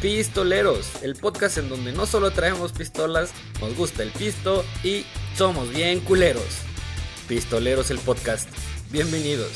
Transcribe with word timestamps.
Pistoleros, 0.00 1.02
el 1.02 1.16
podcast 1.16 1.58
en 1.58 1.68
donde 1.68 1.90
no 1.90 2.06
solo 2.06 2.30
traemos 2.30 2.70
pistolas, 2.70 3.32
nos 3.60 3.76
gusta 3.76 4.04
el 4.04 4.12
pisto 4.12 4.64
y 4.84 5.04
somos 5.36 5.74
bien 5.74 5.98
culeros. 5.98 6.60
Pistoleros 7.26 7.90
el 7.90 7.98
podcast. 7.98 8.48
Bienvenidos. 8.92 9.50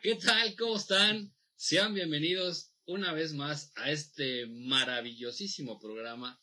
¿Qué 0.00 0.14
tal? 0.14 0.54
¿Cómo 0.56 0.76
están? 0.76 1.34
Sean 1.56 1.94
bienvenidos 1.94 2.70
una 2.84 3.12
vez 3.12 3.32
más 3.32 3.72
a 3.74 3.90
este 3.90 4.46
maravillosísimo 4.46 5.80
programa. 5.80 6.40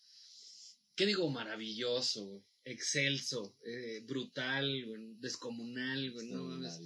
¿Qué 0.96 1.06
digo 1.06 1.30
maravilloso? 1.30 2.44
Excelso, 2.66 3.58
eh, 3.66 4.02
brutal, 4.06 4.86
descomunal, 5.20 6.12
güey, 6.12 6.28
no 6.28 6.44
mames. 6.44 6.80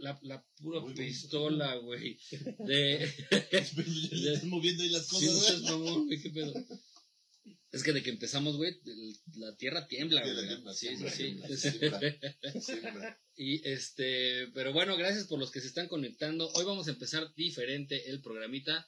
La, 0.00 0.18
la 0.22 0.42
pura 0.56 0.82
pistola, 0.94 1.76
güey. 1.76 2.18
De. 2.66 3.04
Estás 3.50 4.44
moviendo 4.44 4.82
ahí 4.82 4.88
las 4.88 5.08
cosas, 5.08 5.60
güey. 5.62 6.20
¿Qué 6.20 6.30
pedo? 6.30 6.54
Es 7.72 7.82
que 7.82 7.92
de 7.92 8.02
que 8.02 8.10
empezamos, 8.10 8.56
güey, 8.58 8.78
la 9.34 9.56
tierra 9.56 9.86
tiembla, 9.86 10.22
güey. 10.22 10.74
Sí, 10.74 10.96
sí, 10.96 11.40
sí. 11.56 11.80
Y 13.34 13.66
este, 13.66 14.48
pero 14.48 14.74
bueno, 14.74 14.94
gracias 14.96 15.26
por 15.26 15.38
los 15.38 15.50
que 15.50 15.62
se 15.62 15.68
están 15.68 15.88
conectando. 15.88 16.50
Hoy 16.52 16.66
vamos 16.66 16.86
a 16.88 16.90
empezar 16.90 17.34
diferente 17.34 18.10
el 18.10 18.20
programita. 18.20 18.86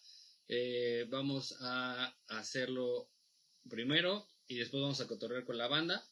Eh, 0.49 1.07
vamos 1.09 1.57
a 1.61 2.15
hacerlo 2.29 3.11
primero 3.71 4.29
y 4.47 4.57
después 4.57 4.83
vamos 4.83 5.01
a 5.01 5.07
cotorrear 5.07 5.45
con 5.45 5.57
la 5.57 5.67
banda. 5.67 6.07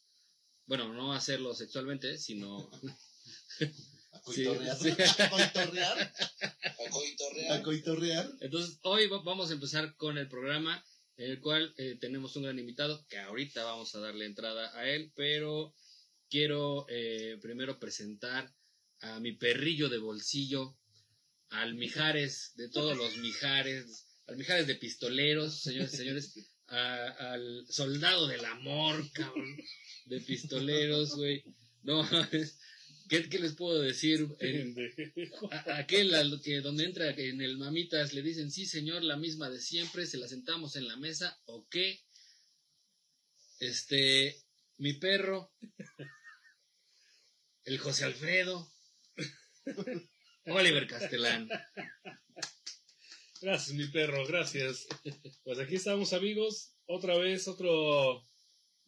Bueno, 0.72 0.90
no 0.94 1.12
hacerlo 1.12 1.52
sexualmente, 1.52 2.16
sino... 2.16 2.70
a 4.10 4.20
coitorrear. 4.22 6.14
A 7.50 7.62
coitorrear. 7.62 8.32
Entonces, 8.40 8.78
hoy 8.80 9.06
vamos 9.06 9.50
a 9.50 9.52
empezar 9.52 9.94
con 9.96 10.16
el 10.16 10.28
programa 10.28 10.82
en 11.18 11.30
el 11.32 11.40
cual 11.40 11.74
eh, 11.76 11.98
tenemos 12.00 12.34
un 12.36 12.44
gran 12.44 12.58
invitado 12.58 13.06
que 13.10 13.18
ahorita 13.18 13.64
vamos 13.64 13.94
a 13.94 14.00
darle 14.00 14.24
entrada 14.24 14.74
a 14.74 14.88
él, 14.88 15.12
pero 15.14 15.74
quiero 16.30 16.86
eh, 16.88 17.36
primero 17.42 17.78
presentar 17.78 18.50
a 19.02 19.20
mi 19.20 19.32
perrillo 19.32 19.90
de 19.90 19.98
bolsillo, 19.98 20.78
al 21.50 21.74
Mijares 21.74 22.52
de 22.54 22.70
todos 22.70 22.96
los 22.96 23.18
Mijares, 23.18 24.06
al 24.26 24.38
Mijares 24.38 24.66
de 24.66 24.76
pistoleros, 24.76 25.60
señores 25.60 25.92
y 25.92 25.96
señores, 25.98 26.34
al 26.68 27.66
soldado 27.68 28.26
del 28.26 28.46
amor, 28.46 29.04
cabrón, 29.12 29.54
de 30.06 30.20
pistoleros, 30.20 31.16
güey. 31.16 31.44
No, 31.82 32.08
¿qué, 33.08 33.28
¿qué, 33.28 33.38
les 33.38 33.54
puedo 33.54 33.80
decir? 33.80 34.28
aquel 35.74 36.14
que 36.42 36.60
donde 36.60 36.84
entra 36.84 37.10
en 37.10 37.40
el 37.40 37.58
mamitas 37.58 38.12
le 38.12 38.22
dicen, 38.22 38.50
sí 38.50 38.66
señor, 38.66 39.02
la 39.02 39.16
misma 39.16 39.50
de 39.50 39.60
siempre, 39.60 40.06
se 40.06 40.18
la 40.18 40.28
sentamos 40.28 40.76
en 40.76 40.86
la 40.86 40.96
mesa, 40.96 41.40
¿o 41.46 41.66
qué? 41.68 42.00
Este, 43.58 44.36
mi 44.78 44.94
perro, 44.94 45.52
el 47.64 47.78
José 47.78 48.04
Alfredo, 48.04 48.72
Oliver 50.46 50.86
Castellán. 50.86 51.48
Gracias, 53.40 53.74
mi 53.76 53.88
perro, 53.88 54.24
gracias. 54.26 54.86
Pues 55.42 55.58
aquí 55.58 55.74
estamos, 55.74 56.12
amigos. 56.12 56.76
Otra 56.86 57.18
vez, 57.18 57.48
otro, 57.48 58.24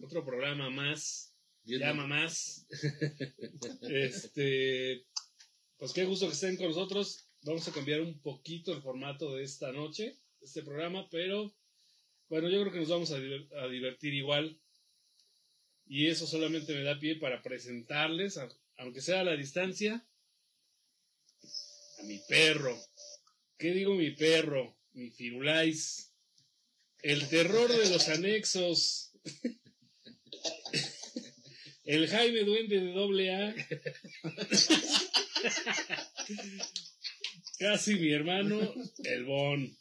otro 0.00 0.24
programa 0.24 0.70
más. 0.70 1.34
Llama 1.64 2.06
más. 2.06 2.66
Este, 3.82 5.06
pues 5.78 5.92
qué 5.92 6.04
gusto 6.04 6.26
que 6.26 6.34
estén 6.34 6.56
con 6.56 6.68
nosotros. 6.68 7.28
Vamos 7.42 7.66
a 7.68 7.72
cambiar 7.72 8.00
un 8.00 8.20
poquito 8.20 8.72
el 8.72 8.83
formato 8.83 9.34
de 9.34 9.44
esta 9.44 9.70
noche, 9.72 10.16
este 10.40 10.62
programa, 10.62 11.08
pero 11.10 11.54
bueno, 12.28 12.48
yo 12.48 12.60
creo 12.62 12.72
que 12.72 12.80
nos 12.80 12.88
vamos 12.88 13.12
a, 13.12 13.16
a 13.16 13.68
divertir 13.68 14.14
igual. 14.14 14.58
Y 15.86 16.06
eso 16.06 16.27
solamente 16.27 16.74
me 16.74 16.83
da 16.83 16.98
pie 16.98 17.16
para 17.16 17.42
presentarles 17.42 18.38
a 18.38 18.48
aunque 18.78 19.00
sea 19.00 19.20
a 19.20 19.24
la 19.24 19.36
distancia, 19.36 20.04
a 21.98 22.02
mi 22.04 22.18
perro. 22.28 22.77
¿Qué 23.56 23.72
digo 23.72 23.94
mi 23.94 24.10
perro? 24.10 24.77
Mi 24.92 25.10
firulais. 25.10 26.12
El 27.02 27.28
terror 27.28 27.70
de 27.70 27.90
los 27.90 28.08
anexos. 28.08 29.12
El 31.84 32.08
Jaime 32.08 32.44
Duende 32.44 32.80
de 32.80 32.92
doble 32.92 33.34
A. 33.34 33.55
Casi 37.58 37.94
mi 37.94 38.10
hermano, 38.12 38.58
el 39.04 39.24
Bon. 39.24 39.78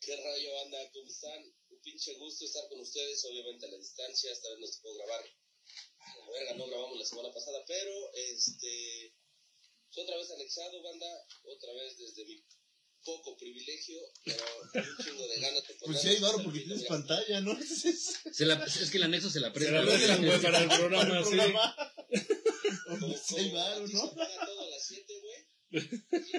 ¿Qué 0.00 0.16
rayo 0.16 0.60
anda? 0.64 0.78
¿Cómo 0.92 1.08
están? 1.08 1.42
Un 1.70 1.80
pinche 1.80 2.14
gusto 2.14 2.44
estar 2.44 2.68
con 2.68 2.80
ustedes, 2.80 3.24
obviamente 3.24 3.66
a 3.66 3.70
la 3.70 3.78
distancia. 3.78 4.30
Esta 4.30 4.48
vez 4.50 4.58
nos 4.60 4.78
puedo 4.78 4.96
grabar 4.96 5.24
la 6.18 6.30
verga, 6.30 6.54
no 6.54 6.66
grabamos 6.68 6.98
la 6.98 7.04
semana 7.04 7.32
pasada, 7.32 7.64
pero 7.66 8.12
este. 8.14 9.14
Otra 9.96 10.16
vez 10.16 10.30
anexado, 10.30 10.82
banda, 10.82 11.06
otra 11.44 11.72
vez 11.72 11.96
desde 11.98 12.24
mi 12.24 12.44
poco 13.04 13.36
privilegio, 13.36 14.00
pero 14.24 14.42
un 14.74 15.04
chingo 15.04 15.28
de 15.28 15.40
ganas 15.40 15.62
Pues 15.84 16.00
sí, 16.00 16.08
hay 16.08 16.18
varo 16.20 16.42
porque 16.42 16.60
tienes 16.60 16.84
pantalla, 16.84 17.40
¿no? 17.40 17.56
Se 18.32 18.46
la, 18.46 18.54
es 18.64 18.90
que 18.90 18.96
el 18.96 19.02
anexo 19.04 19.30
se 19.30 19.40
la 19.40 19.52
presta. 19.52 19.98
Se 19.98 20.08
la 20.08 20.16
presta 20.18 20.42
para 20.42 20.62
el 20.62 20.68
programa, 20.68 21.24
sí. 21.24 21.36
Como, 22.88 23.16
sí 23.16 23.36
hay 23.36 23.50
varo, 23.50 23.86
¿no? 23.86 24.10
todo 24.10 24.62
a 24.62 24.70
las 24.70 24.86
7, 24.86 25.20
güey. 25.20 25.46
Y 25.70 25.80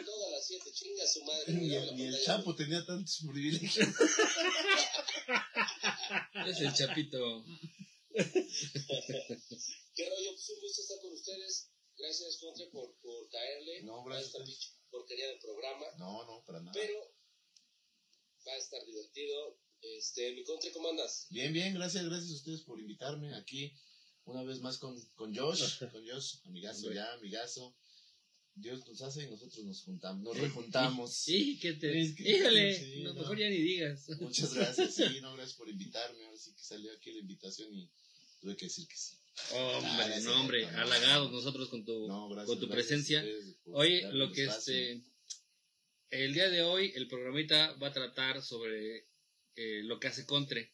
todo 0.04 0.28
a 0.28 0.32
las 0.32 0.48
7, 0.48 0.72
chinga 0.74 1.08
su 1.08 1.24
madre. 1.24 1.54
Y, 1.54 1.76
el, 1.76 2.02
el 2.02 2.24
Chapo 2.24 2.56
tenía 2.56 2.84
tantos 2.86 3.24
privilegios. 3.32 3.78
es 6.48 6.62
el 6.62 6.74
Chapito. 6.74 7.46
¿Qué 8.14 8.24
rollo? 10.10 10.32
Pues 10.34 10.50
un 10.50 10.60
gusto 10.62 10.82
estar 10.82 11.00
con 11.02 11.14
ustedes. 11.14 11.70
Gracias, 11.98 12.38
Contre, 12.38 12.68
por, 12.68 12.94
por 13.02 13.30
caerle. 13.30 13.84
No, 13.84 14.04
gracias. 14.04 14.36
A 14.36 14.40
porquería 14.96 15.28
del 15.28 15.40
programa. 15.40 15.86
No, 15.98 16.26
no, 16.26 16.44
para 16.46 16.60
nada. 16.60 16.72
Pero 16.74 16.98
va 18.48 18.54
a 18.54 18.58
estar 18.58 18.84
divertido. 18.86 19.60
Este, 19.82 20.34
mi 20.34 20.44
Contre, 20.44 20.72
¿cómo 20.72 20.90
andas? 20.90 21.28
Bien, 21.30 21.54
bien, 21.54 21.76
gracias, 21.76 22.06
gracias 22.06 22.32
a 22.32 22.36
ustedes 22.36 22.62
por 22.62 22.80
invitarme 22.80 23.36
aquí 23.36 23.72
una 24.26 24.44
vez 24.44 24.60
más 24.62 24.78
con, 24.78 25.00
con 25.16 25.36
Josh, 25.36 25.80
con 25.92 26.08
Josh, 26.08 26.38
amigazo 26.46 26.92
ya, 26.92 27.14
amigazo. 27.14 27.76
Dios 28.58 28.88
nos 28.88 29.02
hace 29.02 29.24
y 29.24 29.28
nosotros 29.30 29.66
nos 29.66 29.82
juntamos, 29.84 30.24
nos 30.24 30.38
rejuntamos. 30.38 31.14
Sí, 31.14 31.60
que 31.60 31.74
te. 31.74 32.00
Híjole, 32.00 32.80
sí, 32.80 33.04
no, 33.04 33.14
mejor 33.14 33.38
ya 33.38 33.50
ni 33.50 33.58
digas. 33.58 34.08
Muchas 34.22 34.54
gracias, 34.54 34.96
sí, 34.96 35.04
no, 35.22 35.34
gracias 35.34 35.58
por 35.58 35.70
invitarme. 35.70 36.24
Ahora 36.24 36.38
sí 36.38 36.54
que 36.54 36.64
salió 36.64 36.92
aquí 36.94 37.12
la 37.12 37.20
invitación 37.20 37.74
y 37.74 37.92
tuve 38.40 38.56
que 38.56 38.68
decir 38.68 38.88
que 38.88 38.96
sí. 38.96 39.18
Hombre, 39.52 40.22
no, 40.22 40.42
hombre, 40.42 40.66
halagados 40.68 41.32
nosotros 41.32 41.70
con 41.70 41.84
tu, 41.84 42.08
con 42.08 42.60
tu 42.60 42.70
presencia. 42.70 43.24
Hoy, 43.66 44.02
lo 44.12 44.32
que 44.32 44.46
este. 44.46 45.02
El 46.10 46.34
día 46.34 46.50
de 46.50 46.62
hoy, 46.62 46.94
el 46.96 47.08
programita 47.08 47.74
va 47.74 47.88
a 47.88 47.94
tratar 47.94 48.42
sobre 48.42 49.08
eh, 49.56 49.82
lo 49.84 50.00
que 50.00 50.08
hace 50.08 50.26
Contre. 50.26 50.74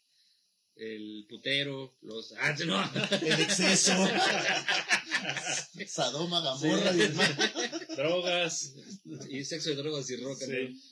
El 0.76 1.26
putero, 1.28 1.98
los. 2.02 2.34
¡Ah, 2.38 2.56
no! 2.66 2.92
El 3.22 3.42
exceso. 3.42 3.94
Sadoma, 5.88 6.42
Gamorra 6.42 6.94
y 6.96 7.08
Drogas. 7.96 8.74
Y 9.30 9.44
sexo 9.44 9.72
y 9.72 9.76
drogas 9.76 10.10
y 10.10 10.18
roca. 10.18 10.46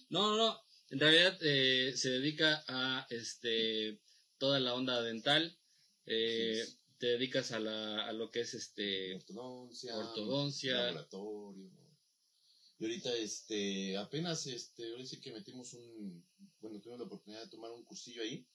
No, 0.09 0.36
no, 0.36 0.38
no. 0.38 0.62
En 0.90 1.00
realidad 1.00 1.38
eh, 1.41 1.94
se 1.96 2.09
dedica 2.09 2.63
a 2.68 3.06
este 3.09 4.00
toda 4.38 4.59
la 4.59 4.74
onda 4.74 5.01
dental. 5.01 5.57
Eh, 6.06 6.65
te 7.00 7.07
dedicas 7.07 7.51
a, 7.54 7.60
la, 7.60 8.06
a 8.06 8.13
lo 8.13 8.30
que 8.30 8.42
es 8.42 8.54
este 8.54 9.16
ortodoncia, 9.16 9.98
ortodoncia. 9.98 10.75
laboratorio. 10.75 11.72
Y 12.78 12.84
ahorita 12.86 13.13
este 13.16 13.98
apenas 13.98 14.46
este 14.48 14.92
ahora 14.92 15.06
sí 15.06 15.19
que 15.19 15.31
metimos 15.31 15.74
un 15.74 16.25
bueno, 16.62 16.80
tuvimos 16.80 17.00
la 17.00 17.06
oportunidad 17.06 17.44
de 17.44 17.50
tomar 17.50 17.72
un 17.72 17.84
cursillo 17.84 18.22
ahí 18.22 18.46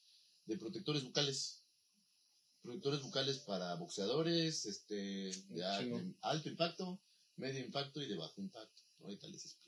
de 0.45 0.59
protectores 0.59 1.03
bucales. 1.05 1.63
Protectores 2.63 3.03
bucales 3.03 3.39
para 3.41 3.75
boxeadores, 3.77 4.65
este 4.67 5.31
de 5.49 5.65
alto 6.21 6.49
impacto, 6.49 7.01
medio 7.37 7.61
impacto 7.65 8.01
y 8.01 8.09
de 8.09 8.17
bajo 8.17 8.41
impacto. 8.41 8.83
Ahorita 9.01 9.27
les 9.29 9.45
explico. 9.45 9.64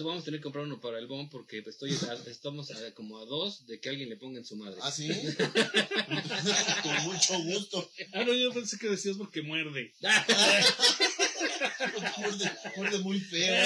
Vamos 0.00 0.22
a 0.22 0.24
tener 0.24 0.40
que 0.40 0.44
comprar 0.44 0.64
uno 0.64 0.80
para 0.80 0.98
el 0.98 1.06
BOM 1.06 1.28
porque 1.28 1.62
estoy 1.66 1.96
estamos 2.26 2.70
a, 2.70 2.94
como 2.94 3.18
a 3.18 3.24
dos 3.24 3.66
de 3.66 3.78
que 3.80 3.88
alguien 3.88 4.08
le 4.08 4.16
ponga 4.16 4.38
en 4.38 4.44
su 4.44 4.56
madre. 4.56 4.78
¿Ah, 4.82 4.90
sí? 4.90 5.08
Con 6.82 7.04
mucho 7.04 7.38
gusto. 7.44 7.90
Ah, 8.12 8.24
no, 8.24 8.34
yo 8.34 8.52
pensé 8.52 8.78
que 8.78 8.88
decías 8.88 9.16
porque 9.16 9.42
muerde. 9.42 9.92
muerde, 12.18 12.52
muerde 12.76 12.98
muy 12.98 13.20
feo. 13.20 13.64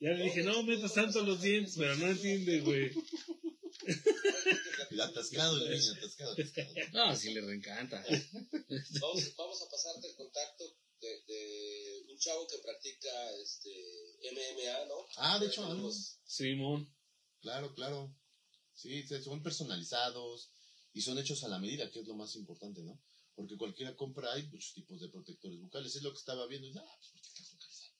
Ya 0.00 0.10
le 0.10 0.24
dije, 0.24 0.42
no 0.42 0.62
metas 0.62 0.94
tanto 0.94 1.22
los 1.22 1.40
dientes, 1.42 1.74
pero 1.76 1.96
no 1.96 2.06
entiende, 2.06 2.60
güey. 2.60 2.92
Atascado 5.00 5.56
el 5.58 5.70
niño, 5.70 5.92
atascado, 5.92 6.32
atascado. 6.32 6.68
No, 6.92 7.16
sí 7.16 7.32
le 7.32 7.40
reencanta. 7.40 8.04
Vamos, 9.00 9.36
vamos 9.36 9.62
a 9.62 9.70
pasarte 9.70 10.08
el 10.08 10.16
contacto 10.16 10.64
de, 11.00 11.22
de 11.26 12.06
un 12.12 12.18
chavo 12.18 12.46
que 12.46 12.58
practica 12.58 13.08
este 13.42 13.70
MMA, 14.32 14.86
¿no? 14.86 15.06
Ah, 15.16 15.38
de 15.38 15.46
hecho, 15.46 15.62
algo. 15.62 15.74
tenemos- 15.74 16.18
Simón. 16.24 16.94
Claro, 17.40 17.72
claro. 17.74 18.14
Sí, 18.74 19.06
son 19.22 19.42
personalizados 19.42 20.50
y 20.92 21.00
son 21.02 21.18
hechos 21.18 21.42
a 21.44 21.48
la 21.48 21.58
medida, 21.58 21.90
que 21.90 22.00
es 22.00 22.06
lo 22.06 22.14
más 22.14 22.34
importante, 22.36 22.82
¿no? 22.82 23.00
Porque 23.34 23.56
cualquiera 23.56 23.96
compra, 23.96 24.32
hay 24.32 24.44
muchos 24.48 24.72
tipos 24.74 25.00
de 25.00 25.08
protectores 25.08 25.60
bucales. 25.60 25.94
Es 25.94 26.02
lo 26.02 26.12
que 26.12 26.18
estaba 26.18 26.46
viendo. 26.46 26.66
y, 26.68 26.76
ah, 26.76 26.96
pues 26.98 27.10
protectores 27.12 27.52
bucales. 27.52 27.92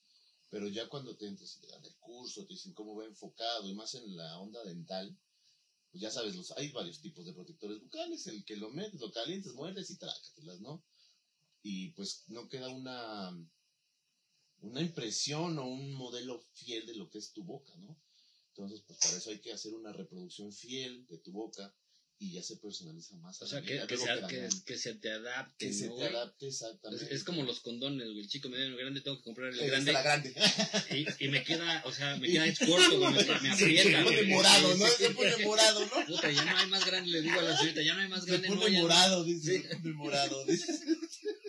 Pero 0.51 0.69
ya 0.69 0.89
cuando 0.89 1.17
te 1.17 1.27
entras 1.27 1.57
y 1.57 1.61
te 1.61 1.67
dan 1.69 1.85
el 1.85 1.95
curso, 1.99 2.45
te 2.47 2.55
dicen 2.55 2.73
cómo 2.75 2.97
va 2.97 3.05
enfocado 3.05 3.69
y 3.69 3.75
más 3.75 3.95
en 3.95 4.17
la 4.17 4.39
onda 4.39 4.65
dental, 4.65 5.17
pues 5.91 6.03
ya 6.03 6.11
sabes, 6.11 6.35
los, 6.35 6.51
hay 6.53 6.71
varios 6.73 7.01
tipos 7.01 7.25
de 7.27 7.33
protectores 7.35 7.81
bucales. 7.81 8.27
El 8.27 8.45
que 8.45 8.57
lo 8.57 8.71
metes, 8.71 9.01
lo 9.01 9.13
calientes, 9.13 9.53
muerdes 9.55 9.91
y 9.91 9.97
trácatelas, 9.99 10.61
¿no? 10.61 10.85
Y 11.71 11.91
pues 11.91 12.25
no 12.29 12.49
queda 12.49 12.69
una, 12.71 13.31
una 14.61 14.81
impresión 14.81 15.59
o 15.59 15.67
un 15.67 15.93
modelo 15.93 16.41
fiel 16.55 16.87
de 16.87 16.95
lo 16.95 17.11
que 17.11 17.19
es 17.19 17.33
tu 17.33 17.45
boca, 17.45 17.75
¿no? 17.77 18.01
Entonces, 18.49 18.81
pues 18.87 18.99
para 19.01 19.19
eso 19.19 19.29
hay 19.31 19.39
que 19.41 19.53
hacer 19.53 19.75
una 19.75 19.93
reproducción 19.93 20.51
fiel 20.53 21.07
de 21.09 21.19
tu 21.19 21.31
boca 21.31 21.75
y 22.21 22.33
ya 22.33 22.43
se 22.43 22.57
personaliza 22.57 23.15
más. 23.19 23.41
O 23.43 23.47
sea, 23.47 23.61
que, 23.63 23.87
que, 23.87 23.97
sea- 23.97 24.27
que, 24.27 24.49
que 24.67 24.77
se 24.77 24.95
te 24.95 25.13
adapte. 25.13 25.67
que 25.67 25.73
se 25.73 25.87
¿no, 25.87 25.95
te 25.95 26.01
güey? 26.01 26.15
adapte 26.17 26.49
Es, 26.49 26.55
exactamente. 26.55 27.15
es 27.15 27.23
como 27.23 27.43
los 27.45 27.61
condones, 27.61 28.07
güey. 28.09 28.21
El 28.21 28.29
chico 28.29 28.49
mediano 28.49 28.77
grande, 28.77 29.01
tengo 29.03 29.19
que 29.19 29.23
comprar 29.25 29.53
el 29.53 29.59
grande. 29.71 29.93
la 29.93 30.03
grande. 30.03 30.35
Y, 30.91 31.25
y 31.27 31.29
me 31.29 31.45
queda, 31.45 31.83
o 31.87 31.93
sea, 31.93 32.17
me 32.17 32.27
queda 32.33 32.47
corto, 32.67 32.99
güey. 32.99 33.13
Me, 33.13 33.19
me 33.23 33.25
Se, 33.25 33.33
aprieta. 33.53 33.99
se 33.99 34.05
pone 34.05 34.23
morado, 34.35 34.75
¿no? 34.75 34.87
Se 34.89 35.11
pone 35.11 35.37
morado, 35.45 35.81
¿no? 35.87 36.07
Puta, 36.07 36.33
ya 36.33 36.45
no 36.45 36.59
hay 36.59 36.67
más 36.69 36.85
grande, 36.87 37.11
le 37.13 37.23
digo 37.23 37.39
a 37.39 37.43
la 37.43 37.57
señorita, 37.57 37.83
ya 37.83 37.95
no 37.95 38.01
hay 38.01 38.09
más 38.09 38.25
Se 38.25 38.31
grande. 38.31 38.49
no, 38.49 38.57
pone 38.61 38.75
no. 38.77 38.83
morado, 38.83 39.23
dice. 39.23 39.59
Sí. 39.59 39.69
Se 39.69 39.77
pone 39.77 39.95
morado, 39.95 40.45
dice. 40.47 40.67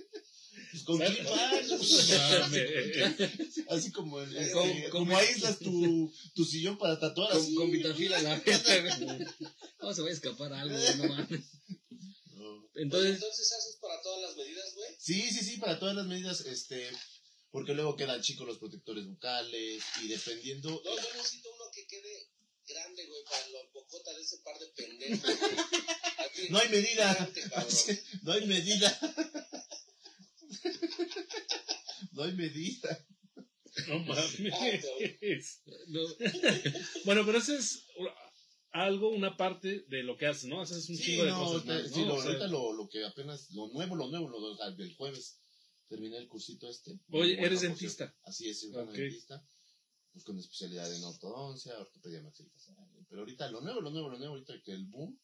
Con 0.89 1.01
art, 1.03 1.19
Mames. 2.39 2.65
Así 3.69 3.91
como, 3.91 4.19
el, 4.21 4.35
este, 4.35 4.51
con- 4.53 4.83
como 4.89 5.15
aíslas 5.17 5.59
tu, 5.59 6.11
tu 6.33 6.45
sillón 6.45 6.77
para 6.79 6.99
tatuar 6.99 7.31
Con, 7.31 7.41
así. 7.41 7.53
con 7.53 7.71
vitafila 7.71 8.17
a 8.17 8.21
la 8.23 8.39
vez. 8.39 8.99
No, 9.81 9.93
se 9.93 10.01
va 10.01 10.07
a 10.09 10.11
escapar 10.11 10.51
algo, 10.53 10.75
no 10.97 11.03
mames. 11.09 11.41
No. 12.33 12.49
Oye, 12.55 12.69
Entonces, 12.83 13.13
entonces 13.15 13.51
haces 13.51 13.77
para 13.79 14.01
todas 14.01 14.21
las 14.21 14.35
medidas, 14.35 14.73
güey. 14.75 14.89
Sí, 14.99 15.21
sí, 15.31 15.45
sí, 15.45 15.57
para 15.57 15.77
todas 15.79 15.95
las 15.95 16.07
medidas, 16.07 16.41
este, 16.41 16.89
porque 17.51 17.73
luego 17.75 17.95
quedan 17.95 18.21
chicos 18.23 18.47
los 18.47 18.57
protectores 18.57 19.05
bucales 19.05 19.83
y 20.01 20.07
dependiendo... 20.07 20.69
No, 20.71 20.95
yo 20.95 21.13
necesito 21.17 21.53
uno 21.53 21.65
que 21.71 21.85
quede 21.85 22.29
grande, 22.67 23.05
güey, 23.05 23.23
para 23.25 23.47
la 23.49 23.59
bocota 23.73 24.11
de 24.15 24.21
ese 24.23 24.37
par 24.39 24.57
de 24.57 24.67
pendejos, 24.69 25.39
güey. 25.39 25.51
No 26.49 26.57
hay 26.57 26.69
medida. 26.69 27.29
cabrón. 27.51 27.67
No 28.23 28.31
hay 28.31 28.45
medida. 28.47 28.99
No 32.13 32.23
hay 32.23 32.33
medida. 32.33 33.05
No 33.87 33.99
mames. 34.05 34.39
no, 35.87 35.99
Bueno, 37.05 37.25
pero 37.25 37.37
eso 37.37 37.55
es 37.55 37.85
algo, 38.71 39.09
una 39.09 39.35
parte 39.37 39.85
de 39.87 40.03
lo 40.03 40.17
que 40.17 40.27
haces, 40.27 40.45
¿no? 40.45 40.61
Haces 40.61 40.89
un 40.89 40.95
Sí, 40.97 41.03
chingo 41.03 41.23
de 41.25 41.31
no, 41.31 41.39
cosas 41.39 41.53
ahorita- 41.67 41.73
más, 41.83 41.91
sí, 41.93 41.99
¿no? 42.01 42.05
lo, 42.07 42.21
ahorita 42.21 42.47
lo, 42.47 42.73
lo 42.73 42.89
que 42.89 43.05
apenas, 43.05 43.51
lo 43.51 43.67
nuevo, 43.69 43.95
lo 43.95 44.07
nuevo, 44.09 44.29
lo, 44.29 44.37
o 44.37 44.55
sea, 44.57 44.71
del 44.71 44.93
jueves, 44.95 45.39
terminé 45.87 46.17
el 46.17 46.27
cursito 46.27 46.69
este. 46.69 46.91
Oye, 47.11 47.33
bueno, 47.35 47.45
¿eres 47.47 47.61
dentista? 47.61 48.15
Así 48.23 48.49
es, 48.49 48.61
soy 48.61 48.69
un 48.71 48.79
Ok. 48.89 48.91
dentista, 48.93 49.45
pues 50.13 50.23
con 50.23 50.37
especialidad 50.39 50.93
en 50.93 51.03
ortodoncia, 51.03 51.77
ortopedia 51.79 52.21
maxilofacial. 52.21 52.75
Pero 53.09 53.21
ahorita 53.21 53.49
lo 53.51 53.61
nuevo, 53.61 53.81
lo 53.81 53.89
nuevo, 53.91 54.09
lo 54.09 54.17
nuevo, 54.17 54.33
ahorita 54.35 54.53
que 54.63 54.71
el 54.71 54.85
boom 54.85 55.19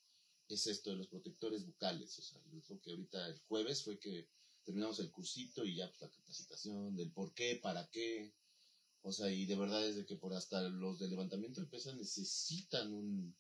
es 0.50 0.66
esto 0.68 0.90
de 0.92 0.98
los 0.98 1.08
protectores 1.08 1.66
bucales. 1.66 2.18
O 2.20 2.22
sea, 2.22 2.40
creo 2.66 2.82
que 2.82 2.92
ahorita 2.92 3.28
el 3.28 3.40
jueves 3.48 3.84
fue 3.84 4.00
que 4.00 4.28
terminamos 4.66 5.00
el 5.00 5.12
cursito 5.12 5.64
y 5.64 5.76
ya 5.76 5.88
pues 5.88 6.02
la 6.02 6.10
capacitación 6.10 6.96
del 6.96 7.12
por 7.12 7.34
qué, 7.34 7.60
para 7.62 7.88
qué. 7.90 8.34
O 9.04 9.12
sea, 9.12 9.32
y 9.32 9.46
de 9.46 9.56
verdad 9.56 9.88
es 9.88 9.96
de 9.96 10.06
que 10.06 10.16
por 10.16 10.34
hasta 10.34 10.62
los 10.64 11.00
de 11.00 11.08
levantamiento 11.08 11.62
de 11.62 11.68
pesas 11.68 11.96
necesitan 11.96 12.92
un 12.92 13.36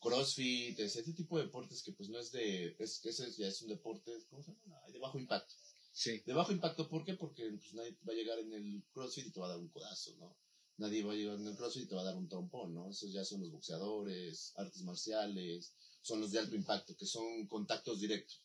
crossfit, 0.00 0.78
ese 0.80 1.02
tipo 1.02 1.38
de 1.38 1.44
deportes 1.44 1.82
que 1.82 1.92
pues 1.92 2.08
no 2.08 2.18
es 2.18 2.32
de, 2.32 2.74
es, 2.78 3.04
ese 3.04 3.30
ya 3.32 3.46
es 3.46 3.62
un 3.62 3.68
deporte, 3.68 4.10
¿cómo 4.28 4.42
se 4.42 4.52
llama? 4.52 4.80
De 4.92 4.98
bajo 4.98 5.18
impacto. 5.18 5.54
sí. 5.92 6.22
De 6.26 6.32
bajo 6.32 6.52
impacto, 6.52 6.88
¿por 6.88 7.04
qué? 7.04 7.14
Porque 7.14 7.50
pues, 7.50 7.74
nadie 7.74 7.96
va 8.06 8.12
a 8.12 8.16
llegar 8.16 8.38
en 8.40 8.52
el 8.52 8.82
CrossFit 8.92 9.26
y 9.26 9.30
te 9.30 9.40
va 9.40 9.46
a 9.46 9.50
dar 9.50 9.58
un 9.58 9.68
codazo, 9.68 10.16
¿no? 10.16 10.36
Nadie 10.78 11.04
va 11.04 11.12
a 11.12 11.16
llegar 11.16 11.38
en 11.38 11.46
el 11.46 11.56
CrossFit 11.56 11.84
y 11.84 11.86
te 11.86 11.94
va 11.94 12.00
a 12.00 12.06
dar 12.06 12.16
un 12.16 12.28
trompón, 12.28 12.74
¿no? 12.74 12.90
Esos 12.90 13.12
ya 13.12 13.24
son 13.24 13.42
los 13.42 13.52
boxeadores, 13.52 14.54
artes 14.56 14.82
marciales, 14.82 15.74
son 16.00 16.20
los 16.20 16.32
de 16.32 16.38
alto 16.38 16.56
impacto, 16.56 16.96
que 16.96 17.06
son 17.06 17.46
contactos 17.46 18.00
directos. 18.00 18.42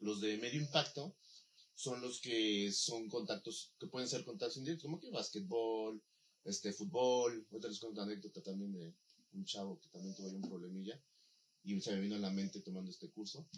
Los 0.00 0.20
de 0.20 0.38
medio 0.38 0.60
impacto 0.60 1.14
son 1.78 2.00
los 2.00 2.20
que 2.20 2.72
son 2.72 3.08
contactos, 3.08 3.72
que 3.78 3.86
pueden 3.86 4.08
ser 4.08 4.24
contactos 4.24 4.56
indirectos, 4.56 4.82
como 4.86 4.98
que 4.98 5.10
básquetbol, 5.10 6.02
este, 6.44 6.72
fútbol. 6.72 7.46
Ahorita 7.52 7.68
les 7.68 7.78
cuento 7.78 8.00
una 8.02 8.10
anécdota 8.10 8.42
también 8.42 8.72
de 8.72 8.92
un 9.34 9.44
chavo 9.44 9.78
que 9.80 9.88
también 9.90 10.14
tuvo 10.16 10.28
ahí 10.28 10.34
un 10.34 10.42
problemilla 10.48 11.00
y 11.62 11.80
se 11.80 11.92
me 11.92 12.00
vino 12.00 12.16
a 12.16 12.18
la 12.18 12.30
mente 12.30 12.60
tomando 12.62 12.90
este 12.90 13.10
curso 13.10 13.48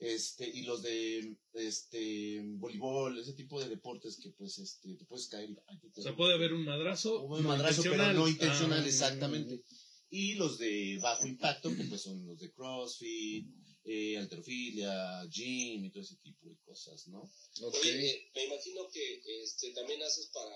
este 0.00 0.48
y 0.48 0.62
los 0.62 0.82
de 0.82 1.36
este 1.54 2.42
voleibol 2.56 3.18
ese 3.18 3.32
tipo 3.32 3.60
de 3.60 3.68
deportes 3.68 4.16
que 4.22 4.30
pues 4.30 4.58
este 4.58 4.94
te 4.94 5.04
puedes 5.06 5.26
caer 5.28 5.50
y 5.50 5.56
ay, 5.66 5.78
te- 5.78 6.00
O 6.00 6.02
sea, 6.04 6.16
puede 6.16 6.34
haber 6.34 6.52
un 6.52 6.64
madrazo. 6.64 7.22
un 7.22 7.42
no 7.42 7.48
madrazo 7.48 7.82
pero 7.82 8.12
no 8.12 8.28
intencional 8.28 8.82
Ah, 8.82 8.86
exactamente 8.86 9.62
y 10.10 10.34
los 10.34 10.58
de 10.58 10.98
bajo 11.02 11.26
impacto 11.26 11.74
que 11.74 11.84
pues 11.84 12.02
son 12.02 12.24
los 12.26 12.38
de 12.40 12.50
CrossFit 12.52 13.46
eh, 13.90 14.18
alterofilia 14.18 15.24
gym 15.30 15.84
y 15.86 15.90
todo 15.90 16.02
ese 16.02 16.16
tipo 16.16 16.46
de 16.48 16.56
cosas 16.58 17.08
no 17.08 17.20
Ok. 17.62 17.74
Oye, 17.82 18.30
me 18.34 18.44
imagino 18.44 18.88
que 18.92 19.22
este, 19.42 19.72
también 19.72 20.02
haces 20.02 20.26
para 20.32 20.54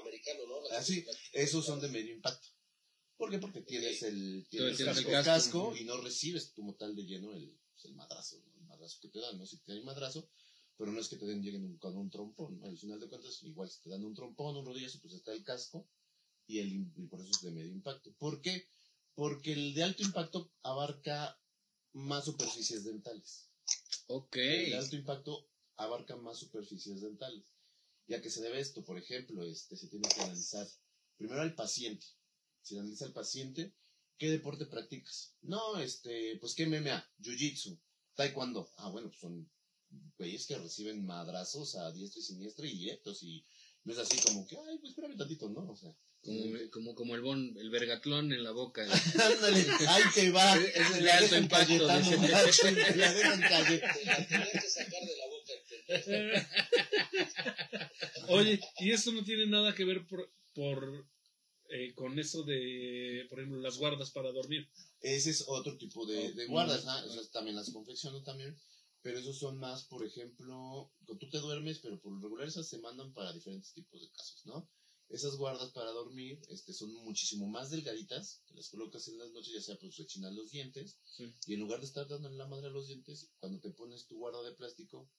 americano, 0.00 0.46
¿no? 0.46 0.62
Las- 0.62 0.72
Ah, 0.78 0.82
sí, 0.82 1.04
esos 1.32 1.64
son 1.66 1.80
de 1.80 1.88
medio 1.88 2.12
impacto 2.14 2.48
¿por 3.16 3.30
qué? 3.30 3.38
porque 3.38 3.60
tienes 3.60 4.02
el 4.02 4.46
tienes 4.50 4.76
tienes 4.78 4.96
el 4.98 5.06
el 5.06 5.24
casco, 5.24 5.76
y 5.76 5.84
no 5.84 5.96
recibes 5.98 6.52
como 6.56 6.74
tal 6.74 6.96
de 6.96 7.04
lleno 7.04 7.32
el, 7.34 7.54
pues, 7.72 7.84
el 7.84 7.94
madrazo 7.94 8.40
¿no? 8.44 8.52
el 8.60 8.64
madrazo 8.66 8.98
que 9.00 9.08
te 9.08 9.20
dan 9.20 9.38
no 9.38 9.46
si 9.46 9.58
te 9.58 9.70
dan 9.72 9.80
un 9.80 9.84
madrazo 9.86 10.28
pero 10.76 10.90
no 10.90 11.00
es 11.00 11.08
que 11.08 11.16
te 11.16 11.26
den 11.26 11.42
lleguen 11.42 11.64
un- 11.64 11.78
con 11.78 11.96
un 11.96 12.10
trompón, 12.10 12.58
¿no? 12.58 12.66
Al 12.66 12.76
final 12.76 12.98
de 12.98 13.08
cuentas, 13.08 13.40
igual 13.44 13.70
si 13.70 13.80
te 13.80 13.90
dan 13.90 14.04
un 14.04 14.12
trompón, 14.12 14.56
un 14.56 14.66
rodillazo, 14.66 14.98
pues 15.00 15.14
está 15.14 15.32
el 15.32 15.44
casco 15.44 15.88
y, 16.48 16.58
el, 16.58 16.72
y 16.96 17.06
por 17.06 17.20
eso 17.20 17.30
es 17.30 17.42
de 17.42 17.52
medio 17.52 17.70
impacto. 17.70 18.12
¿Por 18.18 18.40
qué? 18.42 18.66
Porque 19.14 19.52
el 19.52 19.72
de 19.72 19.84
alto 19.84 20.02
impacto 20.02 20.52
abarca 20.64 21.38
más 21.94 22.26
superficies 22.26 22.84
dentales. 22.84 23.48
Ok. 24.08 24.36
El 24.36 24.74
alto 24.74 24.96
impacto 24.96 25.48
abarca 25.76 26.16
más 26.16 26.38
superficies 26.38 27.00
dentales. 27.00 27.44
Ya 28.06 28.20
que 28.20 28.30
se 28.30 28.42
debe 28.42 28.60
esto, 28.60 28.84
por 28.84 28.98
ejemplo, 28.98 29.42
este, 29.44 29.76
se 29.76 29.88
tiene 29.88 30.08
que 30.08 30.20
analizar 30.20 30.68
primero 31.16 31.40
al 31.40 31.54
paciente. 31.54 32.06
Se 32.60 32.78
analiza 32.78 33.06
al 33.06 33.12
paciente, 33.12 33.74
¿qué 34.18 34.30
deporte 34.30 34.66
practicas? 34.66 35.34
No, 35.40 35.78
este, 35.78 36.36
pues 36.38 36.54
qué 36.54 36.66
MMA, 36.66 37.12
jiu-jitsu, 37.20 37.78
taekwondo. 38.14 38.70
Ah, 38.76 38.90
bueno, 38.90 39.08
pues 39.08 39.20
son 39.20 39.50
güeyes 40.18 40.46
que 40.46 40.58
reciben 40.58 41.06
madrazos 41.06 41.76
a 41.76 41.92
diestra 41.92 42.20
y 42.20 42.24
siniestra 42.24 42.66
y 42.66 42.76
directos 42.76 43.22
y 43.22 43.46
no 43.84 43.92
es 43.92 43.98
así 43.98 44.18
como 44.26 44.46
que, 44.46 44.56
ay, 44.56 44.78
pues 44.78 44.90
espérame 44.90 45.16
tantito, 45.16 45.48
¿no? 45.48 45.70
O 45.70 45.76
sea, 45.76 45.94
Como, 46.24 46.70
como, 46.70 46.94
como 46.94 47.14
el 47.16 47.20
bon, 47.20 47.54
el 47.58 47.68
vergatlón 47.70 48.32
en 48.32 48.42
la 48.42 48.50
boca. 48.52 48.82
ándale, 49.22 49.66
ahí 49.88 50.02
te 50.14 50.30
va. 50.30 50.56
Es- 50.56 51.02
de 51.02 51.10
alto 51.10 51.24
dejan 51.34 51.42
impacto, 51.44 51.86
la 51.86 51.98
dejan 52.00 53.40
calle. 53.42 53.80
La 54.04 54.26
tenías 54.26 54.50
que 54.52 54.70
sacar 54.70 55.02
de 55.02 55.16
la 55.16 55.26
boca. 55.28 55.52
Oye, 58.28 58.60
y 58.80 58.90
esto 58.92 59.12
no 59.12 59.22
tiene 59.22 59.46
nada 59.46 59.74
que 59.74 59.84
ver 59.84 60.06
por, 60.06 60.32
por 60.54 61.06
eh, 61.68 61.92
con 61.94 62.18
eso 62.18 62.42
de, 62.44 63.26
por 63.28 63.40
ejemplo, 63.40 63.60
las 63.60 63.76
guardas 63.78 64.10
para 64.10 64.32
dormir. 64.32 64.68
Ese 65.00 65.30
es 65.30 65.44
otro 65.46 65.76
tipo 65.76 66.06
de, 66.06 66.32
de 66.32 66.46
Oh, 66.46 66.50
guardas. 66.50 66.84
¿ah? 66.86 67.04
Esas 67.06 67.30
también 67.30 67.56
las 67.56 67.70
confecciono 67.70 68.22
también, 68.22 68.56
pero 69.02 69.18
esos 69.18 69.38
son 69.38 69.58
más, 69.58 69.84
por 69.84 70.04
ejemplo, 70.06 70.90
cuando 71.04 71.18
tú 71.18 71.28
te 71.28 71.38
duermes, 71.38 71.80
pero 71.80 72.00
por 72.00 72.12
lo 72.12 72.20
regular 72.22 72.48
esas 72.48 72.66
se 72.68 72.78
mandan 72.78 73.12
para 73.12 73.32
diferentes 73.32 73.72
tipos 73.74 74.00
de 74.00 74.08
casos, 74.10 74.46
¿no? 74.46 74.68
Esas 75.10 75.36
guardas 75.36 75.70
para 75.72 75.90
dormir 75.90 76.40
este, 76.48 76.72
son 76.72 76.92
muchísimo 77.04 77.46
más 77.46 77.70
delgaditas, 77.70 78.42
te 78.46 78.54
las 78.54 78.68
colocas 78.68 79.06
en 79.08 79.18
las 79.18 79.30
noches, 79.30 79.52
ya 79.52 79.60
sea 79.60 79.76
pues 79.78 79.96
rechinas 79.96 80.32
los 80.32 80.50
dientes, 80.50 80.98
Sí. 81.04 81.32
y 81.46 81.54
en 81.54 81.60
lugar 81.60 81.80
de 81.80 81.86
estar 81.86 82.08
dando 82.08 82.28
la 82.30 82.46
madre 82.46 82.66
a 82.66 82.70
los 82.70 82.86
dientes, 82.88 83.28
cuando 83.38 83.60
te 83.60 83.70
pones 83.70 84.06
tu 84.06 84.16
guarda 84.16 84.42
de 84.42 84.54
plástico, 84.56 85.10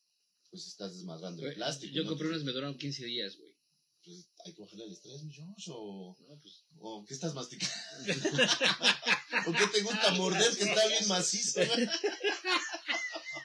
pues 0.49 0.67
estás 0.67 0.93
desmadrando 0.95 1.45
el 1.45 1.53
plástico. 1.55 1.93
Yo 1.93 2.03
¿no? 2.03 2.09
compré 2.09 2.27
unas, 2.27 2.43
me 2.43 2.51
duraron 2.51 2.77
15 2.77 3.05
días, 3.05 3.37
güey. 3.37 3.55
Pues, 4.03 4.27
hay 4.45 4.53
que 4.53 4.61
bajarle 4.61 4.83
al 4.85 4.91
estrés, 4.91 5.23
mi 5.23 5.33
Josh, 5.33 5.69
o, 5.71 6.15
No, 6.27 6.39
pues, 6.39 6.63
o 6.77 7.05
¿qué 7.07 7.13
estás 7.13 7.33
masticando? 7.33 7.73
¿O 9.47 9.51
qué 9.51 9.67
te 9.73 9.81
gusta 9.81 10.11
morder 10.13 10.55
que 10.55 10.63
está 10.63 10.87
bien 10.87 11.07
macizo? 11.07 11.61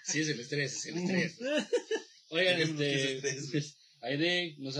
sí, 0.04 0.20
es 0.20 0.28
el 0.28 0.40
estrés, 0.40 0.72
es 0.74 0.86
el 0.86 0.98
estrés. 0.98 1.38
Oigan, 2.30 2.60
este. 2.60 3.74
Aide 4.02 4.56
nos 4.58 4.74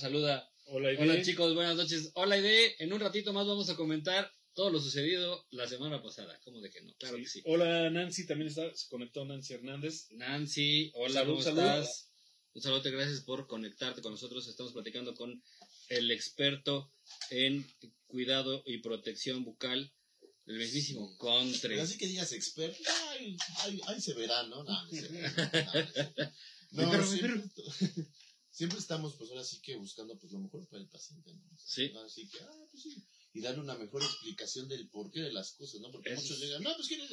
saluda. 0.00 0.49
Hola, 0.72 0.92
Ide. 0.92 1.02
Hola 1.02 1.22
chicos, 1.22 1.54
buenas 1.54 1.76
noches. 1.76 2.10
Hola 2.14 2.36
Aide, 2.36 2.76
en 2.82 2.92
un 2.92 3.00
ratito 3.00 3.32
más 3.32 3.46
vamos 3.46 3.68
a 3.70 3.76
comentar 3.76 4.32
todo 4.54 4.70
lo 4.70 4.80
sucedido 4.80 5.46
la 5.50 5.66
semana 5.68 6.02
pasada. 6.02 6.38
¿Cómo 6.44 6.60
de 6.60 6.70
que 6.70 6.80
no? 6.82 6.94
Claro 6.96 7.16
Sí. 7.16 7.22
que 7.24 7.28
sí. 7.28 7.42
Hola, 7.44 7.90
Nancy, 7.90 8.26
también 8.26 8.48
está, 8.48 8.72
se 8.74 8.88
conectó 8.88 9.24
Nancy 9.24 9.54
Hernández. 9.54 10.06
Nancy, 10.12 10.90
hola, 10.94 11.20
Salud, 11.20 11.32
¿cómo 11.32 11.42
salud. 11.42 11.58
estás? 11.60 12.10
Un 12.52 12.62
saludo, 12.62 12.82
gracias 12.84 13.20
por 13.22 13.46
conectarte 13.46 14.00
con 14.02 14.12
nosotros. 14.12 14.46
Estamos 14.48 14.72
platicando 14.72 15.14
con 15.14 15.42
el 15.88 16.10
experto 16.10 16.90
en 17.30 17.66
cuidado 18.06 18.62
y 18.66 18.78
protección 18.78 19.44
bucal, 19.44 19.92
el 20.46 20.58
mismísimo. 20.58 21.16
Contre. 21.18 21.80
Así 21.80 21.96
que 21.98 22.06
digas 22.06 22.32
experto, 22.32 22.78
ay, 23.10 23.36
ay, 23.64 23.80
ay, 23.86 24.00
se 24.00 24.14
verá, 24.14 24.42
¿no? 24.44 24.62
No, 24.64 24.84
no, 24.84 24.90
se 24.90 25.08
verá. 25.08 26.32
Mi 26.72 26.82
No, 26.84 26.90
perro, 26.92 27.06
mi 27.10 27.18
siempre, 27.18 27.42
siempre 28.60 28.78
estamos, 28.78 29.14
pues 29.16 29.30
ahora 29.30 29.42
sí 29.42 29.58
que 29.62 29.74
buscando 29.76 30.18
pues 30.18 30.34
lo 30.34 30.38
mejor 30.38 30.68
para 30.68 30.82
el 30.82 30.88
paciente, 30.90 31.32
¿no? 31.32 31.42
Sí. 31.56 31.90
Así 32.04 32.28
que, 32.28 32.40
ah, 32.42 32.66
pues 32.70 32.82
sí. 32.82 33.02
Y 33.32 33.40
darle 33.40 33.62
una 33.62 33.74
mejor 33.74 34.02
explicación 34.02 34.68
del 34.68 34.86
porqué 34.90 35.20
de 35.20 35.32
las 35.32 35.52
cosas, 35.52 35.80
¿no? 35.80 35.90
Porque 35.90 36.14
muchos 36.14 36.38
llegan, 36.38 36.62
no, 36.62 36.76
pues 36.76 36.86
quieres. 36.86 37.08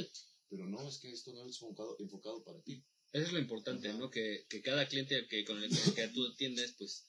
Pero 0.49 0.67
no, 0.67 0.85
es 0.85 0.97
que 0.97 1.09
esto 1.09 1.31
no 1.31 1.47
es 1.47 1.55
enfocado, 1.61 1.95
enfocado 1.99 2.43
para 2.43 2.61
ti. 2.63 2.83
Eso 3.13 3.27
es 3.27 3.31
lo 3.31 3.39
importante, 3.39 3.87
Ajá. 3.87 3.97
¿no? 3.97 4.09
Que, 4.09 4.45
que 4.49 4.61
cada 4.61 4.89
cliente 4.89 5.25
que, 5.29 5.45
con 5.45 5.63
el 5.63 5.69
que 5.95 6.07
tú 6.09 6.27
atiendes, 6.27 6.75
pues, 6.77 7.05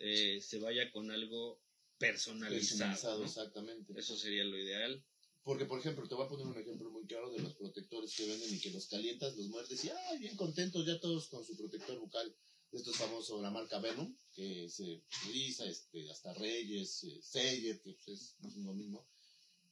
eh, 0.00 0.40
se 0.40 0.58
vaya 0.58 0.90
con 0.90 1.12
algo 1.12 1.62
personalizado. 1.98 2.78
Personalizado, 2.78 3.18
¿no? 3.20 3.26
exactamente. 3.26 3.92
Eso 3.96 4.16
sería 4.16 4.42
lo 4.42 4.58
ideal. 4.58 5.04
Porque, 5.44 5.66
por 5.66 5.78
ejemplo, 5.78 6.08
te 6.08 6.16
voy 6.16 6.26
a 6.26 6.28
poner 6.28 6.46
un 6.46 6.58
ejemplo 6.58 6.90
muy 6.90 7.06
claro 7.06 7.30
de 7.30 7.38
los 7.38 7.54
protectores 7.54 8.12
que 8.16 8.26
venden 8.26 8.52
y 8.52 8.58
que 8.58 8.70
los 8.70 8.88
calientas, 8.88 9.36
los 9.36 9.46
muerdes 9.46 9.84
y, 9.84 9.90
ay, 9.90 10.18
bien 10.18 10.34
contentos 10.34 10.84
ya 10.84 10.98
todos 10.98 11.28
con 11.28 11.44
su 11.44 11.56
protector 11.56 11.96
bucal. 12.00 12.34
Esto 12.70 12.90
es 12.90 12.96
famoso, 12.96 13.40
la 13.40 13.50
marca 13.50 13.78
Venom, 13.78 14.14
que 14.34 14.68
se 14.68 15.02
utiliza, 15.22 15.64
este, 15.64 16.10
hasta 16.10 16.34
Reyes, 16.34 17.02
eh, 17.04 17.20
Sayer, 17.22 17.80
que 17.80 17.96
pues, 18.04 18.36
es 18.44 18.56
lo 18.56 18.74
mismo. 18.74 19.06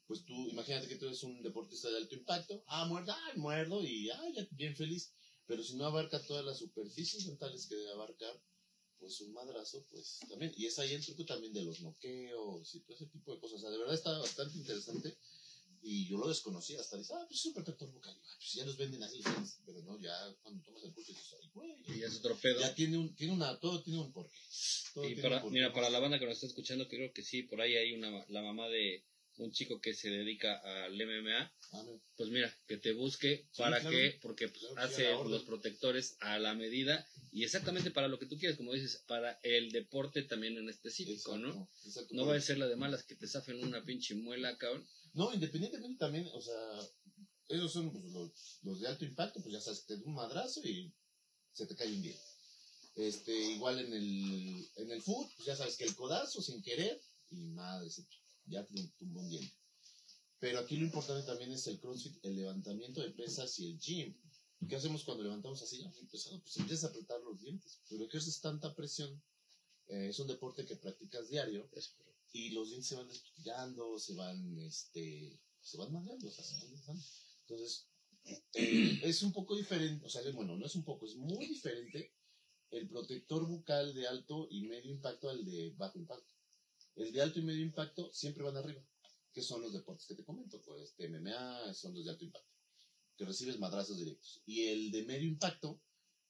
Pues 0.06 0.24
tú, 0.24 0.48
imagínate 0.48 0.88
que 0.88 0.96
tú 0.96 1.06
eres 1.06 1.22
un 1.22 1.42
deportista 1.42 1.90
de 1.90 1.98
alto 1.98 2.14
impacto, 2.14 2.62
ah, 2.68 2.86
muerda, 2.86 3.18
ay, 3.26 3.38
muerdo 3.38 3.82
y, 3.84 4.08
ay, 4.08 4.34
ya, 4.34 4.46
bien 4.52 4.74
feliz. 4.74 5.12
Pero 5.46 5.62
si 5.62 5.76
no 5.76 5.86
abarca 5.86 6.24
todas 6.26 6.44
las 6.44 6.58
superficies 6.58 7.26
dentales 7.26 7.66
que 7.66 7.76
debe 7.76 7.92
abarcar, 7.92 8.40
pues 8.98 9.20
un 9.20 9.32
madrazo, 9.32 9.84
pues 9.90 10.20
también. 10.28 10.52
Y 10.56 10.66
es 10.66 10.78
ahí 10.78 10.92
el 10.92 11.04
truco 11.04 11.24
también 11.24 11.52
de 11.52 11.62
los 11.62 11.80
noqueos 11.82 12.74
y 12.74 12.80
todo 12.80 12.96
ese 12.96 13.06
tipo 13.06 13.34
de 13.34 13.40
cosas. 13.40 13.58
O 13.58 13.60
sea, 13.60 13.70
de 13.70 13.78
verdad 13.78 13.94
está 13.94 14.18
bastante 14.18 14.56
interesante. 14.56 15.16
Y 15.88 16.08
yo 16.08 16.18
lo 16.18 16.26
desconocía 16.28 16.80
hasta 16.80 16.96
dices, 16.96 17.14
ah, 17.16 17.24
pues 17.28 17.38
es 17.38 17.46
un 17.46 17.54
protector 17.54 17.88
bucal. 17.92 18.12
Ah, 18.20 18.34
pues 18.38 18.52
ya 18.54 18.66
los 18.66 18.76
venden 18.76 19.04
así, 19.04 19.22
pero 19.64 19.80
no, 19.82 20.00
ya 20.00 20.12
cuando 20.42 20.60
tomas 20.64 20.82
el 20.82 20.92
curso 20.92 21.12
dices, 21.12 21.36
ay, 21.40 21.48
güey. 21.54 21.76
Y 21.86 22.00
ya 22.00 22.08
es 22.08 22.16
otro 22.16 22.36
pedo. 22.36 22.58
Ya 22.58 22.74
tiene 22.74 22.98
un, 22.98 23.14
tiene 23.14 23.32
una, 23.32 23.56
todo 23.60 23.80
tiene 23.84 24.00
un 24.00 24.12
porqué. 24.12 24.36
Todo 24.94 25.08
Y 25.08 25.14
para, 25.14 25.40
porqué. 25.40 25.54
mira, 25.54 25.72
para 25.72 25.88
la 25.88 26.00
banda 26.00 26.18
que 26.18 26.24
nos 26.26 26.34
está 26.34 26.46
escuchando, 26.48 26.88
creo 26.88 27.12
que 27.12 27.22
sí, 27.22 27.44
por 27.44 27.60
ahí 27.60 27.76
hay 27.76 27.92
una, 27.92 28.10
la 28.30 28.42
mamá 28.42 28.68
de 28.68 29.04
un 29.36 29.52
chico 29.52 29.80
que 29.80 29.94
se 29.94 30.10
dedica 30.10 30.56
al 30.84 30.94
MMA. 30.94 31.52
Ah, 31.72 31.82
no. 31.84 32.02
Pues 32.16 32.30
mira, 32.30 32.52
que 32.66 32.78
te 32.78 32.92
busque 32.92 33.46
Sí, 33.52 33.62
para 33.62 33.78
claro. 33.78 33.96
que, 33.96 34.18
porque 34.22 34.48
pues, 34.48 34.62
Claro 34.62 34.80
hace 34.80 35.12
los 35.28 35.44
protectores 35.44 36.16
a 36.20 36.38
la 36.40 36.54
medida 36.54 37.06
y 37.30 37.44
exactamente 37.44 37.90
para 37.92 38.08
lo 38.08 38.18
que 38.18 38.26
tú 38.26 38.38
quieres, 38.38 38.56
como 38.56 38.72
dices, 38.72 39.04
para 39.06 39.38
el 39.42 39.70
deporte 39.70 40.22
también 40.22 40.56
en 40.56 40.68
específico, 40.68 41.36
¿no? 41.38 41.48
Exacto, 41.50 41.88
exacto. 41.88 42.14
No 42.14 42.26
va 42.26 42.34
a 42.34 42.40
ser 42.40 42.58
la 42.58 42.66
de 42.66 42.76
malas 42.76 43.04
que 43.04 43.14
te 43.14 43.28
zafen 43.28 43.62
una 43.62 43.84
pinche 43.84 44.14
muela, 44.14 44.56
cabrón. 44.56 44.84
No, 45.16 45.32
independientemente 45.32 45.98
también, 45.98 46.28
o 46.34 46.40
sea, 46.42 46.78
esos 47.48 47.72
son 47.72 47.90
pues, 47.90 48.04
los, 48.62 48.80
de 48.80 48.86
alto 48.86 49.06
impacto, 49.06 49.40
pues 49.40 49.54
ya 49.54 49.60
sabes, 49.62 49.86
te 49.86 49.96
da 49.96 50.02
un 50.04 50.14
madrazo 50.14 50.60
y 50.62 50.92
se 51.54 51.64
te 51.64 51.74
cae 51.74 51.90
un 51.90 52.02
diente. 52.02 52.20
Este, 52.96 53.34
igual 53.52 53.78
en 53.78 53.94
el, 53.94 54.68
en 54.76 54.90
el 54.90 55.00
foot, 55.00 55.26
pues 55.36 55.46
ya 55.46 55.56
sabes 55.56 55.78
que 55.78 55.84
el 55.84 55.96
codazo 55.96 56.42
sin 56.42 56.62
querer 56.62 57.00
y 57.30 57.46
madre, 57.46 57.88
ya 58.44 58.66
te 58.66 58.74
tumbó 58.98 59.20
un 59.20 59.30
diente. 59.30 59.54
Pero 60.38 60.58
aquí 60.58 60.76
lo 60.76 60.84
importante 60.84 61.26
también 61.26 61.50
es 61.50 61.66
el 61.66 61.80
crossfit, 61.80 62.22
el 62.22 62.36
levantamiento 62.36 63.00
de 63.00 63.10
pesas 63.12 63.58
y 63.58 63.70
el 63.70 63.78
gym. 63.78 64.14
¿Qué 64.68 64.76
hacemos 64.76 65.02
cuando 65.04 65.24
levantamos 65.24 65.62
así 65.62 65.82
pesado? 66.10 66.42
Pues 66.42 66.58
empiezas 66.58 66.84
a 66.84 66.88
apretar 66.88 67.20
los 67.22 67.40
dientes, 67.40 67.80
pero 67.88 68.04
ejerces 68.04 68.38
tanta 68.42 68.74
presión. 68.74 69.22
eh, 69.88 70.08
es 70.10 70.18
un 70.18 70.26
deporte 70.26 70.66
que 70.66 70.76
practicas 70.76 71.30
diario 71.30 71.70
y 72.32 72.50
los 72.50 72.68
dientes 72.68 72.88
se 72.88 72.96
van 72.96 73.10
estirando, 73.10 73.98
se 73.98 74.14
van, 74.14 74.58
este, 74.60 75.38
se 75.60 75.76
van 75.78 75.92
madreando, 75.92 76.28
o 76.28 76.30
sea. 76.30 76.44
Entonces, 77.40 77.88
eh, 78.54 79.00
es 79.02 79.22
un 79.22 79.32
poco 79.32 79.56
diferente, 79.56 80.04
o 80.04 80.08
sea, 80.08 80.22
bueno, 80.32 80.56
no 80.56 80.66
es 80.66 80.74
un 80.74 80.84
poco, 80.84 81.06
es 81.06 81.16
muy 81.16 81.46
diferente 81.46 82.12
el 82.70 82.88
protector 82.88 83.46
bucal 83.46 83.94
de 83.94 84.06
alto 84.06 84.48
y 84.50 84.62
medio 84.62 84.90
impacto 84.90 85.30
al 85.30 85.44
de 85.44 85.70
bajo 85.76 85.98
impacto. 85.98 86.34
El 86.96 87.12
de 87.12 87.22
alto 87.22 87.38
y 87.38 87.42
medio 87.42 87.62
impacto 87.62 88.12
siempre 88.12 88.42
van 88.42 88.56
arriba, 88.56 88.82
que 89.32 89.42
son 89.42 89.62
los 89.62 89.72
deportes 89.72 90.06
que 90.06 90.14
te 90.14 90.24
comento, 90.24 90.60
pues 90.62 90.82
este, 90.82 91.08
MMA 91.08 91.72
son 91.74 91.94
los 91.94 92.04
de 92.04 92.10
alto 92.10 92.24
impacto, 92.24 92.52
que 93.16 93.24
recibes 93.24 93.58
madrazos 93.58 93.98
directos. 93.98 94.42
Y 94.46 94.64
el 94.64 94.90
de 94.90 95.04
medio 95.04 95.28
impacto, 95.28 95.80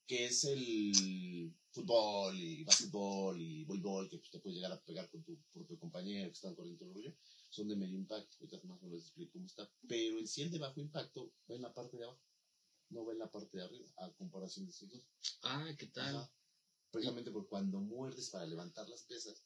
que 0.07 0.25
es 0.25 0.45
el 0.45 1.53
fútbol 1.71 2.35
y 2.39 2.63
básquetbol 2.63 3.39
y 3.41 3.65
voleibol, 3.65 4.09
que 4.09 4.17
te 4.31 4.39
puedes 4.39 4.55
llegar 4.55 4.71
a 4.71 4.81
pegar 4.83 5.09
con 5.09 5.23
tu 5.23 5.37
propio 5.51 5.77
compañero 5.77 6.29
que 6.29 6.33
está 6.33 6.55
corriendo 6.55 6.85
el 6.85 6.93
rollo, 6.93 7.13
son 7.49 7.67
de 7.67 7.75
medio 7.75 7.97
impacto. 7.97 8.37
Ahorita 8.39 8.67
más 8.67 8.81
no 8.81 8.89
les 8.89 9.03
explico 9.03 9.33
cómo 9.33 9.45
está. 9.45 9.69
Pero 9.87 10.17
el 10.17 10.27
100 10.27 10.51
de 10.51 10.59
bajo 10.59 10.79
impacto 10.79 11.33
va 11.49 11.55
en 11.55 11.61
la 11.61 11.73
parte 11.73 11.97
de 11.97 12.05
abajo, 12.05 12.21
no 12.89 13.05
va 13.05 13.13
en 13.13 13.19
la 13.19 13.29
parte 13.29 13.57
de 13.57 13.63
arriba, 13.63 13.87
a 13.97 14.11
comparación 14.13 14.65
de 14.65 14.71
estos 14.71 14.89
dos. 14.89 15.03
Ah, 15.43 15.69
¿qué 15.77 15.87
tal? 15.87 16.15
Ajá. 16.15 16.33
Precisamente 16.89 17.31
porque 17.31 17.49
cuando 17.49 17.79
muerdes 17.81 18.29
para 18.29 18.45
levantar 18.45 18.87
las 18.87 19.03
pesas, 19.03 19.43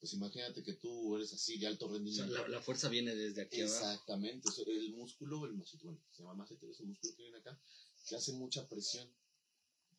pues 0.00 0.12
imagínate 0.14 0.62
que 0.64 0.72
tú 0.74 1.14
eres 1.16 1.32
así 1.32 1.56
de 1.58 1.68
alto 1.68 1.86
O 1.86 1.88
sea, 1.88 1.96
rendimiento. 1.98 2.32
la, 2.32 2.48
la 2.48 2.60
fuerza 2.62 2.88
viene 2.88 3.14
desde 3.14 3.42
aquí 3.42 3.60
abajo. 3.60 3.74
Exactamente, 3.76 4.48
o 4.48 4.52
sea, 4.52 4.64
el 4.66 4.92
músculo, 4.94 5.44
el 5.46 5.52
bueno, 5.52 5.64
se 6.10 6.22
llama 6.22 6.34
masito, 6.34 6.68
es 6.68 6.80
el 6.80 6.86
músculo 6.86 7.14
que 7.14 7.22
viene 7.22 7.38
acá, 7.38 7.62
que 8.08 8.16
hace 8.16 8.32
mucha 8.32 8.68
presión, 8.68 9.08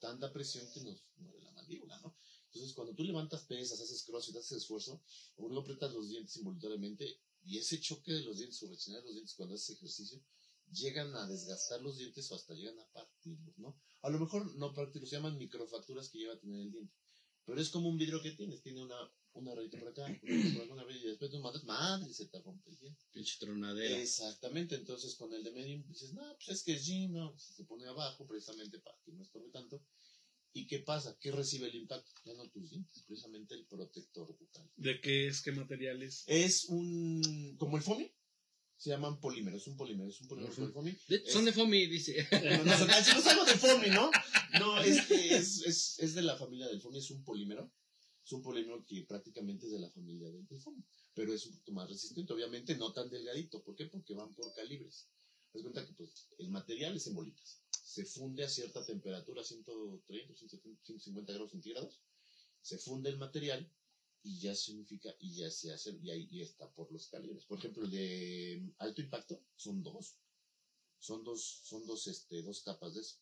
tanta 0.01 0.34
presión 0.34 0.70
que 0.74 0.81
nos 0.81 1.05
mueve 1.17 1.41
la 1.41 1.51
mandíbula, 1.51 1.98
¿no? 2.01 2.15
Entonces, 2.48 2.74
cuando 2.74 2.93
tú 2.93 3.03
levantas 3.03 3.43
pesas, 3.43 3.79
haces 3.79 4.03
crossfit, 4.03 4.36
haces 4.36 4.58
esfuerzo, 4.58 5.01
luego 5.38 5.62
aprietas 5.62 5.93
los 5.93 6.10
dientes 6.10 6.36
involuntariamente 6.36 7.22
y 7.43 7.58
ese 7.58 7.79
choque 7.79 8.12
de 8.12 8.24
los 8.24 8.38
dientes 8.38 8.62
o 8.63 8.67
rechinar 8.67 9.01
los 9.03 9.13
dientes 9.13 9.36
cuando 9.36 9.55
haces 9.55 9.77
ejercicio, 9.77 10.22
llegan 10.70 11.15
a 11.15 11.27
desgastar 11.27 11.81
los 11.81 11.98
dientes 11.98 12.29
o 12.31 12.36
hasta 12.36 12.53
llegan 12.53 12.77
a 12.79 12.88
partirlos, 12.91 13.58
¿no? 13.58 13.79
A 14.01 14.10
lo 14.10 14.20
mejor 14.20 14.53
no 14.58 14.74
partirlos, 14.74 15.10
se 15.10 15.15
llaman 15.15 15.38
microfracturas 15.38 16.10
que 16.10 16.17
lleva 16.17 16.34
a 16.34 16.39
tener 16.39 16.60
el 16.60 16.72
diente. 16.72 16.93
Pero 17.46 17.62
es 17.62 17.70
como 17.70 17.88
un 17.88 17.98
vidrio 17.98 18.22
que 18.22 18.31
tienes, 18.31 18.62
tiene 18.62 18.84
una, 18.84 18.98
una 19.34 19.56
rayita 19.56 19.80
por 19.80 19.90
acá, 19.90 20.06
por 20.22 20.62
alguna 20.62 20.84
raya, 20.84 21.00
y 21.04 21.08
después 21.08 21.32
tú 21.32 21.40
mandas, 21.40 21.64
madre, 21.64 22.14
se 22.14 22.28
te 22.28 22.40
rompe 22.42 22.70
el 22.70 22.78
diente. 22.78 23.02
Pinche 23.12 23.38
tronadera. 23.40 23.98
Exactamente, 24.00 24.76
entonces 24.76 25.16
con 25.16 25.34
el 25.34 25.44
de 25.44 25.52
medio 25.52 25.84
dices, 25.88 26.14
no, 26.14 26.22
pues 26.36 26.50
es 26.50 26.64
que 26.64 26.74
es 26.74 26.88
G, 26.88 27.10
no, 27.10 27.38
se 27.38 27.64
pone 27.66 27.86
abajo 27.88 28.28
precisamente 28.28 28.80
para 28.80 28.98
que 29.06 29.12
no 29.14 29.24
estorbe 29.24 29.50
tanto. 29.50 29.84
¿Y 30.54 30.68
qué 30.68 30.80
pasa? 30.80 31.18
¿Qué 31.22 31.32
recibe 31.32 31.70
el 31.70 31.76
impacto? 31.76 32.12
Ya 32.26 32.34
no 32.34 32.50
tus 32.50 32.70
dientes, 32.70 33.04
precisamente 33.08 33.56
el 33.56 33.66
protector 33.68 34.36
bucal. 34.38 34.70
¿De 34.76 35.00
qué 35.00 35.28
es? 35.28 35.42
¿Qué 35.42 35.54
materiales? 35.54 36.24
Es 36.28 36.66
un, 36.66 37.56
como 37.58 37.78
el 37.78 37.84
FOMI, 37.84 38.12
se 38.76 38.90
llaman 38.90 39.22
polímeros, 39.22 39.62
es 39.62 39.68
un 39.68 39.78
polímero, 39.78 40.10
es 40.10 40.20
un 40.20 40.28
polímero. 40.28 40.74
De- 41.08 41.32
son 41.32 41.46
de 41.46 41.54
FOMI, 41.54 41.86
dice. 41.86 42.28
No, 42.32 42.66
no, 42.66 42.78
no, 42.78 42.86
no 43.36 43.46
de 43.46 43.54
FOMI, 43.58 43.90
¿no? 43.92 44.12
No, 44.60 44.82
este 44.82 45.36
es, 45.38 45.62
es, 45.62 46.00
es 46.00 46.16
de 46.16 46.22
la 46.22 46.36
familia 46.36 46.68
del 46.68 46.82
FOMI, 46.82 46.98
es 47.00 47.12
un 47.12 47.24
polímero. 47.24 47.72
Es 48.32 48.36
un 48.36 48.44
polímero 48.44 48.86
que 48.86 49.04
prácticamente 49.04 49.66
es 49.66 49.74
de 49.74 49.80
la 49.80 49.90
familia 49.90 50.32
del, 50.32 50.48
FOMI, 50.48 50.82
pero 51.14 51.34
es 51.34 51.46
un 51.48 51.52
poquito 51.52 51.74
más 51.74 51.90
resistente, 51.90 52.32
obviamente 52.32 52.78
no 52.78 52.94
tan 52.94 53.10
delgadito. 53.10 53.62
¿Por 53.62 53.76
qué? 53.76 53.88
Porque 53.88 54.14
van 54.14 54.34
por 54.34 54.54
calibres. 54.54 55.10
Haz 55.54 55.62
cuenta 55.62 55.86
que 55.86 55.92
pues, 55.92 56.30
el 56.38 56.50
material 56.50 56.96
es 56.96 57.08
en 57.08 57.16
bolitas. 57.16 57.62
Se 57.70 58.06
funde 58.06 58.46
a 58.46 58.48
cierta 58.48 58.86
temperatura, 58.86 59.44
130, 59.44 60.34
170, 60.34 60.82
150 60.82 61.34
grados 61.34 61.52
centígrados. 61.52 62.00
Se 62.62 62.78
funde 62.78 63.10
el 63.10 63.18
material 63.18 63.70
y 64.24 64.40
ya 64.40 64.56
se 64.56 64.72
unifica 64.72 65.14
y 65.20 65.36
ya 65.36 65.52
se 65.52 65.74
hace, 65.74 66.00
y 66.02 66.10
ahí 66.10 66.40
está 66.40 66.72
por 66.72 66.90
los 66.90 67.10
calibres. 67.10 67.44
Por 67.44 67.60
ejemplo, 67.60 67.84
el 67.84 67.92
de 67.92 68.74
alto 68.78 69.02
impacto 69.02 69.44
son 69.58 69.84
dos. 69.84 70.16
Son 71.00 71.22
dos, 71.26 71.60
son 71.66 71.86
dos, 71.86 72.08
este, 72.08 72.42
dos 72.44 72.62
capas 72.62 72.94
de 72.94 73.02
eso. 73.02 73.18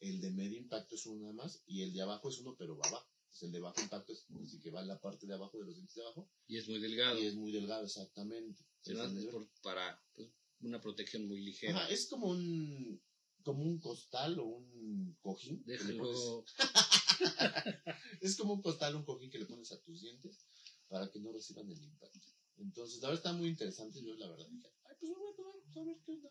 El 0.00 0.20
de 0.20 0.30
medio 0.32 0.58
impacto 0.58 0.96
es 0.96 1.06
nada 1.06 1.32
más 1.32 1.62
y 1.66 1.80
el 1.80 1.94
de 1.94 2.02
abajo 2.02 2.28
es 2.28 2.40
uno, 2.40 2.54
pero 2.58 2.76
va 2.76 2.86
abajo. 2.86 3.08
Entonces, 3.30 3.46
el 3.46 3.52
de 3.52 3.60
bajo 3.60 3.80
impacto 3.80 4.12
es 4.12 4.26
así 4.42 4.58
que 4.58 4.70
va 4.72 4.80
en 4.80 4.88
la 4.88 5.00
parte 5.00 5.24
de 5.24 5.34
abajo 5.34 5.56
de 5.56 5.64
los 5.64 5.74
dientes 5.76 5.94
de 5.94 6.02
abajo 6.02 6.28
Y 6.48 6.56
es 6.58 6.68
muy 6.68 6.80
delgado. 6.80 7.16
y 7.16 7.26
es 7.26 7.36
muy 7.36 7.52
delgado, 7.52 7.84
exactamente. 7.84 8.64
Se 8.82 8.94
por- 9.30 9.48
para 9.62 10.02
pues, 10.14 10.28
una 10.62 10.80
protección 10.80 11.28
muy 11.28 11.40
ligera. 11.40 11.78
Ajá, 11.78 11.88
es 11.90 12.08
como 12.08 12.28
un 12.28 13.00
como 13.44 13.62
un 13.62 13.78
costal 13.78 14.38
o 14.38 14.44
un 14.44 15.16
cojín. 15.22 15.62
Déjalo. 15.64 16.44
es 18.20 18.36
como 18.36 18.54
un 18.54 18.62
costal 18.62 18.96
o 18.96 18.98
un 18.98 19.04
cojín 19.04 19.30
que 19.30 19.38
le 19.38 19.46
pones 19.46 19.70
a 19.72 19.80
tus 19.80 20.02
dientes 20.02 20.44
para 20.88 21.08
que 21.10 21.20
no 21.20 21.32
reciban 21.32 21.70
el 21.70 21.82
impacto. 21.82 22.28
Entonces, 22.58 23.00
verdad 23.00 23.14
está 23.14 23.32
muy 23.32 23.48
interesante. 23.48 24.02
Yo, 24.02 24.14
la 24.16 24.28
verdad, 24.28 24.46
dije, 24.50 24.68
ay, 24.84 24.96
pues 24.98 25.10
me 25.12 25.16
voy 25.18 25.32
a 25.32 25.36
tomar, 25.36 25.54
pues, 25.64 25.76
a 25.76 25.84
ver 25.84 25.96
qué 26.04 26.12
onda. 26.12 26.30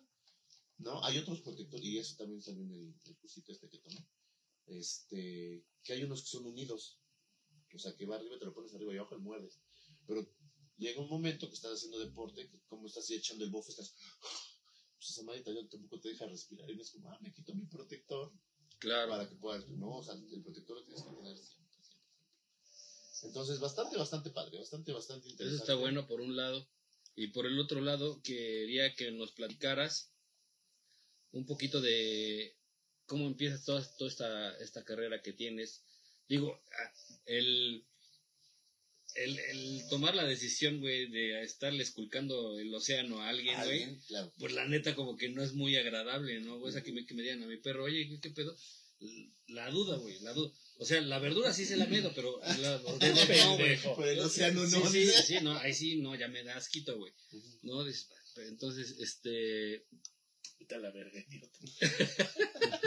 No, 0.78 1.04
hay 1.04 1.18
otros 1.18 1.42
protectores, 1.42 1.84
y 1.86 1.98
eso 1.98 2.16
también 2.18 2.42
salió 2.42 2.62
en 2.64 2.72
el, 2.72 2.96
el 3.06 3.18
cursito 3.18 3.52
este 3.52 3.68
que 3.70 3.80
tomé. 3.80 4.06
Este, 4.70 5.66
que 5.84 5.94
hay 5.94 6.04
unos 6.04 6.22
que 6.22 6.30
son 6.30 6.46
unidos. 6.46 7.00
O 7.74 7.80
sea, 7.80 7.96
que 7.96 8.06
va 8.06 8.16
arriba, 8.16 8.40
te 8.40 8.46
lo 8.46 8.54
pones 8.54 8.74
arriba 8.74 8.94
y 8.94 8.98
abajo 8.98 9.16
y 9.16 9.20
muerdes. 9.20 9.60
Pero 10.08 10.28
llega 10.78 11.02
un 11.02 11.10
momento 11.10 11.48
que 11.48 11.56
estás 11.56 11.74
haciendo 11.74 12.00
deporte, 12.00 12.50
que 12.50 12.60
como 12.68 12.88
estás 12.88 13.10
echando 13.12 13.44
el 13.44 13.52
bofe, 13.52 13.72
estás. 13.72 13.96
Pues 15.00 15.12
esa 15.12 15.24
madita 15.24 15.54
ya 15.54 15.66
tampoco 15.70 16.02
te 16.02 16.10
deja 16.10 16.26
respirar. 16.26 16.70
Y 16.70 16.76
no 16.76 16.82
es 16.82 16.92
como, 16.92 17.10
ah, 17.10 17.18
me 17.22 17.34
quito 17.34 17.56
mi 17.56 17.66
protector. 17.68 18.34
Claro. 18.80 19.12
para 19.12 19.30
que 19.30 19.36
puedas, 19.36 19.66
¿no? 19.70 19.98
O 19.98 20.04
sea, 20.04 20.14
el 20.16 20.44
protector 20.44 20.78
lo 20.78 20.84
tienes 20.84 21.04
que 21.04 21.10
tener 21.10 21.38
siempre, 21.38 21.84
siempre. 21.84 22.10
Entonces, 23.24 23.60
bastante, 23.62 23.98
bastante 23.98 24.30
padre, 24.30 24.58
bastante, 24.58 24.92
bastante 24.92 25.28
Eso 25.28 25.32
interesante. 25.32 25.64
está 25.64 25.76
bueno 25.76 26.06
por 26.06 26.20
un 26.20 26.36
lado. 26.36 26.68
Y 27.16 27.28
por 27.28 27.46
el 27.46 27.58
otro 27.60 27.80
lado, 27.80 28.22
quería 28.24 28.94
que 28.96 29.12
nos 29.12 29.32
platicaras 29.32 30.14
un 31.32 31.46
poquito 31.46 31.80
de 31.82 32.59
cómo 33.10 33.28
empiezas 33.28 33.66
toda, 33.66 33.84
toda 33.98 34.10
esta, 34.10 34.58
esta 34.60 34.86
carrera 34.86 35.22
que 35.22 35.34
tienes. 35.34 35.82
Digo, 36.30 36.62
ah, 36.72 36.94
el, 37.26 37.84
el, 39.16 39.40
el 39.40 39.82
tomar 39.90 40.16
la 40.16 40.26
decisión, 40.26 40.80
güey, 40.80 41.10
de 41.10 41.42
estarle 41.42 41.84
esculcando 41.84 42.58
el 42.58 42.74
océano 42.74 43.22
a 43.22 43.30
alguien, 43.30 43.58
güey, 43.66 43.98
claro. 44.08 44.32
pues 44.38 44.54
la 44.54 44.66
neta 44.68 44.96
como 44.96 45.18
que 45.18 45.30
no 45.30 45.44
es 45.44 45.54
muy 45.54 45.76
agradable, 45.76 46.40
¿no? 46.40 46.62
O 46.62 46.72
sea, 46.72 46.84
que 46.84 46.94
me, 46.94 47.06
que 47.06 47.16
me 47.16 47.24
digan 47.24 47.44
a 47.44 47.48
mi 47.48 47.58
perro, 47.58 47.84
oye, 47.84 48.08
¿qué, 48.22 48.30
pedo? 48.30 48.56
La 49.48 49.70
duda, 49.72 49.98
güey, 49.98 50.20
la 50.20 50.34
duda. 50.34 50.54
O 50.78 50.86
sea, 50.86 51.02
la 51.02 51.20
verdura 51.20 51.52
sí 51.52 51.66
se 51.66 51.78
la 51.78 51.88
medo, 51.88 52.14
pero 52.16 52.40
la, 52.62 52.78
dedos 52.78 53.30
no, 53.30 53.58
güey. 53.58 53.78
Pero 53.82 54.06
el 54.06 54.20
océano 54.20 54.66
no. 54.66 54.90
Sí, 54.90 55.08
sí, 55.08 55.24
sí, 55.26 55.38
no, 55.42 55.58
ahí 55.58 55.74
sí, 55.74 55.98
no, 55.98 56.16
ya 56.16 56.28
me 56.28 56.44
da 56.44 56.56
asquito, 56.56 56.96
güey. 56.98 57.12
No, 57.64 57.84
entonces, 58.38 58.96
este, 59.00 59.84
Vete 60.60 60.76
a 60.76 60.80
la 60.80 60.92
verga, 60.92 61.20
idiota. 61.20 61.60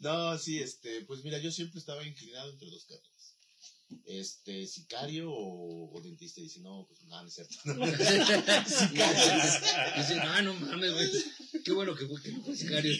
No, 0.00 0.36
sí, 0.38 0.60
este, 0.60 1.02
pues 1.02 1.22
mira, 1.22 1.38
yo 1.38 1.52
siempre 1.52 1.78
estaba 1.78 2.06
inclinado 2.06 2.50
entre 2.50 2.70
dos 2.70 2.86
carreras. 2.86 3.36
Este, 4.06 4.66
sicario 4.66 5.30
o, 5.30 5.94
o 5.94 6.00
dentista. 6.00 6.40
Y 6.40 6.44
dice, 6.44 6.60
no, 6.60 6.86
pues 6.88 7.02
no, 7.02 7.22
no 7.22 7.28
es 7.28 7.34
cierto. 7.34 7.54
dice, 7.74 7.80
ah, 10.22 10.40
no 10.42 10.54
mames, 10.54 10.92
güey, 10.92 11.10
qué 11.64 11.72
bueno 11.72 11.94
que 11.94 12.06
fue, 12.06 12.22
que 12.22 12.32
no 12.32 12.42
fue 12.42 12.56
sicario. 12.56 12.96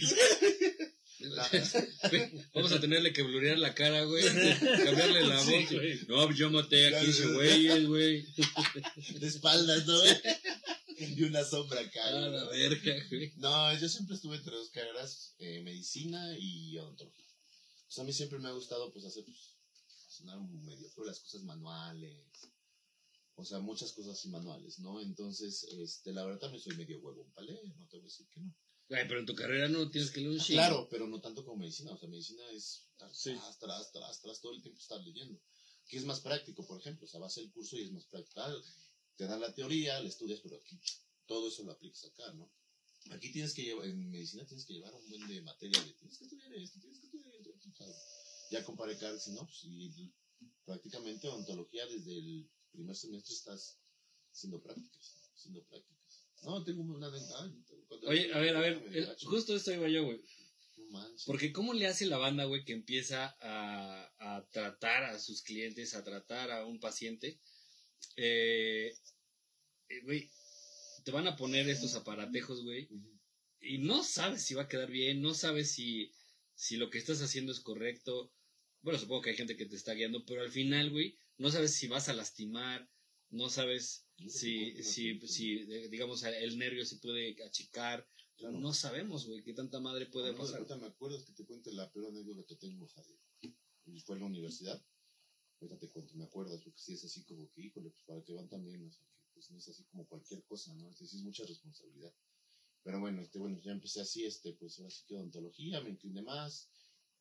Vamos 2.55 2.73
a 2.73 2.81
tenerle 2.81 3.13
que 3.13 3.23
blurear 3.23 3.59
la 3.59 3.75
cara, 3.75 4.05
güey, 4.05 4.25
cambiarle 4.25 5.27
la 5.27 5.37
voz. 5.37 6.09
No, 6.09 6.33
yo 6.33 6.51
maté 6.51 6.97
a 6.97 7.01
15 7.01 7.27
güeyes, 7.35 7.87
güey. 7.87 8.27
de 9.19 9.27
espaldas, 9.27 9.87
¿no? 9.87 10.01
y 11.17 11.23
una 11.25 11.45
sombra 11.45 11.81
acá. 11.81 12.07
A 12.07 12.11
la 12.13 12.29
¿no? 12.29 12.49
verga, 12.51 12.95
güey. 13.09 13.33
No, 13.37 13.79
yo 13.79 13.89
siempre 13.89 14.17
estuve 14.17 14.37
entre 14.37 14.55
dos 14.55 14.71
carreras, 14.71 15.35
eh, 15.39 15.61
medicina 15.63 16.37
y 16.39 16.77
odontología. 16.79 17.27
Pues 17.87 17.99
a 17.99 18.05
mí 18.05 18.13
siempre 18.13 18.39
me 18.39 18.49
ha 18.49 18.53
gustado, 18.53 18.93
pues, 18.93 19.05
hacer, 19.05 19.25
pues, 19.25 19.57
sonar 20.09 20.41
medio 20.41 20.89
feo 20.91 21.05
las 21.05 21.21
cosas 21.21 21.43
manuales. 21.43 22.53
O 23.35 23.45
sea, 23.45 23.59
muchas 23.59 23.93
cosas 23.93 24.19
así 24.19 24.29
manuales, 24.29 24.79
¿no? 24.81 25.01
Entonces, 25.01 25.65
este, 25.65 26.13
la 26.13 26.25
verdad 26.25 26.41
también 26.41 26.63
soy 26.63 26.77
medio 26.77 27.01
huevón 27.01 27.33
leer, 27.39 27.65
no 27.79 27.87
te 27.87 27.97
voy 27.97 28.05
a 28.05 28.09
decir 28.09 28.29
que 28.29 28.41
no. 28.41 28.55
Güey, 28.91 29.07
pero 29.07 29.21
en 29.21 29.27
tu 29.27 29.35
carrera 29.35 29.69
no 29.69 29.89
tienes 29.89 30.11
que 30.11 30.21
leer 30.21 30.33
un 30.33 30.41
Ah. 30.41 30.45
Claro, 30.47 30.89
pero 30.91 31.07
no 31.07 31.21
tanto 31.21 31.45
como 31.45 31.59
medicina. 31.59 31.93
O 31.93 31.99
sea, 31.99 32.09
medicina 32.09 32.43
es 32.51 32.87
tras, 32.97 33.17
Sí. 33.17 33.33
tras, 33.35 33.59
tras, 33.59 33.93
tras, 33.93 34.21
tras, 34.21 34.41
todo 34.41 34.53
el 34.53 34.61
tiempo 34.63 34.81
estar 34.81 35.01
leyendo. 35.01 35.41
Que 35.89 35.97
es 35.97 36.05
más 36.05 36.21
práctico, 36.21 36.67
por 36.67 36.81
ejemplo. 36.81 37.07
O 37.07 37.09
sea, 37.09 37.21
vas 37.21 37.39
al 37.39 37.51
curso 37.53 37.77
y 37.77 37.83
es 37.83 37.93
más 37.93 38.05
práctico. 38.07 38.43
Te 39.21 39.27
dan 39.27 39.39
la 39.39 39.53
teoría, 39.53 40.01
la 40.01 40.09
estudias, 40.09 40.41
pero 40.41 40.57
aquí 40.57 40.81
todo 41.27 41.49
eso 41.49 41.63
lo 41.63 41.73
aplicas 41.73 42.07
acá, 42.07 42.33
¿no? 42.33 42.51
Aquí 43.11 43.31
tienes 43.31 43.53
que 43.53 43.63
llevar, 43.63 43.85
en 43.85 44.11
medicina 44.11 44.47
tienes 44.47 44.65
que 44.65 44.73
llevar 44.73 44.95
un 44.95 45.07
buen 45.11 45.29
de 45.29 45.43
materia 45.43 45.79
de 45.79 45.93
tienes 45.93 46.17
que 46.17 46.25
estudiar 46.25 46.55
esto, 46.55 46.81
tienes 46.81 47.01
que 47.01 47.07
estudiar 47.07 47.35
esto. 47.47 47.85
ya 48.51 48.65
comparé 48.65 48.95
vez, 48.95 49.29
¿no? 49.29 49.45
Pues, 49.45 49.61
y 49.65 50.11
prácticamente 50.65 51.29
odontología 51.29 51.85
desde 51.85 52.17
el 52.17 52.51
primer 52.73 52.97
semestre 52.97 53.35
estás 53.35 53.79
haciendo 54.33 54.63
prácticas, 54.63 55.31
haciendo 55.35 55.63
prácticas. 55.65 56.27
No, 56.41 56.65
tengo 56.65 56.81
una 56.81 57.11
dental. 57.11 57.63
Oye, 58.07 58.33
a 58.33 58.39
ver, 58.39 58.57
a 58.57 58.61
ver, 58.61 59.17
justo 59.23 59.55
esto 59.55 59.71
iba 59.75 59.87
yo, 59.91 60.07
güey. 60.07 60.25
Porque 61.27 61.53
¿cómo 61.53 61.75
le 61.75 61.87
hace 61.87 62.07
la 62.07 62.17
banda, 62.17 62.47
güey, 62.47 62.65
que 62.65 62.73
empieza 62.73 63.37
a, 63.43 64.11
a 64.19 64.49
tratar 64.51 65.05
a 65.05 65.19
sus 65.19 65.43
clientes, 65.43 65.95
a 65.95 66.03
tratar 66.03 66.51
a 66.51 66.65
un 66.65 66.81
paciente? 66.81 67.39
Eh, 68.17 68.93
eh, 69.89 70.01
güey, 70.03 70.31
te 71.05 71.11
van 71.11 71.27
a 71.27 71.37
poner 71.37 71.69
estos 71.69 71.95
aparatejos, 71.95 72.63
güey, 72.63 72.89
y 73.61 73.79
no 73.79 74.03
sabes 74.03 74.45
si 74.45 74.55
va 74.55 74.63
a 74.63 74.69
quedar 74.69 74.91
bien, 74.91 75.21
no 75.21 75.35
sabes 75.35 75.73
si, 75.73 76.13
si 76.55 76.77
lo 76.77 76.91
que 76.91 76.99
estás 76.99 77.21
haciendo 77.23 77.53
es 77.53 77.61
correcto. 77.61 78.33
Bueno, 78.83 78.99
supongo 78.99 79.23
que 79.23 79.31
hay 79.31 79.37
gente 79.37 79.57
que 79.57 79.67
te 79.67 79.77
está 79.77 79.93
guiando, 79.95 80.25
pero 80.25 80.43
al 80.43 80.51
final, 80.51 80.91
güey, 80.91 81.19
no 81.39 81.51
sabes 81.51 81.75
si 81.75 81.87
vas 81.87 82.09
a 82.09 82.15
lastimar, 82.15 82.89
no 83.31 83.49
sabes 83.49 84.07
si, 84.29 84.83
si, 84.83 85.19
si 85.27 85.53
eh, 85.59 85.89
digamos, 85.91 86.23
el 86.25 86.59
nervio 86.59 86.85
se 86.85 86.97
puede 86.97 87.37
achicar. 87.45 88.07
Claro. 88.37 88.59
No 88.59 88.73
sabemos, 88.73 89.27
güey, 89.27 89.43
qué 89.43 89.53
tanta 89.53 89.81
madre 89.81 90.07
puede 90.07 90.33
pasar. 90.33 90.67
Me 90.79 90.87
acuerdo 90.87 91.23
que 91.25 91.33
te 91.33 91.45
cuente 91.45 91.73
la 91.73 91.91
peor 91.93 92.07
anécdota 92.07 92.43
que 92.47 92.57
tengo, 92.57 92.89
y 93.87 94.01
fue 94.01 94.17
en 94.17 94.21
la 94.21 94.27
universidad. 94.27 94.83
Ahorita 95.61 95.79
te 95.79 95.91
cuento, 95.91 96.15
me 96.15 96.25
acuerdo, 96.25 96.59
porque 96.63 96.79
sí 96.79 96.95
es 96.95 97.05
así 97.05 97.23
como 97.25 97.51
que, 97.51 97.61
híjole, 97.61 97.91
pues 97.91 98.03
para 98.05 98.25
que 98.25 98.33
van 98.33 98.49
también, 98.49 98.83
o 98.87 98.91
sea, 98.91 99.05
que 99.05 99.29
pues 99.35 99.51
no 99.51 99.59
es 99.59 99.69
así 99.69 99.85
como 99.85 100.07
cualquier 100.07 100.43
cosa, 100.45 100.75
¿no? 100.75 100.91
Sí 100.95 101.05
es 101.05 101.15
mucha 101.23 101.45
responsabilidad. 101.45 102.15
Pero 102.83 102.99
bueno, 103.01 103.21
este, 103.21 103.39
bueno, 103.39 103.61
ya 103.63 103.73
empecé 103.73 104.01
así, 104.01 104.25
este, 104.25 104.55
pues 104.55 104.79
ahora 104.79 104.91
sí 104.91 105.05
que 105.07 105.15
odontología, 105.15 105.83
me 105.83 105.91
incliné 105.91 106.23
más. 106.23 106.71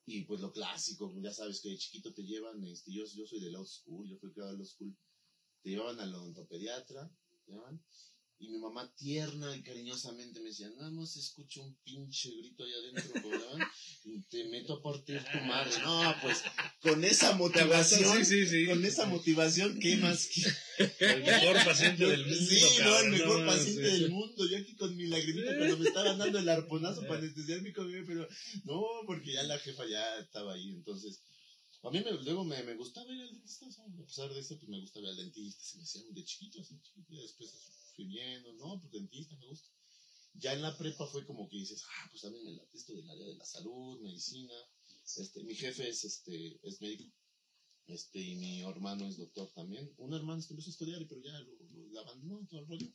Y 0.06 0.24
pues 0.24 0.40
lo 0.40 0.52
clásico, 0.52 1.14
ya 1.22 1.34
sabes 1.34 1.60
que 1.62 1.70
de 1.70 1.78
chiquito 1.78 2.14
te 2.14 2.24
llevan, 2.24 2.64
este, 2.64 2.94
yo, 2.94 3.04
yo 3.06 3.28
soy 3.28 3.42
del 3.42 3.56
old 3.56 3.68
school, 3.68 4.08
yo 4.08 4.18
fui 4.18 4.32
criado 4.32 4.52
del 4.52 4.62
old 4.62 4.70
school, 4.70 4.98
te 5.62 5.70
llevaban 5.72 6.00
al 6.00 6.16
odontopediatra, 6.16 7.12
te 7.30 7.52
llevaban, 7.52 7.84
y 8.42 8.48
mi 8.48 8.58
mamá 8.58 8.90
tierna 8.96 9.54
y 9.54 9.62
cariñosamente 9.62 10.40
me 10.40 10.48
decía, 10.48 10.70
nada 10.70 10.90
más 10.92 11.18
escucho 11.18 11.62
un 11.62 11.76
pinche 11.84 12.30
grito 12.38 12.64
allá 12.64 12.76
adentro, 12.78 13.30
¿verdad? 13.30 13.68
Y 14.06 14.22
te 14.22 14.46
meto 14.46 14.76
a 14.76 14.82
partir 14.82 15.22
tu 15.22 15.38
madre. 15.40 15.78
No, 15.84 16.16
pues, 16.22 16.38
con 16.82 17.04
esa 17.04 17.34
motivación, 17.36 18.24
Sí, 18.26 18.46
sí, 18.46 18.48
sí. 18.48 18.66
con 18.66 18.84
esa 18.86 19.08
motivación, 19.08 19.78
¿qué 19.80 19.98
más? 19.98 20.30
El 21.00 21.22
mejor 21.24 21.66
paciente 21.66 22.06
del 22.06 22.26
mundo, 22.26 22.40
Sí, 22.40 22.62
no, 22.82 23.00
el 23.00 23.10
mejor 23.12 23.40
no, 23.42 23.46
paciente 23.46 23.82
del 23.82 24.10
mundo. 24.10 24.50
Yo 24.50 24.58
aquí 24.58 24.76
con 24.78 24.96
mi 24.96 25.08
lagrimita 25.08 25.58
cuando 25.58 25.78
me 25.78 25.88
estaban 25.90 26.18
dando 26.18 26.40
el 26.40 26.48
arponazo 26.50 27.02
para 27.02 27.20
anestesiar 27.20 27.62
mi 27.62 27.74
comida, 27.74 28.02
pero 28.08 28.26
no, 28.64 28.86
porque 29.06 29.34
ya 29.34 29.44
la 29.44 29.60
jefa 29.60 29.86
ya 29.86 30.18
estaba 30.18 30.54
ahí. 30.54 30.70
Entonces, 30.70 31.22
a 31.84 31.92
mí 31.92 32.02
me, 32.02 32.12
luego 32.24 32.46
me, 32.46 32.64
me 32.64 32.76
gustaba 32.76 33.12
ir 33.14 33.22
al 33.22 33.32
dentista. 33.32 33.66
a 33.66 34.06
pesar 34.06 34.34
de 34.34 34.40
eso, 34.40 34.58
pues 34.58 34.70
me 34.70 34.80
gustaba 34.80 35.08
ir 35.08 35.12
al 35.12 35.18
dentista. 35.18 35.62
Se 35.62 35.78
me 35.78 35.84
hacía 35.84 36.02
de 36.10 36.24
chiquito, 36.24 36.62
así 36.62 36.80
chiquito. 36.82 37.14
Y 37.14 37.22
después 37.22 37.52
fui 38.00 38.08
viendo, 38.08 38.54
no, 38.54 38.80
pues 38.80 38.94
dentista 38.94 39.36
me 39.36 39.48
gusta. 39.48 39.70
Ya 40.36 40.54
en 40.54 40.62
la 40.62 40.78
prepa 40.78 41.06
fue 41.08 41.26
como 41.26 41.50
que 41.50 41.58
dices, 41.58 41.84
ah, 41.86 42.08
pues 42.10 42.22
también 42.22 42.46
me 42.46 42.54
late 42.54 42.78
esto 42.78 42.94
del 42.96 43.10
área 43.10 43.28
de 43.28 43.36
la 43.36 43.44
salud, 43.46 44.00
medicina. 44.00 44.54
Este, 45.18 45.44
mi 45.44 45.54
jefe 45.54 45.90
es, 45.90 46.06
este, 46.06 46.60
es 46.64 46.80
médico. 46.82 47.14
Este, 47.88 48.20
y 48.20 48.36
mi 48.36 48.62
hermano 48.62 49.06
es 49.06 49.18
doctor 49.18 49.52
también. 49.54 49.92
Un 49.98 50.14
hermano 50.14 50.42
que 50.42 50.54
empezó 50.54 50.70
a 50.70 50.72
estudiar, 50.72 51.06
pero 51.10 51.22
ya 51.22 51.32
lo, 51.40 51.54
lo- 51.56 51.88
lo 51.92 52.00
abandonó 52.00 52.48
todo 52.48 52.62
el 52.62 52.68
rollo. 52.68 52.88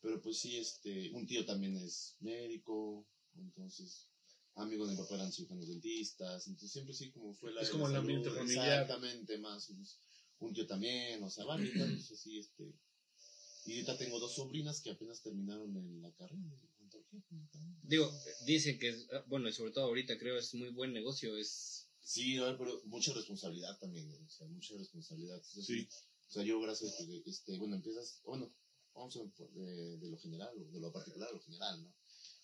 Pero 0.00 0.22
pues 0.22 0.38
sí, 0.38 0.56
este, 0.56 1.10
un 1.12 1.26
tío 1.26 1.44
también 1.44 1.76
es 1.76 2.16
médico, 2.20 3.06
entonces, 3.36 4.08
amigos 4.54 4.88
de 4.88 4.94
mi 4.94 5.02
papá 5.02 5.16
eran 5.16 5.32
cirujanos 5.32 5.68
dentistas, 5.68 6.46
entonces 6.46 6.70
siempre 6.72 6.94
sí 6.94 7.10
como 7.10 7.34
fue 7.34 7.52
la 7.52 7.60
Es 7.62 7.70
como 7.70 7.88
el 7.88 7.96
ambiente 7.96 8.30
familiar. 8.30 8.82
Exactamente, 8.82 9.38
más. 9.38 9.70
Un 10.38 10.52
tío 10.54 10.66
también, 10.66 11.22
o 11.22 11.30
sea, 11.30 11.44
varios, 11.44 12.10
así, 12.10 12.38
este. 12.38 12.72
Y 13.64 13.72
ahorita 13.72 13.96
tengo 13.96 14.20
dos 14.20 14.34
sobrinas 14.34 14.80
que 14.82 14.90
apenas 14.90 15.22
terminaron 15.22 15.74
en 15.76 16.02
la 16.02 16.12
carrera. 16.14 16.42
Digo, 17.82 18.10
dicen 18.46 18.78
que, 18.78 18.88
es- 18.90 19.06
bueno, 19.26 19.48
y 19.48 19.52
sobre 19.52 19.72
todo 19.72 19.84
ahorita 19.84 20.18
creo 20.18 20.38
es 20.38 20.54
muy 20.54 20.70
buen 20.70 20.92
negocio, 20.92 21.36
es... 21.36 21.88
Sí, 22.00 22.36
a 22.36 22.44
ver, 22.44 22.58
pero 22.58 22.82
mucha 22.84 23.14
responsabilidad 23.14 23.78
también, 23.78 24.10
o 24.12 24.28
sea, 24.28 24.46
mucha 24.48 24.76
responsabilidad. 24.76 25.42
Sí. 25.42 25.88
O 26.28 26.30
sea, 26.30 26.42
yo 26.42 26.60
gracias 26.60 27.00
a 27.00 27.06
que, 27.06 27.22
este, 27.24 27.56
bueno, 27.56 27.76
empiezas, 27.76 28.20
bueno, 28.24 28.52
vamos 28.92 29.16
a 29.16 29.20
de, 29.54 29.96
de 29.96 30.08
lo 30.10 30.18
general, 30.18 30.50
o 30.58 30.70
de 30.70 30.80
lo 30.80 30.92
particular 30.92 31.28
a 31.30 31.32
lo 31.32 31.40
general, 31.40 31.82
¿no? 31.82 31.94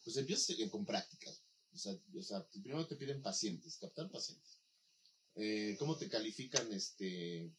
Pues 0.02 0.16
empiezas 0.16 0.56
con 0.70 0.87
prácticas. 0.87 1.42
O 1.72 1.76
sea, 1.76 1.92
o 1.92 2.22
sea, 2.22 2.46
primero 2.62 2.87
te 2.87 2.96
piden 2.96 3.20
pacientes, 3.22 3.76
captar 3.76 4.11
pacientes. 4.11 4.59
Eh, 5.37 5.76
¿Cómo 5.78 5.96
te 5.96 6.09
califican 6.09 6.72
este, 6.72 7.52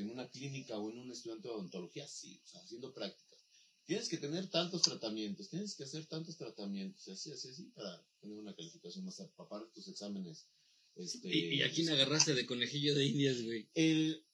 en 0.00 0.10
una 0.10 0.28
clínica 0.30 0.78
o 0.78 0.90
en 0.90 0.98
un 0.98 1.10
estudiante 1.10 1.48
de 1.48 1.54
odontología? 1.54 2.06
Sí, 2.06 2.40
o 2.44 2.46
sea, 2.46 2.60
haciendo 2.62 2.92
prácticas. 2.92 3.38
Tienes 3.84 4.08
que 4.08 4.18
tener 4.18 4.48
tantos 4.50 4.82
tratamientos, 4.82 5.48
tienes 5.48 5.74
que 5.74 5.84
hacer 5.84 6.06
tantos 6.06 6.36
tratamientos, 6.36 7.08
así, 7.08 7.32
así, 7.32 7.48
así, 7.48 7.64
para 7.74 8.04
tener 8.20 8.36
una 8.38 8.54
calificación 8.54 9.04
más 9.04 9.18
aparte 9.20 9.66
de 9.68 9.72
tus 9.72 9.88
exámenes. 9.88 10.46
Este, 10.94 11.28
¿Y, 11.28 11.62
a 11.62 11.70
quién 11.72 11.88
agarraste 11.90 12.34
de 12.34 12.44
conejillo 12.46 12.94
de 12.94 13.06
indias, 13.06 13.42
güey? 13.42 13.68
el, 13.74 14.24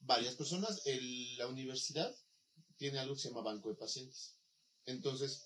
varias 0.00 0.34
personas, 0.34 0.84
el- 0.86 1.36
la 1.36 1.46
universidad 1.46 2.14
tiene 2.76 2.98
algo 2.98 3.14
que 3.14 3.20
se 3.20 3.28
llama 3.28 3.42
banco 3.42 3.68
de 3.68 3.76
pacientes. 3.76 4.34
Entonces, 4.86 5.44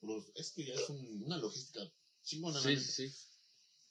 los, 0.00 0.24
es 0.34 0.52
que 0.52 0.64
ya 0.64 0.74
es 0.74 0.88
un- 0.88 1.22
una 1.24 1.36
logística 1.36 1.80
chingona. 2.22 2.60
Sí, 2.60 2.76
sí. 2.76 3.12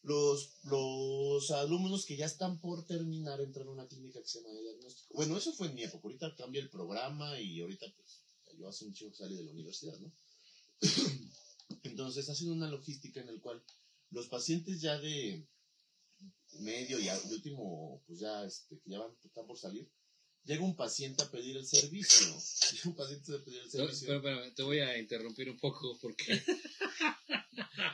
Los, 0.01 0.51
los 0.63 1.51
alumnos 1.51 2.05
que 2.05 2.15
ya 2.15 2.25
están 2.25 2.59
por 2.61 2.85
terminar 2.85 3.41
entran 3.41 3.67
a 3.67 3.71
una 3.71 3.87
clínica 3.87 4.21
que 4.21 4.27
se 4.27 4.39
llama 4.39 4.53
de 4.53 4.61
diagnóstico. 4.61 5.13
Bueno, 5.13 5.37
eso 5.37 5.53
fue 5.53 5.67
en 5.67 5.75
mi 5.75 5.83
época. 5.83 6.03
Ahorita 6.07 6.35
cambia 6.35 6.61
el 6.61 6.69
programa 6.69 7.39
y 7.39 7.59
ahorita, 7.59 7.85
pues, 7.95 8.21
yo 8.57 8.67
hace 8.67 8.85
un 8.85 8.93
chico 8.93 9.11
que 9.11 9.17
salí 9.17 9.35
de 9.35 9.43
la 9.43 9.51
universidad, 9.51 9.97
¿no? 9.99 10.11
Entonces, 11.83 12.29
hacen 12.29 12.49
una 12.49 12.69
logística 12.69 13.21
en 13.21 13.29
el 13.29 13.41
cual 13.41 13.61
Los 14.11 14.27
pacientes 14.27 14.81
ya 14.81 14.97
de 14.97 15.45
medio 16.59 16.99
y 16.99 17.09
último, 17.31 18.01
pues 18.07 18.19
ya, 18.19 18.43
este, 18.45 18.79
que 18.79 18.89
ya 18.89 18.99
van, 18.99 19.11
están 19.23 19.45
por 19.45 19.57
salir, 19.57 19.89
llega 20.43 20.63
un 20.63 20.75
paciente 20.75 21.23
a 21.23 21.29
pedir 21.31 21.57
el 21.57 21.65
servicio. 21.65 22.27
Llega 22.71 22.83
un 22.85 22.95
paciente 22.95 23.35
a 23.35 23.43
pedir 23.43 23.59
el 23.59 23.65
No, 23.65 23.71
servicio. 23.71 24.07
pero, 24.07 24.21
pero, 24.21 24.53
te 24.53 24.63
voy 24.63 24.79
a 24.79 24.97
interrumpir 24.97 25.49
un 25.49 25.59
poco 25.59 25.97
porque 26.01 26.41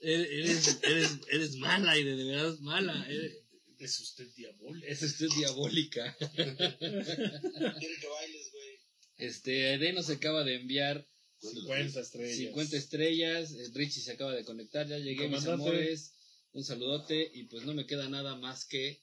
eres, 0.00 0.78
eres, 0.82 1.10
eres 1.30 1.56
mala 1.56 1.96
y 1.98 2.04
de 2.04 2.24
verdad 2.24 2.58
mala. 2.60 3.06
Eres, 3.08 3.38
Es 3.78 4.00
usted 4.00 4.26
diabólico. 4.36 4.86
es 4.86 5.02
usted 5.02 5.28
diabólica. 5.36 6.16
Quiero 6.18 6.56
que 6.58 8.06
bailes, 8.08 8.50
güey. 8.52 8.78
Este, 9.16 9.68
Aide 9.68 9.92
nos 9.92 10.08
acaba 10.10 10.44
de 10.44 10.54
enviar 10.56 11.06
50 11.40 12.00
estrellas. 12.00 12.36
50 12.36 12.76
estrellas. 12.76 13.52
eh, 13.52 13.70
Richie 13.74 14.02
se 14.02 14.12
acaba 14.12 14.34
de 14.34 14.44
conectar. 14.44 14.86
Ya 14.88 14.98
llegué, 14.98 15.28
mis 15.28 15.46
amores. 15.46 16.12
Un 16.52 16.64
saludote. 16.64 17.30
Y 17.34 17.44
pues 17.44 17.64
no 17.64 17.74
me 17.74 17.86
queda 17.86 18.08
nada 18.08 18.36
más 18.36 18.64
que 18.64 19.02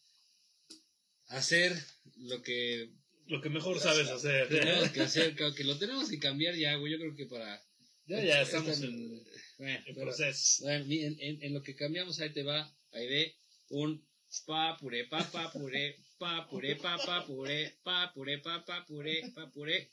hacer 1.27 1.73
lo 2.17 2.41
que 2.41 2.91
Lo 3.27 3.41
que 3.41 3.49
mejor 3.49 3.79
sabes 3.79 4.07
hacer. 4.09 4.47
tenemos 4.49 4.89
que 4.89 5.01
hacer. 5.01 5.35
creo 5.35 5.53
que 5.53 5.63
lo 5.63 5.77
tenemos 5.77 6.09
que 6.09 6.19
cambiar 6.19 6.55
ya, 6.55 6.75
güey. 6.75 6.91
Yo 6.93 6.99
creo 6.99 7.15
que 7.15 7.25
para. 7.25 7.63
Ya, 8.07 8.23
ya 8.23 8.41
estamos 8.41 8.81
en, 8.81 9.23
Bueno, 9.57 9.79
en 9.85 9.95
pero- 9.95 10.01
proceso. 10.07 10.63
bueno, 10.63 10.85
en, 10.89 11.17
en- 11.19 11.43
en 11.43 11.53
lo 11.53 11.61
que 11.61 11.75
cambiamos, 11.75 12.19
ahí 12.19 12.31
te 12.31 12.43
va. 12.43 12.73
Aide, 12.91 13.35
un 13.69 14.05
pa 14.45 14.77
puré, 14.77 15.05
pa 15.05 15.29
pa 15.31 15.51
puré, 15.51 15.97
pa 16.17 16.47
puré, 16.49 16.75
pa 16.77 16.97
pa 16.97 17.25
puré, 17.25 17.75
pa 17.83 18.11
puré, 18.13 18.37
pa 18.39 18.65
pa 18.65 18.85
puré, 18.85 19.31
pa 19.35 19.51
puré. 19.51 19.91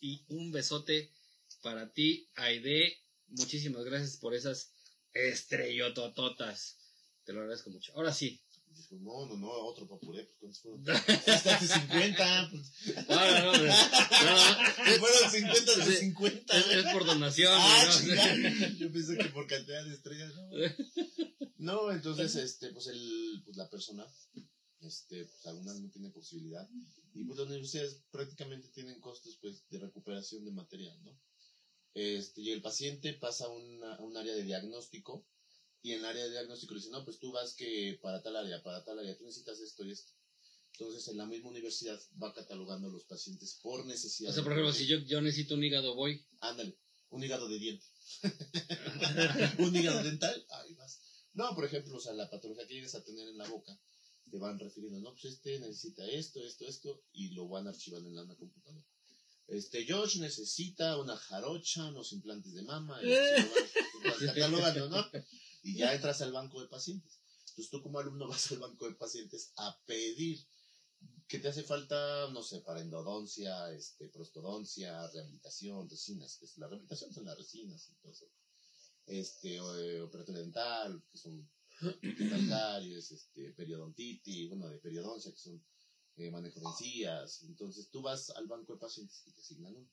Y 0.00 0.22
un 0.28 0.52
besote 0.52 1.10
para 1.62 1.92
ti, 1.92 2.28
Aide. 2.36 2.96
Muchísimas 3.28 3.84
gracias 3.84 4.16
por 4.16 4.34
esas 4.34 4.72
estrellotototas. 5.12 6.76
Te 7.24 7.32
lo 7.32 7.40
agradezco 7.40 7.70
mucho. 7.70 7.92
Ahora 7.94 8.12
sí. 8.12 8.40
Dijo, 8.74 8.96
no, 9.00 9.26
no, 9.26 9.36
no, 9.36 9.50
otro 9.50 9.88
papuré, 9.88 10.24
pues 10.40 10.60
¿cuántos 10.60 10.60
fueron? 10.62 10.90
Hasta 11.34 11.56
hace 11.56 11.66
50, 11.66 12.50
pues. 12.50 13.06
No, 13.08 13.14
no, 13.16 13.52
no, 13.52 13.52
no, 13.52 13.64
no, 13.64 14.98
Fueron 14.98 15.30
50 15.30 15.76
de 15.76 15.84
Sí. 15.84 15.96
50. 15.96 16.58
es, 16.58 16.66
es 16.68 16.92
por 16.92 17.04
donación. 17.04 17.52
Ah. 17.54 18.00
Yo 18.78 18.92
pensé 18.92 19.16
que 19.18 19.28
por 19.30 19.46
cantidad 19.46 19.84
de 19.84 19.94
estrellas, 19.94 20.32
no. 20.34 20.50
No, 21.58 21.90
entonces, 21.92 22.34
este, 22.36 22.70
pues 22.72 22.86
el, 22.86 23.42
pues 23.44 23.56
la 23.56 23.68
persona, 23.68 24.06
este, 24.80 25.24
pues 25.24 25.46
algunas 25.46 25.80
no 25.80 25.90
tiene 25.90 26.10
posibilidad. 26.10 26.68
Y 27.14 27.24
pues 27.24 27.38
las 27.38 27.48
universidades 27.48 28.02
prácticamente 28.10 28.68
tienen 28.68 29.00
costos, 29.00 29.38
pues, 29.40 29.64
de 29.70 29.78
recuperación 29.80 30.44
de 30.44 30.52
material, 30.52 30.96
¿no? 31.02 31.18
Este, 31.94 32.42
y 32.42 32.50
el 32.52 32.62
paciente 32.62 33.12
pasa 33.14 33.46
a, 33.46 33.48
una- 33.48 33.96
a 33.96 34.02
un 34.02 34.16
área 34.16 34.34
de 34.34 34.44
diagnóstico, 34.44 35.26
y 35.88 35.92
en 35.92 36.00
el 36.00 36.04
área 36.04 36.24
de 36.24 36.30
diagnóstico 36.30 36.74
le 36.74 36.80
dicen, 36.80 36.92
no, 36.92 37.04
pues 37.04 37.18
tú 37.18 37.32
vas 37.32 37.54
que 37.54 37.98
para 38.02 38.22
tal 38.22 38.36
área, 38.36 38.62
para 38.62 38.84
tal 38.84 38.98
área, 38.98 39.16
tú 39.16 39.24
necesitas 39.24 39.58
esto 39.58 39.84
y 39.86 39.92
esto. 39.92 40.12
Entonces, 40.72 41.08
en 41.08 41.16
la 41.16 41.24
misma 41.24 41.48
universidad 41.48 41.98
va 42.22 42.34
catalogando 42.34 42.88
a 42.88 42.90
los 42.90 43.04
pacientes 43.04 43.58
por 43.62 43.86
necesidad. 43.86 44.30
O 44.30 44.34
sea, 44.34 44.42
por 44.42 44.52
ejemplo, 44.52 44.72
si 44.74 44.86
yo, 44.86 44.98
yo 44.98 45.22
necesito 45.22 45.54
un 45.54 45.64
hígado, 45.64 45.94
voy. 45.94 46.26
Ándale, 46.40 46.78
un 47.08 47.24
hígado 47.24 47.48
de 47.48 47.58
diente. 47.58 47.86
un 49.58 49.74
hígado 49.74 50.02
dental, 50.04 50.46
ahí 50.50 50.74
vas. 50.74 51.00
No, 51.32 51.54
por 51.54 51.64
ejemplo, 51.64 51.96
o 51.96 52.00
sea, 52.00 52.12
la 52.12 52.28
patología 52.28 52.66
que 52.66 52.74
llegues 52.74 52.94
a 52.94 53.02
tener 53.02 53.26
en 53.26 53.38
la 53.38 53.48
boca, 53.48 53.80
te 54.30 54.38
van 54.38 54.58
refiriendo, 54.58 55.00
no, 55.00 55.12
pues 55.12 55.24
este 55.24 55.58
necesita 55.58 56.06
esto, 56.06 56.44
esto, 56.44 56.66
esto, 56.66 57.02
y 57.12 57.30
lo 57.30 57.48
van 57.48 57.66
archivando 57.66 58.10
en 58.10 58.14
la 58.14 58.36
computadora. 58.36 58.84
Este, 59.46 59.86
Josh 59.88 60.18
necesita 60.18 60.98
una 60.98 61.16
jarocha, 61.16 61.86
unos 61.86 62.12
implantes 62.12 62.52
de 62.52 62.62
mama, 62.62 63.02
y 63.02 63.10
así 63.10 63.48
lo 64.04 64.10
van 64.10 64.26
catalogando, 64.26 64.88
¿no? 64.90 65.10
Y 65.62 65.76
ya 65.76 65.94
entras 65.94 66.20
al 66.22 66.32
banco 66.32 66.60
de 66.60 66.68
pacientes. 66.68 67.20
Entonces 67.50 67.70
tú 67.70 67.82
como 67.82 67.98
alumno 67.98 68.28
vas 68.28 68.50
al 68.52 68.58
banco 68.58 68.88
de 68.88 68.94
pacientes 68.94 69.52
a 69.56 69.78
pedir 69.86 70.46
que 71.28 71.38
te 71.38 71.48
hace 71.48 71.62
falta, 71.62 72.30
no 72.32 72.42
sé, 72.42 72.60
para 72.62 72.80
endodoncia, 72.80 73.70
este, 73.72 74.08
prostodoncia, 74.08 75.06
rehabilitación, 75.08 75.88
resinas, 75.88 76.40
es 76.42 76.56
la 76.56 76.66
rehabilitación 76.66 77.12
son 77.12 77.26
las 77.26 77.36
resinas 77.36 77.90
eso. 78.04 78.26
Este, 79.06 79.56
eh, 79.56 80.08
dental, 80.28 81.02
que 81.10 81.18
son 81.18 81.50
calcáreos, 82.30 83.10
este, 83.10 83.52
periodontitis, 83.52 84.48
bueno, 84.48 84.68
de 84.68 84.78
periodoncia, 84.78 85.30
que 85.30 85.38
son 85.38 85.64
eh, 86.16 86.30
manejo 86.30 86.60
de 86.60 86.66
encías. 86.66 87.42
Entonces 87.42 87.88
tú 87.90 88.02
vas 88.02 88.30
al 88.30 88.46
banco 88.46 88.74
de 88.74 88.80
pacientes 88.80 89.22
y 89.26 89.32
te 89.32 89.40
asignan 89.40 89.76
uno. 89.76 89.90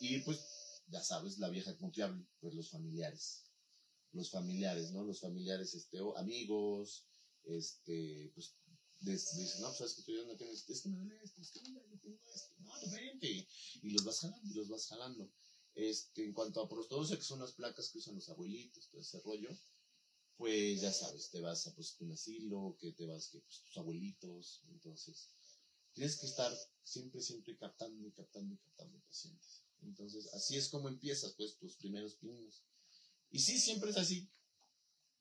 Y 0.00 0.20
pues, 0.20 0.82
ya 0.88 1.02
sabes, 1.02 1.38
la 1.38 1.48
vieja 1.48 1.76
confiable, 1.76 2.24
pues 2.40 2.54
los 2.54 2.70
familiares. 2.70 3.44
Los 4.14 4.30
familiares, 4.30 4.92
¿no? 4.92 5.04
Los 5.04 5.20
familiares, 5.20 5.74
este, 5.74 6.00
o 6.00 6.16
amigos, 6.16 7.04
este, 7.44 8.32
pues 8.34 8.54
dicen, 9.00 9.60
no, 9.60 9.68
pues 9.68 9.78
sabes 9.78 9.94
que 9.94 10.02
tú 10.02 10.12
ya 10.12 10.24
no 10.24 10.36
tienes, 10.36 10.68
es 10.68 10.80
que 10.80 10.88
me 10.88 10.96
duele 10.96 11.22
esto, 11.22 11.42
es 11.42 11.50
que 11.50 11.60
mira, 11.60 11.82
yo 11.90 11.98
tengo 12.00 12.18
esto, 12.34 12.54
no, 12.60 12.72
vente. 12.90 13.46
Y 13.82 13.90
los 13.90 14.04
vas 14.04 14.20
jalando, 14.20 14.50
y 14.50 14.54
los 14.54 14.68
vas 14.68 14.86
jalando. 14.86 15.30
Este, 15.74 16.24
en 16.24 16.32
cuanto 16.32 16.62
a 16.62 16.68
prostodoncia, 16.68 17.16
que 17.16 17.22
son 17.22 17.40
las 17.40 17.52
placas 17.52 17.90
que 17.90 17.98
usan 17.98 18.14
los 18.14 18.28
abuelitos, 18.28 18.88
todo 18.88 19.00
ese 19.00 19.20
rollo, 19.20 19.50
pues 20.36 20.80
ya 20.80 20.92
sabes, 20.92 21.30
te 21.30 21.40
vas 21.40 21.66
a 21.66 21.74
pues, 21.74 21.96
un 22.00 22.12
asilo, 22.12 22.76
que 22.80 22.92
te 22.92 23.06
vas, 23.06 23.28
que 23.28 23.40
pues, 23.40 23.62
tus 23.62 23.76
abuelitos, 23.76 24.62
entonces 24.68 25.30
tienes 25.92 26.16
que 26.18 26.26
estar 26.26 26.52
siempre, 26.82 27.20
siempre 27.20 27.56
captando 27.56 28.06
y 28.06 28.12
captando 28.12 28.54
y 28.54 28.58
captando 28.58 29.00
pacientes. 29.00 29.64
Entonces, 29.82 30.26
así 30.32 30.56
es 30.56 30.68
como 30.68 30.88
empiezas, 30.88 31.34
pues, 31.34 31.56
tus 31.58 31.76
primeros 31.76 32.14
pininos. 32.16 32.64
Y 33.34 33.40
sí, 33.40 33.58
siempre 33.58 33.90
es 33.90 33.96
así. 33.96 34.30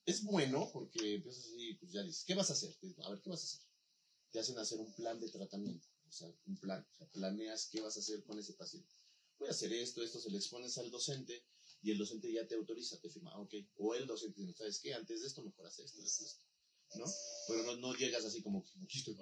Es 0.06 0.23
bueno 0.23 0.69
porque 0.71 1.15
empiezas 1.15 1.45
así, 1.45 1.73
pues 1.80 1.91
ya 1.93 2.04
dices, 2.04 2.23
¿qué 2.28 2.36
vas 2.36 2.52
a 2.52 2.54
hacer? 2.54 2.69
A 3.06 3.10
ver, 3.10 3.21
¿qué 3.21 3.32
vas 3.32 3.41
a 3.41 3.45
hacer? 3.45 3.62
Te 4.30 4.39
hacen 4.39 4.60
hacer 4.60 4.80
un 4.80 4.93
plan 4.93 5.19
de 5.19 5.30
tratamiento, 5.30 5.88
o 6.08 6.12
sea, 6.12 6.28
un 6.45 6.58
plan, 6.58 6.86
o 6.91 6.95
sea, 6.95 7.08
planeas 7.08 7.69
qué 7.71 7.82
vas 7.82 7.97
a 7.97 8.02
hacer 8.02 8.23
con 8.23 8.38
ese 8.38 8.54
paciente. 8.54 8.93
Voy 9.39 9.47
a 9.47 9.52
hacer 9.52 9.73
esto, 9.73 10.04
esto, 10.04 10.19
se 10.19 10.30
le 10.30 10.38
expones 10.38 10.78
al 10.78 10.91
docente 10.91 11.43
y 11.82 11.89
el 11.89 11.97
docente 11.97 12.32
ya 12.32 12.47
te 12.47 12.54
autoriza, 12.54 12.99
te 12.99 13.10
firma, 13.10 13.32
ah, 13.34 13.39
ok. 13.39 13.56
O 13.78 13.95
el 13.95 14.06
docente 14.06 14.41
dice, 14.41 14.54
¿sabes 14.60 14.80
qué? 14.80 14.93
Antes 14.93 15.21
de 15.21 15.28
esto, 15.28 15.41
mejor 15.41 15.65
hacer 15.65 15.86
esto, 15.86 16.04
esto, 16.04 16.23
esto. 16.23 16.45
¿No? 16.99 17.06
Pero 17.47 17.63
no, 17.63 17.76
no 17.78 17.95
llegas 17.95 18.23
así 18.26 18.43
como. 18.43 18.63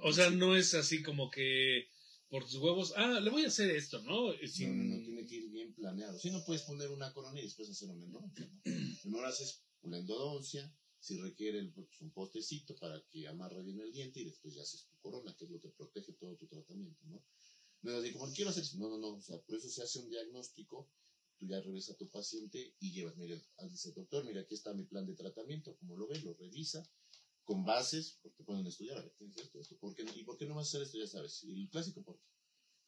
O 0.04 0.12
sea, 0.12 0.32
no 0.32 0.58
es 0.58 0.74
así 0.74 1.02
como 1.02 1.32
que 1.32 1.88
por 2.28 2.44
tus 2.44 2.56
huevos, 2.56 2.94
ah, 2.98 3.22
le 3.22 3.30
voy 3.30 3.46
a 3.46 3.48
hacer 3.48 3.72
esto, 3.72 4.02
¿no? 4.02 4.34
No, 4.34 4.48
Sin- 4.48 4.90
no, 4.90 4.98
no, 4.98 5.11
tiene 5.26 5.44
que 5.44 5.48
ir 5.48 5.52
bien 5.52 5.74
planeado. 5.74 6.18
Si 6.20 6.30
no 6.30 6.44
puedes 6.46 6.64
poner 6.64 6.90
una 6.90 7.14
corona 7.14 7.40
y 7.40 7.44
después 7.44 7.70
hacer 7.70 7.90
una 7.90 8.04
endodoncia. 8.04 8.46
¿no? 8.46 8.62
Primero 9.02 9.28
haces 9.28 9.64
una 9.82 9.98
endodoncia, 9.98 10.74
si 11.00 11.18
requiere 11.18 11.64
pues, 11.74 12.02
un 12.02 12.12
postecito 12.12 12.76
para 12.76 13.02
que 13.10 13.28
amarre 13.28 13.64
bien 13.64 13.80
el 13.80 13.92
diente 13.92 14.20
y 14.20 14.26
después 14.26 14.54
ya 14.54 14.62
haces 14.62 14.86
tu 14.86 14.98
corona, 15.00 15.36
que 15.38 15.46
es 15.46 15.52
lo 15.52 15.60
que 15.60 15.70
protege 15.70 16.14
todo 16.14 16.36
tu 16.38 16.48
tratamiento, 16.48 17.04
¿no? 17.08 17.24
No 17.82 17.92
es 17.92 17.98
así 17.98 18.14
como 18.14 18.32
quiero 18.32 18.52
hacer, 18.52 18.64
no, 18.78 18.90
no, 18.90 19.00
no, 19.00 19.08
o 19.16 19.22
sea, 19.22 19.42
por 19.42 19.56
eso 19.56 19.68
se 19.68 19.82
hace 19.82 20.00
un 20.00 20.10
diagnóstico, 20.10 20.92
tú 21.40 21.48
ya 21.48 21.60
regresas 21.60 21.96
a 21.96 21.98
tu 21.98 22.08
paciente 22.08 22.76
y 22.80 22.92
llevas, 22.92 23.18
mire, 23.18 23.42
dice 23.72 23.92
doctor, 23.94 24.24
mira, 24.24 24.42
aquí 24.42 24.54
está 24.54 24.72
mi 24.76 24.86
plan 24.86 25.08
de 25.08 25.16
tratamiento, 25.16 25.76
como 25.78 25.98
lo 25.98 26.08
ves, 26.08 26.24
lo 26.24 26.36
revisa, 26.36 26.88
con 27.44 27.66
bases, 27.66 28.20
porque 28.22 28.44
pueden 28.44 28.68
estudiar, 28.68 29.00
a 29.00 29.02
ver, 29.02 29.16
tienes 29.18 29.38
esto, 29.38 29.60
esto, 29.60 29.78
¿por 29.80 29.96
qué 29.96 30.04
no? 30.04 30.16
¿y 30.16 30.24
por 30.24 30.38
qué 30.38 30.46
no 30.46 30.54
vas 30.54 30.68
a 30.68 30.70
hacer 30.70 30.84
esto? 30.84 31.00
Ya 31.00 31.08
sabes, 31.08 31.44
y 31.44 31.64
el 31.64 31.70
clásico, 31.70 32.04
¿por 32.04 32.20
qué? 32.20 32.28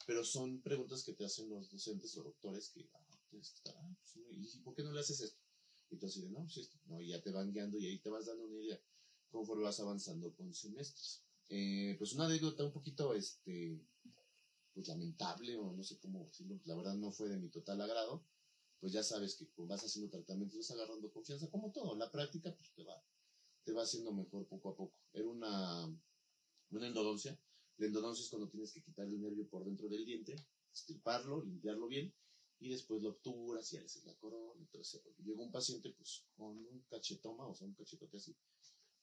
Pero 0.06 0.24
son 0.24 0.62
preguntas 0.62 1.04
que 1.04 1.14
te 1.14 1.26
hacen 1.26 1.50
los 1.50 1.72
docentes 1.72 2.18
o 2.18 2.24
doctores 2.24 2.70
que, 2.70 2.90
ah, 2.94 3.06
estar, 3.40 3.76
ah, 3.78 3.96
pues, 4.00 4.56
¿y 4.56 4.60
por 4.60 4.76
qué 4.76 4.84
no 4.84 4.92
le 4.92 5.00
haces 5.00 5.22
esto? 5.22 5.42
Y 5.90 5.96
entonces, 5.96 6.24
de, 6.24 6.30
no, 6.30 6.44
pues 6.44 6.58
esto, 6.58 6.78
no, 6.86 7.02
y 7.02 7.10
ya 7.10 7.22
te 7.22 7.32
van 7.32 7.52
guiando 7.52 7.78
y 7.78 7.88
ahí 7.88 8.00
te 8.00 8.10
vas 8.10 8.26
dando 8.26 8.46
una 8.46 8.62
idea 8.62 8.80
conforme 9.30 9.64
vas 9.64 9.80
avanzando 9.80 10.34
con 10.36 10.54
semestres. 10.54 11.24
Eh, 11.50 11.96
pues 11.98 12.14
una 12.14 12.26
anécdota 12.26 12.64
un 12.64 12.72
poquito, 12.72 13.14
este, 13.14 13.80
pues 14.74 14.88
lamentable, 14.88 15.58
o 15.58 15.74
no 15.74 15.84
sé 15.84 16.00
cómo 16.00 16.26
decirlo, 16.26 16.60
la 16.66 16.76
verdad 16.76 16.96
no 16.96 17.12
fue 17.12 17.30
de 17.30 17.38
mi 17.38 17.50
total 17.50 17.82
agrado, 17.82 18.26
pues 18.80 18.92
ya 18.92 19.04
sabes 19.04 19.36
que 19.36 19.48
vas 19.58 19.84
haciendo 19.84 20.10
tratamientos, 20.10 20.58
vas 20.58 20.72
agarrando 20.72 21.12
confianza, 21.12 21.50
como 21.50 21.72
todo, 21.72 21.96
la 21.96 22.12
práctica 22.12 22.54
pues 22.56 22.74
te 22.74 22.84
va, 22.84 23.02
te 23.64 23.72
va 23.72 23.84
haciendo 23.84 24.12
mejor 24.14 24.48
poco 24.48 24.70
a 24.70 24.76
poco. 24.76 24.98
Era 25.14 25.28
una, 25.28 25.86
una 26.72 26.88
endodoncia, 26.88 27.40
la 27.78 27.88
endodoncia 27.88 28.24
es 28.24 28.30
cuando 28.30 28.50
tienes 28.50 28.72
que 28.72 28.82
quitar 28.82 29.08
el 29.08 29.20
nervio 29.20 29.48
por 29.48 29.66
dentro 29.66 29.90
del 29.90 30.06
diente, 30.06 30.36
estirparlo, 30.72 31.44
limpiarlo 31.44 31.88
bien, 31.88 32.14
y 32.60 32.70
después 32.70 33.02
lo 33.02 33.10
obturas 33.10 33.72
y 33.74 33.78
haces 33.78 34.06
la 34.06 34.16
corona 34.16 34.54
rollo. 34.72 35.16
Llegó 35.24 35.44
un 35.44 35.52
paciente 35.52 35.90
pues 35.92 36.26
con 36.36 36.58
un 36.58 36.86
cachetoma, 36.90 37.48
o 37.48 37.56
sea, 37.56 37.68
un 37.68 37.74
cachetote 37.74 38.18
así, 38.18 38.36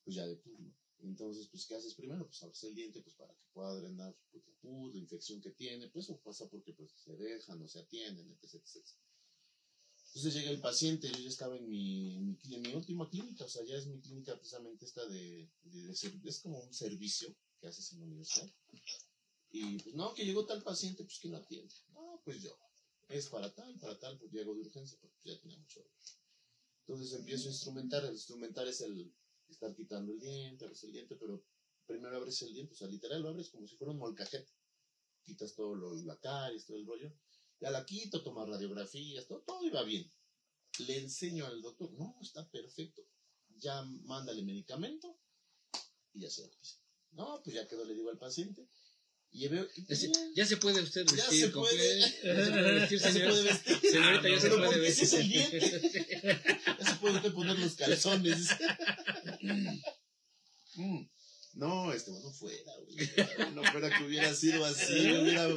pues 0.04 0.16
ya 0.16 0.26
de 0.26 0.36
pus, 0.36 0.58
¿no? 0.60 0.74
Entonces, 1.02 1.48
pues, 1.48 1.66
¿qué 1.66 1.74
haces 1.74 1.94
primero? 1.94 2.26
Pues 2.26 2.42
abres 2.42 2.62
el 2.64 2.74
diente 2.74 3.00
pues 3.00 3.14
para 3.14 3.32
que 3.32 3.46
pueda 3.54 3.74
drenar 3.74 4.14
pues, 4.30 4.46
la 4.46 4.52
pus, 4.60 4.92
la 4.92 5.00
infección 5.00 5.40
que 5.40 5.50
tiene, 5.50 5.88
pues 5.88 6.04
eso 6.04 6.20
pasa 6.20 6.48
porque 6.48 6.74
pues 6.74 6.90
se 6.92 7.16
dejan, 7.16 7.58
no 7.58 7.68
se 7.68 7.80
atienden, 7.80 8.30
etc, 8.30 8.54
etc. 8.54 8.86
Entonces 10.08 10.34
llega 10.34 10.50
el 10.50 10.60
paciente, 10.60 11.08
yo 11.08 11.18
ya 11.18 11.28
estaba 11.28 11.56
en 11.56 11.68
mi, 11.68 12.16
en 12.16 12.26
mi, 12.26 12.54
en 12.54 12.62
mi 12.62 12.74
última 12.74 13.08
clínica, 13.08 13.44
o 13.44 13.48
sea, 13.48 13.64
ya 13.64 13.76
es 13.76 13.86
mi 13.86 14.00
clínica 14.00 14.34
precisamente 14.34 14.84
esta 14.84 15.06
de, 15.06 15.50
de, 15.62 15.86
de 15.86 16.28
es 16.28 16.40
como 16.40 16.60
un 16.60 16.74
servicio 16.74 17.34
que 17.60 17.68
haces 17.68 17.92
en 17.92 18.00
la 18.00 18.06
universidad. 18.06 18.50
Y 19.52 19.78
pues 19.78 19.94
no, 19.94 20.14
que 20.14 20.24
llegó 20.24 20.46
tal 20.46 20.62
paciente, 20.62 21.04
pues 21.04 21.18
¿quién 21.18 21.32
lo 21.32 21.38
atiende? 21.38 21.74
No, 21.92 22.20
pues 22.24 22.42
yo. 22.42 22.56
Es 23.08 23.26
para 23.28 23.52
tal, 23.52 23.78
para 23.80 23.98
tal, 23.98 24.18
pues 24.18 24.30
llego 24.32 24.54
de 24.54 24.60
urgencia, 24.60 24.96
porque 25.00 25.18
ya 25.24 25.40
tenía 25.40 25.58
mucho 25.58 25.80
dolor. 25.80 25.94
Entonces 26.86 27.18
empiezo 27.18 27.48
a 27.48 27.52
instrumentar. 27.52 28.04
El 28.04 28.12
instrumentar 28.12 28.68
es 28.68 28.80
el 28.80 29.12
estar 29.48 29.74
quitando 29.74 30.12
el 30.12 30.20
diente, 30.20 30.64
abres 30.64 30.84
el 30.84 30.92
diente, 30.92 31.16
pero 31.16 31.44
primero 31.86 32.16
abres 32.16 32.40
el 32.42 32.52
diente, 32.52 32.72
o 32.72 32.76
sea, 32.76 32.88
literal 32.88 33.22
lo 33.22 33.30
abres 33.30 33.50
como 33.50 33.66
si 33.66 33.76
fuera 33.76 33.92
un 33.92 33.98
molcajete. 33.98 34.52
Quitas 35.24 35.54
todo 35.54 35.74
lo, 35.74 35.94
la 36.04 36.18
caries, 36.18 36.66
todo 36.66 36.76
el 36.76 36.86
rollo. 36.86 37.12
Ya 37.60 37.70
la 37.70 37.84
quito, 37.84 38.22
tomas 38.22 38.48
radiografías, 38.48 39.26
todo, 39.26 39.42
todo 39.42 39.64
iba 39.66 39.82
bien. 39.82 40.10
Le 40.78 40.98
enseño 40.98 41.46
al 41.46 41.60
doctor, 41.60 41.92
no, 41.92 42.16
está 42.22 42.48
perfecto. 42.48 43.02
Ya 43.56 43.82
mándale 43.82 44.42
medicamento 44.42 45.18
y 46.12 46.20
ya 46.20 46.30
se 46.30 46.42
lo. 46.46 46.50
No, 47.12 47.40
pues 47.42 47.56
ya 47.56 47.66
quedó, 47.66 47.84
le 47.84 47.94
digo 47.94 48.10
al 48.10 48.18
paciente. 48.18 48.66
Y 49.32 49.46
veo, 49.46 49.64
Es 49.76 49.86
decir, 49.86 50.10
ya 50.34 50.44
se 50.44 50.56
puede 50.56 50.80
usted 50.82 51.06
Ya 51.06 51.14
vestir. 51.14 51.40
se 51.46 51.48
puede. 51.50 52.00
Ya 52.24 52.44
se 52.44 52.50
puede 52.50 52.72
vestir, 52.74 52.98
Ya 52.98 53.06
se 53.06 53.12
señor. 53.12 53.28
puede 53.30 53.42
vestir. 53.44 53.78
Señorita, 53.92 54.28
ya 54.28 54.40
se 54.40 54.48
Pero 54.50 54.64
puede 54.66 54.88
ese 54.88 55.04
es 55.04 55.12
el 55.12 55.28
vestir. 55.28 55.82
Ya 56.80 56.86
se 56.86 56.94
puede 56.96 57.16
usted 57.16 57.32
poner 57.32 57.58
los 57.58 57.74
calzones. 57.76 58.48
Mm. 60.76 61.00
No, 61.54 61.92
este, 61.92 62.12
bueno 62.12 62.32
fuera, 62.32 62.72
güey. 62.84 62.96
Bueno 63.52 63.62
fuera 63.72 63.98
que 63.98 64.04
hubiera 64.04 64.32
sido 64.34 64.64
así, 64.64 65.10
hubiera, 65.10 65.48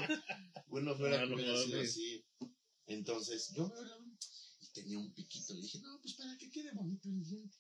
bueno 0.68 0.96
fuera 0.98 1.18
Ah, 1.18 1.24
que 1.24 1.28
no 1.30 1.36
hubiera 1.36 1.56
sido 1.64 1.78
mames. 1.78 1.90
así. 1.92 2.26
Entonces, 2.88 3.52
yo 3.56 3.68
me 3.68 3.76
la- 3.76 3.98
y 4.60 4.68
tenía 4.74 4.98
un 4.98 5.14
piquito, 5.14 5.54
le 5.54 5.62
dije, 5.62 5.80
no, 5.82 6.00
pues 6.02 6.16
para 6.16 6.36
que 6.38 6.50
quede 6.50 6.72
bonito 6.74 7.08
el 7.10 7.24
diente. 7.24 7.58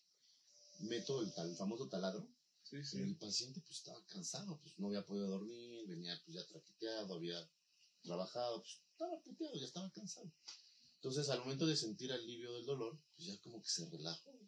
Meto 0.79 1.21
el, 1.21 1.31
tal, 1.33 1.55
famoso 1.55 1.87
taladro, 1.87 2.27
Sí, 2.81 3.01
el 3.01 3.15
paciente 3.17 3.61
pues 3.61 3.77
estaba 3.79 4.03
cansado, 4.07 4.59
pues 4.61 4.77
no 4.79 4.87
había 4.87 5.05
podido 5.05 5.27
dormir, 5.27 5.85
venía 5.87 6.19
pues 6.25 6.35
ya 6.37 6.47
traqueteado, 6.47 7.13
había 7.13 7.37
trabajado, 8.01 8.61
pues 8.61 8.81
estaba 8.91 9.21
puteado, 9.21 9.55
ya 9.55 9.65
estaba 9.65 9.91
cansado. 9.91 10.31
Entonces 10.95 11.29
al 11.29 11.39
momento 11.39 11.67
de 11.67 11.75
sentir 11.75 12.11
alivio 12.11 12.53
del 12.53 12.65
dolor, 12.65 12.99
pues 13.15 13.27
ya 13.27 13.37
como 13.41 13.61
que 13.61 13.69
se 13.69 13.87
relajó. 13.89 14.39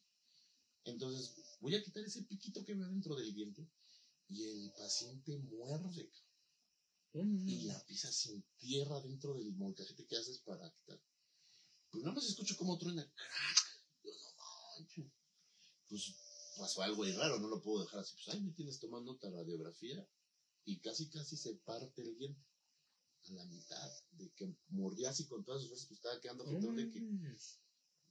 Entonces 0.85 1.35
voy 1.59 1.75
a 1.75 1.83
quitar 1.83 2.03
ese 2.03 2.23
piquito 2.23 2.63
que 2.65 2.73
veo 2.73 2.87
dentro 2.87 3.15
del 3.15 3.33
diente 3.33 3.67
y 4.27 4.43
el 4.43 4.71
paciente 4.71 5.37
muerde 5.37 6.09
Mm. 7.15 7.47
y 7.47 7.61
la 7.61 7.79
pisa 7.85 8.11
sin 8.11 8.43
tierra 8.57 8.99
dentro 8.99 9.35
del 9.35 9.53
molcajete 9.53 10.05
que 10.05 10.17
haces 10.17 10.39
para 10.39 10.69
quitar. 10.69 10.99
Pues 11.89 12.03
nada 12.03 12.13
más 12.15 12.25
escucho 12.25 12.57
como 12.57 12.77
truena, 12.77 13.09
crack. 13.15 13.57
Yo 14.03 14.11
no 14.11 14.35
manches. 14.35 15.05
Pues 15.87 16.13
pasó 16.57 16.81
algo 16.81 17.03
ahí 17.03 17.11
raro, 17.13 17.39
no 17.39 17.47
lo 17.47 17.61
puedo 17.61 17.83
dejar 17.83 18.01
así. 18.01 18.15
Pues 18.15 18.35
ahí 18.35 18.41
me 18.41 18.51
tienes 18.53 18.79
tomando 18.79 19.13
otra 19.13 19.29
radiografía 19.31 20.07
y 20.65 20.79
casi 20.79 21.09
casi 21.09 21.37
se 21.37 21.55
parte 21.57 22.01
el 22.03 22.17
diente 22.17 22.41
a 23.29 23.33
la 23.33 23.45
mitad 23.45 23.91
de 24.11 24.31
que 24.35 24.55
mordía 24.67 25.09
así 25.09 25.25
con 25.27 25.43
todas 25.43 25.61
sus 25.61 25.69
fuerzas, 25.69 25.87
pues 25.87 25.99
estaba 25.99 26.19
quedando 26.21 26.45
jetón 26.47 26.75
de 26.75 26.89
que 26.89 26.99
Mm. 27.01 27.35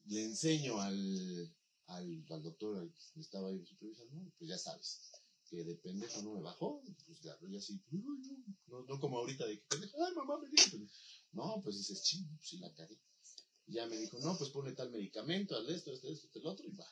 le 0.05 0.23
enseño 0.25 0.81
al, 0.81 1.57
al, 1.87 2.25
al 2.31 2.43
doctor 2.43 2.79
al 2.79 2.93
que 2.93 3.01
me 3.15 3.23
estaba 3.23 3.49
ahí 3.51 3.65
supervisando, 3.65 4.17
"No, 4.17 4.33
pues 4.39 4.49
ya 4.51 4.59
sabes, 4.59 5.11
que 5.49 5.65
depende 5.65 6.09
cuando 6.09 6.33
me 6.33 6.41
bajó, 6.43 6.83
pues 7.07 7.21
ya, 7.21 7.37
yo 7.49 7.59
así, 7.59 7.81
"Uy, 7.91 8.19
no, 8.29 8.45
no, 8.67 8.85
no 8.87 9.01
como 9.01 9.19
ahorita 9.19 9.47
de 9.47 9.59
que 9.59 9.67
pendejo, 9.67 10.03
ay 10.05 10.13
mamá 10.15 10.39
me 10.39 10.49
dio". 10.51 10.65
No, 11.33 11.61
pues 11.63 11.77
dices, 11.77 12.03
ching, 12.03 12.27
pues 12.37 12.49
sí 12.49 12.59
la 12.59 12.73
cagué. 12.75 12.99
Y 13.67 13.75
ya 13.75 13.87
me 13.87 13.99
dijo, 13.99 14.19
no, 14.21 14.37
pues 14.39 14.51
ponle 14.51 14.73
tal 14.75 14.91
medicamento, 14.91 15.57
hazle 15.57 15.75
esto, 15.75 15.93
esto, 15.93 16.09
esto, 16.11 16.29
el 16.41 16.47
otro, 16.47 16.67
y 16.69 16.75
va. 16.77 16.87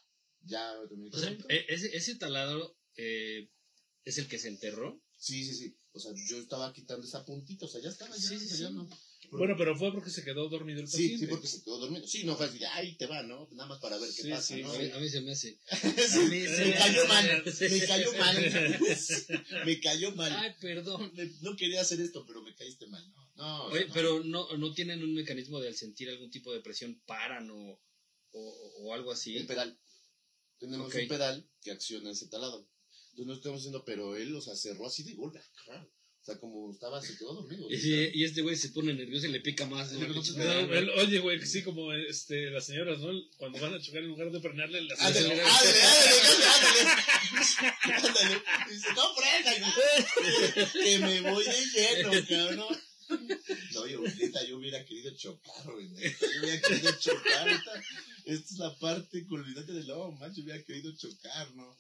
Ya 0.44 0.72
otro 0.80 0.96
O 0.96 1.18
sea, 1.18 1.30
medicamento. 1.30 1.46
e- 1.48 1.66
ese, 1.68 1.96
ese 1.96 2.14
taladro 2.16 2.76
eh, 2.96 3.48
es 4.04 4.18
el 4.18 4.28
que 4.28 4.38
se 4.38 4.48
enterró. 4.48 5.00
Sí, 5.18 5.44
sí, 5.44 5.54
sí. 5.54 5.76
O 5.92 6.00
sea, 6.00 6.12
yo 6.28 6.38
estaba 6.38 6.72
quitando 6.72 7.06
esa 7.06 7.24
puntita, 7.24 7.66
o 7.66 7.68
sea, 7.68 7.80
ya 7.80 7.90
estaba, 7.90 8.16
ya, 8.16 8.28
Sí, 8.28 8.38
sí, 8.38 8.48
sí. 8.48 8.62
no. 8.70 8.88
Bueno, 9.30 9.54
pero 9.56 9.76
fue 9.76 9.92
porque 9.92 10.10
se 10.10 10.24
quedó 10.24 10.48
dormido 10.48 10.80
el 10.80 10.88
Sí, 10.88 10.92
paciente. 10.94 11.18
sí, 11.18 11.26
porque 11.30 11.46
se 11.46 11.62
quedó 11.62 11.78
dormido. 11.78 12.06
Sí, 12.06 12.24
no 12.24 12.36
fue 12.36 12.46
así, 12.46 12.62
ahí 12.64 12.96
te 12.96 13.06
va, 13.06 13.22
¿no? 13.22 13.48
Nada 13.52 13.68
más 13.68 13.78
para 13.80 13.98
ver 13.98 14.08
qué 14.14 14.22
Sí, 14.22 14.30
pasa, 14.30 14.54
sí, 14.54 14.62
¿no? 14.62 14.72
A 14.72 14.78
mí, 14.78 14.90
a 14.90 14.98
mí 14.98 15.08
se 15.08 15.20
me 15.20 15.32
hace. 15.32 15.58
Sí, 15.70 16.18
A 16.18 16.22
mí 16.28 16.40
se 16.46 16.64
me 16.66 16.74
cayó 16.74 17.06
mal, 17.06 17.44
Sí. 17.52 17.64
me 17.70 17.86
cayó 17.86 18.12
mal. 18.14 18.36
me 19.66 19.80
cayó 19.80 20.12
mal. 20.12 20.32
Ay, 20.36 20.52
perdón. 20.60 21.12
Me- 21.14 21.30
No 21.42 21.56
quería 21.56 21.80
hacer 21.82 22.00
esto, 22.00 22.24
pero 22.26 22.42
me 22.42 22.54
caíste 22.54 22.86
mal. 22.88 23.06
No, 23.12 23.32
no. 23.36 23.64
o 23.66 23.70
sea, 23.70 23.78
Oye, 23.80 23.86
no. 23.88 23.94
pero 23.94 24.24
no, 24.24 24.56
no 24.56 24.74
tienen 24.74 25.02
un 25.02 25.14
mecanismo 25.14 25.60
de 25.60 25.68
al 25.68 25.76
sentir 25.76 26.08
algún 26.10 26.30
tipo 26.30 26.52
de 26.52 26.60
presión 26.60 27.00
paran 27.06 27.48
o, 27.50 27.80
o, 28.32 28.72
o 28.80 28.94
algo 28.94 29.12
así. 29.12 29.36
El 29.36 29.46
pedal. 29.46 29.78
Tenemos 30.62 30.86
Ok. 30.86 30.94
un 31.02 31.08
pedal 31.08 31.44
que 31.60 31.72
acciona 31.72 32.10
ese 32.12 32.28
taladro. 32.28 32.64
Entonces 33.10 33.26
no 33.26 33.34
estamos 33.34 33.58
haciendo, 33.58 33.84
pero 33.84 34.16
él, 34.16 34.34
o 34.36 34.40
sea, 34.40 34.54
cerró 34.54 34.86
así 34.86 35.02
de 35.02 35.14
golpe. 35.14 35.40
claro. 35.64 35.90
O 36.20 36.24
sea, 36.24 36.38
como 36.38 36.70
estaba, 36.70 37.02
se 37.02 37.18
quedó 37.18 37.34
dormido. 37.34 37.68
Y, 37.68 37.76
si- 37.78 38.10
y 38.14 38.22
este 38.22 38.42
güey 38.42 38.54
se 38.54 38.68
pone 38.68 38.94
nervioso 38.94 39.26
y 39.26 39.32
le 39.32 39.40
pica 39.40 39.66
más. 39.66 39.90
¿no? 39.90 40.06
No 40.06 40.72
el- 40.72 40.90
oye, 40.90 41.18
güey, 41.18 41.44
sí, 41.44 41.64
como 41.64 41.92
este, 41.92 42.48
las 42.52 42.64
señoras, 42.64 43.00
¿no? 43.00 43.08
Cuando 43.38 43.58
van 43.60 43.74
a 43.74 43.80
chocar 43.80 44.02
en 44.04 44.08
lugar 44.10 44.30
de 44.30 44.40
frenarle, 44.40 44.82
las 44.82 45.00
Ándale, 45.00 45.32
Ándale, 45.32 45.42
ándale, 45.42 45.82
ándale, 45.82 46.80
ándale. 47.82 48.06
Ándale. 48.06 48.42
Dice, 48.70 48.86
no 48.94 49.14
frena. 49.16 50.72
Que 50.72 50.98
me 51.00 51.20
voy 51.28 51.44
de 51.44 51.66
lleno, 51.74 52.10
cabrón. 52.28 52.76
No, 53.74 53.86
yo, 53.86 54.00
neta, 54.02 54.44
yo 54.46 54.58
hubiera 54.58 54.84
querido 54.84 55.14
chocar, 55.16 55.70
güey. 55.72 55.88
Yo 55.88 56.40
hubiera 56.42 56.60
querido 56.60 56.92
chocar. 56.98 57.48
Esta, 57.48 57.82
esta 58.24 58.54
es 58.54 58.58
la 58.58 58.78
parte 58.78 59.26
culminante 59.26 59.72
del 59.72 59.86
lobo, 59.86 60.12
macho. 60.12 60.36
Yo 60.36 60.44
hubiera 60.44 60.62
querido 60.64 60.94
chocar, 60.96 61.54
¿no? 61.54 61.76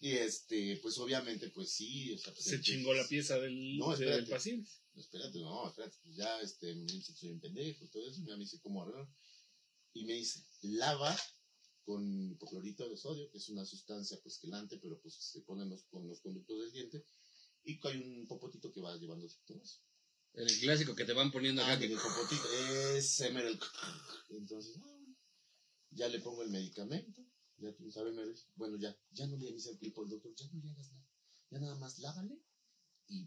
Y 0.00 0.12
este, 0.12 0.76
pues 0.82 0.96
obviamente, 0.98 1.50
pues 1.50 1.70
sí. 1.70 2.12
O 2.12 2.18
sea, 2.18 2.32
pues, 2.32 2.44
se 2.44 2.60
chingó 2.60 2.94
la 2.94 3.06
pieza 3.06 3.38
del, 3.38 3.78
No, 3.78 3.96
del 3.96 4.08
espérate. 4.08 4.30
paciente. 4.30 4.70
espérate, 4.96 5.38
no, 5.40 5.68
espérate, 5.68 5.96
pues 6.04 6.16
ya 6.16 6.40
este, 6.40 6.74
me 6.74 6.86
dice 6.86 7.12
que 7.12 7.18
soy 7.18 7.30
un 7.30 7.40
pendejo 7.40 7.86
todo 7.88 8.08
eso, 8.08 8.20
me 8.22 8.36
dice 8.36 8.60
cómo 8.60 8.82
arreglar. 8.82 9.08
Y 9.94 10.04
me 10.04 10.14
dice, 10.14 10.44
lava 10.62 11.16
con 11.84 12.30
hipoclorito 12.30 12.88
de 12.88 12.96
sodio, 12.96 13.30
que 13.30 13.38
es 13.38 13.48
una 13.48 13.64
sustancia 13.64 14.18
pues 14.22 14.38
quelante, 14.38 14.76
pero 14.78 15.00
pues 15.00 15.14
se 15.14 15.40
pone 15.40 15.64
los, 15.64 15.84
con 15.84 16.06
los 16.06 16.20
conductos 16.20 16.60
del 16.60 16.70
diente, 16.70 17.02
y 17.64 17.80
hay 17.86 17.96
un 17.96 18.26
popotito 18.26 18.70
que 18.70 18.80
va 18.82 18.94
llevándose 18.98 19.38
todo 19.46 19.60
eso. 19.62 19.80
El 20.34 20.58
clásico 20.60 20.94
que 20.94 21.04
te 21.04 21.12
van 21.12 21.30
poniendo 21.32 21.62
acá. 21.62 21.72
Ah, 21.72 21.78
que- 21.78 22.98
ese 22.98 23.30
mero 23.30 23.48
el... 23.48 23.58
Entonces, 24.30 24.76
ah, 24.76 24.80
bueno, 24.86 25.16
ya 25.90 26.08
le 26.08 26.20
pongo 26.20 26.42
el 26.42 26.50
medicamento, 26.50 27.22
ya 27.58 27.72
tú 27.74 27.90
sabes, 27.90 28.14
me 28.14 28.24
dice, 28.26 28.44
bueno, 28.54 28.76
ya, 28.78 28.94
ya 29.12 29.26
no 29.26 29.36
le 29.36 29.52
dice 29.52 29.70
el 29.70 29.78
tipo 29.78 30.04
el 30.04 30.10
doctor, 30.10 30.32
ya 30.36 30.46
no 30.52 30.60
le 30.62 30.70
hagas 30.70 30.92
nada, 30.92 31.08
ya 31.50 31.58
nada 31.58 31.74
más 31.76 31.98
lávale 31.98 32.38
y 33.08 33.26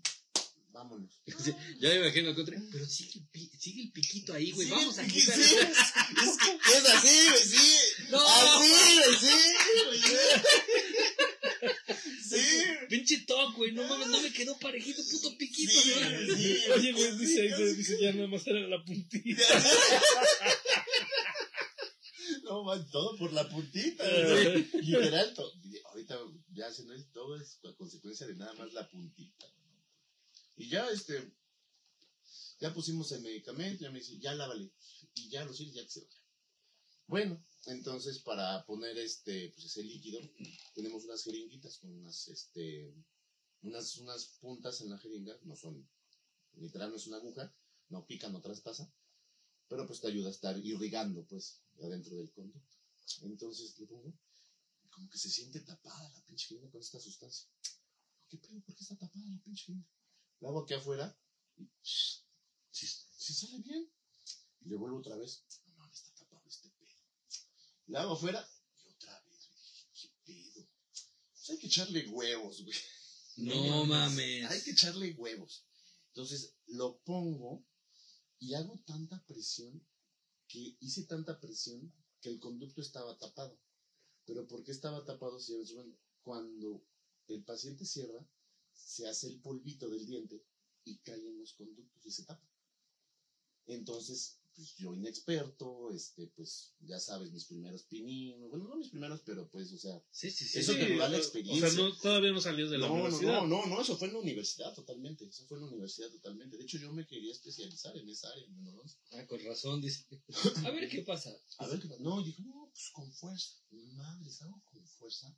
vámonos. 0.70 1.22
Sí, 1.44 1.52
ya 1.80 1.90
me 1.90 1.96
imagino 1.98 2.34
que 2.36 2.42
otro, 2.42 2.56
pero 2.72 2.86
sigue 2.86 3.20
el, 3.20 3.28
pi- 3.28 3.52
sigue 3.60 3.82
el 3.84 3.92
piquito 3.92 4.34
ahí, 4.34 4.52
güey. 4.52 4.68
Sí, 4.68 4.74
Vamos 4.74 4.98
a 5.00 5.06
quitar. 5.08 5.36
sí, 5.36 5.56
es, 5.56 6.38
que 6.38 6.78
es 6.78 6.86
así, 6.86 7.28
güey, 7.30 7.44
sí. 7.44 7.78
No. 8.12 8.20
Así, 8.26 8.72
güey, 8.96 9.20
sí, 9.20 9.36
güey, 9.86 10.00
sí. 10.00 10.08
Sí. 10.08 11.11
Pinche 12.92 13.20
toque, 13.26 13.56
güey. 13.58 13.72
No 13.72 13.88
mames, 13.88 14.08
no 14.08 14.22
me 14.22 14.32
quedó 14.34 14.58
parejito, 14.60 15.02
puto 15.10 15.38
piquito. 15.38 15.72
Sí, 15.72 15.94
güey. 15.94 16.36
sí. 16.36 16.58
Oye, 16.76 16.92
güey, 16.92 17.18
dice, 17.18 17.42
Sí, 17.42 17.42
dice, 17.64 17.76
dice, 17.76 18.02
ya 18.02 18.12
nada 18.14 18.28
más 18.28 18.46
era 18.46 18.60
la 18.68 18.84
puntita. 18.84 19.42
No, 22.44 22.64
man, 22.64 22.86
todo 22.92 23.18
por 23.18 23.32
la 23.34 23.48
puntita, 23.50 24.04
güey. 24.10 24.68
Literal, 24.82 25.34
to- 25.34 25.54
ahorita 25.90 26.20
ya 26.54 26.72
se 26.72 26.84
no 26.84 26.94
es 26.94 27.10
todo, 27.12 27.36
es 27.40 27.60
a 27.64 27.74
consecuencia 27.76 28.28
de 28.28 28.36
nada 28.36 28.54
más 28.54 28.72
la 28.74 28.90
puntita. 28.90 29.46
Y 30.58 30.70
ya, 30.70 30.88
este, 30.90 31.32
ya 32.60 32.74
pusimos 32.74 33.12
el 33.14 33.22
medicamento, 33.22 33.84
ya 33.86 33.92
me 33.92 34.00
dice, 34.00 34.20
ya 34.20 34.34
lávale. 34.34 34.70
Y 35.16 35.30
ya 35.30 35.46
lo 35.46 35.54
sirve, 35.54 35.74
ya 35.74 35.84
que 35.84 35.90
se 35.90 36.02
vaya. 36.02 36.21
Bueno, 37.12 37.46
entonces 37.66 38.20
para 38.20 38.66
poner 38.66 38.98
este, 38.98 39.50
pues 39.50 39.66
ese 39.66 39.84
líquido, 39.84 40.22
tenemos 40.74 41.04
unas 41.04 41.22
jeringuitas 41.26 41.78
con 41.80 41.92
unas, 41.92 42.30
este, 42.30 42.96
unas, 43.64 43.98
unas 43.98 44.28
puntas 44.40 44.80
en 44.80 44.92
la 44.92 44.98
jeringa, 44.98 45.38
no 45.44 45.58
son, 45.58 45.86
literal 46.54 46.90
no 46.90 46.96
es 46.96 47.08
una 47.08 47.18
aguja, 47.18 47.54
no 47.90 48.08
pica, 48.08 48.30
no 48.30 48.40
traspasa, 48.40 48.90
pero 49.68 49.86
pues 49.86 50.00
te 50.00 50.08
ayuda 50.08 50.30
a 50.30 50.32
estar 50.32 50.58
irrigando, 50.58 51.26
pues, 51.26 51.62
adentro 51.82 52.16
del 52.16 52.32
conducto. 52.32 52.78
Entonces 53.24 53.78
le 53.78 53.88
pongo, 53.88 54.14
como 54.90 55.10
que 55.10 55.18
se 55.18 55.30
siente 55.30 55.60
tapada 55.60 56.10
la 56.14 56.24
pinche 56.24 56.48
jeringa 56.48 56.72
con 56.72 56.80
esta 56.80 56.98
sustancia. 56.98 57.50
¿Qué 58.30 58.38
pedo? 58.38 58.62
¿Por 58.62 58.74
qué 58.74 58.84
está 58.84 58.96
tapada 58.96 59.26
la 59.26 59.44
pinche 59.44 59.66
jeringa? 59.66 59.90
La 60.40 60.48
hago 60.48 60.62
aquí 60.62 60.76
afuera 60.76 61.14
y 61.58 61.70
si, 61.82 62.88
si 62.88 63.34
sale 63.34 63.60
bien. 63.60 63.92
Y 64.62 64.70
le 64.70 64.78
vuelvo 64.78 65.00
otra 65.00 65.18
vez. 65.18 65.44
No 65.66 65.74
mames, 65.74 66.04
está 66.04 66.24
tapado 66.24 66.48
este 66.48 66.70
pedo. 66.70 66.82
La 67.92 68.04
hago 68.04 68.14
afuera 68.14 68.50
y 68.86 68.88
otra 68.88 69.22
vez. 69.24 69.50
¿Qué 69.94 70.10
pedo? 70.24 70.66
Pues 71.34 71.50
hay 71.50 71.60
que 71.60 71.68
echarle 71.68 72.08
huevos, 72.08 72.64
güey. 72.64 72.78
No 73.36 73.86
mames. 73.86 74.50
Hay 74.50 74.62
que 74.62 74.72
echarle 74.72 75.14
huevos. 75.16 75.66
Entonces 76.08 76.56
lo 76.68 77.02
pongo 77.02 77.66
y 78.40 78.54
hago 78.54 78.82
tanta 78.86 79.22
presión 79.26 79.86
que 80.48 80.78
hice 80.80 81.04
tanta 81.04 81.38
presión 81.42 81.94
que 82.22 82.30
el 82.30 82.40
conducto 82.40 82.82
estaba 82.82 83.18
tapado. 83.18 83.60
Pero 84.26 84.48
¿por 84.48 84.64
qué 84.64 84.72
estaba 84.72 85.04
tapado? 85.04 85.38
Si 85.42 85.54
cuando 86.22 86.88
el 87.28 87.44
paciente 87.44 87.86
cierra, 87.86 88.26
se 88.74 89.06
hace 89.10 89.28
el 89.28 89.42
polvito 89.42 89.90
del 89.90 90.06
diente 90.06 90.46
y 90.86 90.98
cae 91.00 91.28
en 91.28 91.40
los 91.40 91.54
conductos 91.56 92.06
y 92.06 92.12
se 92.12 92.24
tapa. 92.24 92.50
Entonces 93.66 94.41
pues 94.56 94.76
yo 94.78 94.94
inexperto, 94.94 95.92
este, 95.92 96.28
pues 96.36 96.74
ya 96.82 97.00
sabes, 97.00 97.32
mis 97.32 97.46
primeros 97.46 97.84
pininos, 97.84 98.50
bueno, 98.50 98.68
no 98.68 98.76
mis 98.76 98.90
primeros, 98.90 99.22
pero 99.26 99.50
pues, 99.50 99.72
o 99.74 99.78
sea, 99.78 100.04
Sí, 100.12 100.30
sí, 100.30 100.46
sí. 100.46 100.60
Eso 100.60 100.74
Sí, 100.74 100.80
te 100.80 100.98
da 100.98 101.10
la 101.10 101.18
experiencia. 101.18 101.68
O 101.68 101.72
sea, 101.72 101.84
no, 101.84 101.98
todavía 101.98 102.32
no 102.32 102.42
salió 102.42 102.70
de 102.70 102.78
la 102.78 102.88
no, 102.88 102.94
no, 102.96 103.00
universidad. 103.04 103.34
no, 103.42 103.48
no, 103.48 103.66
no, 103.68 103.82
eso 103.82 103.98
fue 103.98 104.08
en 104.10 104.14
la 104.16 104.20
universidad 104.20 104.74
totalmente, 104.74 105.26
eso 105.26 105.46
fue 105.48 105.58
en 105.58 105.64
la 105.64 105.70
universidad 105.70 106.10
totalmente. 106.12 106.58
De 106.58 106.64
hecho, 106.64 106.78
yo 106.78 106.92
me 106.92 107.06
quería 107.08 107.32
especializar 107.32 107.96
en 107.98 108.10
esa 108.10 108.30
área. 108.30 108.46
Ah, 109.14 109.26
con 109.28 109.44
razón, 109.44 109.82
dice. 109.82 110.06
A 110.68 110.72
ver 110.72 110.90
qué 110.90 111.02
pasa. 111.02 111.32
A 111.58 111.68
ver 111.68 111.80
qué 111.80 111.88
pasa. 111.88 112.02
No, 112.02 112.22
y 112.22 112.26
dije, 112.26 112.44
no, 112.44 112.70
pues 112.74 112.90
con 112.94 113.12
fuerza. 113.14 113.56
Madres, 113.72 114.42
hago 114.42 114.62
con 114.66 114.86
fuerza. 114.88 115.36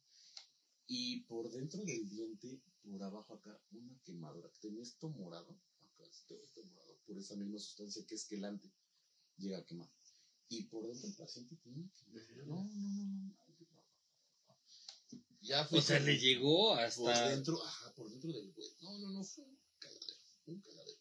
Y 0.87 1.21
por 1.21 1.49
dentro 1.51 1.83
del 1.83 2.09
diente, 2.09 2.61
por 2.83 3.01
abajo 3.01 3.33
acá, 3.35 3.59
una 3.71 3.97
quemadura. 4.03 4.51
Tenía 4.59 4.83
esto 4.83 5.09
morado, 5.09 5.59
acá, 5.79 6.03
esto, 6.11 6.35
esto 6.43 6.63
morado, 6.65 6.97
por 7.07 7.17
esa 7.17 7.35
misma 7.35 7.59
sustancia 7.59 8.05
que 8.05 8.15
es 8.15 8.25
quelante. 8.25 8.71
Llega 9.37 9.57
a 9.57 9.65
quemar. 9.65 9.89
Y 10.49 10.63
por 10.63 10.87
dentro 10.87 11.07
el 11.07 11.15
paciente 11.15 11.55
tiene 11.63 11.89
quemadura. 11.91 12.45
No, 12.45 12.63
no, 12.63 12.73
no, 12.73 13.05
no. 13.05 13.43
Ya 15.41 15.65
fue 15.65 15.79
O 15.79 15.81
sea, 15.81 15.99
le 15.99 16.17
llegó 16.17 16.69
por 16.69 16.79
hasta. 16.79 17.29
dentro, 17.29 17.61
ajá, 17.61 17.93
por 17.95 18.09
dentro 18.09 18.31
del 18.31 18.51
güey. 18.53 18.69
No, 18.81 18.97
no, 18.99 19.09
no, 19.09 19.23
fue 19.25 19.43
un 19.43 19.59
cagadero, 19.77 20.13
un 20.45 20.61
cagadero. 20.61 20.99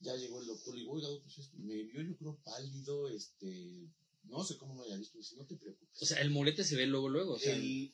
Ya 0.00 0.14
llegó 0.14 0.40
el 0.40 0.46
doctor 0.46 0.76
y 0.76 0.80
digo, 0.80 0.92
oiga, 0.92 1.08
pues 1.22 1.52
me 1.54 1.82
vio 1.82 2.02
yo 2.02 2.16
creo 2.16 2.38
pálido, 2.44 3.08
este, 3.08 3.90
no 4.24 4.44
sé 4.44 4.56
cómo 4.56 4.74
me 4.74 4.84
haya 4.84 4.96
visto, 4.96 5.18
dice, 5.18 5.34
no 5.36 5.46
te 5.46 5.56
preocupes. 5.56 6.00
O 6.00 6.06
sea, 6.06 6.20
el 6.20 6.30
morete 6.30 6.62
se 6.62 6.76
ve 6.76 6.86
luego, 6.86 7.08
luego. 7.08 7.34
O 7.34 7.38
sea, 7.38 7.56
el, 7.56 7.92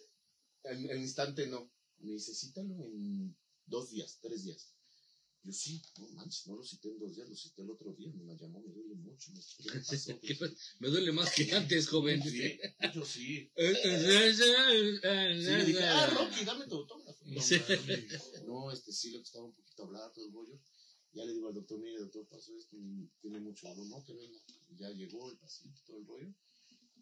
el, 0.64 0.90
el 0.90 0.98
instante 1.00 1.46
no, 1.46 1.70
cítalo 2.18 2.84
en 2.84 3.34
dos 3.64 3.90
días, 3.90 4.18
tres 4.20 4.44
días. 4.44 4.74
Yo 5.44 5.52
sí, 5.52 5.82
no 5.98 6.08
manches, 6.10 6.46
no 6.46 6.54
lo 6.56 6.62
cité 6.62 6.88
en 6.88 6.98
dos 7.00 7.16
días, 7.16 7.28
lo 7.28 7.34
cité 7.34 7.62
el 7.62 7.70
otro 7.70 7.92
día, 7.94 8.12
me 8.14 8.24
la 8.24 8.34
llamó, 8.34 8.60
me 8.60 8.72
duele 8.72 8.94
mucho, 8.94 9.32
me 9.32 9.40
¿qué 9.72 9.80
pasó? 9.80 10.20
me 10.78 10.88
duele 10.88 11.10
más 11.12 11.34
que 11.34 11.52
antes, 11.52 11.88
joven. 11.88 12.22
Sí, 12.22 12.58
yo 12.94 13.04
sí. 13.04 13.50
Sí, 13.56 13.64
dije, 15.66 15.82
ah, 15.84 16.06
Rocky, 16.10 16.44
dame 16.44 16.66
tu 16.68 16.76
autógrafo. 16.76 17.24
No, 17.26 17.40
Sí. 17.42 17.56
no, 18.46 18.70
este 18.70 18.92
sí 18.92 19.10
le 19.10 19.18
costaba 19.18 19.46
un 19.46 19.54
poquito 19.54 19.82
hablar 19.84 20.12
todo 20.12 20.26
el 20.26 20.32
rollo. 20.32 20.60
Ya 21.12 21.24
le 21.24 21.32
digo 21.32 21.48
al 21.48 21.54
doctor, 21.54 21.80
mire, 21.80 21.98
doctor, 21.98 22.24
pasó 22.28 22.56
esto, 22.56 22.76
y 22.76 23.10
tiene 23.20 23.40
mucho 23.40 23.66
dolor, 23.68 23.86
no, 23.88 24.04
que 24.04 24.14
venga. 24.14 24.38
Ya 24.78 24.90
llegó 24.90 25.28
el 25.30 25.38
paciente, 25.38 25.80
todo 25.84 25.98
el 25.98 26.06
rollo. 26.06 26.32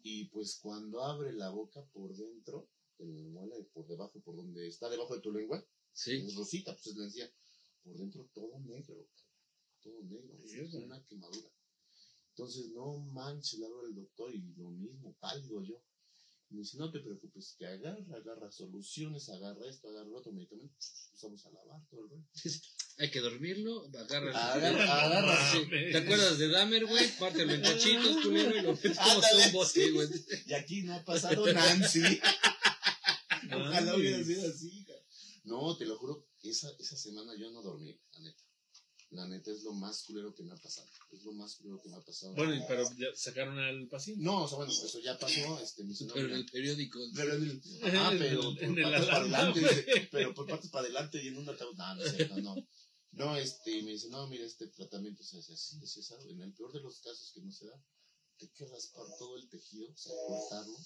Y 0.03 0.25
pues 0.25 0.57
cuando 0.61 1.03
abre 1.03 1.31
la 1.33 1.49
boca 1.51 1.85
por 1.93 2.15
dentro, 2.15 2.67
de 2.97 3.05
la 3.05 3.29
muela, 3.29 3.55
y 3.59 3.63
por 3.65 3.87
debajo, 3.87 4.19
por 4.21 4.35
donde 4.35 4.67
está 4.67 4.89
debajo 4.89 5.15
de 5.15 5.21
tu 5.21 5.31
lengua, 5.31 5.63
Sí. 5.93 6.13
es 6.25 6.33
rosita, 6.35 6.73
pues 6.73 6.87
es 6.87 6.95
la 6.95 7.05
encía. 7.05 7.31
Por 7.83 7.97
dentro 7.97 8.29
todo 8.33 8.59
negro, 8.59 9.07
todo 9.81 10.03
negro, 10.03 10.37
Mierda. 10.43 10.79
una 10.79 11.03
quemadura. 11.05 11.49
Entonces, 12.29 12.69
no 12.73 12.97
manches, 12.97 13.59
le 13.59 13.65
hablo 13.65 13.81
al 13.81 13.95
doctor 13.95 14.33
y 14.33 14.41
lo 14.55 14.69
mismo, 14.71 15.15
pálido 15.19 15.63
yo. 15.63 15.83
Y 16.49 16.55
me 16.55 16.59
dice, 16.61 16.77
no 16.77 16.91
te 16.91 16.99
preocupes, 16.99 17.55
que 17.57 17.65
agarra, 17.65 18.03
agarra 18.15 18.51
soluciones, 18.51 19.29
agarra 19.29 19.69
esto, 19.69 19.89
agarra 19.89 20.09
otro 20.11 20.31
medicamento, 20.31 20.75
usamos 21.13 21.45
a 21.45 21.51
lavar 21.51 21.81
todo 21.89 22.03
el 22.03 22.09
rollo. 22.09 22.25
Hay 22.97 23.09
que 23.09 23.19
dormirlo, 23.19 23.87
agarra. 23.87 24.53
Agarra, 24.53 25.05
agarra, 25.05 25.51
Sí. 25.51 25.65
¿Te 25.69 25.97
acuerdas 25.97 26.37
de 26.37 26.49
Dahmer, 26.49 26.85
güey? 26.85 27.09
Pártelo 27.17 27.53
en 27.53 27.61
cachitos, 27.61 28.17
culero, 28.23 28.55
y 28.55 28.61
lo 28.61 28.71
un 28.71 29.51
bote, 29.53 29.91
güey. 29.91 30.07
Y 30.45 30.53
aquí 30.53 30.83
no 30.83 30.95
ha 30.95 31.03
pasado 31.03 31.51
Nancy. 31.51 32.01
Ojalá 33.53 33.95
hubiera 33.95 34.23
sido 34.23 34.47
así. 34.47 34.85
No, 35.43 35.75
te 35.77 35.85
lo 35.85 35.97
juro, 35.97 36.27
esa, 36.49 36.69
esa 36.79 36.97
semana 36.97 37.33
yo 37.37 37.51
no 37.51 37.61
dormí, 37.61 37.99
la 38.13 38.19
neta. 38.21 38.43
La 39.11 39.27
neta 39.27 39.51
es 39.51 39.63
lo 39.63 39.73
más 39.73 40.03
culero 40.03 40.33
que 40.33 40.41
me 40.43 40.53
ha 40.53 40.57
pasado. 40.57 40.87
Es 41.11 41.23
lo 41.23 41.33
más 41.33 41.55
culero 41.55 41.81
que 41.81 41.89
me 41.89 41.97
ha 41.97 42.01
pasado. 42.01 42.33
Bueno, 42.33 42.55
y- 42.55 42.61
pero 42.65 42.83
ya 42.97 43.07
sacaron 43.13 43.59
al 43.59 43.87
paciente. 43.89 44.23
No, 44.23 44.45
o 44.45 44.47
sea, 44.47 44.55
bueno, 44.57 44.71
eso 44.71 44.99
ya 45.01 45.19
pasó. 45.19 45.59
Este, 45.59 45.83
me 45.83 45.89
dice, 45.89 46.05
no, 46.05 46.13
Pero 46.13 46.27
en 46.27 46.31
mira, 46.31 46.39
el 46.45 46.51
periódico. 46.51 46.99
pero 47.13 47.33
en 47.35 47.43
el, 47.43 47.61
ah, 47.97 48.13
pero 48.17 48.41
por 48.41 48.63
en 48.63 48.75
patas 48.75 49.05
para 49.07 49.17
adelante, 49.19 50.07
pero 50.11 50.33
por 50.33 50.47
patas 50.47 50.69
para 50.69 50.85
adelante 50.85 51.21
y 51.21 51.27
en 51.27 51.37
un 51.39 51.49
ataúd. 51.49 51.75
No, 51.75 51.95
no, 51.95 52.03
es 52.05 52.15
cierto, 52.15 52.37
no. 52.41 52.55
No, 53.13 53.35
este, 53.35 53.81
me 53.83 53.91
dice, 53.91 54.07
no, 54.07 54.25
mira, 54.27 54.45
este 54.45 54.67
tratamiento 54.67 55.21
se 55.25 55.39
hace 55.39 55.51
así, 55.53 55.77
así, 55.83 55.99
así. 55.99 56.29
En 56.29 56.41
el 56.41 56.53
peor 56.53 56.71
de 56.71 56.79
los 56.79 57.01
casos 57.01 57.33
que 57.33 57.41
no 57.41 57.51
se 57.51 57.65
da, 57.65 57.83
hay 58.39 58.47
que 58.47 58.65
raspar 58.65 59.05
todo 59.19 59.35
el 59.35 59.49
tejido, 59.49 59.91
o 59.91 59.97
sea, 59.97 60.13
cortarlo 60.25 60.77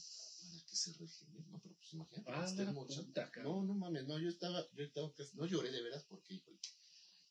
para 0.50 0.64
que 0.66 0.76
se 0.76 0.92
regenere. 0.94 1.46
No, 1.50 1.60
pero 1.62 1.76
pues 1.76 1.94
imagínate, 1.94 2.32
Ah, 2.32 2.46
puta. 2.74 3.32
No, 3.44 3.64
no 3.64 3.74
mames, 3.76 4.06
no, 4.06 4.20
yo 4.20 4.30
estaba, 4.30 4.66
yo 4.74 4.84
estaba, 4.84 5.14
casi- 5.14 5.36
no 5.36 5.46
lloré 5.46 5.72
de 5.72 5.82
veras 5.82 6.06
porque, 6.08 6.36
híjole. 6.36 6.60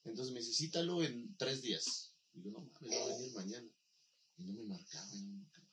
Entonces 0.05 0.33
me 0.35 0.40
dice, 0.40 0.53
cítalo 0.53 1.03
en 1.03 1.37
tres 1.37 1.62
días. 1.62 2.12
Y 2.35 2.42
yo, 2.42 2.50
no 2.50 2.61
mames, 2.61 2.81
voy 2.81 2.94
a 2.96 3.07
venir 3.16 3.33
mañana. 3.35 3.68
Y 4.37 4.44
no 4.44 4.53
me 4.55 4.64
marcaba, 4.64 5.14
y 5.14 5.20
no 5.22 5.29
me 5.33 5.38
marcaba. 5.42 5.68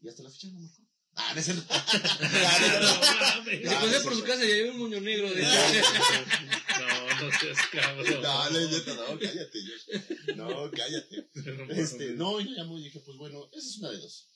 Y 0.00 0.08
hasta 0.08 0.22
la 0.22 0.30
fecha 0.30 0.48
no 0.48 0.60
marcó. 0.60 0.82
Ah, 1.14 1.32
no 1.34 1.40
es 1.40 1.44
cierto. 1.44 1.64
Ah, 1.70 2.58
no, 2.60 2.80
no, 2.80 3.64
no. 3.64 3.80
pasé 3.80 4.00
por 4.00 4.14
su 4.14 4.22
casa 4.22 4.44
y 4.44 4.50
había 4.52 4.72
un 4.72 4.78
moño 4.78 5.00
negro 5.00 5.28
de. 5.32 5.42
No, 5.42 7.20
no 7.20 7.38
seas 7.38 7.58
cabrón. 7.72 8.06
No, 8.22 8.50
no 8.50 8.58
es 8.58 8.68
cierto, 8.70 8.94
no, 8.94 9.18
cállate, 9.18 9.58
yo. 9.64 10.34
No, 10.36 10.70
cállate. 10.70 11.28
Este, 11.70 12.12
no, 12.14 12.40
y 12.40 12.48
yo 12.48 12.54
llamó 12.56 12.78
y 12.78 12.84
dije, 12.84 13.00
pues 13.00 13.16
bueno, 13.18 13.48
esa 13.52 13.68
es 13.68 13.78
una 13.78 13.90
de 13.90 13.98
dos. 13.98 14.28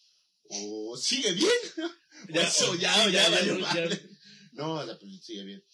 O 0.48 0.96
sigue 0.96 1.32
bien, 1.32 1.50
Ya, 2.28 2.42
eso 2.42 2.74
ya, 2.74 3.10
ya, 3.10 3.28
ya. 3.28 4.00
No, 4.52 4.74
o 4.74 4.84
sea, 4.84 4.98
pues 4.98 5.24
sigue 5.24 5.44
bien. 5.44 5.64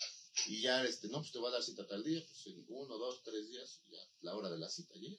Y 0.46 0.62
ya, 0.62 0.85
este, 0.85 1.09
no, 1.09 1.18
pues 1.18 1.33
te 1.33 1.38
va 1.38 1.48
a 1.48 1.52
dar 1.52 1.62
cita 1.62 1.87
tal 1.87 2.02
día, 2.02 2.22
pues 2.26 2.46
en 2.46 2.64
uno, 2.68 2.96
dos, 2.98 3.22
tres 3.22 3.48
días, 3.48 3.83
ya 3.90 3.98
la 4.22 4.35
hora 4.35 4.50
de 4.50 4.59
la 4.59 4.68
cita 4.68 4.94
llega. 4.94 5.18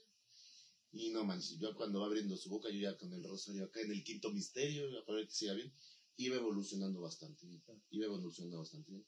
Y 0.94 1.10
no 1.12 1.24
manches, 1.24 1.58
yo 1.58 1.74
cuando 1.76 2.02
va 2.02 2.08
abriendo 2.08 2.36
su 2.36 2.50
boca, 2.50 2.70
yo 2.70 2.80
ya 2.80 2.98
con 2.98 3.14
el 3.14 3.24
rosario 3.24 3.66
acá 3.66 3.82
en 3.82 3.92
el 3.92 4.04
quinto 4.04 4.30
misterio, 4.32 4.90
ya 4.90 5.06
para 5.06 5.18
ver 5.18 5.28
que 5.28 5.34
siga 5.34 5.54
bien, 5.54 5.74
iba 6.18 6.36
evolucionando 6.36 7.02
bastante 7.02 7.46
bien, 7.46 7.64
iba 7.92 8.06
evolucionando 8.06 8.60
bastante 8.60 8.92
bien. 8.92 9.06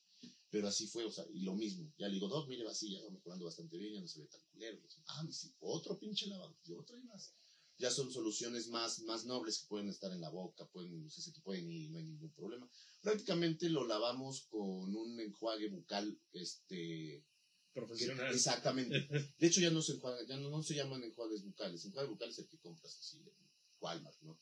Pero 0.50 0.68
así 0.68 0.88
fue, 0.88 1.04
o 1.04 1.12
sea, 1.12 1.26
y 1.34 1.42
lo 1.42 1.56
mismo. 1.56 1.92
Ya 1.98 2.08
le 2.08 2.14
digo, 2.14 2.28
Doc, 2.28 2.48
mire, 2.48 2.64
va 2.64 2.72
así, 2.72 2.92
ya 2.92 3.02
va 3.02 3.10
mejorando 3.10 3.46
bastante 3.46 3.76
bien, 3.78 3.96
ya 3.96 4.02
no 4.02 4.08
se 4.08 4.22
ve 4.22 4.28
tan 4.28 4.42
culero. 4.52 4.80
Ah, 5.08 5.26
sí, 5.32 5.54
otro 5.60 6.00
pinche 6.00 6.28
lavado, 6.28 6.56
y 6.64 6.74
otro 6.74 6.98
y 6.98 7.04
más. 7.04 7.34
Ya 7.78 7.90
son 7.92 8.12
soluciones 8.12 8.68
más, 8.70 9.00
más 9.02 9.26
nobles 9.26 9.60
que 9.60 9.68
pueden 9.68 9.90
estar 9.90 10.12
en 10.12 10.22
la 10.22 10.30
boca, 10.30 10.66
pueden, 10.68 11.10
se 11.10 11.32
pueden 11.42 11.70
ir 11.70 11.82
y 11.84 11.90
no 11.90 11.98
hay 11.98 12.06
ningún 12.06 12.32
problema. 12.32 12.70
Prácticamente 13.02 13.68
lo 13.70 13.86
lavamos 13.86 14.46
con 14.50 14.96
un 14.96 15.20
enjuague 15.20 15.70
bucal, 15.70 16.18
este, 16.34 16.76
que- 16.76 17.24
Profesional. 17.74 18.32
exactamente. 18.34 19.08
De 19.40 19.48
hecho, 19.48 19.60
ya 19.60 19.72
no 19.72 19.82
se 19.82 19.94
enjuaga, 19.94 20.24
ya 20.28 20.38
no, 20.38 20.50
no 20.50 20.62
se 20.62 20.76
llaman 20.76 21.04
enjuagues 21.04 21.44
bucales. 21.44 21.84
Enjuague 21.86 22.10
bucal 22.10 22.30
es 22.30 22.40
el 22.40 22.48
que 22.48 22.60
compras 22.60 22.96
así 23.00 23.18
en 23.18 23.34
Walmart, 23.80 24.22
¿no? 24.22 24.40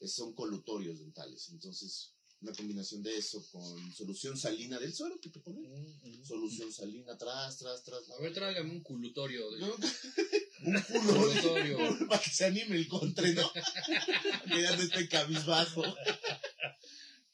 Es- 0.00 0.14
son 0.14 0.32
colutorios 0.34 0.98
dentales. 1.00 1.50
Entonces, 1.50 2.14
una 2.42 2.52
combinación 2.54 3.02
de 3.02 3.16
eso 3.18 3.44
con 3.50 3.92
solución 3.94 4.36
salina 4.36 4.78
del 4.78 4.94
suero 4.94 5.20
que 5.20 5.28
te 5.28 5.40
ponen. 5.40 5.62
Mm, 5.70 6.08
mm. 6.20 6.24
Solución 6.24 6.72
salina, 6.72 7.16
tras, 7.18 7.58
tras, 7.58 7.82
tras. 7.84 8.08
A 8.10 8.20
ver, 8.20 8.32
tráigame 8.32 8.70
un 8.70 8.82
culutorio. 8.82 9.50
de- 9.50 9.60
No, 9.60 9.74
un 10.64 10.82
culo. 10.82 11.14
Colutorio. 11.20 11.78
para 12.08 12.22
que 12.22 12.30
se 12.30 12.44
anime 12.46 12.76
el 12.76 12.88
contre, 12.88 13.34
¿no? 13.34 13.50
que 13.52 14.62
ya 14.62 14.74
no 14.76 14.82
esté 14.82 15.08
cabizbajo. 15.08 15.82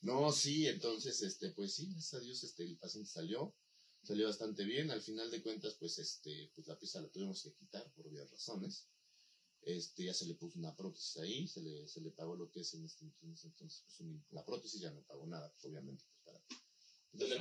No, 0.00 0.30
sí, 0.32 0.66
entonces, 0.66 1.22
este, 1.22 1.50
pues 1.50 1.74
sí, 1.74 1.86
gracias 1.92 2.14
a 2.14 2.20
Dios, 2.20 2.42
este, 2.44 2.64
el 2.64 2.76
paciente 2.78 3.10
salió, 3.10 3.54
salió 4.02 4.26
bastante 4.26 4.64
bien. 4.64 4.90
Al 4.90 5.02
final 5.02 5.30
de 5.30 5.42
cuentas, 5.42 5.76
pues, 5.78 5.98
este, 5.98 6.50
pues 6.54 6.66
la 6.66 6.78
pieza 6.78 7.00
la 7.00 7.08
tuvimos 7.10 7.42
que 7.42 7.52
quitar 7.54 7.90
por 7.92 8.06
obvias 8.08 8.30
razones. 8.30 8.86
Este, 9.66 10.04
ya 10.04 10.14
se 10.14 10.26
le 10.26 10.34
puso 10.34 10.60
una 10.60 10.76
prótesis 10.76 11.16
ahí, 11.18 11.48
se 11.48 11.60
le, 11.60 11.88
se 11.88 12.00
le 12.00 12.12
pagó 12.12 12.36
lo 12.36 12.48
que 12.52 12.60
es 12.60 12.72
en 12.74 12.84
este 12.84 13.04
entonces, 13.04 13.46
entonces 13.46 13.82
pues, 13.84 13.98
un- 14.00 14.24
la 14.30 14.44
prótesis 14.44 14.80
ya 14.80 14.92
no 14.92 15.02
pagó 15.02 15.26
nada, 15.26 15.52
obviamente, 15.62 16.04
pues, 16.08 16.20
para. 16.24 16.38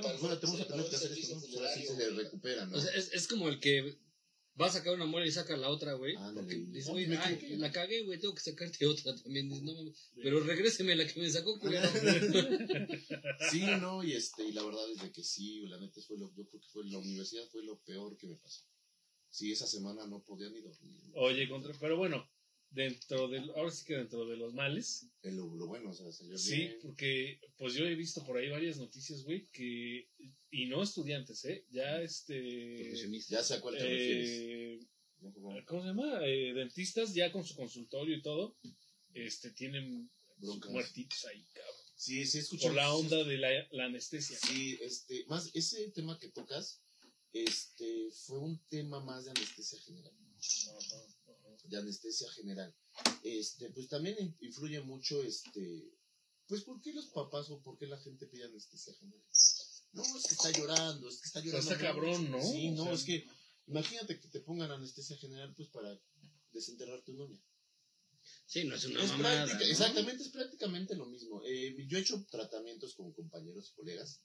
No, 0.00 0.18
bueno, 0.18 0.38
tenemos 0.40 0.58
se 0.60 0.66
que 0.66 0.72
le 0.72 0.76
tener 0.76 0.90
que 0.90 0.96
hacer 0.96 1.12
esto, 1.12 1.34
¿no? 1.36 1.40
Pues, 1.40 1.54
ahora 1.56 1.74
sí 1.74 1.86
se 1.86 1.96
le 1.96 2.10
recupera, 2.10 2.66
¿no? 2.66 2.76
O 2.76 2.80
sea, 2.80 2.92
es, 2.96 3.12
es 3.12 3.28
como 3.28 3.48
el 3.48 3.60
que 3.60 3.96
va 4.60 4.66
a 4.66 4.72
sacar 4.72 4.94
una 4.94 5.04
muela 5.06 5.26
y 5.26 5.30
saca 5.30 5.56
la 5.56 5.68
otra, 5.68 5.92
güey. 5.92 6.16
Ándale. 6.16 6.34
Porque 6.40 6.56
dice, 6.72 6.88
No, 6.88 6.92
güey, 6.94 7.06
me 7.06 7.16
ay, 7.18 7.56
la 7.58 7.70
cagué, 7.70 8.02
güey, 8.02 8.18
tengo 8.18 8.34
que 8.34 8.40
sacarte 8.42 8.86
otra 8.88 9.14
también. 9.14 9.48
Dice, 9.48 9.62
no, 9.62 9.74
mames, 9.74 10.10
pero 10.20 10.40
regréseme 10.40 10.96
la 10.96 11.06
que 11.06 11.20
me 11.20 11.30
sacó, 11.30 11.60
culero. 11.60 11.88
Sí, 13.52 13.60
no, 13.80 14.02
y 14.02 14.14
este, 14.14 14.44
y 14.44 14.52
la 14.52 14.64
verdad 14.64 14.90
es 14.90 15.00
de 15.00 15.12
que 15.12 15.22
sí, 15.22 15.60
la 15.68 15.78
neta 15.78 16.00
fue 16.02 16.18
lo, 16.18 16.34
yo 16.34 16.44
creo 16.48 16.60
que 16.60 16.68
fue 16.68 16.84
la 16.86 16.98
universidad 16.98 17.46
fue 17.52 17.62
lo 17.62 17.78
peor 17.82 18.16
que 18.16 18.26
me 18.26 18.36
pasó. 18.36 18.64
Sí, 19.36 19.52
esa 19.52 19.66
semana 19.66 20.06
no 20.06 20.22
podía 20.24 20.48
ni 20.48 20.60
dormir. 20.62 20.98
Oye, 21.14 21.46
contra, 21.48 21.74
pero 21.78 21.96
bueno, 21.98 22.26
dentro 22.70 23.28
del, 23.28 23.50
ahora 23.50 23.70
sí 23.70 23.84
que 23.84 23.94
dentro 23.96 24.24
de 24.26 24.36
los 24.38 24.54
males, 24.54 25.06
Eh, 25.22 25.30
Lo, 25.32 25.46
bueno, 25.66 25.90
o 25.90 25.92
sea, 25.92 26.10
sí, 26.38 26.56
bien. 26.56 26.78
porque 26.82 27.38
pues 27.58 27.74
yo 27.74 27.84
he 27.84 27.94
visto 27.94 28.24
por 28.24 28.38
ahí 28.38 28.48
varias 28.48 28.78
noticias, 28.78 29.22
güey, 29.24 29.46
que, 29.48 30.08
y 30.50 30.66
no 30.66 30.82
estudiantes, 30.82 31.44
¿eh? 31.44 31.66
Ya 31.70 32.00
este, 32.00 32.76
Profesionista. 32.78 33.34
Ya 33.36 33.42
sé 33.42 33.54
a 33.54 33.60
cuál 33.60 33.76
te 33.76 33.82
refieres. 33.82 34.28
eh. 34.30 34.80
¿cómo 35.66 35.82
se 35.82 35.88
llama? 35.88 36.20
Eh, 36.26 36.54
dentistas 36.54 37.12
ya 37.14 37.30
con 37.32 37.44
su 37.44 37.54
consultorio 37.56 38.16
y 38.16 38.22
todo, 38.22 38.56
este, 39.12 39.50
tienen 39.50 40.10
Broncas. 40.38 40.70
muertitos 40.72 41.24
ahí, 41.26 41.44
cabrón. 41.52 41.74
Sí, 41.94 42.24
sí, 42.26 42.38
escuché. 42.38 42.66
Por 42.68 42.74
la 42.76 42.94
onda 42.94 43.22
de 43.24 43.36
la, 43.38 43.48
la 43.72 43.84
anestesia. 43.86 44.38
Sí, 44.38 44.78
este, 44.80 45.24
más 45.26 45.50
ese 45.54 45.90
tema 45.92 46.18
que 46.18 46.28
tocas, 46.30 46.82
este, 47.44 48.10
fue 48.12 48.38
un 48.38 48.58
tema 48.68 49.00
más 49.00 49.24
de 49.24 49.30
anestesia 49.30 49.78
general. 49.80 50.12
Ajá, 50.68 50.96
ajá. 51.28 51.56
de 51.64 51.76
anestesia 51.78 52.30
general, 52.32 52.74
este, 53.24 53.70
pues 53.70 53.88
también 53.88 54.16
in- 54.20 54.36
influye 54.40 54.80
mucho, 54.82 55.22
este, 55.22 55.90
pues, 56.46 56.62
¿por 56.62 56.80
qué 56.80 56.92
los 56.92 57.06
papás 57.06 57.50
o 57.50 57.60
por 57.62 57.76
qué 57.78 57.86
la 57.86 57.98
gente 57.98 58.26
pide 58.26 58.44
anestesia 58.44 58.94
general? 58.94 59.22
No, 59.92 60.02
es 60.02 60.24
que 60.28 60.34
está 60.34 60.50
llorando, 60.52 61.08
es 61.08 61.16
que 61.18 61.26
está 61.26 61.40
sea, 61.40 61.50
llorando. 61.50 61.72
está 61.72 61.82
cabrón, 61.84 62.30
¿no? 62.30 62.42
Sí, 62.42 62.68
O 62.68 62.72
no, 62.76 62.84
sea- 62.84 62.92
es 62.94 63.02
que, 63.04 63.26
imagínate 63.66 64.20
que 64.20 64.28
te 64.28 64.40
pongan 64.40 64.70
anestesia 64.70 65.16
general, 65.16 65.54
pues, 65.56 65.68
para 65.70 65.98
desenterrar 66.52 67.02
tu 67.02 67.14
novia. 67.14 67.40
Sí, 68.46 68.64
no 68.64 68.74
es 68.76 68.84
una 68.84 69.02
Es 69.02 69.10
mamada. 69.10 69.44
práctica- 69.46 69.64
¿no? 69.64 69.70
Exactamente, 69.72 70.22
es 70.22 70.28
prácticamente 70.28 70.94
lo 70.94 71.06
mismo. 71.06 71.42
Eh, 71.44 71.74
yo 71.88 71.98
he 71.98 72.02
hecho 72.02 72.24
tratamientos 72.30 72.94
con 72.94 73.12
compañeros 73.12 73.70
y 73.70 73.74
colegas 73.74 74.20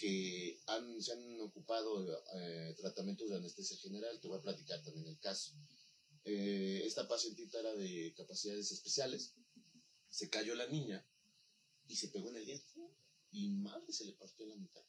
que 0.00 0.58
han, 0.66 1.02
se 1.02 1.12
han 1.12 1.40
ocupado 1.40 2.24
eh, 2.34 2.74
tratamientos 2.78 3.28
de 3.28 3.36
anestesia 3.36 3.76
general. 3.76 4.18
Te 4.18 4.28
voy 4.28 4.38
a 4.38 4.42
platicar 4.42 4.82
también 4.82 5.06
el 5.06 5.18
caso. 5.18 5.52
Eh, 6.24 6.82
esta 6.86 7.06
pacientita 7.06 7.60
era 7.60 7.74
de 7.74 8.14
capacidades 8.16 8.72
especiales. 8.72 9.34
Se 10.08 10.30
cayó 10.30 10.54
la 10.54 10.66
niña 10.68 11.06
y 11.86 11.96
se 11.96 12.08
pegó 12.08 12.30
en 12.30 12.36
el 12.36 12.46
diente. 12.46 12.72
Y 13.30 13.50
madre 13.50 13.92
se 13.92 14.06
le 14.06 14.12
partió 14.14 14.46
la 14.46 14.56
mitad. 14.56 14.82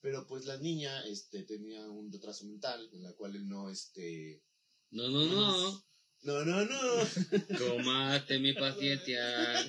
Pero 0.00 0.26
pues 0.26 0.46
la 0.46 0.56
niña 0.56 1.04
este, 1.06 1.42
tenía 1.42 1.86
un 1.90 2.10
retraso 2.10 2.46
mental 2.46 2.88
en 2.92 3.02
la 3.02 3.12
cual 3.12 3.36
él 3.36 3.46
no, 3.48 3.68
este... 3.68 4.42
No, 4.90 5.08
no, 5.08 5.26
no. 5.26 5.84
No, 6.22 6.44
no, 6.44 6.64
no. 6.64 7.58
Comate 7.58 8.38
mi 8.38 8.54
paciencia. 8.54 9.60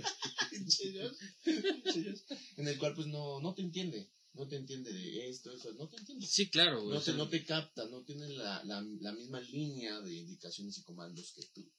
en 2.58 2.68
el 2.68 2.78
cual 2.78 2.96
pues 2.96 3.08
no, 3.08 3.40
no 3.40 3.54
te 3.54 3.62
entiende, 3.62 4.10
no 4.40 4.48
te 4.48 4.56
entiende 4.56 4.94
de 4.94 5.30
esto, 5.30 5.52
eso, 5.52 5.74
no 5.74 5.90
te 5.90 5.98
entiende. 5.98 6.26
Sí, 6.26 6.50
claro. 6.50 6.82
No 6.86 6.98
o 6.98 7.02
sea, 7.02 7.14
te, 7.14 7.18
no 7.18 7.28
te 7.28 7.44
capta, 7.44 7.86
no 7.88 8.04
tiene 8.06 8.30
la, 8.30 8.64
la, 8.64 8.82
la 9.02 9.12
misma 9.12 9.42
línea 9.42 10.00
de 10.00 10.16
indicaciones 10.16 10.78
y 10.78 10.84
comandos 10.84 11.34
que 11.34 11.44
tú. 11.54 11.70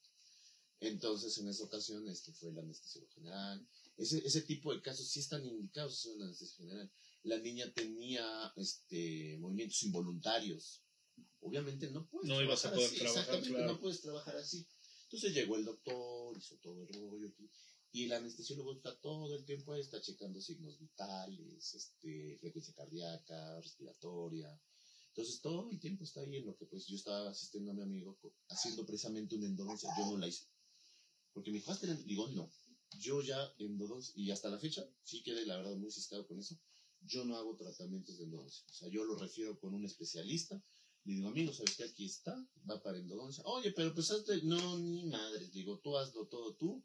Entonces, 0.81 1.39
en 1.39 1.49
esa 1.49 1.65
ocasión, 1.65 2.07
este 2.07 2.33
fue 2.35 2.51
el 2.51 2.59
anestesiólogo 2.59 3.15
general. 3.15 3.67
Ese, 3.97 4.19
ese 4.27 4.43
tipo 4.43 4.75
de 4.75 4.83
casos 4.83 5.09
sí 5.09 5.21
están 5.21 5.45
indicados 5.47 6.05
en 6.05 6.19
la 6.19 6.27
anestesia 6.27 6.57
general. 6.59 6.93
La 7.23 7.39
niña 7.39 7.73
tenía 7.73 8.53
este, 8.57 9.39
movimientos 9.39 9.83
involuntarios. 9.83 10.83
Obviamente 11.41 11.91
no 11.91 12.07
puedes 12.09 12.29
No 12.29 12.43
ibas 12.43 12.67
a 12.67 12.73
poder 12.73 12.91
trabajar, 12.91 13.21
Exactamente, 13.23 13.49
claro. 13.51 13.73
no 13.73 13.81
puedes 13.81 14.03
trabajar 14.03 14.37
así. 14.37 14.67
Entonces 15.05 15.33
llegó 15.33 15.57
el 15.57 15.65
doctor, 15.65 16.37
hizo 16.37 16.57
todo 16.57 16.83
el 16.83 16.89
rollo. 16.89 17.33
Y 17.93 18.05
el 18.05 18.13
anestesiólogo 18.13 18.73
está 18.75 18.99
todo 19.01 19.35
el 19.37 19.45
tiempo 19.45 19.73
ahí, 19.73 19.81
está 19.81 20.01
checando 20.01 20.41
signos 20.41 20.79
vitales, 20.79 21.75
este, 21.75 22.39
frecuencia 22.39 22.73
cardíaca, 22.75 23.61
respiratoria. 23.61 24.61
Entonces 25.09 25.41
todo 25.41 25.69
el 25.71 25.81
tiempo 25.81 26.05
está 26.05 26.21
ahí 26.21 26.37
en 26.37 26.47
lo 26.47 26.57
que 26.57 26.67
pues 26.67 26.87
yo 26.87 26.95
estaba 26.95 27.31
asistiendo 27.31 27.73
a 27.73 27.75
mi 27.75 27.83
amigo 27.83 28.19
haciendo 28.49 28.87
precisamente 28.87 29.35
una 29.35 29.47
endodoncia. 29.47 29.93
Yo 29.99 30.07
no 30.07 30.19
la 30.19 30.29
hice. 30.29 30.45
Porque 31.33 31.51
mi 31.51 31.59
hijo 31.59 31.73
hasta 31.73 31.87
digo, 31.87 32.29
no. 32.29 32.51
Yo 32.99 33.23
ya 33.23 33.39
endodoncia, 33.59 34.13
y 34.17 34.31
hasta 34.31 34.49
la 34.49 34.59
fecha, 34.59 34.85
sí 35.05 35.23
quedé 35.23 35.47
la 35.47 35.57
verdad 35.57 35.77
muy 35.77 35.91
ciscado 35.91 36.27
con 36.27 36.39
eso. 36.39 36.57
Yo 37.03 37.25
no 37.25 37.37
hago 37.37 37.57
tratamientos 37.57 38.19
de 38.19 38.25
endodoncia. 38.25 38.65
O 38.69 38.73
sea, 38.73 38.89
yo 38.89 39.05
lo 39.05 39.17
refiero 39.17 39.59
con 39.59 39.75
un 39.75 39.85
especialista. 39.85 40.63
Le 41.05 41.15
digo, 41.15 41.29
amigo, 41.29 41.53
¿sabes 41.53 41.77
qué? 41.77 41.85
Aquí 41.85 42.07
está, 42.07 42.35
va 42.69 42.83
para 42.83 42.99
endodoncia. 42.99 43.43
Oye, 43.47 43.73
pero 43.73 43.95
pues 43.95 44.11
hazte, 44.11 44.43
no, 44.43 44.79
ni 44.79 45.07
madre. 45.07 45.49
Digo, 45.49 45.79
tú 45.79 45.97
hazlo 45.97 46.27
todo 46.27 46.55
tú. 46.57 46.85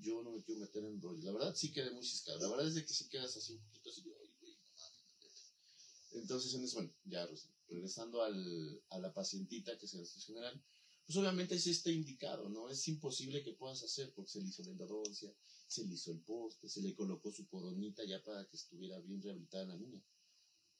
Yo 0.00 0.22
no 0.22 0.32
me 0.32 0.42
quiero 0.42 0.60
meter 0.60 0.84
en 0.84 1.00
rollo. 1.00 1.22
La 1.22 1.32
verdad 1.32 1.54
sí 1.54 1.72
quedé 1.72 1.90
muy 1.90 2.04
ciscado. 2.04 2.38
La 2.40 2.48
verdad 2.48 2.68
es 2.68 2.74
de 2.74 2.84
que 2.84 2.92
sí 2.92 3.08
quedas 3.08 3.36
así 3.36 3.54
un 3.54 3.62
poquito 3.64 3.90
así. 3.90 4.02
ay, 4.02 4.30
güey, 4.40 4.54
no. 4.54 6.20
Entonces, 6.20 6.54
en 6.54 6.64
eso, 6.64 6.76
bueno, 6.76 6.92
ya 7.04 7.28
regresando 7.68 8.22
al, 8.22 8.82
a 8.90 8.98
la 8.98 9.12
pacientita 9.12 9.78
que 9.78 9.86
es 9.86 9.94
el 9.94 10.00
anestesio 10.00 10.34
general, 10.34 10.62
pues 11.06 11.16
obviamente 11.18 11.54
es 11.56 11.66
este 11.66 11.92
indicado, 11.92 12.48
¿no? 12.48 12.68
Es 12.68 12.86
imposible 12.88 13.42
que 13.42 13.52
puedas 13.52 13.82
hacer 13.82 14.12
porque 14.14 14.30
se 14.30 14.40
le 14.40 14.48
hizo 14.48 14.62
la 14.62 14.70
endodoncia, 14.70 15.32
se 15.66 15.84
le 15.84 15.94
hizo 15.94 16.12
el 16.12 16.20
poste, 16.20 16.68
se 16.68 16.82
le 16.82 16.94
colocó 16.94 17.30
su 17.32 17.48
coronita 17.48 18.04
ya 18.04 18.22
para 18.22 18.46
que 18.48 18.56
estuviera 18.56 18.98
bien 19.00 19.20
rehabilitada 19.20 19.66
la 19.66 19.76
niña. 19.76 20.02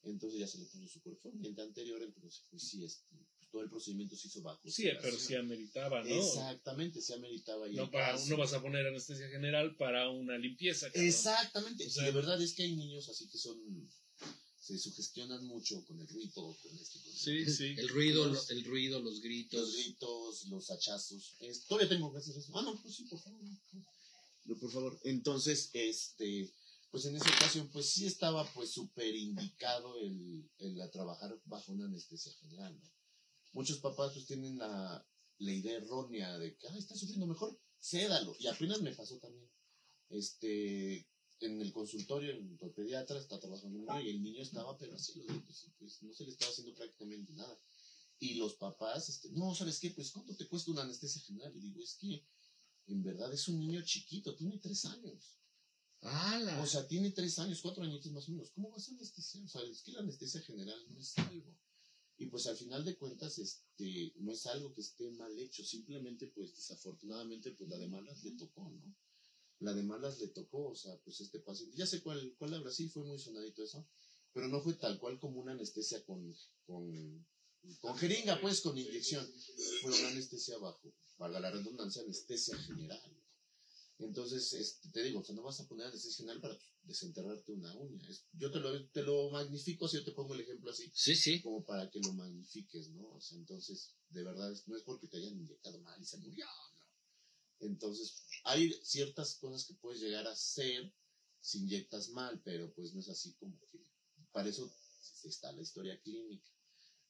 Entonces 0.03 0.41
ya 0.41 0.47
se 0.47 0.59
le 0.59 0.65
puso 0.65 0.87
su 0.89 1.01
correspondiente 1.03 1.61
anterior, 1.63 2.03
entonces 2.03 2.43
pues 2.51 2.63
sí, 2.63 2.85
este, 2.85 3.05
pues, 3.11 3.51
todo 3.51 3.63
el 3.63 3.69
procedimiento 3.69 4.17
se 4.17 4.29
hizo 4.29 4.41
bajo. 4.43 4.61
Sí, 4.71 4.89
pero 5.03 5.19
sí 5.19 5.35
ameritaba, 5.35 6.03
¿no? 6.03 6.09
Exactamente, 6.09 7.03
se 7.03 7.15
ameritaba. 7.15 7.69
No, 7.69 7.85
el 7.85 7.91
para, 7.91 8.17
no 8.27 8.37
vas 8.39 8.53
a 8.55 8.63
poner 8.63 8.87
anestesia 8.87 9.29
general 9.29 9.77
para 9.77 10.09
una 10.09 10.39
limpieza. 10.39 10.87
cabrón. 10.87 11.05
Exactamente. 11.07 11.87
O 11.87 11.91
sea- 11.91 12.03
y 12.03 12.07
de 12.07 12.13
verdad 12.13 12.41
es 12.41 12.55
que 12.55 12.63
hay 12.63 12.77
niños 12.77 13.09
así 13.09 13.29
que 13.29 13.39
son. 13.39 13.59
Se 14.61 14.79
sugestionan 14.79 15.45
mucho 15.47 15.85
con 15.85 15.99
el 16.01 16.07
ruido, 16.07 16.57
con 16.63 16.79
esto. 16.79 16.99
y 16.99 17.03
con 17.03 17.13
Sí, 17.17 17.45
sí. 17.47 17.75
El 17.77 17.89
ruido, 17.89 18.27
Los- 18.27 18.49
lo- 18.51 18.57
el 18.57 18.65
ruido, 18.65 19.01
los 19.01 19.21
gritos. 19.21 19.61
Los 19.61 19.75
gritos, 19.77 20.47
los 20.47 20.71
hachazos. 20.71 21.35
Es- 21.41 21.67
todavía 21.67 21.89
tengo 21.89 22.13
que 22.13 22.19
hacer 22.19 22.37
eso. 22.37 22.57
Ah, 22.57 22.63
no, 22.63 22.81
pues 22.81 22.95
sí, 22.95 23.05
por 23.05 23.19
favor. 23.21 23.41
No, 24.45 24.57
por 24.59 24.71
favor. 24.71 24.99
Entonces, 25.05 25.71
este. 25.73 26.51
Pues 26.91 27.05
en 27.05 27.17
esa 27.17 27.29
ocasión, 27.31 27.71
pues 27.71 27.91
sí 27.91 28.07
estaba 28.07 28.45
pues 28.53 28.73
súper 28.73 29.15
indicado 29.15 29.97
el, 29.99 30.51
el 30.59 30.81
a 30.81 30.91
trabajar 30.91 31.41
bajo 31.45 31.73
una 31.73 31.87
anestesia 31.87 32.33
general, 32.41 32.79
¿no? 32.81 32.91
Muchos 33.53 33.79
papás 33.79 34.13
pues 34.13 34.27
tienen 34.27 34.59
la, 34.59 35.07
la 35.39 35.53
idea 35.53 35.79
errónea 35.79 36.39
de 36.39 36.57
que, 36.57 36.69
ah, 36.69 36.77
está 36.77 36.95
sufriendo 36.95 37.27
mejor, 37.27 37.59
cédalo. 37.81 38.37
Y 38.39 38.47
apenas 38.47 38.81
me 38.83 38.95
pasó 38.95 39.19
también. 39.19 39.51
Este, 40.09 41.09
en 41.41 41.61
el 41.61 41.73
consultorio, 41.73 42.33
el 42.33 42.73
pediatra 42.75 43.19
está 43.19 43.39
trabajando 43.41 43.79
un 43.79 43.87
niño 43.87 44.01
y 44.01 44.11
el 44.11 44.23
niño 44.23 44.43
estaba 44.43 44.77
pero 44.77 44.95
así 44.95 45.15
los 45.15 45.27
dientes, 45.27 45.65
y, 45.65 45.71
pues 45.79 46.03
no 46.03 46.13
se 46.13 46.25
le 46.25 46.31
estaba 46.31 46.51
haciendo 46.51 46.75
prácticamente 46.75 47.33
nada. 47.33 47.59
Y 48.19 48.35
los 48.35 48.57
papás, 48.57 49.09
este, 49.09 49.31
no, 49.31 49.55
¿sabes 49.55 49.81
qué? 49.81 49.91
Pues 49.91 50.11
¿cuánto 50.13 50.37
te 50.37 50.47
cuesta 50.47 50.71
una 50.71 50.83
anestesia 50.83 51.23
general? 51.23 51.57
Y 51.57 51.61
digo, 51.61 51.83
es 51.83 51.95
que 51.95 52.27
en 52.87 53.03
verdad 53.03 53.33
es 53.33 53.49
un 53.49 53.59
niño 53.59 53.83
chiquito, 53.83 54.35
tiene 54.35 54.59
tres 54.59 54.85
años. 54.85 55.40
O 56.63 56.67
sea, 56.67 56.87
tiene 56.89 57.11
tres 57.11 57.39
años, 57.39 57.61
cuatro 57.61 57.83
añitos 57.83 58.11
más 58.13 58.29
o 58.29 58.33
menos. 58.33 58.51
¿Cómo 58.51 58.71
vas 58.71 58.89
a 58.89 58.93
anestesiar? 58.93 59.45
O 59.45 59.49
sea, 59.49 59.63
es 59.63 59.83
que 59.83 59.93
la 59.93 60.01
anestesia 60.01 60.41
general 60.41 60.79
no 60.91 60.99
es 60.99 61.19
algo. 61.19 61.57
Y 62.17 62.27
pues 62.27 62.47
al 62.47 62.57
final 62.57 62.85
de 62.85 62.97
cuentas, 62.97 63.39
este, 63.39 64.13
no 64.17 64.33
es 64.33 64.47
algo 64.47 64.73
que 64.75 64.81
esté 64.83 65.11
mal 65.13 65.39
hecho. 65.39 65.65
Simplemente, 65.65 66.27
pues 66.29 66.55
desafortunadamente, 66.55 67.53
pues 67.53 67.69
la 67.69 67.79
de 67.79 67.89
malas 67.89 68.23
le 68.25 68.33
tocó, 68.33 68.71
¿no? 68.71 68.95
La 69.61 69.75
de 69.75 69.83
malas 69.83 70.19
le 70.19 70.29
tocó, 70.29 70.69
o 70.69 70.75
sea, 70.75 70.97
pues 71.03 71.21
este 71.21 71.39
paciente, 71.39 71.77
ya 71.77 71.87
sé 71.87 72.03
cuál, 72.03 72.35
cuál 72.39 72.55
habla, 72.55 72.71
sí, 72.71 72.89
fue 72.89 73.05
muy 73.05 73.19
sonadito 73.19 73.63
eso, 73.63 73.87
pero 74.33 74.49
no 74.49 74.63
fue 74.63 74.73
tal 74.75 74.99
cual 74.99 75.19
como 75.19 75.39
una 75.39 75.53
anestesia 75.53 76.03
con, 76.05 76.35
con, 76.65 77.27
con 77.81 77.97
jeringa, 77.99 78.41
pues, 78.41 78.63
con 78.63 78.77
inyección. 78.79 79.27
Fue 79.83 79.99
una 79.99 80.09
anestesia 80.09 80.57
bajo, 80.57 80.95
valga 81.19 81.41
la 81.41 81.51
redundancia, 81.51 82.03
anestesia 82.03 82.57
general. 82.57 83.20
Entonces, 84.01 84.53
este, 84.55 84.89
te 84.91 85.03
digo, 85.03 85.21
o 85.21 85.25
sea, 85.25 85.35
no 85.35 85.43
vas 85.43 85.61
a 85.61 85.67
poner 85.69 85.87
anestesia 85.87 86.19
general 86.25 86.41
para 86.41 86.59
desenterrarte 86.83 87.53
una 87.53 87.75
uña. 87.77 88.09
Es- 88.09 88.27
yo 88.33 88.51
te 88.51 88.59
lo, 88.61 88.89
te 88.91 89.03
lo 89.03 89.31
magnifico 89.31 89.87
si 89.89 89.99
yo 89.99 90.05
te 90.05 90.13
pongo 90.13 90.35
el 90.35 90.41
ejemplo 90.41 90.71
así, 90.71 90.91
Sí, 90.95 91.15
sí. 91.15 91.41
como 91.43 91.65
para 91.65 91.91
que 91.91 92.01
lo 92.01 92.13
magnifiques, 92.15 92.89
¿no? 92.91 93.09
O 93.15 93.21
sea, 93.21 93.39
entonces, 93.39 93.95
de 94.09 94.23
verdad, 94.25 94.53
no 94.67 94.77
es 94.77 94.83
porque 94.83 95.07
te 95.09 95.19
hayan 95.19 95.39
inyectado 95.39 95.81
mal 95.83 96.01
y 96.01 96.05
se 96.05 96.17
murió, 96.19 96.47
¿no? 96.47 97.67
Entonces, 97.67 98.23
hay 98.45 98.73
ciertas 98.83 99.37
cosas 99.37 99.67
que 99.67 99.75
puedes 99.75 100.01
llegar 100.01 100.27
a 100.27 100.33
hacer 100.33 100.93
si 101.41 101.59
inyectas 101.59 102.09
mal, 102.11 102.41
pero 102.45 102.73
pues 102.75 102.93
no 102.95 103.01
es 103.01 103.09
así 103.09 103.35
como 103.35 103.59
que... 103.71 103.85
Para 104.33 104.49
eso 104.49 104.73
está 105.25 105.53
la 105.53 105.63
historia 105.63 106.01
clínica, 106.01 106.49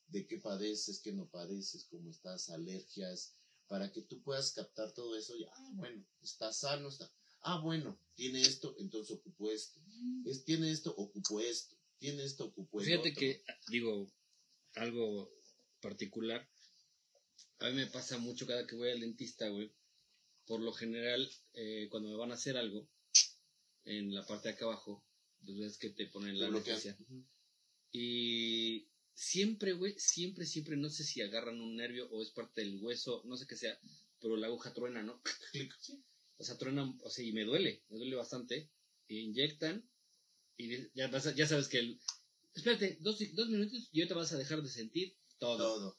de 0.09 0.27
qué 0.27 0.39
padeces, 0.39 1.01
qué 1.01 1.13
no 1.13 1.29
padeces, 1.31 1.87
cómo 1.91 2.11
estás, 2.11 2.51
alergias, 2.51 3.37
para 3.71 3.93
que 3.93 4.03
tú 4.03 4.21
puedas 4.21 4.51
captar 4.51 4.93
todo 4.93 5.17
eso 5.17 5.37
y, 5.37 5.45
ah, 5.45 5.71
bueno, 5.75 6.05
está 6.23 6.53
sano, 6.53 6.89
está... 6.89 7.09
Ah, 7.43 7.61
bueno, 7.61 7.97
tiene 8.17 8.43
esto, 8.43 8.75
entonces 8.81 9.17
ocupo 9.17 9.49
esto. 9.49 9.81
Es, 10.27 10.45
tiene 10.45 10.73
esto, 10.73 10.93
ocupo 10.97 11.39
esto. 11.39 11.77
Tiene 12.01 12.25
esto, 12.25 12.47
ocupo 12.47 12.81
esto. 12.81 12.91
Fíjate 12.91 13.15
que, 13.15 13.45
digo, 13.69 14.13
algo 14.75 15.33
particular. 15.81 16.51
A 17.61 17.69
mí 17.69 17.77
me 17.77 17.87
pasa 17.87 18.19
mucho 18.19 18.45
cada 18.45 18.67
que 18.67 18.75
voy 18.75 18.91
al 18.91 19.01
dentista, 19.01 19.49
güey. 19.49 19.73
Por 20.47 20.61
lo 20.61 20.73
general, 20.73 21.31
eh, 21.53 21.87
cuando 21.93 22.09
me 22.09 22.17
van 22.17 22.33
a 22.33 22.35
hacer 22.35 22.57
algo, 22.57 22.89
en 23.85 24.13
la 24.13 24.27
parte 24.27 24.49
de 24.49 24.55
acá 24.55 24.65
abajo, 24.65 25.05
pues 25.45 25.57
ves 25.57 25.79
que 25.79 25.91
te 25.91 26.07
ponen 26.09 26.41
la 26.41 26.47
Te 26.47 26.51
bloquean. 26.51 26.75
anestesia. 26.75 26.99
Y 27.93 28.90
siempre, 29.21 29.75
güey, 29.75 29.95
siempre, 29.99 30.47
siempre, 30.47 30.77
no 30.79 30.89
sé 30.89 31.05
si 31.05 31.21
agarran 31.21 31.61
un 31.61 31.77
nervio 31.77 32.09
o 32.11 32.23
es 32.23 32.31
parte 32.31 32.63
del 32.63 32.83
hueso, 32.83 33.23
no 33.27 33.37
sé 33.37 33.47
qué 33.47 33.55
sea, 33.55 33.79
pero 34.19 34.35
la 34.37 34.47
aguja 34.47 34.73
truena, 34.73 35.03
¿no? 35.03 35.21
Clic, 35.53 35.75
sí. 35.79 36.03
O 36.39 36.45
sea, 36.45 36.57
truena, 36.57 36.91
o 37.03 37.11
sea, 37.11 37.23
y 37.23 37.33
me 37.33 37.45
duele, 37.45 37.85
me 37.91 37.99
duele 37.99 38.17
bastante. 38.17 38.71
E 39.09 39.15
inyectan 39.15 39.87
y 40.57 40.89
ya, 40.95 41.09
vas 41.09 41.27
a- 41.27 41.35
ya 41.35 41.47
sabes 41.47 41.69
que 41.69 41.79
el... 41.81 42.01
Espérate, 42.55 42.97
dos, 43.01 43.19
dos 43.35 43.49
minutos 43.51 43.89
y 43.93 44.01
ahorita 44.01 44.15
vas 44.15 44.33
a 44.33 44.39
dejar 44.39 44.63
de 44.63 44.71
sentir 44.71 45.17
todo. 45.39 45.59
Todo. 45.59 45.99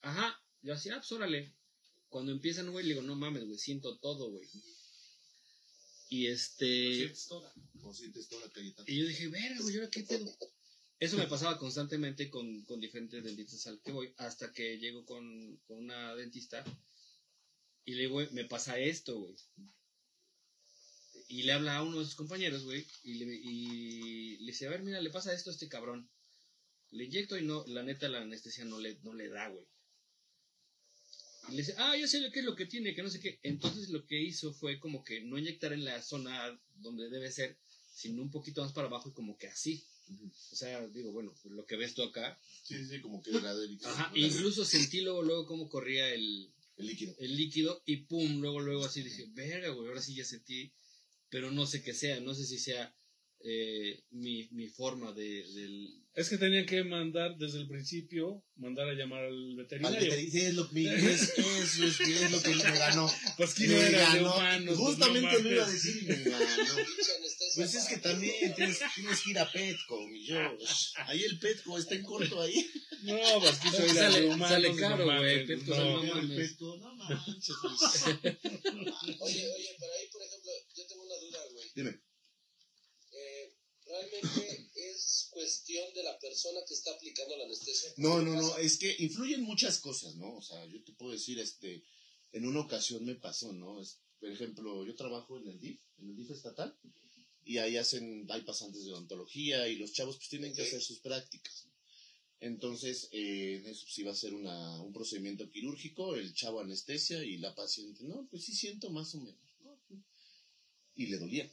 Ajá, 0.00 0.40
yo 0.62 0.72
así, 0.72 0.88
ah, 0.88 0.96
pues 0.96 1.12
órale. 1.12 1.54
Cuando 2.08 2.32
empiezan, 2.32 2.70
güey, 2.72 2.86
le 2.86 2.94
digo, 2.94 3.02
no 3.02 3.14
mames, 3.14 3.44
güey, 3.44 3.58
siento 3.58 3.98
todo, 3.98 4.30
güey. 4.30 4.48
Y 6.08 6.28
este... 6.28 7.12
O 7.82 7.92
sientes 7.92 8.28
toda 8.28 8.46
la 8.46 8.52
Cayetana. 8.52 8.90
Y 8.90 9.00
yo 9.00 9.06
dije, 9.06 9.28
verga, 9.28 9.60
güey, 9.60 9.74
¿ahora 9.76 9.90
qué 9.90 10.02
pedo? 10.04 10.34
Eso 11.04 11.18
me 11.18 11.26
pasaba 11.26 11.58
constantemente 11.58 12.30
con, 12.30 12.62
con 12.64 12.80
diferentes 12.80 13.22
dentistas 13.22 13.66
al 13.66 13.78
que 13.82 13.92
voy, 13.92 14.14
hasta 14.16 14.50
que 14.52 14.78
llego 14.78 15.04
con, 15.04 15.58
con 15.66 15.76
una 15.76 16.14
dentista 16.14 16.64
Y 17.84 17.92
le 17.92 18.04
digo, 18.04 18.22
me 18.32 18.46
pasa 18.46 18.78
esto, 18.78 19.18
güey. 19.18 19.34
Y 21.28 21.42
le 21.42 21.52
habla 21.52 21.76
a 21.76 21.82
uno 21.82 21.98
de 21.98 22.06
sus 22.06 22.14
compañeros, 22.14 22.64
güey, 22.64 22.86
y 23.02 23.14
le, 23.14 23.34
y 23.34 24.36
le 24.38 24.46
dice, 24.46 24.66
a 24.66 24.70
ver, 24.70 24.82
mira, 24.82 24.98
le 25.02 25.10
pasa 25.10 25.34
esto 25.34 25.50
a 25.50 25.52
este 25.52 25.68
cabrón. 25.68 26.08
Le 26.90 27.04
inyecto 27.04 27.36
y 27.36 27.44
no, 27.44 27.66
la 27.66 27.82
neta, 27.82 28.08
la 28.08 28.22
anestesia 28.22 28.64
no 28.64 28.80
le, 28.80 28.98
no 29.02 29.12
le 29.12 29.28
da, 29.28 29.48
güey. 29.48 29.66
Y 31.48 31.52
le 31.52 31.58
dice, 31.58 31.74
ah, 31.76 31.94
yo 31.98 32.08
sé 32.08 32.30
qué 32.32 32.38
es 32.38 32.46
lo 32.46 32.56
que 32.56 32.64
tiene, 32.64 32.94
que 32.94 33.02
no 33.02 33.10
sé 33.10 33.20
qué. 33.20 33.40
Entonces 33.42 33.90
lo 33.90 34.06
que 34.06 34.22
hizo 34.22 34.54
fue 34.54 34.80
como 34.80 35.04
que 35.04 35.20
no 35.20 35.36
inyectar 35.36 35.74
en 35.74 35.84
la 35.84 36.00
zona 36.00 36.58
donde 36.76 37.10
debe 37.10 37.30
ser, 37.30 37.58
sino 37.92 38.22
un 38.22 38.30
poquito 38.30 38.62
más 38.62 38.72
para 38.72 38.86
abajo 38.86 39.10
y 39.10 39.12
como 39.12 39.36
que 39.36 39.48
así. 39.48 39.84
O 40.52 40.56
sea, 40.56 40.86
digo, 40.88 41.12
bueno, 41.12 41.34
lo 41.44 41.66
que 41.66 41.76
ves 41.76 41.94
tú 41.94 42.02
acá. 42.02 42.38
Sí, 42.62 42.84
sí, 42.86 43.00
como 43.00 43.22
que 43.22 43.30
era 43.30 43.54
delicado. 43.54 43.94
Ajá, 43.94 44.12
incluso 44.14 44.64
sentí 44.64 45.00
luego, 45.00 45.22
luego 45.22 45.46
cómo 45.46 45.68
corría 45.68 46.12
el, 46.12 46.52
El 46.76 46.86
líquido. 46.86 47.14
el 47.18 47.36
líquido 47.36 47.82
y 47.86 47.96
pum, 47.98 48.40
luego, 48.40 48.60
luego 48.60 48.84
así 48.84 49.02
dije, 49.02 49.26
verga, 49.32 49.70
güey, 49.70 49.88
ahora 49.88 50.02
sí 50.02 50.14
ya 50.14 50.24
sentí, 50.24 50.72
pero 51.30 51.50
no 51.50 51.66
sé 51.66 51.82
qué 51.82 51.94
sea, 51.94 52.20
no 52.20 52.34
sé 52.34 52.44
si 52.46 52.58
sea 52.58 52.94
eh, 53.46 54.00
mi, 54.10 54.48
mi 54.52 54.68
forma 54.68 55.12
de, 55.12 55.44
del... 55.54 56.00
Es 56.14 56.28
que 56.28 56.38
tenían 56.38 56.64
que 56.64 56.82
mandar 56.84 57.36
desde 57.36 57.58
el 57.58 57.66
principio, 57.66 58.44
mandar 58.56 58.88
a 58.88 58.94
llamar 58.94 59.24
al 59.24 59.34
Al 59.50 59.56
veterinario. 59.56 59.98
veterinario, 60.00 60.30
sí, 60.30 60.40
es 60.46 60.54
lo, 60.54 60.68
mi- 60.70 60.86
es, 60.86 61.22
eso 61.36 61.84
es, 61.84 62.00
es 62.00 62.30
lo 62.30 62.40
que 62.40 62.54
me 62.54 62.62
ganó. 62.62 63.10
Pues 63.36 63.54
que 63.54 63.66
Me 63.66 63.74
no 63.74 63.82
era 63.82 63.98
de 63.98 64.18
ganó. 64.20 64.34
humanos. 64.34 64.66
pues, 64.66 64.78
Justamente 64.78 65.42
lo 65.42 65.52
iba 65.52 65.66
a 65.66 65.70
decir 65.70 66.02
y 66.02 66.06
me 66.06 66.30
ganó. 66.30 66.46
Pues 67.56 67.74
es 67.74 67.84
que 67.88 67.96
también 67.98 68.54
tienes, 68.54 68.78
tienes 68.94 69.20
que 69.22 69.30
ir 69.30 69.38
a 69.40 69.50
Petco, 69.50 70.06
mi 70.08 70.24
yo. 70.24 70.36
Ahí 71.06 71.22
el 71.24 71.38
Petco 71.40 71.76
está 71.78 71.96
en 71.96 72.02
corto 72.04 72.40
ahí. 72.40 72.64
No, 73.02 73.16
pues 73.40 73.58
que 73.58 73.68
soy 73.70 73.88
Sale- 73.90 74.20
de 74.20 74.26
humanos. 74.28 74.48
sale 74.48 74.76
caro, 74.76 75.04
güey, 75.04 75.46
Petco 75.46 75.70
no. 75.70 75.76
sale 75.76 75.90
No, 76.06 76.14
mames. 76.14 76.30
el 76.30 76.36
Petco, 76.36 76.76
no 76.78 76.94
manches. 76.94 77.56
pues. 77.60 78.04
Oye, 79.20 79.46
oye, 79.50 79.76
pero 79.80 79.92
ahí, 79.92 80.06
por 80.12 80.22
ejemplo, 80.22 80.50
yo 80.76 80.86
tengo 80.86 81.02
una 81.02 81.16
duda, 81.16 81.38
güey. 81.52 81.66
Dime. 81.74 82.00
¿Realmente 83.94 84.70
es 84.74 85.28
cuestión 85.30 85.94
de 85.94 86.02
la 86.02 86.18
persona 86.18 86.60
que 86.66 86.74
está 86.74 86.90
aplicando 86.90 87.36
la 87.36 87.44
anestesia? 87.44 87.92
No, 87.96 88.20
no, 88.20 88.34
no, 88.34 88.58
es 88.58 88.76
que 88.76 88.94
influyen 88.98 89.42
muchas 89.42 89.78
cosas, 89.78 90.16
¿no? 90.16 90.34
O 90.34 90.42
sea, 90.42 90.64
yo 90.66 90.82
te 90.82 90.92
puedo 90.92 91.12
decir, 91.12 91.38
este, 91.38 91.84
en 92.32 92.44
una 92.46 92.60
ocasión 92.60 93.04
me 93.04 93.14
pasó, 93.14 93.52
¿no? 93.52 93.80
Es- 93.80 94.00
por 94.18 94.30
ejemplo, 94.30 94.84
yo 94.84 94.96
trabajo 94.96 95.38
en 95.38 95.46
el 95.48 95.60
DIF, 95.60 95.78
en 95.98 96.08
el 96.10 96.16
DIF 96.16 96.30
estatal, 96.32 96.76
y 97.44 97.58
ahí 97.58 97.76
hacen, 97.76 98.26
hay 98.30 98.40
pasantes 98.42 98.84
de 98.84 98.92
odontología 98.92 99.68
y 99.68 99.76
los 99.76 99.92
chavos 99.92 100.16
pues 100.16 100.28
tienen 100.28 100.54
que 100.54 100.62
hacer 100.62 100.80
sus 100.80 100.98
prácticas. 101.00 101.66
¿no? 101.66 101.72
Entonces, 102.40 103.08
eh, 103.12 103.62
eso 103.66 103.84
pues 103.84 103.98
iba 103.98 104.10
a 104.12 104.16
ser 104.16 104.34
una, 104.34 104.80
un 104.82 104.92
procedimiento 104.92 105.48
quirúrgico, 105.50 106.16
el 106.16 106.34
chavo 106.34 106.60
anestesia 106.60 107.22
y 107.22 107.36
la 107.36 107.54
paciente, 107.54 108.02
no, 108.04 108.26
pues 108.30 108.44
sí 108.44 108.54
siento 108.54 108.90
más 108.90 109.14
o 109.14 109.20
menos, 109.20 109.56
¿no? 109.60 109.78
Y 110.96 111.06
le 111.06 111.18
dolía, 111.18 111.52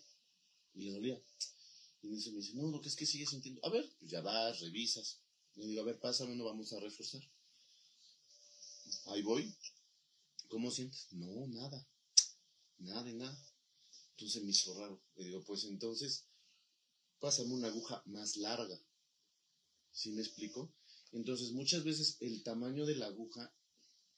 y 0.74 0.82
le 0.84 0.92
dolía. 0.92 1.22
Y 2.02 2.08
en 2.08 2.16
eso 2.16 2.32
me 2.32 2.38
dice, 2.38 2.54
no, 2.56 2.68
lo 2.70 2.82
que 2.82 2.90
es 2.90 2.96
que 2.96 3.06
sigue 3.06 3.26
sintiendo. 3.26 3.64
A 3.66 3.70
ver, 3.70 3.88
pues 4.00 4.12
ya 4.12 4.22
vas, 4.22 4.60
revisas. 4.60 5.20
Le 5.56 5.68
digo, 5.68 5.82
a 5.82 5.86
ver, 5.86 6.00
pásame, 6.00 6.36
no 6.36 6.46
vamos 6.46 6.74
a 6.74 6.80
reforzar. 6.80 7.22
Ahí 9.08 9.22
voy. 9.22 9.56
¿Cómo 10.48 10.72
sientes? 10.72 11.08
No, 11.12 11.48
nada. 11.48 11.88
Nada 12.80 13.12
nada. 13.14 13.38
Entonces 14.12 14.44
me 14.44 14.52
hizo 14.52 14.74
raro. 14.74 15.02
Le 15.16 15.26
digo, 15.26 15.44
pues 15.44 15.64
entonces, 15.66 16.26
pásame 17.20 17.54
una 17.54 17.68
aguja 17.68 18.02
más 18.06 18.38
larga. 18.38 18.80
¿Sí 19.92 20.12
me 20.12 20.22
explico? 20.22 20.74
Entonces, 21.12 21.52
muchas 21.52 21.84
veces 21.84 22.18
el 22.22 22.42
tamaño 22.44 22.86
de 22.86 22.96
la 22.96 23.08
aguja, 23.08 23.54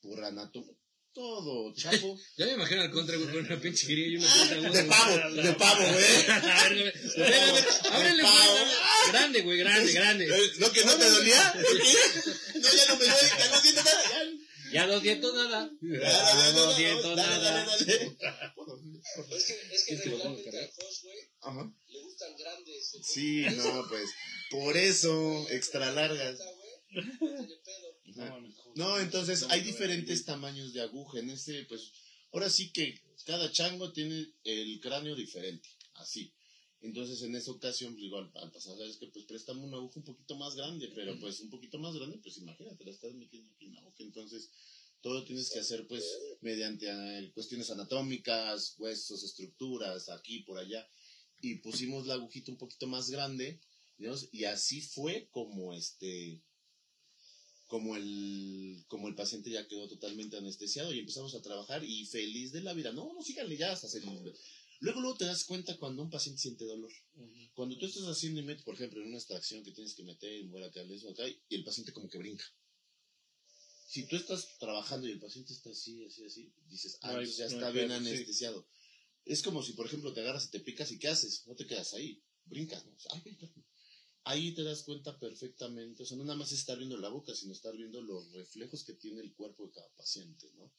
por 0.02 0.24
anatomía, 0.24 0.78
todo, 1.14 1.74
chapo. 1.76 2.20
Ya 2.38 2.46
me 2.48 2.54
imagino 2.54 2.82
al 2.82 2.92
contra, 2.92 3.16
güey, 3.16 3.30
con 3.30 3.46
una 3.46 3.60
pinche 3.62 3.88
grilla 3.88 4.08
y 4.08 4.16
una 4.18 4.28
puta 4.28 4.56
aguja, 4.56 4.70
de 4.70 4.72
güey. 4.72 4.88
pavo, 4.90 5.42
de 5.42 5.54
pavo, 5.54 5.84
güey. 5.84 6.04
Güey, 7.16 7.34
ábrele, 7.92 8.22
güey, 8.24 8.34
pavo. 8.34 8.58
Grande, 9.10 9.42
güey, 9.42 9.58
grande, 9.60 9.92
grande. 9.94 10.26
Eh, 10.26 10.52
¿No 10.58 10.72
que 10.72 10.84
no 10.86 10.96
te 10.98 11.10
dolía? 11.10 11.54
No, 11.56 12.72
ya 12.72 12.86
no 12.88 12.96
me 12.98 13.06
duele, 13.06 13.30
ya 13.38 13.48
no 13.50 13.62
siento 13.62 13.84
nada. 13.84 14.04
Ya, 14.72 14.88
dos 14.88 15.04
dientos 15.04 15.36
nada. 15.36 15.70
ya, 15.82 16.52
no, 16.54 17.16
dale, 17.16 17.44
nada. 17.44 17.76
Es 17.76 17.86
que, 19.46 19.76
es 19.76 19.84
que 19.86 19.96
regularmente 19.98 20.50
al 20.50 20.70
güey, 21.04 21.18
Ajá. 21.42 21.74
le 21.88 22.02
gustan 22.02 22.36
grandes. 22.38 22.98
Sí, 23.04 23.46
no, 23.52 23.86
pues, 23.88 24.10
por 24.50 24.76
eso, 24.76 25.46
extra 25.52 25.92
largas. 25.92 26.40
güey, 27.20 27.34
no 27.34 27.56
pedo. 27.64 27.93
No, 28.76 29.00
entonces 29.00 29.44
hay 29.50 29.62
diferentes 29.62 30.26
tamaños 30.26 30.74
de 30.74 30.82
aguja. 30.82 31.20
En 31.20 31.30
este, 31.30 31.64
pues, 31.66 31.92
ahora 32.32 32.50
sí 32.50 32.72
que 32.72 33.00
cada 33.26 33.52
chango 33.52 33.92
tiene 33.92 34.28
el 34.44 34.80
cráneo 34.82 35.16
diferente, 35.16 35.70
así. 35.96 36.34
Entonces, 36.82 37.22
en 37.22 37.34
esa 37.34 37.52
ocasión, 37.52 37.94
pues, 37.94 38.06
igual, 38.06 38.30
al 38.36 38.52
pasar, 38.52 38.78
sabes 38.78 38.98
que, 38.98 39.08
pues, 39.08 39.24
préstame 39.26 39.62
una 39.62 39.78
aguja 39.78 40.00
un 40.00 40.06
poquito 40.06 40.36
más 40.36 40.54
grande, 40.56 40.92
pero, 40.94 41.18
pues, 41.18 41.40
un 41.40 41.50
poquito 41.50 41.80
más 41.80 41.96
grande, 41.96 42.18
pues, 42.18 42.38
imagínate, 42.38 42.84
la 42.84 42.92
estás 42.92 43.14
metiendo 43.14 43.50
aquí 43.54 43.66
en 43.66 43.76
la 43.76 43.82
boca. 43.82 44.04
Entonces, 44.04 44.50
todo 45.00 45.24
tienes 45.24 45.50
que 45.50 45.60
hacer, 45.60 45.88
pues, 45.88 46.04
mediante 46.42 46.88
eh, 46.90 47.32
cuestiones 47.34 47.70
anatómicas, 47.70 48.76
huesos, 48.80 49.24
estructuras, 49.24 50.10
aquí, 50.10 50.40
por 50.40 50.58
allá. 50.58 50.86
Y 51.42 51.56
pusimos 51.56 52.06
la 52.06 52.16
agujita 52.16 52.52
un 52.52 52.58
poquito 52.58 52.86
más 52.88 53.10
grande, 53.10 53.62
digamos, 53.98 54.28
y 54.34 54.44
así 54.44 54.82
fue 54.82 55.30
como, 55.32 55.74
este, 55.74 56.42
como 57.74 57.96
el, 57.96 58.86
como 58.88 59.08
el 59.08 59.16
paciente 59.16 59.50
ya 59.50 59.68
quedó 59.68 59.88
totalmente 59.88 60.38
anestesiado 60.38 60.94
y 60.94 61.00
empezamos 61.00 61.34
a 61.34 61.42
trabajar 61.42 61.84
y 61.84 62.06
feliz 62.06 62.52
de 62.52 62.62
la 62.62 62.72
vida. 62.72 62.92
No, 62.92 63.12
no, 63.12 63.24
síganle 63.24 63.58
ya 63.58 63.72
hasta 63.72 63.88
hacer... 63.88 64.04
Luego, 64.80 65.02
luego 65.02 65.18
te 65.18 65.26
das 65.26 65.44
cuenta 65.44 65.76
cuando 65.78 66.04
un 66.04 66.12
paciente 66.12 66.40
siente 66.40 66.66
dolor. 66.66 66.92
Cuando 67.56 67.76
tú 67.80 67.88
estás 67.88 68.04
haciendo, 68.04 68.42
y 68.42 68.44
metes, 68.44 68.64
por 68.64 68.76
ejemplo, 68.76 69.02
en 69.02 69.08
una 69.08 69.18
extracción 69.18 69.64
que 69.64 69.72
tienes 69.72 69.96
que 69.96 70.04
meter 70.04 70.32
y 70.38 70.44
mover 70.44 70.66
acá, 70.66 70.82
eso 70.84 71.10
acá, 71.10 71.24
y 71.28 71.56
el 71.56 71.64
paciente 71.64 71.92
como 71.94 72.08
que 72.08 72.20
brinca. 72.20 72.46
Si 73.88 74.06
tú 74.06 74.18
estás 74.18 74.60
trabajando 74.60 75.08
y 75.08 75.12
el 75.14 75.20
paciente 75.20 75.52
está 75.54 75.72
así, 75.72 76.06
así, 76.06 76.26
así, 76.26 76.54
dices, 76.70 77.00
ah, 77.02 77.14
No 77.14 77.20
hay- 77.22 77.26
ya 77.26 77.48
no 77.48 77.54
está 77.54 77.72
bien 77.72 77.88
sí. 77.90 77.96
anestesiado. 77.96 78.68
Es 79.26 79.42
como 79.42 79.64
si, 79.64 79.74
por 79.74 79.88
ejemplo, 79.88 80.14
te 80.14 80.20
agarras 80.20 80.46
y 80.46 80.52
te 80.52 80.60
picas 80.60 80.92
y 80.92 81.00
¿qué 81.00 81.08
haces? 81.08 81.42
No 81.48 81.56
te 81.56 81.66
quedas 81.66 81.96
ahí, 81.96 82.22
brincas, 82.46 82.86
¿no? 82.86 82.92
O 82.94 83.00
sea, 83.00 83.14
ay, 83.16 83.22
brinca. 83.22 83.52
Ahí 84.26 84.54
te 84.56 84.64
das 84.64 84.84
cuenta 84.84 85.20
perfectamente, 85.20 86.04
o 86.04 86.06
sea, 86.06 86.18
no 86.18 86.24
nada 86.24 86.38
más 86.38 86.52
es 86.52 86.60
estar 86.60 86.78
viendo 86.78 86.98
la 86.98 87.10
boca, 87.10 87.36
sino 87.36 87.52
estar 87.54 87.76
viendo 87.76 88.02
los 88.02 88.32
reflejos 88.32 88.84
que 88.86 88.94
tiene 88.94 89.20
el 89.22 89.34
cuerpo 89.34 89.66
de 89.66 89.72
cada 89.74 89.90
paciente, 89.96 90.50
¿no? 90.56 90.72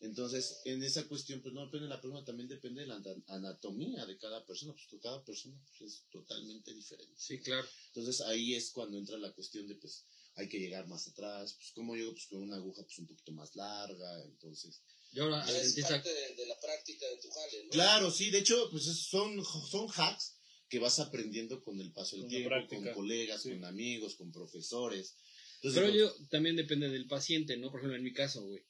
Entonces, 0.00 0.60
en 0.64 0.82
esa 0.82 1.06
cuestión, 1.08 1.42
pues 1.42 1.52
no 1.54 1.64
depende 1.66 1.84
de 1.86 1.90
la 1.94 2.00
persona, 2.00 2.24
también 2.24 2.48
depende 2.48 2.82
de 2.82 2.86
la 2.86 2.96
ana- 2.96 3.22
anatomía 3.26 4.06
de 4.06 4.16
cada 4.16 4.44
persona, 4.46 4.72
pues 4.72 5.02
cada 5.02 5.22
persona 5.24 5.60
pues, 5.76 5.92
es 5.92 6.04
totalmente 6.10 6.72
diferente. 6.72 7.14
Sí, 7.18 7.40
claro. 7.40 7.66
Entonces 7.88 8.20
ahí 8.22 8.54
es 8.54 8.70
cuando 8.70 8.96
entra 8.96 9.18
la 9.18 9.32
cuestión 9.34 9.66
de, 9.66 9.74
pues, 9.74 10.04
hay 10.36 10.48
que 10.48 10.58
llegar 10.60 10.86
más 10.86 11.08
atrás, 11.08 11.54
pues, 11.54 11.72
¿cómo 11.74 11.96
llego? 11.96 12.12
Pues 12.12 12.26
con 12.26 12.42
una 12.42 12.56
aguja, 12.56 12.82
pues, 12.84 12.98
un 13.00 13.06
poquito 13.06 13.32
más 13.32 13.54
larga, 13.56 14.24
entonces... 14.24 14.80
Y 15.10 15.18
ahora, 15.20 15.40
es 15.50 15.74
parte 15.80 16.12
de, 16.12 16.34
de 16.36 16.46
la 16.46 16.60
práctica 16.60 17.06
de 17.08 17.16
tu 17.16 17.28
jale, 17.30 17.64
¿no? 17.64 17.70
Claro, 17.70 18.10
sí, 18.10 18.30
de 18.30 18.38
hecho, 18.38 18.68
pues 18.70 18.86
es- 18.86 19.08
son, 19.08 19.42
son 19.44 19.88
hacks 19.96 20.37
que 20.68 20.78
vas 20.78 20.98
aprendiendo 21.00 21.62
con 21.62 21.80
el 21.80 21.92
paso 21.92 22.16
del 22.16 22.28
tiempo, 22.28 22.50
práctica. 22.50 22.82
con 22.82 22.92
colegas, 22.94 23.42
Sí. 23.42 23.50
con 23.50 23.64
amigos, 23.64 24.16
con 24.16 24.30
profesores. 24.32 25.14
Entonces, 25.56 25.80
pero 25.80 25.92
yo 25.94 26.12
también 26.30 26.56
depende 26.56 26.88
del 26.88 27.06
paciente, 27.06 27.56
¿no? 27.56 27.70
Por 27.70 27.80
ejemplo, 27.80 27.96
en 27.96 28.04
mi 28.04 28.12
caso, 28.12 28.42
güey, 28.46 28.62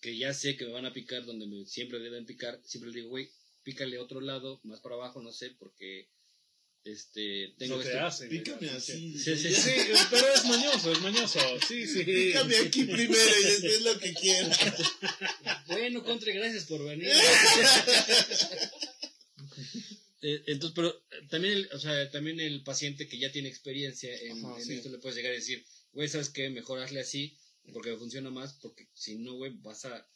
que 0.00 0.16
ya 0.18 0.34
sé 0.34 0.56
que 0.56 0.66
me 0.66 0.72
van 0.72 0.86
a 0.86 0.92
picar 0.92 1.24
donde 1.24 1.46
me 1.46 1.64
siempre 1.66 1.98
deben 2.00 2.26
picar, 2.26 2.60
siempre 2.64 2.90
le 2.90 2.96
digo, 2.98 3.08
güey, 3.10 3.30
pícale 3.62 3.96
a 3.96 4.02
otro 4.02 4.20
lado, 4.20 4.60
más 4.64 4.80
para 4.80 4.96
abajo, 4.96 5.22
no 5.22 5.32
sé, 5.32 5.50
porque 5.58 6.08
este 6.84 7.54
tengo 7.58 7.80
te 7.80 7.88
este- 8.06 8.28
Pícame 8.28 8.68
así 8.70 9.12
que- 9.14 9.18
Sí, 9.18 9.36
sí, 9.36 9.52
Sí, 9.54 9.70
pero 10.10 10.26
es 10.34 10.44
mañoso, 10.44 10.92
es 10.92 11.00
mañoso. 11.00 11.40
Sí, 11.66 11.84
sí. 11.86 12.04
Pícame 12.04 12.56
aquí 12.58 12.84
primero 12.84 13.30
y 13.40 13.42
después 13.44 13.82
lo 13.82 13.98
que 13.98 14.12
quieras. 14.14 14.58
Bueno, 15.68 16.04
Contre, 16.04 16.32
gracias 16.32 16.64
por 16.66 16.84
venir. 16.84 17.10
Eh, 20.26 20.42
Entonces, 20.48 20.74
pero 20.74 20.88
eh, 20.88 21.26
también 21.30 21.54
el, 21.54 21.68
o 21.72 21.78
sea, 21.78 22.10
también 22.10 22.40
el 22.40 22.64
paciente 22.64 23.06
que 23.06 23.16
ya 23.18 23.30
tiene 23.30 23.48
experiencia 23.48 24.12
en, 24.22 24.44
Ajá, 24.44 24.58
en 24.58 24.64
sí. 24.64 24.74
esto 24.74 24.88
le 24.88 24.98
puedes 24.98 25.16
llegar 25.16 25.30
a 25.32 25.36
decir, 25.36 25.64
güey, 25.92 26.08
¿sabes 26.08 26.30
qué? 26.30 26.50
Mejor 26.50 26.80
hazle 26.80 27.00
así 27.00 27.38
porque 27.72 27.90
me 27.90 27.96
funciona 27.96 28.30
más, 28.30 28.54
porque 28.54 28.88
si 28.92 29.16
no, 29.18 29.34
güey, 29.34 29.52
vas 29.58 29.84
a, 29.84 30.08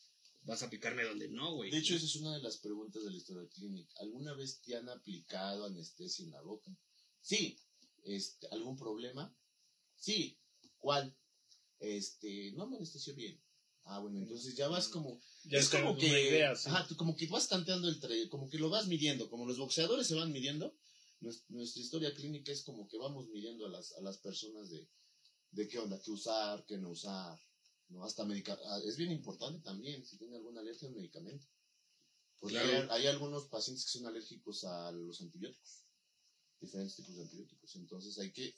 vas 0.43 0.63
a 0.63 0.71
picarme 0.71 1.05
donde 1.05 1.29
no, 1.29 1.55
güey. 1.55 1.71
De 1.71 1.79
hecho, 1.79 1.95
esa 1.95 2.07
es 2.07 2.17
una 2.17 2.35
de 2.37 2.43
las 2.43 2.59
preguntas 2.59 3.05
de 3.05 3.11
la 3.11 3.17
historia 3.17 3.49
clínica. 3.51 3.95
¿Alguna 4.01 4.35
vez 4.35 4.61
te 4.63 4.77
han 4.77 4.89
aplicado 4.89 5.67
anestesia 5.67 6.25
en 6.25 6.33
la 6.33 6.43
boca? 6.43 6.77
Sí. 7.21 7.57
Este, 8.05 8.49
¿Algún 8.51 8.77
problema? 8.77 9.33
Sí. 9.97 10.39
¿Cuál? 10.79 11.15
Este, 11.79 12.53
no 12.53 12.67
me 12.67 12.77
anestesió 12.77 13.15
bien. 13.15 13.41
Ah, 13.93 13.99
bueno, 13.99 14.19
entonces 14.19 14.55
ya 14.55 14.69
vas 14.69 14.87
como... 14.89 15.21
Ya 15.45 15.59
es 15.59 15.69
como 15.69 15.97
que... 15.97 16.07
idea, 16.07 16.55
sí. 16.55 16.69
Ajá, 16.69 16.87
tú 16.87 16.95
como 16.95 17.17
que 17.17 17.27
vas 17.27 17.49
tanteando 17.49 17.89
el 17.89 17.99
tren, 17.99 18.29
como 18.29 18.49
que 18.49 18.57
lo 18.59 18.71
vas 18.71 18.87
midiendo, 18.87 19.29
como 19.29 19.47
los 19.47 19.59
boxeadores 19.59 20.07
se 20.07 20.15
van 20.15 20.31
midiendo. 20.31 20.73
nues- 21.21 21.45
Nuestra 21.49 21.83
historia 21.83 22.15
clínica 22.15 22.53
es 22.53 22.63
como 22.63 22.87
que 22.87 22.97
vamos 22.99 23.27
midiendo 23.31 23.67
a 23.67 23.69
las, 23.69 23.91
a 23.99 24.01
las 24.01 24.19
personas 24.19 24.71
de, 24.71 24.89
de 25.51 25.67
qué 25.69 25.81
onda, 25.81 26.01
qué 26.05 26.13
usar, 26.13 26.65
qué 26.67 26.79
no 26.79 26.91
usar, 26.91 27.37
¿no? 27.89 28.05
Hasta 28.05 28.25
medica 28.25 28.57
ah, 28.65 28.81
es 28.85 28.97
bien 28.97 29.11
importante 29.11 29.61
también 29.65 30.07
si 30.07 30.17
tiene 30.19 30.37
alguna 30.37 30.61
alergia 30.61 30.87
al 30.87 30.95
medicamento. 30.95 31.49
Porque 32.39 32.55
Claro. 32.61 32.93
hay, 32.93 33.01
hay 33.03 33.07
algunos 33.09 33.49
pacientes 33.49 33.85
que 33.85 33.99
son 33.99 34.07
alérgicos 34.07 34.63
a 34.65 34.93
los 34.93 35.21
antibióticos, 35.21 35.85
diferentes 36.61 36.95
tipos 36.95 37.17
de 37.17 37.23
antibióticos. 37.23 37.75
Entonces 37.75 38.17
hay 38.21 38.31
que 38.33 38.55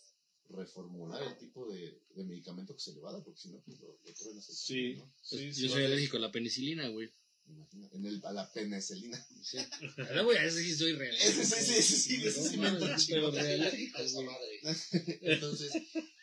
reformular 0.48 1.22
el 1.22 1.36
tipo 1.38 1.66
de, 1.66 2.02
de 2.14 2.24
medicamento 2.24 2.74
que 2.74 2.80
se 2.80 2.92
le 2.92 3.00
va 3.00 3.10
a 3.10 3.12
dar, 3.14 3.24
porque 3.24 3.40
si 3.40 3.48
no, 3.48 3.60
pues 3.62 3.80
lo, 3.80 3.88
lo 3.88 4.14
corren 4.14 4.36
a 4.36 4.40
hacer 4.40 4.54
Sí, 4.54 4.94
¿no? 4.96 5.12
sí, 5.22 5.52
sí. 5.52 5.62
Yo 5.62 5.68
soy 5.70 5.84
alérgico 5.84 6.16
a 6.18 6.20
la 6.20 6.32
penicilina, 6.32 6.88
güey. 6.88 7.10
Imagina, 7.46 7.88
en 7.92 8.06
el, 8.06 8.24
a 8.24 8.32
la 8.32 8.52
penicilina. 8.52 9.26
Sí. 9.42 9.58
Ahora, 9.98 10.22
güey, 10.22 10.38
a 10.38 10.44
ese 10.44 10.62
sí 10.62 10.74
soy 10.76 10.92
real. 10.92 11.14
Ese 11.16 11.44
sí, 11.44 11.54
sí, 11.64 11.74
ese 11.74 11.96
sí, 11.96 12.26
ese 12.26 12.48
sí 12.48 12.56
me 12.58 12.68
entra 12.68 12.96
chido. 12.96 13.30
pero 13.32 13.42
real. 13.42 13.62
A 13.94 14.02
esa 14.02 14.20
madre. 14.20 14.60
Entonces, 15.22 15.72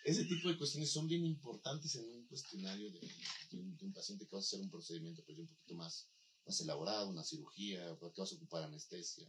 ese 0.05 0.25
tipo 0.25 0.47
de 0.49 0.57
cuestiones 0.57 0.89
son 0.89 1.07
bien 1.07 1.25
importantes 1.25 1.95
en 1.95 2.05
un 2.05 2.25
cuestionario 2.27 2.89
de, 2.91 2.99
de 3.01 3.57
un, 3.57 3.75
de 3.77 3.85
un 3.85 3.93
paciente 3.93 4.25
que 4.25 4.35
vas 4.35 4.45
a 4.45 4.47
hacer 4.47 4.61
un 4.61 4.69
procedimiento 4.71 5.23
pues, 5.25 5.37
un 5.37 5.47
poquito 5.47 5.75
más, 5.75 6.07
más 6.45 6.61
elaborado, 6.61 7.09
una 7.09 7.23
cirugía, 7.23 7.91
o 7.91 8.13
que 8.13 8.21
vas 8.21 8.31
a 8.31 8.35
ocupar 8.35 8.63
anestesia. 8.63 9.27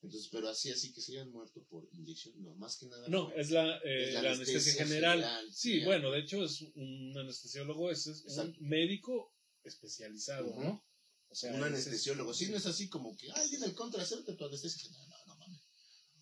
Entonces, 0.00 0.28
pero 0.30 0.48
así, 0.48 0.70
así 0.70 0.92
que 0.92 1.00
se 1.00 1.12
hayan 1.12 1.32
muerto 1.32 1.62
por 1.64 1.88
inyección, 1.92 2.40
no, 2.42 2.54
más 2.54 2.76
que 2.76 2.86
nada. 2.86 3.08
No, 3.08 3.32
es 3.32 3.50
la, 3.50 3.78
eh, 3.78 4.08
Es 4.08 4.14
la 4.14 4.22
la 4.22 4.28
anestesia, 4.32 4.54
anestesia 4.58 4.86
general. 4.86 5.18
general, 5.18 5.52
Sí, 5.54 5.84
bueno, 5.84 6.10
de 6.12 6.20
hecho 6.20 6.44
es 6.44 6.60
un 6.76 7.18
anestesiólogo, 7.18 7.90
es, 7.90 8.06
es 8.06 8.36
un 8.38 8.56
médico 8.60 9.34
especializado, 9.64 10.50
Ujú. 10.50 10.62
¿no? 10.62 10.84
O 11.30 11.34
sea, 11.34 11.52
un 11.52 11.62
anestesiólogo. 11.64 12.32
Sí, 12.32 12.46
no 12.48 12.56
es 12.56 12.66
así 12.66 12.88
como 12.88 13.16
que, 13.16 13.28
ay, 13.34 13.50
viene 13.50 13.66
el 13.66 13.74
contra, 13.74 14.02
hacerte 14.02 14.34
tu 14.34 14.44
anestesia. 14.46 14.88
No, 14.92 15.06
no, 15.08 15.16
no 15.26 15.36
mames. 15.36 15.60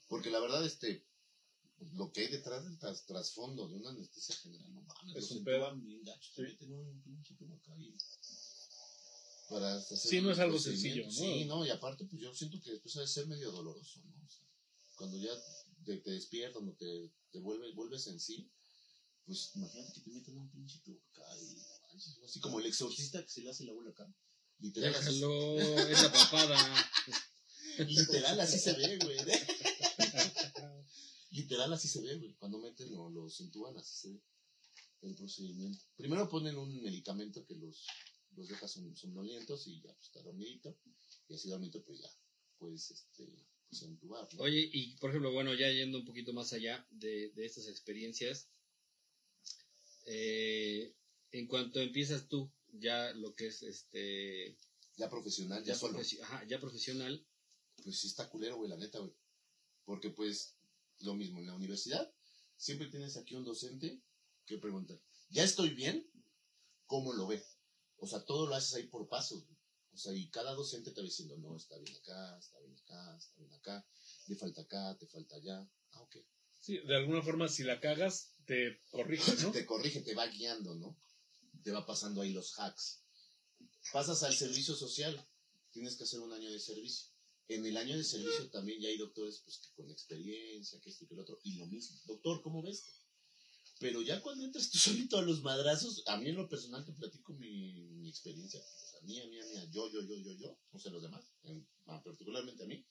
Porque 0.08 0.30
la 0.30 0.40
verdad, 0.40 0.64
este, 0.64 1.06
lo 1.92 2.10
que 2.10 2.22
hay 2.22 2.28
detrás 2.28 2.64
del 2.64 2.78
tras- 2.78 3.04
trasfondo 3.04 3.68
de 3.68 3.74
una 3.76 3.90
anestesia 3.90 4.34
general, 4.36 4.72
no 4.74 4.80
mames. 4.82 5.16
Es 5.16 5.30
un 5.32 5.38
entuban 5.38 5.84
bien 5.84 6.02
gacho, 6.02 6.30
te 6.34 6.42
Sí. 6.46 6.52
meten 6.52 6.72
un 6.72 7.02
pinche 7.02 7.34
y- 7.78 7.94
Para 9.48 9.76
hacer 9.76 9.98
Sí, 9.98 10.20
no 10.20 10.30
es 10.32 10.38
algo 10.38 10.58
sencillo, 10.58 11.04
¿no? 11.04 11.10
Sí, 11.12 11.44
no, 11.44 11.64
y 11.64 11.70
aparte, 11.70 12.04
pues 12.06 12.20
yo 12.20 12.34
siento 12.34 12.60
que 12.60 12.72
después 12.72 12.94
de 12.94 13.06
ser 13.06 13.26
medio 13.26 13.52
doloroso, 13.52 14.00
¿no? 14.04 14.24
O 14.24 14.28
sea, 14.28 14.44
cuando 14.96 15.16
ya 15.18 15.30
te, 15.84 15.98
te 15.98 16.10
despiertas, 16.10 16.54
cuando 16.54 16.74
te, 16.74 17.12
te 17.30 17.38
vuelves, 17.38 17.74
vuelves 17.74 18.06
en 18.08 18.18
sí, 18.18 18.50
pues 19.24 19.52
imagínate 19.54 19.92
que 19.92 20.00
te 20.00 20.10
meten 20.10 20.38
un 20.38 20.50
pinche 20.50 20.80
tubo 20.84 21.00
acá 21.12 21.24
y 21.40 21.56
así 22.24 22.40
como 22.40 22.58
el 22.60 22.66
exorcista 22.66 23.22
que 23.22 23.28
se 23.30 23.42
le 23.42 23.50
hace 23.50 23.64
la 23.64 23.72
bola 23.72 23.90
acá. 23.90 24.12
Literal, 24.58 24.94
así- 24.94 25.20
Déjalo, 25.20 25.88
esa 25.90 26.12
papada. 26.12 26.56
Literal, 27.86 28.40
así 28.40 28.58
se 28.58 28.72
ve, 28.72 28.98
güey. 28.98 29.18
Literal, 31.30 31.72
así 31.72 31.88
se 31.88 32.00
ve, 32.00 32.16
güey. 32.16 32.34
Cuando 32.34 32.58
meten 32.58 32.94
o 32.96 33.10
los 33.10 33.40
entuban, 33.40 33.76
así 33.76 33.94
se 33.96 34.08
ve 34.08 34.20
el 35.02 35.14
procedimiento. 35.14 35.84
Primero 35.96 36.28
ponen 36.28 36.56
un 36.56 36.82
medicamento 36.82 37.44
que 37.44 37.54
los, 37.54 37.84
los 38.36 38.48
deja 38.48 38.66
som- 38.66 38.94
somnolientos 38.94 39.66
y 39.66 39.80
ya, 39.80 39.92
pues 39.94 40.06
está 40.08 40.22
dormidito. 40.22 40.78
Y 41.28 41.34
así 41.34 41.48
dormidito, 41.48 41.82
pues 41.84 42.00
ya, 42.00 42.10
puedes, 42.58 42.90
este, 42.90 43.26
pues 43.68 43.82
entubar, 43.82 44.32
¿no? 44.34 44.42
Oye, 44.42 44.68
y 44.72 44.96
por 44.96 45.10
ejemplo, 45.10 45.32
bueno, 45.32 45.54
ya 45.54 45.70
yendo 45.72 45.98
un 45.98 46.04
poquito 46.04 46.32
más 46.32 46.52
allá 46.52 46.86
de, 46.90 47.30
de 47.30 47.44
estas 47.46 47.66
experiencias, 47.68 48.48
eh, 50.06 50.94
en 51.32 51.46
cuanto 51.46 51.80
empiezas 51.80 52.28
tú, 52.28 52.52
ya 52.68 53.12
lo 53.14 53.34
que 53.34 53.48
es 53.48 53.62
este, 53.62 54.56
Ya 54.96 55.08
profesional, 55.10 55.62
ya, 55.64 55.72
ya, 55.72 55.78
solo. 55.78 55.98
ajá, 56.22 56.44
ya 56.46 56.60
profesional, 56.60 57.26
Pues 57.82 57.98
sí 58.00 58.06
está 58.06 58.28
culero, 58.30 58.56
güey, 58.56 58.70
la 58.70 58.76
neta, 58.78 58.98
güey. 59.00 59.12
Porque 59.84 60.10
pues, 60.10 60.56
lo 61.00 61.14
mismo, 61.14 61.40
en 61.40 61.46
la 61.46 61.54
universidad, 61.54 62.10
siempre 62.56 62.88
tienes 62.88 63.16
aquí 63.16 63.34
un 63.34 63.44
docente 63.44 64.00
que 64.46 64.56
pregunta, 64.58 64.98
¿ya 65.28 65.44
estoy 65.44 65.70
bien? 65.70 66.08
¿Cómo 66.86 67.12
lo 67.12 67.26
ve? 67.26 67.42
O 67.98 68.06
sea, 68.06 68.24
todo 68.24 68.46
lo 68.46 68.54
haces 68.54 68.74
ahí 68.74 68.86
por 68.86 69.08
pasos, 69.08 69.44
güey. 69.44 69.56
O 69.94 69.98
sea, 69.98 70.12
y 70.12 70.28
cada 70.28 70.52
docente 70.52 70.90
te 70.90 71.00
va 71.00 71.06
diciendo, 71.06 71.38
no, 71.38 71.56
está 71.56 71.78
bien 71.78 71.96
acá, 71.96 72.38
está 72.38 72.58
bien 72.60 72.76
acá, 72.76 73.16
está 73.16 73.34
bien 73.38 73.52
acá, 73.54 73.86
le 74.26 74.36
falta 74.36 74.60
acá, 74.60 74.96
te 74.98 75.06
falta 75.06 75.36
allá. 75.36 75.66
Ah, 75.92 76.02
ok. 76.02 76.16
Sí, 76.60 76.78
de 76.78 76.96
alguna 76.96 77.22
forma, 77.22 77.48
si 77.48 77.64
la 77.64 77.80
cagas, 77.80 78.32
te 78.44 78.80
corriges, 78.90 79.42
¿no? 79.42 79.52
Te 79.52 79.64
corrige, 79.64 80.02
te 80.02 80.14
va 80.14 80.26
guiando, 80.26 80.74
¿no? 80.74 80.98
Te 81.62 81.70
va 81.70 81.86
pasando 81.86 82.20
ahí 82.20 82.32
los 82.32 82.58
hacks. 82.58 83.00
Pasas 83.92 84.22
al 84.22 84.34
servicio 84.34 84.74
social, 84.74 85.26
tienes 85.70 85.96
que 85.96 86.04
hacer 86.04 86.20
un 86.20 86.32
año 86.32 86.50
de 86.50 86.60
servicio. 86.60 87.06
En 87.48 87.64
el 87.64 87.76
año 87.76 87.96
de 87.96 88.04
servicio 88.04 88.50
también 88.50 88.80
ya 88.80 88.88
hay 88.88 88.98
doctores 88.98 89.40
pues, 89.44 89.58
que 89.58 89.72
con 89.74 89.90
experiencia, 89.90 90.80
que 90.80 90.90
esto 90.90 91.04
y 91.04 91.06
que 91.06 91.14
lo 91.14 91.22
otro, 91.22 91.38
y 91.44 91.54
lo 91.54 91.66
mismo. 91.66 91.98
Doctor, 92.04 92.42
¿cómo 92.42 92.60
ves? 92.60 92.84
Pero 93.78 94.00
ya 94.02 94.20
cuando 94.22 94.44
entras 94.44 94.70
tú 94.70 94.78
solito 94.78 95.18
a 95.18 95.22
los 95.22 95.42
madrazos, 95.42 96.02
a 96.06 96.16
mí 96.16 96.28
en 96.28 96.36
lo 96.36 96.48
personal 96.48 96.84
te 96.84 96.92
platico 96.92 97.34
mi, 97.34 97.72
mi 97.96 98.08
experiencia. 98.08 98.60
O 98.60 98.88
sea, 98.90 99.00
mía, 99.02 99.26
mía, 99.28 99.44
mía, 99.52 99.64
yo, 99.70 99.90
yo, 99.92 100.00
yo, 100.02 100.16
yo, 100.16 100.32
yo, 100.38 100.58
no 100.72 100.78
sé 100.78 100.90
los 100.90 101.02
demás, 101.02 101.24
en- 101.44 101.66
particularmente 101.84 102.64
a 102.64 102.66
mí. 102.66 102.84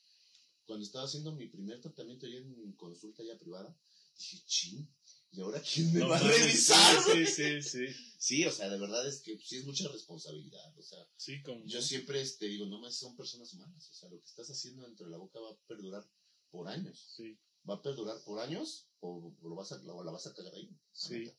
Cuando 0.64 0.84
estaba 0.84 1.04
haciendo 1.04 1.32
mi 1.32 1.46
primer 1.48 1.80
tratamiento 1.80 2.26
ya 2.26 2.38
en 2.38 2.72
consulta 2.72 3.22
ya 3.22 3.38
privada, 3.38 3.76
dije, 4.18 4.42
ching, 4.46 4.88
¿y 5.32 5.40
ahora 5.40 5.62
quién 5.62 5.92
me 5.92 6.00
No 6.00 6.08
va 6.08 6.16
a 6.18 6.22
revisar? 6.22 7.02
Sí, 7.04 7.26
sí, 7.26 7.62
sí. 7.62 7.86
Sí, 8.18 8.44
o 8.44 8.50
sea, 8.50 8.68
de 8.68 8.78
verdad 8.78 9.06
es 9.06 9.20
que 9.20 9.38
sí 9.38 9.58
es 9.58 9.64
mucha 9.64 9.86
responsabilidad. 9.88 10.76
O 10.76 10.82
sea, 10.82 10.98
Sí, 11.16 11.40
como... 11.42 11.64
yo 11.66 11.80
siempre 11.82 12.20
este, 12.20 12.46
digo, 12.46 12.66
no 12.66 12.80
más 12.80 12.96
son 12.96 13.16
personas 13.16 13.52
humanas. 13.54 13.88
O 13.90 13.94
sea, 13.94 14.08
lo 14.08 14.18
que 14.20 14.26
estás 14.26 14.50
haciendo 14.50 14.82
dentro 14.82 15.06
de 15.06 15.12
la 15.12 15.18
boca 15.18 15.38
va 15.40 15.50
a 15.50 15.58
perdurar 15.68 16.04
por 16.50 16.66
años. 16.68 17.12
Sí, 17.16 17.38
Va 17.68 17.74
a 17.74 17.82
perdurar 17.82 18.22
por 18.24 18.38
años 18.40 18.88
o, 19.00 19.34
o 19.40 19.48
lo 19.48 19.56
vas 19.56 19.72
a, 19.72 19.76
o 19.76 20.04
la 20.04 20.12
vas 20.12 20.26
a 20.26 20.34
cagar 20.34 20.54
ahí. 20.54 20.70
Sí. 20.92 21.32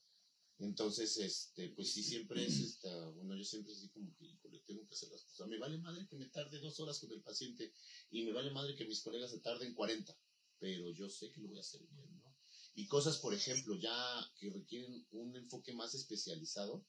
Entonces, 0.60 1.18
este, 1.18 1.70
pues 1.70 1.92
sí, 1.94 2.04
siempre 2.04 2.44
es, 2.44 2.60
esta, 2.60 3.10
bueno, 3.10 3.38
yo 3.38 3.44
siempre 3.44 3.74
así 3.74 3.90
como 3.90 4.16
que, 4.16 4.36
tengo 4.66 4.86
que 4.88 4.96
hacer 4.96 5.10
las 5.10 5.24
cosas. 5.24 5.48
Me 5.48 5.60
vale 5.60 5.78
madre 5.78 6.08
que 6.10 6.16
me 6.16 6.28
tarde 6.30 6.60
dos 6.60 6.80
horas 6.80 7.00
con 7.00 7.12
el 7.12 7.22
paciente 7.22 7.74
y 8.10 8.26
me 8.26 8.34
vale 8.34 8.52
madre 8.52 8.76
que 8.76 8.86
mis 8.86 9.02
colegas 9.02 9.32
se 9.32 9.40
tarden 9.40 9.74
40, 9.76 10.18
pero 10.60 10.90
yo 10.92 11.10
sé 11.10 11.32
que 11.32 11.42
lo 11.42 11.50
voy 11.50 11.58
a 11.58 11.62
hacer 11.62 11.82
bien, 11.88 12.18
¿no? 12.18 12.36
Y 12.74 12.88
cosas, 12.88 13.18
por 13.18 13.34
ejemplo, 13.34 13.76
ya 13.78 14.34
que 14.36 14.50
requieren 14.50 15.08
un 15.12 15.36
enfoque 15.36 15.74
más 15.74 15.94
especializado, 15.94 16.86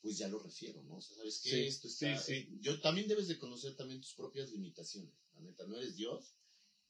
pues 0.00 0.18
ya 0.18 0.28
lo 0.28 0.38
refiero, 0.38 0.82
¿no? 0.82 0.96
O 0.96 1.00
sea, 1.00 1.16
¿sabes 1.16 1.40
qué? 1.42 1.50
Sí, 1.50 1.66
Esto 1.66 1.88
está... 1.88 2.18
sí, 2.18 2.34
sí. 2.34 2.58
Yo 2.60 2.80
también 2.80 3.08
debes 3.08 3.28
de 3.28 3.38
conocer 3.38 3.76
también 3.76 4.00
tus 4.00 4.14
propias 4.14 4.50
limitaciones, 4.50 5.14
la 5.34 5.42
neta, 5.42 5.66
no 5.66 5.76
eres 5.76 5.96
Dios 5.96 6.34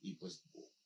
y 0.00 0.14
pues 0.14 0.42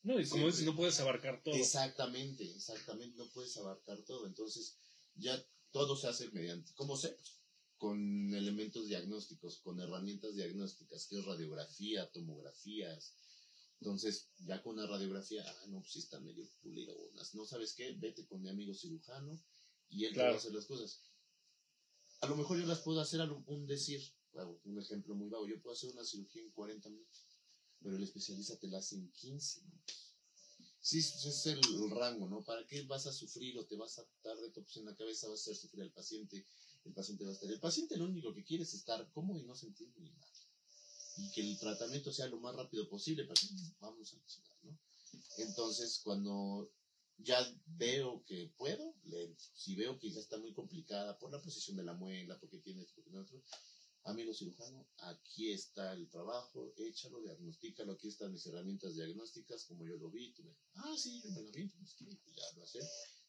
No, 0.07 0.21
y 0.21 0.29
como 0.29 0.47
dices, 0.47 0.65
no 0.65 0.77
puedes 0.77 1.01
abarcar 1.01 1.43
todo. 1.43 1.57
Exactamente, 1.57 2.45
exactamente, 2.45 3.19
no 3.19 3.29
puedes 3.31 3.57
abarcar 3.57 4.01
todo. 4.05 4.25
Entonces, 4.27 4.77
ya 5.17 5.37
todo 5.73 5.97
se 5.97 6.07
hace 6.07 6.31
mediante, 6.31 6.73
¿cómo 6.75 6.97
sé? 6.97 7.09
Pues, 7.09 7.41
con 7.77 8.33
elementos 8.33 8.87
diagnósticos, 8.87 9.59
con 9.59 9.81
herramientas 9.81 10.37
diagnósticas, 10.37 11.09
que 11.09 11.19
es 11.19 11.25
radiografía, 11.25 12.09
tomografías. 12.13 13.17
Entonces, 13.81 14.31
ya 14.39 14.63
con 14.63 14.79
una 14.79 14.87
radiografía, 14.87 15.45
ah, 15.45 15.67
no, 15.71 15.81
pues 15.81 15.95
sí 15.95 15.99
están 15.99 16.25
medio 16.25 16.49
pulidonas. 16.63 17.35
¿No 17.35 17.45
sabes 17.45 17.75
qué? 17.75 17.93
Vete 17.99 18.29
con 18.29 18.41
mi 18.41 18.49
amigo 18.49 18.75
cirujano 18.75 19.43
y 19.89 20.05
él 20.05 20.15
te 20.15 20.23
va 20.23 20.29
a 20.29 20.37
hacer 20.37 20.53
las 20.53 20.67
cosas. 20.67 21.03
A 22.21 22.29
lo 22.29 22.37
mejor 22.37 22.61
yo 22.61 22.67
las 22.67 22.81
puedo 22.83 23.01
hacer 23.01 23.21
a 23.21 23.25
un 23.25 23.67
decir, 23.67 24.01
un 24.63 24.79
ejemplo 24.81 25.17
muy 25.17 25.29
vago. 25.29 25.49
Yo 25.49 25.61
puedo 25.61 25.75
hacer 25.75 25.91
una 25.91 26.05
cirugía 26.05 26.43
en 26.43 26.53
40 26.53 26.91
minutos, 26.91 27.27
pero 27.83 27.97
el 27.97 28.03
especialista 28.03 28.57
te 28.57 28.69
la 28.69 28.79
hace 28.79 28.97
en 28.97 29.11
15 29.11 29.61
minutos. 29.63 30.07
Sí, 30.81 31.01
ese 31.01 31.29
es 31.29 31.47
el, 31.47 31.91
rango, 31.91 32.29
¿no? 32.29 32.45
¿Para 32.45 32.65
qué 32.65 32.83
vas 32.83 33.07
a 33.07 33.13
sufrir 33.13 33.59
o 33.59 33.67
te 33.67 33.75
vas 33.75 33.99
a 33.99 34.07
dar 34.23 34.37
de 34.39 34.51
topos 34.51 34.77
en 34.77 34.85
la 34.85 34.95
cabeza, 34.95 35.27
vas 35.29 35.41
a 35.41 35.43
hacer 35.43 35.57
sufrir 35.57 35.83
al 35.83 35.91
paciente? 35.91 36.47
El 36.85 36.93
paciente 36.93 37.25
va 37.25 37.31
a 37.31 37.33
estar. 37.33 37.51
El 37.51 37.59
paciente 37.59 37.97
lo 37.97 38.05
único 38.05 38.33
que 38.33 38.45
quiere 38.45 38.63
es 38.63 38.73
estar 38.73 39.11
cómodo 39.11 39.41
y 39.41 39.45
no 39.45 39.57
sentir 39.57 39.93
ni 39.97 40.11
nada. 40.11 40.29
Y 41.17 41.31
que 41.33 41.41
el 41.41 41.59
tratamiento 41.59 42.13
sea 42.13 42.29
lo 42.29 42.39
más 42.39 42.55
rápido 42.55 42.89
posible, 42.89 43.25
para 43.25 43.41
que 43.41 43.49
vamos 43.81 44.15
a 44.15 44.27
chingar, 44.27 44.59
¿no? 44.63 44.79
Entonces, 45.39 46.01
cuando 46.05 46.71
ya 47.19 47.39
veo 47.67 48.25
que 48.25 48.53
puedo, 48.57 48.95
le. 49.05 49.35
Si 49.55 49.75
veo 49.75 49.99
que 49.99 50.11
ya 50.11 50.21
está 50.21 50.39
muy 50.39 50.53
complicada 50.53 51.19
por 51.19 51.33
la 51.33 51.43
posición 51.43 51.77
de 51.77 51.85
la 51.85 51.95
muela, 51.95 52.39
porque 52.39 52.59
tiene 52.59 52.87
porque 52.95 53.17
otro, 53.17 53.43
amigo 54.07 54.33
cirujano, 54.33 54.89
aquí 54.99 55.51
está 55.53 55.93
el 55.93 56.09
trabajo, 56.09 56.73
échalo, 56.77 57.21
diagnostícalo, 57.21 57.93
aquí 57.93 58.09
están 58.09 58.33
mis 58.33 58.47
herramientas 58.47 58.95
diagnósticas, 58.95 59.65
como 59.65 59.85
yo 59.87 59.97
lo 59.97 60.11
vi, 60.11 60.33
tú 60.33 60.43
me, 60.45 60.53
ah, 60.75 60.95
sí, 60.97 61.21
yo 61.23 61.31
me 61.33 61.43
lo 61.43 61.51
vi, 61.53 61.67
pues, 61.69 61.95
pues, 61.99 62.37
ya 62.37 62.45
lo 62.57 62.63
hace. 62.65 62.81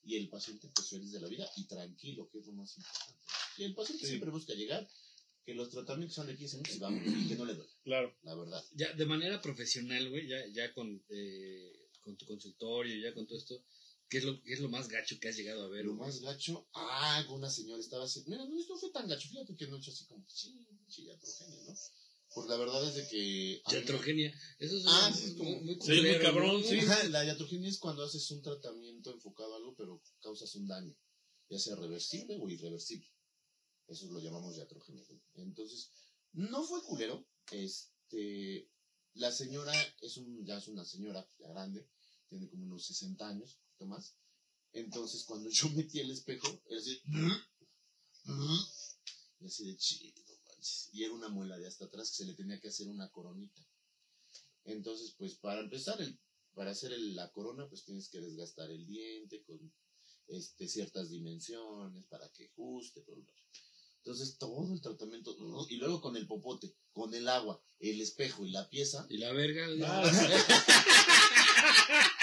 Y 0.03 0.15
el 0.15 0.29
paciente 0.29 0.69
pues 0.73 0.89
feliz 0.89 1.11
de 1.11 1.19
la 1.19 1.27
vida 1.27 1.49
y 1.57 1.65
tranquilo, 1.65 2.29
que 2.31 2.39
es 2.39 2.45
lo 2.47 2.53
más 2.53 2.75
importante. 2.77 3.21
Y 3.57 3.63
el 3.63 3.73
paciente 3.75 4.03
Sí. 4.05 4.09
siempre 4.11 4.29
busca 4.31 4.53
llegar, 4.53 4.87
que 5.45 5.53
los 5.53 5.69
tratamientos 5.69 6.15
son 6.15 6.27
de 6.27 6.35
15 6.37 6.57
minutos 6.57 6.75
y 6.75 6.79
vamos, 6.79 7.01
y 7.05 7.27
que 7.27 7.35
no 7.35 7.45
le 7.45 7.55
duele, 7.55 7.71
Claro. 7.83 8.15
la 8.23 8.35
verdad. 8.35 8.63
ya 8.73 8.93
de 8.93 9.05
manera 9.05 9.41
profesional, 9.41 10.09
güey, 10.09 10.27
ya, 10.27 10.45
ya 10.53 10.73
con, 10.73 11.03
eh, 11.09 11.89
con 12.01 12.15
tu 12.17 12.25
consultorio, 12.25 12.95
ya 13.01 13.13
con 13.13 13.25
todo 13.27 13.37
esto, 13.39 13.63
¿qué 14.09 14.17
es, 14.19 14.23
lo, 14.23 14.41
¿qué 14.43 14.53
es 14.53 14.59
lo 14.59 14.69
más 14.69 14.87
gacho 14.87 15.19
que 15.19 15.29
has 15.29 15.35
llegado 15.37 15.63
a 15.65 15.69
ver? 15.69 15.85
Lo 15.85 15.95
güey? 15.95 16.07
más 16.09 16.19
gacho, 16.21 16.67
ah, 16.73 17.25
una 17.29 17.49
señora 17.49 17.79
estaba 17.81 18.05
así, 18.05 18.23
mira, 18.27 18.45
no, 18.45 18.59
esto 18.59 18.73
no 18.73 18.79
fue 18.79 18.91
tan 18.91 19.07
gacho, 19.07 19.27
fíjate 19.29 19.55
que 19.55 19.67
no 19.67 19.75
he 19.75 19.79
hecho 19.79 19.91
así 19.91 20.05
como, 20.05 20.25
sí, 20.29 20.67
sí, 20.87 21.03
iatrogenia, 21.03 21.63
¿no? 21.65 21.75
Porque 22.33 22.49
la 22.49 22.57
verdad 22.57 22.87
es 22.87 22.95
de 22.95 23.07
que... 23.07 23.61
a 23.63 23.69
mí 23.69 23.75
me- 23.75 23.79
Iatrogenia. 23.81 24.41
Eso 24.59 24.77
es 24.77 24.83
Ah, 24.85 25.09
es 25.13 25.31
como- 25.37 25.49
muy, 25.61 25.75
muy 25.75 25.81
Sí, 25.81 26.01
muy 26.01 26.19
cabrón, 26.21 26.61
¿no? 26.61 26.67
sí. 26.67 27.09
La 27.09 27.25
iatrogenia 27.25 27.69
es 27.69 27.77
cuando 27.79 28.03
haces 28.03 28.29
un 28.31 28.41
tratamiento 28.41 29.11
enfocado 29.11 29.53
a 29.53 29.57
algo, 29.57 29.75
pero 29.75 30.01
causas 30.21 30.53
un 30.55 30.67
daño, 30.67 30.93
ya 31.49 31.57
sea 31.57 31.75
reversible 31.77 32.37
o 32.39 32.49
irreversible. 32.49 33.09
Eso 33.87 34.07
lo 34.11 34.19
llamamos 34.19 34.57
iatrogenia. 34.57 35.03
güey. 35.07 35.21
Entonces, 35.35 35.89
no 36.33 36.63
fue 36.65 36.83
culero. 36.83 37.25
Este, 37.51 38.69
la 39.13 39.31
señora 39.31 39.73
es 40.01 40.17
un, 40.17 40.45
ya 40.45 40.57
es 40.57 40.67
una 40.67 40.83
señora 40.85 41.25
ya 41.39 41.47
grande, 41.47 41.87
tiene 42.27 42.49
como 42.49 42.65
unos 42.65 42.85
60 42.85 43.27
años, 43.27 43.57
más. 43.85 44.15
Entonces, 44.73 45.23
cuando 45.23 45.49
yo 45.49 45.69
metí 45.69 45.99
el 45.99 46.11
espejo, 46.11 46.47
era 46.69 46.79
así, 46.79 47.01
y 49.39 49.45
así 49.45 49.65
de 49.65 49.77
chido, 49.77 50.21
no 50.27 50.35
manches. 50.45 50.89
Y 50.93 51.03
era 51.03 51.13
una 51.13 51.29
muela 51.29 51.57
de 51.57 51.67
hasta 51.67 51.85
atrás 51.85 52.09
que 52.11 52.17
se 52.17 52.25
le 52.25 52.33
tenía 52.33 52.59
que 52.59 52.67
hacer 52.69 52.87
una 52.87 53.09
coronita. 53.11 53.61
Entonces, 54.65 55.13
pues 55.17 55.35
para 55.35 55.61
empezar, 55.61 56.01
el, 56.01 56.19
para 56.53 56.71
hacer 56.71 56.91
el- 56.91 57.15
la 57.15 57.31
corona, 57.31 57.67
pues 57.69 57.85
tienes 57.85 58.09
que 58.09 58.19
desgastar 58.19 58.69
el 58.71 58.85
diente 58.85 59.43
con 59.43 59.71
este, 60.27 60.67
ciertas 60.67 61.09
dimensiones 61.09 62.05
para 62.07 62.29
que 62.33 62.47
ajuste. 62.49 63.01
bla. 63.01 63.15
Entonces, 64.03 64.37
todo 64.37 64.73
el 64.73 64.81
tratamiento, 64.81 65.35
y 65.69 65.77
luego 65.77 66.01
con 66.01 66.17
el 66.17 66.27
popote, 66.27 66.73
con 66.93 67.13
el 67.13 67.27
agua, 67.29 67.61
el 67.79 68.01
espejo 68.01 68.45
y 68.45 68.51
la 68.51 68.69
pieza. 68.69 69.05
Y 69.09 69.17
la 69.17 69.31
verga. 69.31 69.67
güey. 69.67 69.79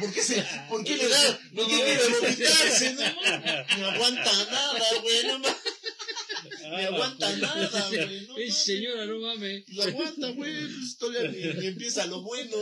¿Por 0.00 0.12
qué, 0.12 0.22
se, 0.22 0.42
¿por 0.68 0.84
qué 0.84 0.96
le 0.96 1.08
da? 1.08 1.40
No 1.52 1.66
tiene 1.66 1.96
que 1.96 2.08
vomitarse, 2.08 2.94
no 2.94 3.78
No 3.78 3.90
aguanta 3.90 4.32
nada, 4.50 4.84
güey, 5.02 5.26
no 5.26 5.38
ma- 5.38 5.56
Ah, 6.64 6.86
aguanta 6.86 7.36
nada, 7.36 7.88
güey. 7.88 8.20
No, 8.26 8.32
mames. 8.34 8.56
señora, 8.64 9.04
no 9.06 9.18
mames. 9.18 9.64
La 9.68 9.84
aguanta, 9.84 10.28
güey, 10.30 10.52
pues 10.68 10.96
todavía 10.98 11.28
ni, 11.30 11.60
ni 11.60 11.66
empieza 11.68 12.06
lo 12.06 12.22
bueno. 12.22 12.56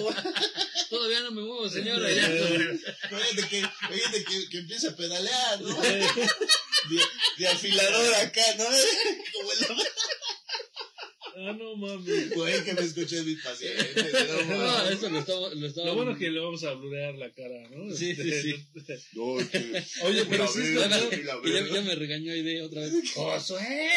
Todavía 0.90 1.20
no 1.20 1.30
me 1.30 1.42
muevo, 1.42 1.68
señora. 1.70 2.08
Fíjate 2.08 3.48
que, 3.48 3.66
fíjate 3.92 4.24
que, 4.24 4.48
que 4.48 4.58
empieza 4.58 4.90
a 4.90 4.96
pedalear, 4.96 5.60
¿no? 5.60 5.80
De, 6.88 6.98
de 7.36 7.46
afilador 7.48 8.14
acá, 8.14 8.42
¿no? 8.56 8.64
Como 9.34 9.52
el 9.52 9.58
Ah, 11.42 11.52
no 11.58 11.76
mames. 11.76 12.30
güey 12.34 12.64
que 12.64 12.74
me 12.74 12.82
escuché 12.82 13.22
mis 13.22 13.42
pacientes. 13.42 13.94
No, 14.48 14.56
No, 14.58 14.88
eso 14.90 15.08
lo 15.10 15.18
estaba. 15.20 15.54
Lo 15.54 15.66
estaba 15.66 15.86
Lo 15.88 15.94
bueno 15.94 16.12
es 16.12 16.18
que 16.18 16.30
le 16.30 16.40
vamos 16.40 16.62
a 16.64 16.74
blurear 16.74 17.14
la 17.16 17.32
cara, 17.32 17.68
¿no? 17.70 17.94
Sí, 17.94 18.14
sí, 18.14 18.20
Este, 18.20 18.42
sí. 18.42 19.06
No, 19.14 19.40
es 19.40 19.48
que- 19.48 19.84
Oye, 20.04 20.24
pero 20.28 20.46
sí 20.48 20.74
La 20.74 20.84
está 20.84 20.98
verga, 21.08 21.16
y 21.16 21.22
la 21.24 21.40
Y 21.44 21.52
ya, 21.68 21.74
ya 21.74 21.80
me 21.82 21.94
regañó 21.94 22.32
Aide 22.32 22.62
otra 22.62 22.82
vez. 22.82 22.92
¡Josué! 23.14 23.88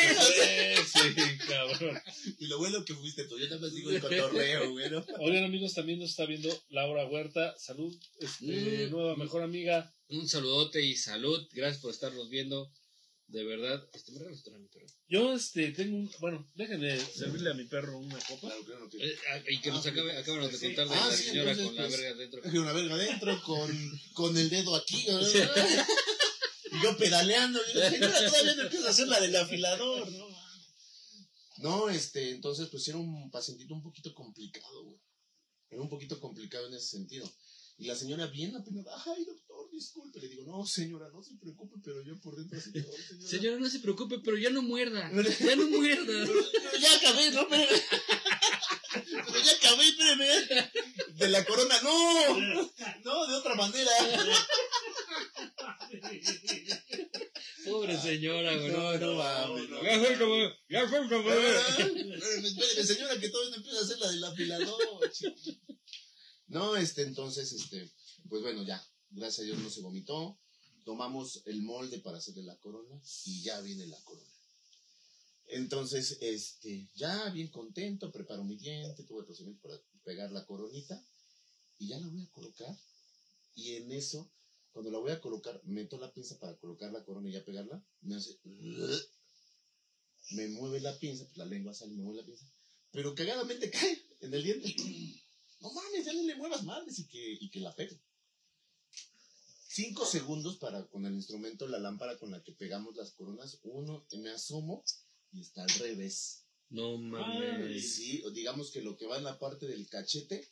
Sí, 0.86 1.10
cabrón. 1.48 2.00
Y 2.40 2.48
lo 2.48 2.58
bueno 2.58 2.84
que 2.86 2.94
fuiste 2.94 3.26
tú, 3.26 3.38
yo 3.38 3.46
nada 3.46 3.60
más 3.62 3.74
digo 3.74 3.90
el 3.92 4.00
cotorreo, 4.00 4.72
güey, 4.72 4.90
¿no? 4.90 5.06
Oigan, 5.20 5.44
amigos, 5.44 5.74
también 5.74 6.00
nos 6.00 6.12
está 6.12 6.26
viendo 6.26 6.50
Laura 6.70 7.06
Huerta. 7.08 7.56
Salud, 7.58 7.94
este, 8.20 8.88
Mm. 8.88 8.92
nueva 8.92 9.16
mejor 9.16 9.42
amiga. 9.44 9.94
Un 10.10 10.28
saludote 10.28 10.82
y 10.86 10.96
salud. 10.96 11.48
Gracias 11.54 11.82
por 11.82 11.92
estarnos 11.92 12.30
viendo. 12.30 12.72
De 13.34 13.44
verdad. 13.44 13.84
Este, 13.94 14.12
me 14.12 14.20
regalas 14.20 14.42
otra, 14.42 14.60
mi 14.60 14.68
perro. 14.68 14.86
Yo, 15.08 15.34
este, 15.34 15.72
tengo 15.72 15.98
un. 15.98 16.12
Bueno, 16.20 16.48
déjenme 16.54 17.00
servirle 17.00 17.50
a 17.50 17.56
mi 17.56 17.66
perro 17.66 17.98
una 17.98 18.20
copa. 18.20 18.48
Claro, 18.48 18.64
claro 18.64 18.90
Eh, 18.94 19.16
ah, 19.32 19.40
y 19.50 19.60
que 19.60 19.72
nos 19.72 19.84
Ah, 19.84 19.90
acabe, 19.90 20.16
acaban 20.16 20.52
de 20.52 20.60
contar 20.60 20.88
de 20.88 20.94
Ah, 20.96 21.08
la 21.08 21.18
sí, 21.18 21.24
señora 21.24 21.52
entonces, 21.52 21.66
con 21.66 21.76
la 21.76 21.88
pues, 21.88 22.00
verga 22.00 22.16
dentro. 22.16 22.42
Dejé 22.44 22.60
una 22.60 22.74
verga 22.74 22.94
adentro 22.94 23.42
con, 23.42 24.00
con 24.14 24.38
el 24.38 24.50
dedo 24.52 24.76
aquí, 24.76 25.04
¿no? 25.10 25.20
Y 25.22 26.84
yo 26.84 26.96
pedaleando, 26.98 27.60
y 27.60 27.74
yo, 27.74 27.90
señora, 27.90 28.26
todavía 28.30 28.56
no 28.56 28.62
empieza 28.64 28.88
a 28.88 28.92
hacer 28.92 29.08
la 29.08 29.20
del 29.20 29.36
afilador, 29.36 30.12
¿no? 30.12 30.28
No, 31.58 31.90
este, 31.90 32.30
entonces, 32.32 32.68
pues 32.70 32.88
era 32.88 33.00
un 33.00 33.32
pacientito 33.32 33.74
un 33.74 33.82
poquito 33.82 34.14
complicado, 34.14 34.84
güey. 34.84 35.00
Era 35.72 35.82
un 35.82 35.90
poquito 35.90 36.20
complicado 36.20 36.68
en 36.68 36.76
ese 36.76 36.88
sentido. 36.98 37.28
Y 37.78 37.86
la 37.86 37.96
señora 37.96 38.28
bien 38.28 38.56
apenas, 38.56 38.86
ay, 39.06 39.26
doctor, 39.26 39.70
disculpe. 39.72 40.20
Le 40.20 40.28
digo, 40.30 40.46
no, 40.46 40.66
señora, 40.66 41.10
no 41.12 41.22
se 41.24 41.36
preocupe, 41.38 41.76
pero 41.84 42.02
yo 42.04 42.20
por 42.22 42.36
dentro 42.38 42.58
así, 42.58 42.72
"Ay, 42.76 42.84
señora. 42.84 43.28
Señora, 43.28 43.58
no 43.60 43.70
se 43.70 43.80
preocupe, 43.80 44.20
pero 44.24 44.38
ya 44.38 44.50
no 44.52 44.62
muerda. 44.62 45.12
Ya 45.40 45.56
no 45.56 45.68
muerda. 45.70 46.06
Pero 46.06 46.34
ya 46.82 46.96
acabé, 46.96 47.32
no, 47.32 47.48
pero... 47.50 47.68
Pero 48.94 49.40
ya 49.44 49.52
acabé, 49.54 49.88
espérame. 49.88 50.72
De 51.16 51.28
la 51.30 51.44
corona, 51.46 51.76
no. 51.82 52.40
No, 53.04 53.28
de 53.28 53.34
otra 53.36 53.56
manera. 53.56 53.92
Pobre 57.66 57.98
señora, 58.00 58.56
güey. 58.56 58.72
No, 58.72 58.98
no, 59.00 59.14
mames, 59.16 59.70
no. 59.70 59.84
Ya 59.84 60.00
fue 60.00 60.18
como. 60.20 60.36
Ya 60.70 60.88
fue 60.88 61.10
como. 61.10 61.30
Espérame, 61.32 62.86
señora, 62.86 63.20
que 63.20 63.30
todavía 63.30 63.52
no 63.52 63.56
empieza 63.58 63.80
a 63.80 63.84
hacer 63.84 63.98
la 64.00 64.12
del 64.12 64.24
afilador. 64.24 65.12
No, 66.54 66.76
este, 66.76 67.02
entonces, 67.02 67.52
este, 67.52 67.92
pues 68.30 68.44
bueno, 68.44 68.64
ya. 68.64 68.80
Gracias 69.10 69.40
a 69.40 69.44
Dios 69.44 69.58
no 69.58 69.72
se 69.72 69.82
vomitó. 69.82 70.38
Tomamos 70.86 71.42
el 71.46 71.64
molde 71.64 71.98
para 72.00 72.20
hacerle 72.20 72.44
la 72.44 72.56
corona 72.58 73.02
y 73.26 73.42
ya 73.42 73.60
viene 73.62 73.88
la 73.88 74.00
corona. 74.04 74.30
Entonces, 75.48 76.20
este, 76.22 76.88
ya 76.94 77.30
bien 77.32 77.48
contento, 77.50 78.12
preparo 78.12 78.44
mi 78.44 78.56
diente, 78.56 79.04
tuve 79.04 79.22
el 79.22 79.26
procedimiento 79.26 79.68
para 79.68 79.82
pegar 80.04 80.32
la 80.32 80.46
coronita 80.46 81.04
y 81.80 81.88
ya 81.88 82.00
la 82.00 82.08
voy 82.08 82.22
a 82.22 82.32
colocar. 82.32 82.78
Y 83.56 83.76
en 83.78 83.92
eso, 83.92 84.32
cuando 84.72 84.92
la 84.92 85.00
voy 85.00 85.12
a 85.12 85.22
colocar, 85.22 85.60
meto 85.64 85.98
la 85.98 86.14
pinza 86.14 86.38
para 86.38 86.56
colocar 86.58 86.92
la 86.92 87.04
corona 87.04 87.30
y 87.30 87.34
ya 87.34 87.44
pegarla, 87.44 87.84
me 88.02 88.16
hace 88.16 88.38
me 90.32 90.48
mueve 90.50 90.80
la 90.82 90.98
pinza, 91.00 91.26
pues 91.26 91.38
la 91.38 91.46
lengua 91.46 91.74
sale 91.74 91.94
me 91.94 92.04
mueve 92.04 92.22
la 92.22 92.26
pinza, 92.26 92.46
pero 92.92 93.16
cagadamente 93.16 93.72
cae 93.72 94.06
en 94.22 94.34
el 94.34 94.44
diente. 94.44 94.76
No 95.64 95.72
mames, 95.72 96.06
ya 96.06 96.12
no 96.12 96.24
le 96.24 96.36
muevas 96.36 96.64
madres 96.66 97.00
y 97.00 97.08
que, 97.08 97.38
y 97.40 97.50
que 97.50 97.62
la 97.62 97.74
pegue. 97.74 97.98
Cinco 99.70 100.06
segundos 100.06 100.58
para 100.58 100.86
con 100.90 101.06
el 101.06 101.14
instrumento, 101.14 101.68
la 101.70 101.80
lámpara 101.80 102.18
con 102.20 102.32
la 102.32 102.44
que 102.44 102.52
pegamos 102.52 102.98
las 102.98 103.14
coronas. 103.14 103.60
Uno, 103.64 104.06
me 104.18 104.30
asomo 104.30 104.84
y 105.32 105.40
está 105.40 105.64
al 105.64 105.70
revés. 105.70 106.46
No 106.70 106.98
mames. 106.98 107.96
sí, 107.96 108.22
o 108.24 108.32
digamos 108.32 108.72
que 108.72 108.82
lo 108.82 108.98
que 108.98 109.06
va 109.06 109.18
en 109.18 109.24
la 109.24 109.40
parte 109.40 109.66
del 109.66 109.88
cachete 109.88 110.52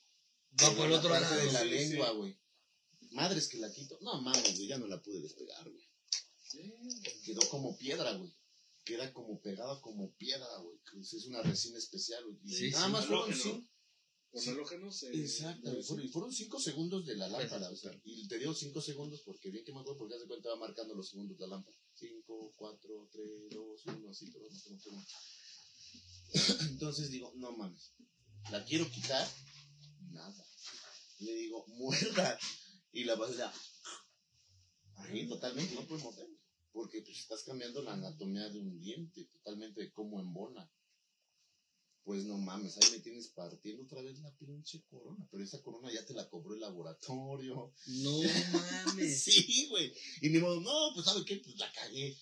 Va 0.63 0.73
por 0.75 0.87
el 0.87 0.93
otro 0.93 1.09
parte 1.09 1.29
lado. 1.29 1.45
de 1.45 1.51
la 1.51 1.61
sí, 1.61 1.69
lengua, 1.69 2.11
güey. 2.11 2.39
Madres 3.11 3.49
que 3.49 3.57
la 3.57 3.71
quito. 3.71 3.97
No 4.01 4.21
mames, 4.21 4.55
güey, 4.55 4.67
ya 4.67 4.77
no 4.77 4.87
la 4.87 5.01
pude 5.01 5.19
despegar, 5.19 5.69
güey. 5.69 5.89
Quedó 7.25 7.41
como 7.49 7.77
piedra, 7.77 8.13
güey. 8.13 8.33
Queda 8.85 9.11
como 9.11 9.41
pegada 9.41 9.81
como 9.81 10.13
piedra, 10.15 10.57
güey. 10.59 10.79
Es 11.01 11.25
una 11.25 11.41
resina 11.41 11.77
especial, 11.77 12.23
güey. 12.23 12.71
Nada 12.71 12.85
sí. 12.85 12.91
más 12.93 13.05
fueron. 13.05 13.69
Con 14.31 14.41
Sí. 14.41 14.49
halógeno 14.51 14.89
se. 14.91 15.09
Exacto, 15.11 15.77
y 15.77 16.07
fueron 16.07 16.31
cinco 16.31 16.57
segundos 16.57 17.05
de 17.05 17.15
la 17.17 17.27
lámpara, 17.27 17.69
o 17.69 17.75
sea, 17.75 17.91
y 18.05 18.27
te 18.29 18.39
digo 18.39 18.53
cinco 18.53 18.81
segundos 18.81 19.21
porque 19.25 19.51
bien 19.51 19.65
que 19.65 19.73
me 19.73 19.81
acuerdo 19.81 19.99
porque 19.99 20.15
hace 20.15 20.25
cuenta 20.25 20.49
va 20.49 20.55
marcando 20.55 20.95
los 20.95 21.09
segundos 21.09 21.37
la 21.37 21.47
lámpara. 21.47 21.75
Cinco, 21.93 22.53
cuatro, 22.55 23.09
tres, 23.11 23.49
dos, 23.49 23.85
uno, 23.87 24.09
así, 24.09 24.31
todo, 24.31 24.47
todo, 24.47 24.77
todo. 24.77 25.03
Entonces 26.71 27.11
digo, 27.11 27.33
no 27.35 27.51
mames, 27.51 27.91
la 28.51 28.63
quiero 28.63 28.89
quitar, 28.89 29.27
nada. 30.11 30.45
Le 31.19 31.33
digo, 31.33 31.65
muerda, 31.75 32.39
y 32.93 33.03
la 33.03 33.15
vas 33.15 33.37
a 33.39 33.53
ahí 34.95 35.27
totalmente 35.27 35.75
no 35.75 35.85
puedes 35.87 36.03
mover, 36.03 36.27
porque 36.71 37.01
pues 37.01 37.17
estás 37.19 37.43
cambiando 37.43 37.81
la 37.81 37.93
anatomía 37.93 38.49
de 38.49 38.59
un 38.59 38.79
diente, 38.79 39.25
totalmente 39.25 39.81
de 39.81 39.91
cómo 39.91 40.19
embona. 40.19 40.71
Pues 42.03 42.23
no 42.25 42.37
mames, 42.37 42.77
ahí 42.77 42.91
me 42.91 42.99
tienes 42.99 43.27
partiendo 43.27 43.83
otra 43.83 44.01
vez 44.01 44.19
la 44.19 44.31
pinche 44.35 44.81
corona. 44.89 45.23
Pero 45.31 45.43
esa 45.43 45.61
corona 45.61 45.91
ya 45.93 46.03
te 46.05 46.13
la 46.13 46.27
cobró 46.29 46.53
el 46.55 46.59
laboratorio. 46.61 47.73
No 47.87 48.19
mames. 48.85 49.23
Sí, 49.23 49.67
güey. 49.69 49.93
Y 50.21 50.29
ni 50.29 50.39
modo, 50.39 50.59
no, 50.61 50.93
pues 50.95 51.05
¿sabe 51.05 51.23
qué? 51.25 51.37
Pues 51.37 51.57
la 51.57 51.71
cagué. 51.71 52.17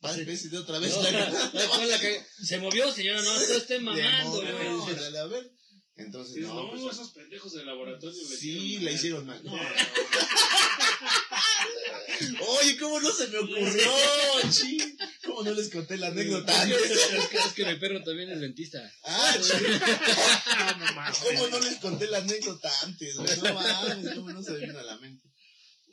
Padre, 0.00 0.24
veces 0.24 0.50
de 0.50 0.58
otra 0.58 0.78
vez 0.80 0.90
No, 0.94 1.02
la 1.02 1.10
no, 1.30 1.52
no, 1.52 1.86
la 1.86 2.00
que- 2.00 2.20
Se 2.42 2.58
movió, 2.58 2.92
señora, 2.92 3.22
no, 3.22 3.34
no 3.34 3.40
esté 3.54 3.78
mamando, 3.80 4.40
güey. 4.40 4.66
órale, 4.68 5.18
a 5.18 5.26
ver. 5.26 5.52
Entonces, 5.96 6.36
no, 6.38 6.54
no, 6.54 6.70
pues, 6.70 6.92
esos 6.94 7.10
pendejos 7.12 7.52
del 7.54 7.66
laboratorio 7.66 8.12
sí, 8.38 8.78
le 8.80 8.92
hicieron 8.92 9.26
mal. 9.26 9.42
No. 9.44 9.54
Oye, 12.58 12.76
¿cómo 12.78 13.00
no 13.00 13.12
se 13.12 13.26
me 13.28 13.38
ocurrió? 13.38 13.90
¿Cómo 15.36 15.50
no 15.50 15.54
les 15.54 15.68
conté 15.68 15.98
la 15.98 16.06
anécdota? 16.06 16.64
Es 16.64 17.28
que, 17.28 17.36
es 17.36 17.52
que 17.54 17.66
mi 17.66 17.74
perro 17.78 18.02
también 18.02 18.30
es 18.30 18.40
dentista. 18.40 18.80
Ah. 19.04 19.36
No, 20.56 20.86
no 20.86 20.92
mames. 20.94 21.18
¿Cómo 21.18 21.48
no 21.48 21.60
les 21.60 21.76
conté 21.76 22.06
la 22.06 22.18
anécdota 22.18 22.72
antes? 22.84 23.16
güey? 23.16 23.36
No 23.42 23.52
mames, 23.52 24.14
¿cómo 24.14 24.32
no 24.32 24.42
se 24.42 24.52
me 24.52 24.60
vino 24.60 24.78
a 24.78 24.82
la 24.82 24.96
mente? 24.96 25.28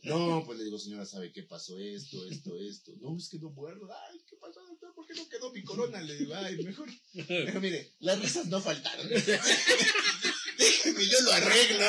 No, 0.03 0.43
pues 0.45 0.59
le 0.59 0.63
digo, 0.63 0.79
señora, 0.79 1.05
¿sabe 1.05 1.33
qué 1.33 1.43
pasó? 1.43 1.77
Esto, 1.77 2.25
esto, 2.25 2.57
esto. 2.57 2.93
No, 3.01 3.17
es 3.17 3.27
que 3.27 3.37
no 3.39 3.49
muerdo. 3.49 3.89
Ay, 4.09 4.17
¿qué 4.29 4.37
pasó, 4.37 4.61
doctor? 4.65 4.95
¿Por 4.95 5.05
qué 5.07 5.13
no 5.13 5.27
quedó 5.27 5.51
mi 5.51 5.61
corona? 5.61 6.01
Le 6.01 6.15
digo, 6.15 6.33
ay, 6.35 6.63
mejor. 6.63 6.87
Pero 7.27 7.59
mire, 7.59 7.95
las 7.99 8.21
risas 8.21 8.45
no 8.45 8.61
faltaron. 8.61 9.09
Déjeme, 10.57 11.05
yo 11.05 11.19
lo 11.21 11.33
arreglo. 11.33 11.85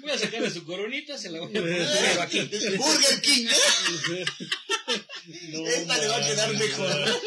Voy 0.00 0.10
a 0.10 0.18
sacarle 0.18 0.50
su 0.50 0.64
coronita, 0.64 1.16
se 1.18 1.30
la 1.30 1.40
voy 1.40 1.50
a 1.56 1.60
poner 1.60 2.20
aquí. 2.20 2.40
Burger 2.76 3.20
King, 3.22 3.46
¿eh? 3.46 4.24
No 5.50 5.66
Esta 5.66 5.98
le 5.98 6.08
va 6.08 6.16
a 6.16 6.26
quedar 6.26 6.54
mejor. 6.56 7.20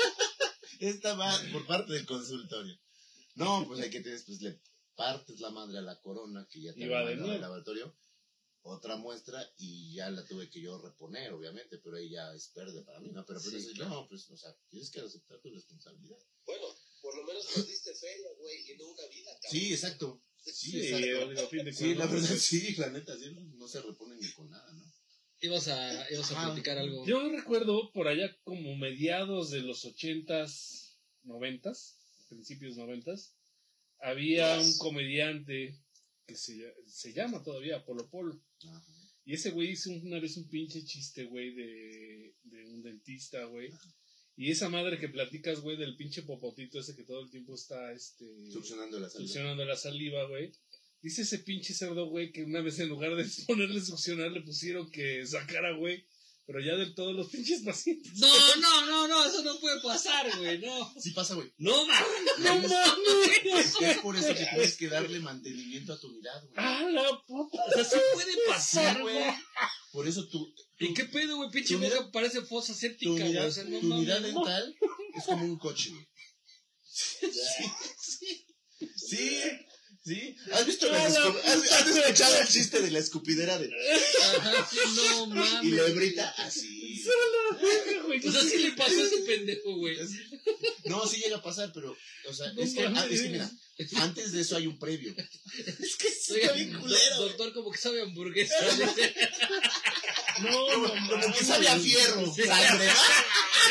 Esta 0.79 1.15
va 1.15 1.39
por 1.51 1.65
parte 1.65 1.93
del 1.93 2.05
consultorio. 2.05 2.77
No, 3.35 3.65
pues 3.67 3.81
hay 3.81 3.89
que 3.89 4.01
tener, 4.01 4.19
pues 4.25 4.41
le 4.41 4.59
partes 4.95 5.39
la 5.39 5.49
madre 5.49 5.77
a 5.77 5.81
la 5.81 5.99
corona 6.01 6.47
que 6.49 6.61
ya 6.61 6.73
te 6.73 6.87
va 6.87 6.99
al 6.99 7.19
nuevo. 7.19 7.37
laboratorio. 7.39 7.95
otra 8.61 8.95
muestra 8.95 9.45
y 9.57 9.93
ya 9.93 10.09
la 10.09 10.25
tuve 10.25 10.49
que 10.49 10.59
yo 10.61 10.77
reponer, 10.79 11.33
obviamente, 11.33 11.77
pero 11.83 11.97
ahí 11.97 12.09
ya 12.09 12.33
es 12.33 12.51
verde 12.53 12.81
para 12.83 12.99
mí, 12.99 13.09
¿no? 13.11 13.25
Pero, 13.25 13.39
pero 13.43 13.59
Sí, 13.59 13.73
claro. 13.73 13.89
no, 13.91 14.07
pues, 14.07 14.29
o 14.29 14.37
sea, 14.37 14.55
tienes 14.69 14.89
que 14.89 15.01
aceptar 15.01 15.39
tu 15.39 15.49
responsabilidad. 15.51 16.17
Bueno, 16.45 16.63
por 17.01 17.15
lo 17.15 17.23
menos 17.25 17.45
perdiste 17.53 17.93
feria, 17.93 18.27
güey, 18.39 18.71
y 18.71 18.77
no 18.77 18.87
una 18.87 19.05
vida, 19.07 19.31
cabrón. 19.41 19.51
Sí, 19.51 19.73
exacto. 19.73 20.23
Sí, 20.45 20.71
Sí, 20.71 20.79
exacto. 20.79 21.29
digo, 21.29 21.41
a 21.41 21.47
fin 21.49 21.65
de 21.65 21.73
Sí, 21.73 21.95
la 21.95 22.05
verdad, 22.05 22.35
sí, 22.37 22.75
la 22.75 22.89
neta, 22.91 23.17
sí, 23.17 23.35
no 23.55 23.67
se 23.67 23.81
repone 23.81 24.15
ni 24.15 24.31
con 24.31 24.49
nada, 24.49 24.71
¿no? 24.73 24.83
Ibas 25.41 25.67
a, 25.67 26.11
ibas 26.11 26.31
a 26.31 26.45
platicar 26.45 26.77
algo. 26.77 27.05
Yo 27.05 27.29
recuerdo 27.29 27.91
por 27.91 28.07
allá 28.07 28.35
como 28.43 28.75
mediados 28.75 29.51
de 29.51 29.61
los 29.61 29.83
ochentas, 29.85 30.97
noventas, 31.23 31.97
principios 32.29 32.77
noventas, 32.77 33.35
había 33.99 34.59
un 34.59 34.77
comediante 34.77 35.79
que 36.25 36.35
se, 36.35 36.73
se 36.87 37.13
llama 37.13 37.43
todavía 37.43 37.83
Polo 37.85 38.09
Polo. 38.09 38.41
Ajá. 38.67 38.83
Y 39.25 39.33
ese 39.33 39.49
güey 39.49 39.71
hizo 39.71 39.89
una 39.89 40.19
vez 40.19 40.37
un 40.37 40.47
pinche 40.47 40.83
chiste, 40.85 41.25
güey, 41.25 41.53
de, 41.55 42.35
de 42.43 42.65
un 42.65 42.83
dentista, 42.83 43.43
güey. 43.45 43.71
Y 44.37 44.51
esa 44.51 44.69
madre 44.69 44.99
que 44.99 45.07
platicas, 45.07 45.61
güey, 45.61 45.77
del 45.77 45.95
pinche 45.95 46.23
popotito 46.23 46.79
ese 46.79 46.95
que 46.95 47.03
todo 47.03 47.21
el 47.21 47.29
tiempo 47.29 47.55
está, 47.55 47.93
este... 47.93 48.25
Succionando 48.51 48.99
la 48.99 49.09
salida. 49.09 49.27
succionando 49.27 49.65
la 49.65 49.77
saliva, 49.77 50.27
güey. 50.27 50.51
Dice 51.01 51.21
ese 51.21 51.39
pinche 51.39 51.73
cerdo, 51.73 52.07
güey, 52.07 52.31
que 52.31 52.43
una 52.43 52.61
vez 52.61 52.79
en 52.79 52.89
lugar 52.89 53.15
de 53.15 53.25
ponerle 53.47 53.79
succionar 53.79 54.31
le 54.31 54.41
pusieron 54.41 54.91
que 54.91 55.25
sacara, 55.25 55.75
güey. 55.77 56.05
Pero 56.47 56.59
ya 56.59 56.75
del 56.75 56.93
todo 56.93 57.11
los 57.11 57.29
pinches 57.29 57.61
pacientes. 57.61 58.17
No, 58.17 58.55
no, 58.57 58.85
no, 58.85 59.07
no, 59.07 59.25
eso 59.25 59.41
no 59.41 59.59
puede 59.59 59.81
pasar, 59.81 60.29
güey, 60.37 60.59
no. 60.59 60.93
Sí 60.99 61.09
pasa, 61.11 61.33
güey. 61.33 61.51
No, 61.57 61.87
mames. 61.87 62.07
¡No 62.37 62.55
mames! 62.55 63.73
Es 63.81 63.97
por 63.97 64.15
eso 64.15 64.27
que 64.27 64.45
tienes 64.45 64.77
que 64.77 64.87
darle 64.87 65.19
mantenimiento 65.19 65.93
a 65.93 65.99
tu 65.99 66.07
unidad, 66.07 66.43
güey. 66.43 66.53
¡A 66.57 66.83
la 66.83 67.23
puta! 67.25 67.57
O 67.67 67.73
sea, 67.73 67.83
sí 67.83 67.97
puede 68.13 68.31
pasar, 68.47 68.97
Sí, 68.97 69.01
güey. 69.01 69.23
Por 69.95 70.07
eso 70.09 70.27
tu, 70.27 70.53
¿Y 70.77 70.93
qué 70.93 71.05
pedo, 71.05 71.37
güey? 71.37 71.49
Pinche 71.51 71.75
tu 71.75 71.79
boca 71.81 72.11
parece 72.11 72.41
fosa 72.41 72.73
tu 72.73 72.79
séptica, 72.79 73.11
güey. 73.13 73.27
unidad, 73.27 73.47
O 73.47 73.51
sea, 73.51 73.63
no 73.63 73.79
tu 73.79 73.93
unidad 73.93 74.19
mames. 74.19 74.33
dental 74.35 74.75
es 75.15 75.23
como 75.23 75.45
un 75.45 75.57
coche, 75.57 75.89
güey. 75.91 76.05
Sí, 76.83 77.65
sí. 77.97 78.45
Sí, 78.95 79.41
sí. 80.05 80.35
¿Has 80.51 80.65
visto 80.65 80.87
la 80.91 81.03
A 81.05 81.09
la 81.09 81.19
escu- 81.19 81.41
¿Has, 81.43 81.71
has 81.71 81.87
escuchado 81.87 82.37
el 82.41 82.47
chiste 82.47 82.81
de 82.81 82.91
la 82.91 82.99
escupidera 82.99 83.57
de 83.57 83.69
Ajá, 84.37 84.69
sí, 84.71 84.77
no 84.95 85.25
mames. 85.27 85.63
y 85.63 85.69
la 85.71 85.87
hebrita 85.87 86.29
así? 86.37 87.03
güey! 88.05 88.27
O 88.27 88.31
sea, 88.31 88.41
sí 88.43 88.57
le 88.59 88.71
pasó 88.73 88.91
a 88.99 89.03
ese 89.03 89.17
pendejo, 89.25 89.75
güey. 89.77 89.97
No, 90.85 91.05
sí 91.07 91.21
llega 91.21 91.37
a 91.37 91.41
pasar, 91.41 91.71
pero, 91.73 91.95
o 92.29 92.33
sea, 92.33 92.51
No 92.53 92.61
es, 92.61 92.73
que, 92.73 92.83
ah, 92.85 93.07
es 93.09 93.21
que 93.21 93.29
mira, 93.29 93.49
antes 93.97 94.31
de 94.31 94.41
eso 94.41 94.55
hay 94.57 94.67
un 94.67 94.77
previo. 94.79 95.13
Es 95.79 95.95
que 95.95 96.09
sí 96.09 96.35
está 96.39 96.53
bien 96.53 96.73
culero. 96.79 97.15
do- 97.17 97.27
doctor, 97.27 97.53
como 97.53 97.71
que 97.71 97.77
sabe 97.77 97.99
a 98.01 98.03
hamburguesa. 98.03 98.55
No, 100.41 100.51
Como, 100.67 100.87
no 100.93 101.21
como 101.21 101.33
que 101.33 101.45
sabe 101.45 101.65
a 101.69 101.79
fierro, 101.79 102.25
sangre, 102.25 102.89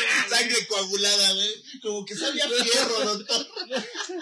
sangre 0.29 0.67
coagulada, 0.67 1.33
güey. 1.33 1.63
Como 1.81 2.05
que 2.05 2.15
sabe 2.15 2.41
a 2.41 2.49
fierro, 2.49 3.17
doctor. 3.17 3.47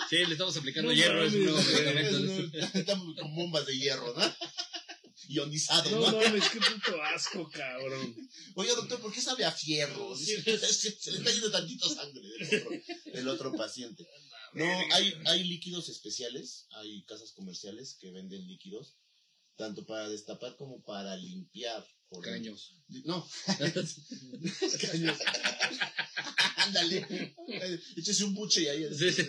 Sí, 0.10 0.18
le 0.18 0.32
estamos 0.34 0.58
aplicando 0.58 0.90
No 0.90 0.96
hierro, 0.96 1.24
es 1.26 1.34
un 1.34 1.46
nuevo. 1.46 1.60
Estamos 2.74 3.16
con 3.20 3.36
bombas 3.36 3.66
de 3.66 3.78
hierro, 3.78 4.14
¿no? 4.14 4.36
Ionizado, 5.30 5.90
No 5.90 6.12
¿no? 6.12 6.20
mames, 6.20 6.50
qué 6.50 6.60
puto 6.60 7.02
asco, 7.02 7.50
cabrón. 7.50 8.16
Oiga, 8.56 8.76
doctor, 8.76 9.00
¿por 9.00 9.14
qué 9.14 9.22
sabe 9.22 9.46
a 9.46 9.52
fierro? 9.52 10.16
Se 10.18 10.42
le 10.44 10.54
está 10.56 11.32
yendo 11.32 11.50
tantito 11.50 11.90
sangre 11.90 12.22
del 12.22 12.58
otro, 12.58 12.72
del 13.14 13.28
otro 13.30 13.54
paciente. 13.54 14.06
No, 14.54 14.66
hay, 14.94 15.14
hay 15.26 15.44
líquidos 15.46 15.90
especiales, 15.90 16.68
hay 16.76 17.04
casas 17.06 17.32
comerciales 17.32 17.98
que 18.00 18.12
venden 18.12 18.46
líquidos, 18.48 18.96
tanto 19.56 19.86
para 19.86 20.10
destapar 20.10 20.56
como 20.58 20.82
para 20.84 21.16
limpiar. 21.16 21.86
por. 22.10 22.24
Caños. 22.24 22.76
No. 23.06 23.28
Caños. 24.82 25.18
Ándale. 26.58 27.36
Échese 27.98 28.24
un 28.24 28.34
buche 28.34 28.62
y 28.64 28.68
ahí. 28.68 28.88
Sí. 28.94 29.24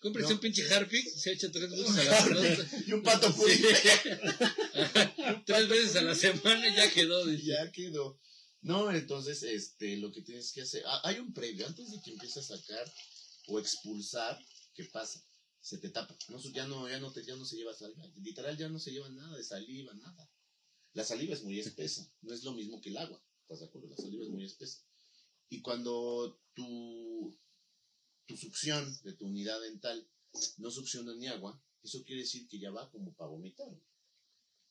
Cómprese 0.00 0.28
No. 0.28 0.34
un 0.36 0.40
pinche 0.40 0.62
Harpic, 0.72 1.04
se 1.08 1.32
echa 1.32 1.50
tres 1.50 1.70
veces 1.70 1.88
a 1.98 2.04
la 2.04 2.20
semana. 2.22 2.68
y 2.86 2.92
un 2.92 3.02
pato 3.02 3.32
Sí. 3.32 3.62
Tres 5.46 5.68
veces 5.68 5.96
a 5.96 6.02
la 6.02 6.14
semana 6.14 6.68
y 6.68 6.76
ya 6.76 6.88
quedó. 6.92 7.26
Dice. 7.26 7.46
ya 7.46 7.72
quedó. 7.72 8.20
No, 8.60 8.90
entonces, 8.92 9.42
este, 9.42 9.96
lo 9.96 10.12
que 10.12 10.22
tienes 10.22 10.52
que 10.52 10.62
hacer, 10.62 10.82
ah, 10.86 11.00
hay 11.04 11.18
un 11.18 11.32
previo, 11.32 11.66
antes 11.66 11.90
de 11.90 12.00
que 12.00 12.12
empieces 12.12 12.50
a 12.50 12.56
sacar 12.56 12.92
o 13.48 13.58
expulsar, 13.58 14.38
¿qué 14.74 14.84
pasa? 14.84 15.20
Se 15.60 15.78
te 15.78 15.90
tapa, 15.90 16.16
no, 16.28 16.38
ya 16.52 16.66
no, 16.66 16.88
ya 16.88 16.98
no 16.98 17.12
te, 17.12 17.24
ya 17.24 17.36
no 17.36 17.44
se 17.44 17.56
lleva 17.56 17.74
saliva, 17.74 18.06
literal 18.22 18.56
ya 18.56 18.68
no 18.68 18.78
se 18.78 18.92
lleva 18.92 19.08
nada 19.10 19.36
de 19.36 19.44
saliva, 19.44 19.92
nada. 19.94 20.30
La 20.94 21.04
saliva 21.04 21.34
es 21.34 21.42
muy 21.44 21.58
espesa, 21.58 22.10
no 22.22 22.32
es 22.32 22.44
lo 22.44 22.52
mismo 22.52 22.80
que 22.80 22.90
el 22.90 22.96
agua, 22.96 23.22
¿estás 23.42 23.60
de 23.60 23.66
acuerdo? 23.66 23.88
La 23.88 23.96
saliva 23.96 24.24
es 24.24 24.30
muy 24.30 24.44
espesa. 24.44 24.84
Y 25.50 25.60
cuando 25.60 26.40
tu, 26.54 27.36
tu 28.26 28.36
succión 28.36 28.98
de 29.02 29.14
tu 29.14 29.26
unidad 29.26 29.60
dental 29.60 30.08
no 30.58 30.70
succiona 30.70 31.14
ni 31.14 31.26
agua, 31.26 31.62
eso 31.82 32.02
quiere 32.04 32.22
decir 32.22 32.46
que 32.48 32.58
ya 32.58 32.70
va 32.70 32.90
como 32.90 33.14
para 33.14 33.30
vomitar. 33.30 33.68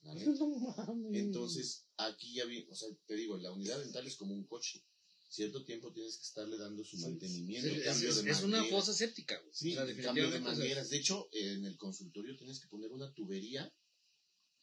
Entonces, 1.13 1.87
aquí 1.97 2.33
ya 2.33 2.45
vi, 2.45 2.67
o 2.69 2.75
sea, 2.75 2.89
te 3.05 3.15
digo, 3.15 3.37
la 3.37 3.51
unidad 3.51 3.79
dental 3.79 4.05
es 4.07 4.15
como 4.15 4.33
un 4.33 4.45
coche. 4.45 4.85
Cierto 5.29 5.63
tiempo 5.65 5.91
tienes 5.91 6.15
que 6.17 6.23
estarle 6.23 6.57
dando 6.57 6.83
su 6.85 6.95
Sí. 6.97 7.03
mantenimiento, 7.03 7.67
Es, 7.67 7.83
cambio 7.83 8.09
es- 8.09 8.17
es 8.25 8.43
una 8.43 8.63
fosa 8.65 8.93
séptica, 8.93 9.37
güey. 9.41 9.53
Sí, 9.53 9.77
o 9.77 9.85
sea, 9.85 10.03
cambio 10.03 10.31
de 10.31 10.39
mangueras. 10.39 10.89
De 10.89 10.97
hecho, 10.97 11.27
en 11.33 11.65
el 11.65 11.77
consultorio 11.77 12.37
tienes 12.37 12.59
que 12.61 12.67
poner 12.67 12.91
una 12.91 13.13
tubería 13.13 13.71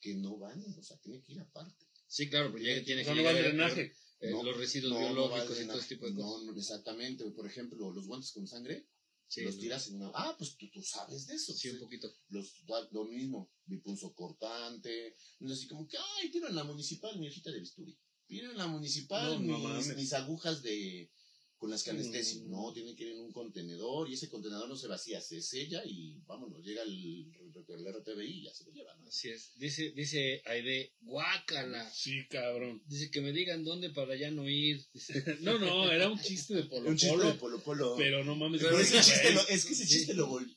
que 0.00 0.14
no 0.14 0.38
van, 0.38 0.62
o 0.78 0.82
sea, 0.82 0.96
tiene 0.98 1.22
que 1.22 1.32
ir 1.32 1.40
aparte. 1.40 1.86
Sí, 2.06 2.28
claro, 2.30 2.50
porque 2.50 2.64
ya 2.76 2.84
tiene 2.84 3.02
O 3.02 3.04
que 3.04 3.10
sea, 3.10 3.14
no 3.14 3.24
va 3.24 3.32
drenaje. 3.34 3.94
eh, 4.20 4.30
No, 4.30 4.42
los 4.42 4.56
residuos 4.56 4.92
No, 4.92 4.98
biológicos 5.00 5.60
y 5.60 5.66
todo 5.66 5.78
ese 5.78 5.88
tipo 5.88 6.06
de 6.06 6.14
cosas. 6.14 6.44
No, 6.44 6.56
exactamente. 6.58 7.30
Por 7.32 7.46
ejemplo, 7.46 7.90
los 7.90 8.06
guantes 8.06 8.32
con 8.32 8.46
sangre, 8.46 8.88
Sí, 9.26 9.40
los 9.42 9.58
tiras 9.58 9.88
en 9.88 9.96
una... 9.96 10.10
Ah, 10.14 10.34
pues 10.38 10.54
tú, 10.56 10.70
tú 10.70 10.82
sabes 10.82 11.26
de 11.26 11.34
eso. 11.34 11.52
Sí, 11.54 11.68
un 11.70 11.76
sí. 11.76 11.80
poquito. 11.80 12.14
Los, 12.28 12.62
lo 12.92 13.04
mismo, 13.06 13.50
mi 13.66 13.78
punzo 13.78 14.14
cortante. 14.14 15.16
Así 15.50 15.66
como 15.66 15.88
que, 15.88 15.96
ay, 15.98 16.30
tiro 16.30 16.46
en 16.48 16.54
la 16.54 16.62
municipal 16.64 17.18
mi 17.18 17.26
hojita 17.28 17.50
de 17.50 17.58
bisturí. 17.60 17.98
Tiro 18.26 18.50
en 18.50 18.58
la 18.58 18.66
municipal 18.66 19.46
No, 19.46 19.58
no 19.58 19.94
mis, 19.96 20.12
agujas 20.12 20.62
de 20.62 21.10
con 21.56 21.70
las 21.70 21.82
que 21.82 21.90
anestesio. 21.92 22.42
Mm. 22.42 22.50
No, 22.50 22.72
tiene 22.74 22.94
que 22.94 23.04
ir 23.04 23.10
en 23.12 23.20
un 23.20 23.32
contenedor 23.32 24.10
y 24.10 24.14
ese 24.14 24.28
contenedor 24.28 24.68
no 24.68 24.76
se 24.76 24.86
vacía, 24.86 25.18
se 25.22 25.40
sella 25.40 25.82
y 25.86 26.18
vámonos, 26.26 26.62
llega 26.62 26.82
el, 26.82 27.30
el 27.68 27.86
RTBI 27.94 28.26
y 28.40 28.42
ya 28.44 28.52
se 28.52 28.64
lo 28.64 28.72
lleva, 28.72 28.94
¿no? 28.96 29.06
Así 29.08 29.30
es. 29.30 29.52
Dice, 29.56 29.92
dice 29.96 30.42
Aide, 30.44 30.92
guácala. 31.00 31.90
Sí, 31.90 32.26
cabrón. 32.28 32.82
Dice 32.86 33.10
que 33.10 33.22
me 33.22 33.32
digan 33.32 33.64
dónde 33.64 33.88
para 33.90 34.14
ya 34.14 34.30
no 34.30 34.46
ir. 34.48 34.84
Dice, 34.92 35.24
No, 35.40 35.58
no, 35.58 35.90
era 35.90 36.10
un 36.10 36.20
chiste 36.20 36.52
de 36.54 36.64
Polo 36.64 36.90
un 36.90 36.96
chiste 36.98 37.14
Polo. 37.16 37.28
de 37.32 37.34
Polo 37.38 37.62
Polo. 37.62 37.94
Pero 37.96 38.24
no 38.24 38.36
mames. 38.36 38.60
Pero 38.60 38.78
ese 38.78 39.00
chiste 39.00 39.32
lo- 39.32 39.48
es 39.48 39.64
que 39.64 39.72
ese 39.72 39.86
Sí. 39.86 39.94
chiste 39.94 40.14
lo 40.14 40.26
volvió. 40.26 40.54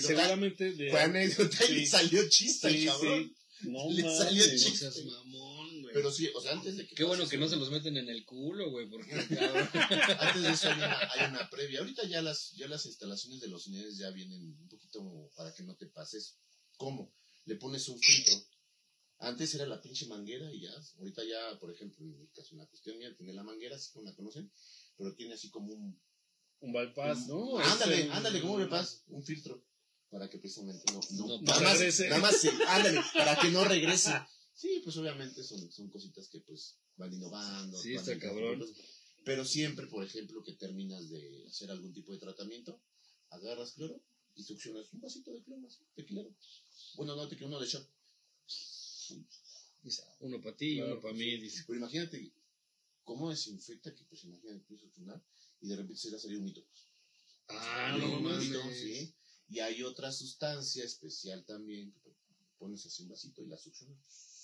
Seguramente 0.00 0.72
de. 0.72 0.90
fue 0.90 1.00
anécdota 1.00 1.64
y 1.64 1.68
Sí. 1.68 1.74
le 1.74 1.86
salió 1.86 2.28
chiste, 2.28 2.70
Sí, 2.70 2.84
cabrón. 2.84 3.34
No 3.62 3.90
Le 3.90 4.02
mames. 4.02 4.18
salió 4.18 4.44
chiste. 4.56 5.02
mamón. 5.04 5.55
Pero 5.96 6.12
sí, 6.12 6.30
o 6.34 6.40
sea, 6.42 6.52
antes 6.52 6.76
de 6.76 6.86
que. 6.86 6.94
Qué 6.94 7.04
bueno 7.04 7.26
que 7.26 7.36
eso, 7.36 7.44
no 7.44 7.48
se 7.48 7.56
los 7.56 7.70
meten 7.70 7.96
en 7.96 8.10
el 8.10 8.26
culo, 8.26 8.70
güey, 8.70 8.86
porque. 8.86 9.12
Antes 10.20 10.42
de 10.42 10.50
eso 10.50 10.68
hay 10.68 10.76
una, 10.76 10.98
hay 11.10 11.30
una 11.30 11.48
previa. 11.48 11.78
Ahorita 11.78 12.04
ya 12.04 12.20
las, 12.20 12.52
ya 12.52 12.68
las 12.68 12.84
instalaciones 12.84 13.40
de 13.40 13.48
los 13.48 13.62
cines 13.64 13.96
ya 13.96 14.10
vienen 14.10 14.42
un 14.60 14.68
poquito 14.68 15.30
para 15.34 15.54
que 15.54 15.62
no 15.62 15.74
te 15.74 15.86
pases. 15.86 16.36
¿Cómo? 16.76 17.14
Le 17.46 17.56
pones 17.56 17.88
un 17.88 17.98
filtro. 17.98 18.34
Antes 19.20 19.54
era 19.54 19.64
la 19.64 19.80
pinche 19.80 20.04
manguera 20.04 20.52
y 20.52 20.60
ya. 20.60 20.72
Ahorita 20.98 21.22
ya, 21.24 21.58
por 21.58 21.72
ejemplo, 21.72 22.04
en 22.04 22.10
mi 22.20 22.28
caso, 22.28 22.48
en 22.52 22.58
la 22.58 22.66
cuestión 22.66 22.98
mía, 22.98 23.16
tiene 23.16 23.32
la 23.32 23.42
manguera, 23.42 23.76
así 23.76 23.90
como 23.90 24.04
la 24.04 24.14
conocen, 24.14 24.52
pero 24.98 25.14
tiene 25.14 25.32
así 25.32 25.48
como 25.48 25.72
un. 25.72 25.98
Un 26.60 26.72
bypass, 26.74 27.26
¿no? 27.26 27.58
ándale, 27.58 28.00
Este, 28.00 28.12
ándale, 28.12 28.42
¿cómo 28.42 28.58
me 28.58 28.66
pasa? 28.66 28.98
Un 29.06 29.24
filtro. 29.24 29.64
Para 30.10 30.28
que 30.28 30.36
precisamente 30.36 30.92
no. 30.92 31.00
no, 31.12 31.26
No 31.26 31.42
nada, 31.42 31.60
más, 31.62 31.78
regrese. 31.78 32.10
nada 32.10 32.20
más, 32.20 32.36
sí, 32.38 32.50
ándale, 32.68 33.00
para 33.14 33.36
que 33.36 33.48
no 33.50 33.64
regrese. 33.64 34.12
Sí, 34.56 34.80
pues 34.82 34.96
obviamente 34.96 35.44
son, 35.44 35.70
son 35.70 35.90
cositas 35.90 36.28
que 36.28 36.40
pues 36.40 36.78
van 36.96 37.12
innovando. 37.12 37.78
Sí, 37.78 37.94
van 37.94 38.00
está 38.00 38.18
cabrón. 38.18 38.64
Pero 39.24 39.44
siempre, 39.44 39.86
por 39.86 40.02
ejemplo, 40.02 40.42
que 40.42 40.54
terminas 40.54 41.10
de 41.10 41.44
hacer 41.46 41.70
algún 41.70 41.92
tipo 41.92 42.12
de 42.12 42.18
tratamiento, 42.18 42.80
agarras 43.30 43.72
cloro 43.72 44.02
y 44.34 44.42
succionas 44.42 44.90
un 44.92 45.00
vasito 45.00 45.32
de 45.32 45.42
cloro, 45.42 45.66
así, 45.66 45.84
de 45.94 46.06
cloro. 46.06 46.34
Bueno, 46.94 47.16
no, 47.16 47.28
te 47.28 47.44
uno 47.44 47.60
de 47.60 47.66
shot. 47.66 47.86
Uno 50.20 50.40
para 50.40 50.56
ti, 50.56 50.76
Claro, 50.76 50.92
uno 50.92 51.02
para 51.02 51.12
pues 51.12 51.24
mí. 51.26 51.38
Dice, 51.38 51.64
Pero 51.66 51.78
imagínate 51.78 52.32
cómo 53.04 53.30
desinfecta 53.30 53.94
que, 53.94 54.04
pues 54.04 54.24
imagínate, 54.24 54.74
a 54.74 54.78
succionar 54.78 55.22
y 55.60 55.68
de 55.68 55.76
repente 55.76 56.00
se 56.00 56.08
le 56.08 56.12
va 56.12 56.18
a 56.18 56.22
salir 56.22 56.38
un 56.38 56.44
mito. 56.44 56.64
ah, 57.48 57.96
no 58.00 58.20
mito, 58.20 58.62
¿sí? 58.72 59.14
Y 59.48 59.60
hay 59.60 59.82
otra 59.82 60.10
sustancia 60.12 60.84
especial 60.84 61.44
también 61.44 61.92
que 62.02 62.16
pones 62.58 62.84
así 62.86 63.02
un 63.02 63.10
vasito 63.10 63.42
y 63.42 63.46
la 63.46 63.58
succionas. 63.58 64.35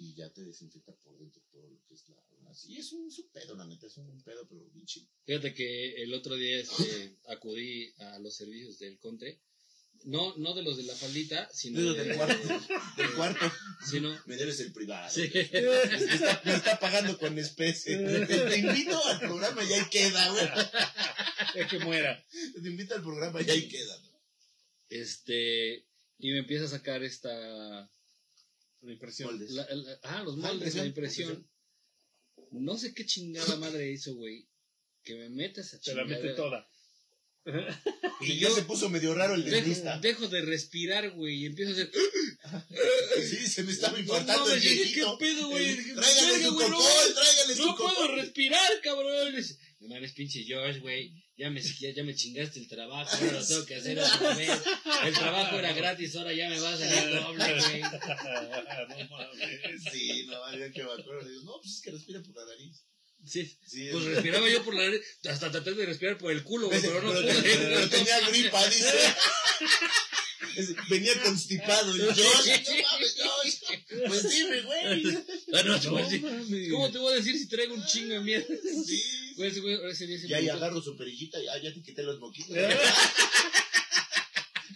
Y 0.00 0.14
ya 0.14 0.30
te 0.32 0.42
desinfecta 0.44 0.92
por 1.04 1.18
dentro 1.18 1.42
todo 1.50 1.68
lo 1.68 1.84
que 1.86 1.94
es 1.94 2.08
la... 2.08 2.16
Sí, 2.54 2.78
es 2.78 2.92
un, 2.92 3.06
es 3.08 3.18
un 3.18 3.28
pedo, 3.30 3.54
la 3.56 3.66
neta, 3.66 3.86
es 3.86 3.96
un 3.98 4.22
pedo, 4.22 4.46
pero 4.48 4.62
bien 4.72 4.86
chido. 4.86 5.06
Fíjate 5.26 5.52
que 5.52 6.02
el 6.02 6.14
otro 6.14 6.34
día 6.36 6.58
este, 6.60 7.16
acudí 7.28 7.92
a 7.98 8.18
los 8.20 8.34
servicios 8.36 8.78
del 8.78 8.98
Conte 8.98 9.40
No, 10.04 10.34
no 10.38 10.54
de 10.54 10.62
los 10.62 10.76
de 10.78 10.84
la 10.84 10.94
faldita, 10.94 11.48
sino 11.52 11.80
de- 11.92 12.04
del 12.04 12.16
cuarto. 12.16 12.48
Del 12.96 13.12
cuarto. 13.14 13.52
sino 13.90 14.16
Me 14.26 14.36
debes 14.36 14.60
el 14.60 14.72
privado. 14.72 15.10
sí. 15.12 15.28
Me, 15.32 15.40
está, 16.14 16.40
me 16.44 16.54
está 16.54 16.78
pagando 16.80 17.18
con 17.18 17.36
especie. 17.38 17.98
Te 18.26 18.58
invito 18.58 19.04
al 19.04 19.18
programa 19.18 19.62
y 19.64 19.72
ahí 19.72 19.84
queda, 19.90 20.30
güey. 20.30 20.48
Es 21.56 21.66
que 21.68 21.78
muera. 21.80 22.24
Te 22.62 22.68
invito 22.68 22.94
al 22.94 23.02
programa 23.02 23.42
y 23.42 23.50
ahí 23.50 23.68
queda. 23.68 24.00
este 24.88 25.84
y 26.20 26.32
me 26.32 26.38
empieza 26.38 26.64
a 26.64 26.68
sacar 26.68 27.02
esta 27.04 27.90
La 28.82 28.92
impresión. 28.92 29.38
La- 29.50 29.66
la- 29.74 29.98
ah, 30.04 30.22
los 30.22 30.36
moldes, 30.36 30.74
la 30.76 30.84
impresión, 30.86 31.30
impresión. 31.32 31.50
No 32.52 32.78
sé 32.78 32.94
qué 32.94 33.04
chingada 33.04 33.56
madre 33.56 33.90
hizo, 33.90 34.14
güey, 34.14 34.46
que 35.02 35.14
me 35.16 35.28
mete 35.30 35.60
esa 35.62 35.78
Se 35.80 35.94
la 35.94 36.02
chingada. 36.04 36.22
mete 36.22 36.34
toda. 36.34 36.68
Y 38.20 38.32
Y 38.32 38.38
ya 38.40 38.48
yo- 38.48 38.54
se 38.54 38.62
puso 38.62 38.88
medio 38.90 39.14
raro 39.14 39.34
el 39.34 39.44
Dejo, 39.44 39.56
dentista. 39.56 39.98
dejo 40.00 40.28
de 40.28 40.42
respirar, 40.42 41.10
güey, 41.12 41.42
y 41.42 41.46
empiezo 41.46 41.70
a 41.70 41.74
hacer. 41.74 41.90
Sí, 43.28 43.46
se 43.46 43.62
me 43.64 43.72
estaba 43.72 43.94
No 43.94 44.00
infartando 44.00 44.44
mames, 44.46 44.64
el 44.64 44.74
viejito. 44.74 45.18
¿qué 45.18 45.24
pedo, 45.26 45.48
güey? 45.48 45.76
Tráigale 45.94 46.32
"Verga, 46.32 46.46
su 46.46 46.52
no 46.52 46.58
cocol, 46.76 47.14
tráigale 47.14 47.54
su 47.54 47.66
No 47.66 47.76
puedo 47.76 48.14
respirar, 48.16 48.80
cabrón. 48.82 49.34
No 49.80 49.88
mames, 49.88 50.12
pinche 50.12 50.42
George, 50.44 50.80
güey. 50.80 51.12
Ya 51.38 51.50
me, 51.50 51.62
ya, 51.62 51.90
ya 51.94 52.02
me 52.02 52.16
chingaste 52.16 52.58
el 52.58 52.66
trabajo, 52.66 53.08
ahora 53.16 53.32
lo 53.32 53.46
tengo 53.46 53.64
que 53.64 53.76
hacer 53.76 53.96
otra 53.96 54.34
vez. 54.34 54.50
El 55.04 55.14
trabajo 55.14 55.56
era 55.56 55.72
gratis, 55.72 56.16
ahora 56.16 56.32
ya 56.32 56.48
me 56.48 56.58
va 56.58 56.72
a 56.72 56.76
salir 56.76 57.14
doble, 57.14 57.60
güey. 57.60 57.80
no 57.80 59.08
mames. 59.08 59.82
Sí, 59.92 60.26
no, 60.26 60.58
ya 60.58 60.70
que 60.72 60.82
me 60.82 60.90
acuerdo. 60.92 61.22
Le 61.22 61.30
digo, 61.30 61.42
no, 61.44 61.60
pues 61.62 61.74
es 61.76 61.80
que 61.82 61.90
respira 61.92 62.20
por 62.22 62.34
la 62.34 62.44
nariz. 62.44 62.82
Sí, 63.24 63.58
Sí, 63.66 63.88
pues 63.92 64.04
es- 64.04 64.14
respiraba 64.14 64.48
yo 64.48 64.64
por 64.64 64.74
la 64.74 64.82
nariz, 64.84 65.00
hasta 65.28 65.50
traté 65.52 65.74
de 65.74 65.86
respirar 65.86 66.18
por 66.18 66.32
el 66.32 66.42
culo, 66.42 66.66
güey, 66.68 66.80
pero 66.82 67.02
no 67.02 67.12
pero, 67.12 67.22
pude. 67.28 67.42
pero 67.56 67.88
tenía 67.88 68.20
gripa, 68.28 68.66
dice. 68.68 68.92
Venía 70.88 71.20
constipado. 71.22 71.92
Josh, 71.92 71.98
no 71.98 72.24
mames, 72.82 73.16
Josh. 73.16 73.54
Pues 74.06 74.30
dime, 74.30 74.60
güey. 74.62 75.04
Ah, 75.54 75.62
no, 75.64 75.80
pues. 75.80 76.20
¿Cómo 76.70 76.90
te 76.92 76.98
voy 76.98 77.12
a 77.12 77.16
decir 77.16 77.36
si 77.38 77.48
traigo 77.48 77.74
un 77.74 77.84
chingo 77.86 78.14
de 78.14 78.20
mierda? 78.20 78.46
Sí. 78.86 79.02
Güey, 79.36 79.50
ese 79.50 79.60
güey, 79.60 79.78
ese 79.90 80.06
día 80.06 80.18
se 80.20 80.28
Y 80.28 80.34
ahí 80.34 80.44
me 80.46 80.50
agarro 80.52 80.80
su 80.82 80.96
perillita 80.96 81.40
y 81.42 81.48
ah, 81.48 81.58
ya 81.62 81.72
te 81.72 81.82
quité 81.82 82.02
los 82.02 82.18
moquitos. 82.20 82.56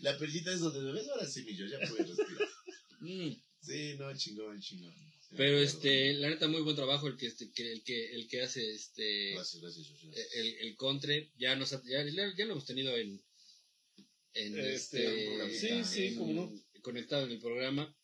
La 0.02 0.18
perillita 0.18 0.52
es 0.52 0.60
donde 0.60 0.80
bebés, 0.80 1.08
ahora 1.08 1.26
sí, 1.26 1.42
mi 1.44 1.54
yo, 1.56 1.66
ya 1.66 1.78
puedes 1.88 2.08
respirar. 2.08 2.48
Mm. 3.00 3.30
Sí, 3.60 3.94
no, 3.98 4.16
chingón, 4.16 4.60
chingón. 4.60 4.92
Sí, 5.20 5.34
Pero 5.36 5.58
me 5.58 5.62
este, 5.64 6.14
la 6.14 6.30
neta, 6.30 6.48
muy 6.48 6.62
buen 6.62 6.74
trabajo 6.76 7.06
el 7.06 7.16
que, 7.16 7.26
este, 7.26 7.50
que, 7.52 7.72
el 7.72 7.82
que, 7.84 8.14
el 8.14 8.26
que 8.28 8.42
hace 8.42 8.72
este, 8.74 9.32
Gracias, 9.34 9.62
gracias, 9.62 9.88
gracias. 9.88 10.28
el, 10.34 10.46
el 10.66 10.76
contre, 10.76 11.30
ya 11.38 11.54
nos 11.56 11.72
ha- 11.72 11.82
ya, 11.84 12.02
ya, 12.04 12.32
ya 12.36 12.44
lo 12.46 12.52
hemos 12.52 12.66
tenido 12.66 12.96
en, 12.96 13.22
en 14.34 14.58
Este, 14.58 14.74
este, 15.44 15.58
sí, 15.58 15.84
sí, 15.84 16.06
en- 16.08 16.16
cómo 16.18 16.32
no. 16.32 16.52
conectado 16.82 17.24
en 17.26 17.32
el 17.32 17.38
programa. 17.38 17.94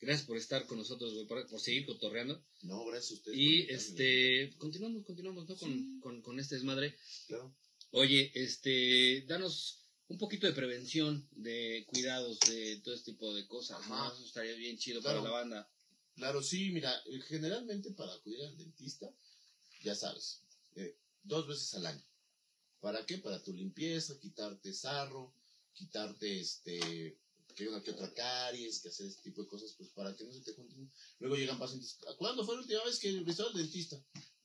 Gracias 0.00 0.26
por 0.26 0.36
estar 0.36 0.66
con 0.66 0.78
nosotros, 0.78 1.14
güey, 1.14 1.26
por, 1.26 1.46
por 1.48 1.60
seguir 1.60 1.86
cotorreando. 1.86 2.44
No, 2.62 2.84
gracias 2.86 3.12
a 3.12 3.14
ustedes. 3.14 3.38
Y 3.38 3.60
este, 3.70 4.52
continuamos, 4.58 5.04
continuamos, 5.04 5.48
¿no? 5.48 5.56
Con, 5.56 5.70
Sí. 5.72 5.98
con, 6.00 6.20
con 6.22 6.38
este 6.40 6.56
desmadre. 6.56 6.96
Claro. 7.26 7.54
Oye, 7.90 8.30
este, 8.34 9.22
danos 9.26 9.80
un 10.08 10.18
poquito 10.18 10.46
de 10.46 10.52
prevención, 10.52 11.26
de 11.32 11.86
cuidados, 11.88 12.38
de 12.40 12.76
todo 12.84 12.94
este 12.94 13.12
tipo 13.12 13.32
de 13.34 13.46
cosas, 13.46 13.78
¿no? 13.88 13.94
Ajá. 13.94 14.14
Eso 14.14 14.26
estaría 14.26 14.54
bien 14.56 14.76
chido 14.76 15.00
Claro. 15.00 15.20
para 15.20 15.30
la 15.32 15.38
banda. 15.40 15.70
Claro, 16.16 16.42
sí, 16.42 16.70
mira, 16.70 16.92
eh, 17.06 17.20
generalmente 17.26 17.90
para 17.92 18.12
acudir 18.14 18.42
al 18.42 18.56
dentista, 18.58 19.10
ya 19.82 19.94
sabes, 19.94 20.42
eh, 20.76 20.96
dos 21.22 21.46
veces 21.48 21.72
al 21.74 21.86
año. 21.86 22.04
¿Para 22.80 23.06
qué? 23.06 23.18
Para 23.18 23.42
tu 23.42 23.52
limpieza, 23.54 24.18
quitarte 24.20 24.72
sarro, 24.74 25.32
quitarte 25.74 26.40
este 26.40 27.18
que 27.54 27.68
una 27.68 27.82
que 27.82 27.92
otra 27.92 28.12
caries, 28.12 28.80
que 28.80 28.88
hacer 28.88 29.06
este 29.06 29.22
tipo 29.22 29.42
de 29.42 29.48
cosas, 29.48 29.74
pues 29.76 29.90
para 29.90 30.14
que 30.16 30.24
no 30.24 30.32
se 30.32 30.40
te 30.40 30.52
junten. 30.52 30.90
Luego 31.20 31.36
llegan 31.36 31.58
pacientes, 31.58 31.98
¿cuándo 32.18 32.44
fue 32.44 32.56
la 32.56 32.62
última 32.62 32.84
vez 32.84 32.98
que 32.98 33.12
visitó 33.12 33.46
al 33.46 33.54
dentista? 33.54 33.96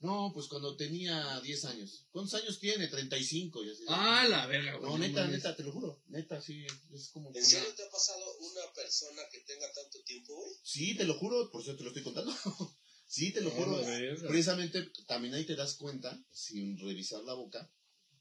No, 0.02 0.32
pues 0.34 0.48
cuando 0.48 0.78
tenía 0.78 1.42
10 1.42 1.66
años. 1.66 2.06
¿Cuántos 2.12 2.42
años 2.42 2.60
tiene? 2.60 2.88
35. 2.88 3.66
Y 3.66 3.70
así, 3.70 3.84
Ah, 3.90 4.26
la 4.30 4.48
verga, 4.48 4.80
no, 4.80 4.98
neta, 4.98 5.28
neta, 5.28 5.56
te 5.56 5.64
lo 5.64 5.74
juro. 5.74 6.02
Neta, 6.08 6.42
sí, 6.42 6.66
es 6.94 7.10
como... 7.10 7.32
¿En 7.36 7.46
serio 7.46 7.74
te 7.76 7.84
ha 7.84 7.90
pasado 7.90 8.38
una 8.38 8.74
persona 8.74 9.22
que 9.30 9.40
tenga 9.42 9.68
tanto 9.74 10.02
tiempo, 10.04 10.36
güey? 10.36 10.54
Sí, 10.64 10.96
te 10.96 11.04
lo 11.04 11.16
juro, 11.16 11.52
por 11.52 11.62
eso 11.62 11.76
te 11.76 11.84
lo 11.84 11.90
estoy 11.90 12.04
contando. 12.04 12.34
sí, 13.08 13.34
te 13.34 13.42
lo 13.42 13.52
juro. 13.52 13.82
Precisamente 14.30 14.90
también 15.06 15.34
ahí 15.34 15.46
te 15.46 15.56
das 15.58 15.76
cuenta, 15.76 16.18
sin 16.32 16.80
revisar 16.80 17.22
la 17.24 17.34
boca, 17.34 17.70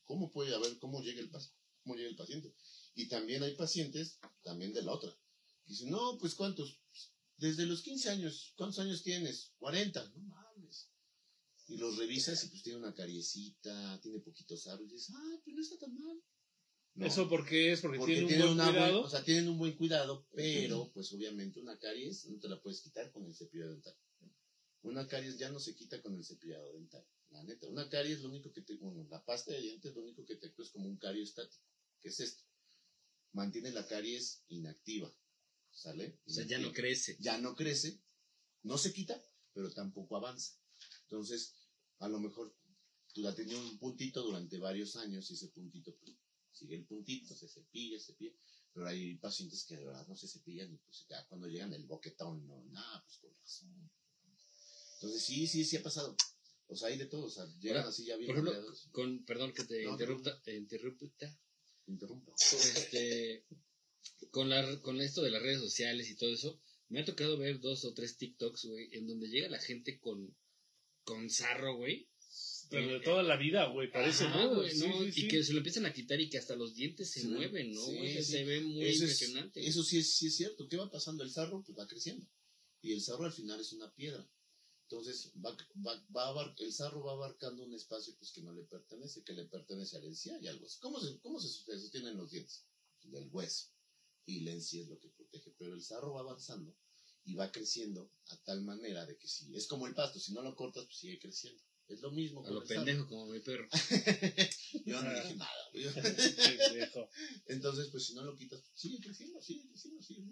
cómo 0.04 0.32
puede 0.32 0.52
haber, 0.56 0.78
cómo 0.80 1.00
llega 1.00 1.20
el, 1.20 1.30
cómo 1.30 1.94
llega 1.94 2.08
el 2.08 2.16
paciente. 2.16 2.52
Y 2.94 3.08
también 3.08 3.42
hay 3.42 3.54
pacientes, 3.54 4.18
también 4.42 4.72
de 4.72 4.82
la 4.82 4.92
otra, 4.92 5.10
que 5.64 5.72
dicen, 5.72 5.90
no, 5.90 6.18
pues 6.18 6.34
cuántos, 6.34 6.80
desde 7.36 7.66
los 7.66 7.82
15 7.82 8.10
años, 8.10 8.54
¿cuántos 8.56 8.80
años 8.80 9.02
tienes? 9.02 9.52
40, 9.58 10.04
no 10.16 10.20
mames. 10.22 10.90
Y 11.68 11.76
los 11.76 11.96
revisas 11.98 12.42
y 12.44 12.48
pues 12.48 12.62
tiene 12.62 12.78
una 12.78 12.94
cariecita, 12.94 14.00
tiene 14.00 14.20
poquitos 14.20 14.66
árboles, 14.66 14.92
y 14.92 14.96
dices, 14.96 15.14
ah, 15.16 15.40
pues 15.44 15.54
no 15.54 15.62
está 15.62 15.78
tan 15.78 15.98
mal. 15.98 16.22
No, 16.94 17.06
¿Eso 17.06 17.28
por 17.28 17.46
qué 17.46 17.72
es? 17.72 17.80
Porque, 17.82 17.98
porque 17.98 18.14
tiene 18.14 18.24
un 18.24 18.28
tienen 18.28 18.46
buen 18.46 18.54
una 18.54 18.64
buen- 18.64 18.74
cuidado. 18.74 19.02
o 19.04 19.10
sea, 19.10 19.22
tienen 19.24 19.48
un 19.48 19.58
buen 19.58 19.76
cuidado, 19.76 20.26
pero 20.34 20.90
pues 20.92 21.12
obviamente 21.12 21.60
una 21.60 21.78
caries 21.78 22.26
no 22.26 22.40
te 22.40 22.48
la 22.48 22.60
puedes 22.60 22.80
quitar 22.80 23.12
con 23.12 23.24
el 23.24 23.34
cepillo 23.36 23.68
dental. 23.70 23.96
Una 24.82 25.06
caries 25.06 25.38
ya 25.38 25.50
no 25.50 25.60
se 25.60 25.74
quita 25.76 26.00
con 26.02 26.14
el 26.16 26.24
cepillado 26.24 26.72
dental. 26.72 27.06
La 27.30 27.42
neta, 27.44 27.68
una 27.68 27.88
caries 27.88 28.20
lo 28.22 28.30
único 28.30 28.50
que 28.52 28.62
te, 28.62 28.76
bueno, 28.78 29.06
la 29.10 29.22
pasta 29.24 29.52
de 29.52 29.60
dientes 29.60 29.94
lo 29.94 30.02
único 30.02 30.24
que 30.24 30.36
te 30.36 30.46
actúa 30.48 30.64
es 30.64 30.70
como 30.70 30.88
un 30.88 30.96
cario 30.96 31.22
estático. 31.22 31.62
¿Qué 32.00 32.08
es 32.08 32.18
esto? 32.20 32.42
Mantiene 33.32 33.70
la 33.70 33.86
caries 33.86 34.42
inactiva. 34.48 35.12
¿Sale? 35.70 36.20
O 36.26 36.30
sea, 36.30 36.44
ya 36.44 36.58
no 36.58 36.72
crece. 36.72 37.16
Ya 37.20 37.38
no 37.38 37.54
crece, 37.54 38.00
no 38.62 38.78
se 38.78 38.92
quita, 38.92 39.22
pero 39.52 39.72
tampoco 39.72 40.16
avanza. 40.16 40.54
Entonces, 41.02 41.54
a 41.98 42.08
lo 42.08 42.18
mejor 42.18 42.56
tú 43.12 43.22
la 43.22 43.34
tenías 43.34 43.58
un 43.58 43.78
puntito 43.78 44.22
durante 44.22 44.58
varios 44.58 44.96
años 44.96 45.30
y 45.30 45.34
ese 45.34 45.48
puntito 45.48 45.94
pues, 45.96 46.16
sigue 46.52 46.76
el 46.76 46.84
puntito, 46.84 47.34
se 47.34 47.48
cepilla, 47.48 47.98
se 47.98 48.12
cepilla. 48.12 48.32
Pero 48.72 48.86
hay 48.88 49.16
pacientes 49.16 49.64
que 49.64 49.76
de 49.76 49.84
verdad 49.84 50.06
no 50.06 50.16
se 50.16 50.28
cepillan 50.28 50.72
y 50.72 50.76
pues 50.78 51.06
ya 51.08 51.26
cuando 51.26 51.46
llegan 51.46 51.72
el 51.72 51.84
boquetón, 51.84 52.46
no, 52.46 52.64
nada, 52.66 53.02
pues 53.04 53.18
con 53.18 53.34
razón. 53.34 53.90
Entonces 54.94 55.22
sí, 55.22 55.46
sí, 55.46 55.64
sí 55.64 55.76
ha 55.76 55.82
pasado. 55.82 56.16
O 56.66 56.76
sea, 56.76 56.88
hay 56.88 56.98
de 56.98 57.06
todo, 57.06 57.26
o 57.26 57.30
sea, 57.30 57.46
llegan 57.60 57.78
Ahora, 57.78 57.88
así 57.88 58.04
ya 58.04 58.16
bien 58.16 58.26
Por 58.26 58.36
ejemplo, 58.36 58.74
con, 58.92 59.24
perdón 59.24 59.52
que 59.54 59.64
te 59.64 59.84
No, 59.84 59.92
interrupta, 59.92 60.42
te 60.42 60.54
interrupta, 60.54 61.40
Interrumpo. 61.88 62.34
este, 62.52 63.44
con, 64.30 64.48
la, 64.48 64.80
con 64.82 65.00
esto 65.00 65.22
de 65.22 65.30
las 65.30 65.42
redes 65.42 65.60
sociales 65.60 66.08
y 66.10 66.16
todo 66.16 66.32
eso, 66.32 66.60
me 66.88 67.00
ha 67.00 67.04
tocado 67.04 67.36
ver 67.38 67.60
dos 67.60 67.84
o 67.84 67.92
tres 67.94 68.16
TikToks, 68.16 68.64
güey, 68.66 68.88
en 68.92 69.06
donde 69.06 69.28
llega 69.28 69.48
la 69.48 69.60
gente 69.60 69.98
con, 69.98 70.36
con 71.04 71.28
sarro, 71.30 71.76
güey. 71.76 72.08
Pero 72.70 72.92
de 72.92 73.00
toda 73.00 73.22
la 73.22 73.36
vida, 73.38 73.64
güey, 73.72 73.90
parece, 73.90 74.24
Ajá, 74.24 74.44
¿no? 74.44 74.56
güey, 74.56 74.70
Sí, 74.70 74.86
¿no? 74.86 74.98
sí, 75.00 75.08
y 75.08 75.12
sí. 75.12 75.28
que 75.28 75.42
se 75.42 75.52
lo 75.52 75.58
empiezan 75.58 75.86
a 75.86 75.92
quitar 75.94 76.20
y 76.20 76.28
que 76.28 76.36
hasta 76.36 76.54
los 76.54 76.74
dientes 76.74 77.10
se 77.10 77.22
Sí, 77.22 77.28
mueven, 77.28 77.72
¿no? 77.72 77.80
Se 77.80 78.44
ve 78.44 78.60
muy 78.60 78.84
Eso, 78.84 79.04
es- 79.06 79.22
impresionante. 79.22 79.66
eso 79.66 79.82
sí 79.82 79.98
es, 79.98 80.14
sí 80.14 80.26
es 80.26 80.36
cierto. 80.36 80.68
¿Qué 80.68 80.76
va 80.76 80.90
pasando? 80.90 81.24
El 81.24 81.30
sarro 81.30 81.62
pues 81.64 81.78
va 81.78 81.86
creciendo. 81.86 82.26
Y 82.82 82.92
el 82.92 83.00
sarro 83.00 83.24
al 83.24 83.32
final 83.32 83.58
es 83.60 83.72
una 83.72 83.90
piedra. 83.94 84.28
Entonces, 84.90 85.32
va, 85.44 85.54
va, 85.86 86.06
va 86.16 86.28
abar- 86.28 86.54
el 86.58 86.72
sarro 86.72 87.04
va 87.04 87.12
abarcando 87.12 87.62
un 87.62 87.74
espacio 87.74 88.14
pues, 88.18 88.32
que 88.32 88.40
no 88.40 88.52
le 88.54 88.62
pertenece, 88.64 89.22
que 89.22 89.34
le 89.34 89.44
pertenece 89.44 89.98
a 89.98 90.00
la 90.00 90.06
encía 90.06 90.38
y 90.40 90.46
al 90.46 90.58
hueso. 90.62 90.78
¿Cómo 90.80 90.98
se, 90.98 91.18
cómo 91.20 91.38
se 91.38 91.48
sostienen 91.48 92.16
los 92.16 92.30
dientes? 92.30 92.64
Del 93.02 93.28
hueso. 93.30 93.66
Y 94.24 94.40
la 94.40 94.52
encía 94.52 94.82
es 94.82 94.88
lo 94.88 94.98
que 94.98 95.08
protege. 95.10 95.54
Pero 95.58 95.74
el 95.74 95.82
sarro 95.82 96.14
va 96.14 96.20
avanzando 96.20 96.74
y 97.24 97.34
va 97.34 97.52
creciendo 97.52 98.10
a 98.30 98.36
tal 98.44 98.62
manera 98.62 99.04
de 99.04 99.18
que 99.18 99.28
si 99.28 99.54
es 99.54 99.66
como 99.66 99.86
el 99.86 99.94
pasto, 99.94 100.18
si 100.18 100.32
no 100.32 100.40
lo 100.40 100.56
cortas, 100.56 100.86
pues 100.86 100.96
sigue 100.96 101.18
creciendo. 101.18 101.62
Es 101.86 102.00
lo 102.00 102.10
mismo 102.10 102.40
a 102.46 102.50
lo 102.50 102.60
pendejo 102.64 103.06
como 103.08 103.26
mi 103.26 103.40
perro. 103.40 103.68
Yo 104.86 105.02
no 105.02 105.10
dije 105.14 105.36
nada. 105.36 105.70
Entonces, 107.46 107.88
pues 107.90 108.06
si 108.06 108.14
no 108.14 108.22
lo 108.24 108.34
quitas, 108.36 108.62
sigue 108.74 109.00
creciendo, 109.00 109.40
sigue 109.42 109.68
creciendo, 109.68 110.02
sigue. 110.02 110.22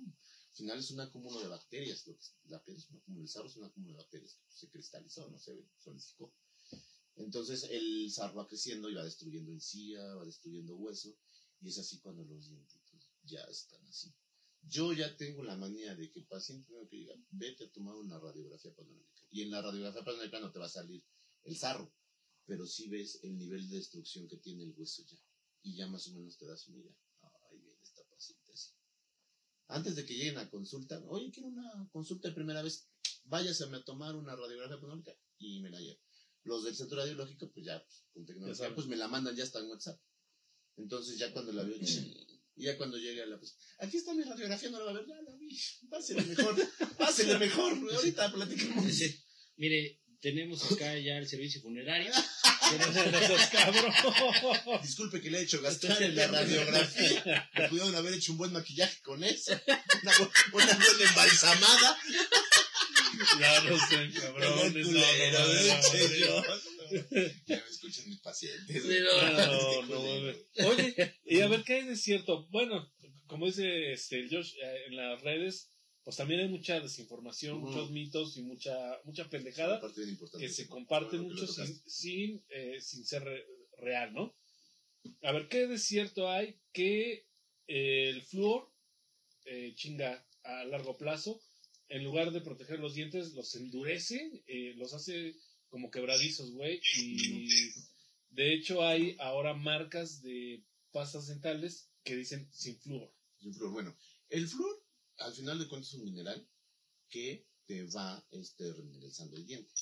Al 0.57 0.61
final 0.61 0.79
es 0.79 0.91
un 0.91 1.01
acúmulo 1.01 1.39
de 1.39 1.49
bacterias. 1.49 2.07
Lo 2.07 2.17
que, 2.17 2.25
la 2.49 2.65
piel 2.65 2.79
es 2.79 2.89
un 2.89 2.97
acúmulo, 2.97 3.23
el 3.25 3.29
sarro 3.29 3.47
es 3.47 3.57
un 3.57 3.65
acúmulo 3.65 3.93
de 3.93 4.03
bacterias 4.03 4.37
que 4.37 4.57
se 4.57 4.71
cristalizó, 4.71 5.29
no 5.29 5.39
se 5.39 5.53
solidificó. 5.77 6.33
Entonces 7.17 7.65
el 7.65 8.11
sarro 8.11 8.37
va 8.37 8.49
creciendo 8.49 8.89
y 8.89 8.95
va 8.95 9.05
destruyendo 9.05 9.53
encía, 9.53 10.03
va 10.15 10.25
destruyendo 10.25 10.75
hueso, 10.77 11.15
y 11.61 11.69
es 11.69 11.79
así 11.79 11.99
cuando 11.99 12.25
los 12.25 12.49
dientitos 12.49 13.13
ya 13.25 13.43
están 13.43 13.87
así. 13.87 14.15
Yo 14.63 14.95
ya 14.95 15.15
tengo 15.19 15.43
la 15.43 15.57
manía 15.57 15.95
de 15.95 16.11
que 16.11 16.21
el 16.21 16.27
paciente 16.27 16.73
tenga 16.73 16.89
que 16.89 17.23
vete 17.33 17.65
a 17.65 17.71
tomar 17.71 17.95
una 17.97 18.19
radiografía 18.19 18.75
panorámica. 18.75 19.27
Y 19.31 19.43
en 19.43 19.51
la 19.51 19.61
radiografía 19.61 20.05
panorámica 20.05 20.41
no 20.41 20.53
te 20.53 20.59
va 20.59 20.67
a 20.67 20.71
salir 20.71 21.05
el 21.45 21.57
sarro, 21.59 21.93
pero 22.47 22.67
sí 22.67 22.89
ves 22.89 23.21
el 23.25 23.37
nivel 23.37 23.69
de 23.69 23.77
destrucción 23.77 24.27
que 24.27 24.39
tiene 24.39 24.65
el 24.65 24.73
hueso 24.75 25.05
ya. 25.05 25.19
Y 25.65 25.77
ya 25.77 25.87
más 25.87 26.09
o 26.09 26.13
menos 26.13 26.39
te 26.39 26.47
das 26.47 26.67
una 26.69 26.79
idea. 26.79 26.97
Ahí 27.51 27.59
viene 27.59 27.79
esta 27.83 28.03
paciente 28.05 28.53
así. 28.55 28.71
Antes 29.69 29.97
de 29.97 30.05
que 30.05 30.14
lleguen 30.14 30.39
a 30.39 30.49
consulta, 30.49 31.03
oye, 31.09 31.31
quiero 31.33 31.49
una 31.49 31.89
consulta 31.93 32.29
de 32.29 32.35
primera 32.35 32.62
vez, 32.62 32.89
váyase 33.25 33.64
a 33.64 33.83
tomar 33.85 34.14
una 34.14 34.37
radiografía 34.37 34.77
panorámica 34.77 35.12
y 35.39 35.61
me 35.61 35.71
la 35.71 35.81
llevo. 35.81 35.99
Los 36.45 36.64
del 36.64 36.77
centro 36.77 36.99
radiológico, 36.99 37.51
pues 37.53 37.67
ya, 37.67 37.83
pues, 37.83 38.05
con 38.12 38.25
tecnología, 38.25 38.73
pues 38.75 38.87
me 38.87 38.97
la 38.97 39.09
mandan 39.09 39.35
ya 39.35 39.43
hasta 39.43 39.59
en 39.59 39.67
WhatsApp. 39.69 40.01
Entonces 40.77 41.19
ya 41.19 41.33
cuando 41.33 41.53
la 41.53 41.64
veo, 41.64 41.79
"Chin, 41.85 42.14
Y 42.59 42.64
ya 42.64 42.79
cuando 42.79 42.97
llegue 42.97 43.23
a 43.23 43.27
la 43.27 43.39
pues, 43.39 43.55
aquí 43.81 43.99
está 43.99 44.14
mi 44.14 44.23
radiografía, 44.23 44.71
no 44.71 44.79
la 44.79 44.85
va 44.87 44.91
a 44.93 44.95
ver, 44.95 45.07
ya 45.07 45.21
la 45.21 45.37
vi, 45.37 45.59
pásele 45.91 46.23
mejor, 46.23 46.57
pásele 46.97 47.39
mejor, 47.39 47.73
ahorita 47.93 48.33
platicamos. 48.33 48.85
Mire, 49.57 50.01
tenemos 50.21 50.73
acá 50.73 50.99
ya 50.99 51.19
el 51.19 51.29
servicio 51.29 51.61
funerario. 51.61 52.12
Disculpe 54.83 55.21
que 55.21 55.31
le 55.31 55.39
he 55.39 55.43
hecho 55.43 55.61
gastar 55.62 56.03
en 56.03 56.17
la 56.17 56.27
radiografía. 56.29 57.51
Me 57.55 57.69
pudieron 57.69 57.95
haber 57.95 58.14
hecho 58.14 58.33
un 58.33 58.39
buen 58.39 58.53
maquillaje 58.53 59.01
con 59.03 59.23
eso. 59.25 59.53
Una, 60.03 60.12
bu- 60.12 60.31
una 60.53 60.64
buena 60.75 61.05
embalsamada. 61.11 61.99
Ya 63.41 63.61
no 63.62 63.79
sé, 63.89 64.11
cabrones. 64.21 64.89
No, 64.89 65.01
no, 65.01 65.39
no, 65.39 66.43
no. 66.43 66.45
Ya 67.47 67.57
me 67.57 67.71
escuchan 67.71 68.09
mis 68.09 68.19
pacientes. 68.21 68.85
No, 68.85 69.83
no, 69.83 70.03
mames. 70.03 70.37
Oye, 70.67 71.14
y 71.25 71.41
a 71.41 71.49
ver 71.49 71.62
qué 71.64 71.83
de 71.85 71.97
cierto. 71.97 72.47
Bueno, 72.51 72.93
como 73.27 73.47
dice 73.47 73.93
este 73.93 74.27
Josh, 74.31 74.53
eh, 74.62 74.85
en 74.89 74.97
las 74.97 75.21
redes, 75.23 75.71
pues 76.07 76.17
también 76.17 76.39
hay 76.39 76.49
mucha 76.49 76.79
desinformación, 76.79 77.59
muchos 77.59 77.91
mitos 77.91 78.37
y 78.37 78.43
mucha 78.43 78.73
mucha 79.03 79.29
pendejada 79.29 79.81
que 80.39 80.49
se 80.49 80.69
comparte 80.69 81.17
Bueno, 81.17 81.35
que 81.35 81.41
mucho 81.43 81.53
sin, 81.67 81.91
sin, 81.91 82.45
eh, 82.49 82.81
sin 82.81 83.05
ser 83.05 83.25
re- 83.25 83.45
real, 83.79 84.13
¿no? 84.15 84.33
A 85.23 85.33
ver, 85.33 85.49
¿qué 85.49 85.67
de 85.67 85.79
cierto 85.79 86.31
hay? 86.31 86.55
Que 86.73 87.27
eh, 87.67 88.11
el 88.11 88.23
flúor 88.23 88.71
eh, 89.47 89.73
chinga 89.75 90.25
a 90.45 90.65
largo 90.67 90.97
plazo, 90.97 91.41
en 91.89 92.05
lugar 92.05 92.31
de 92.31 92.41
proteger 92.41 92.79
los 92.79 92.95
dientes, 92.95 93.33
los 93.35 93.57
endurece, 93.57 94.45
los 94.77 94.95
hace 94.95 95.35
como 95.71 95.91
quebradizos, 95.91 96.53
güey. 96.53 96.81
Y 96.99 97.49
de 98.31 98.55
hecho 98.55 98.85
hay 98.85 99.17
ahora 99.19 99.55
marcas 99.55 100.23
de 100.23 100.63
pastas 100.93 101.27
dentales 101.27 101.91
que 102.05 102.15
dicen 102.15 102.49
sin 102.53 102.79
flúor. 102.79 103.13
El 103.43 103.53
flúor, 103.55 103.73
bueno, 103.73 103.97
el 104.31 104.47
flúor, 104.47 104.86
al 105.19 105.35
final 105.35 105.59
de 105.59 105.69
cuentas, 105.69 105.91
es 105.91 105.99
un 105.99 106.05
mineral 106.05 106.49
que 107.09 107.47
te 107.67 107.85
va 107.85 108.25
este, 108.31 108.73
remineralizando 108.73 109.37
el 109.37 109.47
diente. 109.47 109.73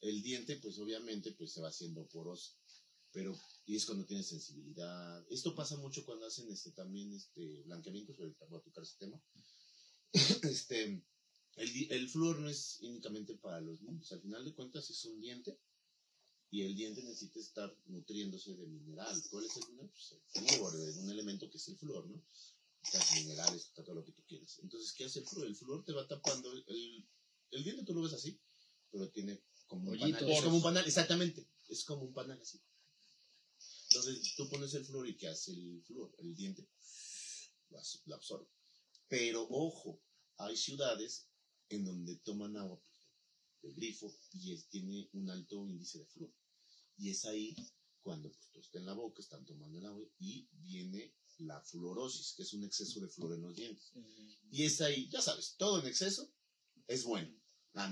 El 0.00 0.22
diente, 0.22 0.56
pues 0.56 0.78
obviamente, 0.78 1.32
pues 1.32 1.52
se 1.52 1.60
va 1.60 1.68
haciendo 1.68 2.06
poroso, 2.06 2.54
pero 3.12 3.38
y 3.66 3.76
es 3.76 3.84
cuando 3.84 4.06
tienes 4.06 4.28
sensibilidad. 4.28 5.24
Esto 5.30 5.54
pasa 5.54 5.76
mucho 5.76 6.04
cuando 6.04 6.26
hacen 6.26 6.50
este 6.50 6.72
también 6.72 7.12
este 7.12 7.62
blanqueamientos, 7.62 8.18
ahorita 8.18 8.46
voy 8.46 8.58
a 8.58 8.62
tocar 8.62 8.82
ese 8.82 8.96
tema. 8.98 9.22
este, 10.50 11.04
el, 11.56 11.92
el 11.92 12.08
flúor 12.08 12.40
no 12.40 12.48
es 12.48 12.78
únicamente 12.80 13.34
para 13.36 13.60
los 13.60 13.82
niños, 13.82 14.10
al 14.12 14.22
final 14.22 14.44
de 14.44 14.54
cuentas 14.54 14.88
es 14.88 15.04
un 15.04 15.20
diente 15.20 15.58
y 16.50 16.62
el 16.62 16.74
diente 16.74 17.02
necesita 17.02 17.38
estar 17.38 17.76
nutriéndose 17.86 18.56
de 18.56 18.66
mineral. 18.66 19.22
¿Cuál 19.30 19.44
es 19.44 19.56
el 19.56 19.68
mineral? 19.68 19.90
Pues 19.90 20.12
el 20.34 20.48
flúor, 20.48 20.74
un 20.74 21.10
elemento 21.10 21.48
que 21.48 21.58
es 21.58 21.68
el 21.68 21.76
flúor, 21.76 22.08
¿no? 22.08 22.24
Las 22.92 23.14
minerales, 23.14 23.62
está 23.66 23.84
todo 23.84 23.94
lo 23.96 24.04
que 24.04 24.12
tú 24.12 24.22
quieras. 24.26 24.58
Entonces, 24.62 24.92
¿qué 24.92 25.04
hace 25.04 25.20
el 25.20 25.26
flúor? 25.26 25.46
El 25.46 25.56
flúor 25.56 25.84
te 25.84 25.92
va 25.92 26.06
tapando, 26.08 26.50
el, 26.52 26.64
el, 27.50 27.64
diente 27.64 27.84
tú 27.84 27.94
lo 27.94 28.02
ves 28.02 28.14
así, 28.14 28.40
pero 28.90 29.08
tiene 29.10 29.42
como 29.66 29.90
un 29.90 29.98
panal. 30.00 30.28
Es 30.30 30.42
como 30.44 30.56
un 30.56 30.62
panal, 30.62 30.86
exactamente, 30.86 31.48
es 31.68 31.84
como 31.84 32.02
un 32.04 32.12
panal 32.12 32.40
así. 32.40 32.60
Entonces, 33.90 34.34
tú 34.36 34.48
pones 34.48 34.72
el 34.74 34.84
flúor 34.84 35.08
y 35.08 35.16
¿qué 35.16 35.28
hace 35.28 35.52
el 35.52 35.82
flúor? 35.84 36.14
El 36.18 36.34
diente 36.34 36.66
lo 37.70 37.78
abs- 37.78 38.02
lo 38.06 38.14
absorbe. 38.14 38.48
Pero, 39.08 39.46
ojo, 39.50 40.00
hay 40.38 40.56
ciudades 40.56 41.28
en 41.68 41.84
donde 41.84 42.16
toman 42.16 42.56
agua 42.56 42.80
del 43.62 43.74
grifo 43.74 44.12
y 44.32 44.52
es- 44.54 44.68
tiene 44.68 45.08
un 45.12 45.28
alto 45.30 45.66
índice 45.68 45.98
de 45.98 46.06
flúor. 46.06 46.32
Y 46.96 47.10
es 47.10 47.24
ahí 47.26 47.54
cuando 48.02 48.30
pues, 48.30 48.48
tú 48.52 48.60
estás 48.60 48.76
en 48.80 48.86
la 48.86 48.94
boca, 48.94 49.20
están 49.20 49.44
tomando 49.44 49.78
el 49.78 49.86
agua 49.86 50.04
y 50.18 50.48
viene 50.52 51.14
la 51.40 51.60
fluorosis, 51.62 52.34
que 52.36 52.42
es 52.42 52.52
un 52.52 52.64
exceso 52.64 53.00
de 53.00 53.08
flúor 53.08 53.34
en 53.34 53.42
los 53.42 53.54
dientes. 53.56 53.92
Y 54.50 54.64
es 54.64 54.80
ahí, 54.80 55.08
ya 55.10 55.20
sabes, 55.22 55.54
todo 55.58 55.80
en 55.80 55.86
exceso 55.86 56.32
es 56.86 57.04
bueno. 57.04 57.28
No, 57.72 57.82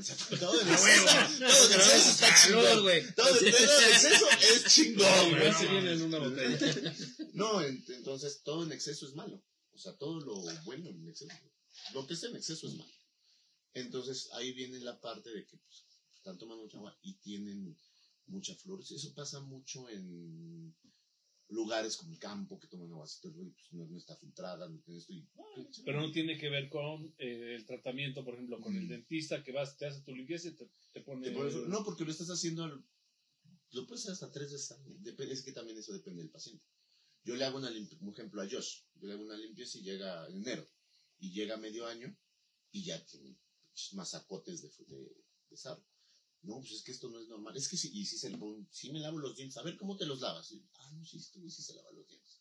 todo 0.41 0.61
en 0.61 0.69
exceso, 0.73 1.05
todo 1.07 1.67
en 1.71 1.73
exceso 1.73 2.11
está 2.11 2.35
chingón. 2.43 2.83
güey. 2.83 3.15
Todo, 3.15 3.27
todo 3.29 3.39
en 3.39 3.47
exceso 3.47 4.27
es 4.41 4.65
chingón. 4.75 5.07
No, 5.07 5.39
güey. 5.39 5.55
se 5.55 5.67
viene 5.69 5.93
en 5.93 6.03
una 6.03 6.19
botella. 6.19 6.97
No, 7.35 7.61
en- 7.63 7.85
entonces 7.89 8.43
todo 8.43 8.65
en 8.65 8.73
exceso 8.73 9.07
es 9.07 9.15
malo. 9.15 9.41
O 9.73 9.79
sea, 9.79 9.97
todo 9.97 10.19
lo 10.21 10.35
bueno 10.65 10.89
en 10.91 11.09
exceso. 11.09 11.33
Lo 11.95 12.05
que 12.07 12.15
es 12.15 12.23
en 12.25 12.35
exceso 12.35 12.67
es 12.67 12.75
malo. 12.75 12.93
Entonces 13.75 14.29
ahí 14.33 14.53
viene 14.53 14.81
la 14.81 15.01
parte 15.01 15.31
de 15.31 15.47
que 15.47 15.57
pues, 15.57 15.85
están 16.17 16.37
tomando 16.39 16.65
mucha 16.65 16.79
agua 16.79 16.99
y 17.03 17.15
tienen 17.21 17.79
mucha 18.27 18.57
flor. 18.57 18.81
Eso 18.83 19.15
pasa 19.15 19.39
mucho 19.41 19.89
en 19.89 20.75
lugares 21.51 21.97
como 21.97 22.13
el 22.13 22.19
campo 22.19 22.59
que 22.59 22.67
toman 22.69 22.91
aguacito, 22.93 23.33
pues, 23.33 23.49
no, 23.73 23.87
no 23.87 23.97
está 23.97 24.15
filtrada, 24.17 24.69
no 24.69 24.79
tiene 24.81 25.01
esto 25.01 25.13
y... 25.13 25.27
Pero 25.85 26.01
no 26.01 26.11
tiene 26.13 26.37
que 26.39 26.49
ver 26.51 26.69
con 26.69 27.15
eh, 27.19 27.55
el 27.57 27.65
tratamiento, 27.67 28.25
por 28.25 28.35
ejemplo, 28.35 28.61
con 28.61 28.77
el 28.77 28.85
Mm. 28.85 28.89
dentista 28.89 29.43
que 29.43 29.53
vas, 29.53 29.77
te 29.77 29.87
hace 29.87 30.03
tu 30.03 30.15
limpieza 30.15 30.49
y 30.49 30.53
te, 30.57 30.69
te 30.93 31.01
pone. 31.01 31.31
Pones- 31.33 31.67
no, 31.69 31.83
porque 31.85 32.05
lo 32.05 32.11
estás 32.11 32.29
haciendo, 32.29 32.65
al- 32.65 32.85
lo 33.73 33.87
puedes 33.87 34.03
hacer 34.03 34.13
hasta 34.13 34.31
tres 34.31 34.53
veces 34.53 34.79
Es 35.31 35.43
que 35.43 35.53
también 35.53 35.77
eso 35.79 35.93
depende 35.93 36.23
del 36.23 36.31
paciente. 36.31 36.65
Yo 37.25 37.35
le 37.37 37.45
hago 37.45 37.59
una 37.59 37.71
limpieza, 37.71 38.05
por 38.05 38.13
ejemplo, 38.15 38.41
a 38.43 38.49
Josh, 38.49 38.83
yo 38.95 39.07
le 39.09 39.15
hago 39.15 39.25
una 39.25 39.37
limpieza 39.37 39.79
y 39.79 39.83
llega 39.83 40.27
en 40.29 40.37
enero, 40.37 40.67
y 41.19 41.33
llega 41.33 41.57
medio 41.57 41.87
año 41.87 42.17
y 42.73 42.85
ya 42.85 43.05
tiene 43.05 43.37
pinches 43.67 43.95
masacotes 43.95 44.63
de, 44.63 44.85
de, 44.87 45.17
de 45.51 45.57
sarro. 45.57 45.85
No, 46.43 46.61
pues 46.61 46.73
es 46.73 46.83
que 46.83 46.93
esto 46.93 47.11
no 47.11 47.21
es 47.21 47.29
normal. 47.29 47.57
Es 47.57 47.69
que 47.69 47.77
sí, 47.77 47.91
y 47.93 48.05
si, 48.07 48.17
se, 48.17 48.33
si 48.71 48.93
me 48.93 49.01
lavo 49.01 49.19
los 49.19 49.37
dientes, 49.37 49.57
a 49.57 49.63
ver 49.63 49.77
cómo 49.77 49.97
te 49.97 50.07
los 50.07 50.21
lavas. 50.21 50.51
Y, 50.53 50.63
ah, 50.75 50.93
no, 50.93 51.05
sí, 51.05 51.19
sí, 51.21 51.51
sí 51.51 51.63
se 51.63 51.75
lava 51.75 51.91
los 51.93 52.07
dientes. 52.09 52.41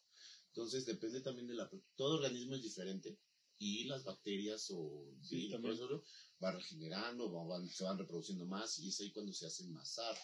Entonces 0.50 0.86
depende 0.86 1.22
también 1.22 1.48
de 1.48 1.56
la... 1.56 1.70
Todo 1.96 2.16
organismo 2.16 2.56
es 2.56 2.64
diferente 2.64 3.20
y 3.60 3.86
las 3.86 4.04
bacterias 4.04 4.68
o 4.72 5.14
Sí, 5.22 5.44
sí, 5.46 5.50
también. 5.52 5.76
todo 5.78 5.86
eso 5.98 6.04
va 6.44 6.52
regenerando, 6.52 7.32
van- 7.48 7.68
se 7.70 7.84
van 7.84 7.98
reproduciendo 7.98 8.46
más 8.46 8.78
y 8.80 8.90
es 8.90 9.00
ahí 9.02 9.12
cuando 9.12 9.34
se 9.34 9.48
hacen 9.48 9.72
más 9.72 9.90
sarro. 9.94 10.22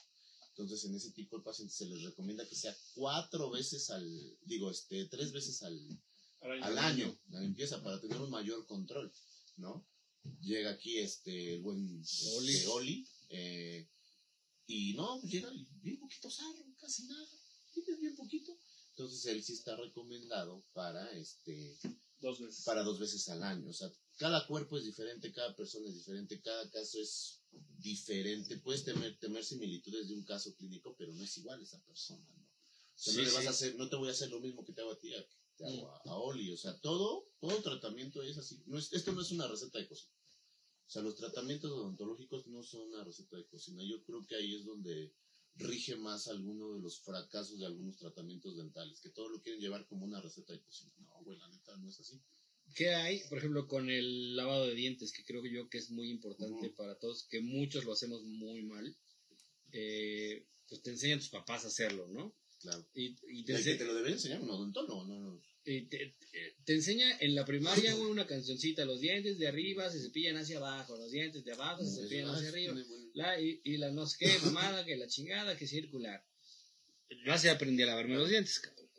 Entonces, 0.49 0.83
en 0.85 0.93
ese 0.95 1.11
tipo 1.11 1.37
de 1.39 1.43
pacientes 1.43 1.75
se 1.75 1.87
les 1.87 2.03
recomienda 2.03 2.47
que 2.47 2.55
sea 2.55 2.75
cuatro 2.93 3.49
veces 3.49 3.89
al, 3.89 4.37
digo, 4.43 4.69
este, 4.69 5.05
tres 5.07 5.31
veces 5.33 5.63
al, 5.63 5.79
al 6.41 6.77
año 6.77 7.19
la 7.29 7.41
limpieza 7.41 7.81
para 7.81 7.99
tener 7.99 8.21
un 8.21 8.29
mayor 8.29 8.65
control, 8.67 9.11
¿no? 9.57 9.87
Llega 10.41 10.69
aquí 10.71 10.99
este, 10.99 11.55
el 11.55 11.61
buen 11.61 11.99
este, 12.01 12.29
Oli. 12.37 12.65
Oli, 12.67 13.07
eh, 13.33 13.89
y 14.67 14.93
no, 14.93 15.19
pues 15.19 15.31
llega 15.33 15.51
bien 15.81 15.99
poquito 15.99 16.29
sarro, 16.29 16.65
casi 16.79 17.03
nada, 17.07 17.27
tienes 17.73 17.99
bien 17.99 18.15
poquito. 18.15 18.57
Entonces, 18.89 19.25
él 19.25 19.43
sí 19.43 19.53
está 19.53 19.75
recomendado 19.75 20.63
para, 20.73 21.11
este, 21.13 21.77
Dos 22.19 22.39
veces. 22.39 22.63
para 22.63 22.83
dos 22.83 22.99
veces 22.99 23.27
al 23.29 23.43
año. 23.43 23.69
O 23.69 23.73
sea, 23.73 23.91
cada 24.17 24.45
cuerpo 24.47 24.77
es 24.77 24.85
diferente, 24.85 25.33
cada 25.33 25.55
persona 25.55 25.87
es 25.89 25.95
diferente, 25.95 26.39
cada 26.41 26.69
caso 26.69 26.99
es 27.01 27.41
diferente. 27.79 28.57
Puedes 28.57 28.83
tener, 28.85 29.17
tener 29.19 29.43
similitudes 29.43 30.07
de 30.07 30.13
un 30.13 30.23
caso 30.23 30.55
clínico, 30.55 30.95
pero 30.97 31.11
no 31.13 31.23
es 31.23 31.37
igual 31.37 31.61
esa 31.61 31.81
persona, 31.83 32.25
¿no? 32.37 32.43
O 32.43 32.97
sea, 32.99 33.13
Sí, 33.13 33.17
no 33.19 33.23
le 33.25 33.31
vas 33.31 33.41
sí. 33.41 33.47
a 33.47 33.49
hacer, 33.49 33.75
no 33.77 33.89
te 33.89 33.95
voy 33.95 34.09
a 34.09 34.11
hacer 34.11 34.29
lo 34.29 34.39
mismo 34.39 34.63
que 34.63 34.73
te 34.73 34.81
hago 34.81 34.91
a 34.91 34.99
ti, 34.99 35.09
te 35.57 35.65
hago 35.65 35.89
a, 35.91 36.01
a 36.11 36.15
Oli. 36.17 36.51
O 36.51 36.57
sea, 36.57 36.79
todo, 36.79 37.27
todo 37.39 37.61
tratamiento 37.63 38.21
es 38.21 38.37
así. 38.37 38.61
No 38.67 38.77
es, 38.77 38.93
esto 38.93 39.11
no 39.11 39.21
es 39.21 39.31
una 39.31 39.47
receta 39.47 39.79
de 39.79 39.87
cocina. 39.87 40.13
O 40.93 40.97
sea, 41.01 41.01
los 41.01 41.15
tratamientos 41.15 41.71
odontológicos 41.71 42.45
no 42.45 42.61
son 42.61 42.89
una 42.89 43.03
receta 43.03 43.35
de 43.35 43.47
cocina. 43.47 43.81
Yo 43.83 44.03
creo 44.03 44.23
que 44.27 44.35
ahí 44.35 44.53
es 44.53 44.63
donde 44.63 45.11
rige 45.55 45.95
más 45.95 46.27
alguno 46.27 46.75
de 46.75 46.81
los 46.81 46.99
fracasos 47.01 47.57
de 47.57 47.65
algunos 47.65 47.97
tratamientos 47.97 48.55
dentales, 48.55 49.01
que 49.01 49.09
todo 49.09 49.27
lo 49.29 49.41
quieren 49.41 49.59
llevar 49.59 49.87
como 49.87 50.05
una 50.05 50.21
receta 50.21 50.53
de 50.53 50.61
cocina. 50.61 50.93
No, 50.99 51.23
güey, 51.23 51.39
la 51.39 51.47
neta 51.47 51.75
no 51.77 51.89
es 51.89 51.99
así. 51.99 52.21
¿Qué 52.75 52.93
hay, 52.93 53.23
por 53.27 53.39
ejemplo, 53.39 53.67
con 53.67 53.89
el 53.89 54.35
lavado 54.35 54.67
de 54.67 54.75
dientes? 54.75 55.11
Que 55.11 55.25
creo 55.25 55.43
yo 55.47 55.67
que 55.67 55.79
es 55.79 55.89
muy 55.89 56.11
importante 56.11 56.69
para 56.69 56.93
todos, 56.99 57.23
que 57.27 57.41
muchos 57.41 57.85
lo 57.85 57.93
hacemos 57.93 58.23
muy 58.25 58.61
mal. 58.61 58.95
Eh, 59.71 60.45
pues 60.69 60.83
te 60.83 60.91
enseñan 60.91 61.17
tus 61.17 61.29
papás 61.29 61.65
a 61.65 61.69
hacerlo, 61.69 62.07
¿no? 62.09 62.35
Claro. 62.59 62.87
Y, 62.93 63.15
y 63.31 63.43
te, 63.45 63.57
te 63.57 63.83
lo 63.83 63.95
debe 63.95 64.11
enseñar 64.11 64.41
un 64.41 64.51
odontólogo, 64.51 65.05
no, 65.05 65.19
no. 65.19 65.35
y 65.37 65.52
te- 65.63 65.81
te- 65.83 66.13
te 66.65 66.73
enseña 66.73 67.17
en 67.19 67.35
la 67.35 67.45
primaria 67.45 67.95
una 67.95 68.25
cancioncita, 68.27 68.85
los 68.85 68.99
dientes 69.01 69.37
de 69.39 69.47
arriba 69.47 69.89
se 69.91 70.01
cepillan 70.01 70.37
hacia 70.37 70.57
abajo, 70.57 70.97
los 70.97 71.11
dientes 71.11 71.43
de 71.45 71.53
abajo 71.53 71.83
se 71.85 72.01
cepillan 72.03 72.29
Ah, 72.29 72.35
hacia 72.35 72.49
arriba. 72.49 72.75
La, 73.13 73.39
y, 73.39 73.61
y 73.63 73.77
la 73.77 73.91
no 73.91 74.05
sé 74.07 74.17
qué, 74.19 74.27
mamada, 74.43 74.83
que 74.85 74.97
la 74.97 75.07
chingada, 75.07 75.55
que 75.57 75.67
circular. 75.67 76.23
Yo 77.25 77.31
así 77.33 77.47
aprendí 77.47 77.83
a 77.83 77.87
lavarme 77.87 78.15
los 78.15 78.29
dientes, 78.29 78.59
cabrón. 78.59 78.89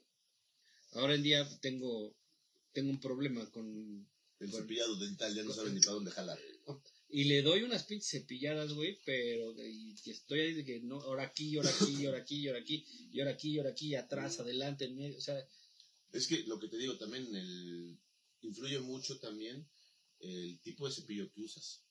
Ahora 0.92 1.14
en 1.16 1.22
día 1.22 1.48
tengo, 1.60 2.14
tengo 2.72 2.90
un 2.90 3.00
problema 3.00 3.50
con... 3.50 4.06
El 4.40 4.50
con- 4.50 4.60
cepillado 4.62 4.96
dental 4.96 5.34
ya 5.34 5.42
no 5.42 5.52
sabe 5.52 5.70
ni 5.70 5.80
para 5.80 5.92
dónde 5.94 6.10
jalar. 6.12 6.38
y 7.08 7.24
le 7.24 7.42
doy 7.42 7.62
unas 7.62 7.84
pinches 7.84 8.10
cepilladas, 8.10 8.72
güey, 8.72 8.98
pero 9.04 9.52
y, 9.60 9.94
y 10.04 10.10
estoy 10.10 10.40
ahí 10.40 10.54
de 10.54 10.64
que 10.64 10.80
no, 10.80 11.00
ahora 11.00 11.24
aquí, 11.24 11.56
ahora 11.56 11.70
aquí, 11.70 12.06
ahora 12.06 12.18
aquí, 12.18 12.46
ahora 12.48 12.60
aquí, 12.60 12.84
y 13.12 13.20
ahora 13.20 13.32
aquí, 13.32 13.58
ahora 13.58 13.70
aquí, 13.70 13.94
atrás, 13.96 14.38
adelante, 14.40 14.84
en 14.84 14.96
medio, 14.96 15.18
o 15.18 15.20
sea, 15.20 15.36
Es 16.14 16.28
que 16.28 16.44
lo 16.44 16.60
que 16.60 16.68
te 16.68 16.78
digo 16.78 16.96
también, 16.96 17.34
el, 17.34 17.98
influye 18.40 18.78
mucho 18.78 19.18
también 19.18 19.68
el 20.20 20.60
tipo 20.60 20.86
de 20.86 20.94
cepillo 20.94 21.28
que 21.32 21.42
usas. 21.42 21.82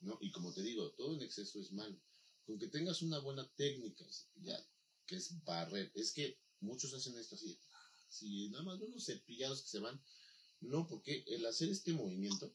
¿no? 0.00 0.16
Y 0.22 0.30
como 0.30 0.50
te 0.54 0.62
digo, 0.62 0.92
todo 0.92 1.14
en 1.14 1.22
exceso 1.22 1.60
es 1.60 1.72
malo. 1.72 2.00
Con 2.46 2.58
que 2.58 2.68
tengas 2.68 3.02
una 3.02 3.18
buena 3.18 3.46
técnica, 3.54 4.06
ya, 4.36 4.58
que 5.04 5.16
es 5.16 5.44
barrer. 5.44 5.92
Es 5.94 6.12
que 6.12 6.40
muchos 6.60 6.94
hacen 6.94 7.18
esto 7.18 7.34
así. 7.34 7.58
si 8.08 8.48
nada 8.48 8.64
más 8.64 8.80
unos 8.80 9.04
cepillados 9.04 9.60
que 9.60 9.68
se 9.68 9.80
van. 9.80 10.02
No, 10.60 10.86
porque 10.86 11.22
el 11.26 11.44
hacer 11.44 11.68
este 11.68 11.92
movimiento, 11.92 12.46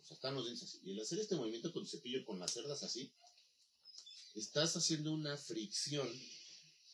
o 0.00 0.04
sea, 0.04 0.14
están 0.14 0.36
los 0.36 0.44
dientes 0.44 0.62
así, 0.62 0.80
y 0.84 0.92
el 0.92 1.00
hacer 1.00 1.18
este 1.18 1.34
movimiento 1.34 1.72
con 1.72 1.82
el 1.82 1.88
cepillo 1.88 2.24
con 2.24 2.38
las 2.38 2.52
cerdas 2.52 2.84
así, 2.84 3.12
estás 4.36 4.76
haciendo 4.76 5.12
una 5.12 5.36
fricción 5.36 6.08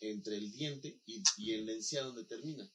entre 0.01 0.39
el 0.39 0.51
diente 0.53 1.03
y, 1.05 1.23
y 1.37 1.53
el 1.53 1.69
encía 1.69 2.03
donde 2.03 2.25
termina. 2.25 2.73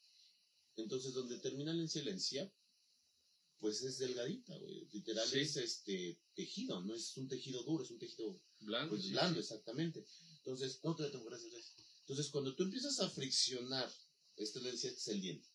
Entonces, 0.75 1.13
donde 1.13 1.39
termina 1.39 1.71
el 1.71 1.79
encía, 2.07 2.51
pues 3.59 3.81
es 3.83 3.97
delgadita, 3.99 4.57
güey. 4.57 4.87
Literal 4.91 5.27
Sí. 5.29 5.39
es 5.39 5.55
este 5.57 6.19
tejido, 6.35 6.81
no 6.81 6.95
es 6.95 7.15
un 7.17 7.27
tejido 7.27 7.63
duro, 7.63 7.83
es 7.83 7.91
un 7.91 7.99
tejido 7.99 8.41
Blanco. 8.59 8.95
pues 8.95 9.09
blando, 9.11 9.35
sí. 9.35 9.39
exactamente. 9.41 10.05
Entonces, 10.37 10.79
no 10.83 10.95
te 10.95 11.09
tengo 11.09 11.25
gracias. 11.25 11.51
gracias. 11.51 11.75
Entonces, 11.99 12.29
cuando 12.29 12.55
tú 12.55 12.63
empiezas 12.63 12.99
a 12.99 13.09
friccionar, 13.09 13.89
esta 14.35 14.59
es 14.59 14.65
la 14.65 14.71
encía, 14.71 14.89
este 14.89 14.99
es 15.01 15.07
el 15.07 15.21
diente, 15.21 15.47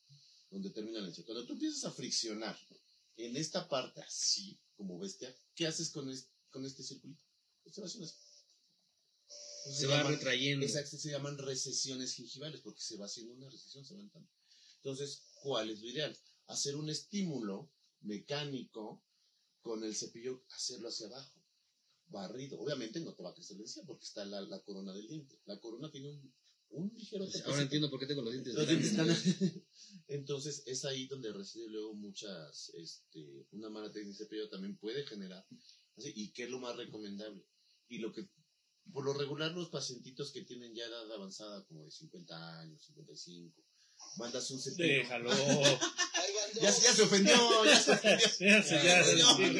donde 0.50 0.70
termina 0.70 1.00
la 1.00 1.08
encía. 1.08 1.24
Cuando 1.26 1.44
tú 1.46 1.52
empiezas 1.54 1.84
a 1.84 1.92
friccionar 1.92 2.58
en 3.16 3.36
esta 3.36 3.68
parte 3.68 4.00
así, 4.00 4.58
como 4.76 4.98
bestia, 4.98 5.34
¿qué 5.54 5.66
haces 5.66 5.90
con, 5.90 6.08
es- 6.08 6.30
con 6.50 6.64
este 6.64 6.82
circulito? 6.82 7.22
Pues 7.62 7.74
se 7.74 7.80
va. 7.82 7.86
Entonces, 7.88 8.16
Se 9.80 9.86
va 9.86 9.98
llaman- 9.98 10.12
retrayendo. 10.14 10.64
Exacto, 10.64 10.96
se 10.96 11.10
llaman 11.10 11.36
recesiones 11.36 12.14
gingivales 12.14 12.62
porque 12.62 12.80
se 12.80 12.96
va 12.96 13.04
haciendo 13.04 13.34
una 13.34 13.50
recesión, 13.50 13.84
se 13.84 13.94
van 13.94 14.08
dando. 14.08 14.30
Entonces, 14.82 15.22
¿cuál 15.42 15.70
es 15.70 15.80
lo 15.80 15.88
ideal? 15.88 16.16
Hacer 16.46 16.76
un 16.76 16.88
estímulo 16.88 17.70
mecánico 18.00 19.04
con 19.60 19.84
el 19.84 19.94
cepillo, 19.94 20.44
hacerlo 20.50 20.88
hacia 20.88 21.06
abajo, 21.08 21.42
barrido. 22.06 22.58
Obviamente 22.60 23.00
no 23.00 23.14
te 23.14 23.22
va 23.22 23.30
a 23.30 23.34
crecer 23.34 23.56
la 23.56 23.64
encía 23.64 23.82
porque 23.86 24.04
está 24.04 24.24
la, 24.24 24.40
la 24.40 24.62
corona 24.62 24.92
del 24.94 25.06
diente. 25.08 25.40
La 25.46 25.58
corona 25.60 25.90
tiene 25.90 26.08
un, 26.08 26.34
un 26.70 26.92
ligero 26.96 27.24
Pues 27.24 27.44
ahora 27.44 27.62
entiendo 27.62 27.90
por 27.90 27.98
qué 28.00 28.06
tengo 28.06 28.22
los 28.22 28.32
dientes 28.32 28.54
Los 28.54 28.66
dientes 28.68 28.92
están- 28.92 29.64
Entonces, 30.08 30.62
es 30.66 30.84
ahí 30.84 31.06
donde 31.06 31.32
reside 31.32 31.68
luego 31.68 31.94
muchas, 31.94 32.70
este, 32.74 33.46
una 33.52 33.68
mala 33.68 33.92
técnica 33.92 34.18
de 34.18 34.24
cepillo 34.24 34.48
también 34.48 34.76
puede 34.78 35.04
generar, 35.06 35.44
así, 35.96 36.12
y 36.14 36.32
qué 36.32 36.44
es 36.44 36.50
lo 36.50 36.60
más 36.60 36.76
recomendable. 36.76 37.44
Y 37.88 37.98
lo 37.98 38.12
que, 38.12 38.28
por 38.92 39.04
lo 39.04 39.12
regular, 39.12 39.52
los 39.52 39.68
pacientitos 39.70 40.32
que 40.32 40.42
tienen 40.42 40.74
ya 40.74 40.84
edad 40.86 41.10
avanzada, 41.12 41.64
como 41.66 41.84
de 41.84 41.90
50 41.90 42.60
años, 42.60 42.82
55, 42.86 43.62
mandas 44.16 44.50
un 44.50 44.60
cepillo. 44.60 44.86
Déjalo. 44.88 45.30
Ya, 46.54 46.70
ya 46.70 46.92
se 46.94 47.02
ofendió, 47.02 47.64
ya 47.66 47.78
se 47.78 47.92
ofendió. 47.92 48.26
Ya, 48.40 48.62
se- 48.62 48.82
ya, 48.82 49.04
no, 49.22 49.36
güey. 49.36 49.52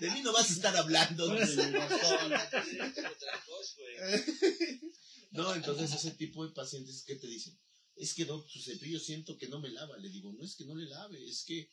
De 0.00 0.10
mí 0.10 0.20
no 0.22 0.32
vas 0.32 0.50
a 0.50 0.52
estar 0.54 0.74
hablando. 0.76 1.28
No, 5.32 5.54
entonces 5.54 5.92
ese 5.92 6.12
tipo 6.12 6.46
de 6.46 6.52
pacientes, 6.54 7.04
¿qué 7.06 7.16
te 7.16 7.26
dicen? 7.26 7.58
Es 7.96 8.14
que 8.14 8.24
doc, 8.24 8.48
su 8.48 8.60
cepillo 8.60 8.98
siento 8.98 9.36
que 9.36 9.48
no 9.48 9.60
me 9.60 9.68
lava. 9.70 9.96
Le 9.98 10.08
digo, 10.08 10.32
no 10.32 10.44
es 10.44 10.54
que 10.56 10.64
no 10.64 10.74
le 10.74 10.86
lave, 10.86 11.22
es 11.28 11.44
que 11.44 11.70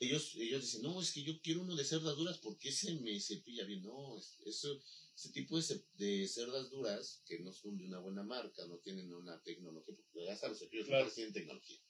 ellos, 0.00 0.32
ellos 0.36 0.62
dicen, 0.62 0.82
no, 0.82 1.00
es 1.00 1.12
que 1.12 1.22
yo 1.22 1.40
quiero 1.42 1.62
uno 1.62 1.74
de 1.76 1.84
cerdas 1.84 2.16
duras 2.16 2.38
porque 2.38 2.70
ese 2.70 2.94
me 2.94 3.20
cepilla 3.20 3.64
bien. 3.64 3.82
No, 3.82 4.18
es- 4.18 4.36
eso, 4.46 4.80
ese 5.16 5.30
tipo 5.30 5.58
de, 5.58 5.84
de 5.94 6.28
cerdas 6.28 6.70
duras 6.70 7.22
que 7.26 7.40
no 7.40 7.52
son 7.52 7.78
de 7.78 7.84
una 7.86 7.98
buena 7.98 8.22
marca, 8.22 8.66
no 8.66 8.78
tienen 8.78 9.12
una 9.14 9.42
tecnología, 9.42 9.94
porque 9.96 10.24
ya 10.26 10.48
los 10.48 10.58
cepillos 10.58 10.86
Claro. 10.86 11.04
duros 11.04 11.14
tienen 11.14 11.32
tecnología. 11.32 11.80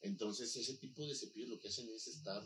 Entonces 0.00 0.54
ese 0.56 0.76
tipo 0.76 1.06
de 1.06 1.14
cepillos 1.14 1.48
lo 1.48 1.60
que 1.60 1.68
hacen 1.68 1.88
es 1.90 2.06
estar 2.08 2.42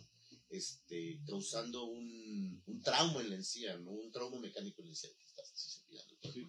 este, 0.50 1.20
causando 1.26 1.84
un, 1.84 2.62
un 2.66 2.82
trauma 2.82 3.20
en 3.22 3.30
la 3.30 3.36
encía, 3.36 3.76
¿no? 3.78 3.90
Un 3.92 4.12
trauma 4.12 4.38
mecánico 4.40 4.82
en 4.82 4.88
la 4.88 4.92
encía. 4.92 5.10
que 5.16 5.24
Estás 5.24 5.50
así 5.52 5.70
cepillando 5.80 6.16
día. 6.34 6.48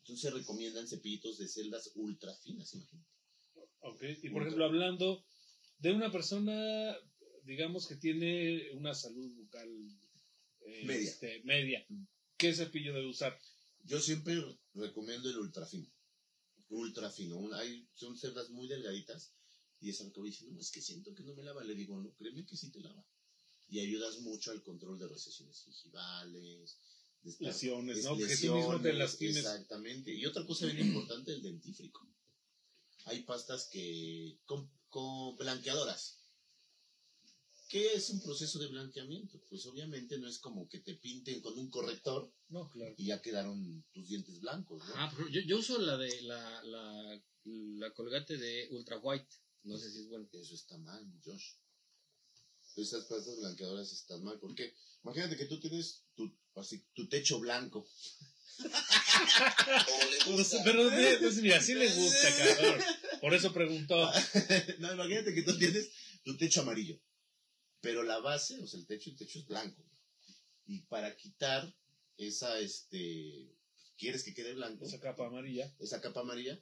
Entonces 0.00 0.20
se 0.22 0.30
recomiendan 0.30 0.86
cepillitos 0.88 1.38
de 1.38 1.48
celdas 1.48 1.90
ultra 1.94 2.34
finas, 2.36 2.72
imagínate. 2.74 3.08
Ok, 3.80 4.02
Y 4.22 4.30
por 4.30 4.42
ejemplo, 4.42 4.64
hablando 4.64 5.24
de 5.78 5.92
una 5.92 6.10
persona, 6.10 6.96
digamos 7.44 7.86
que 7.86 7.96
tiene 7.96 8.70
una 8.72 8.94
salud 8.94 9.30
bucal 9.34 9.68
eh, 10.60 10.84
Media. 10.84 11.10
este, 11.10 11.42
media. 11.44 11.86
¿Qué 12.38 12.54
cepillo 12.54 12.94
debe 12.94 13.06
usar? 13.08 13.38
Yo 13.84 14.00
siempre 14.00 14.34
recomiendo 14.74 15.28
el 15.28 15.38
ultra 15.38 15.66
fino. 15.66 15.90
Ultra 16.70 17.10
fino. 17.10 17.36
Un- 17.36 17.54
Hay, 17.54 17.88
son 17.94 18.16
cerdas 18.16 18.50
muy 18.50 18.68
delgaditas 18.68 19.32
y 19.80 19.90
es 19.90 20.00
algo 20.00 20.22
que 20.22 20.28
dice, 20.30 20.46
no, 20.48 20.60
es 20.60 20.70
que 20.70 20.80
siento 20.82 21.14
que 21.14 21.22
no 21.22 21.34
me 21.34 21.42
lava. 21.42 21.62
Le 21.64 21.74
digo, 21.74 22.00
no, 22.00 22.14
créeme 22.14 22.44
que 22.46 22.56
sí 22.56 22.70
te 22.70 22.80
lava. 22.80 23.04
Y 23.68 23.80
ayudas 23.80 24.18
mucho 24.20 24.50
al 24.50 24.62
control 24.62 24.98
de 24.98 25.08
recesiones 25.08 25.60
gingivales, 25.62 26.78
de 27.22 27.30
estar- 27.30 27.48
Lesiones, 27.48 27.98
es 27.98 28.04
¿no? 28.04 28.16
Que 28.16 28.22
tú 28.36 28.54
mismo 28.54 28.80
te 28.80 28.92
lesiones, 28.92 28.98
lastimes. 28.98 29.36
Exactamente. 29.38 30.14
Y 30.14 30.24
otra 30.26 30.46
cosa 30.46 30.66
bien 30.66 30.86
importante, 30.88 31.32
el 31.32 31.42
dentífrico. 31.42 32.06
Hay 33.04 33.22
pastas 33.22 33.68
que, 33.72 34.38
con, 34.44 34.70
con 34.88 35.36
blanqueadoras. 35.36 36.17
¿Qué 37.68 37.92
es 37.92 38.08
un 38.10 38.22
proceso 38.22 38.58
de 38.58 38.68
blanqueamiento? 38.68 39.40
Pues 39.48 39.66
obviamente 39.66 40.18
no 40.18 40.26
es 40.26 40.38
como 40.38 40.68
que 40.68 40.78
te 40.80 40.94
pinten 40.94 41.42
con 41.42 41.56
un 41.58 41.68
corrector 41.68 42.32
No, 42.48 42.70
claro. 42.70 42.94
y 42.96 43.06
ya 43.06 43.20
quedaron 43.20 43.84
tus 43.92 44.08
dientes 44.08 44.40
blancos, 44.40 44.82
¿no? 44.88 44.94
Ah, 44.96 45.12
pero 45.14 45.28
yo, 45.28 45.42
yo 45.42 45.58
uso 45.58 45.78
la 45.78 45.98
de 45.98 46.22
la, 46.22 46.62
la, 46.64 47.22
la 47.44 47.92
colgate 47.92 48.38
de 48.38 48.68
Ultra 48.70 48.98
White. 48.98 49.28
No 49.64 49.76
sé 49.76 49.90
si 49.90 50.00
es 50.00 50.08
bueno. 50.08 50.26
Eso 50.32 50.54
está 50.54 50.78
mal, 50.78 51.06
Josh. 51.22 51.52
Esas 52.76 53.04
pastas 53.04 53.36
blanqueadoras 53.38 53.92
están 53.92 54.22
mal. 54.24 54.38
¿Por 54.38 54.54
qué? 54.54 54.74
Imagínate 55.02 55.36
que 55.36 55.44
tú 55.46 55.60
tienes 55.60 56.04
tu, 56.14 56.32
así, 56.54 56.82
tu 56.94 57.06
techo 57.08 57.38
blanco. 57.38 57.86
Pues, 60.26 60.26
gusta. 60.26 60.62
pero 60.64 60.88
pues 61.20 61.36
mira, 61.36 61.60
sí 61.60 61.74
le 61.74 61.92
gusta, 61.92 62.28
cabrón. 62.36 62.80
Por 63.20 63.34
eso 63.34 63.52
preguntó. 63.52 63.96
no, 64.78 64.92
imagínate 64.94 65.34
que 65.34 65.42
tú 65.42 65.56
tienes 65.58 65.90
tu 66.24 66.36
techo 66.36 66.60
amarillo. 66.60 67.00
Pero 67.80 68.02
la 68.02 68.18
base, 68.18 68.60
o 68.60 68.66
sea, 68.66 68.80
el 68.80 68.86
techo, 68.86 69.10
el 69.10 69.16
techo 69.16 69.38
es 69.38 69.46
blanco. 69.46 69.84
Y 70.66 70.80
para 70.82 71.16
quitar 71.16 71.74
esa, 72.16 72.58
este, 72.58 73.56
quieres 73.96 74.24
que 74.24 74.34
quede 74.34 74.54
blanco, 74.54 74.84
Esa 74.84 75.00
capa 75.00 75.26
amarilla. 75.26 75.74
esa 75.78 76.00
capa 76.00 76.20
amarilla, 76.20 76.60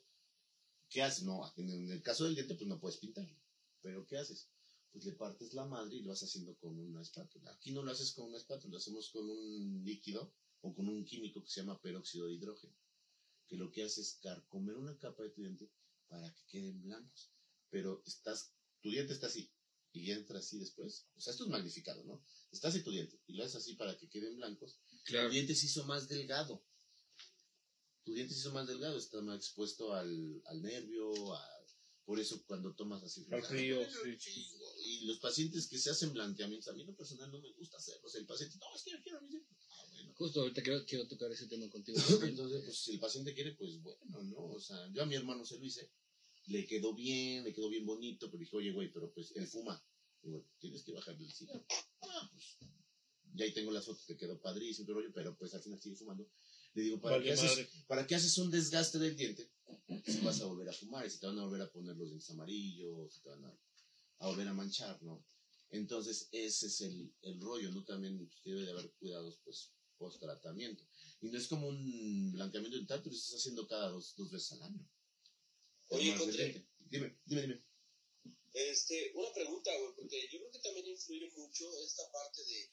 ¿qué 0.91 1.03
haces? 1.03 1.25
No, 1.25 1.53
en, 1.57 1.91
el 1.91 2.03
caso 2.03 2.25
del 2.25 2.35
diente, 2.35 2.55
pues 2.55 2.69
no 2.69 2.79
puedes 2.79 2.99
pintarlo. 2.99 3.37
Pero 3.81 4.07
¿qué 4.07 4.19
haces? 4.19 4.51
Pues 4.93 5.05
le 5.05 5.13
partes 5.13 5.55
la 5.55 5.65
madre 5.65 5.97
y 5.97 6.03
lo 6.03 6.11
vas 6.11 6.23
haciendo 6.23 6.57
con 6.59 6.79
una 6.79 7.03
espátula. 7.03 7.51
Aquí 7.53 7.73
no 7.73 7.83
lo 7.83 7.93
haces 7.93 8.13
con 8.13 8.27
una 8.27 8.39
espátula, 8.39 8.73
lo 8.73 8.79
hacemos 8.79 9.11
con 9.11 9.29
un 9.29 9.83
líquido 9.85 10.35
o 10.61 10.75
con 10.75 10.89
un 10.89 11.05
químico 11.05 11.43
que 11.43 11.51
se 11.51 11.61
llama 11.61 11.81
peróxido 11.81 12.27
de 12.27 12.35
hidrógeno. 12.35 12.75
Que 13.49 13.57
lo 13.57 13.71
que 13.71 13.85
hace 13.85 14.01
es 14.03 14.19
carcomer 14.23 14.77
una 14.77 14.99
capa 14.99 15.23
de 15.23 15.31
tu 15.31 15.41
diente 15.41 15.71
para 16.09 16.33
que 16.35 16.45
queden 16.47 16.83
blancos. 16.83 17.31
Pero 17.71 18.03
estás, 18.07 18.53
tu 18.81 18.91
diente 18.91 19.13
está 19.13 19.27
así 19.27 19.51
y 19.97 20.11
entra 20.11 20.39
así 20.39 20.59
después. 20.59 21.07
O 21.17 21.21
sea, 21.21 21.33
esto 21.33 21.45
es 21.45 21.51
magnificado, 21.51 22.05
¿no? 22.05 22.23
Está 22.53 22.69
así 22.69 22.83
tu 22.83 22.91
diente 22.91 23.19
y 23.27 23.35
lo 23.35 23.45
haces 23.45 23.57
así 23.57 23.75
para 23.75 23.97
que 23.97 24.09
queden 24.09 24.37
blancos 24.37 24.79
Claro. 25.05 25.29
tu 25.29 25.35
diente 25.35 25.55
se 25.55 25.67
hizo 25.67 25.85
más 25.85 26.09
delgado. 26.09 26.63
Tu 28.05 28.13
diente 28.15 28.35
se 28.35 28.41
hizo 28.41 28.53
más 28.53 28.67
delgado, 28.69 28.97
está 28.99 29.21
más 29.23 29.37
expuesto 29.39 29.93
al, 29.95 30.43
al 30.47 30.63
nervio, 30.63 31.35
a- 31.35 31.51
por 32.05 32.21
eso 32.21 32.41
cuando 32.47 32.73
tomas 32.73 33.03
así. 33.03 33.27
Al 33.33 33.43
frío. 33.43 33.81
Y 34.85 35.07
los 35.07 35.19
pacientes 35.19 35.67
que 35.67 35.77
se 35.77 35.91
hacen 35.91 36.13
blanqueamientos, 36.13 36.69
a 36.69 36.73
mí 36.73 36.83
en 36.83 36.87
lo 36.87 36.95
personal 36.97 37.33
no 37.33 37.41
me 37.41 37.51
gusta 37.55 37.79
hacerlos. 37.79 38.15
El 38.15 38.27
paciente, 38.27 38.59
no, 38.59 38.77
es 38.77 38.83
que 38.85 38.91
yo 38.93 39.03
quiero 39.03 39.21
mis 39.23 39.31
dientes. 39.33 39.57
Ah, 39.71 39.85
bueno. 39.91 40.15
Justo 40.15 40.41
ahorita 40.41 40.63
quiero, 40.63 40.85
quiero 40.87 41.09
tocar 41.09 41.33
ese 41.33 41.49
tema 41.49 41.69
contigo. 41.69 41.99
Entonces, 42.23 42.63
pues 42.65 42.79
si 42.79 42.93
el 42.93 43.01
paciente 43.01 43.35
quiere, 43.35 43.57
pues 43.57 43.81
bueno, 43.83 44.23
¿no? 44.23 44.39
O 44.53 44.61
sea, 44.61 44.89
yo 44.93 45.03
a 45.03 45.07
mi 45.07 45.17
hermano 45.17 45.45
se 45.45 45.59
lo 45.59 45.65
hice, 45.65 45.91
le 46.47 46.67
quedó 46.67 46.95
bien, 46.95 47.45
le 47.45 47.53
quedó 47.53 47.69
bien 47.69 47.87
bonito, 47.87 48.31
pero 48.31 48.39
dije, 48.39 48.57
oye, 48.57 48.73
güey, 48.73 48.93
pero 48.93 49.13
pues 49.13 49.33
él 49.37 49.47
fuma. 49.47 49.83
Digo, 50.23 50.45
tienes 50.59 50.83
que 50.83 50.93
bajarle 50.93 51.25
el 51.25 51.33
cigarro. 51.33 51.65
Ah, 52.03 52.31
pues 52.33 52.59
ya 53.35 53.45
ahí 53.45 53.53
tengo 53.53 53.71
las 53.71 53.85
fotos, 53.85 54.07
te 54.07 54.17
quedó 54.17 54.41
padrísimo, 54.41 54.93
rollo, 54.93 55.13
pero 55.13 55.37
pues 55.37 55.55
al 55.55 55.63
final 55.63 55.81
sigue 55.81 55.97
fumando. 55.97 56.29
Le 56.75 56.83
digo, 56.83 57.01
¿para, 57.01 57.17
Vale 57.17 57.27
qué 57.27 57.33
haces. 57.33 57.69
¿para 57.87 58.07
qué 58.07 58.15
haces 58.15 58.37
un 58.39 58.51
desgaste 58.51 58.99
del 58.99 59.17
diente 59.17 59.51
si 60.05 60.21
vas 60.21 60.41
a 60.41 60.47
volver 60.47 60.69
a 60.69 60.73
fumar 60.73 61.07
y 61.07 61.11
si 61.11 61.19
te 61.19 61.27
van 61.27 61.39
a 61.39 61.45
volver 61.45 61.63
a 61.63 61.71
poner 61.71 61.97
los 61.97 62.09
dientes 62.09 62.31
amarillos, 62.31 63.13
si 63.13 63.21
te 63.21 63.29
van 63.29 63.45
a, 63.45 63.59
a 64.19 64.27
volver 64.29 64.49
a 64.49 64.55
manchar, 64.55 65.03
¿no? 65.03 65.25
Entonces, 65.71 66.29
ese 66.33 66.67
es 66.67 66.81
el, 66.83 67.13
el 67.23 67.41
rollo, 67.41 67.71
¿no? 67.73 67.85
También 67.85 68.31
debe 68.45 68.63
de 68.63 68.71
haber 68.71 68.91
cuidados, 68.93 69.41
pues, 69.45 69.73
post 69.99 70.21
tratamiento. 70.21 70.85
Y 71.21 71.29
no 71.29 71.39
es 71.39 71.49
como 71.49 71.69
un 71.69 72.33
blanqueamiento 72.33 72.77
dental, 72.79 73.03
tú 73.03 73.11
lo 73.11 73.17
estás 73.17 73.41
haciendo 73.41 73.67
cada 73.67 73.91
dos, 73.91 74.15
dos 74.17 74.31
veces 74.31 74.53
al 74.53 74.63
año. 74.63 74.89
Oye, 75.89 76.15
diente. 76.17 76.67
Dime, 76.91 77.19
dime, 77.27 77.43
dime. 77.43 77.63
Este, 78.53 79.13
una 79.15 79.33
pregunta, 79.35 79.71
güey, 79.79 79.93
porque 79.97 80.29
yo 80.33 80.39
creo 80.39 80.51
que 80.51 80.59
también 80.61 80.87
influye 80.87 81.31
mucho 81.37 81.65
esta 81.85 82.11
parte 82.11 82.43
de, 82.43 82.71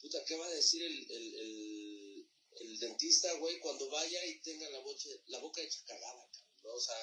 puta, 0.00 0.24
¿qué 0.24 0.36
va 0.36 0.46
a 0.46 0.50
decir 0.50 0.82
el, 0.82 1.10
el, 1.10 1.34
el, 1.34 2.28
el 2.60 2.78
dentista, 2.78 3.32
güey, 3.34 3.58
cuando 3.58 3.88
vaya 3.90 4.24
y 4.26 4.40
tenga 4.40 4.70
la, 4.70 4.78
boche, 4.80 5.08
la 5.26 5.40
boca 5.40 5.60
hecha 5.60 5.80
cagada, 5.84 6.30
cabrón, 6.30 6.60
¿no? 6.62 6.74
O 6.74 6.80
sea, 6.80 6.96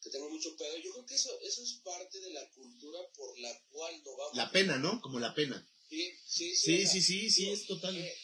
que 0.00 0.10
tenga 0.10 0.28
mucho 0.28 0.56
pedo. 0.56 0.76
Yo 0.78 0.92
creo 0.92 1.06
que 1.06 1.14
eso, 1.14 1.38
eso 1.42 1.62
es 1.62 1.72
parte 1.84 2.20
de 2.20 2.30
la 2.30 2.48
cultura 2.52 3.00
por 3.12 3.38
la 3.38 3.60
cual 3.68 4.02
no 4.04 4.16
vamos. 4.16 4.36
La 4.36 4.50
pena, 4.50 4.78
¿no? 4.78 5.00
Como 5.00 5.18
la 5.18 5.34
pena. 5.34 5.68
Sí, 5.90 6.12
sí, 6.26 6.56
sí. 6.56 6.86
Sí, 6.86 7.00
sí, 7.02 7.30
sí, 7.30 7.50
es 7.50 7.66
total. 7.66 7.96
eh, 7.96 8.14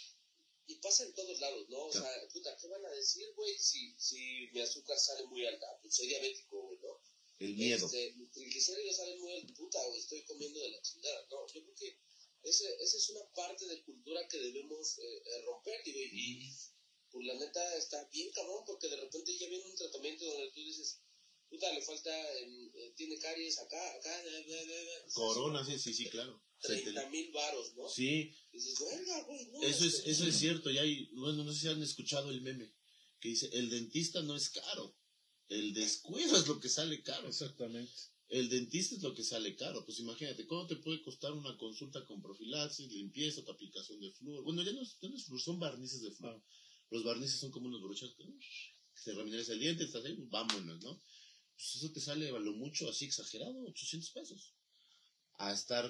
y 0.66 0.76
pasa 0.76 1.04
en 1.04 1.14
todos 1.14 1.40
lados, 1.40 1.68
¿no? 1.68 1.86
O 1.86 1.92
sea, 1.92 2.28
puta, 2.32 2.56
¿qué 2.56 2.68
van 2.68 2.84
a 2.84 2.90
decir, 2.90 3.32
güey, 3.34 3.58
si, 3.58 3.94
si 3.98 4.48
mi 4.52 4.60
azúcar 4.60 4.98
sale 4.98 5.26
muy 5.26 5.44
alta? 5.46 5.66
Pues 5.82 5.94
soy 5.94 6.06
diabético, 6.06 6.62
güey, 6.62 6.78
¿no? 6.78 7.00
El 7.38 7.56
miedo. 7.56 7.86
Este, 7.86 8.12
mis 8.12 8.30
triglicéridos 8.30 8.96
salen 8.96 9.20
muy 9.20 9.32
al 9.34 9.46
puta, 9.54 9.84
güey, 9.88 10.00
estoy 10.00 10.22
comiendo 10.24 10.60
de 10.60 10.70
la 10.70 10.82
chingada. 10.82 11.26
No, 11.30 11.46
yo 11.48 11.62
creo 11.62 11.74
que 11.74 11.98
ese, 12.42 12.76
esa 12.80 12.96
es 12.96 13.10
una 13.10 13.24
parte 13.34 13.66
de 13.66 13.82
cultura 13.82 14.26
que 14.28 14.38
debemos 14.38 14.98
eh, 14.98 15.22
eh, 15.24 15.42
romper, 15.42 15.82
digo, 15.84 15.98
y, 15.98 16.46
y, 16.46 16.52
pues 17.10 17.26
la 17.26 17.34
neta 17.34 17.76
está 17.76 18.04
bien 18.12 18.30
cabrón, 18.32 18.64
porque 18.64 18.88
de 18.88 18.96
repente 18.96 19.36
ya 19.36 19.48
viene 19.48 19.64
un 19.64 19.76
tratamiento 19.76 20.24
donde 20.24 20.50
tú 20.52 20.60
dices, 20.60 21.00
puta, 21.48 21.72
le 21.72 21.82
falta, 21.82 22.38
em, 22.38 22.70
eh, 22.74 22.92
tiene 22.96 23.18
caries 23.18 23.58
acá, 23.58 23.94
acá. 23.94 24.24
Corona, 25.12 25.64
sí, 25.64 25.78
sí, 25.78 25.92
sí, 25.92 26.08
claro. 26.08 26.40
Se 26.62 26.76
te- 26.76 26.82
30 26.92 27.10
mil 27.10 27.30
varos, 27.32 27.74
¿no? 27.76 27.88
Sí, 27.88 28.32
Y 28.52 28.56
dices, 28.56 28.78
verga, 28.80 29.22
güey, 29.24 29.46
no. 29.52 29.62
eso 29.62 29.84
es, 29.84 29.94
este, 29.94 30.10
eso 30.12 30.26
es 30.26 30.36
cierto. 30.36 30.70
Ya 30.70 30.82
hay, 30.82 31.06
bueno, 31.14 31.42
no 31.44 31.52
sé 31.52 31.60
si 31.60 31.68
han 31.68 31.82
escuchado 31.82 32.30
el 32.30 32.40
meme 32.40 32.72
que 33.20 33.28
dice, 33.30 33.50
el 33.52 33.68
dentista 33.70 34.22
no 34.22 34.36
es 34.36 34.50
caro. 34.50 34.96
El 35.48 35.74
descuido 35.74 36.36
es 36.36 36.46
lo 36.46 36.58
que 36.60 36.68
sale 36.68 37.02
caro. 37.02 37.28
Exactamente. 37.28 37.92
El 38.28 38.48
dentista 38.48 38.94
es 38.96 39.02
lo 39.02 39.12
que 39.14 39.22
sale 39.24 39.54
caro. 39.56 39.84
Pues 39.84 39.98
imagínate, 39.98 40.46
¿cuánto 40.46 40.74
te 40.76 40.82
puede 40.82 41.02
costar 41.02 41.32
una 41.32 41.56
consulta 41.58 42.04
con 42.06 42.22
profilaxis, 42.22 42.90
limpieza, 42.90 43.44
tu 43.44 43.50
aplicación 43.50 44.00
de 44.00 44.10
flúor? 44.12 44.42
Bueno, 44.44 44.62
ya 44.62 44.72
no, 44.72 44.82
es- 44.82 44.96
ya 45.00 45.08
no 45.08 45.16
es 45.16 45.24
flúor, 45.24 45.40
son 45.40 45.58
barnices 45.60 46.00
de 46.00 46.10
flúor. 46.12 46.42
Los 46.90 47.04
barnices 47.04 47.40
son 47.40 47.50
como 47.50 47.66
unos 47.66 47.82
brochas 47.82 48.10
que 48.16 48.24
que 48.24 49.00
te 49.10 49.12
remineras 49.14 49.48
el 49.48 49.58
diente, 49.58 49.84
estás 49.84 50.04
ahí, 50.04 50.14
pues 50.14 50.28
vámonos, 50.30 50.80
¿no? 50.82 51.02
Pues 51.56 51.74
eso 51.76 51.90
te 51.92 52.00
sale 52.00 52.28
a 52.28 52.32
lo 52.38 52.52
mucho, 52.52 52.88
así 52.88 53.04
exagerado, 53.06 53.58
800 53.66 54.10
pesos. 54.10 54.54
A 55.38 55.52
estar 55.52 55.84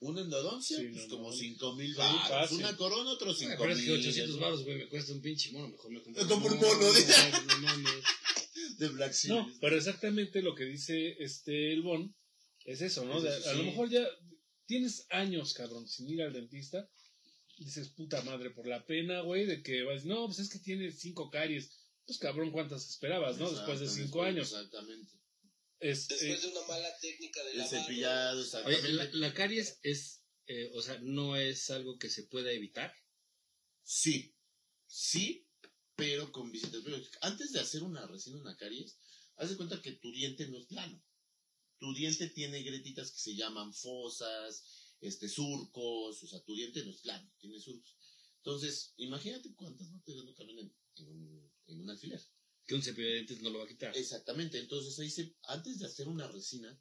una 0.00 0.22
endodoncia, 0.22 0.76
Sí, 0.78 0.88
pues 0.92 1.08
no, 1.08 1.16
como 1.16 1.30
no. 1.30 1.36
5 1.36 1.76
mil 1.76 1.92
Sí, 1.92 1.98
baros. 1.98 2.52
Una 2.52 2.76
corona, 2.76 3.10
otros 3.10 3.36
Ay, 3.40 3.46
5 3.48 3.56
pero 3.58 3.72
es 3.72 3.78
que 3.80 3.90
mil. 3.90 4.00
800 4.00 4.36
¿no? 4.36 4.42
baros, 4.42 4.64
güey, 4.64 4.78
me 4.78 4.88
cuesta 4.88 5.12
un 5.12 5.20
pinche 5.20 5.52
mono. 5.52 5.68
Mejor 5.68 5.90
me 5.90 6.02
compro 6.02 6.22
un 6.22 6.28
mono. 6.40 6.58
No, 6.60 7.44
no 7.46 7.58
mames. 7.58 8.04
De 8.78 8.88
Black 8.88 9.10
No, 9.28 9.42
Series. 9.44 9.58
pero 9.60 9.76
exactamente 9.76 10.42
lo 10.42 10.54
que 10.54 10.64
dice 10.64 11.16
este 11.20 11.72
el 11.72 11.82
Bon 11.82 12.14
es 12.64 12.80
eso, 12.82 13.04
¿no? 13.04 13.18
Es 13.18 13.22
De- 13.24 13.38
eso, 13.38 13.50
a 13.50 13.52
lo 13.54 13.60
sí. 13.62 13.66
mejor 13.66 13.90
ya 13.90 14.06
tienes 14.66 15.06
años, 15.10 15.54
cabrón, 15.54 15.86
sin 15.88 16.08
ir 16.08 16.22
al 16.22 16.32
dentista. 16.32 16.88
Dices, 17.58 17.90
puta 17.90 18.22
madre, 18.22 18.50
por 18.50 18.66
la 18.66 18.86
pena, 18.86 19.20
güey, 19.20 19.44
de 19.44 19.62
que 19.62 19.82
vas, 19.82 20.04
no, 20.06 20.26
pues 20.26 20.38
es 20.38 20.48
que 20.48 20.58
tiene 20.60 20.90
cinco 20.92 21.28
caries. 21.30 21.76
Pues 22.06 22.18
cabrón, 22.18 22.50
¿cuántas 22.52 22.88
esperabas, 22.88 23.36
no? 23.38 23.50
Después 23.50 23.80
de 23.80 23.84
Exactamente, 23.86 24.02
cinco 24.06 24.22
años. 24.22 24.46
Exactamente. 24.52 25.12
Este, 25.80 26.14
Después 26.14 26.42
de 26.42 26.48
una 26.48 26.66
mala 26.66 26.98
técnica 27.00 27.42
de 27.42 27.52
El 27.52 27.58
lavado. 27.58 27.80
cepillado, 27.82 28.32
Oye, 28.38 28.44
exactamente. 28.44 28.92
la, 28.92 29.04
la 29.28 29.34
caries 29.34 29.78
es, 29.82 30.22
eh, 30.46 30.70
o 30.74 30.82
sea, 30.82 30.98
no 31.00 31.36
es 31.36 31.70
algo 31.70 31.98
que 31.98 32.10
se 32.10 32.24
pueda 32.24 32.52
evitar. 32.52 32.94
Sí, 33.82 34.36
sí, 34.86 35.48
pero 35.96 36.30
con 36.32 36.52
visitas. 36.52 36.82
Pero 36.84 36.98
antes 37.22 37.52
de 37.52 37.60
hacer 37.60 37.82
una 37.82 38.06
resina, 38.06 38.36
una 38.36 38.56
caries, 38.56 38.98
haz 39.36 39.50
de 39.50 39.56
cuenta 39.56 39.80
que 39.80 39.92
tu 39.92 40.12
diente 40.12 40.46
no 40.48 40.58
es 40.58 40.66
plano. 40.66 41.02
Tu 41.78 41.94
diente 41.94 42.28
tiene 42.28 42.62
gretitas 42.62 43.10
que 43.10 43.18
se 43.18 43.34
llaman 43.34 43.72
fosas, 43.72 44.64
este, 45.00 45.30
surcos, 45.30 46.22
o 46.22 46.26
sea, 46.26 46.44
tu 46.44 46.54
diente 46.54 46.84
no 46.84 46.90
es 46.90 46.98
plano, 47.00 47.32
tiene 47.38 47.58
surcos. 47.58 47.96
Entonces, 48.36 48.92
imagínate 48.98 49.54
cuántas 49.54 49.90
bacterias 49.90 50.24
no 50.26 50.34
caben 50.34 50.58
en, 50.58 50.76
en 50.96 51.08
un, 51.08 51.52
en 51.68 51.80
un 51.80 51.90
alfiler. 51.90 52.20
Que 52.70 52.76
un 52.76 52.82
cepillo 52.84 53.08
de 53.08 53.14
dientes 53.14 53.42
no 53.42 53.50
lo 53.50 53.58
va 53.58 53.64
a 53.64 53.68
quitar. 53.68 53.96
Exactamente, 53.96 54.56
entonces 54.56 54.96
ahí 55.00 55.10
se, 55.10 55.34
antes 55.48 55.80
de 55.80 55.86
hacer 55.86 56.06
una 56.06 56.28
resina, 56.28 56.80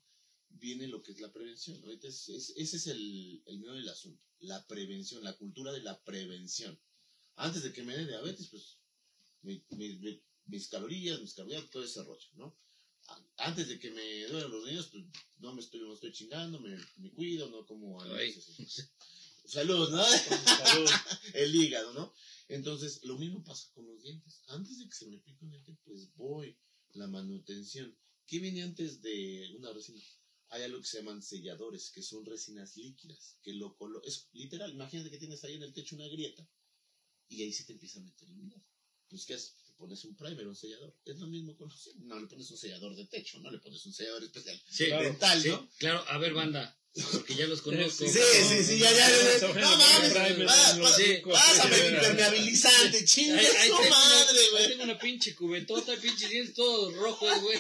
viene 0.50 0.88
lo 0.88 1.02
que 1.02 1.14
es 1.14 1.20
la 1.20 1.34
prevención. 1.34 1.82
Ahorita 1.84 2.08
es- 2.08 2.30
es- 2.30 2.54
ese 2.58 2.78
es 2.78 2.86
el, 2.86 3.42
el 3.48 3.58
medio 3.58 3.74
del 3.74 3.90
asunto, 3.90 4.24
la 4.42 4.68
prevención, 4.68 5.24
la 5.24 5.36
cultura 5.36 5.72
de 5.74 5.82
la 5.82 6.00
prevención. 6.04 6.80
Antes 7.38 7.64
de 7.64 7.74
que 7.74 7.82
me 7.82 7.98
dé 7.98 8.06
diabetes, 8.06 8.50
pues 8.50 8.78
mi- 9.42 9.64
mi- 9.72 9.96
mi- 9.98 10.22
mis 10.46 10.68
calorías, 10.68 11.20
mis 11.22 11.34
carbohidratos, 11.34 11.72
todo 11.72 11.84
ese 11.84 12.04
rollo, 12.04 12.28
¿no? 12.36 12.56
Antes 13.38 13.68
de 13.70 13.80
que 13.80 13.90
me 13.90 14.26
duelen 14.28 14.52
los 14.52 14.66
niños, 14.68 14.90
pues 14.92 15.04
no 15.40 15.56
me 15.56 15.62
estoy, 15.62 15.80
no 15.80 15.96
estoy 15.96 16.12
chingando, 16.12 16.60
me, 16.60 16.78
me 16.98 17.10
cuido, 17.14 17.50
no 17.50 17.66
como... 17.66 18.00
Ay. 18.04 18.32
Salud, 19.46 19.90
¿no? 19.90 20.04
salud. 20.06 20.88
el 21.34 21.56
hígado, 21.56 21.94
¿no? 21.94 22.14
Entonces, 22.50 23.04
lo 23.04 23.18
mismo 23.18 23.44
pasa 23.44 23.70
con 23.74 23.86
los 23.86 24.02
dientes. 24.02 24.42
Antes 24.48 24.80
de 24.80 24.86
que 24.86 24.96
se 24.96 25.06
me 25.08 25.20
pique 25.20 25.46
un 25.46 25.52
diente, 25.52 25.78
pues 25.86 26.14
voy, 26.16 26.58
la 26.94 27.08
manutención. 27.08 27.96
¿Qué 28.26 28.40
viene 28.40 28.64
antes 28.64 29.02
de 29.02 29.56
una 29.58 29.72
resina? 29.72 30.02
Hay 30.50 30.64
algo 30.64 30.80
que 30.82 30.88
se 30.88 30.98
llaman 30.98 31.22
selladores, 31.22 31.92
que 31.92 32.02
son 32.02 32.26
resinas 32.26 32.76
líquidas, 32.76 33.38
que 33.44 33.54
lo 33.54 33.76
colo 33.76 34.02
es 34.04 34.30
literal, 34.34 34.72
imagínate 34.72 35.12
que 35.12 35.20
tienes 35.20 35.44
ahí 35.44 35.54
en 35.54 35.64
el 35.64 35.74
techo 35.74 35.96
una 35.96 36.08
grieta, 36.08 36.50
y 37.28 37.44
ahí 37.44 37.54
se 37.54 37.66
te 37.66 37.74
empieza 37.74 38.00
a 38.00 38.04
meter 38.04 38.28
el 38.28 38.36
mineral. 38.36 38.66
Pues, 39.08 39.26
¿qué 39.26 39.36
haces? 39.36 39.56
Te 39.64 39.74
pones 39.74 40.04
un 40.06 40.16
primer, 40.16 40.48
un 40.48 40.56
sellador. 40.56 40.96
Es 41.06 41.20
lo 41.20 41.28
mismo 41.28 41.56
con 41.56 41.70
los 41.70 41.96
No 41.98 42.20
le 42.20 42.26
pones 42.26 42.50
un 42.50 42.58
sellador 42.58 42.96
de 42.96 43.06
techo, 43.06 43.40
no 43.40 43.52
le 43.52 43.60
pones 43.60 43.86
un 43.86 43.94
sellador 43.94 44.24
especial. 44.24 44.60
Sí. 44.68 44.86
Dental, 44.86 45.42
sí, 45.42 45.50
¿no? 45.50 45.70
claro. 45.78 46.04
A 46.08 46.18
ver, 46.18 46.34
banda, 46.34 46.79
porque 47.12 47.36
ya 47.36 47.46
los 47.46 47.62
conozco. 47.62 48.06
Sí, 48.06 48.10
Sí, 48.10 48.20
sí, 48.50 48.64
sí, 48.64 48.80
ya, 48.80 48.92
ya, 48.92 49.10
ya, 49.10 49.38
ya. 49.40 49.48
No 49.54 49.78
mames, 49.78 50.14
Pásame 51.24 51.76
el 51.76 51.94
impermeabilizante, 51.94 53.06
chingue 53.06 53.46
su 53.46 53.54
tengo 53.54 53.90
madre, 53.90 54.40
güey. 54.52 54.68
tengo 54.70 54.84
una 54.84 54.98
pinche 54.98 55.36
cubetota, 55.36 55.96
pinches 55.98 56.30
dientes 56.30 56.56
todos 56.56 56.94
rojos, 56.96 57.42
güey. 57.42 57.60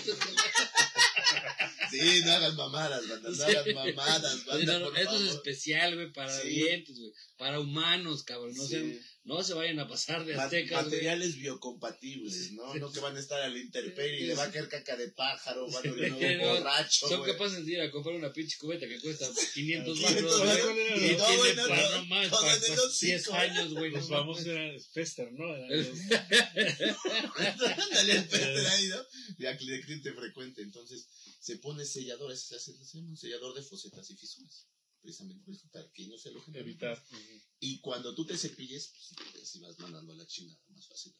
Sí, 1.91 2.21
no 2.25 2.31
hagas 2.31 2.53
mamadas, 2.55 3.07
banda, 3.07 3.29
no 3.29 3.43
hagas 3.43 3.67
mamadas, 3.73 4.45
banda, 4.45 4.79
no, 4.79 4.85
por 4.89 4.97
esto 4.99 5.15
es 5.15 5.21
favor. 5.21 5.35
especial, 5.35 5.95
güey, 5.95 6.11
para 6.13 6.41
Sí. 6.41 6.49
dientes, 6.49 6.97
güey. 6.99 7.11
Para 7.37 7.59
humanos, 7.59 8.23
cabrón. 8.23 8.53
No, 8.55 8.63
Sí. 8.63 8.69
sean- 8.71 8.99
no 9.25 9.43
se 9.43 9.53
vayan 9.53 9.79
a 9.79 9.87
pasar 9.87 10.25
de 10.25 10.33
aztecas, 10.35 10.71
güey. 10.85 10.85
materiales 10.95 11.35
biocompatibles, 11.35 12.51
¿no? 12.53 12.73
No 12.75 12.91
que 12.91 12.99
van 12.99 13.15
a 13.15 13.19
estar 13.19 13.39
a 13.41 13.47
la 13.49 13.59
intemperie 13.59 14.21
y 14.21 14.27
le 14.27 14.33
va 14.35 14.43
a 14.45 14.51
caer 14.51 14.67
caca 14.67 14.95
de 14.97 15.09
pájaro, 15.11 15.67
van 15.69 15.87
a 15.87 15.91
No, 16.09 16.17
un 16.17 16.39
borracho, 16.57 17.07
Son 17.07 17.19
güey. 17.19 17.31
capaces 17.33 17.65
de 17.65 17.71
ir 17.73 17.81
a 17.81 17.91
comprar 17.91 18.15
una 18.15 18.33
pinche 18.33 18.57
cubeta 18.57 18.87
que 18.87 18.99
cuesta 18.99 19.27
500 19.53 19.97
500 19.99 20.39
baros, 20.41 20.63
güey. 20.73 20.87
Y 20.87 20.93
y 20.93 20.97
tiene 20.99 21.15
todo 21.17 21.45
en 21.45 21.59
el- 21.59 21.67
para 21.67 21.89
no 21.97 22.05
más, 22.05 22.27
para 22.29 22.41
para 22.41 22.55
hocico, 22.55 22.81
10 23.01 23.27
¿eh? 23.27 23.31
años, 23.33 23.73
güey. 23.73 23.91
Los 23.91 24.09
no 24.09 24.17
famosos 24.17 24.45
mames. 24.47 24.59
eran 24.59 24.79
Fester, 24.93 25.31
¿no? 25.33 25.45
Ándale, 27.83 28.11
el 28.13 28.25
Peter 28.27 28.67
ahí, 28.67 28.87
¿no? 28.87 28.97
Ya 29.37 29.55
cliente 29.57 30.11
frecuente. 30.13 30.61
Entonces, 30.61 31.07
se 31.39 31.57
pone 31.57 31.85
sellador, 31.85 32.31
ese 32.31 32.47
se 32.47 32.55
hace 32.55 32.85
se 32.85 32.97
un 32.99 33.17
sellador 33.17 33.55
de 33.55 33.63
fosetas 33.63 34.09
y 34.11 34.15
fisuras. 34.15 34.67
Precisamente 35.01 35.43
pues, 35.45 35.59
para 35.71 35.89
que 35.91 36.07
no 36.07 36.17
se 36.17 36.29
alojen. 36.29 36.55
evitar. 36.57 37.01
Y 37.59 37.79
cuando 37.79 38.13
tú 38.13 38.25
te 38.25 38.37
cepilles, 38.37 38.89
pues 38.89 39.41
así 39.41 39.59
vas 39.59 39.79
mandando 39.79 40.11
a 40.11 40.15
la 40.17 40.27
chingada 40.27 40.59
más 40.69 40.87
fácil. 40.87 41.15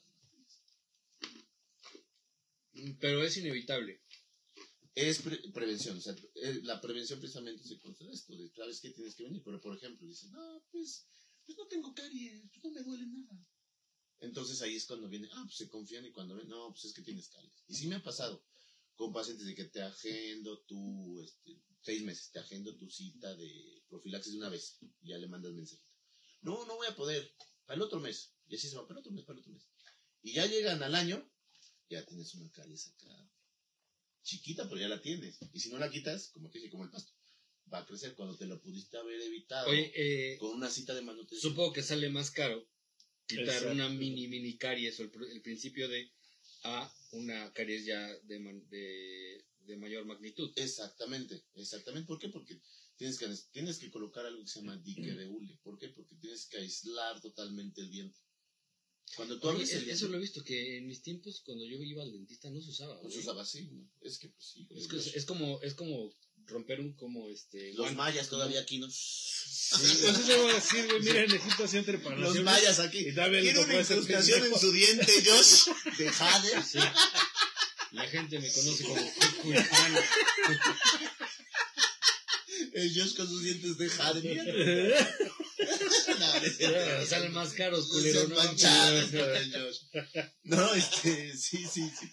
Pero 3.00 3.24
es 3.24 3.38
inevitable. 3.38 4.02
Es 4.96 5.22
pre- 5.22 5.50
prevención, 5.54 5.98
o 5.98 6.02
sea, 6.02 6.14
eh, 6.36 6.60
la 6.64 6.82
prevención 6.82 7.20
precisamente 7.20 7.64
se 7.64 7.80
considera 7.80 8.14
esto, 8.14 8.36
de 8.36 8.50
sabes 8.50 8.82
que 8.82 8.90
tienes 8.90 9.16
que 9.16 9.24
venir, 9.24 9.42
pero 9.46 9.62
por 9.62 9.78
ejemplo, 9.78 10.06
dices, 10.06 10.30
no, 10.32 10.64
pues, 10.72 11.06
pues 11.46 11.58
no 11.58 11.68
tengo 11.68 11.94
caries, 11.94 12.42
pues 12.52 12.64
no 12.66 12.72
me 12.72 12.84
duele 12.84 13.06
nada. 13.06 13.48
Entonces 14.20 14.62
ahí 14.62 14.76
es 14.76 14.86
cuando 14.86 15.08
viene, 15.08 15.30
ah, 15.32 15.44
pues 15.46 15.56
se 15.56 15.70
confían 15.70 16.06
y 16.06 16.12
cuando 16.12 16.36
ven, 16.36 16.50
no, 16.50 16.72
pues 16.72 16.84
es 16.86 16.94
que 16.94 17.02
tienes 17.02 17.30
caries. 17.30 17.64
Y 17.68 17.76
sí 17.76 17.88
me 17.88 17.96
ha 17.96 18.04
pasado 18.04 18.44
con 19.00 19.14
pacientes 19.14 19.48
de 19.48 19.56
que 19.56 19.64
te 19.64 19.82
agendo 19.82 20.60
tu, 20.68 21.22
este, 21.24 21.58
seis 21.80 22.04
meses, 22.04 22.32
te 22.32 22.40
agendo 22.40 22.76
tu 22.76 22.90
cita 22.90 23.34
de 23.34 23.82
profilaxis 23.88 24.34
de 24.34 24.40
una 24.40 24.50
vez, 24.50 24.78
y 25.02 25.08
ya 25.08 25.18
le 25.18 25.30
mandas 25.30 25.54
mensajito. 25.54 25.90
No, 26.42 26.66
no 26.66 26.76
voy 26.76 26.88
a 26.88 26.96
poder, 26.98 27.34
para 27.66 27.78
el 27.78 27.82
otro 27.82 28.02
mes, 28.02 28.34
y 28.50 28.58
así 28.58 28.68
se 28.68 28.76
va, 28.76 28.86
para 28.86 28.96
el 28.96 29.00
otro 29.00 29.14
mes, 29.14 29.24
para 29.24 29.38
el 29.38 29.40
otro 29.40 29.54
mes. 29.54 29.64
Y 30.22 30.34
ya 30.34 30.46
llegan 30.48 30.84
al 30.84 30.96
año, 30.96 31.32
ya 31.90 32.06
tienes 32.06 32.36
una 32.36 32.52
caries 32.52 32.88
acá 32.88 33.32
chiquita, 34.22 34.68
pero 34.68 34.82
ya 34.82 34.90
la 34.90 35.02
tienes. 35.02 35.40
Y 35.54 35.62
si 35.62 35.70
no 35.70 35.80
la 35.80 35.90
quitas, 35.90 36.32
como 36.34 36.50
te 36.50 36.60
dije, 36.60 36.70
como 36.70 36.84
el 36.84 36.92
pasto, 36.92 37.14
va 37.72 37.80
a 37.80 37.86
crecer 37.86 38.16
cuando 38.16 38.36
te 38.38 38.48
lo 38.48 38.62
pudiste 38.62 38.98
haber 38.98 39.22
evitado 39.22 39.70
Oye, 39.70 39.94
eh, 39.96 40.38
con 40.40 40.52
una 40.52 40.70
cita 40.70 40.94
de 40.94 41.04
manutención. 41.04 41.52
supongo 41.52 41.72
que 41.72 41.84
sale 41.84 42.10
más 42.10 42.32
caro 42.32 42.68
quitar 43.28 43.46
Exacto. 43.46 43.72
una 43.72 43.88
mini, 43.88 44.28
mini 44.28 44.58
caries 44.58 45.00
o 45.00 45.04
el, 45.04 45.12
el 45.32 45.42
principio 45.42 45.88
de 45.88 46.12
a 46.64 46.94
una 47.12 47.52
caries 47.54 47.86
ya 47.86 48.08
de, 48.24 48.40
de, 48.70 49.46
de 49.66 49.78
mayor 49.78 50.06
magnitud. 50.06 50.52
Exactamente, 50.56 51.44
exactamente. 51.56 52.08
¿Por 52.08 52.20
qué? 52.20 52.30
Porque 52.30 52.62
tienes 52.98 53.18
que, 53.18 53.28
tienes 53.52 53.78
que 53.80 53.90
colocar 53.90 54.26
algo 54.26 54.42
que 54.44 54.50
se 54.50 54.60
llama 54.60 54.78
dique 54.78 55.14
de 55.14 55.28
hule. 55.28 55.58
¿Por 55.64 55.78
qué? 55.78 55.90
Porque 55.90 56.16
tienes 56.16 56.48
que 56.48 56.58
aislar 56.58 57.20
totalmente 57.22 57.82
el 57.82 57.90
diente. 57.90 58.20
Cuando 59.16 59.40
tú 59.40 59.48
Oye, 59.48 59.56
abres 59.56 59.72
el 59.72 59.78
es- 59.78 59.86
diente, 59.86 59.96
eso 59.98 60.08
lo 60.10 60.18
he 60.18 60.22
visto, 60.22 60.44
que 60.44 60.78
en 60.78 60.88
mis 60.88 61.02
tiempos, 61.02 61.42
cuando 61.44 61.66
yo 61.66 61.82
iba 61.82 62.04
al 62.04 62.12
dentista, 62.12 62.50
no 62.52 62.62
se 62.62 62.70
usaba. 62.70 63.02
pues 63.02 63.14
güey. 63.14 63.24
usaba 63.24 63.42
así, 63.42 63.66
¿no? 63.72 63.92
Es 64.02 64.20
que, 64.20 64.30
pues 64.30 64.46
sí. 64.46 64.68
Es, 64.70 64.88
que 64.88 64.98
es 64.98 65.26
como, 65.26 65.60
es 65.64 65.74
como 65.74 66.14
romper 66.50 66.80
un, 66.80 66.94
como 66.94 67.30
este... 67.30 67.74
Los 67.74 67.88
guan- 67.92 67.96
mayas 67.96 68.30
todavía 68.30 68.62
aquí, 68.62 68.78
¿no? 68.80 68.88
Pues 69.72 69.84
eso 69.94 70.42
voy 70.42 70.52
a 70.52 70.56
decir, 70.56 70.88
güey. 70.88 71.02
Mira, 71.02 71.24
en 71.24 71.36
Egipto 71.36 71.64
hacían 71.64 71.86
Los 72.18 72.42
mayas 72.42 72.80
aquí. 72.80 73.00
Y 73.00 73.14
Tiene 73.14 73.42
le 73.42 73.60
una 73.60 73.80
incrustación 73.80 74.46
en 74.46 74.60
su 74.60 74.72
diente, 74.72 75.24
Josh, 75.26 75.68
de 75.98 76.12
jade. 76.12 76.64
Sí. 76.64 76.80
La 77.92 78.08
gente 78.08 78.40
me 78.40 78.52
conoce 78.52 78.84
como. 78.84 79.00
El 82.74 82.94
Josh 82.94 83.16
con 83.16 83.28
sus 83.28 83.44
dientes 83.44 83.78
de 83.78 83.90
jade. 83.90 84.22
mira. 84.22 85.18
No. 86.20 87.06
Salen 87.06 87.32
más 87.34 87.54
caros, 87.54 87.88
culero, 87.90 88.28
¿no? 88.28 88.38
No, 90.44 90.74
este, 90.74 91.38
sí, 91.38 91.66
sí, 91.72 91.90
sí. 92.00 92.10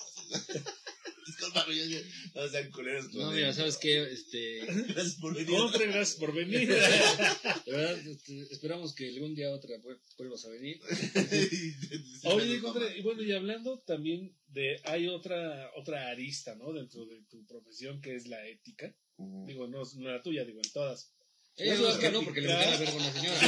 Disculpa, 1.26 1.64
güey, 1.64 1.88
ya- 1.88 2.00
no 2.34 2.48
sean 2.48 2.70
culeros. 2.70 3.12
No, 3.14 3.30
mira, 3.32 3.52
¿sabes 3.52 3.76
qué? 3.78 4.02
Este, 4.12 4.60
Gracias 4.66 5.16
por 5.16 5.34
venir. 5.34 5.56
Compre, 5.56 5.86
gracias 5.86 6.18
por 6.18 6.32
venir. 6.34 6.68
de 7.66 7.72
verdad, 7.72 7.98
este, 8.06 8.42
esperamos 8.50 8.94
que 8.94 9.08
algún 9.08 9.34
día 9.34 9.50
otra 9.50 9.76
vuel- 9.78 10.00
vuelvas 10.16 10.44
a 10.44 10.50
venir. 10.50 10.80
Oye, 12.24 12.60
y 12.96 13.02
bueno, 13.02 13.22
y 13.22 13.32
hablando 13.32 13.78
también 13.80 14.36
de, 14.48 14.80
hay 14.84 15.08
otra, 15.08 15.70
otra 15.76 16.08
arista, 16.08 16.54
¿no? 16.54 16.72
Dentro 16.72 17.04
de 17.06 17.22
tu 17.30 17.44
profesión 17.46 18.00
que 18.00 18.14
es 18.14 18.26
la 18.28 18.46
ética. 18.46 18.94
Ujú. 19.16 19.46
Digo, 19.46 19.66
no, 19.66 19.82
no 19.96 20.10
la 20.10 20.22
tuya, 20.22 20.44
digo, 20.44 20.60
en 20.62 20.72
todas. 20.72 21.12
Ella 21.56 21.74
Eso 21.74 21.82
no, 21.84 21.88
es 21.90 21.96
que 21.96 22.10
no, 22.10 22.22
porque 22.22 22.42
le 22.42 22.48
metí 22.48 22.60
la 22.70 22.76
verga 22.78 22.92
a 22.92 22.96
una 22.96 23.12
señora. 23.12 23.40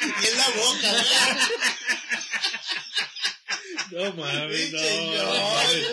Y 0.00 0.26
en 0.28 0.36
la 0.36 0.48
boca, 0.50 0.90
No 3.90 4.12
mames, 4.14 4.72
no. 4.72 4.80
No, 4.80 5.32
mames. 5.32 5.86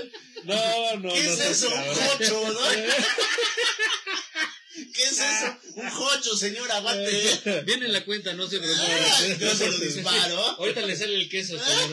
no, 0.43 0.95
no. 0.97 1.13
¿Qué 1.13 1.23
no 1.23 1.29
es 1.31 1.39
eso? 1.39 1.69
Un 1.69 1.95
jocho, 1.95 2.53
¿no? 2.53 2.59
¿Qué 4.93 5.03
es 5.03 5.17
eso? 5.19 5.57
Un 5.75 5.89
jocho, 5.89 6.35
señor, 6.37 6.69
aguante. 6.71 7.61
Viene 7.65 7.85
en 7.87 7.93
la 7.93 8.05
cuenta, 8.05 8.33
no 8.33 8.47
se 8.47 8.57
Ah, 8.57 8.59
preocupe. 8.59 9.37
Yo 9.45 9.55
se 9.55 9.69
lo 9.71 9.77
disparo. 9.79 10.39
Ahorita 10.39 10.81
le 10.81 10.95
sale 10.95 11.15
el 11.15 11.27
queso, 11.29 11.57
señor. 11.57 11.89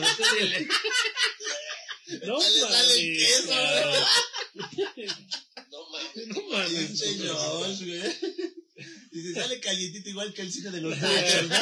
No 2.25 2.37
Le 2.39 2.43
sale 2.43 2.95
el 2.95 3.01
mames, 3.15 3.17
queso. 3.17 3.53
No 5.71 5.79
mames. 5.89 6.27
No 6.27 6.41
mames. 6.49 7.01
Pinche 7.01 7.27
Josh, 7.27 7.79
güey. 7.85 8.01
Dice, 9.11 9.33
sale 9.39 9.59
calientito 9.59 10.09
igual 10.09 10.33
que 10.33 10.41
el 10.41 10.51
cine 10.51 10.71
de 10.71 10.81
los 10.81 10.97
nachos, 11.01 11.43
¿no? 11.43 11.55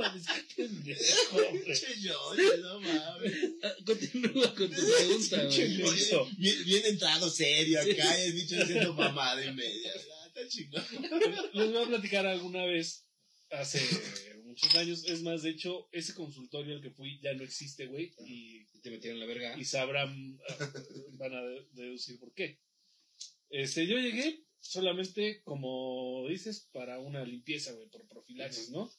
Mames, 0.00 0.22
pendejo, 0.68 2.56
no 2.62 2.80
mames. 2.80 3.34
Continúa 3.86 4.54
con 4.54 4.70
tu 4.70 4.80
pregunta, 4.80 5.44
güey. 5.44 5.76
Bien, 6.38 6.64
bien 6.64 6.86
entrado 6.86 7.30
serio 7.30 7.80
acá, 7.80 8.18
y 8.20 8.26
el 8.26 8.32
bicho 8.32 8.56
haciendo 8.62 8.94
mamada 8.94 9.44
y 9.44 9.52
media. 9.52 9.92
Está 10.26 10.48
chingón. 10.48 10.84
Les 11.54 11.72
voy 11.72 11.82
a 11.82 11.86
platicar 11.88 12.26
alguna 12.26 12.64
vez, 12.64 13.06
hace 13.50 13.80
muchos 14.44 14.74
años. 14.76 15.04
Es 15.06 15.22
más, 15.22 15.42
de 15.42 15.50
hecho, 15.50 15.88
ese 15.92 16.14
consultorio 16.14 16.76
al 16.76 16.82
que 16.82 16.90
fui 16.90 17.20
ya 17.22 17.32
no 17.34 17.42
existe, 17.42 17.86
güey. 17.86 18.12
Y, 18.26 18.64
Te 18.82 18.90
metieron 18.90 19.20
la 19.20 19.26
verga. 19.26 19.58
y 19.58 19.64
sabrán, 19.64 20.38
van 21.18 21.34
a 21.34 21.42
de- 21.42 21.66
deducir 21.72 22.18
por 22.18 22.32
qué. 22.32 22.60
Este, 23.50 23.86
yo 23.86 23.98
llegué 23.98 24.44
solamente, 24.60 25.42
como 25.42 26.26
dices, 26.28 26.68
para 26.72 26.98
una 27.00 27.24
limpieza, 27.24 27.72
güey, 27.72 27.88
por 27.88 28.06
profilaxis, 28.06 28.70
¿no? 28.70 28.90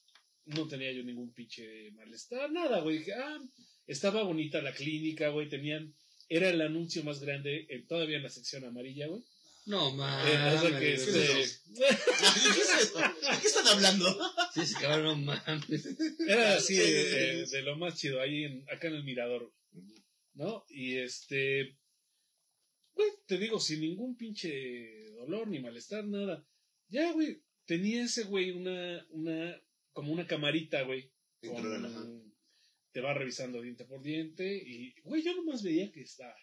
No 0.45 0.67
tenía 0.67 0.91
yo 0.91 1.03
ningún 1.03 1.33
pinche 1.33 1.91
malestar, 1.91 2.51
nada, 2.51 2.81
güey. 2.81 2.99
Dije, 2.99 3.13
ah, 3.13 3.39
estaba 3.87 4.23
bonita 4.23 4.61
la 4.61 4.73
clínica, 4.73 5.29
güey. 5.29 5.47
Tenían, 5.49 5.93
era 6.29 6.49
el 6.49 6.61
anuncio 6.61 7.03
más 7.03 7.19
grande, 7.19 7.67
eh, 7.69 7.85
todavía 7.87 8.17
en 8.17 8.23
la 8.23 8.29
sección 8.29 8.65
amarilla, 8.65 9.07
güey. 9.07 9.21
No, 9.67 9.89
Eh, 9.89 9.93
mames. 9.93 10.61
sea 10.61 10.71
que, 10.71 10.79
¿qué 10.79 10.93
es 10.95 11.07
este? 11.07 11.73
¿Qué 11.75 11.85
qué 13.41 13.47
están 13.47 13.67
hablando? 13.67 14.05
Sí, 14.53 14.61
ese 14.61 14.73
cabrón, 14.81 15.23
no 15.25 15.33
mames. 15.33 15.87
Era 16.27 16.55
así 16.55 16.75
Sí, 16.75 16.81
de, 16.81 16.85
sí, 16.87 17.15
de- 17.15 17.45
sí. 17.47 17.55
de 17.55 17.61
lo 17.61 17.77
más 17.77 17.95
chido, 17.97 18.19
ahí 18.19 18.43
en, 18.45 18.65
acá 18.69 18.87
en 18.87 18.95
el 18.95 19.03
mirador, 19.03 19.53
¿no? 20.33 20.65
Y 20.69 20.97
este, 20.97 21.77
güey, 22.93 23.09
te 23.27 23.37
digo, 23.37 23.59
sin 23.59 23.81
ningún 23.81 24.17
pinche 24.17 25.11
dolor 25.11 25.47
ni 25.47 25.59
malestar, 25.59 26.03
nada. 26.05 26.45
Ya, 26.89 27.11
güey, 27.13 27.41
tenía 27.65 28.03
ese 28.03 28.23
güey 28.23 28.51
una, 28.51 29.05
una, 29.11 29.61
como 29.93 30.11
una 30.13 30.25
camarita, 30.27 30.81
güey. 30.83 31.11
con- 31.47 32.31
te 32.91 32.99
va 33.01 33.13
revisando 33.13 33.61
diente 33.61 33.85
por 33.85 34.01
diente 34.03 34.53
y, 34.53 34.93
güey, 35.03 35.23
yo 35.23 35.33
nomás 35.35 35.63
veía 35.63 35.91
que 35.91 36.01
estaba 36.01 36.35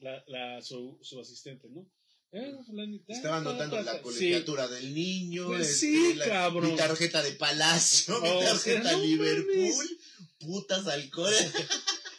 la, 0.00 0.22
la, 0.28 0.62
su, 0.62 0.98
su 1.02 1.18
asistente, 1.20 1.68
¿no? 1.70 1.86
Eh, 2.30 2.54
fulanita, 2.66 3.10
Estaban 3.12 3.42
ta, 3.42 3.52
notando 3.52 3.76
ta, 3.76 3.82
la. 3.82 3.94
Sí. 3.96 4.02
colegiatura 4.02 4.68
del 4.68 4.94
niño. 4.94 5.46
Pues 5.46 5.68
este, 5.70 5.86
sí, 5.86 6.14
la- 6.14 6.26
cabrón. 6.26 6.70
Mi 6.72 6.76
tarjeta 6.76 7.22
de 7.22 7.32
Palacio, 7.32 8.20
mi 8.20 8.28
tarjeta 8.44 8.92
no 8.92 9.00
Liverpool. 9.02 9.56
mames. 9.56 9.96
Putas 10.38 10.86
alcohol. 10.88 11.32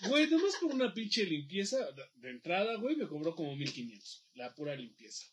Güey, 0.07 0.29
nomás 0.29 0.55
por 0.59 0.73
una 0.73 0.93
pinche 0.93 1.25
limpieza 1.25 1.77
de- 2.15 2.29
entrada, 2.29 2.75
güey, 2.77 2.95
me 2.95 3.07
cobró 3.07 3.35
como 3.35 3.55
1500. 3.55 4.25
La 4.33 4.53
pura 4.55 4.75
limpieza. 4.75 5.25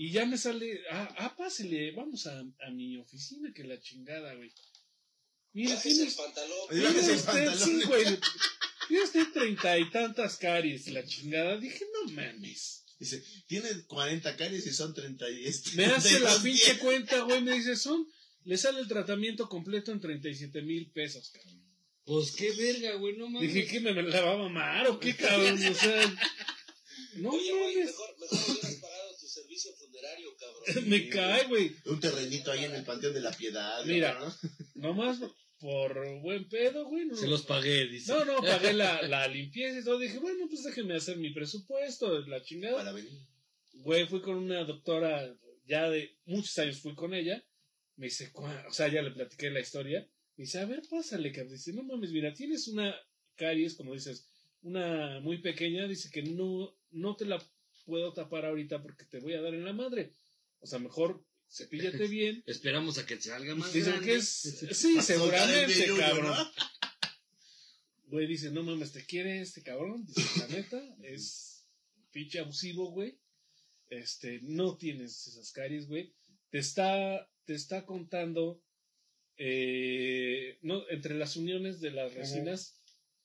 Y 0.00 0.12
ya 0.12 0.24
me 0.24 0.38
sale, 0.38 0.80
ah, 0.90 1.14
ah 1.18 1.36
pásele, 1.36 1.90
vamos 1.90 2.26
a, 2.26 2.40
a 2.40 2.70
mi 2.70 2.96
oficina, 2.96 3.52
que 3.54 3.64
la 3.64 3.78
chingada, 3.82 4.34
güey. 4.34 4.50
Mira, 5.52 5.78
el 5.78 6.14
pantalón. 6.14 6.58
Tiene 6.70 6.88
el 6.88 6.96
usted, 6.96 7.24
pantalón. 7.26 7.58
sí, 7.58 7.82
güey. 7.86 8.04
Tiene 8.88 9.04
usted 9.04 9.26
treinta 9.34 9.78
y 9.78 9.90
tantas 9.90 10.38
caries, 10.38 10.88
la 10.88 11.04
chingada. 11.04 11.58
Dije, 11.58 11.84
no 11.92 12.12
mames. 12.12 12.86
Dice, 12.98 13.22
tiene 13.46 13.68
40 13.88 14.38
caries 14.38 14.66
y 14.68 14.72
son 14.72 14.94
30 14.94 15.30
y 15.32 15.44
este. 15.44 15.72
Me 15.72 15.84
hace 15.84 16.18
la 16.20 16.30
32 16.30 16.42
pinche 16.44 16.78
cuenta, 16.82 17.20
güey, 17.20 17.42
me 17.42 17.52
dice, 17.56 17.76
son, 17.76 18.10
le 18.44 18.56
sale 18.56 18.80
el 18.80 18.88
tratamiento 18.88 19.50
completo 19.50 19.92
en 19.92 20.00
37 20.00 20.62
mil 20.62 20.90
pesos, 20.92 21.28
cabrón. 21.28 21.62
Pues 22.06 22.32
qué 22.32 22.52
verga, 22.52 22.94
güey, 22.94 23.18
no 23.18 23.28
mames. 23.28 23.52
Dije, 23.52 23.68
¿qué 23.70 23.80
me, 23.80 23.92
me 23.92 24.04
la 24.04 24.22
va 24.22 24.32
a 24.32 24.38
mamar 24.38 24.86
o 24.86 24.98
qué, 24.98 25.14
cabrón? 25.14 25.62
O 25.62 25.74
sea, 25.74 26.18
no 27.16 27.32
Oye, 27.32 27.52
güey, 27.52 27.76
mejor, 27.84 28.18
mejor 28.18 28.38
hubieras 28.50 28.74
pagado 28.76 29.16
tu 29.20 29.26
servicio 29.26 29.72
funerario, 30.00 30.36
cabrón. 30.38 30.88
Me 30.88 31.08
cae, 31.08 31.46
güey. 31.46 31.76
Un 31.86 32.00
terrenito 32.00 32.50
ahí 32.50 32.64
en 32.64 32.74
el 32.74 32.84
Panteón 32.84 33.14
de 33.14 33.20
la 33.20 33.32
Piedad. 33.32 33.84
Mira. 33.84 34.18
¿no? 34.18 34.34
Nomás 34.74 35.20
por 35.58 36.20
buen 36.22 36.48
pedo, 36.48 36.86
güey. 36.86 37.06
No, 37.06 37.16
Se 37.16 37.28
los 37.28 37.42
pagué, 37.42 37.86
dice. 37.86 38.10
no, 38.12 38.24
no, 38.24 38.40
pagué 38.40 38.72
la, 38.72 39.02
la 39.02 39.28
limpieza 39.28 39.80
y 39.80 39.84
todo. 39.84 39.98
Dije, 39.98 40.18
bueno, 40.18 40.46
pues 40.48 40.64
déjenme 40.64 40.96
hacer 40.96 41.18
mi 41.18 41.30
presupuesto, 41.30 42.20
la 42.26 42.42
chingada. 42.42 42.76
Para 42.76 42.92
venir. 42.92 43.12
Güey, 43.74 44.06
fui 44.06 44.20
con 44.20 44.36
una 44.36 44.64
doctora, 44.64 45.36
ya 45.66 45.88
de 45.90 46.18
muchos 46.24 46.58
años 46.58 46.80
fui 46.80 46.94
con 46.94 47.14
ella. 47.14 47.44
Me 47.96 48.06
dice, 48.06 48.32
o 48.34 48.72
sea, 48.72 48.88
ya 48.88 49.02
le 49.02 49.10
platiqué 49.10 49.50
la 49.50 49.60
historia. 49.60 50.00
Me 50.36 50.44
dice, 50.44 50.58
a 50.58 50.64
ver, 50.64 50.82
pásale, 50.88 51.30
cabrón. 51.32 51.52
Dice, 51.52 51.72
no 51.74 51.82
mames, 51.82 52.10
mira, 52.12 52.32
tienes 52.32 52.66
una 52.68 52.94
caries, 53.36 53.74
como 53.74 53.92
dices, 53.92 54.26
una 54.62 55.20
muy 55.20 55.42
pequeña. 55.42 55.86
Dice 55.86 56.10
que 56.10 56.22
no, 56.22 56.74
no 56.90 57.16
te 57.16 57.26
la 57.26 57.38
puedo 57.84 58.12
tapar 58.12 58.44
ahorita 58.44 58.82
porque 58.82 59.04
te 59.04 59.18
voy 59.20 59.34
a 59.34 59.40
dar 59.40 59.54
en 59.54 59.64
la 59.64 59.72
madre. 59.72 60.14
O 60.60 60.66
sea, 60.66 60.78
mejor 60.78 61.24
cepíllate 61.50 62.06
bien. 62.08 62.42
Esperamos 62.46 62.98
a 62.98 63.06
que 63.06 63.16
te 63.16 63.22
salga 63.22 63.54
más 63.54 63.72
Dicen 63.72 63.92
grande. 63.92 64.06
que 64.06 64.14
es. 64.16 64.26
Sí, 64.72 65.00
seguramente, 65.00 65.86
cabrón. 65.98 66.36
Güey, 68.06 68.26
dice, 68.26 68.50
no 68.50 68.62
mames, 68.64 68.92
te 68.92 69.04
quiere 69.06 69.40
este 69.40 69.62
cabrón. 69.62 70.04
Dice, 70.04 70.40
la 70.40 70.48
neta, 70.48 70.96
es 71.02 71.64
pinche 72.10 72.40
abusivo, 72.40 72.90
güey. 72.90 73.18
Este, 73.88 74.40
no 74.42 74.76
tienes 74.76 75.26
esas 75.28 75.52
caries, 75.52 75.86
güey. 75.86 76.12
Te 76.50 76.58
está, 76.58 77.28
te 77.44 77.54
está 77.54 77.86
contando, 77.86 78.62
eh, 79.36 80.58
no, 80.62 80.88
entre 80.90 81.14
las 81.14 81.36
uniones 81.36 81.80
de 81.80 81.92
las 81.92 82.12
resinas, 82.14 82.79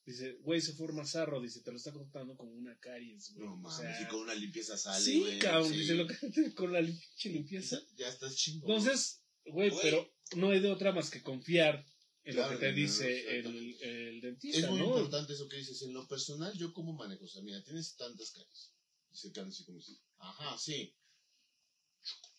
dice, 0.06 0.34
güey, 0.42 0.62
se 0.62 0.74
forma 0.74 1.06
sarro, 1.06 1.42
dice, 1.42 1.62
te 1.62 1.72
lo 1.72 1.78
está 1.78 1.92
contando 1.92 2.36
como 2.38 2.52
una 2.52 2.78
caries, 2.80 3.34
güey. 3.34 3.48
No 3.48 3.54
O 3.54 3.58
mames, 3.58 3.78
sea, 3.78 4.02
y 4.02 4.08
con 4.08 4.20
una 4.22 4.36
limpieza 4.36 4.78
sale, 4.78 5.04
sí, 5.04 5.20
güey. 5.20 5.40
cabrón, 5.40 5.70
sí. 5.72 5.80
dice, 5.80 5.96
lo 5.96 6.08
que 6.08 6.54
con 6.54 6.72
la 6.74 6.80
pinche 6.82 7.30
limpieza. 7.30 7.80
Ya 7.96 8.08
estás 8.08 8.36
chingo. 8.36 8.68
Entonces, 8.68 9.22
güey, 9.46 9.70
Güey. 9.70 9.82
pero 9.82 10.14
no 10.36 10.50
hay 10.52 10.60
de 10.60 10.70
otra 10.70 10.92
más 10.92 11.10
que 11.10 11.22
confiar 11.22 11.86
en 12.24 12.34
Claro, 12.34 12.54
lo 12.54 12.60
que 12.60 12.66
te 12.66 12.72
no, 12.72 12.78
dice 12.78 13.38
el, 13.40 13.76
el 13.82 14.16
Es 14.18 14.22
dentista, 14.24 14.70
muy 14.72 14.80
¿no? 14.80 14.86
importante 14.88 15.34
eso 15.34 15.48
que 15.48 15.58
dices. 15.58 15.82
En 15.84 15.94
lo 15.94 16.08
personal, 16.08 16.52
yo 16.58 16.74
como 16.74 16.94
manejo. 16.94 17.26
O 17.26 17.28
sea, 17.28 17.44
mira, 17.44 17.64
tienes 17.64 17.96
tantas 17.96 18.32
caries. 18.32 18.72
Dice 19.12 19.32
Carlos 19.32 19.54
así 19.56 19.64
como 19.66 19.78
dice, 19.78 19.94
ajá, 20.18 20.58
sí. 20.58 20.96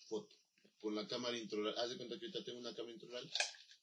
Foto. 0.09 0.35
Con 0.81 0.95
la 0.95 1.07
cámara 1.07 1.37
intraoral. 1.39 1.77
Haz 1.79 1.91
de 1.91 1.97
cuenta 1.97 2.19
que 2.19 2.27
ahorita 2.27 2.45
tengo 2.45 2.59
una 2.59 2.75
cámara 2.75 2.93
intraoral 2.95 3.31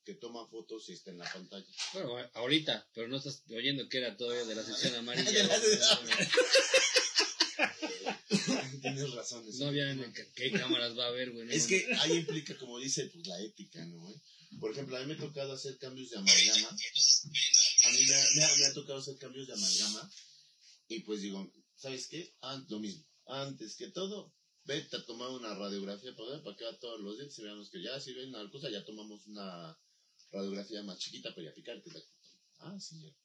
que 0.05 0.15
toma 0.15 0.47
fotos 0.47 0.89
y 0.89 0.93
está 0.93 1.11
en 1.11 1.19
la 1.19 1.31
pantalla. 1.31 1.65
Bueno, 1.93 2.17
ahorita, 2.34 2.89
pero 2.93 3.07
no 3.07 3.17
estás 3.17 3.43
oyendo 3.49 3.88
que 3.89 3.97
era 3.99 4.17
todavía 4.17 4.45
de 4.45 4.55
la 4.55 4.63
sección 4.63 4.95
amarilla. 4.99 5.49
Tienes 8.81 9.13
razón. 9.13 9.45
No 9.59 9.67
había 9.67 9.93
ni 9.93 10.03
qué, 10.35 10.51
cámaras 10.51 10.97
va 10.97 11.05
a 11.05 11.09
haber, 11.09 11.31
güey. 11.31 11.47
Es 11.53 11.67
que 11.67 11.85
ahí 11.99 12.13
implica, 12.17 12.57
como 12.57 12.80
dice, 12.80 13.05
pues 13.13 13.25
la 13.27 13.39
ética, 13.41 13.85
¿no? 13.85 13.99
güey? 14.01 14.15
Por 14.59 14.71
ejemplo, 14.71 14.97
a 14.97 14.99
mí 15.01 15.05
me 15.07 15.13
ha 15.13 15.17
tocado 15.17 15.53
hacer 15.53 15.77
cambios 15.77 16.09
de 16.09 16.17
amalgama. 16.17 16.69
A 16.69 17.91
mí 17.91 18.03
me 18.07 18.15
ha, 18.15 18.25
me 18.35 18.43
ha- 18.43 18.55
me 18.57 18.65
ha 18.65 18.73
tocado 18.73 18.99
hacer 18.99 19.17
cambios 19.17 19.47
de 19.47 19.53
amalgama. 19.53 20.11
Y 20.89 20.99
pues 21.01 21.21
digo, 21.21 21.51
¿sabes 21.75 22.07
qué? 22.07 22.35
An- 22.41 22.65
lo 22.69 22.80
mismo. 22.80 23.05
Antes 23.25 23.75
que 23.77 23.88
todo, 23.89 24.34
vete 24.65 24.97
a 24.97 25.05
tomar 25.05 25.30
una 25.30 25.55
radiografía 25.55 26.13
para, 26.15 26.31
ver, 26.31 26.43
para 26.43 26.55
que 26.57 26.65
todos 26.80 26.99
los 27.01 27.17
dientes 27.17 27.38
y 27.39 27.43
veamos 27.43 27.69
que 27.69 27.81
ya, 27.81 27.99
si 27.99 28.13
ven 28.13 28.30
una 28.30 28.49
cosa, 28.51 28.69
ya 28.69 28.84
tomamos 28.85 29.25
una 29.27 29.77
radiografía 30.34 30.84
más 30.84 30.99
chiquita, 30.99 31.34
pero 31.34 31.47
ya 31.47 31.53
picarte. 31.53 31.89
la- 31.91 32.03
Ah, 32.60 32.77
ya. 32.77 33.15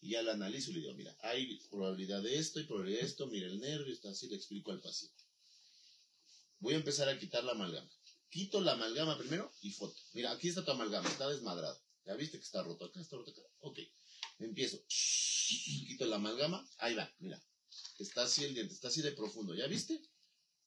Y 0.00 0.10
ya 0.10 0.22
la 0.22 0.32
analizo 0.32 0.70
y 0.70 0.74
le 0.74 0.80
digo, 0.80 0.94
mira, 0.94 1.16
hay 1.20 1.58
probabilidad 1.70 2.22
de 2.22 2.38
esto 2.38 2.60
y 2.60 2.64
probabilidad 2.64 3.00
de 3.00 3.06
esto, 3.06 3.26
mira 3.26 3.46
el 3.46 3.58
nervio, 3.60 3.92
está 3.92 4.10
así, 4.10 4.28
le 4.28 4.36
explico 4.36 4.70
al 4.70 4.80
paciente. 4.80 5.22
Voy 6.60 6.74
a 6.74 6.76
empezar 6.76 7.08
a 7.08 7.18
quitar 7.18 7.44
la 7.44 7.52
amalgama. 7.52 7.90
Quito 8.30 8.60
la 8.60 8.72
amalgama 8.72 9.18
primero 9.18 9.50
y 9.62 9.70
foto. 9.70 9.98
Mira, 10.12 10.30
aquí 10.32 10.48
está 10.48 10.64
tu 10.64 10.70
amalgama, 10.70 11.08
está 11.08 11.28
desmadrado. 11.28 11.78
Ya 12.04 12.14
viste 12.14 12.38
que 12.38 12.44
está 12.44 12.62
roto 12.62 12.84
acá, 12.84 13.00
está 13.00 13.16
roto 13.16 13.30
acá. 13.30 13.42
Ok. 13.60 13.78
Empiezo, 14.38 14.78
quito 15.88 16.04
la 16.06 16.16
amalgama, 16.16 16.68
ahí 16.78 16.94
va, 16.94 17.10
mira. 17.18 17.42
Está 17.98 18.24
así 18.24 18.44
el 18.44 18.54
diente, 18.54 18.74
está 18.74 18.88
así 18.88 19.02
de 19.02 19.12
profundo, 19.12 19.54
¿ya 19.54 19.66
viste? 19.66 20.00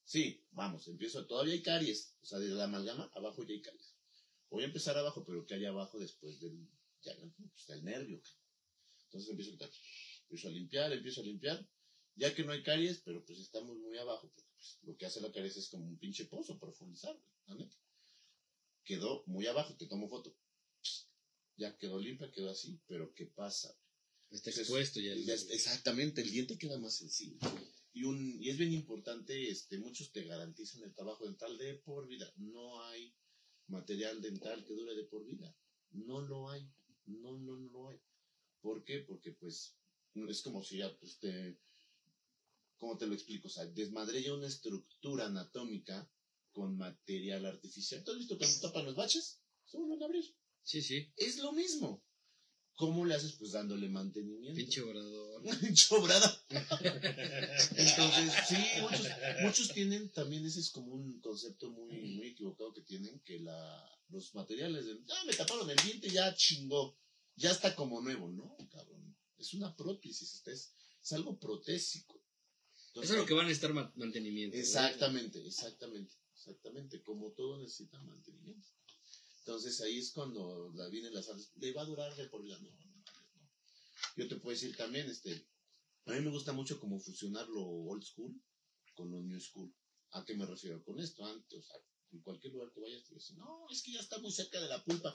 Sí, 0.06 0.44
vamos, 0.52 0.88
empiezo, 0.88 1.26
todavía 1.28 1.54
hay 1.54 1.62
caries, 1.62 2.16
o 2.22 2.26
sea, 2.26 2.40
de 2.40 2.50
la 2.50 2.64
amalgama 2.64 3.10
abajo 3.14 3.44
ya 3.44 3.54
hay 3.54 3.62
caries. 3.62 3.94
Voy 4.50 4.64
a 4.64 4.68
empezar 4.68 4.98
abajo, 4.98 5.24
pero 5.26 5.46
¿qué 5.46 5.56
hay 5.56 5.66
abajo 5.66 6.00
después 6.00 6.40
del, 6.40 6.68
ya, 7.02 7.14
no, 7.16 7.34
pues, 7.38 7.68
del 7.68 7.84
nervio? 7.84 8.22
Entonces 9.06 9.30
empiezo 9.30 9.52
a 9.52 9.54
quitar, 9.54 9.70
empiezo 10.24 10.48
a 10.48 10.52
limpiar, 10.52 10.92
empiezo 10.94 11.22
a 11.22 11.24
limpiar, 11.26 11.70
ya 12.16 12.34
que 12.34 12.44
no 12.44 12.52
hay 12.52 12.64
caries, 12.64 13.02
pero 13.06 13.24
pues 13.26 13.40
estamos 13.40 13.78
muy 13.78 13.98
abajo, 13.98 14.30
porque 14.34 14.50
pues, 14.56 14.78
lo 14.84 14.98
que 14.98 15.06
hace 15.06 15.22
la 15.22 15.32
caries 15.32 15.58
es 15.58 15.70
como 15.70 15.86
un 15.88 15.98
pinche 15.98 16.26
pozo, 16.26 16.60
profundizar, 16.60 17.20
la 17.48 17.56
neta. 17.56 17.76
Quedó 18.84 19.24
muy 19.28 19.46
abajo, 19.48 19.76
te 19.76 19.86
tomo 19.86 20.08
foto. 20.08 20.36
Ya 21.58 21.78
quedó 21.78 22.00
limpia, 22.00 22.32
quedó 22.32 22.50
así, 22.50 22.80
pero 22.88 23.14
¿qué 23.14 23.26
pasa? 23.28 23.76
Está 24.32 24.50
expuesto 24.52 25.00
ya. 25.00 25.14
el- 25.14 25.30
exactamente, 25.30 26.22
el 26.22 26.32
diente 26.32 26.58
queda 26.58 26.78
más. 26.78 27.02
Y, 27.94 28.04
un, 28.04 28.38
y 28.42 28.50
es 28.50 28.58
bien 28.58 28.74
importante, 28.74 29.50
este, 29.50 29.80
muchos 29.80 30.12
te 30.12 30.24
garantizan 30.24 30.84
el 30.84 30.94
trabajo 30.94 31.26
dental 31.26 31.58
de 31.58 31.76
por 31.76 32.08
vida. 32.08 32.32
No 32.38 32.84
hay 32.84 33.14
material 33.70 34.22
dental 34.22 34.66
que 34.66 34.74
dure 34.74 34.96
de 34.96 35.04
por 35.06 35.26
vida. 35.26 35.56
No 35.92 36.22
lo 36.22 36.50
hay. 36.50 36.70
No, 37.06 37.38
no, 37.38 37.58
no 37.58 37.70
lo 37.72 37.90
hay. 37.90 38.00
¿Por 38.62 38.84
qué? 38.84 39.00
Porque 39.00 39.32
pues 39.32 39.76
es 40.16 40.42
como 40.42 40.64
si 40.64 40.78
ya 40.78 40.96
pues, 41.00 41.20
te... 41.20 41.60
¿Cómo 42.78 42.98
te 42.98 43.08
lo 43.08 43.14
explico? 43.14 43.48
O 43.48 43.52
sea, 43.52 43.66
desmadré 43.66 44.24
ya 44.24 44.34
una 44.34 44.48
estructura 44.48 45.26
anatómica 45.26 46.10
con 46.52 46.78
material 46.78 47.46
artificial. 47.46 48.04
¿Tú 48.04 48.12
has 48.12 48.18
visto 48.18 48.38
cuando 48.38 48.60
tapan 48.62 48.86
los 48.86 48.96
baches? 48.96 49.42
Se 49.66 49.78
vuelven 49.78 50.02
a 50.02 50.06
abrir. 50.06 50.26
Sí, 50.64 50.82
sí. 50.82 51.12
Es 51.18 51.40
lo 51.40 51.52
mismo. 51.52 52.04
¿Cómo 52.80 53.06
le 53.06 53.14
haces? 53.14 53.34
Pues 53.34 53.52
dándole 53.52 53.90
mantenimiento. 53.90 54.56
Pinche 54.56 54.80
obrador. 54.80 55.44
Chobrada. 55.74 56.46
Entonces, 57.76 58.34
sí, 58.48 58.56
muchos, 58.82 59.08
muchos 59.42 59.74
tienen, 59.74 60.10
también 60.14 60.46
ese 60.46 60.62
es 60.62 60.70
como 60.72 60.94
un 60.94 61.20
concepto 61.20 61.70
muy, 61.72 62.00
muy 62.16 62.28
equivocado 62.30 62.74
que 62.74 62.82
tienen, 62.84 63.20
que 63.26 63.38
la, 63.40 64.00
los 64.08 64.34
materiales, 64.34 64.86
de, 64.86 64.94
ah, 64.94 65.24
me 65.28 65.34
taparon 65.34 65.70
el 65.70 65.76
diente, 65.84 66.10
ya 66.10 66.34
chingó, 66.36 66.98
ya 67.36 67.52
está 67.52 67.76
como 67.76 68.00
nuevo, 68.00 68.30
¿no? 68.30 68.56
Cabrón, 68.72 69.14
es 69.38 69.54
una 69.54 69.76
prótesis, 69.76 70.36
este 70.36 70.54
es, 70.54 70.74
es 71.04 71.12
algo 71.12 71.38
protésico. 71.38 72.24
Eso 72.94 73.04
es 73.04 73.10
lo 73.12 73.26
que 73.26 73.34
van 73.34 73.48
a 73.48 73.52
estar 73.52 73.74
ma- 73.74 73.92
mantenimiento. 73.98 74.56
Exactamente, 74.56 75.46
exactamente, 75.46 76.16
exactamente, 76.34 77.02
como 77.02 77.32
todo 77.34 77.58
necesita 77.60 78.00
mantenimiento. 78.00 78.70
Entonces 79.40 79.82
ahí 79.82 79.98
es 79.98 80.12
cuando 80.12 80.72
la 80.76 80.88
vienen 80.90 81.14
las 81.14 81.30
alas, 81.30 81.52
le 81.56 81.74
va 81.74 81.82
a 81.82 81.86
durar 81.86 82.16
de 82.16 82.28
por 82.28 82.44
vida, 82.44 82.58
no, 82.60 82.72
no, 82.72 82.86
no. 82.86 83.04
Yo 84.16 84.28
te 84.28 84.36
puedo 84.36 84.54
decir 84.54 84.76
también, 84.76 85.10
este, 85.10 85.48
a 86.06 86.12
mí 86.12 86.22
me 86.22 86.32
gusta 86.32 86.54
mucho 86.54 86.80
como 86.80 87.00
fusionar 87.00 87.48
lo 87.50 87.66
old 87.66 88.04
school 88.04 88.42
con 88.96 89.12
lo 89.12 89.22
new 89.22 89.40
school. 89.40 89.74
¿A 90.12 90.26
qué 90.26 90.36
me 90.36 90.46
refiero 90.46 90.84
con 90.84 91.00
esto? 91.00 91.26
Antes, 91.26 91.60
o 91.60 91.64
sea, 91.64 91.76
en 92.12 92.22
cualquier 92.22 92.54
lugar 92.54 92.72
que 92.74 92.82
vayas 92.82 93.06
te 93.06 93.14
dicen, 93.14 93.38
no, 93.38 93.68
es 93.70 93.84
que 93.84 93.94
ya 93.94 94.00
está 94.00 94.20
muy 94.20 94.32
cerca 94.32 94.60
de 94.60 94.68
la 94.68 94.84
pulpa, 94.84 95.14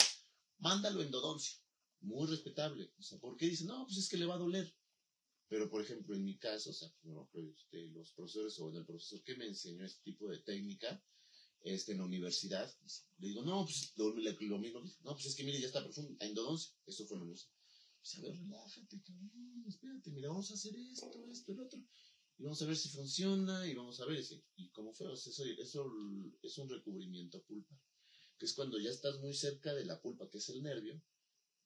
mándalo 0.59 1.03
endodoncia. 1.03 1.59
Muy 2.01 2.27
respetable. 2.29 2.93
O 2.99 3.03
sea, 3.03 3.19
¿por 3.19 3.37
qué 3.37 3.47
dicen, 3.47 3.67
no, 3.67 3.85
pues 3.87 3.99
es 3.99 4.09
que 4.09 4.19
le 4.19 4.27
va 4.27 4.35
a 4.35 4.39
doler? 4.39 4.73
Pero, 5.49 5.71
por 5.71 5.83
ejemplo, 5.83 6.15
en 6.15 6.25
mi 6.25 6.37
caso, 6.39 6.71
o 6.71 6.73
sea, 6.73 6.89
pues, 7.33 7.47
este, 7.57 7.89
los 7.91 8.13
profesores 8.13 8.59
o 8.59 8.71
el 8.71 8.85
profesor 8.85 9.23
que 9.23 9.37
me 9.37 9.47
enseñó 9.47 9.85
este 9.85 10.03
tipo 10.03 10.29
de 10.29 10.39
técnica, 10.39 11.03
este, 11.65 11.93
en 11.93 11.99
la 11.99 12.05
universidad, 12.05 12.73
le 13.19 13.29
digo, 13.29 13.43
no, 13.43 13.65
pues 13.65 13.93
lo, 13.97 14.11
lo- 14.15 14.59
mismo, 14.61 14.81
no, 15.03 15.13
pues 15.15 15.27
es 15.27 15.35
que 15.37 15.45
mire, 15.45 15.61
ya 15.61 15.67
está 15.69 15.83
profundo, 15.83 16.17
endodoncia, 16.21 16.73
eso 16.87 17.07
fue 17.07 17.19
lo 17.19 17.27
mismo. 17.27 17.51
Pues 18.01 18.17
a 18.19 18.21
ver, 18.23 18.37
relájate, 18.39 19.03
cabrón, 19.03 19.65
espérate, 19.67 20.11
mira, 20.13 20.29
vamos 20.29 20.51
a 20.51 20.55
hacer 20.55 20.77
esto, 20.77 21.27
esto, 21.31 21.53
el 21.53 21.61
otro, 21.61 21.81
y 22.39 22.43
vamos 22.45 22.63
a 22.63 22.67
ver 22.67 22.77
si 22.77 22.91
funciona, 22.91 23.67
y 23.69 23.75
vamos 23.75 24.01
a 24.01 24.07
ver, 24.07 24.23
si- 24.25 24.45
y 24.57 24.71
cómo 24.71 24.93
fue, 24.95 25.09
o 25.09 25.17
sea, 25.17 25.31
eso, 25.33 25.45
eso 25.59 25.93
es 26.43 26.59
un 26.59 26.69
recubrimiento 26.69 27.43
pulpa, 27.45 27.77
que 28.39 28.47
es 28.47 28.55
cuando 28.55 28.79
ya 28.79 28.91
estás 28.91 29.21
muy 29.21 29.35
cerca 29.35 29.75
de 29.75 29.87
la 29.87 30.01
pulpa, 30.03 30.29
que 30.31 30.39
es 30.39 30.49
el 30.51 30.63
nervio, 30.63 31.01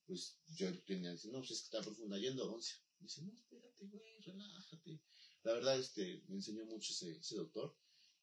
pues 0.07 0.39
yo 0.49 0.67
tenía, 0.85 1.13
dice, 1.13 1.29
no, 1.31 1.39
pues 1.41 1.53
es 1.53 1.61
que 1.63 1.65
está 1.67 1.83
profunda, 1.83 2.19
y 2.19 2.27
endodoncia. 2.27 2.77
Me 3.01 3.05
dice, 3.07 3.23
no, 3.23 3.33
espérate, 3.35 3.87
güey, 3.87 4.21
relájate. 4.23 5.01
La 5.45 5.53
verdad, 5.53 5.79
este, 5.79 6.25
me 6.29 6.37
enseñó 6.37 6.65
mucho 6.67 6.93
ese, 6.93 7.13
ese 7.19 7.37
doctor, 7.37 7.77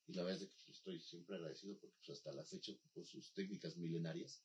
y 0.07 0.13
la 0.13 0.23
verdad 0.23 0.41
es 0.41 0.49
que 0.49 0.55
pues, 0.55 0.77
estoy 0.77 0.99
siempre 0.99 1.35
agradecido 1.35 1.77
porque 1.79 1.95
pues, 1.97 2.17
hasta 2.17 2.31
la 2.33 2.43
fecha 2.43 2.73
por 2.93 3.05
sus 3.05 3.33
técnicas 3.33 3.77
milenarias. 3.77 4.41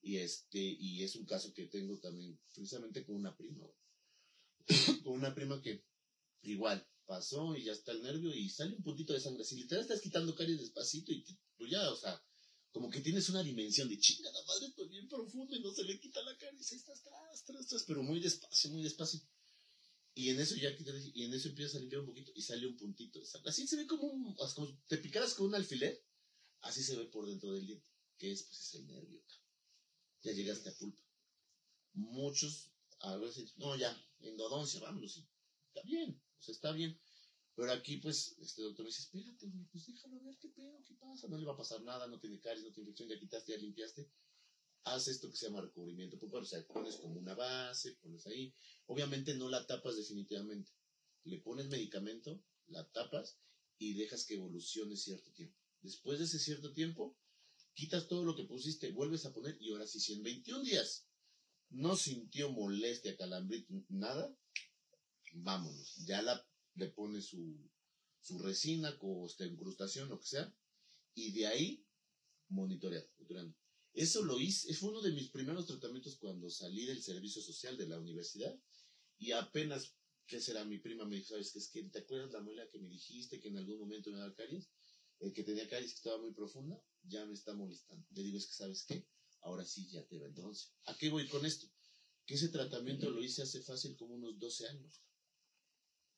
Y 0.00 0.18
este, 0.18 0.58
y 0.58 1.02
es 1.02 1.16
un 1.16 1.24
caso 1.24 1.52
que 1.52 1.66
tengo 1.66 1.98
también, 1.98 2.38
precisamente 2.54 3.04
con 3.04 3.16
una 3.16 3.36
prima, 3.36 3.66
con 5.04 5.14
una 5.14 5.34
prima 5.34 5.60
que 5.60 5.82
igual 6.42 6.86
pasó 7.04 7.56
y 7.56 7.64
ya 7.64 7.72
está 7.72 7.92
el 7.92 8.02
nervio 8.02 8.32
y 8.34 8.48
sale 8.48 8.76
un 8.76 8.82
puntito 8.82 9.12
de 9.12 9.20
sangre. 9.20 9.44
Si 9.44 9.56
literal 9.56 9.82
estás 9.82 10.00
quitando 10.00 10.34
caries 10.34 10.60
despacito 10.60 11.10
y 11.10 11.24
tú 11.56 11.66
ya, 11.66 11.90
o 11.90 11.96
sea, 11.96 12.22
como 12.70 12.90
que 12.90 13.00
tienes 13.00 13.28
una 13.30 13.42
dimensión 13.42 13.88
de 13.88 13.98
chinga 13.98 14.30
la 14.30 14.44
madre, 14.46 14.66
estoy 14.66 14.88
bien 14.88 15.08
profundo 15.08 15.56
y 15.56 15.60
no 15.60 15.72
se 15.72 15.84
le 15.84 15.98
quita 15.98 16.22
la 16.22 16.36
caries, 16.36 16.72
estás 16.72 17.02
tras, 17.02 17.84
pero 17.84 18.02
muy 18.02 18.20
despacio, 18.20 18.70
muy 18.70 18.82
despacio. 18.82 19.20
Y 20.18 20.30
en 20.30 20.40
eso 20.40 20.56
ya 20.56 20.70
y 21.14 21.22
en 21.22 21.32
eso 21.32 21.48
empiezas 21.48 21.76
a 21.76 21.78
limpiar 21.78 22.00
un 22.00 22.08
poquito 22.08 22.32
y 22.34 22.42
sale 22.42 22.66
un 22.66 22.76
puntito. 22.76 23.22
Así 23.44 23.68
se 23.68 23.76
ve 23.76 23.86
como, 23.86 24.36
te 24.88 24.98
picaras 24.98 25.32
con 25.34 25.46
un 25.46 25.54
alfiler, 25.54 26.04
así 26.62 26.82
se 26.82 26.96
ve 26.96 27.04
por 27.04 27.28
dentro 27.28 27.52
del 27.52 27.64
diente, 27.64 27.88
que 28.18 28.32
es 28.32 28.42
pues 28.42 28.58
es 28.58 28.74
el 28.74 28.88
nervio. 28.88 29.22
Ya 30.22 30.32
llegaste 30.32 30.70
a 30.70 30.76
pulpa. 30.76 31.00
Muchos 31.92 32.72
a 32.98 33.16
veces, 33.16 33.56
no, 33.58 33.76
ya, 33.76 33.96
endodoncia, 34.18 34.80
vámonos, 34.80 35.12
sí. 35.12 35.24
Está 35.68 35.82
bien, 35.86 36.20
o 36.36 36.42
sea, 36.42 36.52
está 36.52 36.72
bien. 36.72 36.98
Pero 37.54 37.70
aquí, 37.70 37.98
pues, 37.98 38.36
este 38.40 38.62
doctor 38.62 38.86
me 38.86 38.90
dice, 38.90 39.02
espérate, 39.02 39.46
pues 39.70 39.86
déjalo 39.86 40.20
ver 40.24 40.36
qué 40.38 40.48
pedo, 40.48 40.82
qué 40.82 40.94
pasa. 40.94 41.28
No 41.28 41.38
le 41.38 41.46
va 41.46 41.52
a 41.52 41.56
pasar 41.56 41.80
nada, 41.82 42.08
no 42.08 42.18
tiene 42.18 42.40
caries, 42.40 42.64
no 42.64 42.72
tiene 42.72 42.90
infección, 42.90 43.08
ya 43.08 43.20
quitaste, 43.20 43.52
ya 43.52 43.58
limpiaste. 43.58 44.10
Haz 44.94 45.08
esto 45.08 45.30
que 45.30 45.36
se 45.36 45.46
llama 45.46 45.60
recubrimiento 45.60 46.18
pulpar, 46.18 46.42
o 46.42 46.46
sea, 46.46 46.66
pones 46.66 46.96
como 46.96 47.18
una 47.18 47.34
base, 47.34 47.96
pones 48.02 48.26
ahí. 48.26 48.54
Obviamente 48.86 49.34
no 49.34 49.48
la 49.48 49.66
tapas 49.66 49.96
definitivamente. 49.96 50.70
Le 51.24 51.38
pones 51.38 51.68
medicamento, 51.68 52.42
la 52.68 52.88
tapas 52.90 53.38
y 53.78 53.94
dejas 53.94 54.24
que 54.24 54.34
evolucione 54.34 54.96
cierto 54.96 55.30
tiempo. 55.32 55.56
Después 55.82 56.18
de 56.18 56.24
ese 56.24 56.38
cierto 56.38 56.72
tiempo, 56.72 57.16
quitas 57.74 58.08
todo 58.08 58.24
lo 58.24 58.34
que 58.34 58.44
pusiste, 58.44 58.90
vuelves 58.90 59.24
a 59.24 59.32
poner 59.32 59.56
y 59.60 59.70
ahora 59.70 59.86
sí, 59.86 60.00
si 60.00 60.14
en 60.14 60.22
21 60.22 60.62
días 60.64 61.06
no 61.70 61.96
sintió 61.96 62.50
molestia, 62.50 63.16
calambrito, 63.16 63.72
nada, 63.88 64.34
vámonos. 65.34 65.94
Ya 66.06 66.22
le 66.74 66.88
pone 66.88 67.20
su, 67.20 67.70
su 68.20 68.38
resina 68.38 68.96
o 69.00 69.26
esta 69.26 69.46
incrustación, 69.46 70.08
lo 70.08 70.18
que 70.18 70.26
sea, 70.26 70.54
y 71.14 71.32
de 71.32 71.46
ahí 71.46 71.86
monitorear, 72.48 73.06
monitoreando. 73.16 73.56
Eso 73.94 74.22
lo 74.24 74.38
hice, 74.38 74.72
fue 74.74 74.90
uno 74.90 75.02
de 75.02 75.12
mis 75.12 75.28
primeros 75.28 75.66
tratamientos 75.66 76.16
cuando 76.16 76.48
salí 76.50 76.84
del 76.86 77.02
servicio 77.02 77.42
social 77.42 77.76
de 77.76 77.88
la 77.88 77.98
universidad 77.98 78.56
y 79.18 79.32
apenas, 79.32 79.94
¿qué 80.26 80.40
será? 80.40 80.64
Mi 80.64 80.78
prima 80.78 81.04
me 81.04 81.16
dijo, 81.16 81.30
¿sabes 81.30 81.50
qué? 81.52 81.58
Es 81.58 81.68
que 81.68 81.82
te 81.84 81.98
acuerdas 82.00 82.32
la 82.32 82.40
muela 82.40 82.68
que 82.70 82.78
me 82.78 82.88
dijiste 82.88 83.40
que 83.40 83.48
en 83.48 83.58
algún 83.58 83.78
momento 83.80 84.10
me 84.10 84.18
daba 84.18 84.34
caries, 84.34 84.68
el 85.20 85.32
que 85.32 85.42
tenía 85.42 85.68
caries 85.68 85.92
que 85.92 85.96
estaba 85.96 86.18
muy 86.18 86.32
profunda, 86.32 86.80
ya 87.02 87.24
me 87.26 87.34
está 87.34 87.54
molestando. 87.54 88.06
Le 88.10 88.22
digo, 88.22 88.38
es 88.38 88.46
que, 88.46 88.52
¿sabes 88.52 88.84
qué? 88.84 89.06
Ahora 89.40 89.64
sí 89.64 89.88
ya 89.88 90.06
te 90.06 90.18
va 90.18 90.26
entonces. 90.26 90.72
¿A 90.84 90.96
qué 90.96 91.10
voy 91.10 91.26
con 91.28 91.44
esto? 91.44 91.66
Que 92.26 92.34
ese 92.34 92.48
tratamiento 92.48 93.10
lo 93.10 93.22
hice 93.22 93.42
hace 93.42 93.62
fácil 93.62 93.96
como 93.96 94.14
unos 94.14 94.38
12 94.38 94.68
años. 94.68 95.02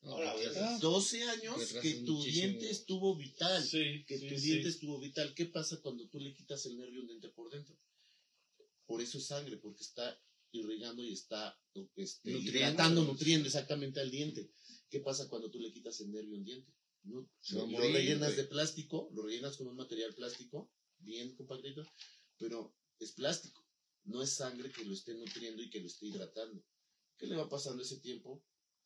No, 0.01 0.13
Ahora, 0.13 0.33
¿verdad? 0.35 0.79
12 0.79 1.23
años 1.23 1.73
que 1.73 1.93
tu 2.05 2.13
muchísimo. 2.17 2.23
diente 2.23 2.69
estuvo 2.71 3.15
vital. 3.15 3.63
Sí, 3.63 4.03
que 4.07 4.17
sí, 4.17 4.27
tu 4.29 4.35
sí. 4.35 4.41
diente 4.41 4.69
estuvo 4.69 4.99
vital. 4.99 5.33
¿Qué 5.35 5.45
pasa 5.45 5.79
cuando 5.81 6.07
tú 6.09 6.19
le 6.19 6.33
quitas 6.33 6.65
el 6.65 6.77
nervio 6.77 7.01
un 7.01 7.07
diente 7.07 7.29
por 7.29 7.51
dentro? 7.51 7.77
Por 8.85 9.01
eso 9.01 9.19
es 9.19 9.25
sangre, 9.27 9.57
porque 9.57 9.83
está 9.83 10.19
irrigando 10.51 11.03
y 11.03 11.13
está 11.13 11.57
este, 11.95 12.31
Nutriendo. 12.31 12.57
hidratando, 12.59 13.03
nutriendo 13.03 13.47
exactamente 13.47 13.99
al 14.01 14.09
diente. 14.11 14.51
¿Qué 14.89 14.99
pasa 14.99 15.29
cuando 15.29 15.49
tú 15.51 15.59
le 15.59 15.71
quitas 15.71 16.01
el 16.01 16.11
nervio 16.11 16.35
un 16.35 16.43
diente? 16.43 16.73
No, 17.03 17.29
lo 17.51 17.67
morir, 17.67 17.93
rellenas 17.93 18.33
güey. 18.33 18.37
de 18.37 18.43
plástico, 18.45 19.09
lo 19.13 19.23
rellenas 19.23 19.55
con 19.57 19.67
un 19.67 19.75
material 19.75 20.13
plástico, 20.13 20.71
bien 20.99 21.35
compactito, 21.35 21.83
pero 22.37 22.75
es 22.99 23.11
plástico. 23.13 23.65
No 24.03 24.21
es 24.21 24.31
sangre 24.31 24.71
que 24.71 24.83
lo 24.83 24.93
esté 24.93 25.13
nutriendo 25.13 25.61
y 25.61 25.69
que 25.69 25.79
lo 25.79 25.87
esté 25.87 26.07
hidratando. 26.07 26.63
¿Qué 27.17 27.27
le 27.27 27.35
va 27.35 27.47
pasando 27.47 27.83
ese 27.83 27.99
tiempo 27.99 28.43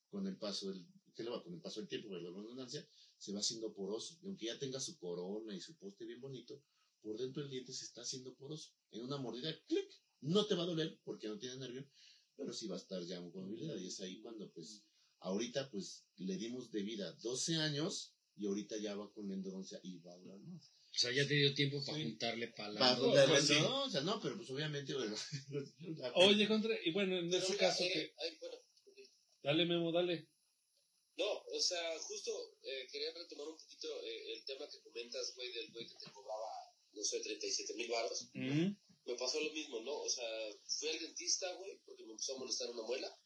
con 0.09 0.27
el 0.27 0.37
paso 0.37 0.69
del, 0.69 0.85
¿qué 1.15 1.23
le 1.23 1.29
va? 1.29 1.43
Con 1.43 1.53
el 1.53 1.61
paso 1.61 1.79
del 1.79 1.89
tiempo, 1.89 2.09
¿verdad? 2.09 2.29
La 2.31 2.37
redundancia, 2.37 2.87
se 3.17 3.31
va 3.33 3.39
haciendo 3.39 3.73
poroso. 3.73 4.17
Y 4.21 4.27
aunque 4.27 4.45
ya 4.47 4.59
tenga 4.59 4.79
su 4.79 4.97
corona 4.97 5.55
y 5.55 5.59
su 5.61 5.75
poste 5.77 6.05
bien 6.05 6.21
bonito, 6.21 6.61
por 7.01 7.17
dentro 7.17 7.43
el 7.43 7.49
diente 7.49 7.73
se 7.73 7.85
está 7.85 8.01
haciendo 8.01 8.35
poroso. 8.35 8.71
En 8.91 9.01
una 9.03 9.17
mordida, 9.17 9.53
clic, 9.67 9.89
no 10.21 10.45
te 10.45 10.55
va 10.55 10.63
a 10.63 10.67
doler 10.67 10.99
porque 11.03 11.27
no 11.27 11.37
tiene 11.37 11.57
nervio, 11.57 11.87
pero 12.35 12.51
sí 12.53 12.67
va 12.67 12.75
a 12.75 12.79
estar 12.79 13.03
ya 13.05 13.17
con 13.17 13.31
movilidad. 13.33 13.77
Y 13.77 13.87
es 13.87 13.99
ahí 14.01 14.21
cuando, 14.21 14.51
pues, 14.51 14.83
ahorita, 15.19 15.69
pues, 15.71 16.05
le 16.17 16.37
dimos 16.37 16.71
de 16.71 16.81
vida 16.83 17.11
12 17.21 17.55
años 17.57 18.13
y 18.35 18.45
ahorita 18.47 18.77
ya 18.77 18.95
va 18.95 19.11
con 19.13 19.27
la 19.29 19.35
endodoncia 19.35 19.79
y 19.83 19.99
va 19.99 20.13
a 20.13 20.17
durar 20.17 20.39
más. 20.39 20.71
O 20.95 20.97
sea, 20.97 21.11
ya 21.11 21.27
te 21.27 21.33
dio 21.33 21.53
tiempo 21.53 21.83
para 21.85 21.97
Sí. 21.97 22.03
juntarle 22.03 22.47
Para 22.49 22.73
palabras. 22.73 22.99
juntarle, 22.99 23.33
pues. 23.35 23.49
No, 23.61 23.83
o 23.83 23.89
sea, 23.89 24.01
no, 24.01 24.19
pero 24.21 24.35
pues 24.37 24.49
obviamente, 24.49 24.93
bueno. 24.93 25.15
Oye, 26.15 26.47
contra, 26.47 26.73
y 26.83 26.91
bueno, 26.91 27.17
en 27.17 27.29
Pero 27.29 27.43
ese 27.43 27.53
mira, 27.53 27.67
caso, 27.69 27.83
eh, 27.83 27.89
que 27.93 28.13
ay, 28.17 28.37
bueno, 28.39 28.55
ok. 28.55 28.97
dale, 29.43 29.65
Memo, 29.65 29.91
dale. 29.91 30.29
No, 31.17 31.43
o 31.45 31.59
sea, 31.61 31.99
justo 31.99 32.57
eh, 32.63 32.87
quería 32.91 33.11
retomar 33.13 33.47
un 33.47 33.57
poquito 33.57 33.87
eh, 34.03 34.33
el 34.33 34.43
tema 34.45 34.67
que 34.69 34.81
comentas, 34.81 35.33
güey, 35.35 35.51
del 35.53 35.71
güey 35.71 35.87
que 35.87 35.95
te 35.95 36.11
cobraba, 36.11 36.75
no 36.91 37.03
sé, 37.03 37.21
37 37.21 37.73
mil 37.75 37.89
baros. 37.89 38.21
Ujú. 38.33 38.75
Me 39.05 39.15
pasó 39.15 39.39
lo 39.39 39.51
mismo, 39.51 39.79
¿no? 39.81 39.97
O 40.01 40.09
sea, 40.09 40.27
fui 40.65 40.89
al 40.89 40.99
dentista, 40.99 41.51
güey, 41.53 41.77
porque 41.85 42.03
me 42.03 42.11
empezó 42.11 42.35
a 42.35 42.39
molestar 42.39 42.69
una 42.71 42.83
muela. 42.83 43.17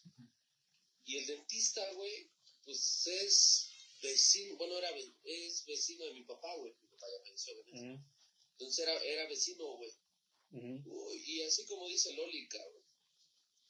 Y 1.05 1.17
el 1.17 1.25
dentista, 1.25 1.93
güey, 1.93 2.29
pues 2.63 3.07
es 3.07 3.71
vecino, 4.03 4.57
bueno, 4.57 4.77
era 4.77 4.91
es 5.23 5.65
vecino 5.65 6.05
de 6.05 6.13
mi 6.13 6.23
papá, 6.23 6.55
güey. 6.57 6.73
Mi 6.81 6.89
papá 6.89 7.07
ya 7.11 7.23
falleció, 7.23 7.53
obviamente. 7.53 7.93
Ujú. 7.93 8.11
Entonces 8.51 8.79
era, 8.87 9.03
era 9.03 9.27
vecino, 9.27 9.65
güey. 9.77 9.91
Ujú. 10.51 11.07
Uy, 11.07 11.23
Y 11.25 11.41
así 11.41 11.65
como 11.65 11.87
dice 11.87 12.13
Loli, 12.13 12.47
cabrón. 12.49 12.83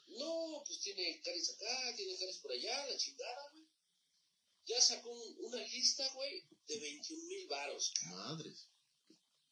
No, 0.07 0.63
pues 0.65 0.81
tiene 0.81 1.21
caries 1.21 1.51
acá, 1.51 1.95
tiene 1.95 2.17
caries 2.17 2.39
por 2.39 2.51
allá, 2.51 2.87
la 2.87 2.97
chingada, 2.97 3.51
güey. 3.51 3.68
Ya 4.69 4.79
sacó 4.79 5.09
un- 5.09 5.35
una 5.45 5.57
lista, 5.67 6.07
güey, 6.13 6.45
de 6.67 6.79
21 6.79 7.23
mil 7.27 7.47
varos. 7.47 7.91
Madres. 8.11 8.69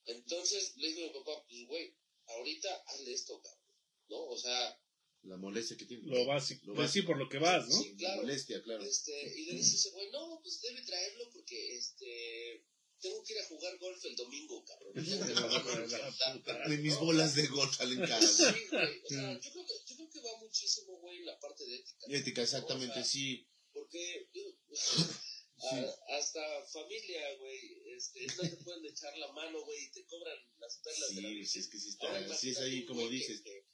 Entonces 0.05 0.73
le 0.77 0.93
digo 0.93 1.09
a 1.09 1.13
mi 1.13 1.19
papá, 1.19 1.43
pues, 1.49 1.65
güey, 1.67 1.97
ahorita 2.27 2.83
hazle 2.87 3.13
esto, 3.13 3.41
cabrón. 3.41 3.61
¿No? 4.09 4.23
O 4.25 4.37
sea, 4.37 4.79
La 5.23 5.35
molestia 5.37 5.75
que 5.75 5.85
tiene. 5.85 6.03
Lo 6.05 6.25
básico. 6.25 6.67
Lo 6.67 6.75
Pues 6.75 6.91
sí, 6.91 7.01
por 7.01 7.17
lo 7.17 7.27
que 7.27 7.39
vas, 7.39 7.67
¿no? 7.67 7.81
sí, 7.81 7.95
claro. 7.97 8.21
Molestia, 8.21 8.61
claro. 8.63 8.83
Este, 8.83 9.11
y 9.35 9.45
le 9.45 9.53
dice 9.57 9.75
ese 9.75 9.89
güey, 9.91 10.09
no, 10.11 10.39
pues 10.41 10.61
debe 10.61 10.81
traerlo 10.83 11.29
porque, 11.33 11.75
este, 11.77 12.63
tengo 13.01 13.23
que 13.23 13.33
ir 13.33 13.39
a 13.39 13.45
jugar 13.47 13.77
golf 13.79 14.05
el 14.05 14.15
domingo, 14.15 14.63
cabrón. 14.63 14.93
De 16.69 16.77
mis 16.77 16.95
bolas 16.97 17.35
de 17.35 17.47
golf 17.47 17.75
salen 17.75 17.99
caras. 17.99 18.37
Sí, 18.37 18.43
güey. 18.71 19.01
O 19.03 19.09
sea, 19.09 19.33
yo 19.39 19.51
creo, 19.51 19.65
que, 19.65 19.73
yo 19.87 19.95
creo 19.95 20.09
que 20.11 20.19
va 20.21 20.37
muchísimo, 20.39 20.97
güey, 20.99 21.17
en 21.17 21.25
la 21.25 21.39
parte 21.39 21.65
de 21.65 21.75
ética. 21.75 22.05
Ética, 22.09 22.41
exactamente, 22.43 22.91
O 22.91 22.95
sea, 22.95 23.03
sí. 23.03 23.49
Porque 23.89 24.27
Sí. 25.59 25.75
hasta 26.09 26.39
familia, 26.67 27.35
güey, 27.39 27.81
este, 27.97 28.27
no 28.27 28.43
te 28.43 28.57
pueden 28.57 28.85
echar 28.85 29.17
la 29.17 29.31
mano, 29.31 29.59
güey, 29.65 29.85
y 29.85 29.91
te 29.91 30.05
cobran 30.05 30.37
las 30.59 30.77
perlas 30.83 31.15
de 31.15 31.21
la 31.23 31.29
Sí, 31.29 31.45
sí, 31.47 31.59
es 31.59 31.67
que 31.67 31.79
sí 31.79 31.95
Ahora, 31.99 32.19
está, 32.19 32.37
sí 32.37 32.49
es 32.51 32.59
ahí 32.59 32.85
como 32.85 33.07
dices. 33.09 33.41
que- 33.41 33.65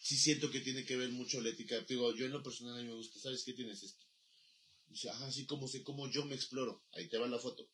Sí 0.00 0.16
siento 0.16 0.50
que 0.50 0.60
tiene 0.60 0.86
que 0.86 0.96
ver 0.96 1.10
mucho 1.10 1.40
la 1.42 1.50
ética. 1.50 1.78
Digo, 1.80 2.14
yo 2.14 2.24
en 2.26 2.32
lo 2.32 2.42
personal 2.42 2.78
a 2.78 2.82
mí 2.82 2.88
me 2.88 2.94
gusta, 2.94 3.18
¿sabes 3.20 3.42
qué 3.44 3.52
tienes 3.52 3.82
esto? 3.82 4.06
Dice, 4.86 5.10
ajá, 5.10 5.26
así 5.26 5.44
como 5.44 5.68
sé 5.68 5.82
cómo 5.82 6.08
yo 6.10 6.24
me 6.24 6.34
exploro. 6.34 6.82
Ahí 6.92 7.08
te 7.08 7.18
va 7.18 7.26
la 7.26 7.38
foto. 7.40 7.68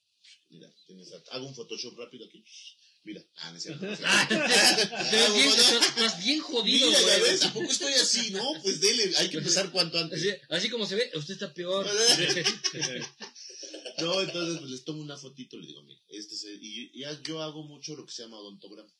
Mira, 0.48 0.74
tienes, 0.86 1.12
hago 1.30 1.46
un 1.46 1.54
Photoshop 1.54 1.96
rápido 1.96 2.24
aquí. 2.26 2.42
Mira, 3.04 3.24
ah, 3.38 3.50
no 3.50 3.56
es 3.56 3.62
cierto. 3.64 3.84
no 3.86 3.92
es 3.92 3.98
cierto. 3.98 4.96
Estás 4.96 5.34
bien, 5.34 5.48
estás- 5.48 6.24
bien 6.24 6.40
jodido, 6.40 6.86
Mira, 6.88 7.00
güey. 7.02 7.20
ves, 7.22 7.40
tampoco 7.40 7.70
estoy 7.72 7.92
así, 7.94 8.30
¿no? 8.30 8.52
Pues 8.62 8.80
dele, 8.80 9.12
hay 9.16 9.28
que 9.28 9.38
empezar 9.38 9.70
cuanto 9.72 9.98
antes. 9.98 10.20
Así, 10.20 10.30
así 10.50 10.68
como 10.70 10.86
se 10.86 10.94
ve, 10.94 11.10
usted 11.14 11.34
está 11.34 11.52
peor. 11.52 11.86
No, 14.00 14.20
entonces 14.20 14.58
pues 14.58 14.70
les 14.70 14.84
tomo 14.84 15.00
una 15.02 15.16
fotito, 15.16 15.56
le 15.58 15.66
digo, 15.66 15.82
mira, 15.82 16.00
este 16.08 16.34
es 16.34 16.44
el- 16.44 16.58
y 16.62 16.98
ya 17.00 17.20
yo 17.22 17.40
hago 17.42 17.62
mucho 17.62 17.94
lo 17.94 18.04
que 18.06 18.12
se 18.12 18.22
llama 18.22 18.38
odontograma, 18.38 18.92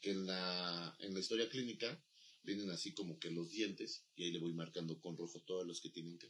que 0.00 0.10
en 0.10 0.26
la, 0.26 0.94
en 1.00 1.14
la 1.14 1.20
historia 1.20 1.48
clínica 1.48 2.04
vienen 2.42 2.70
así 2.70 2.92
como 2.92 3.18
que 3.18 3.30
los 3.30 3.48
dientes, 3.50 4.04
y 4.16 4.24
ahí 4.24 4.32
le 4.32 4.38
voy 4.40 4.52
marcando 4.52 5.00
con 5.00 5.16
rojo 5.16 5.40
todos 5.46 5.66
los 5.66 5.80
que 5.80 5.88
tienen 5.90 6.18
que 6.18 6.28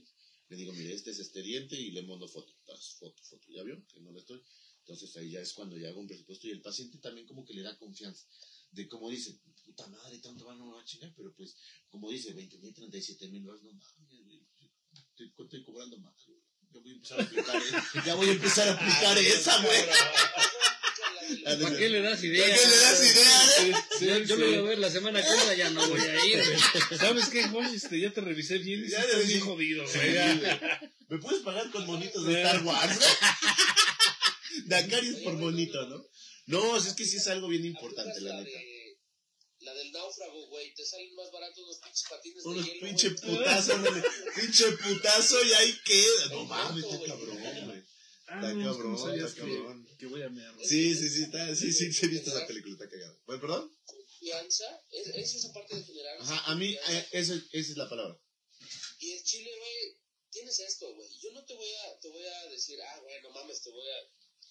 Le 0.48 0.56
digo, 0.56 0.72
mire, 0.74 0.92
este 0.92 1.10
es 1.10 1.18
este 1.18 1.42
diente 1.42 1.74
y 1.80 1.90
le 1.92 2.02
mando 2.02 2.28
foto, 2.28 2.54
foto, 2.98 3.22
foto, 3.24 3.46
¿ya 3.50 3.62
vio? 3.62 3.84
Que 3.88 4.00
no 4.00 4.12
le 4.12 4.20
estoy. 4.20 4.40
Entonces 4.84 5.16
ahí 5.16 5.30
ya 5.30 5.40
es 5.40 5.52
cuando 5.52 5.76
ya 5.78 5.88
hago 5.88 6.00
un 6.00 6.08
presupuesto 6.08 6.46
y 6.48 6.50
el 6.50 6.60
paciente 6.60 6.98
también 6.98 7.26
como 7.26 7.44
que 7.44 7.54
le 7.54 7.62
da 7.62 7.76
confianza. 7.78 8.26
De 8.72 8.88
como 8.88 9.08
dice, 9.10 9.38
puta 9.64 9.86
madre, 9.86 10.18
tanto 10.18 10.44
van 10.44 10.60
a 10.60 10.84
chingar, 10.84 11.12
pero 11.16 11.32
pues, 11.34 11.54
como 11.88 12.10
dice, 12.10 12.32
20 12.32 12.58
mil, 12.58 12.74
37 12.74 13.28
mil, 13.28 13.44
no 13.44 13.52
mames, 13.62 13.84
estoy, 15.10 15.32
estoy 15.38 15.62
cobrando 15.62 15.98
más, 15.98 16.14
güey. 16.26 16.40
Yo 16.72 16.80
voy 16.80 16.90
a 16.90 16.94
empezar 16.94 17.20
a 17.20 17.22
aplicar, 17.22 17.62
ya 18.06 18.14
voy 18.14 18.28
a 18.28 18.32
empezar 18.32 18.68
a 18.68 18.72
aplicar 18.72 19.18
esa, 19.18 19.62
güey. 19.62 19.80
¿Para 21.44 21.76
qué 21.78 21.88
le 21.88 22.00
das 22.02 22.22
idea? 22.24 22.44
¿Para 22.46 22.56
qué 22.58 22.66
le 22.66 22.76
das 22.76 23.02
idea? 23.12 23.42
Sí, 23.98 24.06
Yo, 24.06 24.16
sí, 24.16 24.24
yo 24.26 24.36
sí. 24.36 24.42
iba 24.42 24.58
a 24.58 24.62
ver 24.62 24.78
la 24.78 24.90
semana 24.90 25.22
que 25.22 25.28
viene, 25.34 25.56
ya 25.56 25.70
no 25.70 25.86
voy 25.88 26.00
a 26.00 26.24
ir, 26.26 26.42
güey. 26.44 26.98
¿Sabes 26.98 27.28
qué, 27.28 27.44
Juan? 27.48 27.74
Este, 27.74 28.00
ya 28.00 28.12
te 28.12 28.20
revisé 28.20 28.58
bien 28.58 28.84
y 28.84 28.88
Ya 28.88 29.00
estás 29.00 29.26
bien 29.26 29.38
di- 29.40 29.40
jodido, 29.40 29.84
güey. 29.86 30.14
¿Me 31.08 31.18
puedes 31.18 31.42
pagar 31.42 31.70
con 31.70 31.86
monitos 31.86 32.24
de 32.26 32.42
Star 32.42 32.62
Wars? 32.64 32.98
Dakar 34.66 35.04
es 35.04 35.16
por 35.22 35.34
monito, 35.34 35.86
¿no? 35.88 36.04
No, 36.46 36.76
es 36.76 36.92
que 36.94 37.04
sí 37.04 37.16
es 37.16 37.26
algo 37.28 37.48
bien 37.48 37.64
importante, 37.64 38.20
la 38.20 38.34
la 38.36 38.42
neta. 38.42 38.58
de- 38.58 38.82
La 39.60 39.74
del 39.74 39.92
náufrago, 39.92 40.48
güey, 40.48 40.74
te 40.74 40.84
salen 40.84 41.14
más 41.14 41.30
baratos 41.30 41.64
los 41.66 41.78
pinches 41.78 42.04
patines 42.10 42.44
Unos 42.44 42.66
de 42.66 42.72
hielo, 42.72 42.86
pinche 42.86 43.08
güey. 43.10 43.36
putazo, 43.36 43.72
ándale. 43.74 44.02
pinche 44.34 44.72
putazo 44.72 45.44
y 45.44 45.52
ahí 45.52 45.78
queda. 45.84 46.26
No 46.30 46.44
mames, 46.46 46.84
está 46.84 47.06
cabrón, 47.06 47.38
güey. 47.38 47.82
Ah, 48.26 48.36
Está 48.40 48.54
no, 48.54 48.72
cabrón, 48.72 48.92
no 48.92 48.98
sabías 48.98 49.30
está 49.30 49.44
que, 49.44 49.54
cabrón. 49.54 49.88
que 49.98 50.06
voy 50.06 50.22
a 50.22 50.28
mear. 50.30 50.52
Sí, 50.64 50.94
sí, 50.96 51.08
sí, 51.10 51.22
está, 51.24 51.54
sí, 51.54 51.72
sí, 51.72 51.92
sí, 51.92 52.06
he 52.06 52.08
visto 52.08 52.30
esa 52.30 52.46
película, 52.46 52.74
está 52.74 52.88
cagada. 52.88 53.16
Bueno, 53.26 53.40
¿Perdón? 53.40 53.76
Confianza, 53.84 54.64
es, 54.90 55.06
es 55.08 55.34
esa 55.36 55.52
parte 55.52 55.76
de 55.76 55.84
generar. 55.84 56.16
Ajá, 56.22 56.50
a 56.50 56.54
mí, 56.56 56.72
eh, 56.88 57.06
esa, 57.12 57.34
esa 57.34 57.70
es 57.72 57.76
la 57.76 57.88
palabra. 57.88 58.18
Y 58.98 59.12
el 59.12 59.22
chile, 59.22 59.50
güey, 59.58 59.96
tienes 60.30 60.58
esto, 60.60 60.92
güey. 60.94 61.08
Yo 61.20 61.30
no 61.32 61.44
te 61.44 61.54
voy 61.54 61.72
a, 61.74 61.98
te 62.00 62.08
voy 62.08 62.24
a 62.26 62.46
decir, 62.50 62.78
ah, 62.82 63.00
güey, 63.00 63.20
no 63.22 63.30
mames, 63.30 63.60
te 63.62 63.70
voy 63.70 63.86
a, 63.86 63.96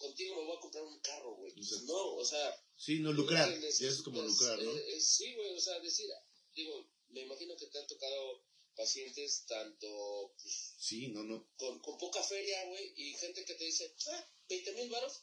contigo 0.01 0.35
me 0.35 0.47
voy 0.47 0.57
a 0.57 0.59
comprar 0.59 0.83
un 0.83 0.99
carro, 0.99 1.35
güey. 1.35 1.53
No, 1.85 2.15
o 2.15 2.25
sea. 2.25 2.53
Sí, 2.75 2.99
no 2.99 3.13
lucrar, 3.13 3.47
ya 3.79 3.87
es 3.87 4.01
como 4.01 4.21
lucrar, 4.21 4.61
¿no? 4.61 4.71
eh, 4.75 4.95
eh, 4.95 4.99
sí, 4.99 5.33
güey, 5.35 5.55
o 5.55 5.59
sea, 5.59 5.79
decir, 5.79 6.07
digo, 6.55 6.89
me 7.09 7.21
imagino 7.21 7.55
que 7.55 7.67
te 7.67 7.77
han 7.79 7.87
tocado 7.87 8.43
pacientes 8.75 9.45
tanto 9.45 10.33
pues, 10.41 10.73
Sí, 10.79 11.09
no, 11.09 11.23
no. 11.23 11.47
con, 11.57 11.79
con 11.79 11.97
poca 11.97 12.23
feria, 12.23 12.65
güey, 12.67 12.93
y 12.95 13.13
gente 13.13 13.45
que 13.45 13.53
te 13.53 13.65
dice, 13.65 13.93
ah, 14.11 14.27
20 14.49 14.73
mil 14.73 14.89
baros. 14.89 15.21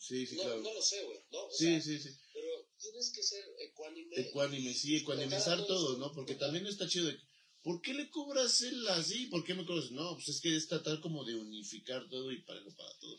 Sí, 0.00 0.26
sí, 0.26 0.36
no, 0.36 0.42
claro. 0.42 0.60
no 0.60 0.74
lo 0.74 0.82
sé, 0.82 1.02
güey, 1.04 1.18
¿no? 1.32 1.46
O 1.46 1.52
Sí, 1.52 1.64
sea, 1.64 1.80
sí, 1.82 1.98
sí. 1.98 2.10
Pero 2.32 2.68
tienes 2.78 3.10
que 3.10 3.22
ser 3.22 3.44
ecuánime. 3.60 4.20
Ecuánime, 4.20 4.74
sí, 4.74 4.96
ecuanimizar 4.96 5.66
todo, 5.66 5.96
¿no? 5.96 6.12
Porque 6.12 6.34
también 6.36 6.62
no 6.64 6.70
está 6.70 6.86
chido 6.88 7.06
de, 7.06 7.18
¿por 7.62 7.80
qué 7.82 7.94
le 7.94 8.08
cobras 8.10 8.60
él 8.60 8.86
así? 8.88 9.26
¿Por 9.26 9.44
qué 9.44 9.54
me 9.54 9.64
cobras? 9.66 9.90
No, 9.90 10.14
pues 10.14 10.28
es 10.28 10.40
que 10.40 10.54
es 10.54 10.68
tratar 10.68 11.00
como 11.00 11.24
de 11.24 11.34
unificar 11.34 12.08
todo 12.08 12.30
y 12.30 12.42
parejo 12.42 12.70
para 12.76 12.96
todo. 13.00 13.16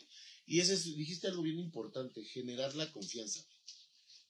Y 0.50 0.58
ese 0.58 0.74
es, 0.74 0.84
dijiste 0.96 1.28
algo 1.28 1.42
bien 1.42 1.60
importante, 1.60 2.24
generar 2.24 2.74
la 2.74 2.90
confianza. 2.90 3.40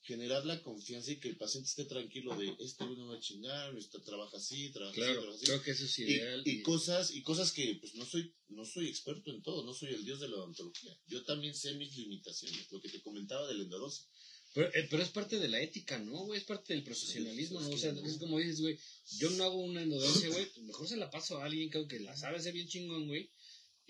Generar 0.02 0.44
la 0.44 0.62
confianza 0.62 1.12
y 1.12 1.16
que 1.20 1.28
el 1.28 1.36
paciente 1.38 1.68
esté 1.70 1.84
tranquilo 1.86 2.36
de, 2.36 2.54
este 2.60 2.84
no 2.84 3.06
va 3.06 3.16
a 3.16 3.20
chingar, 3.20 3.74
está, 3.78 4.02
trabaja 4.02 4.36
así, 4.36 4.70
trabaja 4.70 4.92
así, 4.92 5.00
Claro, 5.00 5.20
trabaja 5.20 5.36
así. 5.36 5.46
creo 5.46 5.62
que 5.62 5.70
eso 5.70 5.84
es 5.86 5.98
ideal. 5.98 6.42
y 6.44 6.50
y- 6.50 6.62
cosas 6.62 7.10
y 7.12 7.22
cosas 7.22 7.52
que 7.52 7.76
pues 7.80 7.94
no 7.94 8.04
soy 8.04 8.34
no 8.48 8.64
soy 8.66 8.88
experto 8.88 9.30
en 9.30 9.42
todo 9.42 9.64
no 9.64 9.72
soy 9.72 9.90
el 9.94 10.04
dios 10.04 10.18
de 10.20 10.28
la 10.28 10.36
odontología 10.36 10.92
yo 11.06 11.22
también 11.24 11.54
sé 11.54 11.74
mis 11.74 11.96
limitaciones 11.96 12.70
lo 12.72 12.80
que 12.80 12.88
te 12.88 13.00
comentaba 13.02 13.46
del 13.46 13.60
endodosis 13.60 14.08
Pero, 14.54 14.68
eh, 14.74 14.86
pero 14.90 15.02
es 15.02 15.10
parte 15.10 15.38
de 15.38 15.48
la 15.48 15.60
ética, 15.60 15.98
¿no, 16.00 16.24
güey? 16.26 16.40
Es 16.40 16.44
parte 16.44 16.74
del 16.74 16.82
profesionalismo, 16.82 17.60
¿no? 17.60 17.68
O 17.70 17.78
sea, 17.78 17.92
es 17.92 18.16
como 18.18 18.38
dices, 18.38 18.60
güey, 18.60 18.76
yo 19.20 19.30
no 19.30 19.44
hago 19.44 19.58
una 19.58 19.82
endodoncia, 19.82 20.28
güey, 20.28 20.46
mejor 20.62 20.88
se 20.88 20.96
la 20.96 21.08
paso 21.08 21.38
a 21.38 21.44
alguien 21.44 21.70
que 21.70 22.00
la 22.00 22.16
sabe 22.16 22.38
hacer 22.38 22.52
bien 22.52 22.66
chingón, 22.66 23.06
güey. 23.06 23.30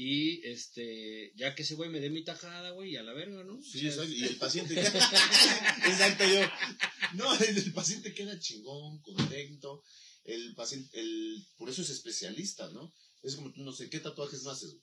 Y, 0.02 0.40
este, 0.48 1.30
ya 1.36 1.54
que 1.54 1.60
ese 1.60 1.74
güey 1.74 1.90
me 1.90 2.00
dé 2.00 2.08
mi 2.08 2.24
tajada, 2.24 2.70
güey, 2.70 2.92
y 2.92 2.96
a 2.96 3.02
la 3.02 3.12
verga, 3.12 3.44
¿no? 3.44 3.62
sí 3.62 3.86
O 3.86 3.92
sea, 3.92 4.02
exacto, 4.02 4.14
y 4.14 4.24
el 4.24 4.36
paciente 4.36 4.74
exacto 4.80 6.24
yo 6.24 6.40
no 7.12 7.34
el, 7.38 7.72
paciente 7.74 8.14
queda 8.14 8.40
chingón 8.40 9.02
contento 9.02 9.84
el 10.24 10.54
paciente 10.54 10.98
el 10.98 11.46
por 11.58 11.68
eso 11.68 11.82
es 11.82 11.90
especialista 11.90 12.70
no 12.70 12.90
es 13.22 13.36
como 13.36 13.52
tú 13.52 13.62
no 13.62 13.72
sé 13.72 13.90
qué 13.90 14.00
tatuajes 14.00 14.42
no 14.42 14.52
haces 14.52 14.78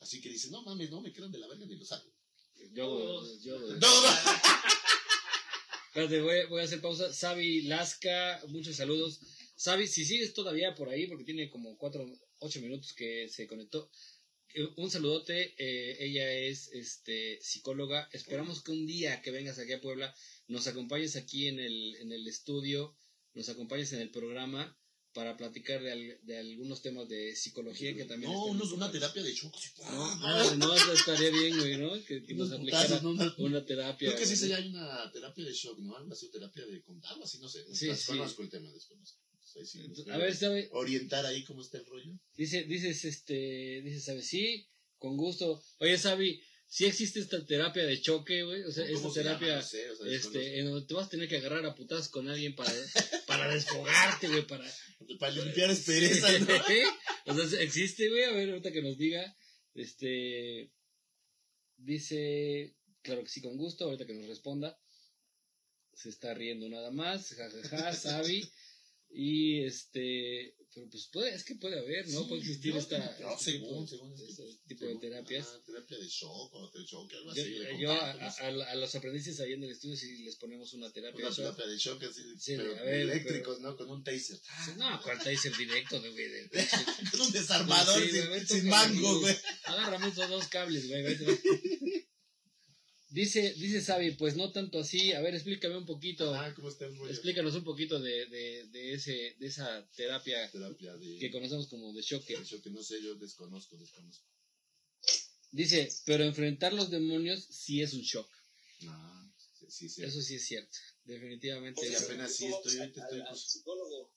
así 0.00 0.20
que 0.20 0.28
dices 0.28 0.50
no 0.50 0.64
mames 0.64 0.90
no 0.90 1.00
me 1.00 1.12
quedan 1.12 1.30
de 1.30 1.38
la 1.38 1.46
verga 1.46 1.64
ni 1.64 1.76
los 1.76 1.92
hago 1.92 2.12
Yo, 2.72 3.22
yo, 3.42 3.60
no, 3.60 4.02
no. 4.02 4.08
Espérate, 5.86 6.20
voy, 6.20 6.46
voy 6.48 6.62
a 6.62 6.64
hacer 6.64 6.80
pausa. 6.80 7.12
Sabi 7.12 7.62
Lasca, 7.62 8.40
muchos 8.48 8.76
saludos. 8.76 9.20
Sabi, 9.56 9.86
si 9.86 10.04
sigues 10.06 10.32
todavía 10.32 10.74
por 10.74 10.88
ahí, 10.88 11.06
porque 11.06 11.24
tiene 11.24 11.50
como 11.50 11.76
cuatro, 11.76 12.04
ocho 12.38 12.60
minutos 12.60 12.94
que 12.94 13.28
se 13.28 13.46
conectó. 13.46 13.90
Eh, 14.54 14.68
Un 14.76 14.90
saludote, 14.90 15.54
eh, 15.58 15.96
ella 16.00 16.32
es 16.32 16.68
este, 16.72 17.38
psicóloga. 17.42 18.08
Esperamos 18.12 18.62
que 18.62 18.72
un 18.72 18.86
día 18.86 19.20
que 19.22 19.30
vengas 19.30 19.58
aquí 19.58 19.72
a 19.72 19.80
Puebla 19.80 20.14
nos 20.48 20.66
acompañes 20.66 21.16
aquí 21.16 21.48
en 21.48 21.58
el, 21.60 21.96
en 21.96 22.12
el 22.12 22.26
estudio, 22.28 22.96
nos 23.34 23.48
acompañes 23.48 23.92
en 23.92 24.00
el 24.00 24.10
programa 24.10 24.76
para 25.14 25.36
platicar 25.36 25.82
de, 25.82 25.92
al- 25.92 26.18
de 26.22 26.38
algunos 26.38 26.80
temas 26.80 27.06
de 27.06 27.36
psicología 27.36 27.94
que 27.94 28.06
también... 28.06 28.32
no 28.32 28.46
unos- 28.46 28.72
una 28.72 28.90
terapia 28.90 29.22
de 29.22 29.34
choco 29.34 29.58
sí. 29.60 29.68
No, 29.82 30.14
no, 30.56 30.56
no, 30.56 30.92
estaría 30.94 31.28
bien, 31.30 31.58
güey, 31.58 31.76
¿no? 31.76 31.92
Que, 32.04 32.22
que 32.24 32.34
nos 32.34 32.50
aplicara 32.50 32.98
¿no? 33.00 33.10
Una- 33.38 33.64
terapia. 33.66 34.08
Creo 34.08 34.18
que 34.18 34.26
sí 34.26 34.36
se 34.36 34.54
hay 34.54 34.68
una 34.68 35.10
terapia 35.12 35.44
de 35.44 35.52
shock, 35.52 35.78
¿no? 35.80 35.96
Algo 35.96 36.12
así, 36.12 36.30
terapia 36.30 36.64
de 36.64 36.82
algo 37.02 37.24
así, 37.24 37.38
no 37.38 37.48
sé. 37.48 37.62
Sí, 37.74 37.94
sí. 37.94 38.12
el 38.38 38.48
tema, 38.50 38.72
desconozco. 38.72 39.20
Sí, 39.64 39.92
A 40.10 40.16
ver, 40.16 40.34
¿sabe? 40.34 40.68
Orientar 40.72 41.26
ahí 41.26 41.44
cómo 41.44 41.62
está 41.62 41.78
el 41.78 41.86
rollo. 41.86 42.12
Dice, 42.34 42.64
dices, 42.64 43.04
este, 43.04 43.82
dice, 43.82 44.00
¿sabes? 44.00 44.26
Sí, 44.26 44.68
con 44.98 45.16
gusto. 45.16 45.62
Oye, 45.78 45.98
Sabi, 45.98 46.42
sí 46.66 46.86
existe 46.86 47.20
esta 47.20 47.44
terapia 47.44 47.84
de 47.84 48.00
choque, 48.00 48.44
güey. 48.44 48.62
O 48.62 48.72
sea, 48.72 48.86
esta 48.86 49.12
terapia 49.12 49.56
No 49.56 49.62
sé, 49.62 49.90
o 49.90 49.96
sea, 49.96 50.10
este, 50.10 50.58
en 50.58 50.66
donde 50.66 50.86
te 50.86 50.94
vas 50.94 51.06
a 51.06 51.10
tener 51.10 51.28
que 51.28 51.36
agarrar 51.36 51.66
a 51.66 51.74
putazos 51.74 52.08
con 52.08 52.28
alguien 52.28 52.54
para, 52.54 52.72
para 53.26 53.52
desfogarte, 53.52 54.28
güey, 54.28 54.46
para... 54.46 54.64
Para 55.18 55.32
limpiar 55.32 55.68
asperezas, 55.68 56.40
¿no? 56.42 56.54
o 57.26 57.48
sea, 57.48 57.60
existe, 57.60 58.08
güey, 58.08 58.22
a 58.22 58.30
ver, 58.30 58.50
ahorita 58.50 58.70
que 58.70 58.82
nos 58.82 58.96
diga, 58.96 59.36
este, 59.74 60.72
dice, 61.76 62.76
claro 63.02 63.22
que 63.22 63.28
sí, 63.28 63.40
con 63.40 63.56
gusto, 63.56 63.84
ahorita 63.84 64.06
que 64.06 64.14
nos 64.14 64.28
responda, 64.28 64.78
se 65.92 66.08
está 66.08 66.34
riendo 66.34 66.68
nada 66.68 66.90
más, 66.90 67.34
jajaja, 67.34 67.94
Sabi, 67.94 68.48
y 69.14 69.64
este, 69.64 70.54
pero 70.74 70.88
pues 70.88 71.06
puede, 71.12 71.34
es 71.34 71.44
que 71.44 71.54
puede 71.56 71.78
haber, 71.78 72.08
¿no? 72.08 72.20
Sí, 72.22 72.26
puede 72.28 72.40
existir 72.40 72.74
esta, 72.76 72.98
no, 73.20 73.30
este 73.32 73.52
según, 73.52 73.84
tipo, 73.84 73.86
según, 73.86 74.12
este 74.26 74.42
tipo 74.66 74.86
de 74.86 74.96
terapias. 74.96 75.46
Ah, 75.52 75.60
terapia 75.66 75.98
de 75.98 76.06
shock 76.08 76.54
o 76.54 76.70
de 76.70 76.84
shock, 76.84 77.12
algo 77.12 77.34
Yo, 77.34 77.42
así. 77.42 77.58
yo 77.78 77.92
a, 77.92 78.10
a- 78.10 78.70
a 78.70 78.74
los 78.76 78.94
aprendices 78.94 79.38
ahí 79.40 79.52
en 79.52 79.64
el 79.64 79.70
estudio 79.72 79.96
si 79.96 80.22
les 80.24 80.36
ponemos 80.36 80.72
una 80.72 80.90
terapia 80.90 81.26
Una 81.26 81.28
de 81.28 81.34
shock. 81.34 81.44
terapia 81.56 81.66
de 81.66 81.76
shock 81.78 82.02
así, 82.04 82.22
Sí, 82.38 82.54
pero 82.56 82.74
ver, 82.76 82.94
eléctricos, 83.00 83.60
¿no? 83.60 83.76
Con 83.76 83.90
un 83.90 84.02
taser. 84.02 84.38
Sí, 84.38 84.70
No, 84.78 84.98
cuál 85.02 85.18
taser 85.18 85.54
directo, 85.58 86.00
de, 86.00 86.08
güey. 86.10 86.28
de- 86.28 86.48
Con 87.10 87.20
un 87.20 87.32
desarmador 87.32 88.02
Sí, 88.02 88.08
sin, 88.10 88.46
sin 88.46 88.68
mango, 88.70 89.20
güey. 89.20 89.36
Agárrame 89.64 90.08
esos 90.08 90.28
dos 90.30 90.46
cables, 90.48 90.88
güey. 90.88 91.02
Dice, 93.12 93.52
dice 93.54 93.82
Sabi, 93.82 94.12
pues 94.12 94.36
no 94.36 94.50
tanto 94.52 94.78
así. 94.80 95.12
A 95.12 95.20
ver, 95.20 95.34
explícame 95.34 95.76
un 95.76 95.84
poquito. 95.84 96.34
Ah, 96.34 96.50
¿cómo 96.54 96.70
está 96.70 96.86
el 96.86 96.96
rollo? 96.96 97.10
Explícanos 97.12 97.54
un 97.54 97.62
poquito 97.62 98.00
de, 98.00 98.24
de, 98.26 98.66
de, 98.68 98.94
ese, 98.94 99.36
de 99.38 99.46
esa 99.46 99.86
terapia 99.94 100.50
Terapia 100.50 100.96
de... 100.96 101.18
que 101.18 101.30
conocemos 101.30 101.66
como 101.68 101.92
de 101.92 102.00
shock. 102.00 102.24
de 102.26 102.42
shock, 102.42 102.62
que 102.62 102.70
no 102.70 102.82
sé, 102.82 103.02
yo 103.02 103.14
desconozco, 103.16 103.76
desconozco. 103.76 104.24
Dice, 105.50 105.90
pero 106.06 106.24
enfrentar 106.24 106.72
los 106.72 106.90
demonios 106.90 107.44
sí 107.50 107.82
es 107.82 107.92
un 107.92 108.00
shock. 108.00 108.28
Ah, 108.88 109.30
sí, 109.36 109.66
sí, 109.68 109.88
sí. 109.90 110.02
Eso 110.04 110.22
sí 110.22 110.36
es 110.36 110.46
cierto. 110.46 110.78
Definitivamente. 111.04 111.86
Sí, 111.86 111.92
eso- 111.92 112.04
apenas 112.06 112.34
sí 112.34 112.46
estoy, 112.46 112.78
al- 112.78 112.88
estoy, 112.88 113.20
al 113.20 113.26
pues- 113.28 113.42
psicólogo. 113.42 114.10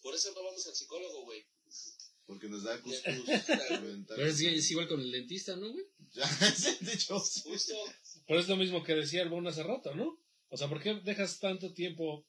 Por 0.00 0.14
eso 0.14 0.32
no 0.34 0.42
vamos 0.42 0.66
al 0.66 0.74
psicólogo, 0.74 1.24
güey. 1.24 1.44
Porque 2.26 2.48
nos 2.48 2.64
da 2.64 2.80
cuscús. 2.80 3.02
Pero 4.08 4.26
es, 4.26 4.40
es 4.40 4.70
igual 4.70 4.88
con 4.88 5.00
el 5.00 5.12
dentista, 5.12 5.56
¿no, 5.56 5.72
güey? 5.72 5.84
Ya, 6.14 6.24
de 6.80 6.92
hecho. 6.92 7.18
Justo. 7.18 7.74
Pero 8.26 8.40
es 8.40 8.48
lo 8.48 8.56
mismo 8.56 8.82
que 8.84 8.94
decía 8.94 9.22
el 9.22 9.28
Bon 9.28 9.46
hace 9.46 9.62
rato, 9.64 9.94
¿no? 9.94 10.18
O 10.48 10.56
sea, 10.56 10.68
¿por 10.68 10.80
qué 10.80 10.94
dejas 10.94 11.40
tanto 11.40 11.74
tiempo 11.74 12.24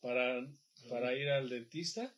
para, 0.00 0.46
para 0.90 1.14
ir 1.14 1.30
al 1.30 1.48
dentista? 1.48 2.14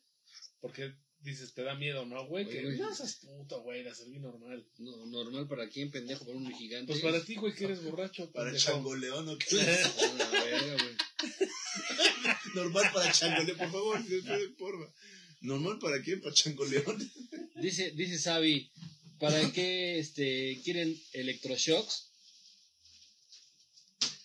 Porque 0.59 0.93
dices, 1.19 1.53
te 1.53 1.63
da 1.63 1.75
miedo, 1.75 2.05
¿no, 2.05 2.25
güey? 2.27 2.47
Que 2.47 2.61
no 2.61 2.93
seas 2.93 3.15
puto, 3.15 3.61
güey, 3.61 3.83
la 3.83 3.93
serví 3.93 4.19
normal. 4.19 4.65
No, 4.77 5.05
normal 5.05 5.47
para 5.47 5.69
quién, 5.69 5.91
pendejo, 5.91 6.25
para 6.25 6.37
un 6.37 6.51
gigante. 6.53 6.91
Pues 6.91 7.01
para 7.01 7.23
ti, 7.23 7.35
güey, 7.35 7.53
que 7.53 7.65
eres 7.65 7.83
borracho. 7.83 8.31
Para 8.31 8.51
pendejo. 8.51 8.71
changoleón, 8.71 9.29
¿o 9.29 9.37
qué? 9.37 9.55
Normal 12.55 12.91
para 12.93 13.11
changoleón, 13.11 13.57
por 13.57 13.71
favor, 13.71 13.99
porfa. 14.57 14.93
Normal 15.41 15.77
para 15.79 16.01
quién, 16.01 16.21
para 16.21 16.33
changoleón. 16.33 17.11
Dice, 17.55 17.91
dice 17.91 18.19
Sabi, 18.19 18.71
¿para 19.19 19.51
qué 19.51 19.97
este, 19.99 20.59
quieren 20.63 20.95
electroshocks? 21.13 22.11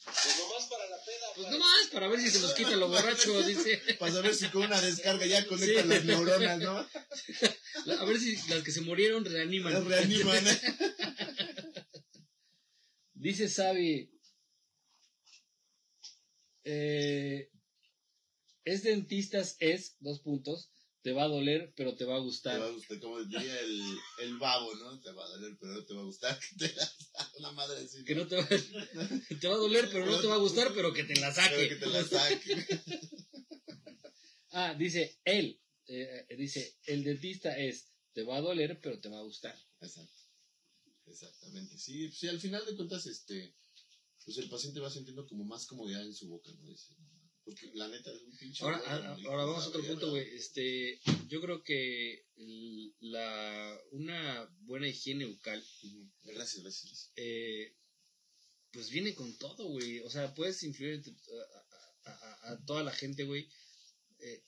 Pues 0.05 0.39
nomás 0.39 0.67
para 0.69 0.87
la 0.91 0.97
peda. 1.05 1.27
Pues 1.35 1.47
para- 1.47 1.51
nomás, 1.59 1.87
para 1.93 2.09
ver 2.09 2.21
si 2.21 2.31
se 2.31 2.41
nos 2.41 2.53
quita 2.55 2.77
lo 2.77 2.89
borracho, 2.89 3.43
dice. 3.43 3.81
Para 3.99 4.13
saber 4.13 4.35
si 4.35 4.49
con 4.49 4.63
una 4.65 4.81
descarga 4.81 5.25
ya 5.27 5.47
conectan 5.47 5.85
Sí. 5.85 5.89
las 5.89 6.05
neuronas, 6.05 6.59
¿no? 6.61 6.87
La- 7.87 8.01
A 8.01 8.05
ver 8.05 8.21
si 8.21 8.37
las 8.49 8.63
que 8.63 8.71
se 8.71 8.83
murieron 8.83 9.25
reaniman. 9.25 9.73
Las 9.73 9.85
reaniman. 9.85 10.45
Dice 13.15 13.49
Sabi, 13.49 14.11
eh, 16.65 17.49
es 18.65 18.83
dentistas, 18.83 19.57
es, 19.61 19.97
dos 20.01 20.21
puntos, 20.21 20.71
te 21.03 21.13
va 21.13 21.25
a 21.25 21.29
doler, 21.29 21.73
pero 21.77 21.95
te 21.97 22.05
va 22.05 22.15
a 22.15 22.19
Te 22.19 22.23
gustar. 22.25 22.61
va 22.61 22.67
a 22.67 22.71
gustar, 22.71 23.01
como 23.01 23.23
diría 23.25 23.61
el, 23.61 23.81
el 24.21 24.39
babo, 24.39 24.73
¿no? 24.77 25.01
Te 25.01 25.11
va 25.13 25.25
a 25.25 25.29
doler, 25.29 25.57
pero 25.61 25.73
no 25.73 25.85
te 25.85 25.95
va 25.95 26.01
a 26.01 26.05
gustar. 26.05 26.39
Que 26.39 26.57
te 26.69 26.75
la 26.75 26.93
una 27.39 27.53
madre 27.53 27.81
así. 27.85 28.05
Que 28.05 28.15
no 28.15 28.27
te 28.27 28.37
va, 28.37 28.47
te 29.41 29.49
va 29.49 29.55
a 29.55 29.59
doler, 29.59 29.89
pero 29.91 30.07
no 30.07 30.21
te 30.21 30.27
va 30.29 30.35
a 30.35 30.39
gustar, 30.39 30.73
pero 30.75 30.93
que 30.93 31.05
te 31.05 31.15
la 31.21 31.33
Pero 31.35 31.49
saque. 31.49 31.69
que 31.69 31.77
te 31.77 31.87
la 31.87 32.05
saque. 32.05 32.67
Ah, 34.55 34.75
dice 34.79 35.19
él, 35.25 35.59
eh, 35.87 36.27
dice, 36.37 36.77
el 36.85 37.05
dentista 37.05 37.57
es, 37.59 37.87
te 38.13 38.23
va 38.23 38.37
a 38.37 38.41
doler, 38.43 38.79
pero 38.83 39.01
te 39.01 39.09
va 39.09 39.19
a 39.19 39.23
gustar. 39.23 39.59
Exacto. 39.81 40.13
Exactamente. 41.07 41.79
Sí, 41.79 42.11
sí, 42.13 42.29
al 42.29 42.39
final 42.39 42.65
de 42.67 42.77
cuentas, 42.77 43.07
este, 43.07 43.55
pues 44.25 44.37
el 44.37 44.51
paciente 44.51 44.81
va 44.81 44.91
sintiendo 44.91 45.27
como 45.27 45.45
más 45.45 45.65
comodidad 45.65 46.03
en 46.05 46.15
su 46.15 46.29
boca, 46.29 46.51
¿no? 46.53 46.69
Dice, 46.69 46.95
porque 47.45 47.71
la 47.75 47.89
neta 47.89 48.13
es 48.13 48.23
un 48.23 48.37
pinche. 48.37 48.65
Ahora, 48.65 48.79
huevo, 48.79 48.91
a- 48.93 48.99
¿no? 49.01 49.09
a- 49.29 49.31
ahora 49.33 49.45
vamos 49.45 49.65
a 49.65 49.69
otro 49.69 49.83
punto, 49.85 50.11
güey. 50.11 50.29
Este, 50.35 51.01
yo 51.29 51.41
creo 51.41 51.63
que 51.63 52.25
la, 53.01 53.79
una 53.93 54.49
buena 54.61 54.89
higiene 54.89 55.27
bucal. 55.27 55.63
Gracias, 56.25 56.63
gracias. 56.63 56.85
gracias. 56.87 57.13
eh, 57.17 57.75
pues 58.73 58.91
viene 58.91 59.15
con 59.15 59.37
todo, 59.39 59.69
güey. 59.69 60.01
O 60.01 60.09
sea, 60.11 60.33
puedes 60.35 60.63
influir 60.63 61.03
a, 62.05 62.11
a- 62.11 62.15
a- 62.15 62.53
a 62.53 62.65
toda 62.65 62.83
la 62.83 62.93
gente, 62.93 63.25
güey. 63.25 63.49
Eh, 64.21 64.43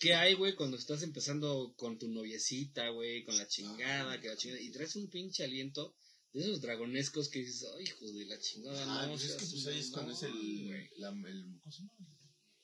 ¿Qué 0.00 0.14
hay, 0.14 0.34
güey, 0.34 0.56
cuando 0.56 0.76
estás 0.76 1.02
empezando 1.04 1.74
con 1.76 1.96
tu 1.96 2.08
noviecita, 2.08 2.88
güey, 2.88 3.24
con 3.24 3.36
la 3.36 3.46
chingada, 3.46 4.20
que 4.20 4.26
la 4.28 4.36
chingada, 4.36 4.60
y 4.60 4.70
traes 4.72 4.96
un 4.96 5.08
pinche 5.08 5.44
aliento 5.44 5.94
de 6.32 6.40
esos 6.40 6.60
dragonescos 6.60 7.28
que 7.28 7.38
dices, 7.38 7.64
ay, 7.76 7.84
hijo 7.84 8.10
de 8.10 8.24
la 8.26 8.40
chingada, 8.40 8.82
Ah, 9.02 9.06
no, 9.06 9.12
pues 9.12 9.24
es 9.26 9.32
que 9.36 9.46
pues 9.46 9.66
ahí 9.68 9.78
es 9.78 9.90
cuando 9.92 10.12
es 10.12 10.22
el, 10.24 10.32
mamón, 10.32 10.66
güey". 10.66 10.88
la, 10.96 11.08
el, 11.30 11.60
¿cómo 11.60 11.72
se 11.72 11.78
llama? 11.82 11.92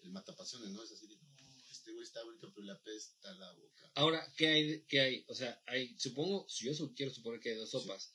El 0.09 0.15
matapasiones, 0.15 0.71
¿no? 0.71 0.83
Es 0.83 0.91
así 0.93 1.07
de, 1.07 1.17
no, 1.17 1.71
este 1.71 1.93
güey 1.93 2.03
está 2.03 2.25
bonito, 2.25 2.51
pero 2.55 2.67
le 2.67 2.73
apesta 2.73 3.35
la 3.35 3.53
boca. 3.53 3.93
Ahora, 3.95 4.27
¿qué 4.39 4.49
hay? 4.49 4.85
¿Qué 4.89 5.01
hay? 5.01 5.25
O 5.29 5.35
sea, 5.35 5.63
hay, 5.67 5.99
supongo, 5.99 6.47
yo 6.49 6.73
quiero 6.95 7.13
suponer 7.13 7.41
que 7.41 7.51
hay 7.51 7.57
dos 7.57 7.71
sopas. 7.71 8.15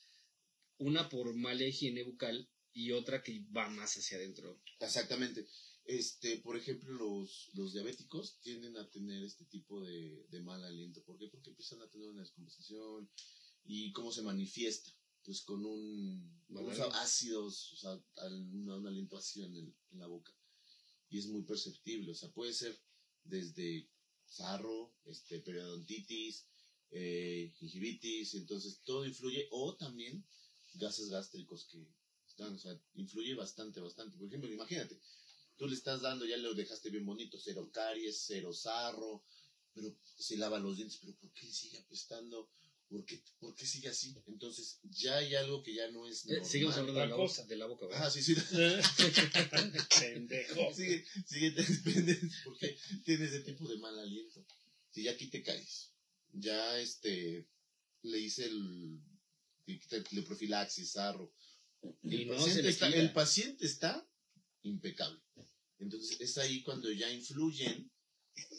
Una 0.77 1.07
por 1.07 1.33
mala 1.35 1.63
higiene 1.63 2.03
bucal 2.03 2.49
y 2.73 2.91
otra 2.91 3.21
que 3.21 3.45
va 3.55 3.69
más 3.69 3.95
hacia 3.95 4.17
adentro. 4.17 4.59
Exactamente. 4.79 5.47
Este, 5.85 6.37
por 6.39 6.57
ejemplo, 6.57 6.91
los, 6.93 7.51
los 7.53 7.73
diabéticos 7.73 8.39
tienden 8.39 8.75
a 8.77 8.89
tener 8.89 9.23
este 9.23 9.45
tipo 9.45 9.81
de, 9.81 10.25
de 10.29 10.41
mal 10.41 10.63
aliento. 10.63 11.03
¿Por 11.03 11.19
qué? 11.19 11.27
Porque 11.27 11.51
empiezan 11.51 11.81
a 11.81 11.89
tener 11.89 12.07
una 12.09 12.21
descompensación 12.21 13.11
y 13.65 13.91
cómo 13.91 14.11
se 14.11 14.23
manifiesta. 14.23 14.89
Pues 15.23 15.41
con 15.43 15.63
un, 15.65 16.43
aliento. 16.57 16.91
ácidos, 16.95 17.71
o 17.73 17.75
sea, 17.77 17.91
un, 18.27 18.69
un 18.69 18.87
aliento 18.87 19.15
ácido 19.17 19.45
en, 19.45 19.55
el- 19.55 19.75
en 19.91 19.99
la 19.99 20.07
boca. 20.07 20.33
Y 21.13 21.19
es 21.19 21.27
muy 21.27 21.43
perceptible. 21.43 22.11
O 22.11 22.15
sea, 22.15 22.31
puede 22.31 22.53
ser 22.53 22.75
desde 23.23 23.87
sarro, 24.25 24.95
este, 25.05 25.39
periodontitis, 25.41 26.47
eh, 26.89 27.53
gingivitis, 27.55 28.33
entonces 28.33 28.81
todo 28.83 29.05
influye. 29.05 29.47
O 29.51 29.75
también 29.77 30.25
gases 30.73 31.09
gástricos 31.09 31.67
que 31.71 31.85
están, 32.27 32.55
o 32.55 32.57
sea, 32.57 32.75
influye 32.95 33.35
bastante, 33.35 33.79
bastante. 33.79 34.17
Por 34.17 34.27
ejemplo, 34.27 34.51
imagínate, 34.51 34.99
tú 35.55 35.67
le 35.67 35.75
estás 35.75 36.01
dando, 36.01 36.25
ya 36.25 36.37
lo 36.37 36.55
dejaste 36.55 36.89
bien 36.89 37.05
bonito, 37.05 37.37
cero 37.39 37.69
caries, 37.71 38.23
cero 38.25 38.51
sarro, 38.51 39.23
pero 39.71 39.95
se 40.17 40.35
lava 40.37 40.57
los 40.57 40.77
dientes, 40.77 40.97
pero 40.99 41.15
¿por 41.17 41.31
qué 41.33 41.45
sigue 41.45 41.77
apestando? 41.77 42.49
¿Por 42.93 43.05
qué, 43.05 43.23
¿Por 43.39 43.55
qué 43.55 43.65
sigue 43.65 43.89
así? 43.89 44.15
Entonces, 44.27 44.79
ya 44.83 45.17
hay 45.17 45.33
algo 45.33 45.63
que 45.63 45.73
ya 45.73 45.89
no 45.89 46.07
es 46.07 46.25
Eh, 46.25 46.33
normal. 46.33 46.45
Seguimos 46.45 46.77
hablando 46.77 47.01
de 47.01 47.07
la, 47.07 47.15
boca, 47.15 47.43
de 47.43 47.55
la 47.55 47.65
boca, 47.65 47.87
¿verdad? 47.87 48.05
Ah, 48.05 48.11
sí, 48.11 48.21
sí. 48.21 48.35
Pendejo. 49.99 50.73
sigue, 50.75 51.03
sigue 51.25 51.55
porque 52.45 52.77
tiene 53.03 53.25
ese 53.25 53.39
tipo 53.39 53.67
de 53.67 53.77
mal 53.79 53.97
aliento. 53.97 54.45
Si 54.91 55.01
ya 55.01 55.13
aquí 55.13 55.25
te 55.25 55.41
caes, 55.41 55.91
ya 56.33 56.79
este, 56.79 57.49
le 58.03 58.19
hice 58.19 58.45
el, 58.45 59.01
le 59.65 60.21
profilaxis, 60.21 60.91
sarro. 60.91 61.33
El, 62.03 62.27
paciente 62.27 62.69
está, 62.69 62.87
el 62.89 63.11
paciente 63.11 63.65
está 63.65 64.07
impecable. 64.61 65.19
Entonces 65.79 66.21
es 66.21 66.37
ahí 66.37 66.61
cuando 66.61 66.91
ya 66.91 67.09
influyen 67.09 67.91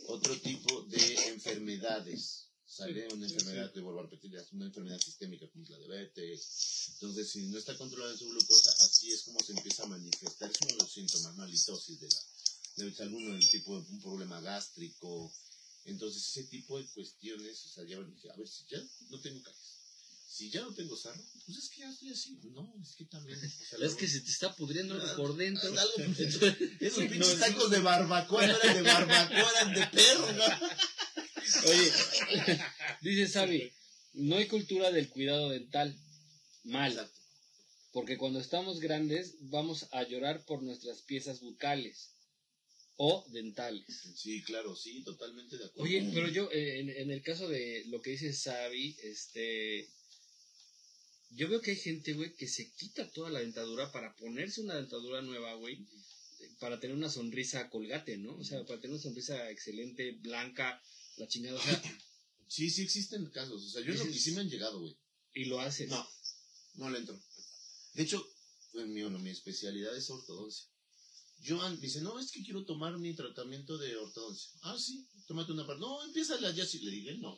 otro 0.09 0.37
tipo 0.41 0.83
de 0.87 1.29
enfermedades. 1.29 2.51
Sale 2.67 3.07
una 3.13 3.27
enfermedad, 3.27 3.73
de 3.73 3.81
vuelvo 3.81 4.01
a 4.01 4.03
repetir, 4.05 4.35
es 4.35 4.53
una 4.53 4.67
enfermedad 4.67 4.99
sistémica 5.01 5.47
como 5.49 5.63
es 5.65 5.71
la 5.71 5.79
diabetes. 5.79 6.89
Entonces, 6.95 7.31
si 7.31 7.47
no 7.47 7.59
está 7.59 7.77
controlada 7.77 8.17
su 8.17 8.29
glucosa, 8.29 8.71
así 8.85 9.13
es 9.13 9.23
como 9.23 9.39
se 9.41 9.53
empieza 9.53 9.85
a 9.85 9.87
manifestar. 9.87 10.51
Es 10.51 10.57
uno 10.63 10.73
de 10.73 10.79
los 10.83 10.93
síntomas, 10.93 11.37
¿no? 11.37 11.47
Litosis 11.47 12.01
de 12.01 12.09
la, 12.09 12.93
ser 12.95 13.03
alguno 13.07 13.33
del 13.35 13.49
tipo 13.51 13.81
de 13.81 13.89
un 13.91 14.01
problema 14.01 14.41
gástrico. 14.41 15.33
Entonces, 15.85 16.27
ese 16.27 16.45
tipo 16.45 16.79
de 16.79 16.87
cuestiones, 16.89 17.65
o 17.67 17.69
sea, 17.69 17.85
ya 17.85 18.01
dije, 18.01 18.31
a 18.31 18.37
ver, 18.37 18.49
si 18.49 18.65
ya 18.69 18.79
no 19.11 19.21
tengo 19.21 19.43
caries, 19.43 19.79
si 20.27 20.51
ya 20.51 20.63
no 20.63 20.75
tengo 20.75 20.97
sarro, 20.97 21.23
pues 21.47 21.59
es 21.59 21.69
que 21.69 21.83
ya 21.83 21.91
estoy 21.91 22.09
así. 22.11 22.41
No, 22.55 22.75
es 22.83 22.95
que 22.97 23.05
también. 23.05 23.39
o 23.39 23.41
sea, 23.79 23.87
Es 23.87 23.95
que 23.95 24.09
se 24.09 24.21
te 24.21 24.31
está 24.31 24.57
pudriendo 24.57 24.95
algo 24.95 25.15
por 25.17 25.37
dentro. 25.37 25.69
Algo- 25.69 25.95
Esos 26.81 27.03
Sí, 27.03 27.09
pinches 27.09 27.35
no, 27.39 27.47
tacos 27.47 27.71
de 27.71 27.79
barbacoa 27.81 28.47
no 28.47 28.53
eran 28.57 28.75
de 28.77 28.83
barbacoa, 28.83 29.51
eran 29.51 29.75
de 29.75 29.87
perro, 29.89 30.33
¿no? 30.33 30.45
Oye, 31.67 31.93
dice 33.03 33.29
Sabi, 33.29 33.73
no 34.15 34.37
hay 34.37 34.47
cultura 34.47 34.91
del 34.91 35.09
cuidado 35.09 35.51
dental. 35.51 35.97
Mal. 36.65 37.11
Porque 37.93 38.17
cuando 38.17 38.41
estamos 38.41 38.81
grandes 38.81 39.37
vamos 39.41 39.87
a 39.93 40.03
llorar 40.03 40.45
por 40.47 40.63
nuestras 40.63 41.03
piezas 41.03 41.41
bucales 41.41 42.15
o 42.97 43.25
dentales. 43.31 43.85
Sí, 44.17 44.43
claro, 44.43 44.75
sí, 44.77 45.03
totalmente 45.05 45.57
de 45.59 45.65
acuerdo. 45.65 45.83
Oye, 45.83 46.11
pero 46.15 46.29
yo, 46.29 46.51
eh, 46.53 46.81
en, 46.81 46.91
en 46.91 47.11
el 47.11 47.23
caso 47.23 47.49
de 47.49 47.85
lo 47.87 48.01
que 48.01 48.11
dice 48.11 48.33
Sabi, 48.33 48.97
este. 49.03 49.89
Yo 51.31 51.49
veo 51.49 51.61
que 51.61 51.73
hay 51.73 51.77
gente, 51.77 52.13
güey, 52.13 52.35
que 52.35 52.47
se 52.47 52.73
quita 52.73 53.11
toda 53.11 53.31
la 53.31 53.41
dentadura 53.41 53.91
para 53.91 54.15
ponerse 54.15 54.61
una 54.61 54.77
dentadura 54.77 55.21
nueva, 55.23 55.55
güey. 55.55 55.85
Para 56.61 56.79
tener 56.79 56.97
una 56.97 57.11
sonrisa 57.11 57.69
colgate, 57.71 58.17
¿no? 58.19 58.37
O 58.37 58.45
sea, 58.45 58.65
para 58.65 58.81
tener 58.81 58.95
una 58.95 59.03
sonrisa 59.03 59.51
excelente, 59.51 60.13
blanca, 60.13 60.81
la 61.17 61.27
chingada. 61.29 61.59
O 61.59 61.63
sea, 61.63 61.83
Sí, 62.47 62.71
sí 62.71 62.83
existen 62.83 63.25
casos. 63.31 63.65
O 63.65 63.69
sea, 63.71 63.83
yo 63.83 63.93
en 63.93 63.99
lo 63.99 64.05
que 64.05 64.19
sí 64.19 64.31
me 64.33 64.41
han 64.43 64.51
llegado, 64.51 64.79
güey. 64.79 64.97
y 65.35 65.47
lo 65.47 65.59
haces. 65.61 65.89
No, 65.89 66.07
no 66.75 66.91
le 66.91 66.99
entro. 66.99 67.19
De 67.95 68.03
hecho, 68.03 68.25
en 68.75 68.93
mi, 68.93 69.03
bueno, 69.03 69.19
mi 69.19 69.31
especialidad 69.31 69.97
es 69.97 70.09
ortodoncia. 70.11 70.67
Yo 71.41 71.61
an- 71.63 71.81
dice, 71.81 72.01
no, 72.03 72.19
es 72.21 72.31
que 72.31 72.45
quiero 72.45 72.65
tomar 72.65 72.97
mi 72.99 73.15
tratamiento 73.15 73.77
de 73.79 73.97
ortodoncia. 73.97 74.53
Ah, 74.63 74.79
sí, 74.79 75.09
tómate 75.27 75.53
una 75.53 75.67
parte. 75.67 75.81
No, 75.81 76.05
empieza 76.05 76.39
ya 76.53 76.65
sí. 76.67 76.79
Le 76.81 76.91
dije, 76.93 77.17
no. 77.17 77.37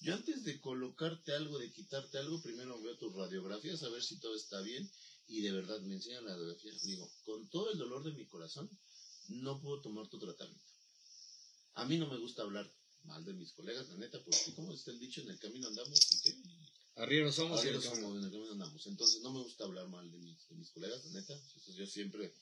Yo 0.00 0.14
antes 0.14 0.44
de 0.44 0.60
colocarte 0.60 1.32
algo, 1.32 1.58
de 1.58 1.72
quitarte 1.72 2.18
algo, 2.18 2.42
primero 2.42 2.80
veo 2.82 2.98
tus 2.98 3.14
radiografías 3.14 3.82
a 3.82 3.88
ver 3.88 4.02
si 4.02 4.18
todo 4.18 4.34
está 4.36 4.60
bien. 4.60 4.90
Y 5.26 5.40
de 5.42 5.52
verdad 5.52 5.80
me 5.82 5.94
enseñan 5.94 6.24
la 6.26 6.32
radiografía. 6.32 6.72
Digo, 6.82 7.10
con 7.24 7.48
todo 7.48 7.70
el 7.72 7.78
dolor 7.78 8.04
de 8.04 8.12
mi 8.12 8.26
corazón, 8.26 8.68
no 9.28 9.60
puedo 9.60 9.80
tomar 9.80 10.08
tu 10.08 10.18
tratamiento. 10.18 10.64
A 11.74 11.84
mí 11.86 11.96
no 11.96 12.08
me 12.10 12.18
gusta 12.18 12.42
hablar 12.42 12.70
mal 13.08 13.24
de 13.24 13.32
mis 13.32 13.52
colegas, 13.52 13.88
la 13.88 13.96
neta, 13.96 14.22
porque 14.22 14.54
como 14.54 14.72
está 14.72 14.90
el 14.90 15.00
dicho, 15.00 15.22
en 15.22 15.30
el 15.30 15.38
camino 15.38 15.66
andamos 15.66 15.98
y 16.12 16.20
qué. 16.20 16.36
Arrieros 16.96 17.34
somos 17.34 17.58
y 17.58 17.68
Arrieros 17.68 17.84
no 17.84 17.94
somos, 17.94 18.18
en 18.18 18.24
el 18.24 18.30
camino 18.30 18.52
andamos. 18.52 18.86
Entonces 18.86 19.22
no 19.22 19.32
me 19.32 19.42
gusta 19.42 19.64
hablar 19.64 19.88
mal 19.88 20.10
de 20.10 20.18
mis, 20.18 20.48
de 20.48 20.56
mis 20.56 20.70
colegas, 20.70 21.04
la 21.06 21.20
neta. 21.20 21.34
Entonces 21.34 21.74
yo 21.74 21.86
siempre, 21.86 22.34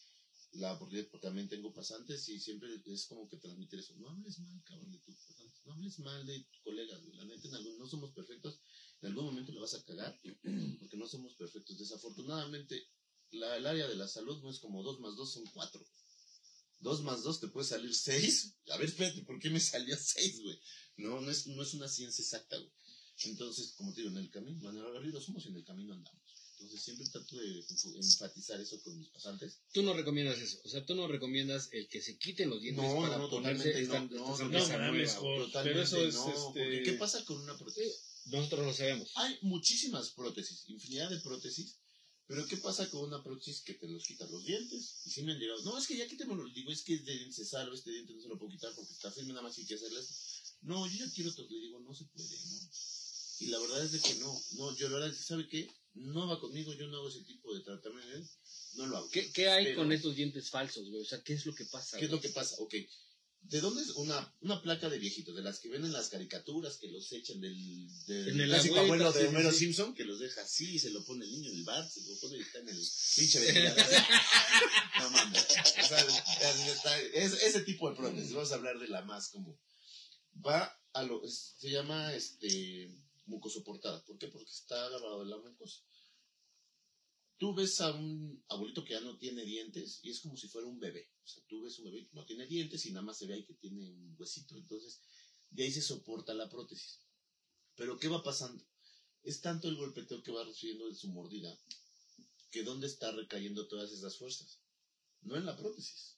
la 0.52 0.72
oportunidad, 0.72 1.08
porque 1.10 1.26
también 1.26 1.48
tengo 1.48 1.72
pasantes 1.72 2.28
y 2.28 2.40
siempre 2.40 2.68
es 2.84 3.06
como 3.06 3.28
que 3.28 3.36
transmitir 3.36 3.78
eso. 3.78 3.94
No 3.96 4.08
hables 4.10 4.38
mal, 4.40 4.62
cabrón, 4.64 4.90
de 4.90 4.98
tus 4.98 5.16
pasantes. 5.16 5.62
No 5.64 5.72
hables 5.72 5.98
mal 6.00 6.26
de 6.26 6.40
tus 6.40 6.60
colegas. 6.62 7.00
La 7.14 7.24
neta, 7.24 7.48
en 7.48 7.54
algún, 7.54 7.78
no 7.78 7.86
somos 7.86 8.12
perfectos. 8.12 8.60
En 9.02 9.08
algún 9.08 9.26
momento 9.26 9.52
le 9.52 9.60
vas 9.60 9.74
a 9.74 9.84
cagar 9.84 10.18
porque 10.80 10.96
no 10.96 11.06
somos 11.06 11.34
perfectos. 11.34 11.78
Desafortunadamente, 11.78 12.82
la, 13.30 13.56
el 13.56 13.66
área 13.66 13.86
de 13.86 13.96
la 13.96 14.08
salud 14.08 14.42
no 14.42 14.50
es 14.50 14.58
como 14.58 14.82
dos 14.82 15.00
más 15.00 15.16
dos 15.16 15.32
son 15.32 15.44
cuatro. 15.52 15.86
Dos 16.80 17.02
más 17.02 17.22
dos 17.22 17.40
te 17.40 17.48
puede 17.48 17.66
salir 17.66 17.94
seis. 17.94 18.54
A 18.70 18.76
ver, 18.76 18.88
espérate, 18.88 19.22
¿por 19.22 19.38
qué 19.38 19.50
me 19.50 19.60
salía 19.60 19.96
seis, 19.96 20.42
güey? 20.42 20.58
No, 20.96 21.20
no 21.20 21.30
es, 21.30 21.46
no 21.46 21.62
es 21.62 21.74
una 21.74 21.88
ciencia 21.88 22.22
exacta, 22.22 22.56
güey. 22.56 22.70
Entonces, 23.24 23.72
como 23.76 23.92
te 23.94 24.02
digo, 24.02 24.12
en 24.12 24.18
el 24.18 24.30
camino, 24.30 24.62
Manuel 24.62 24.92
Garrido 24.92 25.20
somos 25.20 25.44
y 25.46 25.48
en 25.48 25.56
el 25.56 25.64
camino 25.64 25.94
andamos. 25.94 26.22
Entonces, 26.58 26.82
siempre 26.82 27.06
trato 27.08 27.36
de 27.36 27.64
enfatizar 27.96 28.60
eso 28.60 28.80
con 28.82 28.98
mis 28.98 29.08
pasantes. 29.08 29.60
Tú 29.72 29.82
no 29.82 29.92
recomiendas 29.94 30.38
eso. 30.38 30.58
O 30.64 30.68
sea, 30.68 30.84
tú 30.84 30.94
no 30.94 31.06
recomiendas 31.06 31.68
el 31.72 31.86
que 31.88 32.00
se 32.00 32.16
quiten 32.18 32.48
los 32.50 32.62
dientes 32.62 32.84
No, 32.84 33.00
para 33.02 33.18
no, 33.18 33.28
ponerse 33.28 33.70
totalmente 33.72 33.82
esta, 33.82 34.00
no, 34.16 34.32
esta 34.32 34.44
no, 34.44 34.50
no 34.50 34.68
mames, 34.68 34.68
nueva, 34.68 34.88
güey. 34.90 35.06
Jorge. 35.50 35.58
Pero 35.64 35.82
eso 35.82 36.02
es, 36.02 36.14
este- 36.14 36.82
¿qué 36.82 36.92
pasa 36.94 37.24
con 37.24 37.40
una 37.40 37.56
prótesis? 37.58 38.02
Nosotros 38.26 38.66
lo 38.66 38.72
sabemos. 38.74 39.10
Hay 39.16 39.38
muchísimas 39.42 40.10
prótesis, 40.10 40.64
infinidad 40.68 41.10
de 41.10 41.20
prótesis, 41.20 41.78
pero 42.26 42.46
¿qué 42.46 42.56
pasa 42.56 42.88
con 42.90 43.02
una 43.04 43.22
prótesis 43.22 43.62
que 43.62 43.74
te 43.74 43.88
los 43.88 44.04
quitas 44.04 44.30
los 44.30 44.44
dientes? 44.44 45.00
Y 45.04 45.10
si 45.10 45.22
me 45.22 45.32
han 45.32 45.38
llegado, 45.38 45.62
no, 45.62 45.78
es 45.78 45.86
que 45.86 45.96
ya 45.96 46.06
quitémoslo, 46.08 46.48
digo, 46.52 46.70
es 46.72 46.82
que 46.82 46.94
es 46.94 47.04
de 47.04 47.12
diente 47.14 47.34
se 47.36 47.44
salva, 47.44 47.74
este 47.74 47.90
diente 47.92 48.14
no 48.14 48.20
se 48.20 48.28
lo 48.28 48.38
puedo 48.38 48.50
quitar 48.50 48.72
porque 48.74 48.92
está 48.92 49.10
firme, 49.10 49.30
nada 49.32 49.42
más 49.42 49.56
hay 49.58 49.64
que 49.64 49.74
hacerle 49.74 50.00
esto. 50.00 50.14
No, 50.62 50.86
yo 50.86 51.04
ya 51.06 51.12
quiero 51.12 51.32
todo, 51.34 51.48
le 51.48 51.60
digo, 51.60 51.80
no 51.80 51.94
se 51.94 52.04
puede, 52.06 52.28
¿no? 52.28 52.70
Y 53.38 53.46
la 53.46 53.58
verdad 53.60 53.84
es 53.84 53.92
de 53.92 54.00
que 54.00 54.14
no, 54.16 54.42
no, 54.52 54.74
yo 54.76 54.88
la 54.88 54.94
verdad 54.94 55.10
es 55.10 55.18
que, 55.18 55.24
¿sabe 55.24 55.48
qué? 55.48 55.70
No 55.94 56.26
va 56.26 56.40
conmigo, 56.40 56.72
yo 56.74 56.86
no 56.88 56.96
hago 56.98 57.08
ese 57.08 57.22
tipo 57.22 57.54
de 57.54 57.60
tratamiento, 57.60 58.30
no 58.74 58.86
lo 58.86 58.96
hago. 58.96 59.10
¿Qué, 59.10 59.30
qué 59.32 59.48
hay 59.48 59.64
Pero- 59.66 59.78
con 59.78 59.92
estos 59.92 60.16
dientes 60.16 60.50
falsos, 60.50 60.88
güey? 60.88 61.02
O 61.02 61.04
sea, 61.04 61.22
¿qué 61.22 61.34
es 61.34 61.46
lo 61.46 61.54
que 61.54 61.64
pasa? 61.66 61.98
¿Qué 61.98 62.06
es 62.06 62.10
lo 62.10 62.20
que 62.20 62.30
pasa? 62.30 62.56
Ok. 62.58 62.74
¿De 63.48 63.60
dónde 63.60 63.80
es 63.82 63.90
una, 63.90 64.34
una 64.40 64.60
placa 64.60 64.88
de 64.88 64.98
viejitos? 64.98 65.36
De 65.36 65.42
las 65.42 65.60
que 65.60 65.68
ven 65.68 65.84
en 65.84 65.92
las 65.92 66.08
caricaturas, 66.08 66.78
que 66.78 66.88
los 66.88 67.12
echan 67.12 67.40
del, 67.40 67.56
del 68.06 68.28
En 68.30 68.40
el 68.40 68.48
clásico 68.48 68.80
abuelo 68.80 69.12
de 69.12 69.28
Homero 69.28 69.52
sí. 69.52 69.58
Simpson, 69.60 69.94
que 69.94 70.04
los 70.04 70.18
deja 70.18 70.40
así, 70.42 70.78
se 70.80 70.90
lo 70.90 71.04
pone 71.04 71.24
el 71.24 71.30
niño 71.30 71.50
en 71.52 71.56
el 71.58 71.64
bar, 71.64 71.88
se 71.88 72.00
lo 72.02 72.18
pone 72.20 72.38
y 72.38 72.40
está 72.40 72.58
en 72.58 72.68
el 72.70 72.76
pinche 73.16 73.38
ventilador. 73.40 73.84
no 75.00 75.10
mames. 75.10 75.44
O 75.44 75.86
sea, 75.88 75.98
es- 76.00 76.68
está- 76.76 77.00
es- 77.00 77.42
ese 77.42 77.60
tipo 77.60 77.88
de 77.88 77.96
prótesis. 77.96 78.32
Vamos 78.32 78.50
a 78.52 78.56
hablar 78.56 78.78
de 78.78 78.88
la 78.88 79.02
más 79.02 79.28
como. 79.28 79.58
Va 80.44 80.70
a 80.92 81.02
lo. 81.04 81.22
se 81.28 81.70
llama 81.70 82.12
este 82.14 82.90
mucosoportada. 83.26 84.04
¿Por 84.04 84.18
qué? 84.18 84.28
Porque 84.28 84.50
está 84.50 84.86
agarrado 84.86 85.24
de 85.24 85.30
la 85.30 85.36
mucosa. 85.38 85.80
Tú 87.38 87.54
ves 87.54 87.80
a 87.80 87.92
un 87.92 88.42
abuelito 88.48 88.84
que 88.84 88.94
ya 88.94 89.00
no 89.00 89.18
tiene 89.18 89.44
dientes 89.44 90.00
y 90.02 90.10
es 90.10 90.20
como 90.20 90.36
si 90.36 90.48
fuera 90.48 90.66
un 90.66 90.80
bebé. 90.80 91.10
O 91.22 91.28
sea, 91.28 91.42
tú 91.46 91.62
ves 91.62 91.78
un 91.78 91.86
bebé 91.86 92.06
que 92.06 92.14
no 92.14 92.24
tiene 92.24 92.46
dientes 92.46 92.86
y 92.86 92.92
nada 92.92 93.04
más 93.04 93.18
se 93.18 93.26
ve 93.26 93.34
ahí 93.34 93.44
que 93.44 93.54
tiene 93.54 93.90
un 93.90 94.16
huesito. 94.18 94.56
Entonces, 94.56 95.00
de 95.50 95.64
ahí 95.64 95.72
se 95.72 95.82
soporta 95.82 96.32
la 96.32 96.48
prótesis. 96.48 97.00
Pero, 97.74 97.98
¿qué 97.98 98.08
va 98.08 98.22
pasando? 98.22 98.64
Es 99.22 99.40
tanto 99.40 99.68
el 99.68 99.76
golpeteo 99.76 100.22
que 100.22 100.32
va 100.32 100.44
recibiendo 100.44 100.88
de 100.88 100.94
su 100.94 101.08
mordida 101.08 101.58
que 102.50 102.62
¿dónde 102.62 102.86
está 102.86 103.10
recayendo 103.12 103.68
todas 103.68 103.92
esas 103.92 104.16
fuerzas? 104.16 104.60
No 105.20 105.36
en 105.36 105.44
la 105.44 105.56
prótesis, 105.56 106.16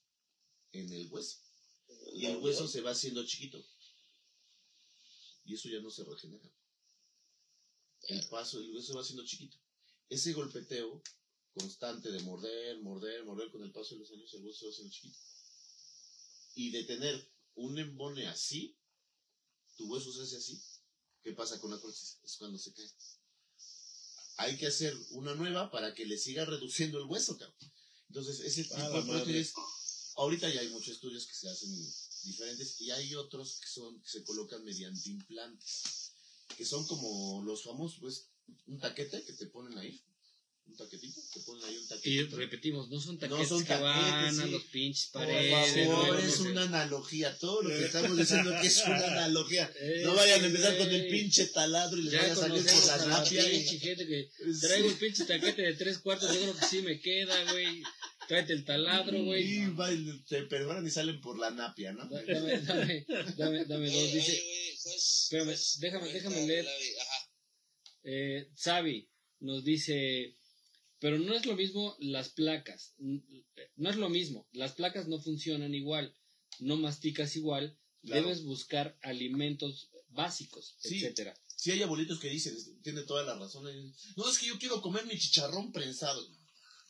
en 0.71 0.89
el 0.93 1.11
hueso. 1.11 1.37
Y 2.13 2.27
el 2.27 2.37
hueso 2.37 2.67
se 2.67 2.81
va 2.81 2.91
haciendo 2.91 3.25
chiquito. 3.25 3.61
Y 5.43 5.55
eso 5.55 5.67
ya 5.67 5.81
no 5.81 5.89
se 5.89 6.05
regenera. 6.05 6.49
El 8.03 8.25
paso, 8.27 8.59
el 8.59 8.71
hueso 8.71 8.93
va 8.93 9.01
haciendo 9.01 9.25
chiquito. 9.25 9.57
Ese 10.09 10.33
golpeteo 10.33 11.01
constante 11.53 12.11
de 12.11 12.19
morder, 12.21 12.81
morder, 12.81 13.23
morder 13.25 13.51
con 13.51 13.63
el 13.63 13.71
paso 13.71 13.95
de 13.95 14.01
los 14.01 14.11
años, 14.11 14.33
el 14.33 14.43
hueso 14.43 14.59
se 14.59 14.65
va 14.65 14.71
haciendo 14.71 14.93
chiquito. 14.93 15.17
Y 16.55 16.71
de 16.71 16.83
tener 16.83 17.31
un 17.55 17.77
embone 17.77 18.27
así, 18.27 18.77
tu 19.77 19.85
hueso 19.91 20.11
se 20.11 20.23
hace 20.23 20.37
así. 20.37 20.61
¿Qué 21.21 21.33
pasa 21.33 21.59
con 21.59 21.71
la 21.71 21.79
prótesis? 21.79 22.19
Es 22.23 22.37
cuando 22.37 22.57
se 22.57 22.73
cae. 22.73 22.89
Hay 24.37 24.57
que 24.57 24.67
hacer 24.67 24.95
una 25.11 25.35
nueva 25.35 25.69
para 25.69 25.93
que 25.93 26.05
le 26.05 26.17
siga 26.17 26.45
reduciendo 26.45 26.97
el 26.97 27.05
hueso, 27.05 27.37
cabrón. 27.37 27.71
Entonces, 28.07 28.39
ese 28.39 28.63
tipo 28.63 28.77
Ah, 28.77 28.89
la 28.89 29.01
de 29.01 29.07
prótesis, 29.07 29.53
ahorita 30.15 30.49
ya 30.49 30.61
hay 30.61 30.69
muchos 30.69 30.95
estudios 30.95 31.27
que 31.27 31.35
se 31.35 31.49
hacen 31.49 31.69
diferentes 32.23 32.79
y 32.81 32.91
hay 32.91 33.15
otros 33.15 33.59
que 33.59 33.67
son 33.67 34.01
que 34.01 34.09
se 34.09 34.23
colocan 34.23 34.63
mediante 34.63 35.09
implantes, 35.09 36.13
que 36.57 36.65
son 36.65 36.87
como 36.87 37.43
los 37.43 37.63
famosos, 37.63 37.99
pues, 37.99 38.28
un 38.67 38.79
taquete 38.79 39.23
que 39.25 39.33
te 39.33 39.45
ponen 39.47 39.77
ahí, 39.77 39.99
un 40.67 40.75
taquetito, 40.77 41.19
te 41.33 41.39
ponen 41.41 41.63
ahí 41.65 41.77
un 41.77 41.87
taquete. 41.87 42.09
Y 42.09 42.21
repetimos, 42.23 42.89
no 42.89 42.99
son 43.01 43.17
taquetes 43.17 43.47
son 43.49 43.65
que 43.65 43.73
van 43.75 44.39
a 44.39 44.45
los 44.45 44.63
pinches 44.65 45.07
Por 45.07 45.23
paredes. 45.23 45.87
favor, 45.87 46.07
güey, 46.15 46.25
es 46.27 46.39
no 46.41 46.49
una 46.51 46.63
analogía. 46.63 47.37
Todo 47.37 47.63
lo 47.63 47.69
que 47.69 47.85
estamos 47.85 48.15
diciendo 48.17 48.51
que 48.61 48.67
es 48.67 48.83
una 48.85 48.97
analogía. 49.07 49.71
No 50.03 50.13
Eh, 50.13 50.15
vayan 50.15 50.43
a 50.43 50.47
empezar 50.47 50.77
con 50.77 50.89
el 50.89 51.07
pinche 51.07 51.45
taladro 51.47 51.97
y 51.99 52.03
les 52.03 52.13
Ya 52.13 52.19
vaya 52.21 52.33
a 52.33 52.35
salir 52.35 52.63
por 52.65 52.85
la 52.85 53.05
napia. 53.07 53.43
que 53.49 54.29
traigo 54.61 54.89
el 54.89 54.95
pinche 54.95 55.25
taquete 55.25 55.61
de 55.63 55.73
tres 55.73 55.97
cuartos, 55.99 56.31
yo 56.33 56.39
creo 56.41 56.55
que 56.55 56.65
sí 56.65 56.81
me 56.83 56.99
queda, 56.99 57.51
güey. 57.51 57.81
Tráete 58.27 58.53
el 58.53 58.63
taladro, 58.63 59.23
güey. 59.23 59.41
Y 59.43 59.65
va 59.71 59.91
y 59.91 60.21
se 60.27 60.43
perforan 60.43 60.85
y 60.85 60.91
salen 60.91 61.19
por 61.19 61.39
la 61.39 61.49
napia, 61.49 61.93
¿no? 61.93 62.05
Da- 62.07 62.21
Dame, 62.21 62.59
dame, 62.61 63.05
dame, 63.37 63.65
dame 63.65 63.89
dos. 63.89 63.95
Oye, 64.03 64.13
Dice, 64.13 64.31
oye, 64.33 64.43
güey, 64.43 64.77
juez, 64.83 65.21
Espérame, 65.23 65.45
juez, 65.47 65.77
déjame- 65.79 66.11
déjame 66.13 66.45
leer. 66.47 66.67
Ajá. 66.67 67.18
Eh, 68.03 68.49
Xavi 68.55 69.09
nos 69.39 69.63
dice, 69.63 70.35
pero 70.99 71.17
no 71.19 71.33
es 71.33 71.45
lo 71.45 71.55
mismo 71.55 71.95
las 71.99 72.29
placas. 72.29 72.93
No 72.97 73.89
es 73.89 73.95
lo 73.95 74.09
mismo. 74.09 74.47
Las 74.51 74.73
placas 74.73 75.07
no 75.07 75.19
funcionan 75.19 75.73
igual. 75.73 76.13
No 76.59 76.77
masticas 76.77 77.35
igual. 77.35 77.77
Claro. 78.01 78.21
Debes 78.23 78.43
buscar 78.43 78.97
alimentos 79.01 79.89
básicos, 80.09 80.75
Sí. 80.79 80.97
etcétera. 80.97 81.37
Sí 81.55 81.71
hay 81.71 81.81
abuelitos 81.83 82.19
que 82.19 82.29
dicen, 82.29 82.55
tiene 82.81 83.03
toda 83.03 83.23
la 83.23 83.35
razón. 83.37 83.67
eh, 83.67 83.91
No, 84.15 84.29
es 84.29 84.37
que 84.39 84.47
yo 84.47 84.57
quiero 84.57 84.81
comer 84.81 85.05
mi 85.05 85.17
chicharrón 85.19 85.71
prensado. 85.73 86.25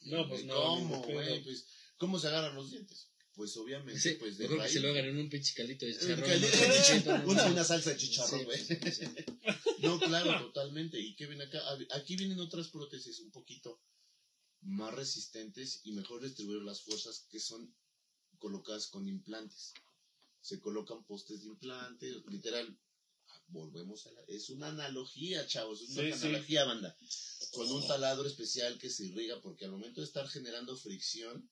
No, 0.03 0.27
pues 0.29 0.45
no, 0.45 0.55
¿Cómo, 0.55 1.05
de 1.05 1.13
güey? 1.13 1.43
Pues, 1.43 1.65
¿cómo 1.97 2.19
se 2.19 2.27
agarran 2.27 2.55
los 2.55 2.69
dientes? 2.71 3.08
Pues 3.39 3.55
obviamente, 3.55 3.97
Sí, 4.01 4.15
pues 4.19 4.37
de 4.37 4.43
yo 4.43 4.49
creo 4.49 4.63
que 4.63 4.67
se 4.67 4.73
raíz. 4.79 4.83
lo 4.83 4.89
hagan 4.89 5.05
en 5.05 5.17
un 5.17 5.29
pinche 5.29 5.53
caldito 5.55 5.85
de 5.85 5.93
Eh, 5.93 5.97
chicharrón. 5.97 6.29
caldito, 6.29 7.17
¿no? 7.19 7.31
una, 7.31 7.45
una 7.45 7.63
salsa 7.63 7.91
de 7.91 7.95
chicharrón, 7.97 8.39
Sí, 8.41 8.45
güey. 8.45 8.59
sí, 8.65 8.75
sí. 8.91 9.05
No, 9.81 9.97
claro, 9.97 10.41
totalmente. 10.47 10.99
¿Y 10.99 11.15
qué 11.15 11.25
ven 11.25 11.41
acá? 11.41 11.61
Aquí 11.91 12.17
vienen 12.17 12.37
otras 12.41 12.67
prótesis 12.67 13.21
un 13.21 13.31
poquito 13.31 13.81
más 14.59 14.93
resistentes 14.93 15.79
y 15.85 15.93
mejor 15.93 16.21
distribuir 16.21 16.63
las 16.63 16.81
fuerzas 16.81 17.27
que 17.29 17.39
son 17.39 17.73
colocadas 18.39 18.87
con 18.87 19.07
implantes. 19.07 19.71
Se 20.41 20.59
colocan 20.59 21.05
postes 21.05 21.39
de 21.39 21.47
implantes, 21.47 22.17
literal. 22.29 22.77
ah, 23.29 23.43
Volvemos 23.47 24.05
a 24.07 24.11
la... 24.11 24.21
Es 24.27 24.49
una 24.49 24.67
analogía, 24.67 25.47
chavos, 25.47 25.81
es 25.81 25.91
una 25.91 26.13
Sí, 26.13 26.19
sí. 26.19 26.27
analogía, 26.27 26.65
banda. 26.65 26.93
Con 27.51 27.71
un 27.71 27.87
taladro 27.87 28.27
especial 28.27 28.77
que 28.79 28.89
se 28.89 29.05
irriga, 29.05 29.39
porque 29.41 29.63
al 29.63 29.71
momento 29.71 30.01
de 30.01 30.07
estar 30.07 30.27
generando 30.27 30.75
fricción, 30.75 31.49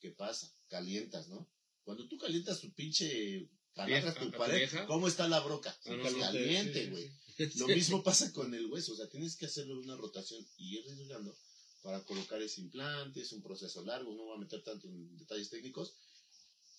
¿qué 0.00 0.10
pasa? 0.10 0.52
Calientas, 0.68 1.28
¿no? 1.28 1.48
Cuando 1.84 2.08
tú 2.08 2.18
calientas 2.18 2.60
tu 2.60 2.72
pinche... 2.72 3.48
Calabras 3.72 4.02
Vieja, 4.02 4.18
tu 4.18 4.28
¿a 4.28 4.30
tu 4.32 4.38
pared? 4.38 4.68
¿cómo 4.88 5.06
está 5.06 5.28
la 5.28 5.38
broca? 5.40 5.76
Ah, 5.84 5.90
no, 5.90 6.10
no, 6.10 6.18
Caliente, 6.18 6.80
sí, 6.80 6.84
sí, 6.86 6.90
güey. 6.90 7.50
sí. 7.50 7.58
Lo 7.58 7.68
mismo 7.68 8.02
pasa 8.02 8.32
con 8.32 8.52
el 8.52 8.66
hueso, 8.66 8.92
o 8.92 8.96
sea, 8.96 9.08
tienes 9.08 9.36
que 9.36 9.46
hacerle 9.46 9.74
una 9.74 9.96
rotación 9.96 10.44
y 10.56 10.78
ir 10.78 10.86
irrigando 10.86 11.36
para 11.82 12.04
colocar 12.04 12.42
ese 12.42 12.60
implante, 12.60 13.20
es 13.20 13.32
un 13.32 13.42
proceso 13.42 13.84
largo, 13.84 14.12
no 14.14 14.24
voy 14.24 14.36
a 14.36 14.40
meter 14.40 14.62
tanto 14.62 14.88
en 14.88 15.16
detalles 15.16 15.50
técnicos, 15.50 15.94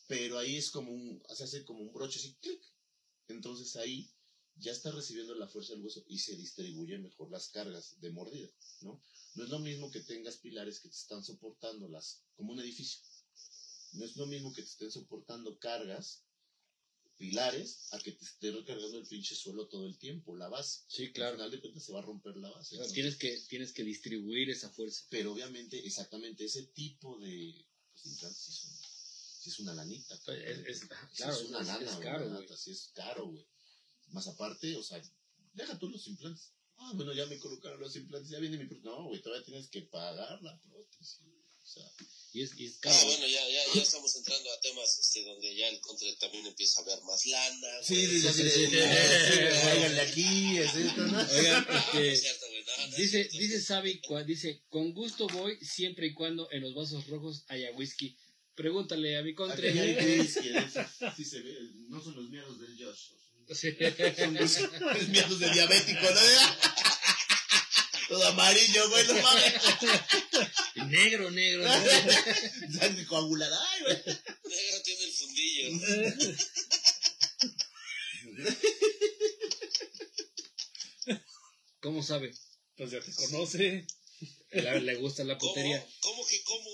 pero 0.07 0.37
ahí 0.37 0.57
es 0.57 0.69
como 0.69 0.91
un, 0.91 1.23
se 1.33 1.43
hace 1.43 1.63
como 1.63 1.81
un 1.81 1.93
broche 1.93 2.19
así, 2.19 2.35
clic. 2.35 2.61
Entonces 3.27 3.75
ahí 3.77 4.11
ya 4.55 4.71
está 4.71 4.91
recibiendo 4.91 5.33
la 5.35 5.47
fuerza 5.47 5.73
del 5.73 5.83
hueso 5.83 6.03
y 6.07 6.19
se 6.19 6.35
distribuyen 6.35 7.03
mejor 7.03 7.31
las 7.31 7.49
cargas 7.49 7.99
de 7.99 8.11
mordida, 8.11 8.49
¿no? 8.81 9.01
No 9.35 9.43
es 9.43 9.49
lo 9.49 9.59
mismo 9.59 9.89
que 9.89 10.01
tengas 10.01 10.37
pilares 10.37 10.81
que 10.81 10.89
te 10.89 10.95
están 10.95 11.23
soportando 11.23 11.87
las, 11.87 12.23
como 12.35 12.51
un 12.51 12.59
edificio. 12.59 13.01
No 13.93 14.05
es 14.05 14.15
lo 14.15 14.25
mismo 14.25 14.53
que 14.53 14.61
te 14.61 14.67
estén 14.69 14.91
soportando 14.91 15.57
cargas, 15.59 16.23
pilares, 17.17 17.87
a 17.91 17.99
que 17.99 18.13
te 18.13 18.25
esté 18.25 18.51
recargando 18.51 18.97
el 18.97 19.05
pinche 19.05 19.35
suelo 19.35 19.67
todo 19.67 19.85
el 19.85 19.97
tiempo, 19.97 20.35
la 20.35 20.47
base. 20.49 20.81
Sí, 20.87 21.05
Al 21.07 21.11
claro. 21.13 21.35
final 21.35 21.51
de 21.51 21.59
cuentas 21.61 21.83
se 21.83 21.91
va 21.93 21.99
a 21.99 22.03
romper 22.03 22.35
la 22.37 22.49
base. 22.49 22.77
Tienes 22.93 23.17
que, 23.17 23.37
tienes 23.47 23.73
que 23.73 23.83
distribuir 23.83 24.49
esa 24.49 24.69
fuerza. 24.71 25.05
Pero 25.09 25.33
obviamente, 25.33 25.77
exactamente, 25.85 26.45
ese 26.45 26.63
tipo 26.67 27.19
de 27.19 27.65
pues, 27.93 28.05
implantes 28.07 28.41
sí, 28.41 28.51
son- 28.53 28.71
sí 29.41 29.49
es 29.49 29.59
una 29.59 29.73
lanita. 29.75 30.15
Es, 30.15 30.27
es- 30.67 30.79
Sí 30.81 30.87
claro, 31.17 31.33
es 31.33 31.41
una 31.49 31.61
es- 31.61 31.67
lana, 31.67 31.85
es 31.91 31.95
caro, 31.97 32.25
la 32.25 32.31
güey. 32.33 32.41
neta, 32.41 32.57
sí 32.57 32.71
es 32.71 32.91
caro, 32.95 33.27
güey. 33.27 33.45
Más 34.07 34.27
aparte, 34.27 34.75
o 34.75 34.83
sea, 34.83 35.01
deja 35.53 35.77
tú 35.77 35.89
los 35.89 36.07
implantes. 36.07 36.53
Ah, 36.77 36.91
bueno, 36.95 37.13
ya 37.13 37.27
me 37.27 37.37
colocaron 37.37 37.79
los 37.79 37.95
implantes, 37.95 38.31
ya 38.31 38.39
viene 38.39 38.57
mi 38.57 38.65
prótesis. 38.65 38.85
No, 38.85 39.05
güey, 39.05 39.21
todavía 39.21 39.45
tienes 39.45 39.67
que 39.69 39.83
pagar 39.83 40.41
la 40.41 40.59
prótesis. 40.59 41.19
O 41.63 41.67
sea, 41.67 41.83
Y 42.33 42.43
es, 42.43 42.51
y 42.57 42.65
es 42.65 42.77
caro. 42.79 42.95
Ah, 42.97 43.05
bueno, 43.05 43.27
ya, 43.27 43.47
ya, 43.49 43.61
ya 43.75 43.81
estamos 43.81 44.15
entrando 44.15 44.51
a 44.53 44.59
temas 44.61 44.97
este, 44.99 45.23
donde 45.25 45.53
ya 45.55 45.67
el 45.67 45.79
contra 45.81 46.07
también 46.19 46.45
empieza 46.47 46.81
a 46.81 46.85
ver 46.85 47.01
más 47.03 47.25
lana. 47.25 47.67
sí, 47.83 48.07
sí, 48.07 48.21
sí, 48.21 48.49
sí, 48.49 48.65
aquí, 49.99 50.57
es 50.57 50.75
esto, 50.75 51.03
este, 51.03 52.95
dice, 52.97 53.09
cierto. 53.23 53.37
dice 53.37 53.61
Sabi, 53.61 54.01
cua- 54.01 54.25
dice, 54.25 54.63
con 54.69 54.93
gusto 54.93 55.27
voy 55.27 55.57
siempre 55.61 56.07
y 56.07 56.13
cuando 56.13 56.49
en 56.51 56.61
los 56.61 56.73
vasos 56.73 57.07
rojos 57.07 57.43
haya 57.47 57.71
whisky. 57.73 58.17
Pregúntale 58.55 59.17
a 59.17 59.21
mi 59.21 59.29
Aquí 59.29 59.35
contre. 59.35 59.71
hay 59.79 60.19
whisky, 60.19 60.49
¿no? 60.49 61.13
Sí 61.15 61.25
se 61.25 61.41
ve, 61.41 61.57
no 61.89 62.03
son 62.03 62.15
los 62.15 62.29
miedos 62.29 62.59
del 62.59 62.77
Josh. 62.77 63.11
Sí. 63.53 63.67
Son 64.17 64.33
los, 64.33 64.59
los 64.61 65.07
miedos 65.09 65.39
de 65.39 65.49
diabético, 65.51 65.99
¿no? 66.01 66.09
Todo 68.11 68.27
amarillo, 68.27 68.89
güey, 68.89 69.07
no 69.07 69.13
mames. 69.21 69.53
negro, 70.87 71.31
negro. 71.31 71.63
negro. 71.63 72.13
Sangre 72.77 73.05
coagulada, 73.05 73.57
ay, 73.71 73.81
güey. 73.83 73.95
Negro 73.95 74.81
tiene 74.83 75.03
el 75.05 75.13
fundillo. 75.13 75.69
¿Cómo 81.79 82.03
sabe? 82.03 82.33
Pues 82.75 82.91
ya 82.91 82.99
te 82.99 83.13
conoce. 83.15 83.87
Le, 84.51 84.81
le 84.81 84.95
gusta 84.95 85.23
la 85.23 85.37
¿Cómo? 85.37 85.53
putería. 85.53 85.87
¿Cómo 86.01 86.27
que 86.27 86.43
cómo? 86.43 86.69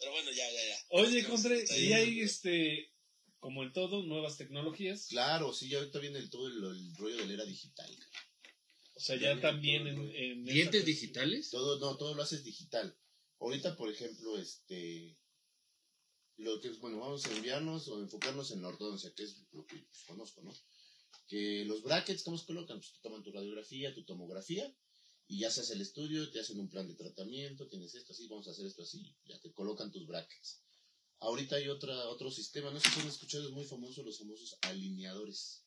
Pero 0.00 0.10
bueno, 0.10 0.30
ya, 0.32 0.50
ya, 0.50 0.66
ya. 0.66 0.78
Oye, 0.88 1.24
Contre, 1.24 1.64
y 1.78 1.92
hay 1.92 2.20
este, 2.22 2.92
como 3.38 3.62
en 3.62 3.72
todo, 3.72 4.02
nuevas 4.02 4.36
tecnologías. 4.36 5.06
Claro, 5.10 5.52
sí, 5.54 5.68
ya 5.68 5.78
ahorita 5.78 6.00
viene 6.00 6.18
el, 6.18 6.28
todo 6.28 6.48
el, 6.48 6.54
el 6.56 6.96
rollo 6.96 7.18
de 7.18 7.26
la 7.26 7.34
era 7.34 7.44
digital. 7.44 7.96
Sea, 9.02 9.16
ya 9.16 9.40
también 9.40 9.86
en. 9.86 10.14
en 10.14 10.44
¿Dientes 10.44 10.84
digitales? 10.84 11.50
Todo, 11.50 11.78
no, 11.78 11.96
todo 11.96 12.14
lo 12.14 12.22
haces 12.22 12.44
digital. 12.44 12.96
Ahorita, 13.38 13.76
por 13.76 13.90
ejemplo, 13.90 14.38
este, 14.38 15.18
lo 16.36 16.60
que 16.60 16.68
es, 16.68 16.78
bueno, 16.78 16.98
vamos 16.98 17.26
a 17.26 17.32
enviarnos 17.32 17.88
o 17.88 18.00
enfocarnos 18.00 18.50
en 18.52 18.62
la 18.62 18.68
ortodoncia, 18.68 19.12
que 19.14 19.24
es 19.24 19.42
lo 19.52 19.66
que 19.66 19.76
pues, 19.76 20.04
conozco, 20.06 20.42
¿no? 20.42 20.52
Que 21.26 21.64
los 21.64 21.82
brackets, 21.82 22.22
¿cómo 22.22 22.38
se 22.38 22.46
colocan? 22.46 22.78
Pues 22.78 22.92
te 22.92 23.00
toman 23.00 23.22
tu 23.22 23.32
radiografía, 23.32 23.94
tu 23.94 24.04
tomografía, 24.04 24.72
y 25.26 25.40
ya 25.40 25.50
se 25.50 25.62
hace 25.62 25.74
el 25.74 25.80
estudio, 25.80 26.30
te 26.30 26.40
hacen 26.40 26.60
un 26.60 26.68
plan 26.68 26.86
de 26.86 26.94
tratamiento, 26.94 27.68
tienes 27.68 27.94
esto 27.94 28.12
así, 28.12 28.28
vamos 28.28 28.48
a 28.48 28.52
hacer 28.52 28.66
esto 28.66 28.82
así, 28.82 29.16
ya 29.24 29.40
te 29.40 29.52
colocan 29.52 29.90
tus 29.90 30.06
brackets. 30.06 30.62
Ahorita 31.20 31.56
hay 31.56 31.68
otra, 31.68 32.08
otro 32.08 32.30
sistema, 32.30 32.70
no 32.70 32.80
sé 32.80 32.90
si 32.90 33.00
han 33.00 33.06
escuchado, 33.06 33.44
es 33.46 33.52
muy 33.52 33.64
famoso, 33.64 34.02
los 34.02 34.18
famosos 34.18 34.58
alineadores. 34.62 35.61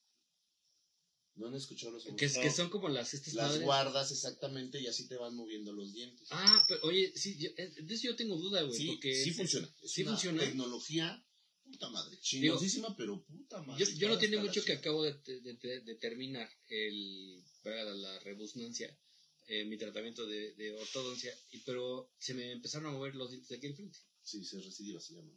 ¿No 1.36 1.48
han 1.48 1.56
escuchado 1.56 1.91
los? 1.91 2.03
Que, 2.06 2.12
No. 2.12 2.18
que 2.41 2.49
son 2.52 2.70
como 2.70 2.88
las 2.88 3.14
estas 3.14 3.34
Las 3.34 3.48
madres. 3.49 3.64
guardas 3.66 4.12
exactamente 4.12 4.80
y 4.80 4.88
así 4.88 5.07
te 5.07 5.18
van 5.18 5.36
moviendo 5.36 5.74
los 5.74 5.91
dientes. 5.94 6.28
Ah, 6.32 6.66
pero 6.68 6.80
oye, 6.84 7.12
sí, 7.16 7.38
yo, 7.38 7.49
eh, 7.57 7.74
de 7.82 7.94
eso 7.94 8.03
yo 8.06 8.16
tengo 8.16 8.38
duda, 8.38 8.62
güey. 8.62 8.78
Sí, 8.80 8.88
porque 8.88 9.14
sí 9.22 9.32
funciona. 9.32 9.68
Es 9.84 9.91
sí 9.91 10.02
una 10.03 10.12
funciona. 10.12 10.40
Tecnología, 10.41 11.26
puta 11.66 11.90
madre. 11.90 12.18
Chingosísima, 12.22 12.95
pero 12.95 13.22
puta 13.26 13.62
madre. 13.64 13.84
Yo, 13.86 13.91
yo 13.98 14.07
no 14.07 14.18
tiene 14.18 14.38
mucho 14.38 14.64
que 14.64 14.74
acabo 14.74 15.03
de, 15.03 15.14
de- 15.26 15.41
de- 15.56 15.82
de 15.82 15.95
terminar 15.95 16.49
el, 16.68 17.44
para 17.64 17.84
la 17.84 18.18
rebusnancia, 18.20 18.98
eh, 19.48 19.66
mi 19.66 19.78
tratamiento 19.78 20.26
de, 20.26 20.53
de 20.53 20.72
ortodoncia, 20.72 21.38
y, 21.52 21.57
pero 21.60 22.14
se 22.18 22.34
me 22.34 22.52
empezaron 22.53 22.88
a 22.88 22.91
mover 22.98 23.14
los 23.16 23.30
dientes 23.30 23.49
de 23.49 23.57
aquí 23.57 23.68
enfrente. 23.68 23.99
Sí, 24.24 24.44
se 24.45 24.62
recidiva, 24.62 25.02
se 25.02 25.16
llama. 25.16 25.32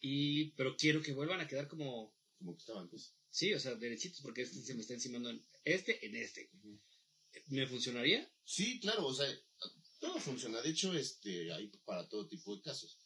Y, 0.00 0.52
pero 0.52 0.74
quiero 0.76 1.02
que 1.02 1.12
vuelvan 1.12 1.40
a 1.40 1.46
quedar 1.46 1.68
como, 1.68 2.16
Como 2.38 2.54
que 2.54 2.60
estaban, 2.60 2.88
pues. 2.88 3.12
Sí, 3.32 3.52
o 3.52 3.58
sea, 3.58 3.74
derechitos, 3.74 4.20
porque 4.20 4.42
este 4.42 4.62
se 4.62 4.74
me 4.74 4.82
está 4.82 4.94
encimando 4.94 5.30
en 5.30 5.44
este, 5.64 6.06
en 6.06 6.14
este. 6.16 6.48
¿Me 7.48 7.66
funcionaría? 7.66 8.30
Sí, 8.44 8.78
claro, 8.78 9.06
o 9.06 9.14
sea, 9.14 9.26
todo 10.00 10.18
funciona. 10.20 10.60
De 10.62 10.70
hecho, 10.70 10.92
este, 10.94 11.52
hay 11.52 11.66
para 11.84 12.08
todo 12.08 12.28
tipo 12.28 12.54
de 12.54 12.62
casos. 12.62 12.98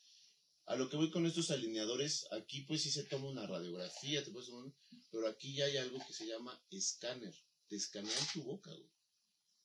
A 0.67 0.75
lo 0.77 0.91
que 0.91 0.97
voy 0.97 1.11
con 1.11 1.25
estos 1.27 1.51
alineadores, 1.53 2.27
aquí 2.33 2.63
pues 2.63 2.83
sí 2.83 2.91
se 2.91 3.05
toma 3.05 3.29
una 3.31 3.47
radiografía, 3.47 4.25
te 4.25 4.33
puedes 4.33 4.49
tomar 4.49 4.65
un- 4.65 4.77
pero 5.13 5.29
aquí 5.29 5.55
ya 5.55 5.65
hay 5.67 5.77
algo 5.77 5.99
que 6.07 6.13
se 6.13 6.27
llama 6.27 6.61
escáner. 6.71 7.33
Te 7.69 7.77
escanean 7.77 8.27
tu 8.35 8.43
boca, 8.43 8.71
güey. 8.73 8.91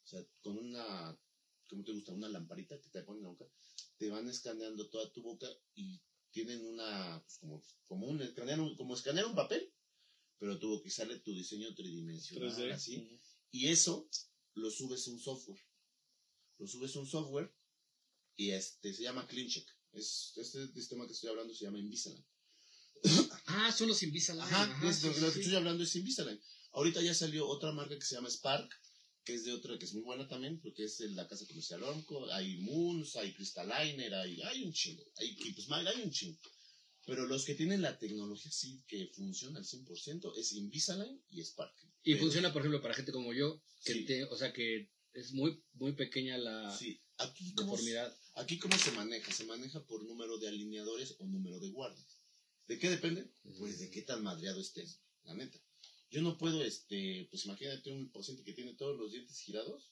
O 0.03 0.07
sea, 0.07 0.23
con 0.41 0.57
una, 0.59 1.19
¿cómo 1.67 1.83
te 1.83 1.91
gusta? 1.91 2.13
Una 2.13 2.29
lamparita 2.29 2.79
que 2.79 2.89
te 2.89 3.01
ponen 3.03 3.19
en 3.19 3.23
la 3.23 3.29
boca. 3.29 3.45
Te 3.97 4.09
van 4.09 4.29
escaneando 4.29 4.89
toda 4.89 5.11
tu 5.11 5.21
boca 5.23 5.47
y 5.73 5.99
tienen 6.31 6.63
una, 6.65 7.19
pues 7.23 7.37
como, 7.39 7.63
como 7.87 8.07
un, 8.07 8.21
escanear 8.21 8.59
un- 8.59 8.75
como 8.75 8.93
escanear 8.95 9.25
un 9.25 9.35
papel, 9.35 9.73
pero 10.41 10.57
tuvo 10.57 10.81
que 10.81 10.89
sale 10.89 11.19
tu 11.19 11.35
diseño 11.35 11.71
tridimensional, 11.75 12.49
3D. 12.49 12.73
así. 12.73 13.07
Y 13.51 13.67
eso 13.67 14.09
lo 14.55 14.71
subes 14.71 15.07
a 15.07 15.11
un 15.11 15.19
software. 15.19 15.61
Lo 16.57 16.67
subes 16.67 16.95
a 16.95 16.99
un 16.99 17.05
software 17.05 17.53
y 18.35 18.49
este 18.49 18.91
se 18.91 19.03
llama 19.03 19.27
CleanCheck. 19.27 19.67
Es, 19.91 20.33
este 20.35 20.67
sistema 20.73 21.05
que 21.05 21.13
estoy 21.13 21.29
hablando 21.29 21.53
se 21.53 21.65
llama 21.65 21.77
Invisalign. 21.77 22.25
Ah, 23.45 23.71
son 23.71 23.89
los 23.89 24.01
Invisalign. 24.01 24.41
Ajá, 24.43 24.63
Ajá, 24.63 24.79
pues, 24.81 24.95
sí, 24.95 25.07
lo, 25.07 25.13
que 25.13 25.31
sí. 25.31 25.39
estoy 25.41 25.55
hablando 25.55 25.83
es 25.83 25.95
Invisalign. 25.95 26.41
Ahorita 26.71 27.03
ya 27.03 27.13
salió 27.13 27.47
otra 27.47 27.71
marca 27.71 27.93
que 27.95 28.05
se 28.05 28.15
llama 28.15 28.31
Spark, 28.31 28.67
que 29.23 29.35
es 29.35 29.45
de 29.45 29.53
otra 29.53 29.77
que 29.77 29.85
es 29.85 29.93
muy 29.93 30.01
buena 30.01 30.27
también, 30.27 30.59
porque 30.59 30.85
es 30.85 30.97
de 30.97 31.09
la 31.09 31.27
casa 31.27 31.45
comercial 31.45 31.83
Ormco. 31.83 32.31
Hay 32.31 32.57
Moons, 32.61 33.15
hay 33.15 33.31
Crystaliner, 33.35 34.11
hay, 34.15 34.41
hay 34.41 34.63
un 34.63 34.73
chingo. 34.73 35.05
Hay 35.17 35.35
Keep 35.35 35.61
Smile, 35.61 35.87
hay 35.87 36.01
un 36.01 36.09
chingo. 36.09 36.39
Pero 37.05 37.25
los 37.25 37.45
que 37.45 37.55
tienen 37.55 37.81
la 37.81 37.97
tecnología 37.97 38.51
sí 38.51 38.83
que 38.87 39.07
funciona 39.13 39.59
al 39.59 39.65
100% 39.65 40.33
es 40.37 40.51
Invisalign 40.53 41.21
y 41.29 41.41
Spark. 41.43 41.73
Y 42.03 42.11
Pero- 42.13 42.23
funciona, 42.25 42.53
por 42.53 42.61
ejemplo, 42.61 42.81
para 42.81 42.93
gente 42.93 43.11
como 43.11 43.33
yo, 43.33 43.61
que 43.83 43.93
Sí. 43.93 44.05
te- 44.05 44.23
o 44.25 44.37
sea, 44.37 44.53
que 44.53 44.89
es 45.13 45.33
muy, 45.33 45.63
muy 45.73 45.93
pequeña 45.93 46.37
la 46.37 46.75
Sí, 46.77 47.01
aquí 47.17 47.53
deformidad. 47.57 48.15
Aquí 48.35 48.57
cómo 48.59 48.77
se 48.77 48.91
maneja? 48.91 49.31
Se 49.33 49.43
maneja 49.45 49.83
por 49.85 50.03
número 50.05 50.37
de 50.37 50.47
alineadores 50.47 51.15
o 51.19 51.25
número 51.27 51.59
de 51.59 51.69
guardas. 51.69 52.21
¿De 52.67 52.77
qué 52.79 52.89
depende? 52.89 53.29
Pues 53.57 53.79
de 53.79 53.89
qué 53.89 54.03
tan 54.03 54.23
madreado 54.23 54.61
estés, 54.61 55.01
la 55.23 55.33
neta. 55.33 55.59
Yo 56.11 56.21
no 56.21 56.37
puedo, 56.37 56.63
este, 56.63 57.27
pues 57.31 57.45
imagínate 57.45 57.91
un 57.91 58.09
paciente 58.11 58.43
que 58.43 58.53
tiene 58.53 58.73
todos 58.75 58.97
los 58.97 59.11
dientes 59.11 59.39
girados, 59.39 59.91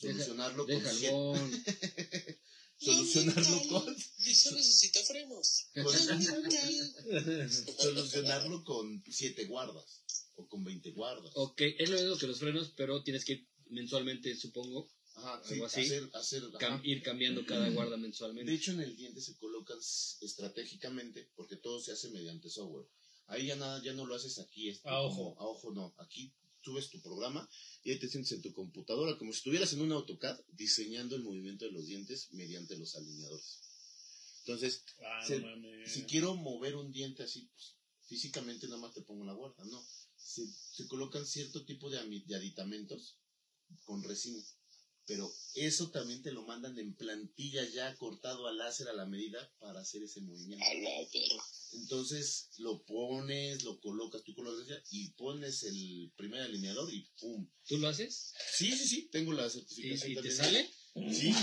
Deja- 0.00 0.12
solucionarlo 0.14 0.66
con 0.66 0.82
Deja. 0.82 0.90
solucionarlo 2.78 3.62
con, 3.68 3.96
Eso 4.26 4.52
necesita 4.52 5.00
frenos. 5.04 5.66
solucionarlo 7.78 8.64
con 8.64 9.02
siete 9.10 9.44
guardas 9.46 10.02
o 10.36 10.46
con 10.48 10.64
20 10.64 10.90
guardas. 10.92 11.32
Ok, 11.34 11.60
es 11.78 11.90
lo 11.90 11.98
mismo 12.00 12.16
que 12.18 12.26
los 12.26 12.38
frenos, 12.38 12.72
pero 12.76 13.02
tienes 13.02 13.24
que 13.24 13.32
ir 13.32 13.48
mensualmente, 13.70 14.34
supongo, 14.36 14.88
Ajá, 15.16 15.42
sí, 15.44 15.54
algo 15.54 15.66
así. 15.66 15.80
hacer, 15.80 16.10
hacer, 16.14 16.42
ajá. 16.60 16.80
ir 16.84 17.02
cambiando 17.02 17.44
cada 17.44 17.68
guarda 17.70 17.96
mensualmente. 17.96 18.50
De 18.50 18.56
hecho, 18.56 18.70
en 18.72 18.80
el 18.80 18.96
diente 18.96 19.20
se 19.20 19.36
colocan 19.36 19.78
estratégicamente 20.20 21.28
porque 21.34 21.56
todo 21.56 21.80
se 21.80 21.92
hace 21.92 22.08
mediante 22.10 22.48
software. 22.50 22.86
Ahí 23.26 23.46
ya 23.48 23.56
nada, 23.56 23.82
ya 23.82 23.92
no 23.92 24.06
lo 24.06 24.14
haces 24.14 24.38
aquí. 24.38 24.68
este, 24.70 24.88
A 24.88 24.92
como- 24.92 25.06
ojo. 25.32 25.40
a 25.40 25.44
ojo 25.46 25.72
no. 25.72 25.94
Aquí 25.98 26.32
subes 26.68 26.90
tu 26.90 27.00
programa 27.00 27.48
y 27.82 27.90
ahí 27.90 27.98
te 27.98 28.08
sientes 28.08 28.32
en 28.32 28.42
tu 28.42 28.52
computadora 28.52 29.16
como 29.18 29.32
si 29.32 29.38
estuvieras 29.38 29.72
en 29.72 29.80
un 29.80 29.92
AutoCAD 29.92 30.38
diseñando 30.52 31.16
el 31.16 31.22
movimiento 31.22 31.64
de 31.64 31.72
los 31.72 31.86
dientes 31.86 32.28
mediante 32.32 32.76
los 32.76 32.94
alineadores. 32.96 33.60
Entonces, 34.40 34.84
Ah, 35.00 35.26
Se- 35.26 35.40
si 35.86 36.02
quiero 36.04 36.34
mover 36.36 36.76
un 36.76 36.92
diente 36.92 37.22
así, 37.22 37.48
pues, 37.52 37.74
físicamente 38.06 38.66
nada 38.66 38.78
más 38.80 38.94
te 38.94 39.02
pongo 39.02 39.24
la 39.24 39.32
guarda, 39.32 39.64
no. 39.64 39.84
Se, 40.16 40.42
se 40.72 40.86
colocan 40.86 41.26
cierto 41.26 41.64
tipo 41.64 41.88
de, 41.90 41.98
de 42.26 42.36
aditamentos 42.36 43.16
con 43.84 44.02
resina. 44.02 44.42
Pero 45.06 45.32
eso 45.54 45.90
también 45.90 46.22
te 46.22 46.32
lo 46.32 46.42
mandan 46.44 46.78
en 46.78 46.94
plantilla 46.94 47.64
ya 47.70 47.96
cortado 47.96 48.46
a 48.46 48.52
láser 48.52 48.88
a 48.88 48.92
la 48.92 49.06
medida 49.06 49.50
para 49.58 49.80
hacer 49.80 50.02
ese 50.02 50.20
movimiento. 50.20 50.64
A 50.64 50.74
la 50.74 50.90
verga. 50.90 51.42
Entonces 51.72 52.48
lo 52.58 52.82
pones, 52.84 53.62
lo 53.62 53.78
colocas, 53.80 54.22
tú 54.24 54.34
colocas 54.34 54.66
y 54.90 55.10
pones 55.10 55.62
el 55.64 56.12
primer 56.16 56.42
alineador 56.42 56.92
y 56.92 57.06
¡pum! 57.20 57.48
¿Tú 57.66 57.78
lo 57.78 57.88
haces? 57.88 58.32
Sí, 58.56 58.72
sí, 58.76 58.88
sí, 58.88 59.08
tengo 59.12 59.32
la 59.32 59.46
¿Y, 59.46 59.50
certificación. 59.50 60.12
y 60.12 60.14
te 60.14 60.20
también. 60.22 60.36
sale? 60.36 60.70
Sí. 61.14 61.32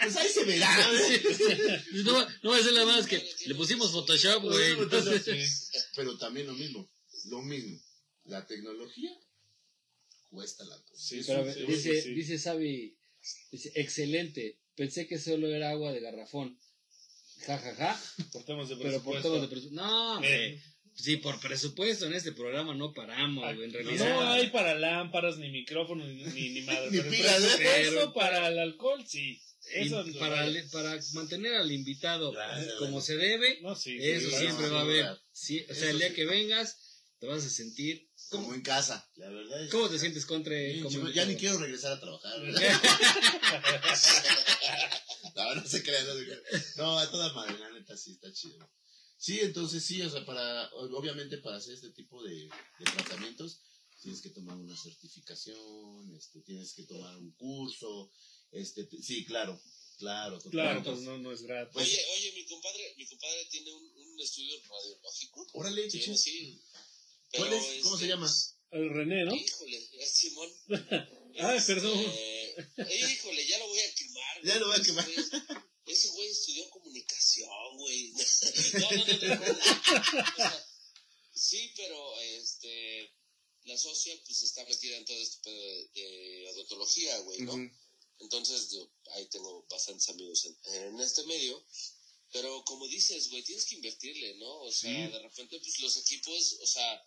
pues 0.00 0.16
ahí 0.16 0.28
se 0.28 0.44
verá. 0.44 0.90
No, 2.04 2.26
no 2.42 2.50
va 2.50 2.58
a 2.58 2.62
ser 2.62 2.72
la 2.72 2.86
más 2.86 3.06
que 3.06 3.22
le 3.46 3.54
pusimos 3.54 3.90
Photoshop, 3.92 4.42
güey. 4.42 4.76
Pero 5.96 6.16
también 6.18 6.46
lo 6.46 6.54
mismo, 6.54 6.88
lo 7.26 7.42
mismo. 7.42 7.80
La 8.24 8.46
tecnología 8.46 9.10
cuesta 10.30 10.64
la 10.64 10.80
cosa. 10.82 11.02
Sí, 11.02 11.22
Pero 11.26 11.52
sí, 11.52 11.60
dice, 11.66 12.02
sí. 12.02 12.14
dice 12.14 12.38
Xavi, 12.38 12.95
dice, 13.50 13.72
excelente. 13.74 14.58
Pensé 14.74 15.06
que 15.06 15.18
solo 15.18 15.48
era 15.54 15.70
agua 15.70 15.92
de 15.92 16.00
garrafón. 16.00 16.58
Ja, 17.46 17.58
ja, 17.58 17.74
ja. 17.74 18.02
Por 18.32 18.44
temas 18.44 18.68
de 18.68 18.76
Pero 18.76 19.02
por 19.02 19.14
presupuesto. 19.14 19.28
todo 19.28 19.40
de 19.42 19.48
presupuesto. 19.48 19.82
No, 19.82 20.14
hombre. 20.14 20.46
Eh, 20.54 20.62
Sí, 20.98 21.18
por 21.18 21.38
presupuesto 21.40 22.06
en 22.06 22.14
este 22.14 22.32
programa 22.32 22.74
no 22.74 22.94
paramos, 22.94 23.44
en 23.50 23.70
realidad. 23.70 24.08
no 24.14 24.30
hay 24.32 24.48
para 24.48 24.74
lámparas, 24.74 25.36
ni 25.36 25.50
micrófonos, 25.50 26.08
ni, 26.08 26.24
ni, 26.24 26.48
ni 26.48 26.60
madre. 26.62 26.88
Ni 26.90 26.98
pero 27.00 27.28
¿eh? 27.28 27.58
Pero- 27.58 28.14
para 28.14 28.48
el 28.48 28.58
alcohol, 28.58 29.04
sí. 29.06 29.38
Eso 29.74 30.02
para, 30.18 30.46
para 30.72 30.98
mantener 31.12 31.54
al 31.56 31.70
invitado 31.70 32.32
como 32.78 33.02
se 33.02 33.16
debe, 33.18 33.58
No, 33.60 33.74
sí. 33.74 33.98
eso 34.00 34.30
sí, 34.30 34.36
siempre 34.36 34.68
va 34.70 34.78
a 34.78 34.82
haber. 34.84 35.06
Sí, 35.32 35.66
o 35.68 35.74
sea, 35.74 35.82
Eso 35.84 35.90
el 35.90 35.98
día 35.98 36.08
sí. 36.08 36.14
que 36.14 36.24
vengas, 36.24 36.78
te 37.18 37.26
vas 37.26 37.44
a 37.44 37.50
sentir. 37.50 38.05
Como 38.28 38.42
¿Cómo, 38.44 38.54
en 38.54 38.62
casa, 38.62 39.08
la 39.16 39.28
verdad 39.28 39.62
es 39.64 39.70
cómo 39.70 39.88
te 39.88 39.98
sientes 40.00 40.26
contra 40.26 40.52
Bien, 40.54 40.82
como 40.82 40.96
chico, 40.98 41.08
ya 41.10 41.24
ni 41.26 41.36
quiero 41.36 41.58
regresar 41.58 41.92
a 41.92 42.00
trabajar. 42.00 42.40
no, 45.36 45.54
no 45.54 45.66
se 45.66 45.82
crean. 45.82 46.06
No, 46.06 46.14
se 46.14 46.24
crean. 46.24 46.40
no, 46.76 46.98
a 46.98 47.10
toda 47.10 47.32
madre, 47.34 47.58
la 47.58 47.70
neta 47.70 47.96
sí 47.96 48.12
está 48.12 48.32
chido. 48.32 48.68
Sí, 49.18 49.38
entonces 49.40 49.84
sí, 49.84 50.02
o 50.02 50.10
sea, 50.10 50.24
para, 50.26 50.70
obviamente 50.74 51.38
para 51.38 51.56
hacer 51.56 51.74
este 51.74 51.90
tipo 51.90 52.22
de, 52.22 52.48
de 52.78 52.84
tratamientos 52.96 53.60
tienes 54.02 54.20
que 54.20 54.28
tomar 54.30 54.56
una 54.56 54.76
certificación, 54.76 56.14
este, 56.16 56.40
tienes 56.42 56.74
que 56.74 56.82
tomar 56.84 57.16
un 57.16 57.32
curso, 57.32 58.10
este, 58.52 58.84
te- 58.84 59.02
sí, 59.02 59.24
claro, 59.24 59.58
claro, 59.98 60.38
Claro, 60.50 60.82
totalmente. 60.82 60.90
pues 60.90 61.00
no, 61.02 61.18
no 61.18 61.32
es 61.32 61.42
gratis. 61.42 61.72
Pues- 61.72 61.88
Oye, 61.88 62.04
oye, 62.18 62.32
mi 62.32 62.46
compadre, 62.46 62.94
mi 62.98 63.06
compadre 63.06 63.44
tiene 63.50 63.72
un, 63.72 63.90
un 63.96 64.20
estudio 64.20 64.54
radiológico. 64.68 65.46
Órale, 65.54 65.90
Sí, 65.90 66.16
sí. 66.16 66.62
¿Cuál 67.36 67.52
es? 67.52 67.82
¿Cómo 67.82 67.96
se 67.98 68.04
este, 68.04 68.08
llama? 68.14 68.30
El 68.70 68.90
René, 68.90 69.24
¿no? 69.24 69.34
Híjole, 69.34 69.88
es 70.00 70.10
Simón. 70.12 70.50
Ay, 71.38 71.60
perdón. 71.66 71.98
Este, 71.98 72.96
híjole, 73.12 73.46
ya 73.46 73.58
lo 73.58 73.68
voy 73.68 73.78
a 73.80 73.94
quemar. 73.94 74.42
Ya 74.44 74.56
lo 74.56 74.66
voy 74.68 74.76
a 74.76 74.82
quemar. 74.82 75.06
güey- 75.08 75.64
Ese 75.86 76.08
güey 76.08 76.28
estudió 76.28 76.68
comunicación, 76.70 77.76
güey. 77.76 78.12
No, 78.74 78.90
no, 78.90 79.06
no, 79.06 79.34
no. 79.34 79.46
no. 79.46 80.52
Sí, 81.38 81.70
pero 81.76 82.18
este, 82.20 83.12
la 83.64 83.76
socia 83.76 84.14
pues 84.26 84.42
está 84.42 84.64
metida 84.64 84.96
en 84.96 85.04
todo 85.04 85.18
este 85.18 85.38
pedo 85.44 85.62
de, 85.62 85.90
de 85.94 86.48
odontología, 86.50 87.18
güey, 87.18 87.40
¿no? 87.40 87.52
Ujú. 87.52 87.70
Entonces, 88.20 88.70
yo, 88.72 88.90
ahí 89.12 89.26
tengo 89.26 89.66
bastantes 89.68 90.08
amigos 90.08 90.46
en, 90.46 90.56
en 90.86 91.00
este 91.00 91.22
medio. 91.24 91.62
Pero 92.32 92.64
como 92.64 92.88
dices, 92.88 93.28
güey, 93.30 93.42
tienes 93.44 93.66
que 93.66 93.76
invertirle, 93.76 94.34
¿no? 94.36 94.60
O 94.62 94.72
sea, 94.72 94.90
Sí. 95.06 95.12
de 95.12 95.18
repente, 95.20 95.60
pues 95.60 95.78
los 95.80 95.96
equipos, 95.98 96.56
o 96.62 96.66
sea, 96.66 97.02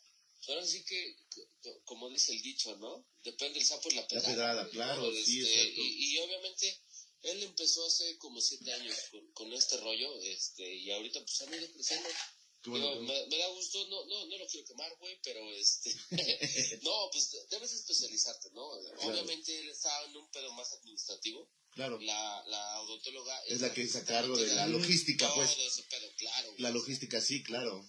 ahora 0.48 0.66
sí 0.66 0.84
que, 0.86 1.16
co- 1.61 1.82
como 1.86 2.10
dice 2.10 2.32
el 2.34 2.41
dicho, 2.41 2.76
¿no? 2.78 3.06
Depende 3.24 3.60
el 3.60 3.66
sapo 3.66 3.90
y 3.91 3.95
la 3.95 4.07
pedrada. 4.07 4.28
pedrada, 4.28 4.61
güey, 4.64 4.74
claro, 4.74 5.02
¿no? 5.11 5.24
sí, 5.24 5.41
Este, 5.41 5.53
exacto. 5.61 5.82
Y, 5.82 6.14
y 6.14 6.18
obviamente, 6.20 6.82
él 7.24 7.44
empezó 7.44 7.86
hace 7.86 8.18
como 8.18 8.40
siete 8.41 8.72
años 8.74 8.95
con, 9.11 9.32
con 9.34 9.53
este 9.53 9.78
rollo, 9.78 10.20
este, 10.22 10.74
y 10.76 10.90
ahorita 10.91 11.20
pues 11.22 11.41
han 11.41 11.53
ido 11.53 11.72
creciendo. 11.74 12.10
Bueno, 12.66 12.90
Digo, 12.90 13.02
me, 13.03 13.26
me 13.28 13.38
da 13.38 13.48
gusto, 13.49 13.88
no, 13.88 14.06
no, 14.06 14.26
no 14.26 14.38
lo 14.38 14.45
quiero 14.48 14.66
quemar, 14.68 14.94
güey, 14.99 15.18
pero 15.24 15.40
este, 15.56 15.94
no, 16.84 17.10
pues 17.11 17.30
debes 17.49 17.72
especializarte, 17.74 18.49
¿no? 18.52 18.64
Obviamente 18.66 19.57
él 19.60 19.70
está 19.70 19.90
en 20.06 20.18
un 20.18 20.30
pedo 20.32 20.52
más 20.53 20.72
administrativo, 20.74 21.49
Claro, 21.72 21.99
la, 22.02 22.44
la 22.48 22.82
odontóloga 22.82 23.40
es 23.45 23.61
la 23.61 23.72
que 23.74 23.84
está 23.84 23.99
a 23.99 24.03
cargo 24.06 24.36
de 24.36 24.48
la 24.56 24.68
logística, 24.68 25.26
todo 25.28 25.36
pues. 25.38 25.56
ese 25.57 25.84
pedo, 25.84 26.11
claro. 26.18 26.53
La 26.57 26.72
logística, 26.72 27.22
sí, 27.22 27.44
claro. 27.44 27.88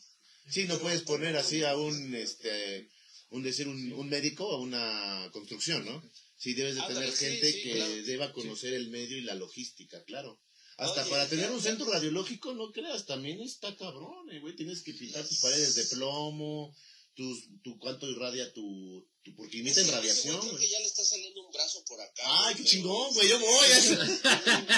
Sí, 0.49 0.65
no 0.65 0.79
puedes 0.79 1.03
poner 1.03 1.37
así 1.37 1.63
a 1.63 1.77
un, 1.77 2.15
este, 2.15 2.89
un 3.31 3.43
decir, 3.43 3.69
un, 3.69 3.93
un 3.93 4.09
médico 4.09 4.51
a 4.51 4.59
una 4.59 5.29
construcción, 5.33 5.85
¿no? 5.85 6.03
Sí, 6.37 6.55
debes 6.55 6.75
de 6.75 6.81
Ándale, 6.81 7.01
tener 7.01 7.17
sí, 7.17 7.25
gente 7.27 7.53
sí, 7.53 7.63
que 7.63 7.73
claro. 7.75 8.03
deba 8.05 8.33
conocer 8.33 8.73
el 8.75 8.89
medio 8.89 9.19
y 9.19 9.23
la 9.23 9.35
logística, 9.35 10.03
claro. 10.05 10.41
Hasta 10.79 11.03
Oye, 11.03 11.11
para 11.11 11.29
tener 11.29 11.51
un 11.51 11.61
centro 11.61 11.85
radiológico, 11.93 12.55
no 12.55 12.73
creas, 12.73 13.05
también 13.05 13.41
está 13.43 13.77
cabrón, 13.77 14.31
eh, 14.33 14.41
güey. 14.41 14.57
Tienes 14.57 14.81
que 14.81 14.95
pintar 14.95 15.29
tus 15.29 15.39
paredes 15.41 15.75
de 15.75 15.85
plomo, 15.95 16.75
tus, 17.15 17.49
tu, 17.63 17.79
cuánto 17.79 18.09
irradia 18.09 18.53
tu, 18.53 19.07
tu 19.23 19.35
porque 19.35 19.61
emiten 19.61 19.87
radiación, 19.91 20.41
Creo 20.41 20.59
que 20.59 20.69
ya 20.69 20.79
le 20.79 20.87
está 20.87 21.05
saliendo 21.05 21.45
un 21.45 21.53
brazo 21.53 21.85
por 21.87 22.01
acá. 22.01 22.23
Ay, 22.25 22.55
güey, 22.55 22.65
qué 22.65 22.71
chingón, 22.71 23.13
güey, 23.15 23.29
yo 23.29 23.39
voy. 23.39 23.69
Ya 23.69 23.77
es, 23.79 23.89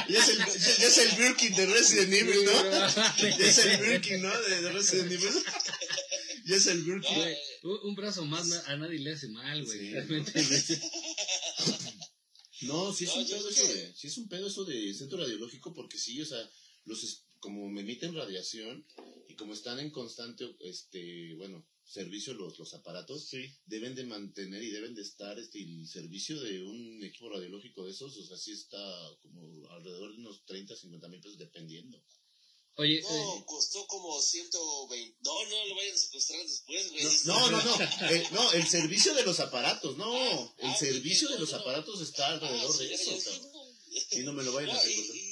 ya 0.09 0.18
es 0.18 0.28
el, 0.28 0.38
ya 0.38 0.86
es 0.88 0.98
el 0.98 1.16
Birkin 1.18 1.54
de 1.54 1.66
Resident 1.66 2.12
Evil, 2.12 2.44
¿no? 2.44 2.52
Ya 3.18 3.46
es 3.46 3.59
el 3.59 3.80
Birkin, 3.82 4.22
¿no? 4.22 4.40
De, 4.42 4.62
de 4.62 4.72
Resident 4.72 5.12
Evil. 5.12 5.32
Ya 6.46 6.56
es 6.56 6.66
el 6.66 6.82
Birkin. 6.82 7.16
No, 7.18 7.24
eh, 7.26 7.38
un 7.84 7.94
brazo 7.94 8.24
más 8.24 8.46
na- 8.48 8.62
a 8.66 8.76
nadie 8.76 8.98
le 8.98 9.12
hace 9.12 9.28
mal, 9.28 9.64
güey. 9.64 9.78
Sí. 9.78 9.90
Realmente. 9.92 10.32
No, 12.62 12.92
sí 12.92 13.04
es 13.04 13.10
No, 13.10 13.20
un 13.22 13.26
pedo 13.26 13.48
eso 13.48 13.66
que- 13.66 13.74
de, 13.74 13.94
sí 13.96 14.06
es 14.06 14.18
un 14.18 14.28
pedo 14.28 14.46
eso 14.46 14.64
de 14.64 14.94
centro 14.94 15.18
radiológico 15.18 15.74
porque 15.74 15.98
sí, 15.98 16.20
o 16.22 16.26
sea, 16.26 16.38
los 16.84 17.24
como 17.40 17.68
me 17.68 17.80
emiten 17.80 18.14
radiación 18.14 18.86
y 19.28 19.34
como 19.34 19.52
están 19.52 19.80
en 19.80 19.90
constante, 19.90 20.44
este, 20.60 21.34
bueno, 21.34 21.66
servicio 21.84 22.34
los, 22.34 22.59
los 22.59 22.72
aparatos, 22.74 23.26
Sí. 23.28 23.44
deben 23.66 23.94
de 23.94 24.04
mantener 24.04 24.62
y 24.62 24.70
deben 24.70 24.94
de 24.94 25.02
estar, 25.02 25.38
este, 25.38 25.60
el 25.60 25.86
servicio 25.88 26.40
de 26.40 26.62
un 26.62 27.02
equipo 27.04 27.28
radiológico 27.28 27.84
de 27.84 27.90
esos, 27.90 28.16
o 28.16 28.26
sea, 28.26 28.36
sí 28.36 28.52
está 28.52 28.78
como 29.20 29.68
alrededor 29.70 30.12
de 30.12 30.18
unos 30.18 30.44
30, 30.46 30.74
50 30.76 31.09
mil 31.09 31.20
pesos 31.20 31.38
dependiendo. 31.38 32.02
Oye, 32.76 33.00
eh, 33.00 33.02
No, 33.02 33.44
costó 33.44 33.86
como 33.86 34.18
120. 34.20 35.18
No, 35.24 35.44
no 35.50 35.66
lo 35.66 35.74
vayan 35.76 35.94
a 35.94 35.98
secuestrar 35.98 36.40
después, 36.46 36.90
güey. 36.90 37.04
No, 37.26 37.50
no, 37.50 37.62
no, 37.62 37.76
no, 37.76 38.09
el, 38.09 38.26
no, 38.32 38.52
el 38.52 38.66
servicio 38.66 39.14
de 39.14 39.24
los 39.24 39.40
aparatos, 39.40 39.96
no, 39.98 40.54
el 40.59 40.70
Ah, 40.70 40.76
servicio 40.78 41.28
de 41.28 41.38
los 41.38 41.50
no, 41.50 41.56
no. 41.59 41.62
aparatos 41.62 42.00
está 42.00 42.28
alrededor 42.28 42.70
Ah, 42.70 42.78
sí, 42.78 42.84
de 42.86 42.94
eso, 42.94 43.10
cabrón. 43.30 43.52
no. 44.24 44.32
Me 44.32 44.42
lo 44.42 44.52
vayan 44.54 44.70
a 44.74 44.80
secuestrar. 44.80 45.16
y 45.18 45.31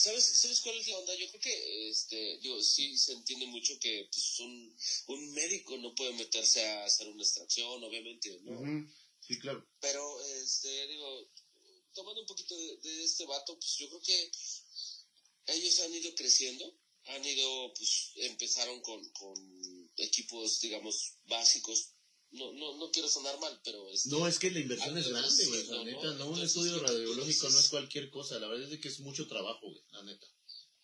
¿sabes, 0.00 0.24
¿sabes 0.24 0.60
cuál 0.60 0.78
es 0.78 0.88
la 0.88 0.98
onda? 0.98 1.14
Yo 1.14 1.28
creo 1.28 1.40
que, 1.40 1.88
este, 1.90 2.38
digo, 2.38 2.62
sí 2.62 2.96
se 2.96 3.12
entiende 3.12 3.46
mucho 3.46 3.78
que 3.78 4.08
pues, 4.10 4.40
un, 4.40 4.76
un 5.08 5.32
médico 5.32 5.76
no 5.76 5.94
puede 5.94 6.12
meterse 6.12 6.66
a 6.66 6.84
hacer 6.84 7.08
una 7.08 7.22
extracción, 7.22 7.84
obviamente, 7.84 8.38
¿no? 8.42 8.88
Sí, 9.20 9.38
claro. 9.38 9.66
Pero, 9.80 10.22
este, 10.42 10.86
digo, 10.88 11.30
tomando 11.92 12.22
un 12.22 12.26
poquito 12.26 12.56
de, 12.56 12.78
de 12.78 13.04
este 13.04 13.26
vato, 13.26 13.58
pues 13.58 13.76
yo 13.76 13.88
creo 13.88 14.00
que 14.00 14.30
ellos 15.46 15.80
han 15.80 15.94
ido 15.94 16.14
creciendo, 16.14 16.74
han 17.04 17.24
ido, 17.24 17.74
pues, 17.74 18.12
empezaron 18.16 18.80
con, 18.80 19.06
con 19.10 19.92
equipos, 19.96 20.60
digamos, 20.60 21.14
básicos. 21.24 21.90
No, 22.32 22.52
no, 22.52 22.76
no 22.76 22.90
quiero 22.92 23.08
sonar 23.08 23.38
mal, 23.40 23.60
pero 23.64 23.88
este, 23.90 24.08
No, 24.10 24.26
es 24.28 24.38
que 24.38 24.50
la 24.52 24.60
inversión 24.60 24.96
es 24.96 25.08
grande, 25.08 25.46
güey. 25.46 25.66
La 25.66 25.76
¿no? 25.76 25.84
neta, 25.84 26.02
no, 26.14 26.26
un 26.26 26.34
Entonces, 26.34 26.48
estudio 26.48 26.78
radiológico 26.80 27.50
no 27.50 27.58
es 27.58 27.68
cualquier 27.68 28.08
cosa. 28.10 28.38
La 28.38 28.46
verdad 28.46 28.64
es 28.64 28.70
de 28.70 28.80
que 28.80 28.88
es 28.88 29.00
mucho 29.00 29.26
trabajo, 29.26 29.66
güey. 29.68 29.82
La 29.90 30.02
neta. 30.04 30.26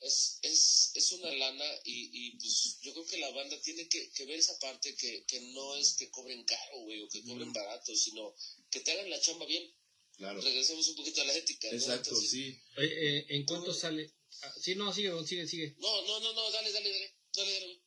es, 0.01 0.39
es, 0.43 0.91
es 0.95 1.13
una 1.13 1.31
lana 1.33 1.65
y, 1.85 2.11
y 2.13 2.31
pues 2.39 2.79
yo 2.83 2.93
creo 2.93 3.07
que 3.07 3.19
la 3.19 3.31
banda 3.31 3.61
tiene 3.63 3.89
que, 3.89 4.11
que 4.13 4.25
ver 4.27 4.39
esa 4.39 4.59
parte 4.59 4.95
que, 4.97 5.25
que 5.25 5.41
no 5.53 5.77
es 5.77 5.95
que 5.97 6.11
cobren 6.11 6.45
caro, 6.45 6.81
güey, 6.81 7.01
o 7.03 7.09
que 7.09 7.23
cobren 7.23 7.53
barato, 7.53 7.95
sino 7.95 8.35
que 8.71 8.81
te 8.81 8.93
hagan 8.93 9.09
la 9.11 9.21
chamba 9.21 9.47
bien. 9.47 9.73
Claro. 10.17 10.41
Regresemos 10.41 10.89
un 10.89 10.97
poquito 10.97 11.21
a 11.21 11.25
la 11.25 11.35
ética, 11.35 11.69
¿no? 11.71 11.77
Exacto, 11.77 12.09
Entonces, 12.11 12.31
sí. 12.31 12.59
eh, 12.79 13.27
¿en 13.29 13.45
cuánto 13.45 13.73
sale? 13.73 14.13
Ah, 14.43 14.53
sí, 14.61 14.75
no, 14.75 14.93
sigue, 14.93 15.11
sigue, 15.27 15.47
sigue. 15.47 15.77
No, 15.79 16.03
no, 16.03 16.21
no, 16.21 16.33
no, 16.33 16.51
dale, 16.51 16.73
dale, 16.73 16.91
dale, 16.91 17.15
dale, 17.35 17.53
dale. 17.61 17.83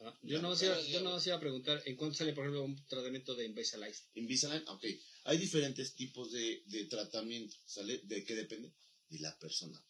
Ah, 0.00 0.16
yo 0.22 0.40
no 0.40 0.54
iba, 0.54 0.80
yo 0.82 1.00
no 1.00 1.18
iba 1.24 1.36
a 1.36 1.40
preguntar, 1.40 1.82
¿en 1.84 1.96
cuánto 1.96 2.16
sale, 2.16 2.32
por 2.32 2.44
ejemplo, 2.44 2.62
un 2.62 2.76
tratamiento 2.86 3.34
de 3.34 3.46
Invisalign? 3.46 3.94
Invisalign, 4.14 4.62
ok. 4.68 4.84
Hay 5.24 5.38
diferentes 5.38 5.94
tipos 5.94 6.30
de, 6.30 6.62
de 6.66 6.84
tratamiento, 6.84 7.56
¿sale? 7.66 7.98
¿De 8.04 8.24
qué 8.24 8.34
depende? 8.34 8.72
De 9.08 9.18
la 9.18 9.36
persona. 9.38 9.84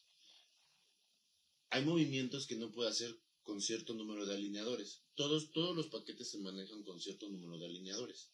Hay 1.71 1.85
movimientos 1.85 2.47
que 2.47 2.57
no 2.57 2.73
puede 2.73 2.89
hacer 2.89 3.15
con 3.43 3.61
cierto 3.61 3.95
número 3.95 4.25
de 4.25 4.35
alineadores. 4.35 5.03
Todos, 5.15 5.53
todos 5.53 5.77
los 5.77 5.89
paquetes 5.89 6.31
se 6.31 6.39
manejan 6.39 6.83
con 6.85 7.01
cierto 7.01 7.29
número 7.29 7.59
de 7.59 7.67
alineadores. 7.67 8.31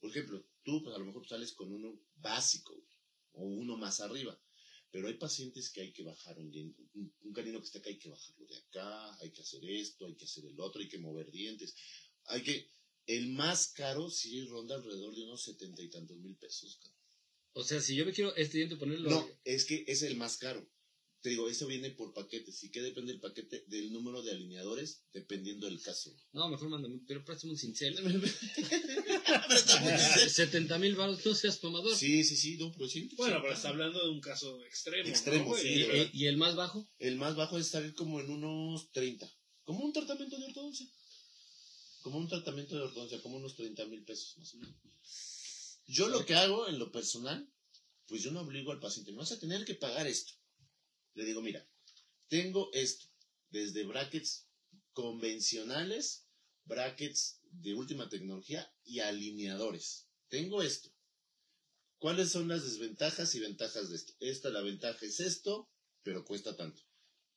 Por 0.00 0.10
ejemplo, 0.10 0.46
tú 0.62 0.82
pues, 0.82 0.94
a 0.94 0.98
lo 0.98 1.04
mejor 1.04 1.26
sales 1.26 1.52
con 1.52 1.72
uno 1.72 2.00
básico 2.16 2.74
o 3.32 3.44
uno 3.44 3.76
más 3.76 4.00
arriba. 4.00 4.38
Pero 4.90 5.08
hay 5.08 5.14
pacientes 5.14 5.70
que 5.70 5.80
hay 5.82 5.92
que 5.92 6.04
bajar 6.04 6.38
un, 6.38 6.48
un, 6.94 7.14
un 7.20 7.32
canino 7.32 7.58
que 7.60 7.66
está 7.66 7.78
acá, 7.80 7.90
hay 7.90 7.98
que 7.98 8.08
bajarlo 8.08 8.46
de 8.46 8.56
acá, 8.56 9.18
hay 9.20 9.30
que 9.30 9.42
hacer 9.42 9.64
esto, 9.64 10.06
hay 10.06 10.14
que 10.14 10.24
hacer 10.24 10.44
el 10.46 10.58
otro, 10.60 10.80
hay 10.80 10.88
que 10.88 10.98
mover 10.98 11.30
dientes. 11.30 11.74
Hay 12.26 12.42
que, 12.42 12.68
El 13.06 13.28
más 13.28 13.68
caro 13.68 14.10
sí 14.10 14.44
ronda 14.46 14.74
alrededor 14.76 15.14
de 15.14 15.22
unos 15.24 15.44
setenta 15.44 15.82
y 15.82 15.90
tantos 15.90 16.18
mil 16.18 16.36
pesos. 16.36 16.80
O 17.52 17.64
sea, 17.64 17.80
si 17.80 17.96
yo 17.96 18.04
me 18.04 18.12
quiero 18.12 18.34
este 18.36 18.58
diente 18.58 18.76
ponerlo. 18.76 19.08
No, 19.10 19.28
es 19.44 19.64
que 19.64 19.84
es 19.86 20.02
el 20.02 20.16
más 20.16 20.36
caro. 20.36 20.68
Te 21.22 21.30
digo, 21.30 21.48
eso 21.48 21.66
viene 21.66 21.90
por 21.90 22.12
paquetes. 22.12 22.62
¿Y 22.62 22.70
qué 22.70 22.82
depende 22.82 23.12
el 23.12 23.20
paquete? 23.20 23.64
Del 23.66 23.92
número 23.92 24.22
de 24.22 24.30
alineadores, 24.32 25.02
dependiendo 25.12 25.66
del 25.66 25.80
caso. 25.80 26.14
No, 26.32 26.48
mejor 26.48 26.68
mándame, 26.68 27.00
pero 27.06 27.24
préstame 27.24 27.52
un 27.52 27.58
cincel. 27.58 27.96
70 30.28 30.78
mil 30.78 30.94
baros, 30.96 31.24
no 31.24 31.34
seas 31.34 31.60
tomador. 31.60 31.94
Sí, 31.96 32.22
sí, 32.24 32.36
sí, 32.36 32.56
no, 32.58 32.72
pero 32.72 32.88
sí. 32.88 33.08
Bueno, 33.16 33.36
sí. 33.36 33.40
pero 33.42 33.54
está 33.54 33.68
hablando 33.70 34.02
de 34.02 34.10
un 34.10 34.20
caso 34.20 34.64
extremo. 34.64 35.08
Extremo, 35.08 35.50
¿no? 35.52 35.56
sí, 35.60 35.68
¿Y, 35.68 35.78
de 35.80 35.86
verdad. 35.88 36.10
y- 36.12 36.22
y 36.24 36.26
el 36.26 36.36
más 36.36 36.54
bajo? 36.56 36.88
El 36.98 37.16
más 37.16 37.36
bajo 37.36 37.58
es 37.58 37.68
salir 37.68 37.94
como 37.94 38.20
en 38.20 38.30
unos 38.30 38.90
30. 38.92 39.30
Como 39.64 39.84
un 39.84 39.92
tratamiento 39.92 40.38
de 40.38 40.46
ortodoncia. 40.46 40.86
Como 42.02 42.18
un 42.18 42.28
tratamiento 42.28 42.76
de 42.76 42.82
ortodoncia, 42.82 43.20
como 43.20 43.36
unos 43.36 43.56
30 43.56 43.84
mil 43.86 44.04
pesos 44.04 44.36
más 44.38 44.54
o 44.54 44.58
menos. 44.58 44.76
Yo 45.88 46.08
lo 46.08 46.24
que 46.24 46.34
hago 46.34 46.68
en 46.68 46.78
lo 46.78 46.90
personal, 46.92 47.48
pues 48.06 48.22
yo 48.22 48.30
no 48.30 48.40
obligo 48.42 48.70
al 48.72 48.80
paciente, 48.80 49.10
no 49.12 49.18
vas 49.18 49.32
a 49.32 49.40
tener 49.40 49.64
que 49.64 49.74
pagar 49.74 50.06
esto. 50.06 50.32
Le 51.14 51.24
digo, 51.24 51.40
mira, 51.42 51.66
tengo 52.28 52.70
esto, 52.72 53.06
desde 53.50 53.84
brackets 53.84 54.46
convencionales, 54.92 56.25
brackets 56.66 57.40
de 57.50 57.74
última 57.74 58.08
tecnología 58.08 58.70
y 58.84 59.00
alineadores. 59.00 60.08
Tengo 60.28 60.62
esto. 60.62 60.90
¿Cuáles 61.98 62.30
son 62.30 62.48
las 62.48 62.64
desventajas 62.64 63.34
y 63.34 63.40
ventajas 63.40 63.88
de 63.88 63.96
esto? 63.96 64.14
Esta, 64.20 64.50
la 64.50 64.60
ventaja 64.60 65.04
es 65.06 65.20
esto, 65.20 65.70
pero 66.02 66.24
cuesta 66.24 66.56
tanto. 66.56 66.82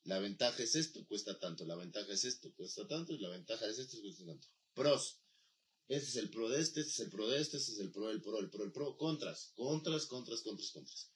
La 0.04 0.18
ventaja 0.18 0.62
es 0.62 0.74
esto, 0.74 1.06
cuesta 1.06 1.38
tanto. 1.38 1.64
La 1.64 1.76
ventaja 1.76 2.12
es 2.12 2.24
esto, 2.24 2.52
cuesta 2.54 2.86
tanto. 2.86 3.12
Y 3.14 3.18
la 3.18 3.30
ventaja 3.30 3.66
es 3.66 3.78
esto, 3.78 4.00
cuesta 4.00 4.26
tanto. 4.26 4.48
Pros. 4.74 5.20
Este 5.88 6.08
es 6.08 6.16
el 6.16 6.30
pro 6.30 6.48
de 6.48 6.60
este, 6.60 6.80
este 6.80 6.92
es 6.92 7.00
el 7.00 7.10
pro 7.10 7.26
de 7.26 7.40
este, 7.40 7.56
este 7.56 7.72
es 7.72 7.78
el 7.80 7.90
pro, 7.90 8.10
el 8.10 8.22
pro, 8.22 8.38
el 8.38 8.48
pro, 8.48 8.64
el 8.64 8.72
pro. 8.72 8.96
Contras, 8.96 9.52
contras, 9.56 10.06
contras, 10.06 10.40
contras, 10.42 10.70
contras. 10.70 11.10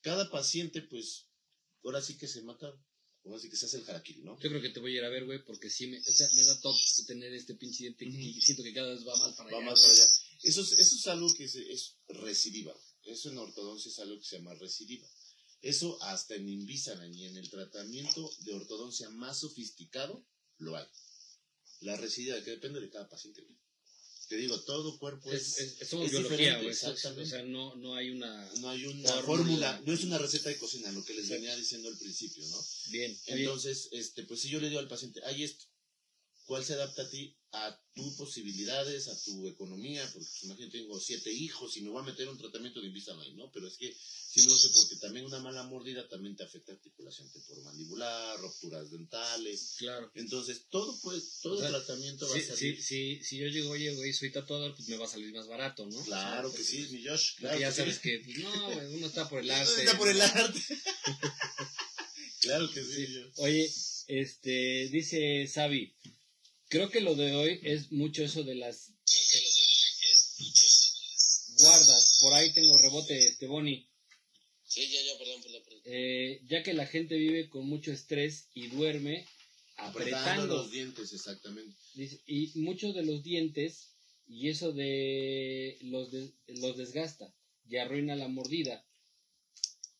Cada 0.00 0.28
paciente, 0.30 0.82
pues, 0.82 1.28
ahora 1.84 2.02
sí 2.02 2.16
que 2.18 2.26
se 2.26 2.42
mata. 2.42 2.74
Ahora 3.24 3.40
sí 3.40 3.50
que 3.50 3.56
se 3.56 3.66
hace 3.66 3.78
el 3.78 3.88
harakiri, 3.90 4.22
¿no? 4.22 4.38
Yo 4.40 4.48
creo 4.48 4.62
que 4.62 4.70
te 4.70 4.80
voy 4.80 4.94
a 4.94 4.98
ir 4.98 5.04
a 5.04 5.08
ver, 5.10 5.24
güey, 5.26 5.44
porque 5.44 5.68
sí 5.68 5.86
me, 5.86 5.98
o 5.98 6.02
sea, 6.02 6.28
me 6.34 6.44
da 6.44 6.58
toque 6.60 6.80
tener 7.06 7.32
este 7.34 7.54
pinche 7.54 7.84
diente 7.84 8.04
y 8.06 8.40
siento 8.40 8.62
que 8.62 8.72
cada 8.72 8.92
vez 8.94 9.06
va 9.06 9.16
más 9.16 9.34
para 9.36 9.50
Va 9.50 9.58
allá. 9.58 9.66
más 9.70 9.80
para 9.80 9.92
allá. 9.92 10.10
Eso 10.42 10.62
es, 10.62 10.72
eso 10.72 10.96
es 10.96 11.06
algo 11.08 11.34
que 11.34 11.46
se- 11.48 11.70
es 11.72 11.96
recidiva. 12.08 12.74
Eso 13.02 13.30
en 13.30 13.38
ortodoncia 13.38 13.90
es 13.90 13.98
algo 13.98 14.18
que 14.18 14.24
se 14.24 14.36
llama 14.36 14.54
recidiva. 14.54 15.06
Eso 15.60 16.00
hasta 16.04 16.36
en 16.36 16.48
Invisalign 16.48 17.14
y 17.14 17.24
en 17.26 17.36
el 17.36 17.50
tratamiento 17.50 18.30
de 18.44 18.54
ortodoncia 18.54 19.10
más 19.10 19.40
sofisticado 19.40 20.24
lo 20.58 20.76
hay. 20.76 20.86
La 21.80 21.96
recidiva, 21.96 22.42
que 22.44 22.52
depende 22.52 22.80
de 22.80 22.88
cada 22.90 23.08
paciente. 23.08 23.46
Te 24.28 24.36
digo, 24.36 24.60
todo 24.60 24.98
cuerpo 24.98 25.32
es... 25.32 25.58
Es, 25.58 25.80
es, 25.80 26.10
biología, 26.10 26.58
güey. 26.58 26.70
O 26.70 26.74
sea, 26.74 27.42
no, 27.44 27.74
no 27.76 27.94
hay 27.94 28.10
una. 28.10 28.52
no 28.60 28.68
hay 28.68 28.84
una 28.84 29.08
fórmula. 29.08 29.22
fórmula, 29.22 29.82
no 29.86 29.92
es 29.92 30.04
una 30.04 30.18
receta 30.18 30.50
de 30.50 30.58
cocina, 30.58 30.92
lo 30.92 31.02
que 31.02 31.14
les 31.14 31.30
venía 31.30 31.56
diciendo 31.56 31.88
al 31.88 31.96
principio, 31.96 32.46
¿no? 32.48 32.58
Bien. 32.90 33.18
Entonces, 33.26 33.88
este, 33.92 34.24
pues 34.24 34.40
si 34.40 34.50
yo 34.50 34.60
le 34.60 34.68
digo 34.68 34.80
al 34.80 34.88
paciente, 34.88 35.22
hay 35.24 35.44
esto, 35.44 35.64
¿cuál 36.48 36.64
se 36.64 36.72
adapta 36.72 37.02
a 37.02 37.10
ti? 37.10 37.34
A 37.52 37.80
tus 37.94 38.14
posibilidades, 38.14 39.08
a 39.08 39.22
tu 39.24 39.46
economía, 39.48 40.06
porque 40.12 40.28
imagínate, 40.42 40.78
tengo 40.78 40.98
siete 41.00 41.32
hijos 41.32 41.76
y 41.76 41.80
me 41.82 41.90
voy 41.90 42.02
a 42.02 42.06
meter 42.06 42.28
un 42.28 42.36
tratamiento 42.36 42.80
de 42.80 42.88
Invisalign, 42.88 43.36
¿no? 43.36 43.50
Pero 43.52 43.68
es 43.68 43.76
que 43.78 43.94
sí 43.94 44.40
me 44.42 44.46
lo 44.52 44.58
sé 44.58 44.68
porque 44.74 44.96
también 44.96 45.24
una 45.26 45.38
mala 45.40 45.62
mordida 45.64 46.06
también 46.08 46.36
te 46.36 46.44
afecta 46.44 46.72
articulación 46.72 47.30
temporomandibular, 47.32 48.38
rupturas 48.40 48.90
dentales. 48.90 49.76
claro. 49.78 50.10
Entonces, 50.14 50.66
todo 50.70 50.98
pues, 51.02 51.38
todo 51.42 51.56
O 51.56 51.60
sea, 51.60 51.68
tratamiento 51.70 52.28
va 52.28 52.34
Si, 52.34 52.40
a 52.40 52.54
salir. 52.54 52.82
si, 52.82 53.16
si, 53.16 53.24
si 53.24 53.38
yo 53.38 53.46
llego, 53.46 53.70
oye, 53.70 53.94
güey, 53.94 54.12
soy 54.12 54.30
tatuador, 54.30 54.74
pues 54.74 54.88
me 54.88 54.96
va 54.98 55.06
a 55.06 55.08
salir 55.08 55.32
más 55.32 55.46
barato, 55.48 55.86
¿no? 55.86 56.02
Claro 56.04 56.48
O 56.48 56.50
sea, 56.50 56.58
que 56.58 56.64
sí, 56.64 56.86
mi 56.92 57.02
Josh, 57.06 57.36
claro 57.36 57.58
ya 57.58 57.68
que 57.70 57.74
sabes 57.76 57.94
sí. 57.96 58.00
que, 58.02 58.18
pues 58.24 58.38
no, 58.38 58.68
uno 58.96 59.06
está 59.06 59.28
por 59.28 59.40
el 59.40 59.50
arte. 59.50 59.80
Está 59.84 59.96
por 59.98 60.08
el 60.08 60.18
¿no? 60.18 60.24
arte. 60.24 60.60
claro 62.40 62.70
que 62.70 62.82
sí, 62.84 63.06
Josh. 63.06 63.32
Oye, 63.36 63.70
este, 64.08 64.88
dice 64.88 65.46
Sabi, 65.48 65.94
creo 66.68 66.90
que 66.90 67.00
lo 67.00 67.14
de 67.14 67.34
hoy 67.34 67.60
es 67.62 67.92
mucho 67.92 68.22
eso 68.24 68.42
de 68.44 68.54
las 68.54 68.92
guardas. 71.60 72.18
Por 72.20 72.34
ahí 72.34 72.52
tengo 72.52 72.78
rebote, 72.78 73.18
este, 73.18 73.46
Bonnie. 73.46 73.88
Sí, 74.64 74.86
ya, 74.88 75.00
ya, 75.02 75.18
perdón, 75.18 75.42
perdón, 75.42 75.62
perdón. 75.64 75.82
Eh, 75.86 76.40
ya 76.46 76.62
que 76.62 76.74
la 76.74 76.86
gente 76.86 77.16
vive 77.16 77.48
con 77.48 77.66
mucho 77.66 77.90
estrés 77.92 78.48
y 78.54 78.68
duerme 78.68 79.26
Apretando 79.76 80.18
apretando, 80.18 80.56
los 80.56 80.70
dientes, 80.72 81.12
exactamente. 81.12 81.76
y 82.26 82.50
muchos 82.60 82.94
de 82.94 83.02
los 83.04 83.22
dientes, 83.22 83.92
y 84.26 84.48
eso 84.48 84.72
de 84.72 85.78
los, 85.82 86.10
des- 86.10 86.32
los 86.48 86.76
desgasta 86.76 87.32
y 87.68 87.76
arruina 87.76 88.16
la 88.16 88.28
mordida. 88.28 88.84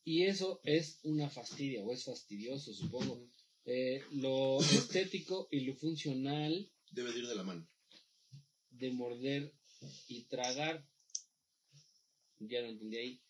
Y 0.05 0.25
eso 0.25 0.61
es 0.65 0.99
una 1.05 1.31
fastidia, 1.31 1.83
o 1.83 1.93
es 1.93 2.05
fastidioso, 2.05 2.75
supongo. 2.75 3.25
Eh, 3.71 4.03
lo 4.13 4.59
estético 4.61 5.47
y 5.51 5.61
lo 5.61 5.75
funcional 5.77 6.73
Debe 6.91 7.13
de 7.13 7.19
ir 7.19 7.27
de 7.29 7.35
la 7.37 7.43
mano. 7.43 7.69
de 8.71 8.91
morder 8.93 9.53
y 10.09 10.23
tragar. 10.25 10.89
Ya 12.39 12.63
lo 12.63 12.69
entendí 12.69 12.97
ahí. 12.97 13.23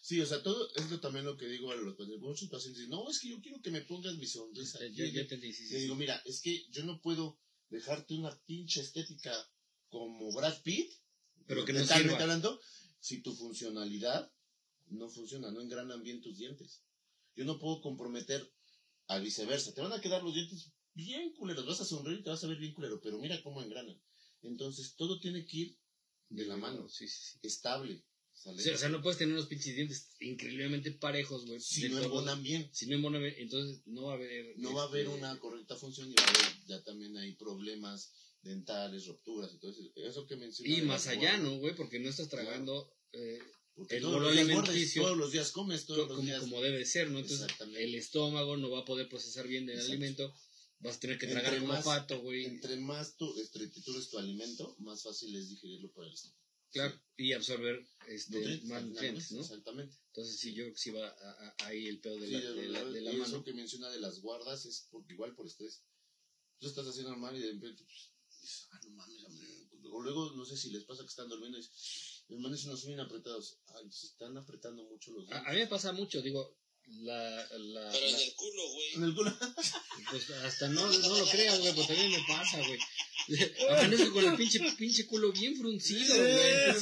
Sí, 0.00 0.20
o 0.20 0.26
sea, 0.26 0.42
todo 0.42 0.68
esto 0.76 1.00
también 1.00 1.24
lo 1.24 1.36
que 1.36 1.46
digo 1.48 1.70
a 1.70 1.76
los 1.76 1.96
pacientes. 1.96 2.20
Muchos 2.20 2.48
pacientes 2.48 2.78
dicen, 2.78 2.90
no, 2.90 3.10
es 3.10 3.18
que 3.20 3.28
yo 3.28 3.40
quiero 3.40 3.60
que 3.60 3.70
me 3.70 3.82
pongas 3.82 4.16
mi 4.16 4.26
sonrisa. 4.26 4.78
Yo 4.88 5.04
sí, 5.06 5.12
sí, 5.12 5.36
le 5.36 5.52
sí. 5.52 5.74
digo, 5.80 5.94
mira, 5.96 6.20
es 6.24 6.40
que 6.40 6.64
yo 6.70 6.84
no 6.84 7.00
puedo 7.00 7.38
dejarte 7.68 8.14
una 8.14 8.34
pinche 8.46 8.80
estética 8.80 9.32
como 9.88 10.32
Brad 10.32 10.62
Pitt, 10.62 10.90
Pero 11.46 11.64
que 11.64 11.72
no 11.72 11.84
sirva. 11.86 12.18
hablando, 12.18 12.60
si 13.00 13.22
tu 13.22 13.34
funcionalidad 13.34 14.32
no 14.86 15.08
funciona, 15.10 15.50
no 15.50 15.60
engranan 15.60 16.02
bien 16.02 16.20
tus 16.20 16.36
dientes. 16.38 16.82
Yo 17.34 17.44
no 17.44 17.58
puedo 17.58 17.80
comprometer 17.80 18.50
al 19.08 19.22
viceversa. 19.22 19.74
Te 19.74 19.80
van 19.80 19.92
a 19.92 20.00
quedar 20.00 20.22
los 20.22 20.34
dientes 20.34 20.72
bien 20.94 21.32
culeros, 21.34 21.66
vas 21.66 21.80
a 21.80 21.84
sonreír 21.84 22.20
y 22.20 22.22
te 22.22 22.30
vas 22.30 22.42
a 22.44 22.48
ver 22.48 22.58
bien 22.58 22.72
culero, 22.72 23.00
pero 23.00 23.18
mira 23.18 23.42
cómo 23.42 23.62
engranan. 23.62 24.00
Entonces, 24.42 24.94
todo 24.96 25.18
tiene 25.20 25.44
que 25.46 25.56
ir 25.56 25.78
de 26.28 26.46
la 26.46 26.56
mano, 26.56 26.88
Sí, 26.88 27.06
sí, 27.08 27.22
sí. 27.22 27.38
estable. 27.42 28.04
o 28.46 28.58
sea, 28.58 28.88
no 28.88 29.02
puedes 29.02 29.18
tener 29.18 29.34
unos 29.34 29.46
pinches 29.46 29.74
dientes 29.74 30.10
increíblemente 30.20 30.90
parejos, 30.92 31.46
güey. 31.46 31.60
si 31.60 31.88
no 31.88 31.98
embonan 32.02 32.42
bien. 32.42 32.68
Si 32.72 32.86
no 32.86 32.96
embonan 32.96 33.22
bien, 33.22 33.34
entonces 33.38 33.82
no 33.86 34.04
va 34.04 34.12
a 34.12 34.16
haber. 34.16 34.58
no 34.58 34.74
va 34.74 34.82
a 34.82 34.86
haber 34.86 35.06
este, 35.06 35.16
una 35.18 35.38
correcta 35.38 35.76
función 35.76 36.10
y 36.10 36.14
va 36.14 36.24
a 36.24 36.28
haber, 36.28 36.66
ya 36.66 36.82
también 36.82 37.16
hay 37.16 37.34
problemas 37.34 38.12
dentales, 38.42 39.06
rupturas, 39.06 39.50
entonces 39.52 39.90
eso 39.96 40.26
que 40.26 40.36
mencioné. 40.36 40.78
Y 40.78 40.82
más 40.82 41.06
allá, 41.06 41.38
¿no, 41.38 41.56
güey? 41.58 41.74
Porque 41.74 41.98
no 41.98 42.10
estás 42.10 42.28
tragando 42.28 42.92
eh, 43.12 43.38
Porque 43.74 43.96
el 43.96 44.02
todos 44.02 44.22
los 44.22 44.32
días 44.32 44.48
gordes, 44.50 44.94
todos 44.94 45.16
los 45.18 45.32
días 45.32 45.50
comes, 45.50 45.84
todos 45.86 46.00
co- 46.02 46.06
los 46.06 46.16
como, 46.16 46.26
días. 46.28 46.40
como 46.40 46.60
debe 46.62 46.84
ser, 46.86 47.10
¿no? 47.10 47.18
Entonces 47.18 47.48
el 47.76 47.94
estómago 47.96 48.56
no 48.56 48.70
va 48.70 48.80
a 48.80 48.84
poder 48.84 49.08
procesar 49.08 49.48
bien 49.48 49.64
el 49.64 49.70
Exacto. 49.70 49.92
alimento. 49.92 50.34
Vas 50.78 50.96
a 50.96 51.00
tener 51.00 51.18
que 51.18 51.26
tragar 51.26 51.58
como 51.58 51.72
más- 51.72 51.84
pato, 51.84 52.20
güey. 52.20 52.44
Entre 52.44 52.76
más 52.76 53.16
tú 53.16 53.34
tritures 53.52 54.10
tu 54.10 54.18
alimento, 54.18 54.76
más 54.78 55.02
fácil 55.02 55.34
es 55.34 55.48
digerirlo 55.48 55.90
por 55.92 56.04
el 56.04 56.12
estómago. 56.12 56.40
Claro, 56.70 57.00
y 57.16 57.32
absorber 57.32 57.86
este, 58.08 58.36
Nutrientes, 58.38 58.68
más 58.68 58.82
nutrientes, 58.84 59.32
¿no? 59.32 59.40
Exactamente. 59.40 59.96
Entonces 60.08 60.38
sí, 60.38 60.52
yo 60.54 60.64
creo 60.64 60.74
que 60.74 60.80
sí 60.80 60.90
va 60.90 61.06
a- 61.08 61.30
a- 61.48 61.66
ahí 61.66 61.86
el 61.86 62.00
pedo 62.00 62.18
de 62.18 62.26
Sí, 62.26 62.32
la, 62.32 62.40
de 62.40 62.54
de 62.54 62.68
la, 62.68 62.84
de 62.84 63.00
la 63.00 63.12
y 63.12 63.16
mano. 63.16 63.26
eso 63.28 63.44
que 63.44 63.54
menciona 63.54 63.88
de 63.90 64.00
las 64.00 64.20
guardas 64.20 64.66
es 64.66 64.86
porque 64.90 65.12
igual 65.14 65.34
por 65.34 65.46
estrés. 65.46 65.82
Tú 66.58 66.66
estás 66.68 66.86
haciendo 66.86 67.10
normal 67.10 67.36
y 67.36 67.40
de 67.40 67.52
repente, 67.52 67.82
pues, 67.84 68.12
dices, 68.40 68.68
ah, 68.72 68.80
no 68.84 68.90
mames, 68.90 69.24
hombre. 69.24 69.46
O 69.92 70.02
luego, 70.02 70.32
no 70.32 70.44
sé 70.44 70.56
si 70.56 70.70
les 70.70 70.84
pasa 70.84 71.02
que 71.02 71.08
están 71.08 71.28
durmiendo 71.28 71.58
y 71.58 71.60
dicen, 71.60 71.74
mis 72.28 72.38
manos 72.40 72.64
no 72.66 72.76
son 72.76 72.88
bien 72.88 73.00
apretados. 73.00 73.58
Ay, 73.74 73.90
se 73.90 74.06
están 74.06 74.36
apretando 74.36 74.82
mucho 74.84 75.12
los 75.12 75.24
A, 75.24 75.30
dientes. 75.30 75.48
a 75.48 75.52
mí 75.52 75.58
me 75.58 75.66
pasa 75.66 75.92
mucho, 75.92 76.22
digo, 76.22 76.56
la, 76.86 77.48
la, 77.58 77.90
Pero 77.92 78.06
en 78.08 78.14
el 78.14 78.34
culo, 78.34 78.68
güey. 78.72 78.94
En 78.94 79.02
el 79.04 79.14
culo. 79.14 79.38
pues 80.10 80.30
hasta 80.30 80.68
no, 80.68 80.86
no 80.86 81.18
lo 81.18 81.26
creas, 81.26 81.58
güey, 81.60 81.72
pero 81.74 81.86
también 81.86 82.10
me 82.10 82.24
pasa, 82.28 82.58
güey. 82.58 82.78
Amanezco 83.70 84.12
con 84.12 84.24
el 84.24 84.36
pinche, 84.36 84.60
pinche 84.76 85.06
culo 85.06 85.32
bien 85.32 85.56
fruncido, 85.56 86.14
güey. 86.14 86.30
Ay, 86.30 86.80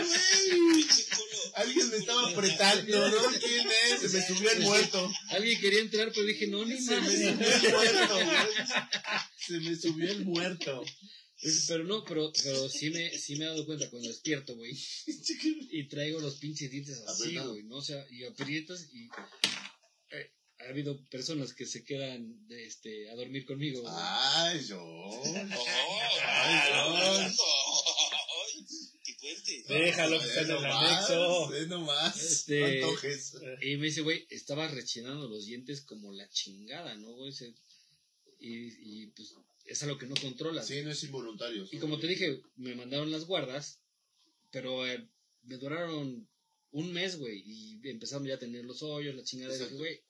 güey. 0.00 0.74
Pinche 0.74 1.04
culo. 1.10 1.34
Alguien 1.56 1.90
me 1.90 1.96
estaba 1.98 2.30
apretando, 2.30 3.08
¿no? 3.10 3.16
¿Quién 3.38 3.68
es? 3.92 4.00
Se 4.00 4.08
me 4.16 4.26
subió 4.26 4.50
el 4.50 4.60
muerto. 4.62 5.12
Alguien 5.28 5.60
quería 5.60 5.80
entrar, 5.80 6.10
pero 6.12 6.26
dije, 6.26 6.46
no, 6.46 6.64
ni 6.64 6.80
Se 6.80 6.98
más. 7.00 7.12
me 7.12 7.16
subió 7.16 7.50
el 7.52 7.70
muerto, 7.70 8.14
güey. 8.14 8.36
Se 9.36 9.60
me 9.60 9.76
subió 9.76 10.10
el 10.10 10.24
muerto. 10.24 10.84
Es- 11.44 11.66
Pero 11.68 11.84
no, 11.84 12.04
pero, 12.04 12.32
pero 12.42 12.68
sí 12.68 12.90
me, 12.90 13.10
sí 13.18 13.36
me 13.36 13.44
he 13.44 13.48
dado 13.48 13.66
cuenta 13.66 13.88
cuando 13.90 14.08
despierto, 14.08 14.56
güey. 14.56 14.76
Y 15.70 15.88
traigo 15.88 16.20
los 16.20 16.36
pinches 16.36 16.70
dientes 16.70 16.98
así, 17.06 17.36
güey, 17.50 17.62
¿no? 17.64 17.76
O 17.76 17.82
sea, 17.82 18.04
y 18.10 18.24
aprietas 18.24 18.88
y... 18.92 19.08
eh, 20.10 20.30
ha 20.60 20.68
habido 20.70 20.98
personas 21.10 21.52
que 21.52 21.66
se 21.66 21.84
quedan 21.84 22.46
de, 22.46 22.64
este, 22.66 23.10
a 23.10 23.14
dormir 23.16 23.44
conmigo. 23.44 23.82
güey. 23.82 23.92
Ay, 23.96 24.64
yo. 24.66 24.80
Oh, 24.82 25.22
Ay, 25.26 25.44
ay, 26.22 27.36
que 29.04 29.16
cuente. 29.16 29.64
Déjalo 29.68 30.20
que 30.20 30.26
está 30.26 30.40
en 30.42 30.50
el 30.50 30.64
anexo. 30.64 31.48
Ve 31.48 31.66
nomás. 31.66 32.22
Este- 32.22 32.80
No. 32.80 32.92
Y 33.62 33.76
me 33.76 33.86
dice, 33.86 34.00
güey, 34.02 34.26
estaba 34.30 34.68
rechinando 34.68 35.28
los 35.28 35.44
dientes 35.46 35.82
como 35.82 36.12
la 36.12 36.28
chingada, 36.30 36.94
¿no, 36.96 37.12
güey? 37.12 37.32
Se- 37.32 37.54
y, 38.40 39.02
y 39.02 39.06
pues 39.08 39.34
es 39.64 39.82
algo 39.82 39.98
que 39.98 40.06
no 40.06 40.14
controlas. 40.14 40.66
Sí, 40.66 40.82
no 40.82 40.90
es 40.90 41.02
involuntario. 41.02 41.66
Y 41.70 41.78
como 41.78 41.98
te 41.98 42.06
dije, 42.06 42.42
me 42.56 42.74
mandaron 42.74 43.10
las 43.10 43.26
guardas, 43.26 43.80
pero 44.50 44.86
eh, 44.86 45.08
me 45.42 45.56
duraron 45.56 46.28
un 46.72 46.92
mes, 46.92 47.18
güey, 47.18 47.42
y 47.46 47.80
empezaron 47.88 48.26
ya 48.26 48.34
a 48.34 48.38
tener 48.38 48.64
los 48.64 48.82
hoyos, 48.82 49.14
la 49.14 49.22
chingada, 49.22 49.56
dije, 49.56 49.74
güey, 49.76 50.02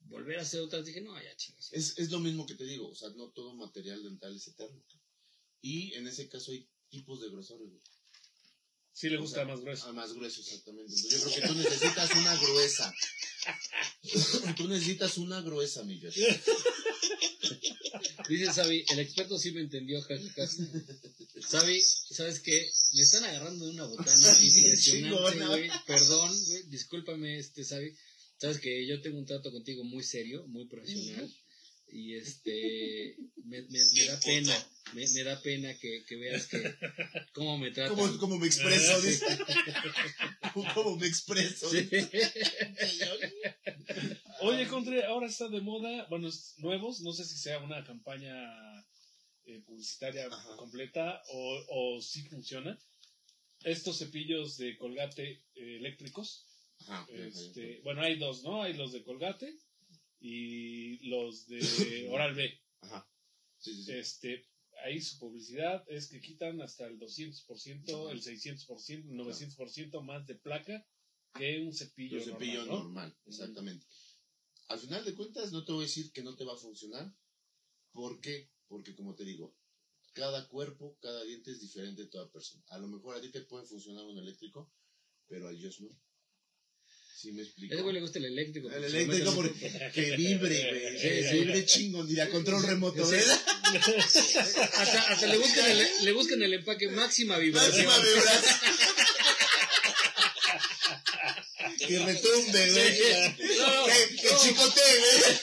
volver 0.00 0.38
a 0.38 0.42
hacer 0.42 0.60
otras, 0.60 0.84
dije, 0.84 1.00
no, 1.00 1.14
ya 1.22 1.36
chingas. 1.36 1.72
Es, 1.72 1.98
es 1.98 2.10
lo 2.10 2.18
mismo 2.18 2.46
que 2.46 2.54
te 2.54 2.64
digo, 2.64 2.88
o 2.88 2.94
sea, 2.94 3.10
no 3.10 3.30
todo 3.30 3.54
material 3.54 4.02
dental 4.02 4.34
es 4.34 4.48
eterno. 4.48 4.82
Y 5.60 5.94
en 5.94 6.06
ese 6.06 6.28
caso 6.28 6.52
hay 6.52 6.68
tipos 6.88 7.20
de 7.20 7.30
grosores, 7.30 7.68
güey. 7.68 7.82
Sí 8.98 9.08
le 9.08 9.18
O 9.18 9.20
gusta 9.20 9.36
sea, 9.36 9.44
más 9.44 9.60
grueso. 9.60 9.86
Ah, 9.86 9.92
más 9.92 10.12
grueso, 10.12 10.40
exactamente. 10.40 10.92
Yo 11.08 11.20
creo 11.20 11.34
que 11.34 11.46
tú 11.46 11.54
necesitas 11.54 12.10
una 12.16 12.36
gruesa. 12.36 12.94
tú 14.56 14.66
necesitas 14.66 15.18
una 15.18 15.40
gruesa, 15.40 15.84
mi 15.84 16.00
Josh. 16.00 16.18
Dice 18.28 18.52
Sabi, 18.52 18.84
el 18.90 18.98
experto 18.98 19.38
sí 19.38 19.52
me 19.52 19.60
entendió, 19.60 20.02
jajaja. 20.02 20.48
Sabi, 21.48 21.80
¿sabes 21.80 22.40
qué? 22.40 22.68
Me 22.94 23.02
están 23.02 23.22
agarrando 23.22 23.66
de 23.66 23.70
una 23.70 23.84
botana 23.84 24.38
impresionante, 24.42 25.46
güey. 25.46 25.70
Perdón, 25.86 26.44
güey, 26.46 26.62
discúlpame, 26.64 27.38
este, 27.38 27.62
Sabi. 27.62 27.94
Sabes 28.38 28.58
que 28.58 28.84
yo 28.84 29.00
tengo 29.00 29.18
un 29.18 29.26
trato 29.26 29.52
contigo 29.52 29.84
muy 29.84 30.02
serio, 30.02 30.44
muy 30.48 30.66
profesional. 30.66 31.32
Y 31.90 32.14
este, 32.16 33.16
me, 33.44 33.62
me- 33.62 33.84
me 33.94 34.04
da 34.04 34.20
pena, 34.20 34.66
me, 34.92 35.08
me 35.08 35.22
da 35.24 35.40
pena 35.40 35.78
que, 35.78 36.04
que 36.06 36.16
veas 36.16 36.46
que, 36.46 36.62
cómo 37.32 37.56
me 37.58 37.70
tratan. 37.70 37.96
¿Cómo, 37.96 38.18
cómo 38.18 38.38
me 38.38 38.46
expreso? 38.46 39.00
dice? 39.00 39.24
¿Cómo, 40.74 40.96
me 40.96 41.06
expreso? 41.06 41.70
Sí. 41.70 41.88
Oye, 44.40 44.68
Contre, 44.68 45.04
ahora 45.04 45.26
está 45.26 45.48
de 45.48 45.60
moda, 45.60 46.06
bueno, 46.10 46.28
es 46.28 46.54
nuevos, 46.58 47.00
no 47.00 47.12
sé 47.12 47.24
si 47.24 47.36
sea 47.38 47.58
una 47.60 47.82
campaña 47.84 48.32
eh, 49.46 49.60
publicitaria 49.66 50.26
Ajá. 50.26 50.56
completa 50.56 51.22
o, 51.32 51.64
o 51.96 52.02
si 52.02 52.22
funciona. 52.24 52.78
Estos 53.64 53.98
cepillos 53.98 54.56
de 54.56 54.76
colgate 54.76 55.42
eh, 55.54 55.76
eléctricos, 55.78 56.46
Ajá, 56.86 57.06
este, 57.12 57.80
bueno, 57.82 58.02
hay 58.02 58.16
dos, 58.18 58.44
¿no? 58.44 58.62
Hay 58.62 58.74
los 58.74 58.92
de 58.92 59.02
colgate 59.02 59.52
y 60.20 60.98
los 61.08 61.46
de 61.46 61.60
Oral 62.12 62.34
B. 62.34 62.60
Ajá. 62.80 63.08
Sí, 63.58 63.74
sí, 63.74 63.84
sí. 63.84 63.92
Este, 63.92 64.46
ahí 64.84 65.00
su 65.00 65.18
publicidad 65.18 65.84
es 65.88 66.08
que 66.08 66.20
quitan 66.20 66.60
hasta 66.60 66.86
el 66.86 66.98
200%, 66.98 68.10
el 68.10 68.22
600%, 68.22 68.88
el 68.90 69.16
900% 69.16 70.02
más 70.02 70.26
de 70.26 70.34
placa 70.36 70.86
que 71.34 71.60
un 71.60 71.74
cepillo, 71.74 72.18
Un 72.18 72.24
cepillo 72.24 72.60
normal, 72.60 72.68
¿no? 72.68 72.84
normal, 72.84 73.16
exactamente. 73.26 73.86
Al 74.68 74.78
final 74.78 75.04
de 75.04 75.14
cuentas, 75.14 75.52
no 75.52 75.64
te 75.64 75.72
voy 75.72 75.84
a 75.84 75.86
decir 75.86 76.12
que 76.12 76.22
no 76.22 76.36
te 76.36 76.44
va 76.44 76.54
a 76.54 76.58
funcionar. 76.58 77.14
¿Por 77.92 78.20
qué? 78.20 78.50
Porque, 78.66 78.94
como 78.94 79.14
te 79.14 79.24
digo, 79.24 79.56
cada 80.12 80.46
cuerpo, 80.48 80.98
cada 81.00 81.22
diente 81.24 81.50
es 81.50 81.60
diferente 81.60 82.02
de 82.02 82.08
toda 82.08 82.30
persona. 82.30 82.62
A 82.68 82.78
lo 82.78 82.88
mejor 82.88 83.16
a 83.16 83.20
ti 83.20 83.30
te 83.30 83.42
puede 83.42 83.64
funcionar 83.64 84.04
un 84.04 84.18
eléctrico, 84.18 84.70
pero 85.26 85.48
a 85.48 85.52
ellos 85.52 85.80
no. 85.80 85.88
¿Sí 87.20 87.32
me 87.32 87.42
explico? 87.42 87.72
A 87.72 87.74
ese 87.74 87.82
güey 87.82 87.94
le 87.94 88.00
gusta 88.00 88.18
el 88.20 88.26
eléctrico. 88.26 88.70
El 88.70 88.84
eléctrico 88.84 89.34
porque 89.34 89.90
que 89.92 90.16
vibre, 90.16 90.70
güey. 90.70 90.98
Sí, 90.98 91.08
que 91.08 91.28
sí. 91.28 91.38
vibre 91.40 91.66
chingón, 91.66 92.06
dirá 92.06 92.28
control 92.28 92.62
remoto, 92.62 93.04
Sí. 93.04 93.10
¿verdad? 93.16 93.40
Hasta, 94.74 95.00
hasta 95.12 95.26
le, 95.26 95.36
buscan 95.38 95.68
el, 95.70 95.86
le 96.02 96.12
buscan 96.12 96.42
el 96.42 96.54
empaque 96.54 96.88
máxima 96.90 97.36
vibración. 97.38 97.86
Máxima 97.86 97.98
vibración. 98.14 98.54
que 101.88 101.98
retumbe, 101.98 102.70
güey. 102.70 102.98
No, 103.58 103.86
Que, 103.86 104.16
que 104.16 104.30
no. 104.30 104.38
chicotee, 104.40 104.98
güey. 105.00 105.34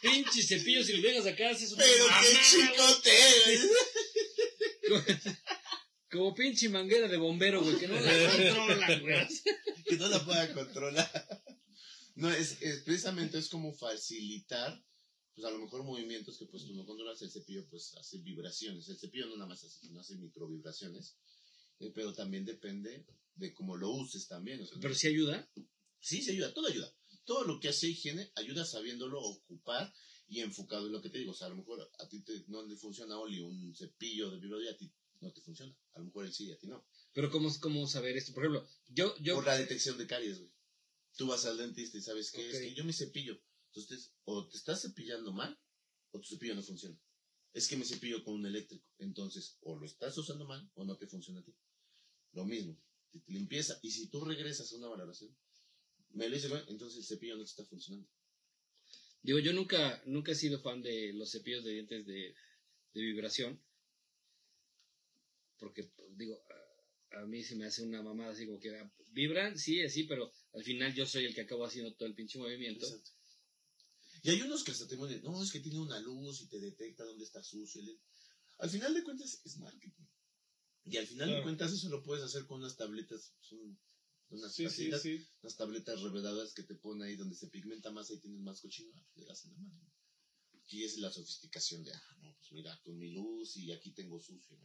Pinche 0.00 0.42
cepillo, 0.44 0.84
si 0.84 0.92
lo 0.92 1.02
dejas 1.08 1.26
acá, 1.26 1.50
haces 1.50 1.72
una 1.72 1.82
Pero 1.84 2.04
que 2.04 2.10
mamada, 2.10 2.24
chicotee, 2.50 3.34
güey. 3.46 3.58
güey. 4.90 5.18
Como 6.10 6.34
pinche 6.34 6.68
manguera 6.68 7.08
de 7.08 7.16
bombero, 7.16 7.62
güey, 7.62 7.76
que 7.78 7.88
no 7.88 8.00
la 8.00 8.30
controlan, 8.30 9.00
güey. 9.02 9.26
Que 9.88 9.96
no 9.96 10.08
la 10.08 10.24
pueda 10.24 10.52
controlar. 10.54 11.10
No, 12.16 12.30
es, 12.30 12.60
es 12.62 12.82
precisamente 12.82 13.38
es 13.38 13.48
como 13.48 13.72
facilitar, 13.72 14.84
pues 15.34 15.46
a 15.46 15.50
lo 15.50 15.58
mejor 15.60 15.84
movimientos 15.84 16.36
que 16.36 16.46
pues 16.46 16.66
tú 16.66 16.74
no 16.74 16.84
controlas, 16.84 17.22
el 17.22 17.30
cepillo 17.30 17.64
pues 17.68 17.94
hace 17.96 18.18
vibraciones, 18.18 18.88
el 18.88 18.98
cepillo 18.98 19.26
no 19.26 19.36
nada 19.36 19.48
más 19.48 19.62
hace, 19.62 19.88
no 19.90 20.00
hace 20.00 20.16
microvibraciones, 20.16 21.16
eh, 21.78 21.92
pero 21.94 22.12
también 22.12 22.44
depende 22.44 23.06
de 23.36 23.54
cómo 23.54 23.76
lo 23.76 23.90
uses 23.92 24.26
también. 24.26 24.60
o 24.60 24.66
sea, 24.66 24.78
Pero 24.80 24.94
sí 24.94 25.06
ayuda. 25.06 25.48
Sí, 26.00 26.22
sí 26.22 26.32
ayuda, 26.32 26.52
todo 26.52 26.66
ayuda. 26.66 26.92
Todo 27.24 27.44
lo 27.44 27.60
que 27.60 27.68
hace 27.68 27.88
higiene 27.88 28.32
ayuda 28.34 28.64
sabiéndolo 28.64 29.20
ocupar 29.20 29.92
y 30.28 30.40
enfocado 30.40 30.86
en 30.86 30.92
lo 30.92 31.00
que 31.02 31.10
te 31.10 31.18
digo. 31.18 31.32
O 31.32 31.34
sea, 31.34 31.46
a 31.46 31.50
lo 31.50 31.56
mejor 31.56 31.88
a 31.98 32.08
ti 32.08 32.20
te- 32.22 32.44
no 32.48 32.66
le 32.66 32.76
funciona 32.76 33.18
Oli 33.18 33.40
un 33.40 33.74
cepillo 33.76 34.30
de 34.30 34.38
vibrador 34.40 34.64
y 34.64 34.68
a 34.68 34.76
ti 34.76 34.90
no 35.20 35.32
te 35.32 35.40
funciona. 35.40 35.76
A 35.94 35.98
lo 36.00 36.06
mejor 36.06 36.24
él 36.26 36.32
sí 36.32 36.46
y 36.46 36.52
a 36.52 36.58
ti 36.58 36.66
no. 36.66 36.84
Pero 37.18 37.32
¿cómo, 37.32 37.50
cómo 37.58 37.84
saber 37.88 38.16
esto? 38.16 38.32
Por 38.32 38.44
ejemplo, 38.44 38.64
yo, 38.90 39.12
yo, 39.18 39.34
Por 39.34 39.46
la 39.46 39.58
detección 39.58 39.98
de 39.98 40.06
caries, 40.06 40.38
güey. 40.38 40.52
Tú 41.16 41.26
vas 41.26 41.44
al 41.46 41.58
dentista 41.58 41.98
y 41.98 42.00
sabes 42.00 42.30
que 42.30 42.48
es 42.48 42.60
que 42.60 42.74
yo 42.74 42.84
me 42.84 42.92
cepillo. 42.92 43.42
Entonces, 43.70 44.14
o 44.22 44.46
te 44.46 44.56
estás 44.56 44.82
cepillando 44.82 45.32
mal 45.32 45.58
o 46.12 46.20
tu 46.20 46.28
cepillo 46.28 46.54
no 46.54 46.62
funciona. 46.62 46.96
Es 47.52 47.66
que 47.66 47.76
me 47.76 47.84
cepillo 47.84 48.22
con 48.22 48.34
un 48.34 48.46
eléctrico. 48.46 48.86
Entonces, 48.98 49.58
o 49.62 49.76
lo 49.76 49.84
estás 49.84 50.16
usando 50.16 50.46
mal 50.46 50.70
o 50.74 50.84
no 50.84 50.96
te 50.96 51.08
funciona 51.08 51.40
a 51.40 51.42
ti. 51.42 51.52
Lo 52.34 52.44
mismo, 52.44 52.80
te, 53.10 53.18
te 53.18 53.32
limpieza. 53.32 53.80
Y 53.82 53.90
si 53.90 54.06
tú 54.06 54.24
regresas 54.24 54.72
a 54.72 54.76
una 54.76 54.86
valoración, 54.86 55.36
me 56.10 56.28
lo 56.28 56.36
dice, 56.36 56.46
güey, 56.46 56.62
entonces 56.68 56.98
el 57.00 57.04
cepillo 57.04 57.34
no 57.34 57.42
te 57.42 57.50
está 57.50 57.64
funcionando. 57.64 58.08
digo, 59.22 59.40
yo 59.40 59.52
nunca, 59.52 60.00
nunca 60.06 60.30
he 60.30 60.36
sido 60.36 60.60
fan 60.60 60.82
de 60.82 61.12
los 61.14 61.32
cepillos 61.32 61.64
de 61.64 61.72
dientes 61.72 62.06
de, 62.06 62.36
de 62.94 63.00
vibración. 63.00 63.60
Porque, 65.58 65.90
digo, 66.10 66.40
a, 67.12 67.26
mí 67.26 67.42
se 67.42 67.56
me 67.56 67.66
hace 67.66 67.82
una 67.82 68.02
mamada 68.02 68.32
así 68.32 68.46
como 68.46 68.58
que 68.58 68.70
vibran, 69.12 69.58
sí, 69.58 69.88
sí, 69.88 70.04
pero 70.04 70.30
al 70.52 70.64
final 70.64 70.94
yo 70.94 71.06
soy 71.06 71.24
el 71.24 71.34
que 71.34 71.42
acabo 71.42 71.64
haciendo 71.64 71.94
todo 71.94 72.08
el 72.08 72.14
pinche 72.14 72.38
movimiento. 72.38 72.86
Exacto. 72.86 73.10
Y 74.22 74.30
hay 74.30 74.42
unos 74.42 74.64
que 74.64 74.72
hasta 74.72 74.86
te 74.86 74.96
ponen, 74.96 75.22
no, 75.22 75.42
es 75.42 75.52
que 75.52 75.60
tiene 75.60 75.78
una 75.78 76.00
luz 76.00 76.40
y 76.42 76.48
te 76.48 76.58
detecta 76.58 77.04
dónde 77.04 77.24
está 77.24 77.42
sucio. 77.42 77.82
Al 78.58 78.70
final 78.70 78.92
de 78.92 79.04
cuentas 79.04 79.40
es 79.44 79.58
marketing. 79.58 80.04
Y 80.84 80.96
al 80.96 81.06
final 81.06 81.30
de 81.30 81.42
cuentas 81.42 81.72
eso 81.72 81.88
lo 81.88 82.02
puedes 82.02 82.24
hacer 82.24 82.46
con 82.46 82.60
unas 82.60 82.76
tabletas, 82.76 83.34
son 83.40 83.78
unas, 84.30 84.54
Sí, 84.54 84.68
sí, 84.70 84.76
tablitas, 84.76 85.02
sí. 85.02 85.26
unas 85.42 85.56
tabletas 85.56 86.00
reveladas 86.00 86.54
que 86.54 86.62
te 86.62 86.74
ponen 86.74 87.02
ahí 87.02 87.16
donde 87.16 87.36
se 87.36 87.48
pigmenta 87.48 87.90
más, 87.90 88.10
ahí 88.10 88.18
tienes 88.18 88.40
más 88.40 88.60
cochino, 88.60 88.90
ah, 88.96 89.06
le 89.16 89.26
das 89.26 89.44
en 89.44 89.52
la 89.52 89.58
mano. 89.58 89.92
Aquí 90.54 90.84
es 90.84 90.98
la 90.98 91.10
sofisticación 91.10 91.84
de, 91.84 91.92
ah, 91.92 92.16
no, 92.22 92.34
pues 92.38 92.52
mira, 92.52 92.78
con 92.82 92.98
mi 92.98 93.12
luz 93.12 93.56
y 93.56 93.70
aquí 93.70 93.92
tengo 93.92 94.18
sucio. 94.20 94.58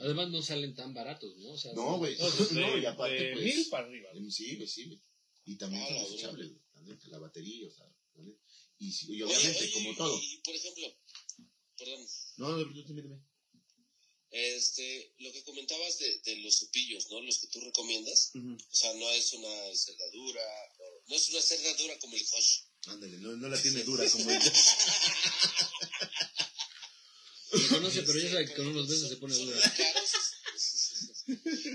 Además 0.00 0.28
no 0.30 0.42
salen 0.42 0.74
tan 0.74 0.92
baratos, 0.92 1.36
¿no? 1.38 1.52
O 1.52 1.58
sea, 1.58 1.72
No, 1.74 1.98
güey. 1.98 2.16
No, 2.18 2.30
de, 2.30 2.60
No, 2.60 2.78
y 2.78 2.84
aparte, 2.86 3.14
de 3.14 3.32
pues, 3.32 3.44
mil 3.44 3.68
para 3.70 3.86
arriba. 3.86 4.08
Sí, 4.30 4.56
güey, 4.56 4.68
sí, 4.68 4.84
güey. 4.86 5.00
Y 5.46 5.56
también 5.56 5.82
Ah, 5.82 5.86
son 5.86 5.96
la 5.96 6.02
desechables, 6.04 6.48
güey. 6.50 6.98
la 7.10 7.18
batería, 7.18 7.66
o 7.66 7.70
sea, 7.70 7.86
neta. 8.14 8.38
Y, 8.78 8.92
si- 8.92 9.06
y 9.06 9.22
Oye, 9.22 9.24
obviamente, 9.24 9.60
oye, 9.60 9.72
como 9.72 9.90
y- 9.92 9.96
todo. 9.96 10.20
Y, 10.20 10.36
por 10.38 10.54
ejemplo, 10.54 10.96
perdón, 11.78 12.06
No, 12.38 12.48
no, 12.50 12.56
no, 12.58 12.82
dime, 12.82 13.02
dime. 13.02 13.20
este, 14.30 15.14
lo 15.18 15.32
que 15.32 15.44
comentabas 15.44 15.98
de, 15.98 16.18
de 16.24 16.36
los 16.38 16.58
cepillos, 16.58 17.08
¿no? 17.10 17.20
Los 17.20 17.38
que 17.38 17.46
tú 17.48 17.60
recomiendas. 17.60 18.32
O 18.34 18.74
sea, 18.74 18.92
no 18.94 19.08
es 19.10 19.32
una 19.34 19.74
cerradura, 19.76 20.42
no, 20.78 20.84
no 21.06 21.14
es 21.14 21.28
una 21.30 21.40
cerradura 21.40 21.98
como 22.00 22.16
el 22.16 22.22
Hosh. 22.32 22.62
Ándale, 22.88 23.16
no, 23.18 23.36
no 23.36 23.48
la 23.48 23.60
tiene 23.62 23.82
dura 23.84 24.08
como 24.10 24.28
ella. 24.30 24.52
Conoce, 27.70 28.02
pero 28.02 28.18
ya 28.18 28.30
sabe 28.30 28.46
que 28.46 28.54
con 28.54 28.66
unos 28.68 28.88
besos 28.88 29.08
se 29.08 29.16
pone 29.16 29.34
Son 29.34 29.46
dura. 29.46 29.58
muy 29.58 29.76
caros. 29.76 30.10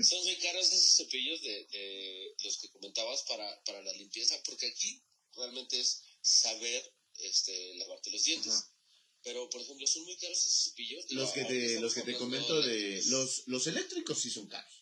Son 0.08 0.24
muy 0.24 0.36
caros 0.36 0.66
esos 0.72 0.96
cepillos 0.96 1.40
de, 1.42 1.66
de 1.70 2.34
los 2.44 2.58
que 2.58 2.68
comentabas 2.70 3.22
para, 3.28 3.62
para 3.64 3.82
la 3.82 3.92
limpieza, 3.94 4.40
porque 4.44 4.66
aquí 4.66 5.02
realmente 5.34 5.78
es 5.80 6.02
saber 6.22 6.82
este, 7.18 7.74
lavarte 7.76 8.10
los 8.10 8.24
dientes. 8.24 8.52
Ajá. 8.52 8.74
Pero, 9.22 9.50
por 9.50 9.60
ejemplo, 9.60 9.86
son 9.86 10.04
muy 10.04 10.16
caros 10.16 10.38
esos 10.38 10.64
cepillos. 10.70 11.06
Digo, 11.08 11.22
Los 11.22 11.32
que 11.32 11.44
te, 11.44 11.80
los 11.80 11.92
que 11.94 12.02
te 12.02 12.16
comento 12.16 12.62
de. 12.62 13.02
Los, 13.06 13.42
los 13.46 13.66
eléctricos 13.66 14.20
sí 14.20 14.30
son 14.30 14.46
caros. 14.46 14.72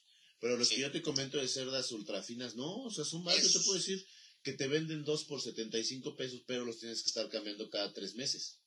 Pero 0.41 0.57
los 0.57 0.69
Sí. 0.69 0.77
que 0.77 0.83
yo 0.83 0.93
te 0.93 1.03
comento 1.03 1.39
de 1.39 1.49
cerdas 1.49 1.91
ultrafinas, 1.91 2.55
no, 2.55 2.85
o 2.85 2.91
sea, 2.93 3.05
son 3.05 3.25
baratos. 3.25 3.53
Yo 3.53 3.59
te 3.59 3.65
puedo 3.65 3.79
decir 3.79 4.07
que 4.45 4.53
te 4.53 4.69
venden 4.69 5.05
dos 5.05 5.25
por 5.25 5.43
75 5.43 6.15
pesos, 6.17 6.43
pero 6.47 6.65
los 6.65 6.79
tienes 6.79 7.03
que 7.03 7.09
estar 7.09 7.29
cambiando 7.29 7.69
cada 7.71 7.93
tres 7.93 8.15
meses. 8.15 8.58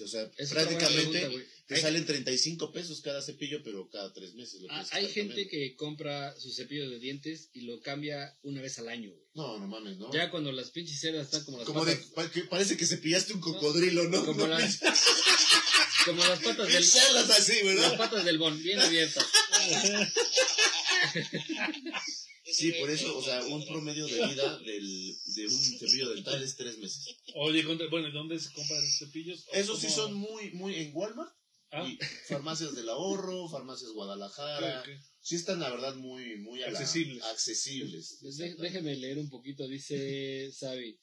O 0.00 0.06
sea, 0.06 0.30
prácticamente 0.50 1.18
pregunta, 1.20 1.46
te 1.66 1.74
Hay- 1.74 1.82
salen 1.82 2.06
35 2.06 2.72
pesos 2.72 3.02
cada 3.02 3.20
cepillo, 3.20 3.62
pero 3.62 3.88
cada 3.90 4.10
tres 4.12 4.34
meses. 4.34 4.62
Lo 4.62 4.68
Ah, 4.70 4.86
hay 4.92 5.06
gente 5.08 5.46
que 5.48 5.74
compra 5.76 6.34
su 6.40 6.50
cepillo 6.50 6.88
de 6.88 6.98
dientes 6.98 7.50
y 7.52 7.62
lo 7.62 7.80
cambia 7.82 8.34
una 8.42 8.62
vez 8.62 8.78
al 8.78 8.88
año, 8.88 9.10
güey. 9.10 9.22
No, 9.34 9.58
no 9.58 9.66
mames, 9.68 9.98
¿no? 9.98 10.10
Ya 10.12 10.30
cuando 10.30 10.50
las 10.52 10.70
pinches 10.70 10.98
cerdas 10.98 11.26
están 11.26 11.44
como 11.44 11.58
las 11.58 11.66
Como 11.66 11.84
de, 11.84 11.96
patas, 11.96 12.10
pa- 12.12 12.30
que 12.30 12.42
parece 12.44 12.76
que 12.76 12.86
se 12.86 12.98
pillaste 12.98 13.34
un 13.34 13.40
cocodrilo, 13.40 14.08
¿no? 14.08 14.24
como 14.24 14.46
No, 14.46 14.58
las, 14.58 14.80
como 16.06 16.24
las 16.24 16.40
patas 16.40 16.68
del, 16.68 16.82
así, 16.82 17.62
las 17.74 17.92
patas 17.94 18.24
del 18.24 18.38
bon, 18.38 18.60
bien 18.62 18.80
abiertas. 18.80 19.26
Sí, 22.52 22.72
por 22.72 22.90
eso, 22.90 23.16
o 23.18 23.22
sea, 23.22 23.42
un 23.46 23.64
promedio 23.66 24.06
de 24.06 24.26
vida 24.28 24.58
del, 24.58 25.16
de 25.34 25.46
un 25.46 25.58
cepillo 25.78 26.10
dental 26.10 26.42
es 26.42 26.56
tres 26.56 26.78
meses. 26.78 27.16
Oye, 27.34 27.64
contra- 27.64 27.88
bueno, 27.88 28.08
¿y 28.08 28.12
¿dónde 28.12 28.38
se 28.38 28.52
compran 28.52 28.82
cepillos? 28.98 29.46
¿O 29.48 29.54
Esos 29.54 29.80
sí 29.80 29.88
son 29.90 30.14
muy, 30.14 30.50
muy 30.52 30.74
en 30.76 30.90
Walmart 30.94 31.32
Ah, 31.74 31.88
y 31.88 31.96
farmacias 32.28 32.74
del 32.74 32.88
ahorro, 32.90 33.48
farmacias 33.48 33.90
Guadalajara. 33.92 34.80
ok, 34.82 34.88
ok. 34.88 34.94
Sí 35.22 35.36
están, 35.36 35.58
la 35.60 35.70
verdad, 35.70 35.94
muy, 35.94 36.36
muy 36.36 36.62
a 36.62 36.70
la- 36.70 36.78
Accesibles. 36.78 37.22
accesibles. 37.24 38.20
De- 38.20 38.28
exactamente. 38.28 38.62
déjeme 38.62 38.96
leer 38.96 39.18
un 39.18 39.30
poquito, 39.30 39.66
dice 39.66 40.52
Sabi. 40.52 40.98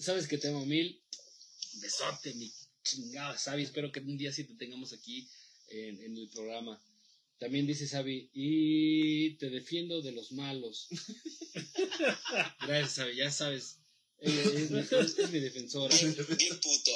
Sabes 0.00 0.26
que 0.26 0.38
te 0.38 0.48
amo 0.48 0.64
mil. 0.64 1.02
Besote, 1.82 2.32
mi 2.34 2.50
chingada 2.82 3.36
Sabi. 3.36 3.64
Espero 3.64 3.92
que 3.92 4.00
un 4.00 4.16
día 4.16 4.32
sí 4.32 4.44
te 4.44 4.54
tengamos 4.54 4.92
aquí 4.94 5.28
en, 5.68 6.02
en 6.02 6.16
el 6.16 6.28
programa. 6.30 6.82
También 7.38 7.66
dice 7.66 7.88
Sabi, 7.88 8.30
y 8.32 9.34
te 9.38 9.50
defiendo 9.50 10.00
de 10.02 10.12
los 10.12 10.30
malos. 10.32 10.88
Gracias, 12.66 12.92
Sabi, 12.92 13.16
ya 13.16 13.30
sabes. 13.30 13.78
Ella 14.18 14.42
es, 14.42 14.70
mi, 14.70 14.78
es- 14.80 14.92
es 15.18 15.30
mi 15.30 15.40
defensora. 15.40 15.94
Bien, 16.38 16.60
puto. 16.60 16.92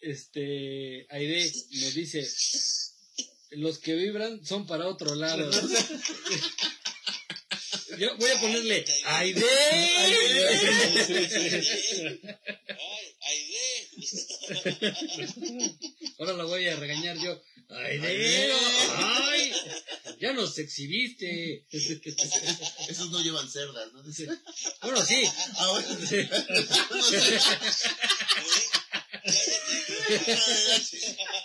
Este, 0.00 1.06
Aide 1.10 1.52
nos 1.82 1.94
dice, 1.94 2.26
los 3.50 3.78
que 3.78 3.94
vibran 3.96 4.44
son 4.46 4.66
para 4.66 4.86
otro 4.88 5.14
lado. 5.16 5.50
Yo 7.98 8.16
voy 8.16 8.30
a 8.30 8.40
ponerle, 8.40 8.84
Aide. 9.04 9.44
Ay, 9.44 10.14
Aide. 13.22 14.78
Ahora 16.18 16.32
la 16.34 16.44
voy 16.44 16.68
a 16.68 16.76
regañar 16.76 17.16
yo. 17.18 17.40
Aide, 17.70 18.50
ay, 18.96 19.52
ya 20.20 20.32
nos 20.32 20.58
exhibiste. 20.58 21.66
Esos 22.88 23.10
no 23.10 23.20
llevan 23.22 23.48
cerdas, 23.50 23.92
¿no? 23.92 24.02
Bueno, 24.82 25.04
sí. 25.04 25.22
Ah, 25.58 25.68
bueno. 25.70 25.88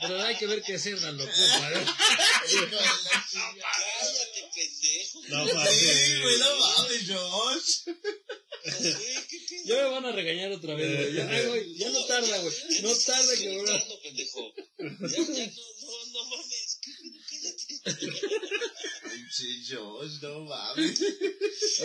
Pero 0.02 0.22
hay 0.24 0.36
que 0.38 0.48
ver 0.48 0.62
qué 0.64 0.76
hacer, 0.76 1.02
la 1.02 1.12
locura. 1.12 1.60
Cállate, 1.60 1.86
pendejo. 4.56 5.20
No, 5.30 5.46
Sí, 5.48 5.54
mames. 5.54 6.22
güey, 6.22 6.38
no 6.40 6.56
mames, 6.60 7.10
Josh. 7.10 7.72
Pedo. 8.64 9.00
Ya 9.66 9.76
me 9.76 9.90
van 9.92 10.06
a 10.06 10.12
regañar 10.12 10.52
otra 10.52 10.76
vez, 10.76 10.92
güey. 10.94 11.14
Ya, 11.14 11.30
ay, 11.30 11.46
güey, 11.48 11.78
ya 11.78 11.90
no 11.90 12.06
tarda, 12.06 12.38
güey. 12.42 12.54
No 12.82 12.94
tarda 12.98 13.36
que 13.38 14.00
pendejo. 14.04 14.54
Ya, 14.78 14.86
ya 15.08 15.48
no, 15.48 15.64
no, 15.82 16.06
no 16.12 16.26
mames. 16.26 16.80
Pinche 19.12 19.48
Josh, 19.70 20.22
no 20.22 20.42
mames. 20.46 21.00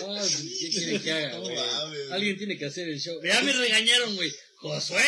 Ah, 0.02 0.26
¿Qué 0.60 0.70
quieren 0.70 1.02
que 1.02 1.12
haga, 1.12 1.30
No 1.38 1.42
güey? 1.42 1.56
mames. 1.56 2.10
Alguien 2.10 2.36
tiene 2.38 2.58
que 2.58 2.66
hacer 2.66 2.88
el 2.88 3.00
show. 3.00 3.20
Ya 3.22 3.40
me 3.42 3.52
regañaron, 3.52 4.16
güey. 4.16 4.32
Josué. 4.56 5.00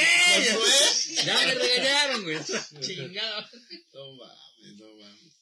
Josué. 0.52 1.24
Ya 1.26 1.46
me 1.46 1.54
regañaron, 1.54 2.22
güey. 2.22 2.38
Chingado. 2.82 3.46
No 3.94 4.12
mames, 4.14 4.76
no 4.76 4.94
mames. 4.96 5.32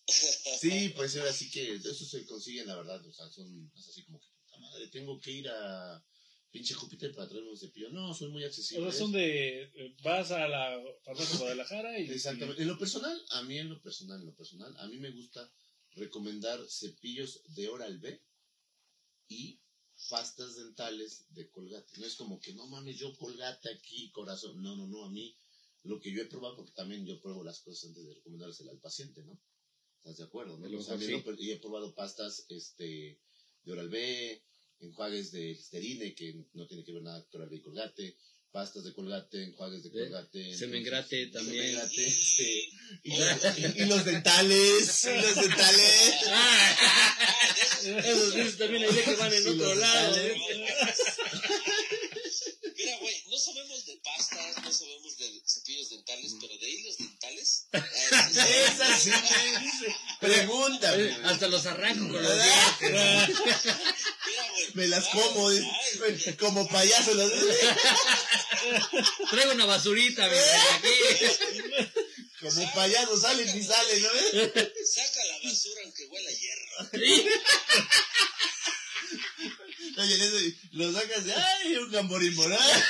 Sí, 0.61 0.93
pues 0.97 1.15
ahora 1.17 1.33
sí 1.33 1.51
que 1.51 1.75
eso 1.75 2.07
se 2.07 2.25
consigue, 2.25 2.65
la 2.65 2.77
verdad. 2.77 3.05
O 3.07 3.13
sea, 3.13 3.29
son 3.29 3.71
así 3.77 4.03
como 4.05 4.19
que, 4.21 4.27
puta 4.29 4.59
madre, 4.59 4.89
tengo 4.89 5.21
que 5.21 5.31
ir 5.33 5.49
a 5.49 6.03
pinche 6.51 6.75
Júpiter 6.75 7.15
para 7.15 7.29
traerme 7.29 7.51
un 7.51 7.59
cepillo. 7.59 7.91
No, 7.91 8.15
son 8.15 8.31
muy 8.33 8.43
O 8.45 8.47
accesibles. 8.47 8.95
sea, 8.95 8.99
son 9.05 9.13
de. 9.13 9.63
eh, 9.65 9.97
Vas 10.03 10.31
a 10.31 10.49
la 10.49 10.83
farmacia 11.05 11.33
de 11.33 11.39
Guadalajara 11.39 11.99
y. 11.99 12.11
Exactamente. 12.11 12.63
En 12.63 12.69
lo 12.69 12.79
personal, 12.79 13.21
a 13.31 13.43
mí 13.43 13.59
en 13.59 13.69
lo 13.69 13.81
personal, 13.83 14.21
en 14.21 14.27
lo 14.27 14.35
personal, 14.35 14.75
a 14.79 14.87
mí 14.87 14.97
me 14.99 15.11
gusta 15.11 15.51
recomendar 15.93 16.59
cepillos 16.69 17.43
de 17.55 17.69
Oral 17.69 17.99
B 17.99 18.23
y 19.29 19.61
pastas 20.11 20.57
dentales 20.57 21.27
de 21.35 21.51
Colgate. 21.51 21.99
No 21.99 22.07
es 22.07 22.15
como 22.15 22.41
que, 22.41 22.53
no 22.55 22.67
mames, 22.67 22.99
yo 22.99 23.15
Colgate 23.17 23.69
aquí, 23.71 24.11
corazón. 24.11 24.63
No, 24.63 24.77
no, 24.77 24.87
no, 24.87 25.05
a 25.05 25.11
mí 25.11 25.37
lo 25.85 26.01
que 26.01 26.13
yo 26.13 26.23
he 26.23 26.27
probado, 26.27 26.57
porque 26.57 26.73
también 26.73 27.05
yo 27.07 27.21
pruebo 27.21 27.43
las 27.45 27.61
cosas 27.61 27.89
antes 27.91 28.05
de 28.07 28.15
recomendárselas 28.15 28.75
al 28.75 28.81
paciente, 28.81 29.23
¿no? 29.25 29.41
¿Estás 29.99 30.17
de 30.19 30.25
acuerdo? 30.25 30.57
¿no? 30.59 30.69
Lo 30.69 30.79
O 30.79 30.83
sea, 30.83 30.97
lo- 30.97 31.35
y 31.39 31.51
he 31.51 31.59
probado 31.59 31.95
pastas 31.95 32.47
este, 32.49 33.21
de 33.65 33.73
Oral 33.73 33.89
B, 33.89 34.43
enjuagues 34.81 35.33
de 35.33 35.41
Listerine, 35.55 36.15
que 36.15 36.35
no 36.55 36.67
tiene 36.67 36.85
que 36.85 36.93
ver 36.93 37.03
nada 37.03 37.25
con 37.31 37.49
B 37.49 37.57
y 37.57 37.61
Colgate, 37.63 38.17
pastas 38.51 38.85
de 38.85 38.93
Colgate, 38.95 39.43
enjuagues 39.45 39.83
de 39.85 39.91
De 39.91 39.99
Colgate. 40.11 40.57
Semengrate 40.57 41.27
también. 41.29 41.65
Semengrate, 41.65 42.07
este, 42.07 42.69
y, 43.05 43.13
y 43.83 43.87
los 43.87 44.05
dentales, 44.05 45.05
y 45.05 45.21
los 45.21 45.35
dentales. 45.35 46.15
Ah, 46.29 46.77
esos 48.05 48.35
dices 48.35 48.59
también 48.59 48.83
hay 48.85 48.95
que 49.05 49.15
van 49.15 49.33
en 49.33 49.43
Y 49.45 49.49
otro 49.49 49.75
lado. 49.77 50.15
dentales. 50.15 50.69
Mira, 52.77 52.97
güey, 53.01 53.15
no 53.29 53.39
sabemos 53.39 53.87
de 53.87 53.97
pastas, 54.05 54.63
no 54.65 54.73
sabemos 54.73 55.17
de 55.19 55.43
cepillos 55.47 55.91
dentales, 55.91 56.35
pero 56.41 56.57
de 56.59 56.71
hilos 56.71 56.97
dentales. 56.99 57.67
ah, 57.73 58.31
Esa 58.31 58.99
sí 58.99 59.11
me 59.11 59.61
dice. 59.65 59.97
Pregúntame. 60.21 61.03
Eh, 61.05 61.17
Hasta 61.25 61.49
los 61.49 61.67
arranco 61.67 62.13
con 62.13 62.23
los 62.23 62.33
dientes. 62.81 63.37
Me 64.75 64.87
las 64.87 65.07
como, 65.09 65.49
ay, 65.49 66.37
como 66.39 66.69
payaso. 66.69 67.15
Las... 67.15 67.31
Traigo 69.31 69.53
una 69.53 69.67
basurita, 69.67 70.29
mira, 70.29 70.43
aquí. 70.75 70.91
Como 72.41 72.73
payaso 72.73 73.19
salen 73.21 73.49
y 73.49 73.63
salen, 73.63 74.03
¿no? 74.03 74.09
Saca 74.09 75.25
la 75.25 75.39
basura 75.43 75.81
aunque 75.85 76.07
huela 76.07 76.31
a 76.31 76.33
hierro. 76.33 76.67
Oye, 79.99 80.15
en 80.15 80.21
eso, 80.21 80.37
lo 80.73 80.93
sacas 80.93 81.25
de, 81.25 81.35
ay, 81.35 81.77
un 81.77 81.91
gamborín 81.91 82.35
moral. 82.37 82.85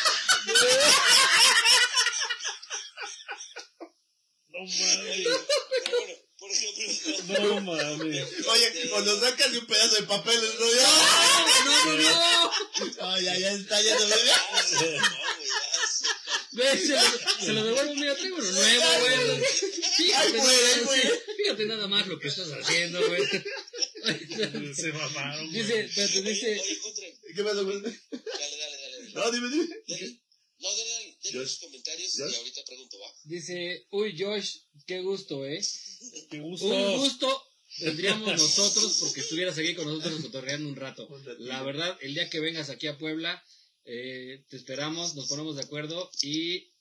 No 4.49 4.59
mames. 4.61 5.27
Pero 5.85 5.99
bueno, 5.99 6.15
por 6.39 6.51
ejemplo. 6.51 6.85
No 7.29 7.61
mames. 7.61 8.27
Oye, 8.47 8.91
o 8.93 9.01
lo 9.01 9.21
sacas 9.21 9.53
de 9.53 9.59
un 9.59 9.67
pedazo 9.67 9.95
de 9.97 10.03
papel, 10.05 10.41
¿no? 10.59 10.67
No, 11.65 11.97
no, 11.97 12.03
no. 12.03 12.53
Ay, 13.09 13.25
ya, 13.25 13.39
ya 13.39 13.53
está, 13.53 13.81
ya 13.83 13.95
me 13.99 14.05
ve. 14.07 14.11
No, 14.11 14.17
güey, 14.51 14.79
ya, 15.49 15.87
sí. 15.89 16.05
Ve, 16.53 16.79
se 16.79 16.89
lo, 16.95 17.45
se 17.47 17.53
lo 17.53 17.65
devuelvo, 17.65 17.95
mira, 17.95 18.17
tengo 18.17 18.37
uno 18.37 18.51
nuevo, 18.51 18.85
güey. 19.01 19.45
Fíjate, 19.97 20.27
Ay, 20.27 20.33
güey, 20.33 20.85
güey. 20.85 21.03
fíjate 21.37 21.67
nada 21.67 21.87
más 21.89 22.07
lo 22.07 22.19
que 22.19 22.29
estás 22.29 22.49
haciendo, 22.53 23.07
güey. 23.07 23.23
Se 24.75 24.93
mamaron. 24.93 25.51
güey. 25.51 25.63
Dice, 25.63 25.81
espérate, 25.85 26.19
Oye, 26.21 26.31
dice, 26.31 26.61
oye, 26.61 27.19
¿Qué 27.35 27.45
pasó, 27.45 27.65
güey? 27.65 27.81
dale, 27.83 27.93
dale, 28.11 28.57
dale. 28.59 29.03
dale. 29.03 29.13
No, 29.15 29.31
dime, 29.31 29.49
dime. 29.51 29.67
Dale. 29.87 30.21
No, 30.61 30.69
dale, 30.77 30.91
dale, 30.91 31.19
dale 31.23 31.33
Josh. 31.33 31.35
los 31.35 31.59
comentarios 31.59 32.13
Josh. 32.17 32.33
y 32.33 32.37
ahorita 32.37 32.61
pregunto, 32.67 32.99
va. 32.99 33.13
dice, 33.25 33.87
uy, 33.91 34.17
Josh, 34.19 34.57
qué 34.87 35.01
gusto, 35.03 35.47
¿eh? 35.47 35.61
Qué 36.31 36.41
Un 36.41 36.51
gusto. 36.51 36.99
gusto 36.99 37.43
tendríamos 37.81 38.29
nosotros 38.33 38.97
porque 39.01 39.21
estuvieras 39.21 39.57
aquí 39.59 39.75
con 39.75 39.87
nosotros 39.87 40.21
cotorreando 40.23 40.69
un 40.69 40.77
rato. 40.77 41.09
La 41.39 41.63
verdad, 41.63 41.97
el 42.01 42.15
día 42.15 42.29
que 42.31 42.41
vengas 42.41 42.71
aquí 42.71 42.87
a 42.87 42.99
Puebla, 42.99 43.43
eh, 43.85 44.45
te 44.49 44.57
esperamos, 44.57 45.15
nos 45.15 45.29
ponemos 45.29 45.57
de 45.57 45.63
acuerdo 45.63 46.11
y 46.23 46.73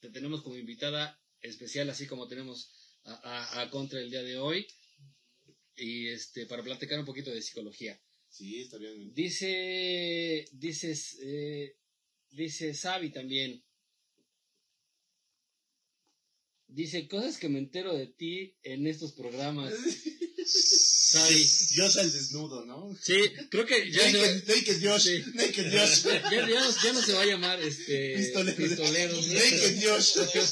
te 0.00 0.10
tenemos 0.10 0.42
como 0.42 0.56
invitada 0.56 1.18
especial, 1.40 1.88
así 1.90 2.06
como 2.06 2.26
tenemos 2.28 2.70
a, 3.04 3.12
a- 3.14 3.60
a 3.62 3.70
Contra 3.70 4.00
el 4.00 4.10
día 4.10 4.22
de 4.22 4.38
hoy, 4.38 4.66
y 5.76 6.08
este 6.08 6.46
para 6.46 6.62
platicar 6.62 6.98
un 6.98 7.06
poquito 7.06 7.30
de 7.30 7.40
psicología. 7.42 7.98
Sí, 8.28 8.60
está 8.60 8.76
bien. 8.78 9.12
Dice, 9.14 10.46
dices, 10.52 11.18
eh, 11.22 11.76
dice 12.30 12.74
Sabi 12.74 13.10
también. 13.10 13.62
Dice 16.72 17.08
cosas 17.08 17.36
que 17.38 17.48
me 17.48 17.58
entero 17.58 17.94
de 17.96 18.06
ti 18.06 18.54
en 18.62 18.86
estos 18.86 19.12
programas. 19.12 19.72
Dios 21.74 21.96
al 21.96 22.12
desnudo, 22.12 22.64
¿no? 22.66 22.96
Sí, 23.02 23.14
creo 23.50 23.66
que 23.66 23.90
ya, 23.90 24.02
va- 24.04 24.32
Naked, 24.46 24.78
Josh. 24.82 25.02
Sí. 25.02 25.22
Naked 25.34 25.72
Josh. 25.72 26.02
ya, 26.04 26.30
ya 26.30 26.46
no, 26.60 26.82
ya 26.82 26.92
no 26.92 27.02
se 27.02 27.12
va 27.12 27.22
a 27.22 27.26
llamar 27.26 27.60
este 27.60 28.14
Pistoleros. 28.16 28.54
pistoleros. 28.68 29.26
Naked 29.28 29.82
Josh. 29.84 30.16
No, 30.16 30.26
güey. 30.26 30.46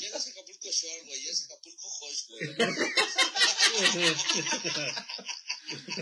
Ya 0.00 0.10
no 0.10 0.16
es 0.16 0.26
Acapulco 0.28 0.70
Shore, 0.70 1.02
güey, 1.06 1.22
ya 1.24 1.30
es 1.30 1.44
Acapulco 1.44 1.86
Hosh, 2.00 2.28
güey. 2.28 2.46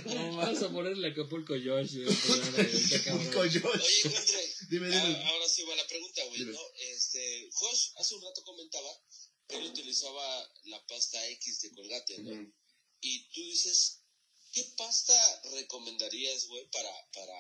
No, 0.06 0.36
Vamos 0.36 0.62
a 0.62 0.70
ponerle 0.70 1.08
Acapulco 1.08 1.54
Josh. 1.54 1.96
güey. 1.96 2.06
Con 2.06 3.32
Josh. 3.32 3.36
Oye, 3.36 3.60
Contre, 3.60 4.54
Dime, 4.70 4.86
dime. 4.88 5.24
ahora 5.24 5.48
sí 5.48 5.62
va 5.68 5.74
la 5.76 5.86
pregunta, 5.86 6.22
güey. 6.28 6.44
¿no? 6.44 6.58
Este, 6.94 7.48
Josh 7.52 7.90
hace 7.98 8.14
un 8.14 8.22
rato 8.22 8.42
comentaba 8.44 8.88
él 9.48 9.64
utilizaba 9.64 10.52
la 10.64 10.84
pasta 10.86 11.24
X 11.28 11.60
de 11.62 11.70
Colgate, 11.72 12.18
¿no? 12.18 12.52
Y 13.00 13.28
tú 13.30 13.40
dices, 13.42 14.00
¿qué 14.52 14.64
pasta 14.76 15.14
recomendarías, 15.52 16.46
güey, 16.48 16.68
para, 16.70 17.10
para... 17.12 17.38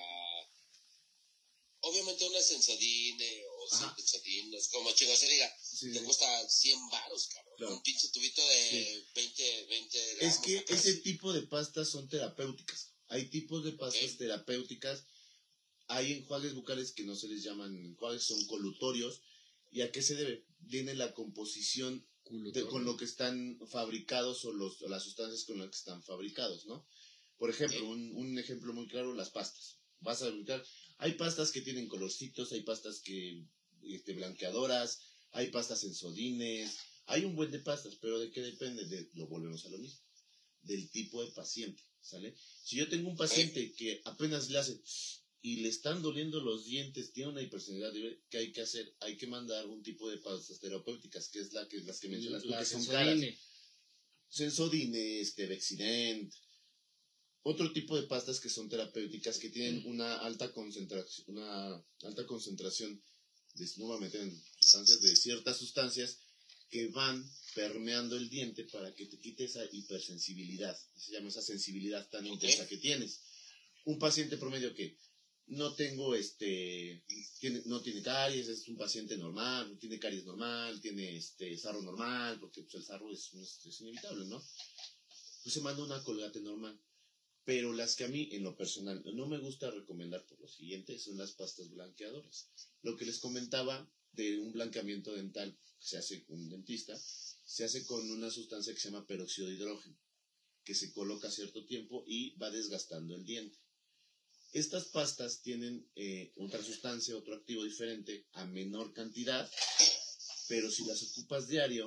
Obviamente 1.80 2.26
una 2.26 2.40
Sensodyne 2.40 3.44
o. 3.46 3.68
Sensodyne, 3.94 4.56
es 4.56 4.68
como 4.68 4.90
chingos 4.92 5.18
se 5.18 5.28
diga, 5.28 5.56
Sí, 5.62 5.92
te 5.92 5.98
sí. 6.00 6.04
cuesta 6.04 6.48
100 6.48 6.88
varos, 6.88 7.28
cabrón. 7.28 7.54
Claro. 7.58 7.74
Un 7.76 7.82
pinche 7.82 8.08
tubito 8.08 8.46
de 8.48 9.06
20, 9.14 9.66
20 9.66 10.26
Es 10.26 10.38
que 10.38 10.58
acá, 10.58 10.74
ese 10.74 10.94
tipo 10.96 11.32
de 11.32 11.42
pastas 11.42 11.88
son 11.90 12.08
terapéuticas. 12.08 12.92
Hay 13.08 13.28
tipos 13.30 13.64
de 13.64 13.72
pastas 13.72 14.16
terapéuticas. 14.16 15.04
Hay 15.88 16.12
enjuagues 16.12 16.54
bucales 16.54 16.92
que 16.92 17.04
no 17.04 17.14
se 17.14 17.28
les 17.28 17.44
llaman 17.44 17.76
enjuagues, 17.76 18.24
son 18.24 18.44
colutorios. 18.46 19.20
¿Y 19.70 19.82
a 19.82 19.92
qué 19.92 20.02
se 20.02 20.14
debe? 20.14 20.44
Viene 20.60 20.94
la 20.94 21.12
composición 21.12 22.06
de- 22.52 22.62
con 22.66 22.84
lo 22.84 22.96
que 22.96 23.04
están 23.04 23.58
fabricados 23.68 24.44
o, 24.44 24.52
los, 24.52 24.80
o 24.82 24.88
las 24.88 25.02
sustancias 25.04 25.44
con 25.44 25.58
las 25.58 25.68
que 25.70 25.76
están 25.76 26.02
fabricados, 26.02 26.66
¿no? 26.66 26.86
Por 27.38 27.50
ejemplo, 27.50 27.86
un, 27.88 28.12
un 28.16 28.38
ejemplo 28.38 28.72
muy 28.72 28.88
claro, 28.88 29.14
las 29.14 29.30
pastas. 29.30 29.78
Vas 30.00 30.22
a 30.22 30.26
fabricar, 30.26 30.64
hay 30.98 31.12
pastas 31.12 31.52
que 31.52 31.60
tienen 31.60 31.86
colorcitos, 31.88 32.52
hay 32.52 32.62
pastas 32.62 33.00
que, 33.00 33.44
este, 33.82 34.14
blanqueadoras, 34.14 35.00
hay 35.32 35.48
pastas 35.50 35.84
en 35.84 35.94
sodines, 35.94 36.76
hay 37.06 37.24
un 37.24 37.36
buen 37.36 37.50
de 37.50 37.60
pastas, 37.60 37.96
pero 38.00 38.18
¿de 38.18 38.30
qué 38.30 38.40
depende? 38.40 38.86
De, 38.86 39.10
lo 39.14 39.26
volvemos 39.28 39.64
a 39.66 39.68
lo 39.70 39.78
mismo, 39.78 40.00
del 40.62 40.90
tipo 40.90 41.22
de 41.24 41.30
paciente, 41.32 41.82
¿sale? 42.00 42.34
Si 42.64 42.76
yo 42.76 42.88
tengo 42.88 43.08
un 43.10 43.16
paciente 43.16 43.72
que 43.74 44.00
apenas 44.04 44.48
le 44.50 44.58
hace 44.58 44.80
y 45.46 45.58
le 45.58 45.68
están 45.68 46.02
doliendo 46.02 46.40
los 46.40 46.64
dientes, 46.64 47.12
tiene 47.12 47.30
una 47.30 47.40
hipersensibilidad, 47.40 48.18
¿qué 48.28 48.38
hay 48.38 48.50
que 48.50 48.62
hacer? 48.62 48.92
Hay 48.98 49.16
que 49.16 49.28
mandar 49.28 49.64
un 49.68 49.80
tipo 49.80 50.10
de 50.10 50.18
pastas 50.18 50.58
terapéuticas, 50.58 51.28
que 51.28 51.38
es 51.38 51.52
la 51.52 51.68
que 51.68 51.78
las 51.82 52.00
que 52.00 52.08
mencionas 52.08 52.42
tú, 52.42 52.48
que 52.48 52.64
son 52.64 52.84
caras. 52.86 53.06
Sensodine. 53.06 53.38
Sensodine, 54.28 55.20
este, 55.20 55.46
Vexident, 55.46 56.34
otro 57.42 57.72
tipo 57.72 57.94
de 57.94 58.08
pastas 58.08 58.40
que 58.40 58.48
son 58.48 58.68
terapéuticas 58.68 59.38
que 59.38 59.50
tienen 59.50 59.86
una 59.86 60.16
alta 60.16 60.52
concentración, 60.52 61.24
una 61.28 61.80
alta 62.02 62.26
concentración 62.26 63.00
de, 63.54 63.70
nuevamente 63.76 64.20
en 64.20 64.42
sustancias 64.60 65.00
de 65.00 65.14
ciertas 65.14 65.58
sustancias 65.58 66.18
que 66.70 66.88
van 66.88 67.24
permeando 67.54 68.16
el 68.16 68.28
diente 68.28 68.64
para 68.64 68.92
que 68.92 69.06
te 69.06 69.20
quite 69.20 69.44
esa 69.44 69.64
hipersensibilidad, 69.70 70.76
se 70.96 71.12
llama 71.12 71.28
esa 71.28 71.40
sensibilidad 71.40 72.04
tan 72.10 72.26
intensa 72.26 72.66
que 72.66 72.78
tienes. 72.78 73.20
Un 73.84 74.00
paciente 74.00 74.36
promedio 74.36 74.74
que 74.74 74.96
no 75.48 75.74
tengo 75.74 76.14
este 76.14 77.02
no 77.66 77.80
tiene 77.80 78.02
caries, 78.02 78.48
es 78.48 78.68
un 78.68 78.76
paciente 78.76 79.16
normal, 79.16 79.78
tiene 79.78 79.98
caries 79.98 80.24
normal, 80.24 80.80
tiene 80.80 81.16
este 81.16 81.56
sarro 81.58 81.82
normal, 81.82 82.38
porque 82.40 82.62
pues, 82.62 82.74
el 82.74 82.84
sarro 82.84 83.12
es, 83.12 83.32
es- 83.34 83.64
es 83.66 83.80
inevitable, 83.80 84.26
¿no? 84.26 84.42
Pues 85.42 85.54
se 85.54 85.60
manda 85.62 85.82
una 85.82 86.02
colgate 86.04 86.40
normal. 86.42 86.78
Pero 87.44 87.72
las 87.72 87.96
que 87.96 88.04
a 88.04 88.08
mí, 88.08 88.28
en 88.32 88.42
lo 88.44 88.56
personal, 88.56 89.02
no 89.14 89.26
me 89.28 89.38
gusta 89.38 89.70
recomendar 89.70 90.26
por 90.26 90.40
lo 90.40 90.48
siguiente 90.48 90.98
son 90.98 91.18
las 91.18 91.32
pastas 91.32 91.70
blanqueadoras. 91.70 92.48
Lo 92.82 92.96
que 92.96 93.06
les 93.06 93.18
comentaba 93.20 93.90
de 94.12 94.38
un 94.40 94.52
blanqueamiento 94.52 95.14
dental 95.14 95.56
que 95.80 95.86
se 95.86 95.98
hace 95.98 96.24
con 96.24 96.40
un 96.40 96.50
dentista, 96.50 96.98
se 97.44 97.64
hace 97.64 97.86
con 97.86 98.10
una 98.10 98.30
sustancia 98.30 98.74
que 98.74 98.80
se 98.80 98.90
llama 98.90 99.06
peróxido 99.06 99.48
de 99.48 99.54
hidrógeno, 99.54 99.96
que 100.64 100.74
se 100.74 100.92
coloca 100.92 101.30
cierto 101.30 101.66
tiempo 101.66 102.04
y 102.06 102.36
va 102.38 102.50
desgastando 102.50 103.16
el 103.16 103.24
diente. 103.26 103.58
Estas 104.52 104.86
pastas 104.86 105.42
tienen 105.42 105.86
eh, 105.96 106.32
otra 106.36 106.62
sustancia, 106.62 107.16
otro 107.16 107.34
activo 107.34 107.64
diferente, 107.64 108.26
a 108.32 108.46
menor 108.46 108.92
cantidad, 108.92 109.50
pero 110.48 110.70
si 110.70 110.84
las 110.86 111.02
ocupas 111.02 111.48
diario, 111.48 111.86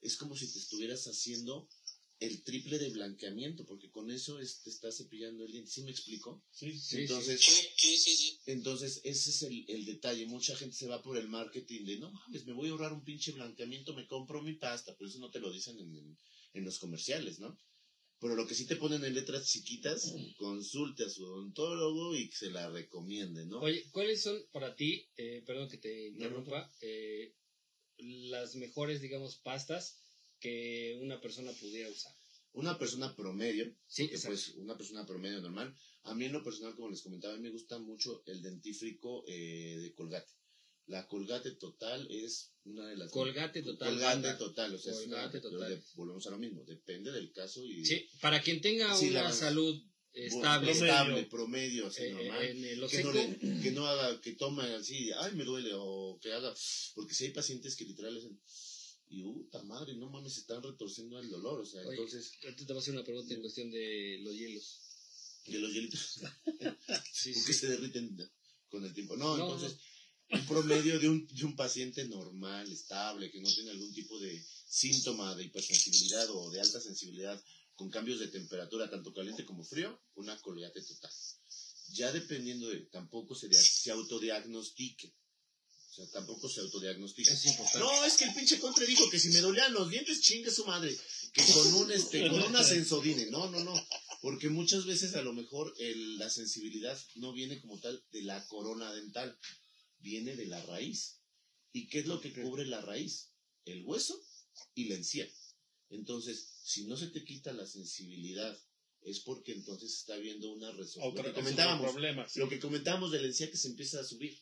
es 0.00 0.16
como 0.16 0.36
si 0.36 0.50
te 0.52 0.58
estuvieras 0.58 1.04
haciendo 1.06 1.68
el 2.18 2.42
triple 2.44 2.78
de 2.78 2.88
blanqueamiento, 2.90 3.66
porque 3.66 3.90
con 3.90 4.10
eso 4.10 4.40
es- 4.40 4.62
te 4.62 4.70
estás 4.70 4.96
cepillando 4.96 5.44
el 5.44 5.52
diente. 5.52 5.70
¿Sí 5.70 5.82
me 5.82 5.90
explico? 5.90 6.42
Sí, 6.50 6.78
Sí, 6.78 6.96
entonces, 7.00 7.40
Sí, 7.42 7.52
sí, 7.76 7.98
sí, 7.98 8.16
sí. 8.16 8.38
entonces 8.46 9.00
ese 9.04 9.30
es 9.30 9.42
el, 9.42 9.64
el 9.68 9.84
detalle. 9.84 10.24
Mucha 10.26 10.56
gente 10.56 10.74
se 10.76 10.86
va 10.86 11.02
por 11.02 11.18
el 11.18 11.28
marketing 11.28 11.84
de, 11.84 11.98
no 11.98 12.10
mames, 12.10 12.46
me 12.46 12.54
voy 12.54 12.68
a 12.68 12.72
ahorrar 12.72 12.94
un 12.94 13.04
pinche 13.04 13.32
blanqueamiento, 13.32 13.92
me 13.92 14.06
compro 14.06 14.40
mi 14.40 14.54
pasta, 14.54 14.96
pero 14.96 15.10
eso 15.10 15.18
no 15.18 15.30
te 15.30 15.40
lo 15.40 15.52
dicen 15.52 15.78
en, 15.78 15.94
en- 15.94 16.18
en 16.54 16.64
los 16.64 16.78
comerciales, 16.78 17.38
¿no? 17.38 17.58
Pero 18.18 18.34
lo 18.34 18.46
que 18.46 18.54
sí 18.54 18.66
te 18.66 18.76
ponen 18.76 19.04
en 19.04 19.14
letras 19.14 19.46
chiquitas, 19.46 20.14
consulte 20.38 21.04
a 21.04 21.10
su 21.10 21.24
odontólogo 21.24 22.16
y 22.16 22.30
que 22.30 22.36
se 22.36 22.50
la 22.50 22.70
recomiende, 22.70 23.44
¿no? 23.46 23.60
Oye, 23.60 23.84
¿cuáles 23.92 24.22
son 24.22 24.42
para 24.52 24.74
ti, 24.74 25.06
eh, 25.16 25.42
perdón 25.46 25.68
que 25.68 25.76
te 25.76 26.08
interrumpa, 26.08 26.70
eh, 26.80 27.34
las 27.98 28.56
mejores, 28.56 29.00
digamos, 29.00 29.36
pastas 29.36 29.98
que 30.40 30.98
una 31.02 31.20
persona 31.20 31.52
pudiera 31.52 31.90
usar? 31.90 32.12
Una 32.52 32.78
persona 32.78 33.14
promedio, 33.14 33.70
Sí, 33.86 34.08
pues 34.08 34.54
una 34.56 34.76
persona 34.78 35.04
promedio 35.04 35.42
normal, 35.42 35.76
a 36.04 36.14
mí 36.14 36.24
en 36.24 36.32
lo 36.32 36.42
personal, 36.42 36.74
como 36.74 36.88
les 36.88 37.02
comentaba, 37.02 37.34
a 37.34 37.36
mí 37.36 37.42
me 37.42 37.50
gusta 37.50 37.78
mucho 37.78 38.22
el 38.26 38.40
dentífrico 38.40 39.24
eh, 39.28 39.76
de 39.78 39.92
Colgate. 39.92 40.32
La 40.86 41.06
Colgate 41.08 41.50
Total 41.52 42.06
es 42.10 42.52
una 42.64 42.86
de 42.86 42.96
las... 42.96 43.10
Colgate 43.10 43.62
Total, 43.62 43.88
Colgate 43.88 44.04
banda. 44.14 44.38
Total, 44.38 44.74
o 44.74 44.78
sea, 44.78 44.92
es 44.92 44.98
una- 45.06 45.16
Colgate 45.16 45.40
pero 45.40 45.50
Total. 45.50 45.70
de- 45.70 45.82
volvemos 45.94 46.26
a 46.26 46.30
lo 46.30 46.38
mismo, 46.38 46.64
depende 46.64 47.10
del 47.12 47.32
caso 47.32 47.64
y... 47.64 47.84
Sí, 47.84 48.08
para 48.20 48.40
quien 48.40 48.60
tenga 48.60 48.96
Sí, 48.96 49.08
una 49.10 49.24
la- 49.24 49.32
salud 49.32 49.82
estable, 50.12 50.68
Promedio. 50.72 50.84
estable, 50.86 51.22
promedio, 51.24 51.86
así 51.88 52.02
eh, 52.04 52.12
normal. 52.12 52.44
en 52.44 52.64
el 52.64 52.88
que 52.88 53.02
no, 53.04 53.12
le- 53.12 53.38
que 53.62 53.70
no 53.72 53.86
haga, 53.86 54.20
que 54.20 54.32
tome 54.32 54.62
así, 54.74 55.10
ay, 55.18 55.34
me 55.34 55.44
duele, 55.44 55.70
o 55.74 56.18
que 56.22 56.32
haga, 56.32 56.54
porque 56.94 57.14
si 57.14 57.24
hay 57.24 57.30
pacientes 57.32 57.74
que 57.76 57.84
literal 57.84 58.16
hacen, 58.16 58.40
y 59.08 59.22
puta 59.22 59.62
madre, 59.64 59.94
no 59.94 60.08
mames, 60.08 60.34
se 60.34 60.40
están 60.40 60.62
retorciendo 60.62 61.18
el 61.18 61.28
dolor, 61.28 61.60
o 61.60 61.66
sea, 61.66 61.80
Oye, 61.82 61.90
entonces, 61.90 62.32
ahorita 62.44 62.64
te 62.66 62.72
voy 62.72 62.76
a 62.78 62.82
hacer 62.82 62.94
una 62.94 63.04
pregunta 63.04 63.34
en 63.34 63.40
cuestión 63.40 63.70
de 63.70 64.18
los 64.22 64.34
hielos. 64.34 64.80
de 65.48 65.58
los 65.58 65.72
hielitos, 65.72 66.20
Sí, 67.12 67.32
porque 67.34 67.52
sí. 67.52 67.54
se 67.54 67.68
derriten 67.68 68.16
con 68.70 68.84
el 68.84 68.92
tiempo. 68.94 69.16
No, 69.16 69.36
No, 69.36 69.44
entonces, 69.54 69.78
un 70.30 70.46
promedio 70.46 70.98
de 70.98 71.08
un, 71.08 71.26
de 71.26 71.44
un 71.44 71.56
paciente 71.56 72.04
normal, 72.06 72.70
estable, 72.70 73.30
que 73.30 73.40
no 73.40 73.52
tiene 73.52 73.70
algún 73.70 73.92
tipo 73.92 74.18
de 74.18 74.44
síntoma 74.68 75.34
de 75.34 75.44
hipersensibilidad 75.44 76.28
o 76.30 76.50
de 76.50 76.60
alta 76.60 76.80
sensibilidad, 76.80 77.42
con 77.76 77.90
cambios 77.90 78.18
de 78.20 78.28
temperatura, 78.28 78.90
tanto 78.90 79.12
caliente 79.12 79.44
como 79.44 79.62
frío, 79.64 80.00
una 80.14 80.40
colgate 80.40 80.82
total. 80.82 81.12
Ya 81.92 82.10
dependiendo 82.10 82.68
de, 82.68 82.80
tampoco 82.86 83.34
se, 83.34 83.52
se 83.52 83.90
autodiagnostique. 83.90 85.14
O 85.90 85.94
sea, 85.96 86.10
tampoco 86.10 86.48
se 86.48 86.60
autodiagnostica. 86.60 87.32
Es 87.32 87.46
importante. 87.46 87.78
No, 87.78 88.04
es 88.04 88.14
que 88.16 88.24
el 88.24 88.34
pinche 88.34 88.58
contra 88.58 88.84
dijo 88.84 89.08
que 89.08 89.18
si 89.18 89.28
me 89.30 89.40
dolían 89.40 89.72
los 89.72 89.88
dientes, 89.88 90.20
chingue 90.20 90.50
su 90.50 90.64
madre. 90.66 90.94
Que 91.32 91.44
con 91.52 91.74
un 91.74 91.92
este, 91.92 92.28
con 92.28 92.42
una 92.42 92.62
sensodine. 92.64 93.26
No, 93.30 93.48
no, 93.50 93.62
no. 93.64 93.72
Porque 94.20 94.48
muchas 94.48 94.84
veces 94.84 95.14
a 95.14 95.22
lo 95.22 95.32
mejor 95.32 95.72
el- 95.78 96.18
la 96.18 96.28
sensibilidad 96.28 96.98
no 97.14 97.32
viene 97.32 97.60
como 97.60 97.78
tal 97.80 98.02
de 98.10 98.22
la 98.22 98.46
corona 98.48 98.92
dental, 98.92 99.38
viene 99.98 100.36
de 100.36 100.46
la 100.46 100.62
raíz. 100.66 101.20
¿Y 101.72 101.88
qué 101.88 102.00
es 102.00 102.06
lo 102.06 102.20
que 102.20 102.32
cubre 102.32 102.64
la 102.66 102.80
raíz? 102.80 103.32
El 103.64 103.84
hueso 103.84 104.18
y 104.74 104.84
la 104.86 104.94
encía. 104.94 105.28
Entonces, 105.90 106.60
si 106.64 106.86
no 106.86 106.96
se 106.96 107.08
te 107.08 107.24
quita 107.24 107.52
la 107.52 107.66
sensibilidad, 107.66 108.58
es 109.02 109.20
porque 109.20 109.52
entonces 109.52 109.92
está 109.92 110.14
habiendo 110.14 110.52
una 110.52 110.72
resolución. 110.72 111.14
Lo 111.14 111.22
que 111.22 111.32
comentábamos, 111.32 112.36
lo 112.36 112.48
que 112.48 112.58
comentábamos 112.58 113.12
de 113.12 113.20
la 113.20 113.26
encía 113.28 113.50
que 113.50 113.56
se 113.56 113.68
empieza 113.68 114.00
a 114.00 114.04
subir. 114.04 114.40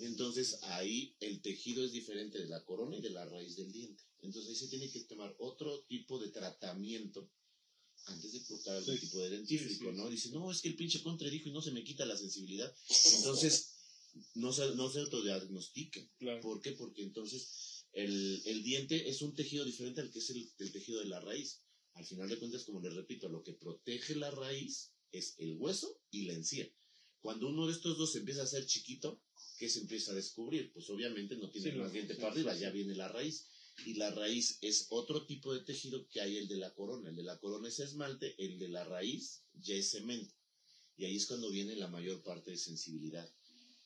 Entonces 0.00 0.58
ahí 0.62 1.16
el 1.20 1.40
tejido 1.42 1.84
es 1.84 1.92
diferente 1.92 2.38
de 2.38 2.46
la 2.48 2.64
corona 2.64 2.96
y 2.96 3.00
de 3.00 3.10
la 3.10 3.24
raíz 3.24 3.56
del 3.56 3.72
diente. 3.72 4.04
Entonces 4.22 4.50
ahí 4.50 4.56
se 4.56 4.68
tiene 4.68 4.90
que 4.90 5.00
tomar 5.00 5.34
otro 5.38 5.84
tipo 5.84 6.18
de 6.18 6.28
tratamiento 6.28 7.30
antes 8.06 8.32
de 8.32 8.42
colocar 8.44 8.76
algún 8.76 8.94
Sí. 8.94 9.00
tipo 9.06 9.18
de 9.18 9.30
dentífrico, 9.30 9.84
Sí, 9.84 9.90
sí. 9.90 9.96
¿no? 9.96 10.08
Dice, 10.08 10.30
no, 10.30 10.50
es 10.50 10.60
que 10.60 10.68
el 10.68 10.76
pinche 10.76 11.02
contra 11.02 11.28
dijo 11.28 11.48
y 11.48 11.52
no 11.52 11.60
se 11.60 11.70
me 11.72 11.84
quita 11.84 12.04
la 12.06 12.16
sensibilidad. 12.16 12.74
Entonces 13.16 13.69
no 14.34 14.52
se, 14.52 14.74
no 14.74 14.90
se 14.90 15.00
autodiagnostiquen. 15.00 16.10
Claro. 16.18 16.40
¿Por 16.40 16.60
qué? 16.60 16.72
Porque 16.72 17.02
entonces 17.02 17.84
el, 17.92 18.42
el 18.44 18.62
diente 18.62 19.08
es 19.08 19.22
un 19.22 19.34
tejido 19.34 19.64
diferente 19.64 20.00
al 20.00 20.10
que 20.10 20.18
es 20.18 20.30
el, 20.30 20.50
el 20.58 20.72
tejido 20.72 21.00
de 21.00 21.06
la 21.06 21.20
raíz. 21.20 21.62
Al 21.94 22.06
final 22.06 22.28
de 22.28 22.38
cuentas, 22.38 22.64
como 22.64 22.80
les 22.80 22.94
repito, 22.94 23.28
lo 23.28 23.42
que 23.42 23.52
protege 23.52 24.14
la 24.14 24.30
raíz 24.30 24.92
es 25.12 25.34
el 25.38 25.56
hueso 25.58 26.00
y 26.10 26.24
la 26.24 26.34
encía. 26.34 26.70
Cuando 27.20 27.48
uno 27.48 27.66
de 27.66 27.72
estos 27.72 27.98
dos 27.98 28.12
se 28.12 28.18
empieza 28.18 28.40
a 28.42 28.44
hacer 28.44 28.64
chiquito, 28.66 29.22
¿qué 29.58 29.68
se 29.68 29.80
empieza 29.80 30.12
a 30.12 30.14
descubrir? 30.14 30.72
Pues 30.72 30.88
obviamente 30.88 31.36
no 31.36 31.50
tiene 31.50 31.72
Sí, 31.72 31.76
más 31.76 31.92
diente 31.92 32.14
sí, 32.14 32.20
para 32.20 32.32
arriba, 32.32 32.54
sí, 32.54 32.60
ya 32.60 32.70
viene 32.70 32.94
la 32.94 33.08
raíz. 33.08 33.46
Y 33.86 33.94
la 33.94 34.10
raíz 34.10 34.58
es 34.62 34.86
otro 34.90 35.26
tipo 35.26 35.52
de 35.54 35.60
tejido 35.60 36.06
que 36.08 36.20
hay 36.20 36.36
el 36.36 36.48
de 36.48 36.56
la 36.56 36.72
corona. 36.74 37.10
El 37.10 37.16
de 37.16 37.22
la 37.22 37.38
corona 37.38 37.68
es 37.68 37.78
esmalte, 37.80 38.34
el 38.38 38.58
de 38.58 38.68
la 38.68 38.84
raíz 38.84 39.42
ya 39.54 39.74
es 39.74 39.90
cemento. 39.90 40.34
Y 40.96 41.04
ahí 41.04 41.16
es 41.16 41.26
cuando 41.26 41.50
viene 41.50 41.76
la 41.76 41.88
mayor 41.88 42.22
parte 42.22 42.50
de 42.50 42.58
sensibilidad, 42.58 43.30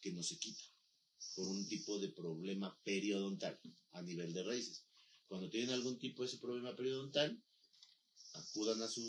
que 0.04 0.12
no 0.12 0.22
se 0.22 0.38
quita, 0.38 0.62
por 1.34 1.48
un 1.48 1.66
tipo 1.66 1.98
de 1.98 2.10
problema 2.10 2.78
periodontal 2.84 3.58
a 3.92 4.02
nivel 4.02 4.34
de 4.34 4.42
raíces. 4.42 4.84
Cuando 5.28 5.48
tienen 5.48 5.70
algún 5.70 5.98
tipo 5.98 6.22
de 6.22 6.28
ese 6.28 6.36
problema 6.36 6.76
periodontal, 6.76 7.42
acudan 8.34 8.82
a 8.82 8.88
su 8.88 9.02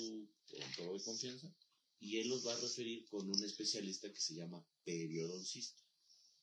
odontólogo 0.53 0.97
de 0.97 1.03
confianza 1.03 1.53
y 1.99 2.17
él 2.19 2.29
los 2.29 2.47
va 2.47 2.53
a 2.53 2.61
referir 2.61 3.05
con 3.09 3.29
un 3.29 3.43
especialista 3.43 4.09
que 4.09 4.21
se 4.21 4.35
llama 4.35 4.65
periodoncista, 4.85 5.83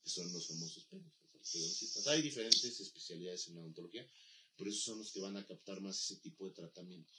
que 0.04 0.10
son 0.10 0.30
los 0.30 0.46
famosos 0.46 0.86
periodoncistas. 0.86 2.06
Hay 2.08 2.20
diferentes 2.20 2.78
especialidades 2.78 3.48
en 3.48 3.54
la 3.54 3.62
odontología, 3.62 4.06
pero 4.54 4.68
esos 4.68 4.84
son 4.84 4.98
los 4.98 5.12
que 5.12 5.20
van 5.20 5.38
a 5.38 5.46
captar 5.46 5.80
más 5.80 5.98
ese 5.98 6.20
tipo 6.20 6.46
de 6.46 6.52
tratamientos. 6.52 7.18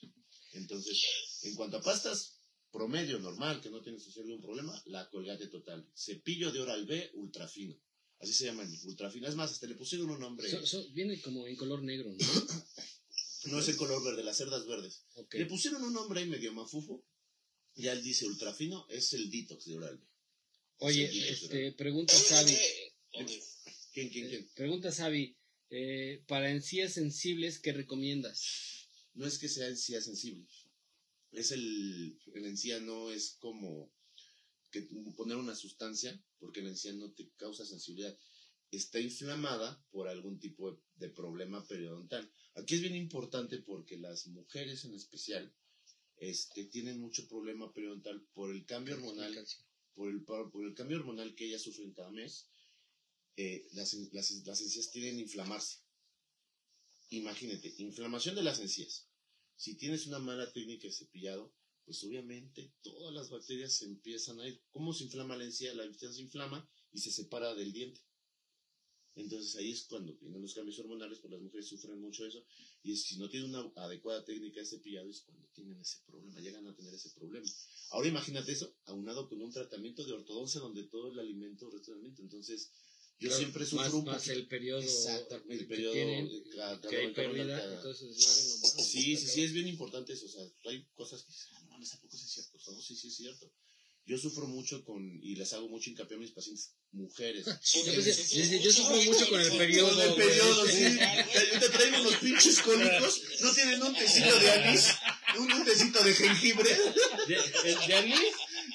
Entonces, 0.52 1.02
en 1.42 1.56
cuanto 1.56 1.78
a 1.78 1.82
pastas, 1.82 2.43
promedio 2.74 3.20
normal, 3.20 3.62
que 3.62 3.70
no 3.70 3.82
tiene 3.82 4.00
social 4.00 4.26
algún 4.26 4.42
problema, 4.42 4.82
la 4.88 5.08
colgate 5.10 5.48
total. 5.48 5.88
Cepillo 5.96 6.52
de 6.52 6.60
oral 6.60 6.86
B, 6.86 7.12
ultra 7.14 7.48
fino. 7.48 7.80
Así 8.20 8.34
se 8.34 8.46
llaman, 8.46 8.70
ultra 8.86 9.10
fino. 9.12 9.28
Es 9.28 9.36
más, 9.36 9.52
hasta 9.52 9.68
le 9.68 9.76
pusieron 9.76 10.10
un 10.10 10.20
nombre. 10.20 10.50
So- 10.50 10.66
so- 10.66 10.90
viene 10.92 11.22
como 11.22 11.46
en 11.48 11.56
color 11.56 11.84
negro, 11.84 12.12
¿no? 12.12 12.18
No 13.46 13.60
es 13.60 13.68
el 13.68 13.76
color 13.76 14.02
verde, 14.06 14.24
las 14.24 14.38
cerdas 14.38 14.66
verdes. 14.66 15.04
Le 15.34 15.46
pusieron 15.46 15.84
un 15.84 15.92
nombre 15.94 16.22
ahí 16.22 16.28
medio 16.28 16.54
mafufo, 16.54 17.06
Ya 17.76 17.92
él 17.92 18.02
dice 18.02 18.26
ultrafino, 18.26 18.86
es 18.90 19.12
el 19.14 19.30
detox 19.30 19.66
de 19.66 19.76
Oral-B. 19.76 20.06
Oye, 20.78 21.12
Sí, 21.12 21.24
este, 21.28 21.72
pregunta 21.74 22.14
Oye, 22.14 22.24
Sabi. 22.24 22.52
¿qué? 22.52 22.94
Ok. 23.22 23.32
¿Quién, 23.94 24.10
quién, 24.10 24.30
quién? 24.30 24.42
eh, 24.44 24.50
Pregunta 24.56 24.92
Sabi. 24.92 25.36
eh, 25.70 26.24
para 26.28 26.52
encías 26.52 26.94
sensibles, 26.94 27.60
¿qué 27.60 27.74
recomiendas? 27.74 28.88
No 29.14 29.26
es 29.28 29.38
que 29.38 29.50
sea 29.50 29.68
encía 29.68 30.00
sensible. 30.02 30.48
Es 31.34 31.52
el, 31.52 32.20
el 32.34 32.46
encía 32.46 32.80
no 32.80 33.12
es 33.12 33.38
como 33.40 33.92
que 34.72 34.82
poner 35.16 35.38
una 35.38 35.56
sustancia, 35.56 36.24
porque 36.40 36.62
el 36.62 36.68
encía 36.68 36.94
no 36.94 37.12
te 37.12 37.30
causa 37.38 37.66
sensibilidad. 37.66 38.18
Está 38.72 39.00
inflamada 39.00 39.86
por 39.92 40.08
algún 40.08 40.40
tipo 40.40 40.72
de, 40.72 40.78
de 40.96 41.10
problema 41.10 41.66
periodontal. 41.68 42.32
Aquí 42.56 42.76
es 42.76 42.82
bien 42.82 42.96
importante 42.96 43.60
porque 43.60 43.98
las 43.98 44.28
mujeres 44.28 44.86
en 44.86 44.94
especial 44.96 45.54
este, 46.18 46.66
tienen 46.66 47.00
mucho 47.00 47.28
problema 47.28 47.72
periodontal 47.74 48.22
por 48.34 48.52
el 48.52 48.66
cambio 48.66 48.96
hormonal 48.96 49.36
por 49.94 50.10
el, 50.10 50.24
por, 50.24 50.52
por 50.52 50.66
el 50.66 50.74
cambio 50.74 50.98
hormonal 50.98 51.36
que 51.36 51.46
ellas 51.46 51.62
sufren 51.62 51.94
cada 51.94 52.12
mes, 52.12 52.48
eh, 53.36 53.68
las, 53.74 53.94
las, 53.94 54.32
las 54.32 54.62
encías 54.62 54.92
tienden 54.92 55.18
a 55.18 55.22
inflamarse. 55.22 55.80
Imagínate, 57.10 57.74
inflamación 57.78 58.36
de 58.36 58.44
las 58.44 58.60
encías. 58.60 59.08
Si 59.56 59.76
tienes 59.76 60.08
una 60.08 60.20
mala 60.20 60.52
técnica 60.52 60.88
de 60.88 60.94
cepillado, 60.94 61.54
pues 61.86 62.04
obviamente 62.04 62.74
todas 62.82 63.14
las 63.14 63.30
bacterias 63.30 63.74
se 63.74 63.86
empiezan 63.86 64.40
a 64.40 64.48
ir. 64.48 64.62
¿Cómo 64.72 64.94
se 64.94 65.04
inflama 65.04 65.38
la 65.38 65.44
encía? 65.44 65.74
La 65.74 65.84
encía 65.84 66.12
se 66.12 66.22
inflama 66.22 66.68
y 66.92 67.00
se 67.00 67.12
separa 67.12 67.54
del 67.54 67.72
diente. 67.74 68.02
Entonces 69.16 69.56
ahí 69.58 69.72
es 69.72 69.84
cuando 69.84 70.18
vienen 70.18 70.42
los 70.42 70.56
cambios 70.56 70.80
hormonales, 70.80 71.20
pues 71.20 71.32
las 71.32 71.42
mujeres 71.42 71.68
sufren 71.68 72.00
mucho 72.00 72.26
eso. 72.26 72.44
Y 72.82 72.96
si 72.98 73.18
no 73.18 73.30
tienen 73.30 73.54
una 73.54 73.72
adecuada 73.76 74.26
técnica 74.26 74.60
de 74.60 74.66
cepillado 74.66 75.10
es 75.10 75.22
cuando 75.22 75.48
tienen 75.54 75.80
ese 75.80 76.00
problema, 76.06 76.40
llegan 76.40 76.68
a 76.68 76.76
tener 76.76 76.94
ese 76.94 77.12
problema. 77.12 77.46
Ahora 77.92 78.08
imagínate 78.08 78.52
eso, 78.52 78.76
aunado 78.86 79.30
con 79.30 79.40
un 79.40 79.52
tratamiento 79.52 80.04
de 80.04 80.14
ortodoncia 80.14 80.60
donde 80.62 80.84
todo 80.86 81.12
el 81.12 81.20
alimento 81.20 81.70
restaurante. 81.70 82.24
Entonces, 82.24 82.72
yo 83.24 83.30
Claro, 83.30 83.38
siempre 83.38 83.66
sufro 83.66 83.98
un 84.00 84.06
más 84.06 84.28
el 84.28 84.48
periodo, 84.48 84.82
Exacto, 84.82 85.42
el 85.48 85.60
que 85.60 85.66
periodo 85.66 85.94
tienen, 85.94 86.28
de 86.28 86.44
cada- 86.58 86.90
que 86.90 86.98
hay 86.98 87.08
pérdida, 87.14 87.58
cada- 87.58 87.76
entonces 87.76 88.10
no, 88.10 88.84
Sí, 88.84 89.16
sí, 89.16 89.28
sí, 89.28 89.44
es 89.44 89.54
bien 89.54 89.68
importante 89.70 90.12
eso. 90.12 90.26
O 90.26 90.30
sea, 90.30 90.44
hay 90.70 90.86
cosas 90.94 91.22
que 91.24 91.28
dices, 91.32 91.48
"Ah, 91.54 91.62
no 91.64 91.70
mames, 91.72 91.94
¿a 91.94 92.02
poco 92.02 92.18
sí 92.18 92.26
es 92.26 92.32
cierto? 92.34 92.58
No, 92.72 92.82
sí, 92.82 92.96
sí 92.98 93.08
es 93.08 93.16
cierto. 93.16 93.50
Yo 94.06 94.18
sufro 94.18 94.46
mucho 94.48 94.84
con, 94.84 95.02
y 95.24 95.38
les 95.38 95.54
hago 95.54 95.70
mucho 95.70 95.90
hincapié 95.90 96.18
a 96.18 96.20
mis 96.20 96.32
pacientes, 96.32 96.76
mujeres. 96.92 97.46
Yo 97.74 97.94
pensé- 97.94 98.50
yo 98.52 98.58
yo 98.60 98.74
sufro 98.74 98.98
mucho 99.02 99.30
con 99.30 99.40
el 99.40 99.52
periodo, 99.58 99.90
Con 99.96 100.02
el 100.02 100.14
periodo, 100.16 100.68
sí. 100.68 100.84
Ahorita 100.84 101.72
traigo 101.72 102.02
unos 102.02 102.16
pinches 102.18 102.60
cólicos. 102.60 103.22
No 103.40 103.54
tienen 103.54 103.82
un 103.82 103.96
tecito 103.96 104.38
de 104.42 104.52
anís, 104.52 104.84
un, 105.40 105.64
tecito 105.66 106.04
de 106.04 106.14
jengibre. 106.14 106.70
¿De, 107.30 107.36
de, 107.64 107.88
de 107.88 107.94
anís? 107.96 108.20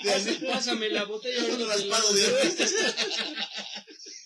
De 0.02 0.12
anís. 0.14 0.38
Pásame 0.48 0.88
la 0.88 1.04
botella. 1.04 1.44
Un 1.44 1.58
te 1.58 1.64
raspado 1.66 2.12
de 2.14 2.24
anís. 2.24 2.54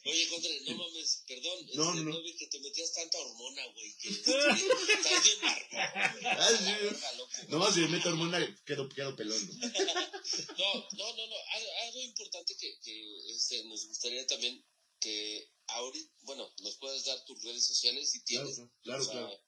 Oye, 0.05 0.29
Contre, 0.29 0.61
no 0.67 0.77
mames, 0.77 1.23
perdón. 1.43 2.05
No, 2.05 2.13
no. 2.13 2.23
vi 2.23 2.37
que 2.37 2.47
te 2.47 2.61
metías 2.61 2.93
tanta 2.93 3.19
hormona, 3.19 3.63
güey. 3.75 3.97
Que 3.99 4.09
estás 4.09 4.57
bien 5.25 5.41
barbón. 5.43 6.27
Ah, 6.27 7.13
loco. 7.17 7.33
Nomás 7.49 7.75
si 7.75 7.81
me 7.81 7.89
meto 7.89 8.09
hormona, 8.09 8.63
quedo, 8.65 8.89
quedo 8.89 9.15
pelón. 9.17 9.41
¿no? 9.61 9.69
No, 9.69 10.89
no, 10.93 11.17
no, 11.17 11.27
no. 11.27 11.37
Algo, 11.85 12.01
importante 12.01 12.57
que, 12.57 12.79
que 12.81 13.35
este, 13.35 13.65
nos 13.65 13.87
gustaría 13.87 14.27
también 14.27 14.65
que 15.01 15.51
ahorita, 15.67 16.13
bueno, 16.23 16.49
nos 16.61 16.77
puedes 16.77 17.05
dar 17.05 17.25
tus 17.25 17.43
redes 17.43 17.67
sociales 17.67 18.11
si 18.11 18.23
Claro, 18.23 18.47
tienes. 18.53 18.71
claro, 18.83 19.03
O 19.03 19.05
sea, 19.05 19.13
claro. 19.15 19.41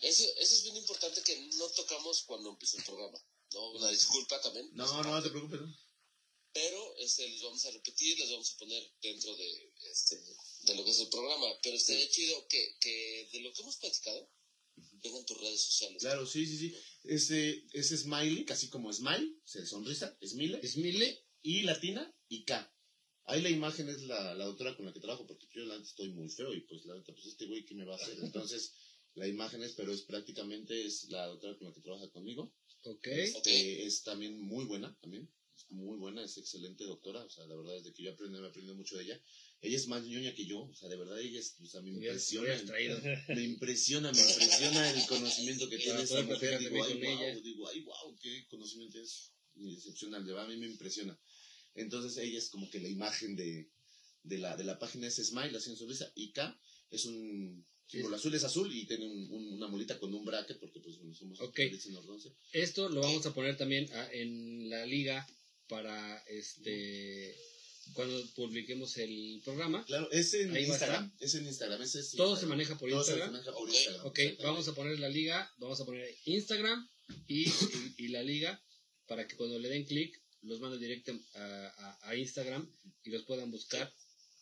Eso, 0.00 0.24
eso 0.38 0.54
es 0.54 0.62
bien 0.64 0.76
importante 0.76 1.22
que 1.22 1.36
no 1.58 1.68
tocamos 1.70 2.22
cuando 2.24 2.50
empezó 2.50 2.78
el 2.78 2.84
programa. 2.84 3.18
¿no? 3.52 3.70
Una 3.72 3.90
disculpa 3.90 4.40
también. 4.40 4.70
No, 4.72 4.86
no, 5.02 5.10
no 5.10 5.22
te 5.22 5.30
preocupes. 5.30 5.60
¿no? 5.60 5.76
Pero 6.52 6.96
este, 6.98 7.28
les 7.28 7.42
vamos 7.42 7.64
a 7.64 7.70
repetir, 7.70 8.18
les 8.18 8.30
vamos 8.30 8.52
a 8.52 8.58
poner 8.58 8.82
dentro 9.00 9.34
de, 9.36 9.72
este, 9.90 10.16
de 10.62 10.74
lo 10.74 10.84
que 10.84 10.90
es 10.90 11.00
el 11.00 11.08
programa. 11.08 11.46
Pero 11.62 11.76
estaría 11.76 12.08
chido 12.10 12.46
que, 12.48 12.76
que 12.80 13.28
de 13.32 13.40
lo 13.40 13.52
que 13.52 13.62
hemos 13.62 13.76
platicado, 13.76 14.30
vengan 15.02 15.24
tus 15.24 15.40
redes 15.40 15.60
sociales. 15.60 16.02
Claro, 16.02 16.26
sí, 16.26 16.46
sí, 16.46 16.58
sí. 16.58 16.74
Ese 17.04 17.64
es 17.72 17.88
Smiley, 17.88 18.44
casi 18.44 18.68
como 18.68 18.92
Smile, 18.92 19.36
se 19.44 19.66
sonrisa, 19.66 20.16
Smile. 20.22 20.60
Esmile, 20.62 21.24
y 21.42 21.62
latina 21.62 22.14
y 22.28 22.44
K. 22.44 22.72
Ahí 23.24 23.40
la 23.40 23.50
imagen 23.50 23.88
es 23.88 24.02
la, 24.02 24.34
la 24.34 24.44
doctora 24.44 24.76
con 24.76 24.86
la 24.86 24.92
que 24.92 25.00
trabajo, 25.00 25.26
porque 25.26 25.46
yo 25.54 25.64
la 25.64 25.76
estoy 25.76 26.10
muy 26.10 26.28
feo 26.28 26.52
y 26.52 26.60
pues 26.60 26.84
la 26.84 26.94
neta, 26.94 27.12
pues 27.12 27.26
este 27.26 27.46
güey, 27.46 27.64
¿qué 27.64 27.74
me 27.74 27.84
va 27.84 27.94
a 27.94 27.96
hacer? 27.96 28.18
Entonces, 28.22 28.72
la 29.14 29.26
imagen 29.26 29.62
es, 29.62 29.72
pero 29.72 29.92
es 29.92 30.02
prácticamente 30.02 30.84
es 30.84 31.08
la 31.08 31.26
doctora 31.26 31.56
con 31.58 31.68
la 31.68 31.74
que 31.74 31.80
trabaja 31.80 32.10
conmigo. 32.10 32.54
ok. 32.84 33.06
Este, 33.06 33.86
es 33.86 34.02
también 34.02 34.40
muy 34.40 34.64
buena, 34.64 34.96
también. 35.00 35.28
Es 35.56 35.70
muy 35.70 35.98
buena, 35.98 36.24
es 36.24 36.36
excelente 36.38 36.84
doctora. 36.84 37.22
O 37.24 37.30
sea, 37.30 37.46
la 37.46 37.54
verdad, 37.54 37.74
desde 37.74 37.92
que 37.92 38.02
yo 38.04 38.12
aprendí, 38.12 38.38
me 38.40 38.46
aprendí 38.46 38.72
mucho 38.72 38.96
de 38.96 39.04
ella. 39.04 39.20
Ella 39.60 39.76
es 39.76 39.86
más 39.86 40.02
ñoña 40.04 40.34
que 40.34 40.46
yo. 40.46 40.60
O 40.60 40.74
sea, 40.74 40.88
de 40.88 40.96
verdad, 40.96 41.20
ella 41.20 41.38
es, 41.40 41.56
o 41.60 41.66
sea, 41.66 41.80
me 41.82 41.90
impresiona. 41.90 42.46
Me 43.28 43.42
impresiona, 43.44 44.12
me 44.12 44.18
impresiona 44.20 44.90
el 44.92 45.06
conocimiento 45.06 45.68
que 45.68 45.78
tiene 45.78 46.02
esa 46.02 46.22
mujer. 46.22 46.58
Digo, 46.58 46.82
ay, 46.84 46.94
wow, 47.02 47.42
digo, 47.42 47.68
ay, 47.68 47.80
wow, 47.80 48.18
qué 48.20 48.46
conocimiento 48.48 48.98
es 49.00 49.32
excepcional. 49.56 50.24
De 50.24 50.32
verdad, 50.32 50.46
a 50.46 50.52
mí 50.52 50.56
me 50.58 50.66
impresiona. 50.66 51.18
Entonces, 51.74 52.16
ella 52.22 52.38
es 52.38 52.48
como 52.50 52.68
que 52.70 52.80
la 52.80 52.88
imagen 52.88 53.36
de, 53.36 53.70
de, 54.22 54.38
la, 54.38 54.56
de 54.56 54.64
la 54.64 54.78
página 54.78 55.06
es 55.06 55.16
Smile, 55.16 55.56
así 55.56 55.70
en 55.70 55.76
sonrisa, 55.76 56.10
y 56.14 56.32
K 56.32 56.58
es 56.90 57.04
un 57.06 57.64
símbolo 57.86 58.16
azul, 58.16 58.34
es 58.34 58.44
azul, 58.44 58.74
y 58.74 58.86
tiene 58.86 59.06
un- 59.06 59.30
un- 59.32 59.52
una 59.54 59.68
molita 59.68 59.98
con 59.98 60.12
un 60.14 60.24
bracket, 60.24 60.58
porque 60.58 60.80
pues 60.80 60.98
bueno, 60.98 61.14
somos 61.14 61.40
Ok. 61.40 61.56
felices 61.56 61.86
en 61.86 61.96
ortodoncia. 61.96 62.32
Esto 62.52 62.88
lo 62.88 63.00
vamos 63.00 63.24
a 63.26 63.34
poner 63.34 63.56
también 63.56 63.88
ah, 63.92 64.08
en 64.12 64.68
la 64.70 64.84
liga 64.86 65.26
para 65.76 66.18
este 66.28 67.34
cuando 67.94 68.14
publiquemos 68.34 68.96
el 68.98 69.40
programa. 69.44 69.84
Claro, 69.86 70.10
es 70.12 70.34
en 70.34 70.54
Ahí 70.54 70.64
Instagram, 70.66 71.12
es 71.18 71.34
en 71.34 71.46
Instagram, 71.46 71.80
es 71.82 71.92
Todo 71.92 72.00
se 72.00 72.42
Instagram. 72.42 72.48
maneja 72.50 72.78
por 72.78 72.90
Todo 72.90 73.02
se 73.04 73.12
Instagram. 73.12 73.32
maneja 73.32 73.52
por. 73.52 73.68
Instagram. 73.70 74.06
Ok, 74.06 74.18
vamos 74.42 74.68
a 74.68 74.74
poner 74.74 74.98
la 75.00 75.08
liga, 75.08 75.50
vamos 75.58 75.80
a 75.80 75.84
poner 75.86 76.14
Instagram 76.26 76.88
y, 77.26 77.48
y- 77.48 77.94
y 78.04 78.08
la 78.08 78.22
liga 78.22 78.62
para 79.06 79.26
que 79.26 79.34
cuando 79.36 79.58
le 79.58 79.68
den 79.70 79.84
clic 79.84 80.20
los 80.42 80.60
mande 80.60 80.78
directo 80.78 81.12
a, 81.34 81.98
a- 82.02 82.08
a 82.10 82.16
Instagram 82.16 82.70
y 83.04 83.10
los 83.10 83.22
puedan 83.24 83.50
buscar 83.50 83.92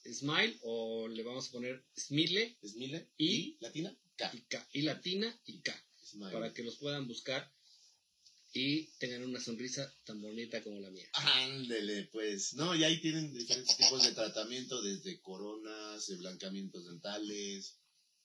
Smile 0.05 0.59
o 0.63 1.09
le 1.09 1.23
vamos 1.23 1.49
a 1.49 1.53
poner 1.53 1.85
Smile 1.97 2.57
Smile 2.65 3.07
Y- 3.17 3.27
y, 3.27 3.57
latina, 3.61 3.97
K. 4.17 4.31
y, 4.35 4.41
K, 4.53 4.69
y 4.73 4.83
Latina 4.83 5.41
y 5.47 5.61
K 5.61 5.85
Smile. 6.05 6.33
para 6.33 6.53
que 6.53 6.63
los 6.65 6.77
puedan 6.77 7.07
buscar 7.07 7.51
y 8.53 8.87
tengan 8.99 9.23
una 9.25 9.41
sonrisa 9.41 9.93
tan 10.05 10.21
bonita 10.21 10.63
como 10.63 10.81
la 10.81 10.91
mía. 10.91 11.09
Ándele, 11.13 12.05
pues. 12.13 12.55
No, 12.55 12.75
y 12.75 12.83
ahí 12.85 13.01
tienen 13.01 13.33
diferentes 13.33 13.77
tipos 13.77 14.03
de 14.03 14.13
tratamiento, 14.13 14.83
desde 14.83 15.21
coronas, 15.21 16.09
eh, 16.11 16.17
blancamientos 16.17 16.85
dentales. 16.87 17.77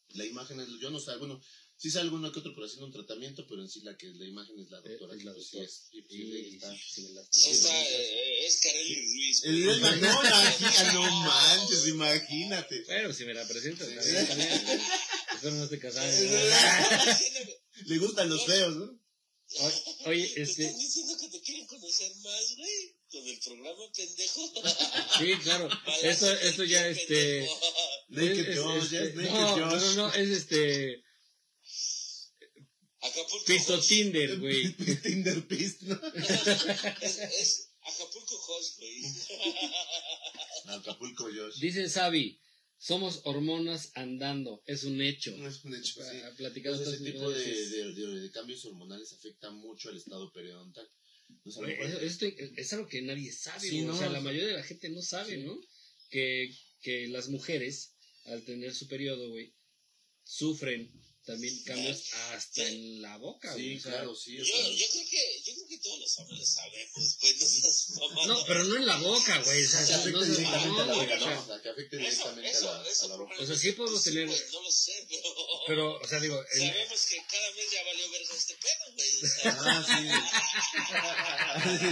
La 0.09 0.25
imagen 0.25 0.59
es, 0.59 0.67
yo 0.81 0.89
no 0.91 0.99
sé, 0.99 1.15
bueno, 1.17 1.41
sí 1.77 1.89
sé 1.91 1.99
alguno 1.99 2.31
que 2.31 2.39
otro 2.39 2.53
por 2.55 2.63
haciendo 2.65 2.85
un 2.87 2.91
tratamiento, 2.93 3.45
pero 3.47 3.61
en 3.61 3.69
sí 3.69 3.81
la 3.81 3.97
que 3.97 4.07
la 4.13 4.25
imagen 4.25 4.57
es 4.59 4.69
la 4.69 4.81
doctora. 4.81 5.13
Eh, 5.13 5.17
es 5.17 5.23
la 5.25 5.31
que, 5.33 5.35
pues, 5.35 5.47
sí 5.49 5.57
doctora. 5.57 5.65
es- 5.65 5.89
sí, 5.91 6.03
sí, 6.09 6.47
está. 6.53 7.51
está, 7.51 7.83
eh, 7.89 8.45
es 8.47 8.59
Kareli 8.61 8.95
Ruiz. 8.95 9.43
El 9.43 9.63
güey. 9.63 9.79
del 9.79 10.01
no, 10.01 10.23
imagina- 10.23 10.93
no 10.93 11.01
manches, 11.21 11.87
imagínate. 11.87 12.83
Bueno, 12.85 13.13
si 13.13 13.25
me 13.25 13.33
la 13.33 13.47
presentas, 13.47 13.87
también, 13.87 14.27
también. 14.27 14.51
Espero 15.35 15.55
no 15.55 15.63
esté 15.65 15.79
casada. 15.79 16.07
Le 17.85 17.97
gustan 17.97 18.29
los 18.29 18.45
feos, 18.45 18.75
¿no? 18.75 19.04
O- 19.59 20.09
Oye, 20.09 20.27
Te 20.35 20.41
este, 20.41 20.63
están 20.65 20.79
diciendo 20.79 21.17
que 21.19 21.27
te 21.29 21.41
quieren 21.41 21.65
conocer 21.67 22.15
más, 22.17 22.55
güey. 22.57 22.95
Con 23.11 23.27
el 23.27 23.39
programa, 23.39 23.91
pendejo. 23.95 24.53
sí, 25.19 25.33
claro. 25.43 25.69
Esto, 26.03 26.31
esto 26.33 26.63
ya, 26.63 26.87
este. 26.87 27.43
Es- 27.45 27.51
es- 28.11 28.59
Josh, 28.59 28.93
este, 28.93 29.13
no, 29.23 29.57
no, 29.57 29.69
Josh. 29.69 29.81
no, 29.83 29.93
no, 30.07 30.13
es 30.13 30.29
este. 30.29 31.03
Acapulco. 33.01 33.45
Pisto. 33.45 33.79
Tinder, 33.81 34.39
güey. 34.39 34.73
Tinder 34.73 35.47
Pist, 35.47 35.81
¿no? 35.83 35.99
Es, 37.01 37.17
es 37.19 37.69
Acapulco 37.81 38.35
Host, 38.47 38.79
güey. 38.79 39.01
Acapulco 40.67 41.23
Josh. 41.25 41.59
Dice 41.59 41.87
Sabi, 41.87 42.39
somos 42.85 43.21
hormonas 43.23 43.91
andando, 43.95 44.61
es 44.67 44.83
un 44.83 45.01
hecho. 45.01 45.35
No 45.37 45.47
es 45.47 45.63
un 45.65 45.73
hecho, 45.75 46.03
sí. 46.03 46.17
Ha 46.21 46.35
platicado 46.35 46.75
Entonces, 46.75 47.01
ese 47.01 47.11
tipo 47.11 47.29
de, 47.31 47.37
veces. 47.39 47.71
de- 47.71 47.93
de- 47.93 48.19
de 48.21 48.31
cambios 48.31 48.63
hormonales 48.65 49.11
afecta 49.13 49.49
mucho 49.49 49.89
al 49.89 49.97
estado 49.97 50.31
periodontal. 50.31 50.87
Eso- 51.45 51.65
esto 51.65 52.25
es 52.57 52.73
algo 52.73 52.87
que 52.87 53.01
nadie 53.01 53.31
sabe, 53.31 53.67
Sí, 53.67 53.81
o 53.87 53.95
sea, 53.97 54.09
la 54.09 54.21
mayoría 54.21 54.47
de 54.49 54.53
la 54.53 54.63
gente 54.63 54.89
no 54.89 55.01
sabe, 55.01 55.35
Sí. 55.37 55.41
¿no? 55.43 55.59
Que, 56.11 56.53
que 56.81 57.07
las 57.07 57.29
mujeres, 57.29 57.95
al 58.25 58.43
tener 58.43 58.71
su 58.75 58.87
periodo, 58.87 59.29
güey, 59.31 59.51
sufren 60.23 60.91
también 61.25 61.57
cambios 61.63 62.03
hasta 62.33 62.67
en 62.67 63.01
la 63.01 63.17
boca, 63.17 63.51
güey. 63.53 63.73
Sí, 63.73 63.77
o 63.77 63.81
sea, 63.81 63.91
claro, 63.93 64.15
sí. 64.15 64.39
o 64.39 64.43
Yo, 64.43 64.57
sea, 64.57 64.67
yo 64.69 64.85
creo 64.91 65.05
que, 65.09 65.41
yo 65.45 65.53
creo 65.53 65.67
que 65.67 65.77
todos 65.79 65.99
los 65.99 66.19
hombres 66.19 66.49
sabemos, 66.53 67.17
güey, 67.19 67.33
no 67.35 67.45
seas 67.47 67.89
mamá. 67.91 68.25
No, 68.27 68.45
pero 68.45 68.63
no 68.65 68.75
en 68.75 68.85
la 68.85 68.97
boca, 68.97 69.39
güey. 69.43 69.65
O 69.65 69.69
sea, 69.69 69.85
que 69.85 69.91
no, 69.91 69.97
afecte 69.97 70.19
no, 70.19 70.25
directamente 70.25 70.81
a 70.81 70.85
la 70.85 70.93
güey, 70.93 71.05
boca, 71.07 71.15
o 71.15 71.19
sea, 71.19 71.29
¿no? 71.35 71.41
O 71.41 71.45
sea, 71.47 71.61
que 71.61 71.69
afecte 71.69 71.95
Eso, 71.97 72.05
directamente 72.05 72.47
a 72.47 72.51
eso, 72.51 72.65
la, 72.65 72.81
a 72.81 72.87
eso 72.89 73.07
la 73.07 73.15
boca. 73.15 73.33
O 73.39 73.45
sea, 73.45 73.55
sí 73.57 73.71
podemos 73.71 74.03
sí, 74.03 74.09
tener- 74.11 74.27
güey, 74.27 74.39
no 74.53 74.61
lo 74.61 74.71
sé, 74.71 75.07
pero... 75.09 75.29
Pero, 75.67 75.99
o 75.99 76.07
sea, 76.07 76.19
digo, 76.19 76.39
el- 76.53 76.59
Sabemos 76.69 77.05
que 77.07 77.17
cada 77.29 77.49
vez 77.51 77.71
ya 77.71 77.83
valió 77.83 78.09
verga 78.11 78.35
este 78.35 78.55
pedo, 78.55 78.93
güey. 78.93 79.23
O 79.23 79.27
sea, 79.27 79.57
Ah, 79.65 79.83
sí. 79.87 79.93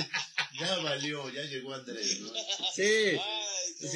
ya 0.59 0.77
valió, 0.79 1.29
ya 1.31 1.41
llegó 1.43 1.73
Andrés, 1.73 2.19
¿no? 2.21 2.31
sí. 2.75 3.13
No 3.81 3.91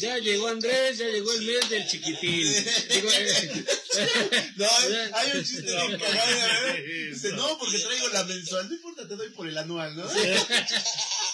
Ya 0.00 0.18
llegó. 0.18 0.48
Andrés, 0.48 0.98
ya 0.98 1.06
llegó 1.08 1.32
el 1.32 1.42
mes 1.42 1.68
del 1.70 1.88
chiquitín. 1.88 2.46
Digo, 2.90 3.08
eh, 3.10 3.64
No, 4.56 4.66
hay- 4.66 5.10
hay 5.12 5.38
un 5.38 5.44
chiste 5.44 5.62
bien 5.62 5.98
cagado, 5.98 6.68
¿eh? 6.68 7.08
Dice, 7.10 7.32
no, 7.32 7.58
porque 7.58 7.78
traigo 7.78 8.08
la 8.08 8.24
mensual, 8.24 8.68
no 8.68 8.74
importa, 8.74 9.08
te 9.08 9.16
doy 9.16 9.30
por 9.30 9.48
el 9.48 9.56
anual, 9.58 9.96
¿no? 9.96 10.08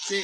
sí. 0.09 0.23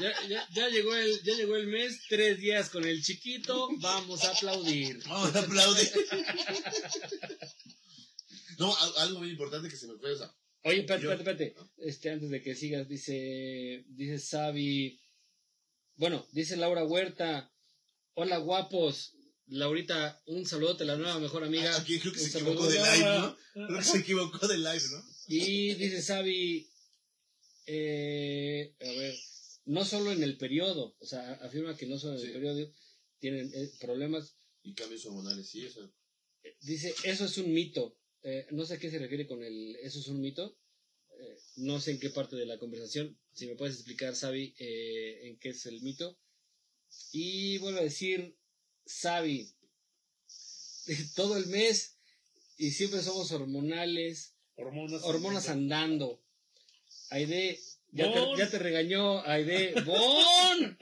Ya, 0.00 0.26
ya, 0.28 0.48
ya 0.52 0.68
llegó 0.68 0.94
el, 0.94 1.22
ya 1.22 1.34
llegó 1.34 1.56
el 1.56 1.66
mes, 1.66 1.98
tres 2.08 2.38
días 2.38 2.70
con 2.70 2.84
el 2.84 3.02
chiquito, 3.02 3.68
vamos 3.78 4.22
a 4.24 4.30
aplaudir. 4.30 5.02
Vamos 5.06 5.34
a 5.34 5.40
aplaudir. 5.40 5.90
No, 8.58 8.76
algo 8.98 9.20
muy 9.20 9.30
importante 9.30 9.70
que 9.70 9.76
se 9.76 9.86
me 9.86 9.94
fue, 9.98 10.12
o 10.12 10.18
sea, 10.18 10.30
Oye, 10.62 10.80
espérate, 10.80 11.04
Yo- 11.04 11.12
espérate, 11.12 11.44
espérate. 11.46 11.70
Este, 11.78 12.10
antes 12.10 12.30
de 12.30 12.42
que 12.42 12.54
sigas, 12.54 12.88
dice, 12.88 13.84
dice 13.88 14.18
Sabi. 14.18 15.00
Bueno, 15.96 16.26
dice 16.32 16.56
Laura 16.56 16.84
Huerta. 16.84 17.52
Hola, 18.14 18.38
guapos. 18.38 19.14
Laurita, 19.46 20.22
un 20.26 20.46
saludote 20.46 20.84
a 20.84 20.86
la 20.86 20.96
nueva 20.96 21.18
mejor 21.18 21.42
amiga. 21.42 21.76
aquí 21.76 21.98
creo 21.98 22.12
que 22.12 22.20
Un 22.20 22.24
se 22.30 22.38
equivocó 22.38 22.68
de 22.68 22.78
live, 22.78 23.04
¿no? 23.04 23.36
Creo 23.66 23.78
que 23.78 23.84
se 23.84 23.98
equivocó 23.98 24.46
de 24.46 24.58
live, 24.58 24.82
¿no? 24.92 25.04
Y 25.26 25.74
dice 25.74 26.02
Sabi, 26.02 26.68
eh, 27.66 28.74
a 28.80 28.84
ver, 28.84 29.14
no 29.64 29.84
solo 29.84 30.12
en 30.12 30.22
el 30.22 30.36
periodo, 30.36 30.94
o 31.00 31.06
sea, 31.06 31.32
afirma 31.42 31.76
que 31.76 31.86
no 31.86 31.98
solo 31.98 32.14
en 32.14 32.20
el 32.20 32.26
Sí. 32.26 32.32
periodo 32.32 32.72
tienen 33.18 33.50
eh, 33.54 33.70
problemas. 33.80 34.34
Y 34.62 34.74
cambios 34.74 35.04
hormonales, 35.06 35.48
sí, 35.48 35.64
eso. 35.66 35.82
Eh, 36.44 36.56
Dice, 36.60 36.94
eso 37.04 37.24
es 37.24 37.36
un 37.38 37.52
mito. 37.52 37.96
Eh, 38.22 38.46
no 38.50 38.64
sé 38.66 38.74
a 38.74 38.78
qué 38.78 38.90
se 38.90 38.98
refiere 38.98 39.26
con 39.26 39.42
el, 39.42 39.76
eso 39.82 39.98
es 39.98 40.08
un 40.08 40.20
mito. 40.20 40.56
Eh, 41.18 41.38
no 41.56 41.80
sé 41.80 41.92
en 41.92 42.00
qué 42.00 42.10
parte 42.10 42.36
de 42.36 42.46
la 42.46 42.58
conversación. 42.58 43.18
Si 43.32 43.46
me 43.46 43.56
puedes 43.56 43.76
explicar, 43.76 44.14
Sabi, 44.14 44.54
eh, 44.58 45.28
en 45.28 45.38
qué 45.38 45.50
es 45.50 45.66
el 45.66 45.80
mito. 45.82 46.18
Y 47.12 47.58
vuelvo 47.58 47.80
a 47.80 47.84
decir, 47.84 48.36
Sabi, 48.84 49.50
todo 51.14 51.36
el 51.36 51.46
mes 51.46 51.96
y 52.58 52.72
siempre 52.72 53.00
somos 53.02 53.30
hormonales, 53.32 54.34
Hormonas. 54.56 55.02
hormonas 55.04 55.48
andando. 55.48 56.22
Aide, 57.10 57.58
ya 57.92 58.06
Bon. 58.06 58.36
te, 58.36 58.42
ya 58.42 58.50
te 58.50 58.58
regañó, 58.58 59.24
Aide. 59.26 59.72
¡Bon! 59.86 60.78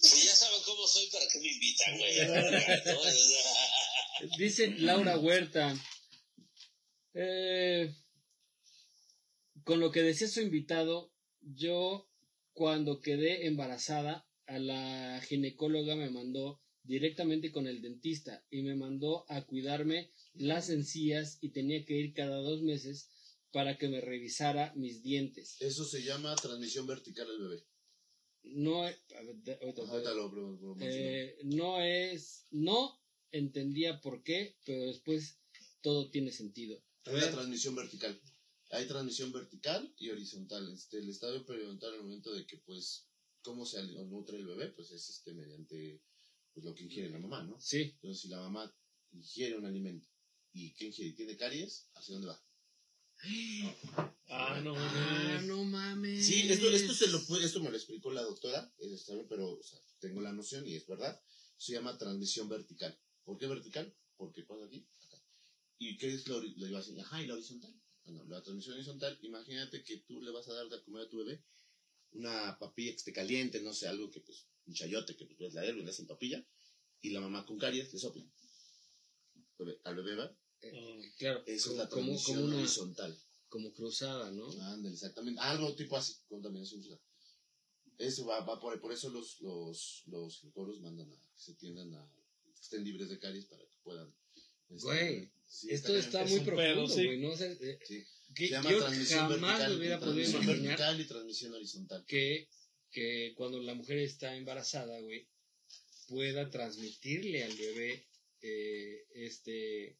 Si 0.00 0.26
ya 0.26 0.34
saben 0.34 0.60
cómo 0.64 0.86
soy, 0.86 1.06
¿para 1.10 1.26
qué 1.30 1.38
me 1.40 1.52
invitan, 1.52 1.98
güey? 1.98 2.14
Dice 4.38 4.68
Laura 4.78 5.18
Huerta. 5.18 5.76
Eh, 7.16 7.94
con 9.64 9.80
lo 9.80 9.90
que 9.90 10.02
decía 10.02 10.28
su 10.28 10.40
invitado, 10.42 11.12
yo 11.40 12.08
cuando 12.52 13.00
quedé 13.00 13.46
embarazada, 13.46 14.28
a 14.46 14.58
la 14.58 15.20
ginecóloga 15.22 15.96
me 15.96 16.10
mandó 16.10 16.60
directamente 16.84 17.50
con 17.50 17.66
el 17.66 17.82
dentista 17.82 18.44
y 18.48 18.62
me 18.62 18.76
mandó 18.76 19.24
a 19.28 19.44
cuidarme 19.44 20.12
las 20.34 20.70
encías 20.70 21.38
y 21.40 21.50
tenía 21.50 21.84
que 21.84 21.94
ir 21.94 22.14
cada 22.14 22.36
dos 22.36 22.62
meses 22.62 23.10
para 23.50 23.76
que 23.78 23.88
me 23.88 24.00
revisara 24.00 24.72
mis 24.76 25.02
dientes. 25.02 25.56
Eso 25.60 25.84
se 25.84 26.02
llama 26.02 26.36
transmisión 26.36 26.86
vertical 26.86 27.28
al 27.28 27.38
bebé. 27.40 27.64
No, 28.42 28.82
a 28.82 28.90
ver, 28.90 29.00
ahorita-. 29.62 29.82
Eh, 30.80 31.38
no 31.44 31.80
es, 31.80 32.46
no 32.50 33.00
entendía 33.32 34.00
por 34.00 34.22
qué, 34.22 34.56
pero 34.64 34.86
después 34.86 35.40
todo 35.80 36.10
tiene 36.10 36.30
sentido. 36.30 36.80
Ver, 37.06 37.32
transmisión 37.32 37.74
vertical. 37.74 38.20
Hay 38.70 38.86
transmisión 38.86 39.32
vertical 39.32 39.94
y 39.98 40.10
horizontal. 40.10 40.72
Este, 40.72 40.98
el 40.98 41.08
estadio 41.08 41.46
periodontal 41.46 41.94
al 41.94 42.02
momento 42.02 42.32
de 42.32 42.46
que, 42.46 42.58
pues, 42.58 43.06
cómo 43.42 43.64
se 43.64 43.80
nutre 43.86 44.38
el 44.38 44.46
bebé, 44.46 44.70
pues 44.70 44.90
es 44.90 45.08
este 45.08 45.32
mediante 45.32 46.02
pues, 46.52 46.66
lo 46.66 46.74
que 46.74 46.82
ingiere 46.82 47.10
la 47.10 47.20
mamá, 47.20 47.44
¿no? 47.44 47.60
sí, 47.60 47.82
Entonces, 47.82 48.22
si 48.22 48.28
la 48.28 48.38
mamá 48.38 48.74
ingiere 49.12 49.56
un 49.56 49.66
alimento 49.66 50.08
y 50.52 50.74
que 50.74 50.86
ingiere 50.86 51.12
tiene 51.12 51.36
caries, 51.36 51.88
¿hacia 51.94 52.14
dónde 52.14 52.28
va? 52.28 52.44
Ah, 54.28 54.60
no, 54.60 54.74
ah, 54.76 55.40
no. 55.42 55.58
no 55.58 55.64
mames. 55.64 56.26
Sí, 56.26 56.50
esto, 56.50 56.68
esto, 56.68 56.92
se 56.92 57.06
lo, 57.06 57.18
esto 57.38 57.62
me 57.62 57.70
lo 57.70 57.76
explicó 57.76 58.12
la 58.12 58.22
doctora, 58.22 58.74
pero 59.28 59.52
o 59.52 59.62
sea, 59.62 59.78
tengo 60.00 60.20
la 60.20 60.32
noción 60.32 60.66
y 60.66 60.74
es 60.74 60.84
verdad. 60.88 61.18
Se 61.56 61.72
llama 61.72 61.96
transmisión 61.96 62.48
vertical. 62.48 62.98
¿Por 63.22 63.38
qué 63.38 63.46
vertical? 63.46 63.96
Porque 64.16 64.42
pasa 64.42 64.64
aquí. 64.64 64.84
¿Y 65.78 65.96
qué 65.98 66.12
es 66.12 66.26
lo, 66.28 66.40
decir? 66.40 66.98
Ajá, 67.00 67.22
¿y 67.22 67.26
la 67.26 67.34
horizontal? 67.34 67.74
Bueno, 68.04 68.24
la 68.24 68.42
transmisión 68.42 68.74
horizontal, 68.76 69.18
imagínate 69.22 69.82
que 69.82 69.98
tú 69.98 70.20
le 70.22 70.30
vas 70.30 70.48
a 70.48 70.54
dar 70.54 70.68
de 70.68 70.82
comer 70.82 71.02
a 71.02 71.08
tu 71.08 71.18
bebé 71.18 71.42
una 72.12 72.56
papilla 72.58 72.92
que 72.92 72.96
esté 72.96 73.12
caliente, 73.12 73.60
no 73.60 73.72
sé, 73.74 73.88
algo 73.88 74.10
que 74.10 74.20
pues, 74.20 74.46
un 74.66 74.74
chayote 74.74 75.16
que 75.16 75.26
pues 75.26 75.52
la 75.52 75.60
de 75.62 75.72
le 75.72 75.90
hacen 75.90 76.06
papilla, 76.06 76.42
y 77.02 77.10
la 77.10 77.20
mamá 77.20 77.44
con 77.44 77.58
caries 77.58 77.92
le 77.92 77.98
sopla. 77.98 78.24
Bebé- 79.58 79.80
Al 79.84 79.96
bebé 79.96 80.14
va, 80.16 80.36
Ah, 80.62 81.00
Claro, 81.18 81.44
como, 81.44 81.54
es 81.56 81.66
la 81.66 81.88
transmisión 81.88 82.36
como 82.36 82.46
una, 82.46 82.56
horizontal. 82.56 83.18
como 83.48 83.72
cruzada, 83.74 84.30
¿no? 84.30 84.48
Ándale, 84.62 84.94
exactamente. 84.94 85.40
Algo 85.40 85.74
tipo 85.74 85.96
así, 85.96 86.14
contaminación 86.28 86.80
visual. 86.80 87.00
Eso 87.98 88.24
va, 88.26 88.40
va 88.40 88.58
por, 88.58 88.78
por 88.80 88.92
eso 88.92 89.10
los, 89.10 89.40
los, 89.40 90.02
los 90.06 90.38
ginecólogos 90.40 90.80
mandan 90.80 91.10
a 91.10 91.16
que 91.16 91.28
se 91.36 91.54
tiendan 91.54 91.92
a 91.94 92.10
que 92.54 92.60
estén 92.60 92.84
libres 92.84 93.08
de 93.10 93.18
caries 93.18 93.44
para 93.46 93.62
que 93.62 93.76
puedan. 93.82 94.12
Este, 94.70 94.84
Güey, 94.84 95.30
Esto 95.70 95.96
está 95.96 96.22
es 96.22 96.30
muy 96.30 96.40
un 96.40 96.44
profundo, 96.46 96.94
güey, 96.94 97.18
¿no? 97.18 97.30
O 97.30 97.36
sea, 97.36 97.50
eh, 97.50 97.78
que 98.34 98.48
yo 98.48 98.60
jamás 98.60 99.68
me 99.70 99.76
hubiera 99.76 99.98
podido 99.98 100.28
imaginar 100.30 100.60
vertical 100.62 101.00
y 101.00 101.04
transmisión 101.06 101.54
horizontal. 101.54 102.04
que, 102.06 102.48
que 102.90 103.32
cuando 103.36 103.60
la 103.62 103.74
mujer 103.74 103.98
está 103.98 104.34
embarazada, 104.36 105.00
güey, 105.00 105.28
pueda 106.08 106.50
transmitirle 106.50 107.44
al 107.44 107.56
bebé 107.56 108.06
eh, 108.42 109.06
este 109.14 109.98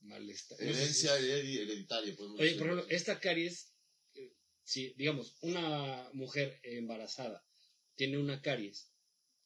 malestar. 0.00 0.60
Herencia 0.62 1.18
heredi- 1.18 1.58
hereditaria, 1.58 2.14
podemos 2.16 2.38
Oye, 2.40 2.50
decir. 2.50 2.58
por 2.58 2.68
ejemplo, 2.68 2.86
esta 2.94 3.18
caries, 3.20 3.72
eh, 4.14 4.32
si 4.62 4.94
digamos, 4.94 5.36
una 5.42 6.08
mujer 6.12 6.58
embarazada 6.62 7.44
tiene 7.96 8.18
una 8.18 8.40
caries, 8.42 8.90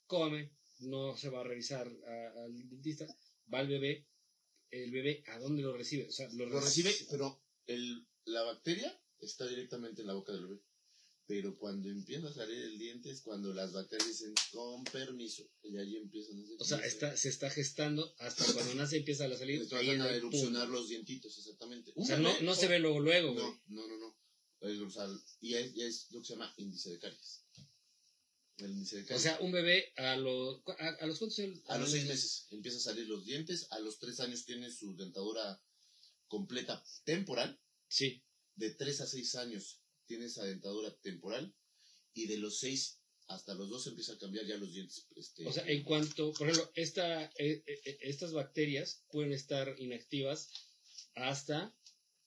come, 0.07 0.53
no 0.81 1.17
se 1.17 1.29
va 1.29 1.41
a 1.41 1.45
revisar 1.45 1.87
a- 1.89 2.45
al 2.45 2.69
dentista, 2.69 3.07
va 3.53 3.61
al 3.61 3.69
bebé, 3.69 4.07
el 4.71 4.91
bebé, 4.91 5.23
¿a 5.29 5.39
dónde 5.39 5.63
lo 5.63 5.77
recibe? 5.77 6.07
O 6.09 6.13
sea, 6.13 6.29
lo, 6.33 6.47
Lo 6.47 6.61
recibe, 6.61 6.91
recibe- 6.91 7.09
pero 7.11 7.43
el, 7.67 8.07
la 8.25 8.43
bacteria 8.43 9.01
está 9.21 9.47
directamente 9.47 10.01
en 10.03 10.07
la 10.09 10.15
boca 10.15 10.33
del 10.33 10.47
bebé. 10.47 10.61
Pero 11.27 11.57
cuando 11.59 11.89
empieza 11.89 12.27
a 12.29 12.33
salir 12.33 12.59
el 12.59 12.77
diente 12.77 13.09
es 13.09 13.21
cuando 13.23 13.55
las 13.55 13.73
bacterias 13.73 14.09
dicen 14.09 14.35
con 14.51 14.83
permiso. 14.85 15.45
Y 15.63 15.77
ahí 15.79 15.97
empiezan 15.97 16.41
a 16.41 16.43
hacer. 16.43 16.57
O 16.59 16.65
sea, 16.65 16.79
está, 16.79 17.17
se 17.17 17.29
está 17.29 17.49
gestando 17.51 18.15
hasta 18.19 18.53
cuando 18.53 18.75
nace 18.75 18.97
empieza 18.97 19.27
a 19.27 19.37
salir. 19.39 19.63
En 19.71 20.01
a 20.03 20.09
erupcionar 20.11 20.69
los 20.69 20.89
dientitos, 20.89 21.39
exactamente. 21.39 21.93
O 21.95 22.05
sea, 22.05 22.19
no, 22.19 22.41
no 22.41 22.55
se 22.57 22.67
ve 22.67 22.81
luego, 22.81 22.99
luego. 22.99 23.33
No, 23.35 23.63
no, 23.69 23.87
no, 23.87 23.97
no. 23.99 24.19
El- 24.63 24.83
o 24.83 24.91
sea, 24.91 25.07
y 25.41 25.55
es, 25.55 25.75
y 25.77 25.83
es 25.83 26.09
lo 26.11 26.21
que 26.21 26.27
se 26.27 26.33
llama 26.33 26.53
índice 26.57 26.91
de 26.91 26.99
caries. 26.99 27.45
O 29.15 29.19
sea, 29.19 29.39
un 29.41 29.53
bebé 29.53 29.93
a 29.97 30.17
los... 30.17 30.63
¿A, 30.79 30.89
a 31.01 31.07
los 31.07 31.19
cuántos? 31.19 31.39
a 31.69 31.79
los 31.79 31.91
seis 31.91 32.07
meses 32.07 32.47
empieza 32.51 32.79
a 32.79 32.81
salir 32.81 33.07
los 33.07 33.25
dientes. 33.25 33.67
A 33.71 33.79
los 33.79 33.99
tres 33.99 34.21
años 34.21 34.45
tiene 34.45 34.71
su 34.71 34.97
dentadura 34.97 35.63
completa 36.29 36.83
temporal. 37.05 37.61
Sí. 37.89 38.23
De 38.57 38.71
tres 38.71 39.01
a 39.01 39.07
seis 39.07 39.35
años 39.37 39.81
tiene 40.07 40.27
esa 40.27 40.45
dentadura 40.45 40.95
temporal. 41.01 41.55
Y 42.15 42.27
de 42.27 42.39
los 42.39 42.59
seis 42.59 43.01
hasta 43.29 43.55
los 43.55 43.71
dos 43.71 43.87
empieza 43.87 44.15
a 44.15 44.19
cambiar 44.19 44.45
ya 44.47 44.57
los 44.57 44.73
dientes. 44.73 45.07
Este, 45.15 45.47
O 45.47 45.53
sea, 45.53 45.65
en 45.67 45.85
cuanto, 45.85 46.33
por 46.33 46.49
ejemplo, 46.49 46.71
esta, 46.75 47.25
eh, 47.39 47.63
eh, 47.65 47.81
eh, 47.85 47.99
estas 48.03 48.33
bacterias 48.33 49.05
pueden 49.11 49.33
estar 49.33 49.75
inactivas 49.79 50.51
hasta 51.15 51.75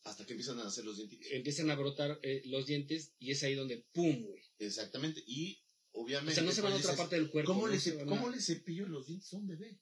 hasta 0.03 0.25
que 0.25 0.33
empiezan 0.33 0.59
a 0.59 0.65
nacer 0.65 0.83
los 0.83 0.97
dientes. 0.97 1.19
empiezan 1.31 1.69
a 1.69 1.75
brotar 1.75 2.19
eh, 2.23 2.41
los 2.45 2.65
dientes 2.65 3.13
y 3.19 3.31
es 3.31 3.41
ahí 3.43 3.55
donde 3.55 3.85
¡pum! 3.93 4.21
güey. 4.21 4.43
Exactamente. 4.59 5.23
Y 5.25 5.62
O 5.93 6.03
obviamente. 6.03 6.35
sea, 6.35 6.43
no 6.43 6.51
se 6.51 6.61
van 6.61 6.73
a 6.73 6.75
otra 6.77 6.95
parte 6.95 7.15
del 7.15 7.29
cuerpo. 7.29 7.53
¿Cómo, 7.53 7.67
no 7.67 7.73
le, 7.73 7.79
se 7.79 7.93
cep- 7.93 7.97
van 7.99 8.07
a- 8.07 8.09
¿Cómo 8.11 8.29
le 8.29 8.41
cepillo 8.41 8.87
los 8.87 9.07
dientes 9.07 9.33
a 9.33 9.37
un 9.37 9.47
bebé? 9.47 9.79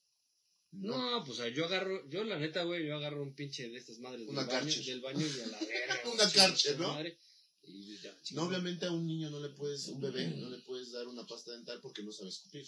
No, 0.74 1.24
pues 1.26 1.40
o 1.40 1.48
yo 1.50 1.66
agarro, 1.66 2.08
yo 2.10 2.24
la 2.24 2.40
neta, 2.40 2.64
güey, 2.64 2.88
yo 2.88 2.96
agarro 2.96 3.22
un 3.24 3.36
pinche 3.36 3.68
de 3.70 3.78
estas 3.78 4.00
madres 4.00 4.26
Una 4.28 4.42
del, 4.44 4.48
baño, 4.48 4.66
Karcher. 4.66 4.86
del 4.86 5.02
baño 5.02 5.26
y 5.28 5.42
a 5.42 5.48
la 5.48 5.60
verga. 5.60 6.02
Una 6.14 6.54
chinga 6.56 6.78
¿no? 6.78 6.88
madre, 6.94 7.18
y 7.64 7.98
ya, 7.98 8.18
chinga 8.22 8.42
No, 8.42 8.48
obviamente 8.48 8.86
a 8.86 8.92
un 8.92 9.06
niño 9.06 9.30
no 9.30 9.40
le 9.42 9.50
puedes, 9.50 9.88
un 9.90 10.00
bebé, 10.00 10.28
no 10.30 10.50
le 10.50 10.60
puedes 10.60 10.92
dar 10.94 11.08
una 11.10 11.26
pasta 11.26 11.52
dental 11.52 11.80
porque 11.82 12.04
no 12.04 12.12
sabe 12.14 12.30
escupir. 12.30 12.66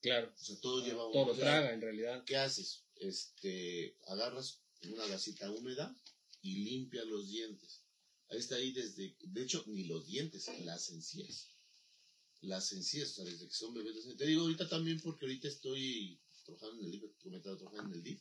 Claro. 0.00 0.32
O 0.34 0.44
sea, 0.44 0.56
todo 0.60 0.82
lleva 0.84 1.06
un 1.06 1.12
Todo 1.12 1.34
traga, 1.34 1.72
en 1.74 1.80
realidad. 1.82 2.24
¿Qué 2.24 2.36
haces? 2.36 2.84
Este, 2.94 3.96
agarras 4.06 4.62
una 4.82 5.06
gasita 5.06 5.50
húmeda 5.50 5.94
y 6.40 6.64
limpias 6.64 7.06
los 7.06 7.28
dientes. 7.28 7.82
Ahí 8.30 8.38
está 8.38 8.56
ahí 8.56 8.72
desde, 8.72 9.14
de 9.20 9.42
hecho, 9.42 9.62
ni 9.66 9.84
los 9.84 10.06
dientes, 10.06 10.46
las 10.64 10.88
encías. 10.90 11.50
Las 12.42 12.72
encías, 12.72 13.10
o 13.10 13.14
sea, 13.14 13.24
desde 13.24 13.48
que 13.48 13.54
son 13.54 13.74
bebés. 13.74 14.06
Te 14.16 14.26
digo 14.26 14.42
ahorita 14.42 14.68
también 14.68 15.00
porque 15.00 15.24
ahorita 15.24 15.48
estoy 15.48 16.20
trabajando 16.44 16.80
en 16.80 16.86
el 16.86 16.92
DIF, 16.92 17.02
comentado 17.22 17.56
trabajando 17.56 17.92
en 17.92 17.98
el 17.98 18.04
DIF, 18.04 18.20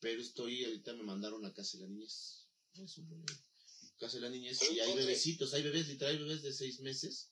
pero 0.00 0.20
estoy, 0.20 0.64
ahorita 0.64 0.92
me 0.94 1.04
mandaron 1.04 1.44
a 1.44 1.52
casa 1.52 1.78
de 1.78 1.84
la 1.84 1.90
niñez. 1.90 2.46
Es 2.74 2.98
un 2.98 3.08
rollo. 3.08 3.24
Casa 3.98 4.16
de 4.16 4.22
la 4.22 4.30
niñez 4.30 4.58
y 4.72 4.80
hay 4.80 4.94
bebecitos, 4.96 5.54
hay 5.54 5.62
bebés, 5.62 5.88
literal, 5.88 6.14
hay 6.14 6.22
bebés 6.22 6.42
de 6.42 6.52
seis 6.52 6.80
meses. 6.80 7.30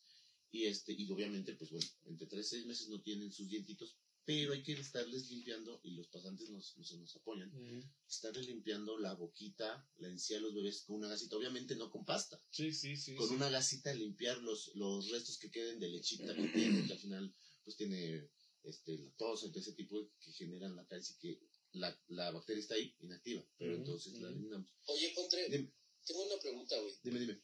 Y 0.52 0.66
este, 0.66 0.92
y 0.92 1.10
obviamente, 1.10 1.54
pues 1.54 1.70
bueno, 1.70 1.86
entre 2.04 2.26
tres 2.26 2.46
y 2.46 2.50
seis 2.50 2.66
meses 2.66 2.88
no 2.88 3.00
tienen 3.00 3.32
sus 3.32 3.48
dientitos, 3.48 3.96
pero 4.24 4.52
hay 4.52 4.62
que 4.62 4.72
estarles 4.72 5.28
limpiando, 5.30 5.80
y 5.82 5.90
los 5.92 6.08
pasantes 6.08 6.48
nos, 6.50 6.76
nos, 6.76 6.92
nos 6.92 7.16
apoyan, 7.16 7.50
estarles 8.08 8.46
limpiando 8.46 8.98
la 8.98 9.14
boquita, 9.14 9.88
la 9.96 10.08
encía 10.08 10.36
de 10.36 10.42
los 10.42 10.54
bebés 10.54 10.82
con 10.82 10.96
una 10.96 11.08
gasita, 11.08 11.36
obviamente 11.36 11.74
no 11.76 11.90
con 11.90 12.04
pasta, 12.04 12.40
Sí, 12.50 12.72
sí, 12.72 12.96
sí. 12.96 13.16
con 13.16 13.28
sí. 13.28 13.34
una 13.34 13.50
gasita 13.50 13.92
limpiar 13.94 14.38
los, 14.38 14.70
los 14.76 15.10
restos 15.10 15.38
que 15.38 15.50
queden 15.50 15.80
de 15.80 15.88
lechita 15.88 16.34
que 16.36 16.48
tiene, 16.48 16.86
que 16.86 16.92
al 16.92 16.98
final 17.00 17.34
pues 17.64 17.76
tiene 17.76 18.28
este, 18.62 18.96
la 18.98 19.10
tos, 19.16 19.40
todo 19.40 19.58
ese 19.60 19.72
tipo 19.72 20.12
que 20.20 20.32
generan 20.32 20.76
la 20.76 20.86
calcia, 20.86 21.16
que 21.20 21.40
la, 21.72 22.00
la 22.08 22.30
bacteria 22.30 22.60
está 22.60 22.74
ahí 22.74 22.94
inactiva, 23.00 23.44
pero 23.58 23.74
entonces 23.74 24.12
la 24.20 24.28
eliminamos. 24.28 24.70
Oye, 24.86 25.12
Contre, 25.14 25.48
Dime, 25.48 25.72
tengo 26.06 26.22
una 26.26 26.38
pregunta, 26.40 26.78
güey. 26.80 26.94
dime, 27.02 27.18
dime. 27.20 27.42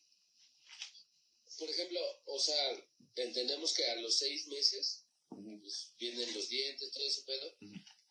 Por 1.59 1.69
ejemplo, 1.69 1.99
o 2.27 2.39
sea, 2.39 2.89
entendemos 3.17 3.75
que 3.75 3.85
a 3.87 4.01
los 4.01 4.17
seis 4.17 4.47
meses 4.47 5.05
Pues, 5.31 5.93
vienen 5.99 6.33
los 6.35 6.49
dientes, 6.49 6.91
todo 6.93 7.07
ese 7.07 7.23
pedo, 7.23 7.55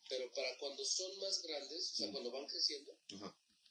pero 0.08 0.32
para 0.32 0.56
cuando 0.58 0.84
son 0.84 1.18
más 1.18 1.42
grandes, 1.42 1.92
o 1.92 1.96
sea, 1.96 2.12
cuando 2.12 2.30
van 2.30 2.46
creciendo. 2.46 2.96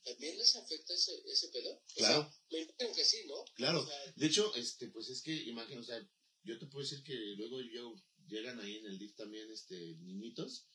¿también 0.04 0.38
les 0.38 0.56
afecta 0.56 0.94
ese, 0.94 1.22
ese 1.26 1.50
pedo? 1.50 1.74
O 1.74 1.84
Claro. 1.96 2.22
sea, 2.24 2.42
me 2.52 2.60
imagino 2.62 2.96
que 2.96 3.06
sí, 3.06 3.18
¿no? 3.28 3.44
Claro, 3.56 3.82
O 3.82 3.86
sea, 3.86 4.14
de 4.16 4.26
hecho, 4.26 4.56
este, 4.56 4.88
pues 4.88 5.10
es 5.10 5.22
que, 5.22 5.34
imagino, 5.34 5.82
o 5.82 5.84
sea, 5.84 6.00
yo 6.44 6.58
te 6.58 6.66
puedo 6.68 6.84
decir 6.84 7.04
que 7.04 7.14
luego 7.36 7.62
yo, 7.62 7.96
llegan 8.28 8.60
ahí 8.60 8.78
en 8.78 8.86
el 8.86 9.00
DIF 9.00 9.16
también, 9.16 9.50
este, 9.52 9.96
niñitos 9.98 10.68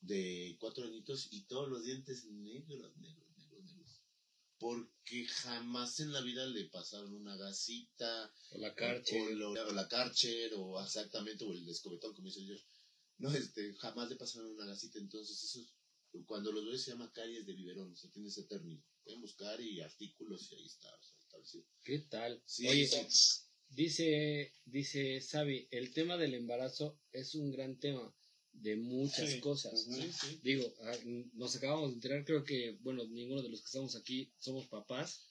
de 0.00 0.56
cuatro 0.60 0.84
añitos 0.84 1.28
y 1.30 1.46
todos 1.46 1.68
los 1.68 1.84
dientes 1.84 2.24
negros, 2.26 2.96
negros. 2.96 3.31
Porque 4.62 5.26
jamás 5.26 5.98
en 5.98 6.12
la 6.12 6.20
vida 6.20 6.46
le 6.46 6.66
pasaron 6.66 7.12
una 7.12 7.36
gasita, 7.36 8.32
O 8.52 8.58
la 8.58 8.68
o, 8.72 9.30
lo- 9.30 9.50
o 9.50 9.72
la 9.72 9.88
Karcher, 9.88 10.52
o 10.54 10.80
exactamente, 10.80 11.44
o 11.44 11.52
el 11.52 11.68
escobetón, 11.68 12.14
como 12.14 12.28
dice 12.28 12.46
yo. 12.46 12.54
No, 13.18 13.34
este, 13.34 13.74
jamás 13.74 14.08
le 14.08 14.14
pasaron 14.14 14.52
una 14.52 14.64
gasita, 14.64 15.00
entonces 15.00 15.42
eso, 15.42 15.60
es- 15.62 15.74
cuando 16.26 16.52
los 16.52 16.64
bebés 16.64 16.82
se 16.84 16.92
llama 16.92 17.10
caries 17.12 17.44
de 17.44 17.54
biberón, 17.54 17.90
o 17.90 17.96
sea, 17.96 18.08
tiene 18.12 18.28
ese 18.28 18.44
término. 18.44 18.80
Pueden 19.02 19.20
buscar 19.20 19.60
y 19.60 19.80
artículos 19.80 20.52
y 20.52 20.54
ahí 20.54 20.66
está, 20.66 20.94
o 20.94 21.02
sea, 21.02 21.18
establecido. 21.18 21.64
¿Qué 21.82 21.98
tal? 21.98 22.40
Sí, 22.46 22.68
Oye, 22.68 22.86
sí. 22.86 23.40
dice, 23.68 24.52
dice 24.64 25.20
Sabi, 25.20 25.66
el 25.72 25.92
tema 25.92 26.16
del 26.16 26.34
embarazo 26.34 27.00
es 27.10 27.34
un 27.34 27.50
gran 27.50 27.80
tema 27.80 28.14
de 28.52 28.76
muchas 28.76 29.30
Sí. 29.30 29.40
cosas. 29.40 29.84
Sí, 29.84 30.12
sí. 30.12 30.40
Digo, 30.42 30.72
ah, 30.82 30.96
nos 31.34 31.56
acabamos 31.56 31.88
de 31.90 31.94
enterar, 31.94 32.24
creo 32.24 32.44
que, 32.44 32.76
bueno, 32.82 33.04
ninguno 33.08 33.42
de 33.42 33.48
los 33.48 33.60
que 33.60 33.66
estamos 33.66 33.96
aquí 33.96 34.30
somos 34.38 34.66
papás 34.68 35.26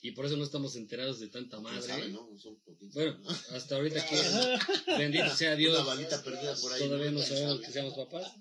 y 0.00 0.10
por 0.12 0.26
eso 0.26 0.36
no 0.36 0.44
estamos 0.44 0.76
enterados 0.76 1.20
de 1.20 1.28
tanta 1.28 1.56
¿Quién 1.58 1.62
madre. 1.62 1.86
sabe, 1.86 2.08
no? 2.08 2.38
Son 2.38 2.56
poquitos, 2.60 2.94
Bueno, 2.94 3.18
¿no? 3.18 3.30
hasta 3.30 3.76
ahorita 3.76 4.02
aquí, 4.02 4.14
bendito 4.98 5.34
sea 5.36 5.54
Dios, 5.56 5.74
Una 5.76 5.84
balita 5.84 6.22
perdida 6.22 6.56
por 6.56 6.72
ahí. 6.72 6.80
todavía 6.80 7.10
no 7.10 7.18
¿Quién 7.20 7.28
sabemos 7.28 7.54
sabe? 7.56 7.66
que 7.66 7.72
seamos 7.72 7.94
papás. 7.94 8.32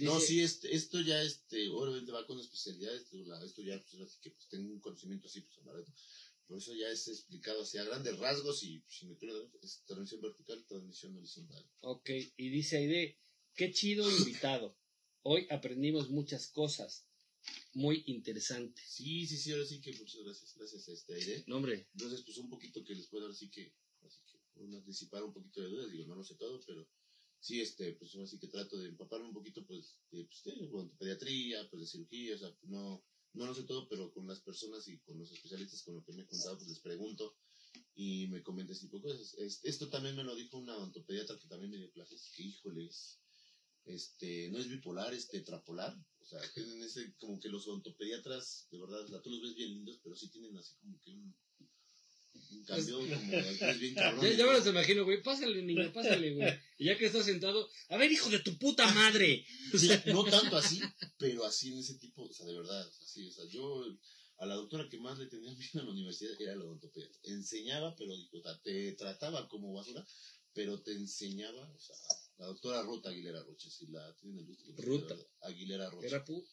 No, 0.00 0.20
sí, 0.20 0.42
este, 0.42 0.74
esto 0.76 1.00
ya, 1.00 1.22
este, 1.22 1.68
obviamente 1.70 2.12
va 2.12 2.26
con 2.26 2.38
especialidades, 2.38 3.02
esto, 3.04 3.16
la- 3.24 3.42
esto 3.44 3.62
ya, 3.62 3.82
pues, 3.90 4.02
así 4.02 4.18
que 4.20 4.30
pues, 4.30 4.46
tengo 4.48 4.70
un 4.72 4.80
conocimiento 4.80 5.28
así, 5.28 5.40
pues, 5.40 5.58
por 6.48 6.56
eso 6.56 6.74
ya 6.74 6.88
es 6.88 7.06
explicado 7.08 7.62
así 7.62 7.76
a 7.76 7.84
grandes 7.84 8.18
rasgos 8.18 8.64
y 8.64 8.82
si 8.88 9.06
me 9.06 9.14
pierdo, 9.16 9.52
es 9.62 9.84
transmisión 9.84 10.22
vertical, 10.22 10.64
transmisión 10.66 11.14
horizontal. 11.14 11.70
Ok, 11.82 12.08
y 12.38 12.48
dice 12.48 12.78
Aide, 12.78 13.18
qué 13.54 13.70
chido 13.70 14.10
invitado. 14.10 14.74
Hoy 15.22 15.46
aprendimos 15.50 16.08
muchas 16.08 16.48
cosas 16.48 17.06
muy 17.74 18.02
interesantes. 18.06 18.82
Sí, 18.88 19.26
sí, 19.26 19.36
sí, 19.36 19.52
ahora 19.52 19.66
sí 19.66 19.80
que 19.82 19.92
muchas 19.92 20.22
gracias, 20.24 20.54
gracias 20.56 20.88
a 20.88 20.92
este 20.92 21.14
aire. 21.14 21.44
No, 21.46 21.56
hombre, 21.56 21.86
Entonces, 21.92 22.22
pues 22.22 22.38
un 22.38 22.48
poquito 22.48 22.82
que 22.82 22.94
les 22.94 23.08
puedo 23.08 23.24
ahora 23.24 23.36
sí 23.36 23.50
que, 23.50 23.74
así 24.06 24.22
que, 24.24 24.38
uno 24.54 24.80
disipar 24.80 25.22
un 25.22 25.34
poquito 25.34 25.60
de 25.60 25.68
dudas, 25.68 25.90
digo, 25.90 26.06
no 26.06 26.14
lo 26.14 26.24
sé 26.24 26.34
todo, 26.36 26.60
pero 26.66 26.88
sí, 27.40 27.60
este, 27.60 27.92
pues 27.92 28.14
ahora 28.14 28.26
sí 28.26 28.38
que 28.38 28.48
trato 28.48 28.78
de 28.78 28.88
empaparme 28.88 29.26
un 29.26 29.34
poquito, 29.34 29.66
pues, 29.66 29.98
de, 30.10 30.24
pues, 30.24 30.88
de 30.88 30.96
pediatría, 30.98 31.68
pues, 31.68 31.82
de 31.82 31.86
cirugía, 31.86 32.36
o 32.36 32.38
sea, 32.38 32.56
no, 32.62 33.04
no 33.32 33.46
lo 33.46 33.54
sé 33.54 33.64
todo, 33.64 33.88
pero 33.88 34.12
con 34.12 34.26
las 34.26 34.40
personas 34.40 34.86
y 34.88 34.98
con 35.00 35.18
los 35.18 35.30
especialistas 35.32 35.82
con 35.82 35.96
los 35.96 36.04
que 36.04 36.12
me 36.12 36.22
he 36.22 36.26
contado, 36.26 36.56
pues 36.56 36.68
les 36.68 36.80
pregunto 36.80 37.36
y 37.94 38.26
me 38.28 38.42
comentan 38.42 38.74
ese 38.74 38.86
tipo 38.86 38.98
de 38.98 39.02
cosas. 39.02 39.34
Este, 39.38 39.68
esto 39.68 39.88
también 39.88 40.16
me 40.16 40.24
lo 40.24 40.34
dijo 40.34 40.58
una 40.58 40.76
odontopediatra 40.76 41.38
que 41.38 41.48
también 41.48 41.70
me 41.70 41.78
dio 41.78 41.90
clases, 41.92 42.32
que 42.34 42.42
híjoles, 42.42 43.20
este, 43.84 44.50
no 44.50 44.58
es 44.58 44.68
bipolar, 44.68 45.14
es 45.14 45.28
tetrapolar, 45.28 45.96
o 46.20 46.24
sea, 46.24 46.40
tienen 46.52 46.82
ese, 46.82 47.14
como 47.16 47.40
que 47.40 47.48
los 47.48 47.66
odontopediatras, 47.66 48.68
de 48.70 48.78
verdad, 48.78 49.12
o 49.12 49.22
tú 49.22 49.30
los 49.30 49.42
ves 49.42 49.54
bien 49.54 49.70
lindos, 49.70 50.00
pero 50.02 50.14
sí 50.14 50.28
tienen 50.30 50.56
así 50.56 50.74
como 50.76 51.00
que 51.00 51.10
un, 51.10 51.34
como, 52.66 53.70
es 53.70 53.80
bien 53.80 53.94
cabrón. 53.94 54.24
ya, 54.24 54.32
ya 54.32 54.46
me 54.46 54.52
los 54.52 54.66
imagino, 54.66 55.04
güey, 55.04 55.22
pásale, 55.22 55.62
niño, 55.62 55.92
pásale, 55.92 56.34
güey. 56.34 56.52
Y 56.78 56.86
ya 56.86 56.98
que 56.98 57.06
estás 57.06 57.24
sentado, 57.24 57.68
a 57.88 57.96
ver, 57.96 58.10
hijo 58.10 58.30
de 58.30 58.40
tu 58.40 58.58
puta 58.58 58.92
madre. 58.92 59.44
No 60.06 60.24
tanto 60.24 60.56
así, 60.56 60.80
pero 61.18 61.44
así 61.44 61.72
en 61.72 61.78
ese 61.78 61.94
tipo, 61.94 62.22
o 62.22 62.32
sea, 62.32 62.46
de 62.46 62.54
verdad, 62.54 62.86
o 62.86 62.92
sea, 62.92 63.06
sí, 63.06 63.26
o 63.28 63.32
sea, 63.32 63.44
yo 63.46 63.84
a 64.38 64.46
la 64.46 64.54
doctora 64.54 64.88
que 64.88 64.98
más 64.98 65.18
le 65.18 65.26
tenía 65.26 65.52
miedo 65.52 65.80
en 65.80 65.86
la 65.86 65.92
universidad 65.92 66.40
era 66.40 66.56
la 66.56 66.64
odontopedia. 66.64 67.10
Enseñaba, 67.24 67.94
pero 67.96 68.16
digo, 68.16 68.40
te 68.62 68.92
trataba 68.92 69.48
como 69.48 69.72
basura, 69.72 70.06
pero 70.54 70.80
te 70.80 70.92
enseñaba, 70.92 71.70
o 71.72 71.78
sea, 71.78 71.96
la 72.38 72.46
doctora 72.46 72.82
Ruth 72.82 73.06
Aguilera 73.06 73.42
Rocha, 73.42 73.68
si 73.70 73.86
la 73.88 74.14
tienen 74.16 74.48
el 74.48 74.76
Ruth. 74.76 75.08
conocer, 75.08 75.28
Aguilera 75.42 75.90
Rocha. 75.90 76.06
Era 76.06 76.24
pu... 76.24 76.46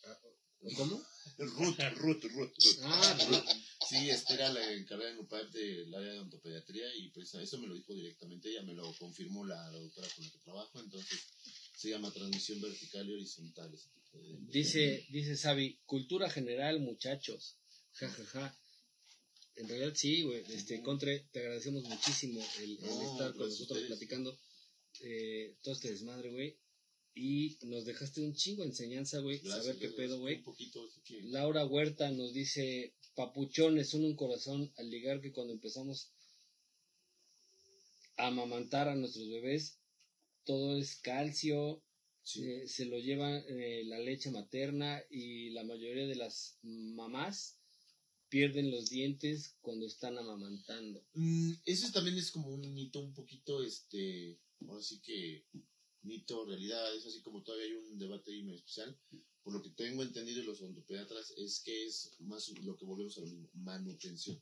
¿Cómo? 0.75 1.03
Ruth, 1.37 1.77
Ruth, 1.97 2.23
Ruth, 2.23 2.53
Ruth. 2.55 2.79
Ah, 2.83 3.17
Ruth. 3.29 3.43
Sí, 3.89 4.09
este 4.09 4.33
era 4.35 4.51
la 4.51 4.73
encargada 4.73 5.11
en 5.11 5.19
UPAEP 5.19 5.51
del 5.51 5.93
área 5.93 6.11
de 6.13 6.19
odontopediatría 6.19 6.95
y 6.95 7.09
pues 7.09 7.33
eso 7.35 7.57
me 7.59 7.67
lo 7.67 7.75
dijo 7.75 7.93
directamente 7.93 8.49
ella, 8.49 8.63
me 8.63 8.73
lo 8.73 8.91
confirmó 8.97 9.45
la, 9.45 9.55
la 9.71 9.79
doctora 9.79 10.07
con 10.15 10.25
la 10.25 10.31
que 10.31 10.37
trabajo, 10.39 10.79
entonces 10.79 11.19
se 11.75 11.89
llama 11.89 12.11
transmisión 12.11 12.61
vertical 12.61 13.07
y 13.09 13.13
horizontal. 13.13 13.73
Ese 13.73 13.89
tipo 13.89 14.17
de, 14.17 14.37
Dice, 14.51 15.05
dice 15.09 15.35
Sabi, 15.35 15.79
cultura 15.85 16.29
general, 16.29 16.79
muchachos. 16.79 17.57
Ja, 17.93 18.09
ja, 18.09 18.25
ja. 18.25 18.57
En 19.57 19.67
realidad 19.69 19.93
sí, 19.95 20.23
güey. 20.23 20.43
Este, 20.49 20.81
Contre, 20.81 21.27
te 21.31 21.39
agradecemos 21.39 21.83
muchísimo 21.83 22.45
el, 22.59 22.71
el 22.71 22.81
No, 22.81 23.11
estar 23.11 23.33
con 23.33 23.47
nosotros 23.49 23.61
ustedes. 23.77 23.87
platicando 23.87 24.37
eh, 25.01 25.55
todo 25.61 25.73
este 25.75 25.91
desmadre, 25.91 26.31
güey. 26.31 26.57
Y 27.17 27.57
nos 27.61 27.85
dejaste 27.85 28.19
un 28.21 28.33
chingo 28.33 28.63
de 28.63 28.69
enseñanza, 28.69 29.19
güey. 29.19 29.39
Saber 29.39 29.77
qué 29.77 29.87
pedo, 29.89 30.19
güey. 30.19 30.43
Así 30.45 31.01
que... 31.05 31.21
Laura 31.23 31.65
Huerta 31.65 32.11
nos 32.11 32.33
dice, 32.33 32.93
papuchones, 33.15 33.89
son 33.89 34.03
un 34.03 34.15
corazón 34.17 34.71
al 34.75 34.89
ligar 34.89 35.21
que 35.21 35.31
cuando 35.31 35.53
empezamos 35.53 36.11
a 38.17 38.27
amamantar 38.27 38.89
a 38.89 38.95
nuestros 38.95 39.29
bebés, 39.29 39.79
todo 40.43 40.77
es 40.77 40.95
calcio, 40.97 41.81
Sí. 42.23 42.43
eh, 42.43 42.67
se 42.67 42.85
lo 42.85 42.97
lleva 42.97 43.37
eh, 43.37 43.83
la 43.85 43.99
leche 43.99 44.31
materna 44.31 44.99
y 45.11 45.51
la 45.51 45.63
mayoría 45.63 46.07
de 46.07 46.15
las 46.15 46.57
mamás 46.63 47.59
pierden 48.29 48.71
los 48.71 48.89
dientes 48.89 49.55
cuando 49.61 49.85
están 49.85 50.17
amamantando. 50.17 51.05
Mm, 51.13 51.51
eso 51.65 51.91
también 51.91 52.17
es 52.17 52.31
como 52.31 52.49
un 52.49 52.73
mito 52.73 52.99
un 52.99 53.13
poquito, 53.13 53.63
este, 53.63 54.39
ahora 54.67 54.81
sí 54.81 54.99
que 55.01 55.45
mito, 56.05 56.45
realidad, 56.45 56.95
es 56.95 57.05
así 57.05 57.21
como 57.21 57.43
todavía 57.43 57.65
hay 57.65 57.73
un 57.73 57.99
debate 57.99 58.31
ahí 58.31 58.49
especial. 58.53 58.97
Por 59.43 59.53
lo 59.53 59.61
que 59.61 59.69
tengo 59.71 60.01
entendido 60.01 60.39
de 60.39 60.47
los 60.47 60.61
odontopediatras 60.61 61.31
es 61.37 61.61
que 61.61 61.85
es 61.85 62.15
más 62.21 62.47
lo 62.63 62.75
que 62.77 62.85
volvemos 62.85 63.17
a 63.17 63.21
lo 63.21 63.27
mismo, 63.27 63.49
manutención. 63.53 64.41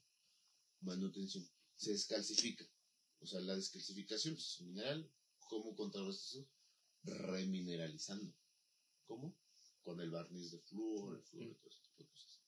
Manutención. 0.81 1.49
Se 1.75 1.91
descalcifica. 1.91 2.65
O 3.19 3.25
sea, 3.25 3.39
la 3.41 3.55
descalcificación 3.55 4.35
es 4.35 4.59
un 4.59 4.67
mineral. 4.67 5.11
¿Cómo 5.49 5.75
contrarrestas 5.75 6.35
eso? 6.35 6.49
Remineralizando. 7.03 8.33
¿Cómo? 9.05 9.35
Con 9.81 9.99
el 9.99 10.09
barniz 10.09 10.51
de 10.51 10.59
flúor, 10.59 11.17
el 11.17 11.23
flúor 11.23 11.51
y 11.51 11.55
todo 11.55 11.69
ese 11.69 11.81
tipo 11.81 12.03
de 12.03 12.09
cosas. 12.09 12.41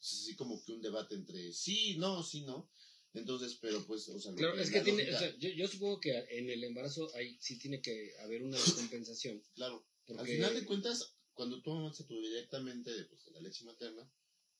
Es 0.00 0.12
así 0.12 0.36
como 0.36 0.62
que 0.64 0.72
un 0.72 0.82
debate 0.82 1.14
entre 1.14 1.52
sí, 1.52 1.96
no, 1.98 2.22
sí, 2.22 2.42
no. 2.42 2.70
Entonces, 3.14 3.58
pero 3.60 3.84
pues, 3.86 4.08
o 4.08 4.18
sea, 4.18 4.32
Claro, 4.34 4.58
es 4.58 4.70
que 4.70 4.80
tiene, 4.80 5.02
lógica- 5.04 5.16
o 5.16 5.20
sea, 5.20 5.36
yo, 5.38 5.48
yo 5.50 5.68
supongo 5.68 6.00
que 6.00 6.16
en 6.30 6.48
el 6.48 6.64
embarazo 6.64 7.14
hay, 7.14 7.36
sí 7.40 7.58
tiene 7.58 7.82
que 7.82 8.12
haber 8.20 8.42
una 8.42 8.56
descompensación. 8.56 9.42
claro, 9.54 9.86
al 10.08 10.16
Porque, 10.16 10.32
final 10.32 10.54
de 10.54 10.64
cuentas, 10.64 11.14
cuando 11.34 11.60
tú 11.62 11.72
amamantas 11.72 12.00
a 12.00 12.06
tu 12.06 12.14
bebé 12.14 12.28
directamente 12.28 12.90
de, 12.90 13.04
pues, 13.04 13.24
de 13.26 13.32
la 13.32 13.40
leche 13.40 13.64
materna, 13.64 14.10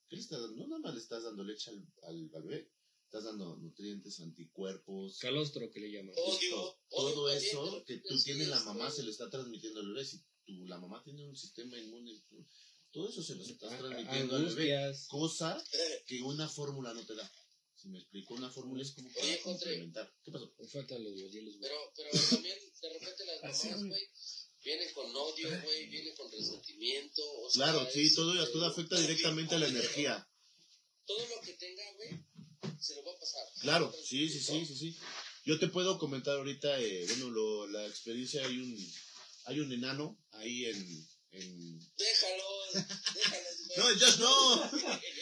¿qué 0.08 0.16
le 0.16 0.22
estás 0.22 0.40
dando? 0.42 0.56
No 0.56 0.68
nada 0.68 0.80
más 0.82 0.94
le 0.94 1.00
estás 1.00 1.22
dando 1.22 1.44
leche 1.44 1.70
al, 1.70 1.86
al, 2.02 2.30
al 2.34 2.42
bebé, 2.42 2.70
estás 3.04 3.24
dando 3.24 3.56
nutrientes, 3.56 4.20
anticuerpos, 4.20 5.18
Calostro 5.18 5.70
que 5.70 5.80
le 5.80 5.90
llaman. 5.90 6.14
Odio, 6.18 6.34
Esto, 6.34 6.78
odio 6.90 7.14
todo 7.14 7.30
eso 7.30 7.84
que 7.86 7.98
tú 7.98 8.22
tienes 8.22 8.48
la 8.48 8.60
mamá 8.64 8.90
se 8.90 9.02
lo 9.02 9.10
está 9.10 9.30
transmitiendo 9.30 9.80
al 9.80 9.88
bebé. 9.88 10.04
Si 10.04 10.18
tú, 10.44 10.66
la 10.66 10.78
mamá 10.78 11.02
tiene 11.02 11.26
un 11.26 11.36
sistema 11.36 11.78
inmune, 11.78 12.22
tú- 12.28 12.46
todo 12.90 13.08
eso 13.08 13.22
se 13.22 13.34
lo 13.34 13.42
estás 13.42 13.72
A- 13.72 13.78
transmitiendo 13.78 14.36
al 14.36 14.54
bebé. 14.54 14.92
Cosa 15.08 15.62
que 16.06 16.20
una 16.22 16.46
fórmula 16.48 16.92
no 16.92 17.04
te 17.06 17.14
da. 17.14 17.30
Si 17.82 17.88
me 17.88 17.98
explico, 17.98 18.34
una 18.34 18.48
fórmula 18.48 18.80
es 18.80 18.92
como 18.92 19.08
para 19.12 19.26
Oye. 19.26 19.92
¿Qué 20.22 20.30
pasó? 20.30 20.54
Me 20.56 20.68
faltan 20.68 21.02
los 21.02 21.14
hielos, 21.16 21.56
güey. 21.58 21.68
Pero, 21.68 21.92
pero 21.96 22.10
también 22.30 22.56
de 22.80 22.88
repente 22.88 23.24
las 23.24 23.42
Así, 23.42 23.70
mamás, 23.70 23.86
güey. 23.88 24.08
vienen 24.64 24.94
con 24.94 25.16
odio, 25.16 25.48
güey, 25.64 25.88
vienen 25.88 26.14
con 26.14 26.30
resentimiento. 26.30 27.22
O 27.40 27.50
sea, 27.50 27.64
Claro, 27.64 27.88
sí, 27.90 28.02
es, 28.02 28.14
todo, 28.14 28.40
este, 28.40 28.52
todo 28.52 28.66
afecta 28.66 29.00
directamente 29.00 29.56
a 29.56 29.58
la 29.58 29.66
energía. 29.66 30.28
Todo 31.04 31.26
lo 31.26 31.40
que 31.40 31.54
tenga, 31.54 31.82
güey, 31.96 32.10
se 32.78 32.94
lo 32.94 33.04
va 33.04 33.12
a 33.14 33.18
pasar. 33.18 33.42
Claro, 33.62 33.92
sí, 34.04 34.28
sí, 34.28 34.38
sí, 34.40 34.64
sí, 34.64 34.76
sí. 34.76 34.96
Yo 35.44 35.58
te 35.58 35.66
puedo 35.66 35.98
comentar 35.98 36.36
ahorita, 36.36 36.80
eh, 36.80 37.04
bueno, 37.08 37.30
lo, 37.30 37.66
la 37.66 37.84
experiencia, 37.88 38.46
hay 38.46 38.58
un, 38.58 38.92
hay 39.46 39.58
un 39.58 39.72
enano 39.72 40.22
ahí 40.30 40.66
en, 40.66 41.08
en... 41.32 41.78
Déjalos, 41.96 42.86
déjalos. 43.14 43.62
No, 43.76 43.94
yo 43.94 44.16
no. 44.18 44.70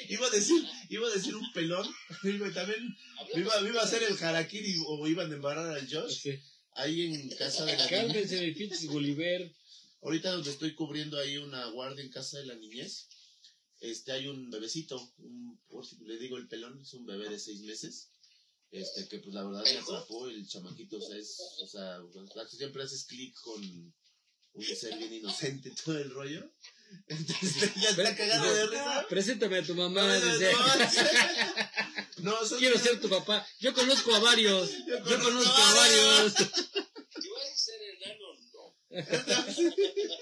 Iba 0.08 0.26
a 0.26 0.30
decir, 0.30 0.66
iba 0.88 1.08
a 1.08 1.10
decir 1.10 1.34
un 1.34 1.52
pelón. 1.52 1.88
También 2.54 2.96
iba, 3.34 3.60
iba 3.60 3.80
a 3.80 3.84
hacer 3.84 4.02
el 4.02 4.22
harakiri 4.22 4.76
o 4.86 5.06
iban 5.06 5.30
a 5.30 5.34
embarrar 5.34 5.76
al 5.76 5.88
Josh. 5.88 6.28
Ahí 6.74 7.02
en 7.02 7.28
casa 7.36 7.64
de 7.64 7.76
la 7.76 7.84
niñez. 7.84 7.90
Cálmense, 7.90 8.40
mi 8.40 8.52
pinches 8.52 8.86
Gulliver. 8.86 9.54
Ahorita 10.02 10.32
donde 10.32 10.50
estoy 10.50 10.74
cubriendo 10.74 11.18
ahí 11.18 11.36
una 11.36 11.66
guardia 11.70 12.02
en 12.02 12.10
casa 12.10 12.38
de 12.38 12.46
la 12.46 12.54
niñez, 12.54 13.08
este 13.80 14.12
hay 14.12 14.28
un 14.28 14.50
bebecito, 14.50 15.12
un, 15.18 15.60
por 15.68 15.86
si 15.86 15.96
le 16.04 16.18
digo 16.18 16.38
el 16.38 16.48
pelón, 16.48 16.80
es 16.80 16.94
un 16.94 17.04
bebé 17.04 17.28
de 17.28 17.38
seis 17.38 17.60
meses, 17.60 18.10
este 18.70 19.08
que 19.08 19.18
pues 19.18 19.34
la 19.34 19.44
verdad 19.44 19.62
me 19.62 19.76
atrapó 19.78 20.26
el 20.26 20.46
chamaquito, 20.48 20.96
o 20.96 21.00
sea, 21.02 21.16
es, 21.18 21.38
o 21.62 21.66
sea, 21.66 21.98
siempre 22.48 22.82
haces 22.82 23.04
clic 23.04 23.34
con 23.42 23.94
un 24.54 24.64
ser 24.64 24.96
bien 24.98 25.12
inocente 25.14 25.70
todo 25.84 25.98
el 25.98 26.10
rollo. 26.10 26.50
Entonces 27.06 27.72
ya 27.80 27.90
está 27.90 28.16
cagado 28.16 28.52
de 28.54 28.66
risa. 28.66 29.06
Preséntame 29.08 29.58
a 29.58 29.62
tu 29.62 29.74
mamá. 29.74 30.02
No, 30.06 30.14
dice. 30.32 30.52
No, 32.18 32.44
son- 32.44 32.58
Quiero 32.58 32.78
ser 32.78 33.00
tu 33.00 33.08
papá. 33.08 33.46
Yo 33.60 33.72
conozco 33.72 34.14
a 34.14 34.18
varios. 34.18 34.70
Yo 34.86 35.02
conozco 35.02 35.24
conozco 35.24 35.52
a 35.52 35.70
a 35.70 35.74
varios. 35.74 36.32
Si 36.34 37.28
vas 37.30 37.50
a 37.52 37.56
ser 37.56 37.80
enano, 37.82 38.26
no. 38.52 38.76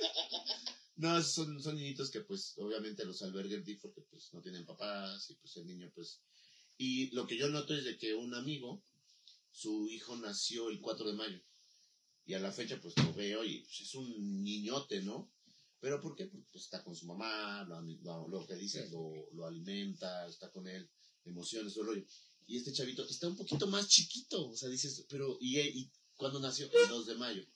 No, 0.97 1.23
son, 1.23 1.62
son 1.62 1.76
niñitos 1.76 2.10
que 2.10 2.20
pues 2.23 2.55
obviamente 2.57 3.05
los 3.05 3.23
alberguen 3.23 3.62
di 3.65 3.76
porque 3.76 4.00
pues 4.02 4.31
no 4.32 4.42
tienen 4.42 4.66
papás 4.66 5.31
y 5.31 5.34
pues 5.36 5.57
el 5.57 5.66
niño 5.66 5.90
pues... 5.94 6.20
Y 6.76 7.10
lo 7.15 7.26
que 7.26 7.36
yo 7.36 7.48
noto 7.48 7.74
es 7.74 7.84
de 7.84 7.97
que 7.97 8.15
un 8.15 8.34
amigo, 8.34 8.82
su 9.52 9.89
hijo 9.89 10.16
nació 10.16 10.68
el 10.70 10.81
4 10.81 11.07
de 11.07 11.12
mayo 11.15 11.40
y 12.28 12.34
a 12.34 12.39
la 12.39 12.52
fecha 12.52 12.78
pues 12.78 12.94
lo 12.98 13.15
veo 13.15 13.42
y 13.42 13.60
pues, 13.60 13.81
es 13.81 13.94
un 13.94 14.44
niñote, 14.44 15.00
¿no? 15.00 15.32
¿Pero 15.81 15.98
por 15.98 16.15
qué? 16.15 16.26
Porque 16.26 16.47
pues, 16.52 16.65
está 16.65 16.84
con 16.84 16.94
su 16.94 17.07
mamá, 17.07 17.65
lo, 17.65 17.81
lo, 17.81 18.28
lo 18.28 18.47
que 18.47 18.55
dice, 18.55 18.86
lo, 18.90 19.31
lo 19.32 19.47
alimenta, 19.47 20.26
está 20.26 20.50
con 20.50 20.68
él, 20.68 20.90
emociones, 21.24 21.73
todo 21.73 21.84
rollo. 21.84 22.05
Y 22.47 22.58
este 22.58 22.74
chavito 22.74 23.02
está 23.08 23.28
un 23.28 23.36
poquito 23.36 23.66
más 23.66 23.89
chiquito, 23.89 24.50
o 24.50 24.57
sea, 24.57 24.68
dices, 24.68 25.07
pero, 25.08 25.39
¿y, 25.40 25.58
y 25.58 25.90
cuándo 26.16 26.39
nació? 26.39 26.70
El 26.70 26.89
2 26.90 27.07
de 27.07 27.15
mayo. 27.15 27.47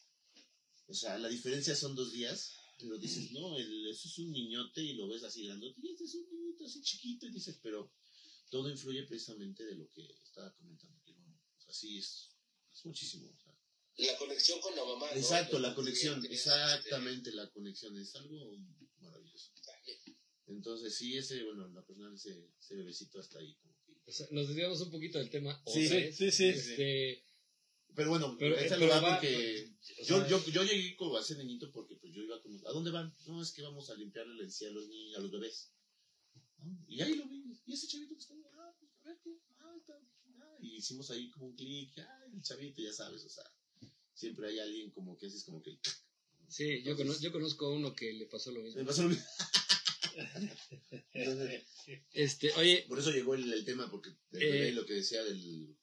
O 0.86 0.94
sea, 0.94 1.18
la 1.18 1.28
diferencia 1.28 1.76
son 1.76 1.94
dos 1.94 2.10
días, 2.10 2.52
pero 2.78 2.96
dices, 2.96 3.30
no, 3.32 3.58
el, 3.58 3.88
eso 3.88 4.08
es 4.08 4.18
un 4.20 4.32
niñote 4.32 4.82
y 4.82 4.94
lo 4.94 5.06
ves 5.06 5.22
así 5.22 5.44
grandote, 5.44 5.78
y 5.82 5.90
este 5.90 6.04
es 6.04 6.14
un 6.14 6.30
niñito 6.30 6.64
así 6.64 6.80
chiquito, 6.80 7.26
y 7.26 7.30
dices, 7.30 7.58
pero 7.62 7.92
todo 8.48 8.70
influye 8.70 9.02
precisamente 9.02 9.66
de 9.66 9.74
lo 9.74 9.90
que 9.90 10.02
estaba 10.24 10.50
comentando 10.54 10.96
aquí, 10.98 11.12
¿no? 11.12 11.26
O 11.58 11.60
sea, 11.60 11.74
sí, 11.74 11.98
es, 11.98 12.30
es 12.72 12.86
muchísimo. 12.86 13.36
La 13.98 14.16
conexión 14.16 14.60
con 14.60 14.74
la 14.74 14.84
mamá. 14.84 15.06
Exacto, 15.14 15.58
la 15.58 15.74
conexión, 15.74 16.24
exactamente, 16.26 17.32
la 17.32 17.48
conexión, 17.50 17.96
es 17.98 18.14
algo 18.16 18.56
maravilloso. 19.00 19.52
Entonces, 20.46 20.96
sí, 20.96 21.16
ese, 21.16 21.42
bueno, 21.44 21.68
la 21.68 21.84
personal, 21.84 22.14
ese, 22.14 22.50
ese 22.58 22.76
bebecito 22.76 23.18
hasta 23.20 23.38
ahí, 23.38 23.54
como 23.54 23.74
que... 23.84 23.92
O 24.04 24.12
sea, 24.12 24.26
nos 24.30 24.48
desviamos 24.48 24.80
un 24.80 24.90
poquito 24.90 25.18
del 25.18 25.30
tema. 25.30 25.62
Sí, 25.66 25.88
sí, 26.12 26.30
sí. 26.30 26.46
Este, 26.46 27.24
Pero 27.94 28.10
bueno, 28.10 28.36
Pero, 28.38 28.56
esa 28.56 28.76
eh, 28.76 28.78
pero 28.78 28.90
va 28.90 29.12
porque... 29.12 29.72
o 30.00 30.04
Yo, 30.04 30.18
sea, 30.18 30.28
yo, 30.28 30.44
yo 30.50 30.64
llegué 30.64 30.96
como 30.96 31.16
a 31.16 31.20
ese 31.20 31.36
niñito 31.36 31.70
porque 31.72 31.96
pues 31.96 32.12
yo 32.12 32.22
iba 32.22 32.40
como, 32.42 32.58
¿a 32.68 32.72
dónde 32.72 32.90
van? 32.90 33.14
No, 33.26 33.40
es 33.40 33.52
que 33.52 33.62
vamos 33.62 33.88
a 33.90 33.94
limpiarle 33.94 34.34
la 34.34 34.44
encía 34.44 34.68
a 34.68 34.72
los 34.72 34.88
niños, 34.88 35.18
a 35.18 35.20
los 35.20 35.30
bebés. 35.30 35.72
Y 36.86 37.00
ahí 37.00 37.14
lo 37.14 37.26
vi, 37.28 37.44
y 37.66 37.72
ese 37.72 37.88
chavito 37.88 38.14
que 38.14 38.20
está 38.20 38.34
ahí, 38.34 38.42
ah, 38.52 38.74
pues 38.78 38.92
a 39.02 39.08
ver 39.08 39.18
qué, 39.22 39.30
ah, 39.58 39.74
está, 39.76 39.94
ah, 39.94 40.56
y 40.60 40.76
hicimos 40.76 41.10
ahí 41.10 41.28
como 41.30 41.46
un 41.46 41.56
clic, 41.56 41.98
ah, 41.98 42.24
el 42.32 42.40
chavito, 42.42 42.80
ya 42.80 42.92
sabes, 42.92 43.24
o 43.24 43.28
sea, 43.28 43.44
siempre 44.14 44.48
hay 44.48 44.58
alguien 44.58 44.90
como 44.90 45.16
que 45.18 45.26
haces 45.26 45.44
como 45.44 45.62
que, 45.62 45.78
Sí, 46.48 46.82
yo, 46.82 46.96
cono- 46.96 47.18
yo 47.18 47.32
conozco 47.32 47.66
a 47.66 47.72
uno 47.74 47.94
que 47.94 48.12
le 48.12 48.26
pasó 48.26 48.52
lo 48.52 48.60
me 48.60 48.66
mismo. 48.66 48.84
pasó 48.84 49.02
lo 49.04 49.08
mismo. 49.10 49.24
Entonces, 51.12 51.64
Este, 52.12 52.52
oye, 52.54 52.84
por 52.88 52.98
eso 52.98 53.10
llegó 53.10 53.34
el, 53.34 53.50
el 53.52 53.64
tema, 53.64 53.90
porque 53.90 54.10
del 54.30 54.42
Eh, 54.42 54.72
lo 54.72 54.84
que 54.86 54.94
decía 54.94 55.22
del, 55.24 55.74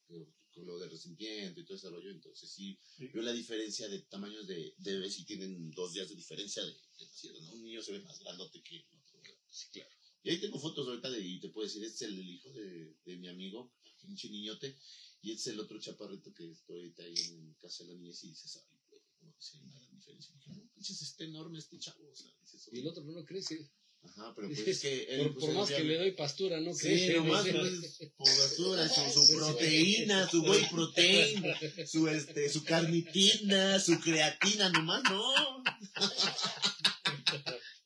con 0.54 0.66
lo 0.66 0.78
de 0.80 0.88
resentimiento 0.90 1.60
y 1.60 1.66
todo 1.66 1.78
ese 1.78 1.90
rollo, 1.90 2.10
entonces 2.12 2.50
sí, 2.50 2.78
Sí. 2.98 3.08
veo 3.08 3.24
la 3.24 3.34
diferencia 3.34 3.88
de 3.88 4.00
tamaños 4.04 4.48
de, 4.48 4.74
de 4.78 4.94
bebés 4.94 5.18
y 5.20 5.26
tienen 5.26 5.72
dos 5.72 5.94
días 5.94 6.10
de 6.10 6.16
diferencia 6.16 6.64
de, 6.64 6.72
de 6.72 7.06
nacido, 7.06 7.42
¿no? 7.42 7.54
Un 7.54 7.64
niño 7.64 7.82
se 7.82 7.94
ve 7.94 8.00
más 8.02 8.20
grandote 8.20 8.62
que 8.62 8.78
el 8.78 8.86
otro. 9.04 9.22
sí, 9.50 9.68
claro. 9.74 9.90
Y 10.24 10.30
ahí 10.32 10.40
tengo 10.40 10.60
fotos 10.60 10.88
ahorita 10.88 11.10
de, 11.10 11.20
y 11.22 11.40
te 11.40 11.50
puedo 11.50 11.66
decir, 11.68 11.84
este 11.84 12.06
es 12.06 12.12
el 12.12 12.20
hijo 12.20 12.52
de, 12.52 12.94
de 13.06 13.18
mi 13.18 13.28
amigo, 13.30 13.74
pinche 14.02 14.30
niñote, 14.30 14.78
y 15.22 15.34
es 15.34 15.48
el 15.48 15.60
otro 15.60 15.80
chaparrito 15.80 16.34
que 16.34 16.50
estoy 16.52 16.78
ahorita 16.78 17.04
ahí 17.04 17.14
en 17.32 17.54
casa 17.62 17.84
de 17.84 17.90
la 17.94 17.96
niñez 18.00 18.24
y 18.24 18.30
dices, 18.30 18.58
ay, 18.72 18.78
güey, 18.90 19.02
no 19.22 19.34
sé, 19.42 19.58
una 19.58 19.76
gran 19.76 19.92
diferencia. 19.96 20.32
Y 20.34 20.38
dije, 20.40 20.52
no, 20.52 20.70
pinches, 20.74 21.02
está 21.02 21.24
enorme 21.26 21.60
este 21.60 21.78
chavo, 21.80 22.10
o 22.10 22.16
sea, 22.16 22.32
dices, 22.42 22.70
Y 22.72 22.80
el 22.80 22.88
otro 22.88 23.04
no 23.04 23.12
lo 23.14 23.26
crece. 23.26 23.70
Ajá, 24.02 24.34
pero 24.34 24.48
pues 24.48 24.66
es 24.66 24.80
que 24.80 25.04
él, 25.10 25.24
Por, 25.24 25.34
pues, 25.34 25.46
por 25.46 25.56
más 25.56 25.70
que 25.70 25.84
le 25.84 25.98
doy 25.98 26.12
pastura, 26.14 26.62
no 26.62 26.74
Sí, 26.74 26.88
crece. 26.88 27.14
nomás 27.16 27.46
¿no? 27.48 27.60
pues, 27.60 28.12
por 28.18 28.28
basura, 28.38 28.88
su, 28.88 29.26
su 29.28 29.36
proteína, 29.36 30.30
su 30.30 30.42
whey 30.44 30.66
protein, 30.72 31.44
su 31.86 32.08
este, 32.08 32.48
su 32.50 32.64
carnitina, 32.64 33.78
su 33.82 34.00
creatina, 34.00 34.70
nomás 34.70 35.04
no. 35.04 35.64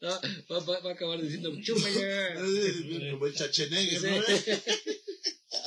No, 0.01 0.09
va, 0.51 0.59
va- 0.59 0.79
va 0.81 0.89
a 0.91 0.93
acabar 0.93 1.19
diciendo, 1.21 1.51
chúpale. 1.63 3.09
Como 3.11 3.25
el 3.25 3.33
chachenegre, 3.33 3.99
¿no? 3.99 4.23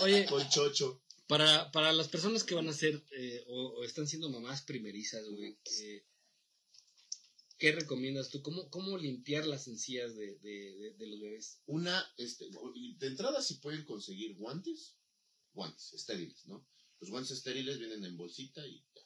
Oye, 0.03 0.27
Con 0.27 0.49
chocho. 0.49 1.03
Para, 1.27 1.71
para 1.73 1.93
las 1.93 2.09
personas 2.09 2.45
que 2.45 2.55
van 2.55 2.69
a 2.69 2.73
ser 2.73 3.05
eh, 3.13 3.45
o, 3.49 3.85
están 3.85 4.07
siendo 4.07 4.31
mamás 4.31 4.63
primerizas, 4.63 5.29
güey, 5.29 5.59
eh, 5.83 6.05
¿qué 7.59 7.73
recomiendas 7.73 8.31
tú? 8.31 8.43
¿Cómo, 8.43 8.69
cómo 8.71 8.97
limpiar 8.99 9.47
las 9.47 9.67
encías 9.69 10.15
de- 10.17 10.37
de 10.97 11.07
los 11.07 11.21
bebés? 11.21 11.61
Una, 11.67 12.05
este, 12.17 12.47
de 12.99 13.07
entrada 13.07 13.43
si 13.43 13.55
pueden 13.55 13.85
conseguir 13.85 14.37
guantes, 14.37 14.97
guantes 15.53 15.93
estériles, 15.95 16.47
¿no? 16.47 16.67
Los 17.01 17.11
guantes 17.11 17.33
estériles 17.33 17.79
vienen 17.79 18.05
en 18.05 18.17
bolsita 18.17 18.67
y 18.67 18.85
ya, 18.95 19.03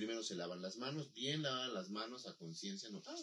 primero 0.00 0.22
se 0.22 0.34
lavan 0.34 0.62
las 0.62 0.78
manos, 0.78 1.12
bien 1.12 1.42
lavadas 1.42 1.74
las 1.74 1.90
manos 1.90 2.26
a 2.26 2.34
conciencia, 2.36 2.88
no, 2.88 3.02
ah, 3.06 3.14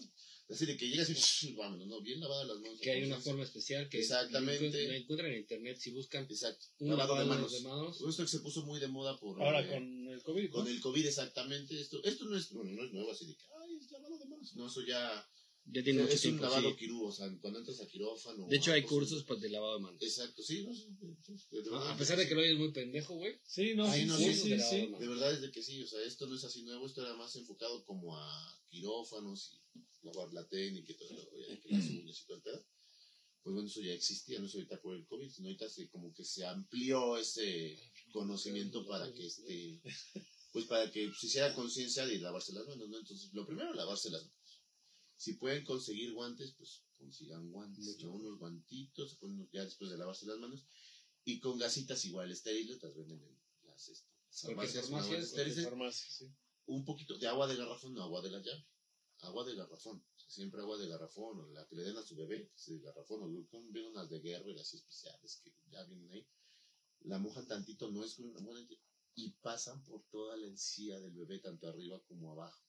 así 0.50 0.68
de 0.68 0.78
que 0.78 0.88
llegas 0.88 1.10
y 1.44 1.54
vámonos, 1.54 1.88
no, 1.88 2.02
bien 2.02 2.20
lavadas 2.20 2.48
las 2.48 2.60
manos. 2.60 2.80
Que 2.80 2.92
hay 2.92 3.04
una 3.04 3.20
forma 3.20 3.44
especial 3.44 3.90
que 3.90 3.98
Exactamente. 4.00 4.88
la 4.88 4.96
encuentran 4.96 5.32
en 5.32 5.40
internet 5.40 5.78
si 5.80 5.90
buscan 5.90 6.26
Exacto, 6.30 6.68
un 6.80 6.90
lavado 6.90 7.18
de 7.18 7.26
manos. 7.26 7.52
de 7.52 7.62
manos. 7.62 8.00
Esto 8.08 8.24
que 8.24 8.30
se 8.30 8.40
puso 8.42 8.64
muy 8.64 8.80
de 8.80 8.88
moda 8.88 9.18
por 9.18 9.42
Ahora 9.42 9.62
eh, 9.62 9.70
con 9.70 10.08
el 10.08 10.22
COVID, 10.22 10.44
¿no? 10.44 10.52
con 10.52 10.68
el 10.68 10.80
COVID 10.80 11.06
exactamente. 11.06 11.82
Esto, 11.82 12.04
esto 12.04 12.26
no 12.26 12.38
es, 12.38 12.52
bueno, 12.52 12.72
no 12.72 12.86
es 12.86 12.94
nuevo 12.94 13.12
así 13.12 13.26
de 13.26 13.36
que, 13.36 13.46
ay, 13.60 13.78
es 13.78 13.92
lavado 13.92 14.20
de 14.20 14.26
manos. 14.26 14.56
No, 14.56 14.68
eso 14.68 14.82
ya 14.86 15.28
Ya 15.70 15.84
tiene 15.84 16.02
mucho 16.02 16.14
es 16.14 16.24
un 16.26 16.32
tiempo. 16.32 16.44
lavado 16.44 16.70
sí. 16.70 16.76
quirú, 16.78 17.06
o 17.06 17.12
sea, 17.12 17.30
cuando 17.42 17.60
entras 17.60 17.82
a 17.82 17.88
quirófano. 17.88 18.48
De 18.48 18.56
hecho, 18.56 18.72
hay 18.72 18.84
cursos 18.84 19.24
pues, 19.26 19.42
de 19.42 19.50
lavado 19.50 19.74
de 19.74 19.80
manos. 19.84 20.02
Exacto, 20.02 20.42
sí, 20.42 20.64
no, 20.64 20.74
sí, 20.74 20.88
de. 21.52 21.76
A 21.76 21.98
pesar 21.98 22.18
de 22.18 22.28
que 22.28 22.36
lo 22.36 22.42
oyes 22.42 22.58
muy 22.58 22.72
pendejo, 22.72 23.16
güey. 23.16 23.38
Sí, 23.46 23.76
no, 23.76 23.86
no, 23.86 23.94
sí, 23.94 24.34
sí, 24.34 24.58
sí, 24.60 24.88
de 25.00 25.08
verdad 25.08 25.34
es 25.34 25.42
de 25.42 25.52
que 25.52 25.62
sí, 25.62 25.84
o 25.84 25.88
sea, 25.88 26.02
esto 26.04 26.26
no 26.28 26.36
es 26.36 26.44
así 26.46 26.64
nuevo, 26.64 26.88
esto 26.88 27.02
era 27.02 27.16
más 27.16 27.36
enfocado 27.36 27.84
como 27.84 28.18
a 28.18 28.62
quirófanos 28.70 29.60
y 29.74 30.06
lavar 30.06 30.32
la 30.34 30.48
técnica 30.48 30.94
y 30.94 30.96
todo 30.96 31.10
eso, 31.10 31.30
que 31.62 31.70
las 31.70 31.86
uñas 31.90 32.22
y 32.22 32.26
todo 32.28 32.38
el 32.38 32.44
pedo. 32.44 32.66
Pues 33.44 33.54
bueno, 33.54 33.70
eso 33.70 33.82
ya 33.82 33.94
existía, 33.94 34.40
no 34.40 34.48
es 34.48 34.56
ahorita 34.56 34.82
por 34.82 34.96
el 34.96 35.06
COVID, 35.06 35.30
sino 35.30 35.48
ahorita 35.48 35.70
se, 35.70 35.90
como 35.90 36.14
que 36.14 36.24
se 36.24 36.46
amplió 36.46 37.18
ese 37.18 37.78
conocimiento 38.12 38.86
para 38.86 39.12
que 39.14 39.26
este, 39.26 39.82
pues 40.52 40.66
para 40.66 40.92
que 40.92 41.12
se 41.14 41.28
hiciera 41.28 41.54
conciencia 41.54 42.06
de 42.06 42.20
lavarse 42.20 42.54
las 42.54 42.68
manos, 42.68 42.90
¿no? 42.90 42.98
Entonces, 42.98 43.30
lo 43.34 43.46
primero, 43.46 43.74
lavarse 43.74 44.10
las 44.10 44.24
manos. 44.24 44.37
Si 45.18 45.34
pueden 45.34 45.66
conseguir 45.66 46.14
guantes, 46.14 46.54
pues 46.54 46.84
consigan 46.98 47.52
guantes, 47.52 47.98
¿no? 48.04 48.14
Unos 48.14 48.38
guantitos, 48.38 49.16
ponen 49.16 49.50
ya 49.52 49.64
después 49.64 49.90
de 49.90 49.98
lavarse 49.98 50.28
las 50.28 50.38
manos. 50.38 50.66
Y 51.26 51.40
con 51.40 51.58
gasitas 51.58 52.06
igual 52.06 52.32
estériles, 52.32 52.82
las 52.82 52.96
venden 52.96 53.22
en 53.22 53.38
las 53.64 53.90
este, 53.90 54.08
farmacias, 54.30 54.90
una 54.90 55.18
estériles. 55.18 55.68
sí. 55.96 56.32
Un 56.68 56.86
poquito 56.86 57.18
de 57.18 57.28
agua 57.28 57.48
de 57.48 57.56
garrafón, 57.56 57.94
no 57.94 58.04
agua 58.04 58.22
de 58.22 58.30
la 58.30 58.40
llave. 58.40 58.66
Agua 59.22 59.44
de 59.44 59.56
garrafón. 59.56 59.98
O 60.16 60.20
sea, 60.20 60.30
siempre 60.30 60.62
agua 60.62 60.78
de 60.78 60.88
garrafón, 60.88 61.40
o 61.40 61.48
la 61.50 61.66
que 61.68 61.76
le 61.76 61.84
den 61.84 61.98
a 61.98 62.04
su 62.04 62.16
bebé, 62.16 62.50
que 62.50 62.56
es 62.56 62.68
de 62.68 62.80
garrafón, 62.80 63.24
o 63.24 63.72
bien 63.72 63.88
unas 63.88 64.10
de 64.10 64.20
guerra 64.20 64.52
y 64.52 64.60
así 64.60 64.78
especiales 64.78 65.42
que 65.44 65.52
ya 65.72 65.84
vienen 65.86 66.12
ahí. 66.12 66.28
la 67.02 67.18
mojan 67.18 67.48
tantito, 67.48 67.90
no 67.90 68.04
es 68.04 68.20
mojan 68.20 68.68
tantito, 68.68 68.82
y 69.16 69.32
pasan 69.42 69.84
por 69.84 70.04
toda 70.12 70.38
la 70.38 70.46
encía 70.46 71.00
del 71.00 71.12
bebé, 71.12 71.40
tanto 71.40 71.68
arriba 71.68 72.00
como 72.08 72.32
abajo. 72.34 72.67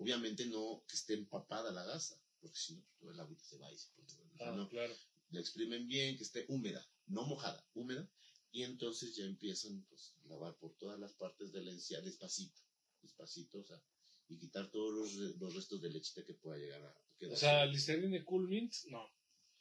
Obviamente 0.00 0.46
no 0.46 0.82
que 0.88 0.96
esté 0.96 1.12
empapada 1.12 1.70
la 1.72 1.84
gasa, 1.84 2.18
porque 2.40 2.58
si 2.58 2.74
no, 2.74 2.82
todo 2.98 3.10
el 3.10 3.20
agüita 3.20 3.44
se 3.44 3.58
va 3.58 3.70
y 3.70 3.76
se 3.76 3.88
pone. 3.90 4.08
Ah, 4.40 4.52
no, 4.56 4.66
claro. 4.66 4.94
la 5.30 5.40
exprimen 5.40 5.86
bien, 5.86 6.16
que 6.16 6.22
esté 6.22 6.46
húmeda, 6.48 6.82
no 7.06 7.24
mojada, 7.24 7.62
húmeda, 7.74 8.08
y 8.50 8.62
entonces 8.62 9.14
ya 9.14 9.24
empiezan 9.24 9.84
pues, 9.90 10.14
a 10.24 10.28
lavar 10.28 10.56
por 10.56 10.74
todas 10.78 10.98
las 10.98 11.12
partes 11.12 11.52
de 11.52 11.62
la 11.62 11.70
encía, 11.70 12.00
despacito, 12.00 12.58
despacito, 13.02 13.58
o 13.58 13.64
sea, 13.64 13.80
y 14.28 14.38
quitar 14.38 14.70
todos 14.70 14.94
los, 14.94 15.36
los 15.38 15.54
restos 15.54 15.82
de 15.82 15.90
lechita 15.90 16.24
que 16.24 16.32
pueda 16.32 16.56
llegar 16.56 16.82
a 16.82 16.96
quedar. 17.18 17.34
O 17.34 17.36
sea, 17.36 17.66
Listerine 17.66 18.24
Cool 18.24 18.48
Mint, 18.48 18.72
no. 18.86 19.06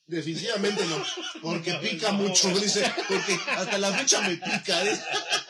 Definitivamente 0.08 0.86
no, 0.86 1.04
porque 1.42 1.74
pica 1.84 2.14
mucho, 2.14 2.48
dice, 2.58 2.90
porque 3.10 3.34
hasta 3.50 3.78
la 3.78 3.92
fecha 3.92 4.22
me 4.22 4.38
pica. 4.38 4.86
¿eh? 4.86 5.00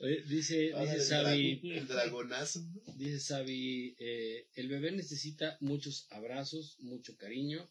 Oye, 0.00 0.22
dice, 0.22 0.72
Ahora 0.72 0.92
dice 0.92 0.96
el 0.96 1.08
Sabi, 1.08 1.60
el 1.64 1.88
dragonazo. 1.88 2.60
¿no? 2.60 2.94
dice 2.94 3.18
Sabi, 3.18 3.96
eh, 3.98 4.48
el 4.54 4.68
bebé 4.68 4.92
necesita 4.92 5.56
muchos 5.60 6.06
abrazos, 6.10 6.76
mucho 6.78 7.16
cariño 7.16 7.68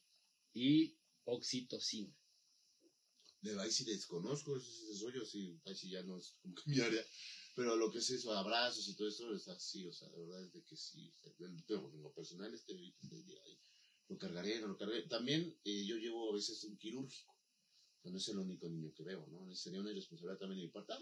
y 0.54 0.98
oxitocina. 1.24 2.14
De 3.42 3.60
ahí 3.62 3.72
sí 3.72 3.86
desconozco 3.86 4.58
ese 4.58 5.06
rollo, 5.06 5.26
sí, 5.26 5.58
ahí 5.66 5.76
sí 5.76 5.90
ya 5.90 6.04
no 6.04 6.18
es 6.18 6.36
como 6.42 6.56
que 6.56 6.70
mi 6.70 6.80
área. 6.82 7.04
Pero 7.56 7.76
lo 7.78 7.92
que 7.92 8.00
es 8.00 8.10
eso, 8.10 8.34
abrazos 8.34 8.88
y 8.90 8.96
todo 8.96 9.08
eso, 9.08 9.34
es 9.34 9.48
así, 9.48 9.86
o 9.86 9.94
sea, 9.94 10.10
de 10.10 10.20
verdad 10.20 10.44
es 10.44 10.54
de 10.54 10.64
que 10.64 10.76
sí. 10.76 11.14
Pero 11.66 11.92
en 11.94 12.02
lo 12.02 12.14
personal, 12.14 12.54
este 12.54 12.74
este 12.74 13.16
ahí, 13.16 13.60
lo 14.10 14.18
cargaré, 14.18 14.60
no 14.60 14.68
lo 14.68 14.78
cargaré. 14.78 15.04
También 15.04 15.58
eh, 15.64 15.86
yo 15.86 15.96
llevo 15.96 16.30
a 16.30 16.36
veces 16.36 16.64
un 16.66 16.78
quirúrgico. 16.78 17.37
Sea, 18.02 18.12
no 18.12 18.18
es 18.18 18.28
el 18.30 18.38
único 18.38 18.70
niño 18.70 18.94
que 18.96 19.04
veo, 19.04 19.26
¿no? 19.28 19.54
Sería 19.56 19.80
una 19.82 19.92
irresponsabilidad 19.92 20.40
también 20.40 20.60
de 20.62 20.66
mi 20.68 20.72
parte. 20.72 20.94
Ah, 20.94 21.00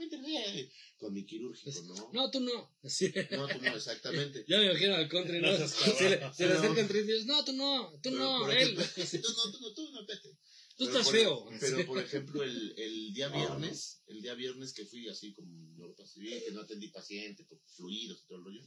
con 0.98 1.14
mi 1.14 1.26
quirúrgico, 1.26 1.82
¿no? 1.84 2.10
No, 2.14 2.32
tú 2.32 2.40
no. 2.40 2.78
Sí. 2.84 3.12
No, 3.32 3.48
tú 3.48 3.62
no, 3.62 3.76
exactamente. 3.76 4.46
Ya 4.48 4.58
me 4.60 4.66
imagino 4.68 4.96
al 4.96 5.10
country, 5.10 5.42
¿no? 5.42 5.52
No 5.58 5.68
se 5.68 6.10
le, 6.10 6.34
se 6.34 6.48
le 6.48 6.54
No. 6.54 6.60
acercan 6.60 6.88
tres 6.88 7.06
días. 7.08 7.26
No, 7.26 7.44
tú 7.44 7.54
no, 7.54 7.92
tú 7.94 8.00
Pero, 8.04 8.18
no, 8.18 8.52
él. 8.52 8.76
tú 8.96 9.34
no, 9.36 9.52
tú 9.52 9.60
no, 9.62 9.74
tú 9.74 9.92
no, 9.92 10.06
vete. 10.06 10.30
Tú 10.78 10.86
Pero 10.86 10.90
estás 11.00 11.06
por- 11.06 11.14
feo. 11.16 11.46
Pero, 11.60 11.86
por 11.86 12.00
ejemplo, 12.04 12.44
el, 12.44 12.74
el 12.78 13.14
día 13.14 13.30
viernes, 13.30 14.02
el 14.08 14.22
día 14.22 14.34
viernes 14.34 14.74
que 14.74 14.86
fui 14.86 15.08
así 15.10 15.34
como 15.34 15.50
Europa 15.78 16.06
Civil, 16.08 16.42
que 16.46 16.52
no 16.52 16.62
atendí 16.62 16.88
paciente 16.90 17.44
por 17.46 17.60
fluidos 17.76 18.22
y 18.24 18.28
todo 18.28 18.38
el 18.40 18.44
rollo, 18.46 18.62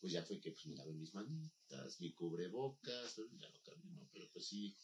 pues 0.00 0.12
ya 0.12 0.22
fue 0.22 0.40
que 0.40 0.52
pues, 0.52 0.64
me 0.66 0.76
lavé 0.76 0.92
mis 0.94 1.12
manitas, 1.14 2.00
mi 2.00 2.12
cubrebocas, 2.12 3.12
pero 3.16 3.28
ya 3.38 3.48
lo 3.48 3.60
cambié, 3.62 3.90
¿no? 3.92 4.08
Pero 4.12 4.30
pues 4.32 4.46
sí, 4.46 4.74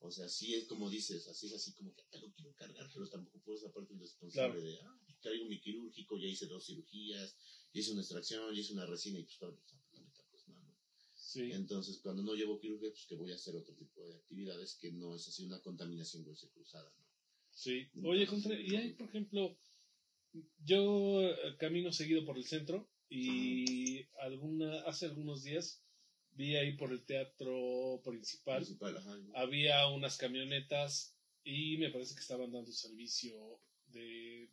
o 0.00 0.10
sea, 0.10 0.28
sí 0.28 0.54
es 0.54 0.66
como 0.66 0.88
dices, 0.88 1.28
así 1.28 1.46
es 1.46 1.54
así 1.54 1.72
como 1.74 1.94
que 1.94 2.02
te 2.10 2.18
lo 2.18 2.32
quiero 2.32 2.54
cargar, 2.54 2.88
pero 2.92 3.08
tampoco 3.08 3.40
puedo 3.40 3.58
esa 3.58 3.72
parte 3.72 3.94
responsable 3.94 4.60
de, 4.60 4.78
ah, 4.80 4.98
pues, 5.04 5.20
traigo 5.20 5.44
mi 5.44 5.60
quirúrgico, 5.60 6.18
ya 6.18 6.26
hice 6.26 6.46
dos 6.46 6.66
cirugías, 6.66 7.36
ya 7.72 7.80
hice 7.80 7.92
una 7.92 8.00
extracción, 8.00 8.54
ya 8.54 8.60
hice 8.60 8.72
una 8.72 8.86
resina 8.86 9.18
y 9.18 9.24
pues 9.24 9.38
todo, 9.38 9.60
pues 10.30 10.48
no. 10.48 10.76
Sí. 11.14 11.52
Entonces, 11.52 12.00
cuando 12.02 12.22
no 12.22 12.34
llevo 12.34 12.58
quirúrgico, 12.58 12.92
pues 12.92 13.06
que 13.06 13.14
voy 13.14 13.32
a 13.32 13.34
hacer 13.34 13.54
otro 13.54 13.74
tipo 13.74 14.06
de 14.08 14.16
actividades 14.16 14.76
que 14.80 14.90
no 14.92 15.14
es 15.14 15.28
así 15.28 15.44
una 15.44 15.60
contaminación 15.60 16.24
con 16.24 16.34
cruzada, 16.34 16.90
¿no? 16.98 17.06
Sí. 17.52 17.88
Oye, 18.02 18.26
contra, 18.26 18.58
y 18.58 18.74
hay, 18.76 18.92
por 18.94 19.08
ejemplo, 19.08 19.58
yo 20.64 21.20
eh, 21.20 21.56
camino 21.58 21.92
seguido 21.92 22.24
por 22.24 22.38
el 22.38 22.44
centro 22.44 22.88
y 23.08 24.06
alguna, 24.20 24.82
hace 24.82 25.06
algunos 25.06 25.42
días 25.42 25.82
vi 26.40 26.56
ahí 26.56 26.72
por 26.72 26.90
el 26.90 27.04
teatro 27.04 28.00
principal, 28.02 28.62
Principal, 28.62 28.96
ajá, 28.96 29.14
¿no? 29.14 29.36
había 29.36 29.86
unas 29.88 30.16
camionetas 30.16 31.14
y 31.44 31.76
me 31.76 31.90
parece 31.90 32.14
que 32.14 32.22
estaban 32.22 32.50
dando 32.50 32.72
servicio 32.72 33.60
de, 33.88 34.50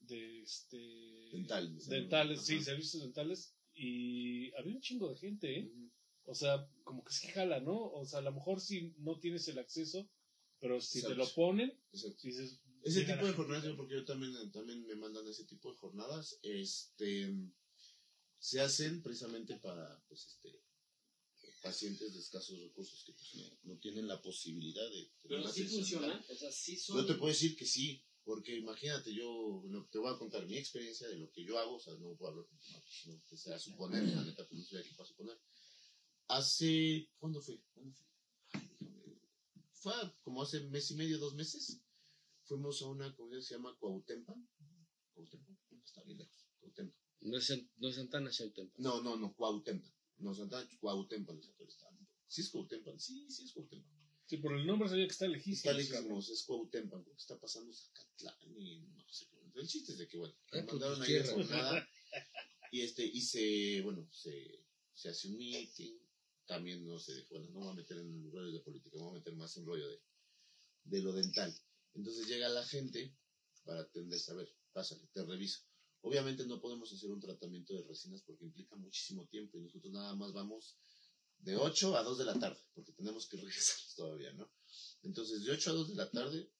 de 0.00 0.42
este, 0.42 0.76
Dental. 1.32 1.72
me 1.72 1.80
salió. 1.80 2.00
dentales, 2.00 2.42
sí, 2.42 2.62
servicios 2.62 3.02
dentales 3.02 3.54
y 3.74 4.52
había 4.56 4.74
un 4.74 4.82
chingo 4.82 5.08
de 5.08 5.16
gente, 5.16 5.58
¿eh? 5.60 5.72
O 6.24 6.34
sea, 6.34 6.68
como 6.84 7.02
que 7.04 7.12
sí 7.12 7.28
jala, 7.28 7.58
¿no? 7.60 7.90
O 7.90 8.04
sea, 8.04 8.18
a 8.18 8.22
lo 8.22 8.32
mejor 8.32 8.60
si 8.60 8.94
no 8.98 9.18
tienes 9.18 9.48
el 9.48 9.58
acceso, 9.58 10.10
pero 10.60 10.78
si 10.80 11.00
te 11.00 11.14
lo 11.14 11.26
ponen, 11.34 11.72
dices... 12.22 12.60
Ese 12.82 13.04
tipo 13.04 13.26
de 13.26 13.32
jornadas, 13.32 13.74
porque 13.76 13.94
yo 13.94 14.04
también, 14.04 14.32
también 14.52 14.86
me 14.86 14.94
mandan 14.94 15.26
ese 15.26 15.44
tipo 15.46 15.70
de 15.72 15.78
jornadas, 15.78 16.38
este, 16.42 17.34
se 18.38 18.60
hacen 18.60 19.02
precisamente 19.02 19.56
para, 19.56 20.00
pues, 20.06 20.26
este, 20.26 20.67
pacientes 21.68 22.14
de 22.14 22.20
escasos 22.20 22.58
recursos 22.60 23.04
que 23.04 23.12
pues, 23.12 23.34
no, 23.34 23.58
no 23.64 23.78
tienen 23.78 24.08
la 24.08 24.20
posibilidad 24.22 24.88
de 24.90 25.10
tener 25.22 25.40
una 25.40 25.50
atención 25.50 26.02
dental. 26.02 26.24
O 26.30 26.34
sea, 26.34 26.50
sí 26.50 26.76
Yo 26.88 27.04
te 27.06 27.14
puedo 27.14 27.28
decir 27.32 27.56
que 27.56 27.66
sí, 27.66 28.02
porque 28.24 28.56
imagínate, 28.56 29.14
yo 29.14 29.62
te 29.90 29.98
voy 29.98 30.12
a 30.14 30.18
contar 30.18 30.46
mi 30.46 30.56
experiencia 30.56 31.06
de 31.08 31.16
lo 31.16 31.30
que 31.30 31.44
yo 31.44 31.58
hago, 31.58 31.74
o 31.76 31.80
sea, 31.80 31.92
no 31.94 32.14
puedo 32.16 32.30
hablar 32.32 32.46
con 32.46 32.58
no, 32.58 32.80
pues, 32.80 33.06
no, 33.06 33.22
que 33.28 33.36
sea 33.36 33.58
suponer, 33.58 34.02
la 34.04 34.22
neta, 34.24 34.46
pues 34.46 34.56
no 34.58 34.62
estoy 34.62 34.78
aquí 34.80 34.94
para 34.96 35.08
suponer. 35.08 35.38
Hace, 36.28 37.10
¿cuándo 37.18 37.40
fue? 37.42 37.60
¿Cuándo 37.74 37.92
fue? 37.94 38.06
Ay, 38.52 38.68
déjame- 38.80 39.20
Fue 39.72 39.92
como 40.22 40.42
hace 40.42 40.60
mes 40.60 40.90
y 40.90 40.94
medio, 40.94 41.18
dos 41.18 41.34
meses, 41.34 41.80
fuimos 42.44 42.80
a 42.82 42.86
una 42.86 43.14
comunidad 43.14 43.40
que 43.40 43.46
se 43.46 43.54
llama 43.54 43.76
Cuautempan. 43.78 44.48
Cuautempan, 45.14 45.58
está 45.84 46.02
bien 46.04 46.18
lejos, 46.18 46.46
Cuautempan. 46.60 46.96
No 47.20 47.36
es, 47.36 47.52
no 47.76 47.88
es 47.88 47.96
Santana, 47.96 48.30
Shautempa. 48.30 48.74
No, 48.78 49.02
no, 49.02 49.16
no, 49.16 49.34
Cuautempan. 49.34 49.92
No, 50.18 50.34
Santa 50.34 50.66
Cuautempan, 50.80 51.36
los 51.36 51.48
actores 51.48 51.74
están. 51.74 51.96
¿Sí 52.26 52.42
es 52.42 52.50
Cuautempan? 52.50 52.98
Sí, 52.98 53.30
sí 53.30 53.44
es 53.44 53.52
Cuautempan. 53.52 53.98
Sí, 54.26 54.36
por 54.38 54.52
el 54.58 54.66
nombre 54.66 54.88
sabía 54.88 55.06
que 55.06 55.12
está 55.12 55.26
lejísimo. 55.26 55.70
Está 55.70 55.72
lejísimos, 55.72 56.28
es 56.28 56.44
creo 56.44 56.68
que 56.70 57.12
está 57.16 57.38
pasando 57.40 57.72
Zacatlán 57.72 58.60
y 58.60 58.80
no 58.80 59.08
sé 59.08 59.26
qué. 59.30 59.38
El 59.54 59.66
chiste 59.66 59.92
es 59.92 59.98
de 59.98 60.06
que, 60.06 60.18
bueno, 60.18 60.34
Ah, 60.46 60.50
pues, 60.50 60.66
mandaron 60.66 61.00
ahí 61.02 61.08
tierra. 61.08 61.32
jornada 61.32 61.88
y 62.72 62.82
este, 62.82 63.04
y 63.04 63.22
se, 63.22 63.80
bueno, 63.82 64.06
se, 64.12 64.64
se 64.92 65.08
hace 65.08 65.28
un 65.28 65.38
meeting, 65.38 65.98
también 66.46 66.84
no 66.84 66.98
sé, 66.98 67.26
bueno, 67.30 67.46
no 67.46 67.52
me 67.54 67.60
voy 67.60 67.70
a 67.70 67.74
meter 67.74 67.96
en 67.98 68.30
rollos 68.30 68.52
de 68.52 68.60
política, 68.60 68.96
me 68.98 69.04
voy 69.04 69.10
a 69.12 69.18
meter 69.18 69.34
más 69.34 69.56
en 69.56 69.64
rollo 69.66 69.88
de, 69.88 70.00
de 70.84 71.02
lo 71.02 71.12
dental. 71.12 71.54
Entonces 71.94 72.26
llega 72.28 72.48
la 72.50 72.64
gente 72.66 73.16
para 73.64 73.80
atender, 73.80 74.20
a 74.28 74.34
ver, 74.34 74.48
pásale, 74.72 75.06
te 75.12 75.24
reviso. 75.24 75.60
Obviamente 76.02 76.46
no 76.46 76.60
podemos 76.60 76.92
hacer 76.92 77.10
un 77.10 77.20
tratamiento 77.20 77.74
de 77.74 77.82
resinas 77.82 78.22
porque 78.22 78.44
implica 78.44 78.76
muchísimo 78.76 79.26
tiempo 79.26 79.58
y 79.58 79.62
nosotros 79.62 79.92
nada 79.92 80.14
más 80.14 80.32
vamos 80.32 80.76
de 81.40 81.56
8 81.56 81.96
a 81.96 82.02
2 82.02 82.18
de 82.18 82.24
la 82.24 82.38
tarde, 82.38 82.60
porque 82.74 82.92
tenemos 82.92 83.28
que 83.28 83.36
regresar 83.42 83.76
todavía, 83.96 84.32
¿no? 84.32 84.50
Entonces, 85.02 85.44
de 85.44 85.52
8 85.52 85.70
a 85.70 85.74
2 85.74 85.88
de 85.88 85.94
la 85.94 86.10
tarde, 86.10 86.50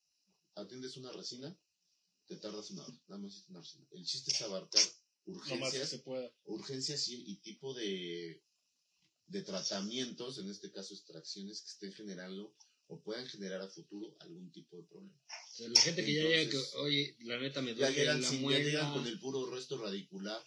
atiendes 0.55 0.97
una 0.97 1.13
resina, 1.13 1.57
te 2.27 2.37
tardas 2.37 2.71
una 2.71 2.83
hora, 2.85 3.01
nada 3.09 3.23
más 3.23 3.45
una 3.49 3.61
resina. 3.61 3.87
El 3.91 4.05
chiste 4.05 4.33
es 4.33 4.43
abarcar 4.43 4.83
urgencias, 5.27 6.01
pueda. 6.03 6.33
urgencias 6.45 7.09
y, 7.09 7.31
y 7.31 7.37
tipo 7.37 7.75
de, 7.75 8.43
de 9.27 9.43
tratamientos, 9.43 10.39
en 10.39 10.49
este 10.49 10.71
caso 10.71 10.95
extracciones, 10.95 11.63
que 11.63 11.69
estén 11.69 11.93
generando 11.93 12.55
o 12.89 13.01
puedan 13.03 13.27
generar 13.29 13.61
a 13.63 13.69
futuro 13.69 14.17
algún 14.21 14.51
tipo 14.51 14.77
de 14.77 14.83
problema. 14.85 15.15
La 15.59 15.81
gente 15.81 16.05
que 16.05 16.15
ya 16.15 16.23
llega, 16.23 16.51
que, 16.51 16.59
oye, 16.79 17.17
la 17.21 17.39
neta 17.39 17.61
me 17.63 17.71
Ya 17.73 17.77
duele 17.77 17.97
llegan, 17.97 18.21
la 18.23 18.29
sin- 18.29 18.49
ya 18.51 18.59
llegan 18.59 18.93
con 18.93 19.07
el 19.07 19.19
puro 19.19 19.51
resto 19.51 19.79
radicular. 19.79 20.43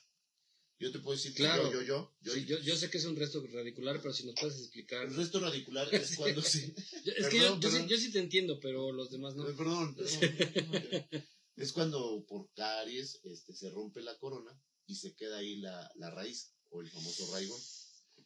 Yo 0.80 0.92
te 0.92 0.98
puedo 1.00 1.16
decir 1.16 1.34
que 1.34 1.44
Claro. 1.44 1.72
yo, 1.72 1.82
yo, 1.82 1.86
yo, 1.86 2.16
yo, 2.22 2.34
Sí, 2.34 2.46
yo, 2.46 2.60
yo 2.60 2.76
sé 2.76 2.90
que 2.90 2.98
es 2.98 3.06
un 3.06 3.16
resto 3.16 3.46
radicular, 3.54 4.02
pero 4.02 4.14
si 4.14 4.26
nos 4.26 4.34
puedes 4.40 4.58
explicar. 4.58 5.06
el 5.06 5.16
resto 5.16 5.40
radicular 5.40 5.94
es 5.94 6.16
cuando 6.18 6.42
Yo- 7.06 7.14
es 7.18 7.28
que 7.28 7.38
yo, 7.38 7.60
yo, 7.60 7.70
sí, 7.70 7.86
yo 7.88 7.98
sí 7.98 8.12
te 8.12 8.20
entiendo, 8.20 8.60
pero 8.60 8.92
los 8.92 9.12
demás 9.12 9.36
no. 9.36 9.48
Eh, 9.48 9.54
Perdón, 9.58 9.96
perdón. 9.96 11.08
es 11.58 11.72
cuando 11.74 12.26
por 12.28 12.52
caries 12.54 13.20
este, 13.24 13.54
se 13.54 13.70
rompe 13.70 14.02
la 14.02 14.18
corona 14.18 14.60
y 14.88 14.96
se 14.96 15.14
queda 15.16 15.38
ahí 15.38 15.58
la, 15.58 15.92
la 15.98 16.10
raíz 16.10 16.54
o 16.70 16.82
el 16.82 16.90
famoso 16.90 17.32
raigón. 17.32 17.62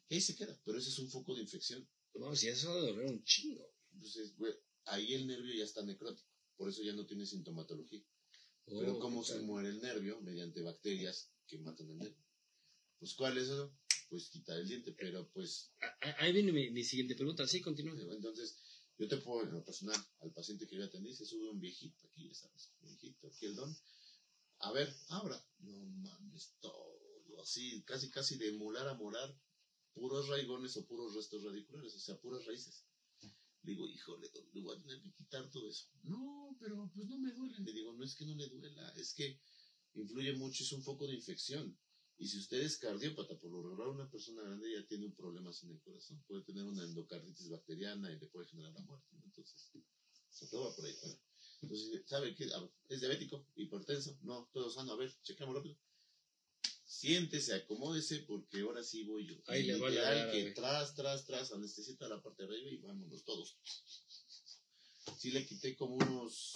Y 0.08 0.16
ahí 0.16 0.22
se 0.22 0.36
queda, 0.36 0.58
pero 0.64 0.78
ese 0.78 0.90
es 0.90 1.00
un 1.00 1.10
foco 1.12 1.36
de 1.36 1.42
infección. 1.42 1.86
No, 2.14 2.34
si 2.36 2.48
eso 2.48 2.70
a 2.72 2.76
doler 2.76 3.06
un 3.06 3.22
chingo. 3.26 3.75
Entonces, 3.96 4.36
güey, 4.38 4.54
ahí 4.86 5.14
el 5.14 5.28
nervio 5.28 5.54
ya 5.56 5.64
está 5.64 5.82
necrótico, 5.84 6.30
por 6.58 6.70
eso 6.70 6.84
ya 6.84 6.94
no 6.94 7.06
tiene 7.06 7.26
sintomatología. 7.26 8.04
Pero 8.66 8.96
Oh, 8.96 9.00
¿cómo 9.00 9.24
se 9.24 9.40
muere 9.40 9.70
el 9.70 9.82
nervio? 9.82 10.22
Mediante 10.22 10.62
bacterias 10.62 11.32
que 11.48 11.58
matan 11.60 11.90
el 11.90 11.98
nervio. 11.98 12.26
Pues, 13.00 13.14
¿cuál 13.14 13.38
es 13.38 13.46
eso? 13.46 13.76
Pues 14.10 14.30
quitar 14.30 14.58
el 14.58 14.68
diente, 14.68 14.92
pero 14.94 15.30
pues 15.32 15.72
Ah, 15.82 15.98
ah, 16.02 16.16
Ahí 16.20 16.32
viene 16.34 16.52
mi, 16.52 16.70
mi 16.70 16.84
siguiente 16.84 17.16
pregunta. 17.16 17.48
Sí, 17.48 17.62
continúa. 17.62 17.96
Entonces, 18.14 18.58
yo 18.98 19.08
te 19.08 19.18
puedo, 19.18 19.44
en 19.44 19.52
lo 19.52 19.64
personal, 19.64 20.00
al 20.22 20.32
paciente 20.32 20.68
que 20.68 20.78
yo 20.78 20.86
atendí, 20.86 21.14
se 21.14 21.26
sube 21.26 21.50
un 21.50 21.60
viejito 21.60 22.08
aquí, 22.08 22.28
ya 22.28 22.36
sabes, 22.36 22.72
un 22.82 22.88
viejito, 22.88 23.28
aquí 23.28 23.46
el 23.46 23.56
don. 23.56 23.76
A 24.60 24.72
ver, 24.72 24.94
ahora, 25.10 25.44
no 25.60 25.86
mames, 25.86 26.56
todo 26.62 26.96
así, 27.46 27.84
casi, 27.84 28.10
casi 28.10 28.38
de 28.38 28.52
molar 28.54 28.88
a 28.88 28.96
morar, 28.96 29.30
puros 29.94 30.28
raigones 30.28 30.76
o 30.78 30.86
puros 30.86 31.14
restos 31.14 31.44
radiculares, 31.44 31.94
o 31.94 32.00
sea, 32.00 32.20
puras 32.20 32.44
raíces. 32.46 32.84
Digo, 33.66 33.88
don, 33.88 34.50
le 34.54 34.62
voy 34.62 34.78
a 34.78 34.82
tener 34.82 35.02
que 35.02 35.14
quitar 35.14 35.50
todo 35.50 35.68
eso. 35.70 35.88
No, 36.04 36.56
pero 36.60 36.90
pues 36.94 37.08
no 37.08 37.18
me 37.18 37.32
duele. 37.32 37.60
Le 37.60 37.74
digo, 37.74 37.94
no 37.94 38.04
es 38.04 38.16
que 38.16 38.26
no 38.26 38.36
le 38.36 38.48
duela, 38.48 38.90
es 38.96 39.14
que 39.14 39.40
influye 39.96 40.34
mucho, 40.34 40.64
es 40.64 40.72
un 40.72 40.84
foco 40.84 41.08
de 41.08 41.16
infección. 41.16 41.78
Y 42.18 42.28
si 42.28 42.38
usted 42.38 42.62
es 42.62 42.78
cardiópata, 42.78 43.38
por 43.40 43.52
lo 43.52 43.62
regular 43.62 43.90
una 43.90 44.10
persona 44.10 44.42
grande 44.42 44.72
ya 44.72 44.88
tiene 44.88 45.08
un 45.08 45.16
problema 45.16 45.52
en 45.64 45.72
el 45.72 45.82
corazón. 45.82 46.24
Puede 46.28 46.44
tener 46.44 46.64
una 46.64 46.84
endocarditis 46.84 47.50
bacteriana 47.50 48.12
y 48.12 48.20
le 48.20 48.28
puede 48.28 48.48
generar 48.48 48.72
la 48.74 48.82
muerte. 48.82 49.16
Entonces, 49.24 49.72
o 49.74 50.34
sea, 50.34 50.50
todo 50.50 50.70
va 50.70 50.76
por 50.76 50.86
ahí. 50.86 50.96
Bueno, 51.02 51.20
Entonces, 51.62 52.04
¿sabe 52.06 52.36
qué? 52.36 52.50
¿Es 52.88 53.02
diabético? 53.02 53.48
¿Hipertenso? 53.56 54.18
No, 54.22 54.50
todo 54.54 54.70
sano. 54.70 54.94
A 54.94 54.98
ver, 54.98 55.14
checamos 55.24 55.56
rápido. 55.56 55.78
Siéntese, 57.06 57.54
acomódese, 57.54 58.22
porque 58.22 58.62
ahora 58.62 58.84
sí 58.84 59.04
voy 59.04 59.28
yo. 59.28 59.36
Ahí 59.46 59.62
Y 59.62 59.66
le 59.68 59.78
va 59.78 59.92
gara, 59.92 60.32
que 60.32 60.50
tras, 60.54 60.96
tras, 60.96 61.24
tras, 61.28 61.52
anestesita 61.52 62.08
la 62.08 62.20
parte 62.20 62.42
de 62.42 62.50
arriba 62.50 62.72
y 62.72 62.78
vámonos 62.78 63.24
todos. 63.24 63.60
Sí 65.20 65.30
le 65.30 65.46
quité 65.46 65.76
como 65.76 65.98
unos 65.98 66.54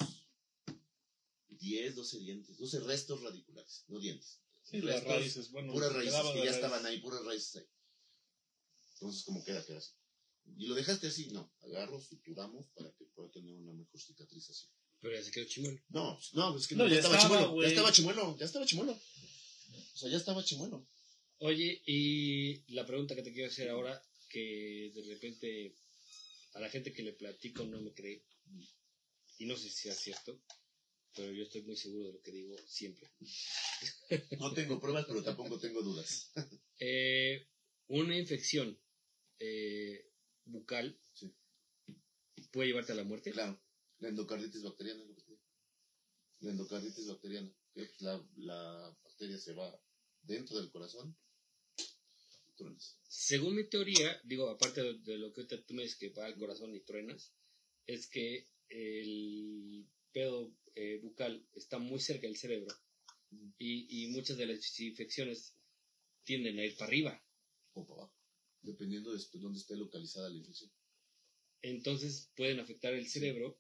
10, 1.50 1.94
12 1.94 2.20
dientes, 2.20 2.58
12 2.58 2.80
restos 2.80 3.22
radiculares, 3.22 3.86
no 3.90 4.00
dientes. 4.00 4.40
Sí, 4.64 4.82
las 4.82 5.04
raíces, 5.04 5.52
bueno. 5.52 5.72
puras 5.72 5.94
raíces 5.94 6.20
que 6.34 6.44
ya 6.44 6.52
estaban 6.52 6.84
ahí, 6.84 6.98
puras 6.98 7.24
raíces 7.24 7.58
ahí. 7.58 7.70
Entonces, 8.94 9.24
como 9.26 9.44
queda, 9.44 9.64
queda 9.64 9.78
así. 9.78 9.94
¿Y 10.58 10.66
lo 10.66 10.74
dejaste 10.74 11.06
así? 11.10 11.30
No, 11.30 11.54
agarro, 11.62 12.02
suturamos 12.02 12.66
para 12.70 12.92
que 12.96 13.06
pueda 13.06 13.30
tener 13.30 13.54
una 13.54 13.74
mejor 13.74 14.02
cicatrización. 14.02 14.72
Pero 15.00 15.16
ya 15.16 15.24
se 15.24 15.30
quedó 15.30 15.46
chimuelo. 15.46 15.80
No, 15.90 16.20
no, 16.34 16.58
es 16.58 16.68
que 16.68 16.76
No, 16.76 16.88
ya, 16.88 16.96
ya 16.96 16.96
estaba, 17.02 17.18
estaba, 17.18 17.38
chimuelo, 17.38 17.62
ya 17.62 17.68
estaba 17.68 17.92
chimuelo, 17.92 18.38
ya 18.40 18.46
estaba 18.46 18.66
chimuelo. 18.66 19.00
O 20.00 20.02
sea, 20.02 20.12
ya 20.12 20.18
estaba 20.18 20.42
chimuelo. 20.46 20.88
Oye, 21.40 21.82
y 21.86 22.74
la 22.74 22.86
pregunta 22.86 23.16
que 23.16 23.22
te 23.22 23.34
quiero 23.34 23.50
hacer 23.50 23.68
ahora, 23.70 24.02
que 24.30 24.94
de 24.96 25.04
repente 25.14 25.76
a 26.54 26.62
la 26.62 26.70
gente 26.70 26.94
que 26.94 27.04
le 27.04 27.12
platico 27.12 27.66
no 27.66 27.82
me 27.82 27.94
cree, 27.94 28.24
y 29.40 29.46
no 29.46 29.58
sé 29.58 29.64
si 29.70 29.82
sea 29.82 29.94
cierto, 29.94 30.42
pero 31.14 31.34
yo 31.34 31.44
estoy 31.44 31.64
muy 31.64 31.76
seguro 31.76 32.08
de 32.08 32.14
lo 32.14 32.22
que 32.22 32.32
digo 32.32 32.56
siempre. 32.66 33.10
No 34.40 34.54
tengo 34.54 34.80
pruebas, 34.80 35.06
pero 35.06 35.22
tampoco 35.22 35.60
tengo 35.60 35.82
dudas. 35.82 36.32
Eh, 36.82 37.46
una 37.90 38.18
infección 38.18 38.80
eh, 39.40 40.14
bucal 40.46 40.98
Sí. 41.14 41.30
puede 42.54 42.70
llevarte 42.70 42.94
a 42.94 42.96
la 42.96 43.04
muerte. 43.04 43.32
Claro, 43.32 43.62
la 43.98 44.08
endocarditis 44.08 44.64
bacteriana 44.64 45.02
es 45.02 45.10
lo 45.10 45.16
que 45.16 45.22
te 45.24 45.32
digo. 45.32 45.44
La 46.40 46.52
endocarditis 46.52 47.06
bacteriana, 47.08 47.54
que 47.74 47.84
pues, 47.84 48.02
la, 48.02 48.26
la 48.38 48.98
bacteria 49.04 49.38
se 49.38 49.54
va 49.56 49.78
dentro 50.30 50.58
del 50.58 50.72
corazón. 50.72 51.16
truenas. 52.56 52.98
Según 53.08 53.56
mi 53.56 53.68
teoría, 53.70 54.22
digo, 54.24 54.50
aparte 54.50 54.82
de, 54.82 55.00
de 55.00 55.18
lo 55.18 55.34
que 55.34 55.44
tú 55.44 55.74
me 55.74 55.84
dices 55.84 55.98
que 55.98 56.10
va 56.10 56.26
al 56.26 56.38
corazón 56.38 56.76
y 56.76 56.82
truenas, 56.82 57.34
es 57.86 58.08
que 58.08 58.48
el 58.70 59.88
pedo 60.12 60.54
eh, 60.76 61.00
bucal 61.02 61.48
está 61.54 61.80
muy 61.80 62.00
cerca 62.00 62.28
del 62.28 62.38
cerebro 62.38 62.74
y, 63.58 64.04
y 64.04 64.08
muchas 64.08 64.38
de 64.38 64.46
las 64.46 64.80
infecciones 64.80 65.56
tienden 66.24 66.60
a 66.60 66.66
ir 66.66 66.76
para 66.76 66.88
arriba. 66.88 67.24
o 67.74 67.86
para 67.86 68.02
abajo, 68.02 68.16
dependiendo 68.62 69.12
de 69.12 69.20
dónde 69.40 69.60
esté 69.60 69.76
localizada 69.76 70.30
la 70.30 70.38
infección. 70.38 70.72
Entonces 71.62 72.32
pueden 72.36 72.60
afectar 72.60 72.94
el 72.94 73.08
cerebro. 73.08 73.60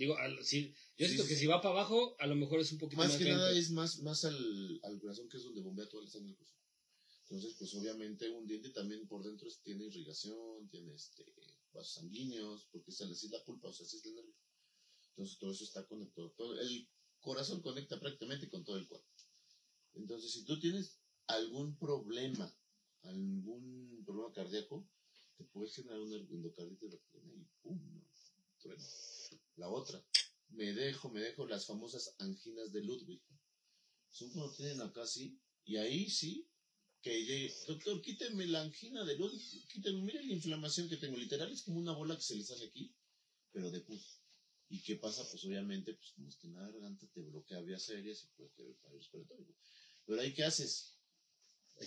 Digo, 0.00 0.16
al- 0.16 0.42
si, 0.42 0.72
yo 0.96 1.06
siento 1.06 1.24
sí, 1.24 1.28
que 1.28 1.34
sí. 1.34 1.40
si 1.40 1.46
va 1.46 1.60
para 1.60 1.74
abajo, 1.74 2.16
a 2.18 2.26
lo 2.26 2.34
mejor 2.34 2.58
es 2.58 2.72
un 2.72 2.78
poquito 2.78 3.02
más, 3.02 3.08
Más 3.10 3.18
que 3.18 3.24
lento. 3.24 3.38
nada 3.38 3.52
es 3.52 3.70
más, 3.70 3.98
más 4.00 4.24
al, 4.24 4.80
al 4.82 4.98
corazón, 4.98 5.28
que 5.28 5.36
es 5.36 5.42
donde 5.44 5.60
bombea 5.60 5.86
toda 5.90 6.04
la 6.04 6.08
sangre 6.10 6.34
corazón. 6.34 6.56
Entonces, 7.24 7.54
pues 7.58 7.74
obviamente 7.74 8.30
un 8.30 8.46
diente 8.46 8.70
también 8.70 9.06
por 9.06 9.22
dentro 9.22 9.46
tiene 9.62 9.84
irrigación, 9.84 10.66
tiene 10.70 10.94
este, 10.94 11.22
vasos 11.74 11.92
sanguíneos, 11.96 12.66
porque 12.72 12.90
esa 12.90 13.04
es 13.10 13.22
la 13.30 13.44
pulpa, 13.44 13.68
o 13.68 13.72
sea, 13.74 13.84
ese 13.84 13.98
es 13.98 14.06
el 14.06 14.14
nervio. 14.14 14.34
Entonces 15.10 15.38
todo 15.38 15.52
eso 15.52 15.64
está 15.64 15.86
conectado. 15.86 16.30
Todo, 16.30 16.58
el 16.58 16.88
corazón 17.20 17.60
conecta 17.60 18.00
prácticamente 18.00 18.48
con 18.48 18.64
todo 18.64 18.78
el 18.78 18.88
cuerpo. 18.88 19.06
Entonces, 19.92 20.32
si 20.32 20.44
tú 20.44 20.58
tienes 20.58 20.98
algún 21.26 21.76
problema, 21.76 22.50
algún 23.02 24.02
problema 24.06 24.32
cardíaco, 24.32 24.88
te 25.36 25.44
puede 25.44 25.68
generar 25.70 26.00
una 26.00 26.16
endocarditis 26.16 26.94
y 27.12 27.44
¡pum! 27.62 28.02
La 29.56 29.68
otra, 29.68 30.02
me 30.50 30.72
dejo, 30.72 31.10
me 31.10 31.20
dejo 31.20 31.46
las 31.46 31.66
famosas 31.66 32.14
anginas 32.18 32.72
de 32.72 32.82
Ludwig. 32.82 33.22
Son 34.10 34.30
cuando 34.32 34.52
tienen 34.54 34.80
acá 34.80 35.02
así, 35.02 35.40
y 35.64 35.76
ahí 35.76 36.08
sí, 36.10 36.48
que 37.02 37.24
llegue, 37.24 37.54
doctor, 37.66 38.02
quíteme 38.02 38.46
la 38.46 38.62
angina 38.62 39.04
de 39.04 39.16
Ludwig, 39.16 39.66
quíteme, 39.68 40.02
mire 40.02 40.22
la 40.24 40.32
inflamación 40.32 40.88
que 40.88 40.96
tengo, 40.96 41.16
literal 41.16 41.50
es 41.52 41.62
como 41.62 41.78
una 41.78 41.92
bola 41.92 42.16
que 42.16 42.22
se 42.22 42.36
les 42.36 42.50
hace 42.50 42.64
aquí, 42.66 42.94
pero 43.52 43.70
de 43.70 43.80
pus. 43.80 44.20
¿Y 44.68 44.82
qué 44.82 44.96
pasa? 44.96 45.28
Pues 45.30 45.44
obviamente, 45.44 45.94
pues 45.94 46.12
como 46.12 46.28
está 46.28 46.46
en 46.46 46.54
la 46.54 46.62
garganta, 46.62 47.06
te 47.12 47.20
bloquea 47.22 47.60
vías 47.60 47.88
aéreas 47.90 48.22
y 48.22 48.26
puede 48.36 48.50
tener 48.50 48.76
paro 48.76 48.96
respiratorio. 48.96 49.54
Pero 50.06 50.20
ahí, 50.20 50.32
¿qué 50.32 50.44
haces? 50.44 50.96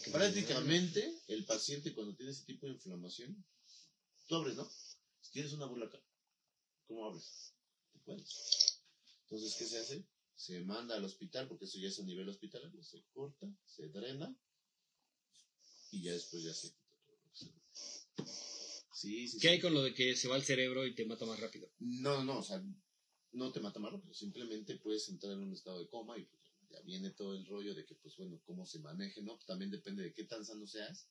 Que- 0.04 0.12
Prácticamente, 0.12 1.22
el 1.28 1.46
paciente 1.46 1.94
cuando 1.94 2.16
tiene 2.16 2.32
ese 2.32 2.44
tipo 2.46 2.66
de 2.68 2.74
inflamación, 2.74 3.46
tú 4.28 4.36
abres, 4.36 4.56
¿no? 4.56 4.70
Si 5.22 5.32
tienes 5.32 5.54
una 5.54 5.66
burla 5.66 5.86
acá, 5.86 6.02
¿cómo 6.88 7.06
abres? 7.08 7.54
Te 7.92 8.00
puedes. 8.00 8.82
Entonces, 9.24 9.56
¿qué 9.58 9.66
se 9.66 9.80
hace? 9.80 10.06
Se 10.36 10.60
manda 10.62 10.96
al 10.96 11.06
hospital, 11.06 11.48
porque 11.48 11.66
eso 11.66 11.80
ya 11.80 11.88
es 11.88 12.00
a 12.00 12.04
nivel 12.04 12.28
hospitalario, 12.30 12.84
se 12.84 13.04
corta, 13.14 13.48
se 13.66 13.88
drena, 13.90 14.36
y 15.92 16.02
ya 16.02 16.12
después 16.14 16.44
ya 16.44 16.54
se 16.54 16.70
quita 16.72 16.98
todo 17.06 17.18
lo 17.18 17.30
que 17.30 17.36
se- 17.36 17.52
Sí, 18.94 19.28
sí, 19.28 19.38
¿Qué 19.40 19.48
sí. 19.48 19.48
hay 19.48 19.60
con 19.60 19.74
lo 19.74 19.84
de 19.84 19.94
que 19.94 20.16
se 20.16 20.28
va 20.28 20.36
al 20.36 20.44
cerebro 20.44 20.86
y 20.86 20.96
te 20.96 21.06
mata 21.06 21.26
más 21.26 21.40
rápido? 21.40 21.70
No, 21.80 22.24
no, 22.24 22.40
o 22.40 22.44
sea, 22.44 22.64
no 23.32 23.52
te 23.52 23.60
mata 23.60 23.80
más 23.80 23.92
rápido, 23.92 24.14
simplemente 24.14 24.78
puedes 24.78 25.08
entrar 25.10 25.34
en 25.34 25.40
un 25.40 25.54
estado 25.54 25.80
de 25.80 25.88
coma 25.88 26.18
y 26.18 26.26
pues, 26.26 26.42
ya 26.70 26.80
viene 26.82 27.12
todo 27.12 27.36
el 27.36 27.46
rollo 27.46 27.74
de 27.76 27.86
que, 27.86 27.96
pues 27.96 28.16
bueno, 28.18 28.42
cómo 28.46 28.66
se 28.66 28.80
maneje, 28.80 29.22
¿no? 29.22 29.38
También 29.46 29.72
depende 29.72 30.04
de 30.04 30.14
qué 30.14 30.24
tan 30.26 30.46
sano 30.46 30.66
seas 30.68 31.08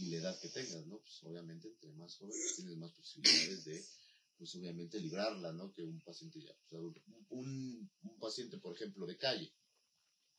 y 0.00 0.10
la 0.10 0.18
edad 0.18 0.40
que 0.40 0.48
tengas, 0.48 0.86
¿no? 0.86 0.98
Pues 0.98 1.22
obviamente 1.24 1.68
entre 1.68 1.92
más 1.92 2.16
joven 2.16 2.32
pues, 2.32 2.56
tienes 2.56 2.76
más 2.76 2.92
posibilidades 2.92 3.64
de, 3.64 3.84
pues 4.38 4.54
obviamente 4.56 4.98
librarla, 4.98 5.52
¿no? 5.52 5.72
Que 5.72 5.82
un 5.82 6.00
paciente 6.00 6.40
ya, 6.40 6.54
pues. 6.68 6.72
Un, 7.28 7.90
un 8.02 8.18
paciente, 8.18 8.58
por 8.58 8.74
ejemplo, 8.74 9.06
de 9.06 9.16
calle, 9.16 9.52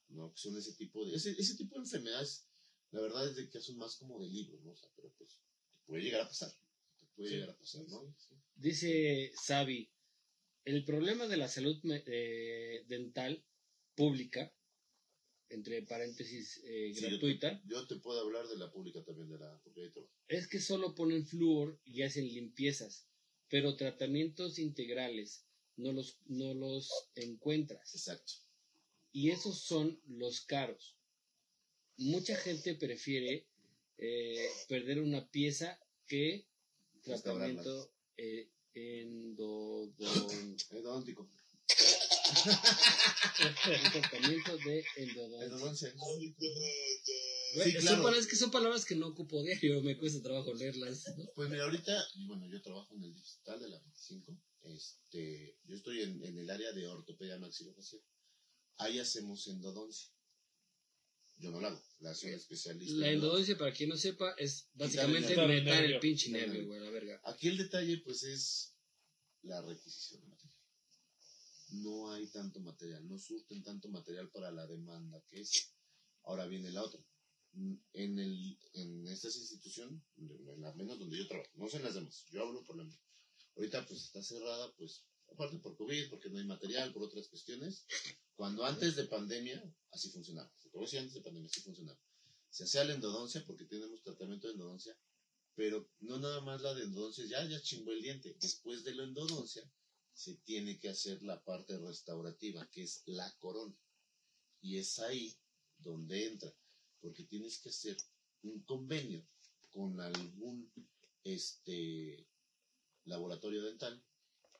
¿no? 0.09 0.31
Que 0.33 0.39
son 0.39 0.57
ese 0.57 0.73
tipo 0.73 1.05
de, 1.05 1.15
ese, 1.15 1.31
ese 1.31 1.55
tipo 1.55 1.75
de 1.75 1.81
enfermedades, 1.81 2.45
la 2.91 3.01
verdad 3.01 3.27
es 3.29 3.35
de 3.35 3.49
que 3.49 3.61
son 3.61 3.77
más 3.77 3.95
como 3.95 4.19
de 4.19 4.27
libro, 4.27 4.59
¿no? 4.63 4.71
O 4.71 4.75
sea, 4.75 4.89
pero 4.95 5.13
pues 5.17 5.39
te 5.71 5.77
puede 5.85 6.03
llegar 6.03 6.21
a 6.21 6.27
pasar, 6.27 6.51
te 6.99 7.05
puede 7.15 7.29
Sí, 7.29 7.35
llegar 7.35 7.51
a 7.51 7.57
pasar, 7.57 7.87
¿no? 7.87 8.15
Dice 8.55 9.31
Xavi, 9.47 9.89
el 10.65 10.83
problema 10.85 11.27
de 11.27 11.37
la 11.37 11.47
salud 11.47 11.79
eh, 12.05 12.83
dental 12.87 13.43
pública, 13.95 14.53
entre 15.51 15.81
paréntesis 15.83 16.61
eh, 16.65 16.91
Sí, 16.93 17.01
yo 17.01 17.01
te- 17.01 17.09
gratuita, 17.09 17.61
Yo 17.65 17.87
te 17.87 17.95
puedo 17.97 18.19
hablar 18.21 18.47
de 18.47 18.57
la 18.57 18.71
pública 18.71 19.03
también, 19.03 19.29
de 19.29 19.37
la 19.39 19.61
es 20.27 20.47
que 20.47 20.59
solo 20.59 20.95
ponen 20.95 21.25
flúor 21.25 21.79
y 21.85 22.01
hacen 22.03 22.25
limpiezas, 22.27 23.07
pero 23.49 23.75
tratamientos 23.75 24.59
integrales 24.59 25.45
no 25.77 25.91
los, 25.93 26.19
no 26.27 26.53
los 26.53 26.89
encuentras. 27.15 27.93
Exacto. 27.95 28.33
Y 29.11 29.29
esos 29.31 29.59
son 29.59 29.99
los 30.07 30.41
caros. 30.41 30.95
Mucha 31.97 32.35
gente 32.37 32.75
prefiere 32.75 33.47
eh, 33.97 34.47
perder 34.67 34.99
una 35.01 35.29
pieza 35.29 35.79
que 36.07 36.47
tratamiento 37.03 37.93
eh, 38.17 38.49
endodon- 38.73 40.55
Tratamiento 43.91 44.57
de 44.57 44.85
endodoncia. 44.97 45.93
Sí, 47.53 47.71
son 47.73 47.81
claro. 47.81 48.03
palabras 48.03 48.27
que 48.27 48.35
son 48.35 48.51
palabras 48.51 48.85
que 48.85 48.95
no 48.95 49.07
ocupo 49.07 49.43
diario, 49.43 49.81
me 49.81 49.97
cuesta 49.97 50.21
trabajo 50.21 50.53
leerlas. 50.53 51.03
¿no? 51.17 51.25
Pues 51.35 51.49
mira, 51.49 51.63
ahorita, 51.65 52.05
bueno, 52.27 52.47
yo 52.49 52.61
trabajo 52.61 52.95
en 52.95 53.03
el 53.03 53.13
digital 53.13 53.59
de 53.59 53.69
la 53.69 53.79
25. 53.79 54.37
Este, 54.63 55.57
yo 55.65 55.75
estoy 55.75 56.01
en, 56.03 56.23
en 56.23 56.37
el 56.37 56.49
área 56.49 56.71
de 56.71 56.87
ortopedia 56.87 57.37
maxilofacial. 57.39 58.01
Ahí 58.77 58.99
hacemos 58.99 59.47
endodoncia. 59.47 60.09
Yo 61.37 61.49
no 61.49 61.59
la 61.59 61.69
hago, 61.69 61.83
la 61.99 62.11
hace 62.11 62.27
un 62.27 62.35
especialista. 62.35 62.93
La 62.95 63.07
en 63.07 63.15
endodoncia, 63.15 63.57
para 63.57 63.73
quien 63.73 63.89
no 63.89 63.97
sepa, 63.97 64.33
es 64.37 64.69
básicamente 64.73 65.33
el 65.33 65.47
meter 65.47 65.85
el 65.85 65.99
pinche 65.99 66.27
el 66.27 66.33
nervio, 66.33 66.53
nervio. 66.53 66.67
güey, 66.67 66.79
a 66.79 66.83
la 66.83 66.91
verga. 66.91 67.21
Aquí 67.25 67.47
el 67.47 67.57
detalle, 67.57 67.97
pues, 68.05 68.23
es 68.23 68.75
la 69.41 69.61
requisición 69.61 70.21
de 70.21 70.27
material. 70.27 70.50
No 71.71 72.11
hay 72.11 72.27
tanto 72.27 72.59
material, 72.59 73.07
no 73.07 73.17
surten 73.17 73.63
tanto 73.63 73.89
material 73.89 74.29
para 74.29 74.51
la 74.51 74.67
demanda 74.67 75.21
que 75.27 75.41
es. 75.41 75.73
Ahora 76.23 76.45
viene 76.45 76.71
la 76.71 76.83
otra. 76.83 77.01
Mm, 77.53 77.75
En, 77.93 78.19
el, 78.19 78.57
en 78.73 79.07
estas 79.07 79.35
instituciones, 79.35 80.01
en 80.17 80.61
la 80.61 80.73
menos 80.73 80.99
donde 80.99 81.17
yo 81.17 81.27
trabajo, 81.27 81.49
no 81.55 81.67
sé 81.67 81.77
en 81.77 81.83
las 81.83 81.95
demás, 81.95 82.25
yo 82.31 82.43
hablo 82.43 82.63
por 82.63 82.77
la 82.77 82.83
mía. 82.83 82.99
Ahorita, 83.55 83.85
pues, 83.85 84.03
está 84.03 84.21
cerrada, 84.23 84.73
pues, 84.77 85.03
aparte 85.27 85.57
por 85.59 85.75
COVID, 85.75 86.09
porque 86.09 86.29
no 86.29 86.37
hay 86.37 86.45
material, 86.45 86.93
por 86.93 87.03
otras 87.03 87.27
cuestiones. 87.27 87.85
Cuando 88.35 88.65
antes 88.65 88.95
de 88.95 89.05
pandemia, 89.05 89.61
así 89.91 90.09
funcionaba. 90.09 90.51
Te 90.61 90.69
voy 90.69 90.85
antes 90.97 91.13
de 91.13 91.21
pandemia, 91.21 91.49
así 91.49 91.61
funcionaba. 91.61 91.99
Se 92.49 92.63
hacía 92.63 92.83
la 92.85 92.93
endodoncia 92.93 93.43
porque 93.45 93.65
tenemos 93.65 94.01
tratamiento 94.01 94.47
de 94.47 94.53
endodoncia 94.53 94.97
pero 95.55 95.87
no 95.99 96.17
nada 96.17 96.41
más 96.41 96.61
la 96.61 96.73
de 96.73 96.83
endodoncia, 96.83 97.25
ya, 97.25 97.45
ya 97.45 97.61
chingó 97.61 97.91
el 97.91 98.01
diente. 98.01 98.35
Después 98.39 98.83
de 98.83 98.95
la 98.95 99.03
endodoncia, 99.03 99.63
se 100.21 100.35
tiene 100.35 100.77
que 100.79 100.89
hacer 100.89 101.23
la 101.23 101.43
parte 101.43 101.79
restaurativa, 101.79 102.69
que 102.69 102.83
es 102.83 103.01
la 103.07 103.27
corona. 103.39 103.75
Y 104.61 104.77
es 104.77 104.99
ahí 104.99 105.35
donde 105.79 106.27
entra, 106.27 106.53
porque 106.99 107.23
tienes 107.23 107.57
que 107.57 107.69
hacer 107.69 107.97
un 108.43 108.61
convenio 108.63 109.27
con 109.71 109.99
algún 109.99 110.71
este 111.23 112.27
laboratorio 113.05 113.63
dental 113.63 114.03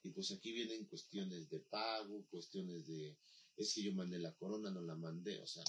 Y 0.04 0.10
pues 0.10 0.32
aquí 0.32 0.52
vienen 0.52 0.86
cuestiones 0.86 1.48
de 1.50 1.60
pago, 1.60 2.26
cuestiones 2.32 2.88
de, 2.88 3.16
es 3.56 3.74
que 3.76 3.84
yo 3.84 3.94
mandé 3.94 4.18
la 4.18 4.36
corona, 4.36 4.72
no 4.72 4.82
la 4.82 4.96
mandé, 4.96 5.40
o 5.40 5.46
sea, 5.46 5.64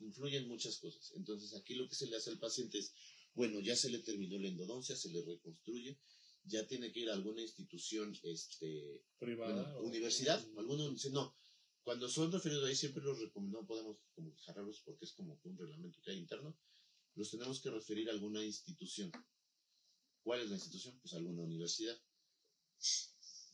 influyen 0.00 0.48
muchas 0.48 0.78
cosas. 0.78 1.12
Entonces 1.14 1.54
aquí 1.54 1.74
lo 1.74 1.88
que 1.88 1.94
se 1.94 2.08
le 2.08 2.16
hace 2.16 2.30
al 2.30 2.40
paciente 2.40 2.78
es, 2.78 2.92
bueno, 3.34 3.60
ya 3.60 3.76
se 3.76 3.88
le 3.90 4.00
terminó 4.00 4.36
la 4.36 4.48
endodoncia, 4.48 4.96
se 4.96 5.10
le 5.10 5.22
reconstruye, 5.22 5.96
ya 6.48 6.66
tiene 6.66 6.90
que 6.92 7.00
ir 7.00 7.10
a 7.10 7.14
alguna 7.14 7.40
institución, 7.42 8.16
este, 8.24 9.02
Privada. 9.18 9.52
bueno, 9.54 9.78
o- 9.78 9.82
universidad, 9.84 10.44
alguno 10.56 10.88
dice, 10.90 11.10
no, 11.10 11.36
cuando 11.82 12.08
son 12.08 12.30
referidos 12.32 12.64
ahí 12.68 12.74
siempre 12.74 13.02
los 13.02 13.18
recomendamos, 13.18 13.62
no 13.62 13.66
podemos 13.68 13.96
como 14.14 14.34
jarrarlos 14.36 14.80
porque 14.82 15.04
es 15.04 15.12
como 15.12 15.38
un 15.44 15.56
reglamento 15.58 16.00
que 16.02 16.10
hay 16.10 16.18
interno, 16.18 16.58
los 17.14 17.30
tenemos 17.30 17.60
que 17.60 17.70
referir 17.70 18.08
a 18.08 18.12
alguna 18.12 18.42
institución. 18.44 19.10
¿Cuál 20.22 20.40
es 20.40 20.48
la 20.50 20.56
institución? 20.56 20.98
Pues 21.00 21.14
alguna 21.14 21.42
universidad. 21.42 21.98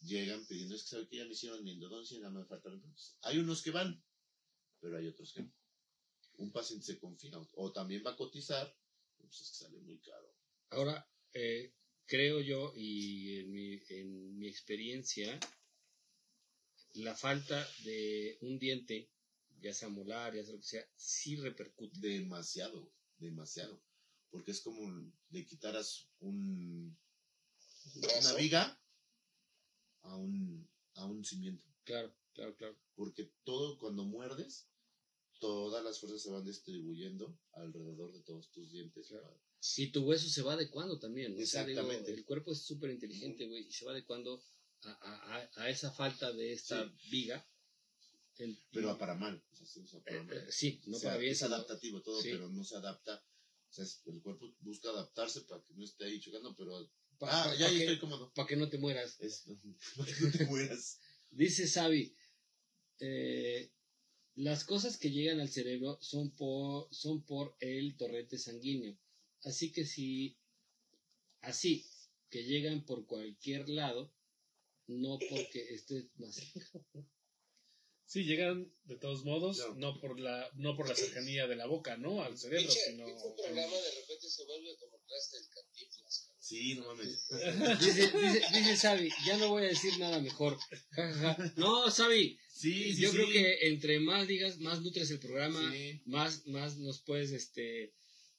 Llegan 0.02 0.44
pidiendo, 0.46 0.74
es 0.74 0.82
que 0.82 0.88
sabe 0.88 1.08
que 1.08 1.16
ya 1.16 1.24
me 1.24 1.32
hicieron 1.32 1.64
mi 1.64 1.70
endodoncia 1.72 2.16
y 2.16 2.20
nada 2.20 2.34
me 2.34 2.44
falta. 2.44 2.68
Hay 3.22 3.38
unos 3.38 3.62
que 3.62 3.70
van, 3.70 4.04
pero 4.80 4.98
hay 4.98 5.06
otros 5.06 5.32
que 5.32 5.42
no. 5.42 5.52
Un 6.36 6.52
paciente 6.52 6.84
se 6.84 6.98
confía 6.98 7.38
o, 7.38 7.48
o 7.54 7.72
también 7.72 8.02
va 8.04 8.10
a 8.10 8.16
cotizar, 8.16 8.76
pues 9.16 9.40
es 9.40 9.50
que 9.50 9.56
sale 9.64 9.78
muy 9.80 9.98
caro. 10.00 10.34
Ahora, 10.70 11.08
eh, 11.32 11.72
creo 12.06 12.40
yo, 12.40 12.72
y 12.76 13.38
en 13.38 13.52
mi, 13.52 13.80
en 13.88 14.38
mi 14.38 14.48
experiencia, 14.48 15.38
la 16.94 17.14
falta 17.14 17.66
de 17.84 18.38
un 18.42 18.58
diente, 18.58 19.10
ya 19.60 19.72
sea 19.72 19.88
molar, 19.88 20.34
ya 20.34 20.44
sea 20.44 20.54
lo 20.54 20.60
que 20.60 20.66
sea, 20.66 20.86
sí 20.96 21.36
repercute. 21.36 21.98
Demasiado, 22.00 22.92
demasiado. 23.18 23.82
Porque 24.30 24.50
es 24.50 24.60
como 24.60 25.12
le 25.30 25.46
quitaras 25.46 26.08
un, 26.20 26.96
una 27.96 28.32
viga 28.34 28.80
a 30.02 30.16
un, 30.16 30.68
a 30.94 31.06
un 31.06 31.24
cimiento. 31.24 31.64
Claro, 31.84 32.14
claro, 32.34 32.56
claro. 32.56 32.78
Porque 32.94 33.32
todo, 33.44 33.78
cuando 33.78 34.04
muerdes, 34.04 34.68
todas 35.38 35.84
las 35.84 36.00
fuerzas 36.00 36.22
se 36.22 36.30
van 36.30 36.44
distribuyendo 36.44 37.38
alrededor 37.52 38.12
de 38.12 38.22
todos 38.22 38.50
tus 38.50 38.72
dientes. 38.72 39.08
Claro. 39.08 39.40
Y 39.78 39.90
tu 39.92 40.02
hueso 40.04 40.28
se 40.28 40.42
va 40.42 40.54
adecuando 40.54 40.98
también. 40.98 41.34
¿no? 41.34 41.42
O 41.42 41.46
sea, 41.46 41.64
digo, 41.64 41.80
Exactamente. 41.80 42.12
el 42.12 42.24
cuerpo 42.24 42.52
es 42.52 42.62
súper 42.62 42.90
inteligente, 42.90 43.46
güey, 43.46 43.66
y 43.66 43.72
se 43.72 43.84
va 43.86 43.92
adecuando 43.92 44.42
a, 44.82 44.90
a- 44.90 45.50
a- 45.62 45.70
esa 45.70 45.90
falta 45.92 46.32
de 46.32 46.52
esta 46.52 46.84
viga. 47.10 47.48
El- 48.36 48.58
Pero 48.72 48.88
y- 48.88 48.90
a 48.90 48.98
para 48.98 49.14
mal. 49.14 49.42
o 49.50 49.54
sea, 49.56 49.66
se 49.66 49.80
usa 49.80 50.00
para 50.02 50.16
eh, 50.16 50.22
mal. 50.24 50.36
eh, 50.36 50.46
sí, 50.50 50.82
no 50.86 50.96
O 50.96 51.00
sea, 51.00 51.10
para 51.10 51.20
bien. 51.20 51.32
es 51.32 51.42
adaptativo 51.42 52.02
todo, 52.02 52.20
Sí. 52.20 52.28
pero 52.32 52.48
no 52.50 52.62
se 52.64 52.76
adapta. 52.76 53.24
O 53.70 53.72
sea, 53.72 53.86
el 54.06 54.20
cuerpo 54.22 54.54
busca 54.60 54.90
adaptarse 54.90 55.40
para 55.42 55.62
que 55.64 55.72
no 55.74 55.84
esté 55.84 56.04
ahí 56.04 56.20
chocando, 56.20 56.54
pero... 56.56 56.90
pa- 57.18 57.28
ah, 57.30 57.44
pa- 57.46 57.54
ya 57.56 57.66
pa' 57.66 57.70
ahí 57.72 57.78
que- 57.78 57.84
estoy 57.84 57.98
cómodo. 58.00 58.32
pa' 58.34 58.46
que 58.46 58.56
no 58.56 58.68
te 58.68 58.78
mueras. 58.78 59.16
Es, 59.20 59.44
para 59.96 60.12
que 60.12 60.20
no 60.24 60.30
te 60.32 60.44
mueras. 60.46 61.00
Dice 61.30 61.66
Xavi, 61.66 62.14
eh, 63.00 63.72
las 64.34 64.64
cosas 64.64 64.98
que 64.98 65.10
llegan 65.10 65.40
al 65.40 65.48
cerebro 65.48 65.98
son 66.02 66.34
por, 66.36 66.92
son 66.92 67.24
por 67.24 67.56
el 67.60 67.96
torrente 67.96 68.36
sanguíneo. 68.38 68.98
Así 69.44 69.72
que 69.72 69.84
si, 69.84 70.36
así 71.40 71.86
que 72.30 72.44
llegan 72.44 72.84
por 72.84 73.06
cualquier 73.06 73.68
lado, 73.68 74.12
no 74.86 75.18
porque 75.30 75.60
estés 75.74 76.06
más 76.16 76.34
cerca. 76.34 76.80
Sí, 78.06 78.24
llegan 78.24 78.70
de 78.84 78.96
todos 78.96 79.24
modos, 79.24 79.58
no 79.76 79.98
por 80.00 80.20
la 80.20 80.48
no 80.56 80.76
por 80.76 80.88
la 80.88 80.94
cercanía 80.94 81.46
de 81.46 81.56
la 81.56 81.66
boca, 81.66 81.96
¿no? 81.96 82.22
Al 82.22 82.36
cerebro, 82.38 82.66
Pinche, 82.68 82.80
sino... 82.90 83.06
pinche 83.06 83.30
programa 83.34 83.76
de 83.76 83.90
repente 84.00 84.28
se 84.28 84.44
vuelve 84.44 84.76
como 84.76 84.98
clase 85.06 85.36
del 85.36 85.48
cantinflas. 85.48 86.18
cabrón. 86.20 86.34
Sí, 86.38 86.74
no 86.74 86.84
mames. 86.86 87.26
Dice, 87.80 88.12
dice, 88.12 88.42
dice 88.52 88.76
Xavi, 88.76 89.10
ya 89.26 89.38
no 89.38 89.48
voy 89.48 89.64
a 89.64 89.68
decir 89.68 89.98
nada 89.98 90.20
mejor. 90.20 90.58
No, 91.56 91.90
Xavi, 91.90 92.38
Sí, 92.52 92.94
sí, 92.94 93.00
yo 93.02 93.10
sí. 93.10 93.16
creo 93.16 93.28
que 93.30 93.68
entre 93.68 93.98
más 94.00 94.28
digas, 94.28 94.58
más 94.58 94.82
nutres 94.82 95.10
el 95.10 95.18
programa, 95.20 95.72
Sí. 95.72 96.02
más, 96.04 96.46
más 96.46 96.76
nos 96.76 97.00
puedes 97.02 97.32
este, 97.32 97.94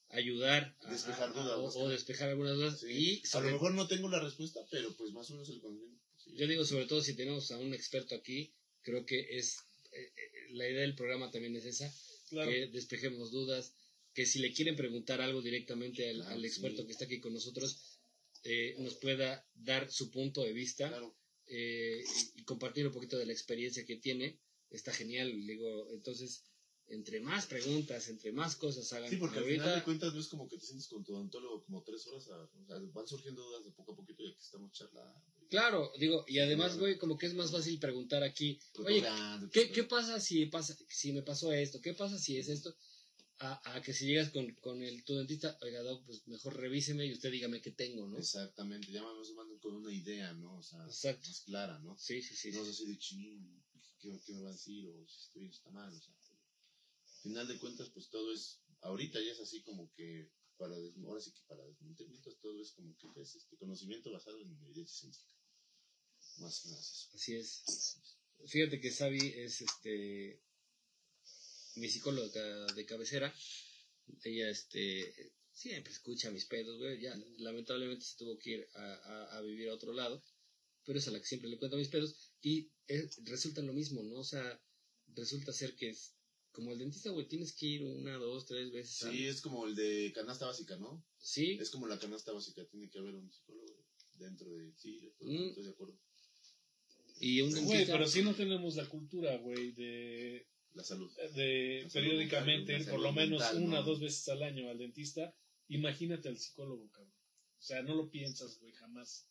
ayudar 0.10 0.76
a, 0.84 0.92
Despejar 0.92 1.34
dudas, 1.34 1.76
o, 1.76 1.90
despejar 1.90 2.30
algunas 2.30 2.56
dudas. 2.56 2.80
Sí. 2.80 2.88
Y 2.92 3.22
A 3.36 3.42
lo 3.42 3.52
mejor 3.52 3.74
no 3.74 3.88
tengo 3.88 4.10
la 4.10 4.20
respuesta, 4.22 4.62
pero 4.72 4.96
pues 4.96 5.12
más 5.12 5.30
o 5.30 5.34
menos 5.34 5.50
el 5.50 5.60
conocimiento. 5.62 6.02
sí. 6.18 6.36
yo 6.38 6.48
digo, 6.48 6.66
sobre 6.66 6.86
todo 6.86 7.02
si 7.02 7.16
tenemos 7.16 7.52
a 7.52 7.58
un 7.58 7.74
experto 7.74 8.16
aquí, 8.16 8.54
creo 8.82 9.06
que 9.06 9.38
es 9.38 9.58
eh, 9.92 9.98
eh, 10.16 10.32
la 10.52 10.68
idea 10.70 10.82
del 10.82 10.96
programa 10.96 11.32
también 11.32 11.56
es 11.56 11.66
esa, 11.66 11.92
Claro. 12.30 12.50
que 12.50 12.68
despejemos 12.68 13.32
dudas, 13.32 13.74
que 14.14 14.26
si 14.26 14.40
le 14.40 14.52
quieren 14.54 14.76
preguntar 14.76 15.22
algo 15.22 15.42
directamente 15.42 16.10
al, 16.10 16.18
Claro, 16.18 16.32
al 16.36 16.46
experto 16.46 16.82
sí. 16.82 16.86
que 16.88 16.92
está 16.94 17.06
aquí 17.06 17.20
con 17.20 17.34
nosotros, 17.34 18.00
eh, 18.44 18.76
nos 18.80 18.96
pueda 18.96 19.46
dar 19.56 19.92
su 19.92 20.12
punto 20.12 20.42
de 20.44 20.54
vista 20.54 20.88
Claro. 20.90 21.16
eh, 21.48 22.04
y, 22.36 22.42
y 22.42 22.44
compartir 22.44 22.86
un 22.88 22.94
poquito 22.94 23.18
de 23.18 23.26
la 23.26 23.34
experiencia 23.34 23.86
que 23.86 23.98
tiene. 23.98 24.40
Está 24.72 24.92
genial, 24.94 25.32
digo, 25.46 25.90
entonces, 25.94 26.44
entre 26.88 27.20
más 27.20 27.46
preguntas, 27.48 28.08
entre 28.10 28.32
más 28.32 28.56
cosas 28.56 28.92
hagan. 28.94 29.10
Sí, 29.10 29.18
porque 29.18 29.38
al 29.40 29.44
ahorita, 29.44 29.64
final 29.64 29.80
de 29.80 29.84
cuentas 29.84 30.14
no 30.14 30.20
es 30.20 30.28
como 30.28 30.48
que 30.48 30.58
te 30.58 30.66
sientes 30.66 30.88
con 30.88 31.04
tu 31.04 31.14
odontólogo 31.16 31.64
como 31.66 31.84
tres 31.84 32.06
horas. 32.08 32.28
a- 32.30 32.44
o 32.44 32.66
sea, 32.68 32.78
van 32.94 33.08
surgiendo 33.08 33.42
dudas 33.44 33.66
de 33.66 33.72
poco 33.72 33.94
a 33.94 33.96
poquito 33.96 34.24
y 34.24 34.30
aquí 34.30 34.40
estamos 34.42 34.72
charlando. 34.72 35.22
Claro, 35.50 35.92
digo, 36.00 36.26
y 36.28 36.40
además, 36.40 36.78
güey, 36.78 36.98
como 36.98 37.18
que 37.18 37.28
es 37.28 37.34
más 37.36 37.52
fácil 37.52 37.80
preguntar 37.80 38.24
aquí, 38.24 38.60
oye, 38.80 39.00
cotorreando, 39.02 39.50
¿qué, 39.52 39.62
pues, 39.62 39.72
qué 39.74 39.84
pasa 39.84 40.20
si 40.20 40.46
pasa 40.48 40.76
si 40.90 41.14
me 41.14 41.22
pasó 41.22 41.52
esto? 41.54 41.80
¿Qué 41.82 41.94
pasa 41.94 42.18
si 42.18 42.38
es 42.38 42.50
esto? 42.50 42.76
A, 43.40 43.76
a 43.76 43.82
que 43.82 43.94
si 43.94 44.06
llegas 44.08 44.30
con, 44.32 44.50
con 44.56 44.82
el, 44.82 45.04
tu 45.04 45.14
dentista, 45.16 45.58
oiga, 45.62 45.82
doc, 45.82 46.06
pues 46.06 46.26
mejor 46.28 46.56
revíseme 46.58 47.06
y 47.06 47.12
usted 47.14 47.32
dígame 47.32 47.62
qué 47.62 47.72
tengo, 47.72 48.08
¿no? 48.08 48.18
Exactamente, 48.18 48.92
ya 48.92 49.04
más 49.04 49.30
o 49.30 49.36
menos 49.36 49.60
con 49.60 49.76
una 49.76 49.94
idea, 49.94 50.34
¿no? 50.34 50.58
O 50.58 50.64
sea, 50.64 50.84
Exacto. 50.86 51.28
más 51.28 51.42
clara, 51.42 51.78
¿no? 51.80 51.98
Sí, 51.98 52.22
sí, 52.22 52.34
sí. 52.36 52.52
No 52.52 52.64
es 52.64 52.70
así 52.70 52.86
de 52.88 52.98
ching, 52.98 53.62
¿qué, 54.00 54.20
qué 54.26 54.34
me 54.34 54.42
va 54.42 54.50
a 54.50 54.54
decir? 54.54 54.88
O 54.88 55.06
si 55.06 55.20
estoy 55.20 55.42
bien, 55.42 55.52
si 55.52 55.58
está 55.58 55.70
mal, 55.70 55.94
o 55.94 56.02
sea. 56.02 56.16
Al 57.26 57.30
final 57.32 57.48
de 57.48 57.58
cuentas, 57.58 57.90
pues 57.90 58.08
todo 58.12 58.32
es, 58.32 58.60
ahorita 58.82 59.20
ya 59.20 59.32
es 59.32 59.40
así 59.40 59.64
como 59.64 59.92
que, 59.96 60.30
para, 60.58 60.76
ahora 61.08 61.20
sí 61.20 61.32
que 61.34 61.42
para 61.48 61.64
todo 62.40 62.62
es 62.62 62.72
como 62.74 62.96
que 62.96 63.08
es 63.20 63.34
este 63.36 63.58
conocimiento 63.58 64.12
basado 64.12 64.40
en 64.42 64.56
evidencia 64.64 64.96
científica. 64.96 65.34
Más 66.38 66.60
que 66.62 66.70
nada 66.70 66.80
es 66.82 66.92
eso. 66.92 67.10
Así 67.16 67.34
es. 67.36 67.98
Fíjate 68.46 68.80
que 68.80 68.92
Xavi 68.92 69.34
es 69.38 69.60
este 69.62 70.44
mi 71.78 71.90
psicóloga 71.90 72.68
de 72.76 72.86
cabecera. 72.86 73.34
Ella 74.24 74.48
este 74.52 75.34
siempre 75.52 75.94
escucha 75.94 76.30
mis 76.30 76.46
pedos, 76.46 76.78
güey. 76.78 77.02
Ya 77.02 77.16
lamentablemente 77.40 78.06
se 78.06 78.18
tuvo 78.18 78.38
que 78.38 78.52
ir 78.52 78.70
a, 78.76 78.84
a- 78.94 79.38
a 79.38 79.42
vivir 79.42 79.70
a 79.70 79.74
otro 79.74 79.94
lado. 79.94 80.24
Pero 80.84 81.00
es 81.00 81.08
a 81.08 81.12
la 81.12 81.20
que 81.20 81.26
siempre 81.26 81.50
le 81.50 81.58
cuento 81.58 81.76
mis 81.78 81.90
pedos. 81.90 82.16
Y 82.44 82.72
eh, 82.88 83.10
resulta 83.24 83.64
lo 83.64 83.74
mismo, 83.74 84.04
¿no? 84.04 84.20
O 84.20 84.24
sea, 84.24 84.62
resulta 85.16 85.52
ser 85.52 85.76
que 85.76 85.90
es 85.90 86.14
como 86.56 86.72
el 86.72 86.80
dentista, 86.80 87.10
güey, 87.12 87.28
tienes 87.28 87.54
que 87.54 87.66
ir 87.68 87.84
una, 87.84 88.16
dos, 88.18 88.46
tres 88.46 88.72
veces. 88.72 89.04
al- 89.04 89.12
Sí, 89.12 89.28
es 89.28 89.42
como 89.42 89.68
el 89.68 89.76
de 89.76 90.12
canasta 90.16 90.46
básica, 90.48 90.78
¿no? 90.78 91.06
Sí, 91.20 91.58
Es 91.62 91.70
como 91.70 91.88
la 91.88 92.00
canasta 92.00 92.32
básica, 92.32 92.66
tiene 92.66 92.90
que 92.90 92.98
haber 93.00 93.14
un 93.16 93.32
psicólogo 93.32 93.84
dentro 94.16 94.50
de 94.52 94.74
sí, 94.78 95.00
yo 95.02 95.10
estoy, 95.10 95.28
Mm. 95.28 95.50
estoy 95.50 95.64
de 95.66 95.70
acuerdo. 95.70 96.00
y 97.22 97.42
un 97.42 97.50
Güey, 97.52 97.64
dentista. 97.64 97.94
pero 97.94 98.08
si 98.08 98.24
no 98.24 98.34
tenemos 98.36 98.76
la 98.76 98.88
cultura, 98.90 99.38
güey, 99.38 99.72
de, 99.72 100.48
La 100.74 100.84
salud. 100.84 101.10
de 101.36 101.82
La 101.84 101.90
periódicamente 101.90 102.78
ir 102.78 102.90
por 102.90 103.00
lo 103.00 103.14
menos 103.14 103.40
mental, 103.40 103.64
una 103.64 103.80
¿no? 103.80 103.84
dos 103.86 104.00
veces 104.02 104.28
al 104.30 104.44
año 104.44 104.70
al 104.70 104.78
dentista. 104.78 105.34
Imagínate 105.70 106.28
al 106.28 106.38
psicólogo, 106.38 106.90
cabrón. 106.92 107.14
O 107.58 107.62
sea, 107.62 107.82
no 107.84 107.96
lo 107.96 108.10
piensas, 108.12 108.60
güey, 108.60 108.74
jamás. 108.74 109.30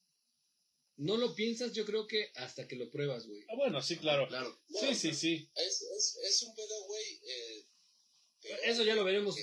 No 0.97 1.17
lo 1.17 1.35
piensas, 1.35 1.73
yo 1.73 1.85
creo 1.85 2.07
que 2.07 2.31
hasta 2.37 2.69
que 2.69 2.77
lo 2.77 2.89
pruebas, 2.91 3.27
güey. 3.27 3.43
Ah, 3.49 3.55
bueno, 3.57 3.83
sí, 3.83 3.97
claro. 3.97 4.29
Claro. 4.29 4.57
Sí, 4.69 4.95
sí, 4.95 5.13
sí. 5.15 5.51
Es, 5.57 5.83
es, 5.83 6.19
es 6.29 6.43
un 6.43 6.55
pedo, 6.55 6.85
güey. 6.87 7.05
Eh, 7.29 7.67
Eso 8.65 8.85
ya 8.85 8.95
lo 8.95 9.05
veremos 9.05 9.37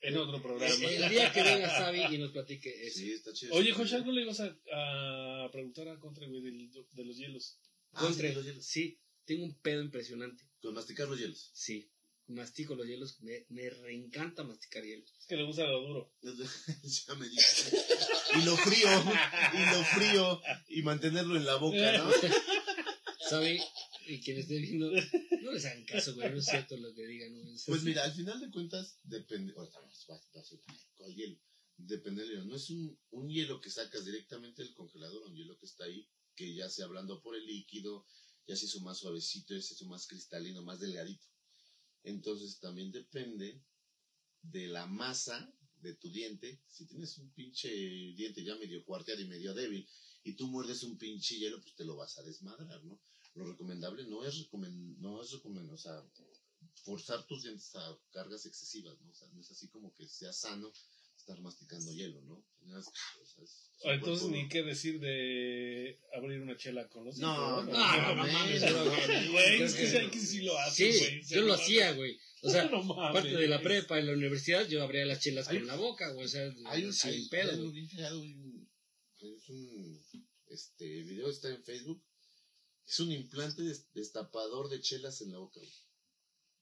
En 0.00 0.16
otro 0.16 0.42
programa. 0.42 0.74
el 0.74 1.08
día 1.08 1.32
que 1.32 1.42
venga 1.42 1.68
Xavi 1.68 2.14
y 2.14 2.18
nos 2.18 2.32
platique 2.32 2.86
eso. 2.86 2.98
Sí, 2.98 3.12
está 3.12 3.32
chido. 3.32 3.54
Oye, 3.54 3.72
José, 3.72 3.96
¿algo 3.96 4.10
le 4.12 4.22
ibas 4.22 4.40
a, 4.40 4.46
a 5.44 5.50
preguntar 5.52 5.88
a 5.88 5.98
Contra, 6.00 6.26
güey, 6.26 6.42
del- 6.42 6.70
de 6.70 7.04
los 7.04 7.16
hielos? 7.16 7.58
Ah, 7.92 8.02
Contre- 8.02 8.30
sí, 8.30 8.34
los 8.34 8.44
hielos. 8.44 8.64
sí, 8.66 9.00
tengo 9.24 9.44
un 9.44 9.54
pedo 9.60 9.82
impresionante. 9.82 10.44
Con 10.60 10.74
masticar 10.74 11.08
los 11.08 11.18
hielos. 11.18 11.50
Sí, 11.54 11.88
mastico 12.28 12.74
los 12.74 12.86
hielos. 12.86 13.20
Me, 13.20 13.46
me 13.50 13.68
reencanta 13.70 14.42
masticar 14.44 14.84
hielos. 14.84 15.10
Es 15.18 15.26
que 15.26 15.36
le 15.36 15.44
gusta 15.44 15.66
lo 15.66 15.80
duro. 15.86 16.12
ya 16.22 17.14
me 17.14 17.28
dice. 17.28 17.78
Y 18.38 18.44
lo 18.44 18.56
frío, 18.56 18.88
y 19.54 19.74
lo 19.74 19.84
frío, 19.84 20.42
y 20.68 20.82
mantenerlo 20.82 21.36
en 21.36 21.46
la 21.46 21.56
boca, 21.56 21.98
¿no? 21.98 22.10
¿Sabe? 23.30 23.60
Y 24.08 24.20
quien 24.20 24.38
esté 24.38 24.58
viendo, 24.58 24.88
no 25.42 25.52
les 25.52 25.64
hagan 25.64 25.84
caso, 25.84 26.14
güey. 26.14 26.30
No 26.30 26.38
es 26.38 26.44
cierto 26.46 26.76
lo 26.76 26.94
que 26.94 27.06
digan. 27.06 27.34
¿no? 27.34 27.52
Es 27.52 27.64
Pues 27.66 27.78
así. 27.80 27.88
mira, 27.88 28.04
al 28.04 28.12
final 28.12 28.40
de 28.40 28.50
cuentas, 28.50 28.98
depende. 29.02 29.52
Ahorita 29.56 29.80
vamos, 29.80 30.04
vas, 30.08 30.30
vas, 30.32 30.54
¿cuál 30.94 31.14
hielo? 31.14 31.36
Depende 31.76 32.22
del 32.22 32.30
hielo. 32.30 32.44
No 32.44 32.56
es 32.56 32.70
un, 32.70 32.98
un 33.10 33.28
hielo 33.28 33.60
que 33.60 33.70
sacas 33.70 34.04
directamente 34.04 34.62
del 34.62 34.74
congelador, 34.74 35.22
un 35.26 35.34
hielo 35.34 35.58
que 35.58 35.66
está 35.66 35.84
ahí, 35.84 36.08
que 36.36 36.54
ya 36.54 36.68
se 36.70 36.84
hablando 36.84 37.20
por 37.20 37.34
el 37.36 37.44
líquido, 37.46 38.06
ya 38.46 38.54
se 38.54 38.66
hizo 38.66 38.80
más 38.80 38.98
suavecito, 38.98 39.54
ya 39.54 39.62
se 39.62 39.74
hizo 39.74 39.86
más 39.86 40.06
cristalino, 40.06 40.62
más 40.62 40.78
delgadito. 40.78 41.26
Entonces 42.06 42.60
también 42.60 42.92
depende 42.92 43.60
de 44.40 44.68
la 44.68 44.86
masa 44.86 45.52
de 45.82 45.92
tu 45.94 46.08
diente, 46.08 46.62
si 46.68 46.86
tienes 46.86 47.18
un 47.18 47.32
pinche 47.32 47.68
diente 47.68 48.44
ya 48.44 48.54
medio 48.56 48.84
cuarteado 48.84 49.20
y 49.20 49.26
medio 49.26 49.52
débil, 49.54 49.86
y 50.22 50.34
tú 50.34 50.46
muerdes 50.46 50.84
un 50.84 50.96
pinche 50.96 51.36
hielo, 51.36 51.60
pues 51.60 51.74
te 51.74 51.84
lo 51.84 51.96
vas 51.96 52.16
a 52.18 52.22
desmadrar, 52.22 52.82
¿no? 52.84 53.00
Lo 53.34 53.44
recomendable 53.44 54.04
no 54.04 54.24
es 54.24 54.38
recomend, 54.38 54.98
no 54.98 55.20
es 55.20 55.34
o 55.34 55.76
sea, 55.76 56.00
forzar 56.84 57.26
tus 57.26 57.42
dientes 57.42 57.74
a 57.74 57.98
cargas 58.12 58.46
excesivas, 58.46 59.00
¿no? 59.00 59.10
O 59.10 59.14
sea, 59.14 59.28
no 59.32 59.40
es 59.40 59.50
así 59.50 59.66
como 59.68 59.92
que 59.92 60.06
sea 60.06 60.32
sano 60.32 60.72
estar 61.26 61.40
masticando 61.42 61.92
hielo, 61.92 62.20
¿no? 62.22 62.34
O 62.34 62.68
sea, 62.68 62.78
es- 63.44 63.70
O 63.82 63.90
entonces 63.92 64.22
cuerpo- 64.28 64.36
ni 64.42 64.48
qué 64.48 64.62
decir 64.62 65.00
de 65.00 66.00
abrir 66.16 66.40
una 66.40 66.56
chela 66.56 66.88
con 66.88 67.04
los 67.04 67.18
No, 67.18 67.62
no, 67.62 67.72
no, 67.72 68.14
no 68.14 68.14
mames, 68.26 68.62
Güey, 69.32 69.62
es 69.62 69.74
que 69.74 69.86
sí 69.86 69.96
hay 69.96 70.08
que 70.08 70.20
sí 70.20 70.40
lo 70.42 70.56
hace, 70.58 70.92
Sí, 70.92 70.98
güey. 70.98 71.22
yo 71.24 71.40
lo 71.42 71.54
hacía, 71.54 71.92
güey. 71.92 72.18
O 72.42 72.50
sea, 72.50 72.64
No 72.70 73.02
aparte 73.02 73.36
de 73.36 73.48
la 73.48 73.60
prepa 73.60 73.98
en 73.98 74.06
la 74.06 74.12
universidad, 74.12 74.66
yo 74.68 74.82
abría 74.82 75.04
las 75.04 75.20
chelas 75.20 75.48
Hay- 75.48 75.58
con 75.58 75.66
la 75.66 75.76
boca, 75.76 76.10
güey. 76.12 76.24
O 76.26 76.28
sea, 76.28 76.50
Hay 76.66 76.84
un, 76.84 76.92
sin 76.92 77.10
hay- 77.10 77.28
pedo. 77.28 77.50
hay 77.52 77.58
un 77.58 77.76
hay 77.76 79.34
es 79.36 79.48
un 79.48 80.02
este 80.48 81.02
video 81.02 81.28
está 81.28 81.48
en 81.48 81.62
Facebook. 81.64 82.02
Es 82.86 83.00
un 83.00 83.10
implante 83.10 83.62
des- 83.62 83.92
destapador 83.92 84.68
de 84.70 84.80
chelas 84.80 85.20
en 85.22 85.32
la 85.32 85.38
boca, 85.38 85.58
güey. 85.60 85.72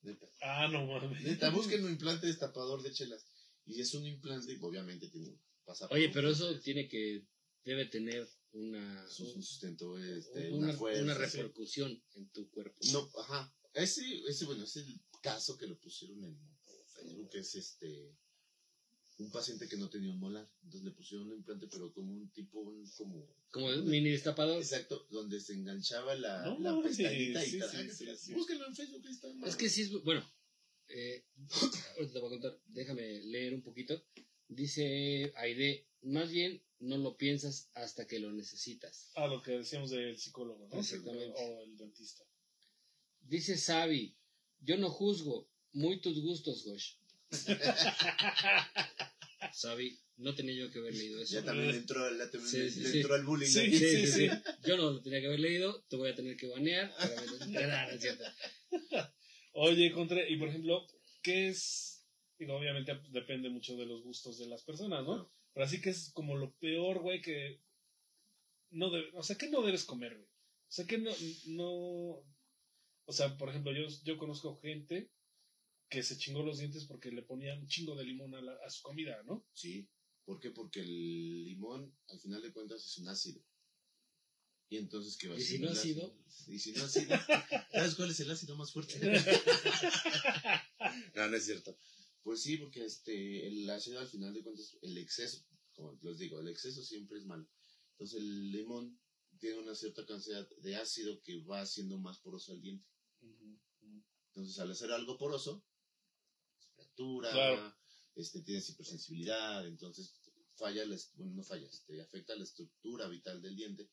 Neta. 0.03 0.27
Ah, 0.43 0.69
no 0.69 0.87
mames. 0.87 1.23
Neta, 1.23 1.51
busquen 1.51 1.85
un 1.85 1.91
implante 1.93 2.27
destapador 2.27 2.83
de 2.83 2.93
chelas. 2.93 3.27
Y 3.67 3.81
es 3.81 3.95
un 3.95 4.07
implante, 4.07 4.59
obviamente 4.61 5.09
tiene 5.09 5.39
pasa 5.65 5.89
por 5.89 5.97
Oye, 5.97 6.11
pero 6.11 6.31
eso 6.31 6.45
proceso. 6.45 6.63
tiene 6.63 6.89
que, 6.89 7.27
debe 7.65 7.87
tener 7.87 8.29
una, 8.53 9.03
un 9.03 9.43
sustento, 9.43 9.99
este, 9.99 10.51
una, 10.51 10.69
una, 10.69 10.73
fuerza. 10.75 11.03
una 11.03 11.15
sí. 11.15 11.21
repercusión 11.39 12.03
en 12.15 12.29
tu 12.31 12.51
cuerpo. 12.51 12.79
No, 12.93 13.11
ajá. 13.21 13.55
Ese, 13.73 14.03
ese, 14.29 14.45
bueno, 14.45 14.65
es 14.65 14.77
el 14.77 15.01
caso 15.23 15.57
que 15.57 15.67
lo 15.67 15.79
pusieron 15.81 16.23
en 16.25 16.39
Facebook, 16.95 17.31
que 17.31 17.39
es 17.39 17.55
este 17.55 18.15
un 19.19 19.31
paciente 19.31 19.69
que 19.69 19.77
no 19.77 19.89
tenía 19.89 20.11
un 20.11 20.19
molar. 20.19 20.49
Entonces 20.65 20.85
le 20.85 20.91
pusieron 20.91 21.29
un 21.29 21.37
implante, 21.37 21.69
pero 21.69 21.93
como 21.93 22.13
un 22.13 22.31
tipo, 22.31 22.61
un, 22.61 22.89
como 22.97 23.27
Como 23.51 23.67
un 23.67 23.87
mini 23.87 24.11
destapador. 24.11 24.59
Exacto, 24.59 25.07
donde 25.11 25.41
se 25.41 25.55
enganchaba 25.55 26.15
la, 26.15 26.43
No 26.45 26.59
la 26.59 26.83
pestañita 26.83 27.45
y 27.45 27.51
sí, 27.51 27.59
tal. 27.59 27.71
sí, 27.71 27.91
sí, 27.91 28.17
sí. 28.17 28.35
Búsquenlo 28.35 28.67
en 28.67 28.75
Facebook, 28.75 29.03
ahí 29.07 29.13
está. 29.13 29.29
Es 29.47 29.57
que 29.57 29.69
sí 29.69 29.83
es, 29.83 29.93
bueno, 30.03 30.25
eh, 30.95 31.25
ahorita 31.97 32.13
te 32.13 32.19
voy 32.21 32.29
a 32.29 32.31
contar, 32.31 32.61
déjame 32.67 33.03
leer 33.25 33.55
un 33.55 33.63
poquito. 33.63 34.05
Dice 34.49 35.33
Aide, 35.37 35.87
más 36.03 36.31
bien 36.31 36.63
no 36.79 36.97
lo 36.99 37.17
piensas 37.17 37.71
hasta 37.75 38.07
que 38.07 38.19
lo 38.21 38.33
necesitas. 38.33 39.11
Ah, 39.17 39.27
lo 39.27 39.43
que 39.43 39.53
decíamos 39.53 39.91
del 39.91 40.17
psicólogo, 40.19 40.69
¿no? 40.69 40.79
Exactamente. 40.79 41.35
O 41.37 41.63
el 41.65 41.77
dentista. 41.77 42.25
Dice 43.23 43.57
Sabi, 43.57 44.17
yo 44.61 44.77
no 44.77 44.91
juzgo, 44.91 45.51
muy 45.73 46.01
tus 46.01 46.21
gustos, 46.21 46.65
Gosh. 46.65 46.97
Sabi, 49.53 49.99
no 50.19 50.35
tenía 50.35 50.55
yo 50.55 50.71
que 50.71 50.79
haber 50.79 50.95
leído 50.95 51.21
eso. 51.21 51.35
Ya 51.35 51.45
también 51.45 51.71
le 51.73 51.79
entró, 51.79 52.09
ya 52.17 52.31
también 52.31 52.51
Sí, 52.51 52.59
le, 52.59 52.71
sí, 52.71 52.81
le 52.81 52.91
sí. 52.91 52.97
entró 52.99 53.15
al 53.15 53.25
bullying. 53.25 53.47
Sí, 53.49 53.59
ahí. 53.61 53.79
Sí, 53.79 54.07
sí, 54.07 54.13
sí. 54.13 54.29
Yo 54.65 54.77
no 54.77 54.91
lo 54.91 55.03
tenía 55.03 55.21
que 55.21 55.27
haber 55.27 55.41
leído, 55.41 55.83
te 55.89 55.97
voy 55.97 56.11
a 56.11 56.15
tener 56.15 56.37
que 56.37 56.47
banear. 56.49 56.93
No, 57.49 57.61
no. 58.91 59.14
Oye, 59.55 59.91
Contre, 59.93 60.29
y 60.31 60.37
por 60.37 60.49
ejemplo, 60.49 60.87
¿qué 61.23 61.49
es? 61.49 62.05
Digo, 62.39 62.57
obviamente 62.57 62.93
depende 63.11 63.49
mucho 63.49 63.75
de 63.77 63.87
los 63.87 64.03
gustos 64.03 64.39
de 64.39 64.47
las 64.49 64.63
personas, 64.65 65.05
¿no? 65.07 65.31
Pero 65.55 65.65
así 65.65 65.81
que 65.81 65.91
es 65.91 66.11
como 66.13 66.37
lo 66.37 66.53
peor, 66.59 66.99
güey, 67.01 67.23
que 67.23 67.61
no 68.71 68.91
debe, 68.91 69.11
o 69.15 69.23
sea, 69.23 69.37
que 69.37 69.49
no 69.51 69.63
debes 69.63 69.85
comer, 69.85 70.15
güey. 70.15 70.27
O 70.27 70.73
sea, 70.75 70.87
que 70.87 70.99
no, 70.99 71.11
no, 71.47 71.71
o 73.07 73.13
sea, 73.13 73.37
por 73.39 73.49
ejemplo, 73.51 73.73
yo, 73.73 73.87
yo 74.05 74.19
conozco 74.19 74.61
gente 74.61 75.11
que 75.91 76.03
se 76.03 76.19
chingó 76.19 76.43
los 76.45 76.59
dientes 76.59 76.87
porque 76.87 77.13
le 77.13 77.23
ponían 77.23 77.61
un 77.61 77.69
chingo 77.69 77.97
de 77.97 78.05
limón 78.05 78.35
a, 78.35 78.43
la- 78.43 78.59
a 78.67 78.71
su 78.71 78.83
comida, 78.83 79.23
¿no? 79.25 79.47
Sí, 79.55 79.89
¿por 80.25 80.41
qué? 80.41 80.51
Porque 80.51 80.81
el 80.81 81.45
limón, 81.45 81.95
al 82.09 82.21
final 82.21 82.43
de 82.43 82.53
cuentas, 82.53 82.85
es 82.87 82.99
un 82.99 83.09
ácido. 83.09 83.43
Y 84.69 84.79
entonces, 84.79 85.17
¿qué 85.17 85.29
va 85.29 85.37
a 85.37 85.39
¿Y 85.39 85.43
si 85.43 85.53
ser 85.53 85.61
no 85.61 85.69
el 85.69 85.79
ácido? 85.79 86.17
Y 86.47 86.59
si 86.59 86.73
no 86.73 86.85
ácido, 86.85 87.17
¿sabes 87.73 87.95
cuál 87.95 88.11
es 88.11 88.21
el 88.21 88.31
ácido 88.31 88.57
más 88.57 88.73
fuerte? 88.73 88.99
no, 91.15 91.29
no 91.29 91.37
es 91.37 91.45
cierto. 91.45 91.79
Pues 92.23 92.43
sí, 92.43 92.57
porque 92.57 92.85
este, 92.85 93.47
el 93.47 93.69
ácido 93.69 94.01
al 94.01 94.09
final 94.09 94.33
de 94.33 94.43
cuentas, 94.43 94.77
el 94.83 94.97
exceso, 94.99 95.45
como 95.75 95.99
les 96.03 96.19
digo, 96.19 96.41
el 96.41 96.49
exceso 96.49 96.83
siempre 96.83 97.19
es 97.19 97.27
malo. 97.27 97.47
Entonces 97.93 98.19
el 98.19 98.51
limón 98.51 98.99
tiene 99.39 99.59
una 99.59 99.75
cierta 99.75 100.05
cantidad 100.07 100.49
de 100.63 100.77
ácido 100.77 101.21
que 101.23 101.43
va 101.43 101.61
haciendo 101.61 101.99
más 101.99 102.19
poroso 102.19 102.55
el 102.55 102.63
diente. 102.63 102.89
Entonces 104.29 104.59
al 104.59 104.71
hacer 104.71 104.91
algo 104.91 105.19
poroso, 105.19 105.65
fractura, 106.75 107.31
Claro. 107.31 107.77
este, 108.17 108.43
tienes 108.43 108.69
hipersensibilidad, 108.71 109.67
entonces 109.67 110.15
falla, 110.57 110.85
la 110.87 110.97
bueno, 111.15 111.35
no 111.35 111.45
falla, 111.45 111.69
este, 111.69 112.01
afecta 112.01 112.35
la 112.35 112.45
estructura 112.45 113.07
vital 113.09 113.43
del 113.43 113.57
diente 113.57 113.91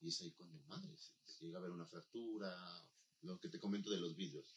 y 0.00 0.08
es 0.08 0.20
ahí 0.22 0.30
cuando, 0.32 0.58
madre, 0.66 0.94
se 1.26 1.44
llega 1.44 1.58
a 1.58 1.60
haber 1.60 1.72
una 1.72 1.86
fractura, 1.86 2.54
lo 3.22 3.38
que 3.38 3.48
te 3.48 3.58
comento 3.60 3.90
de 3.90 3.98
los 4.00 4.16
vidrios. 4.16 4.54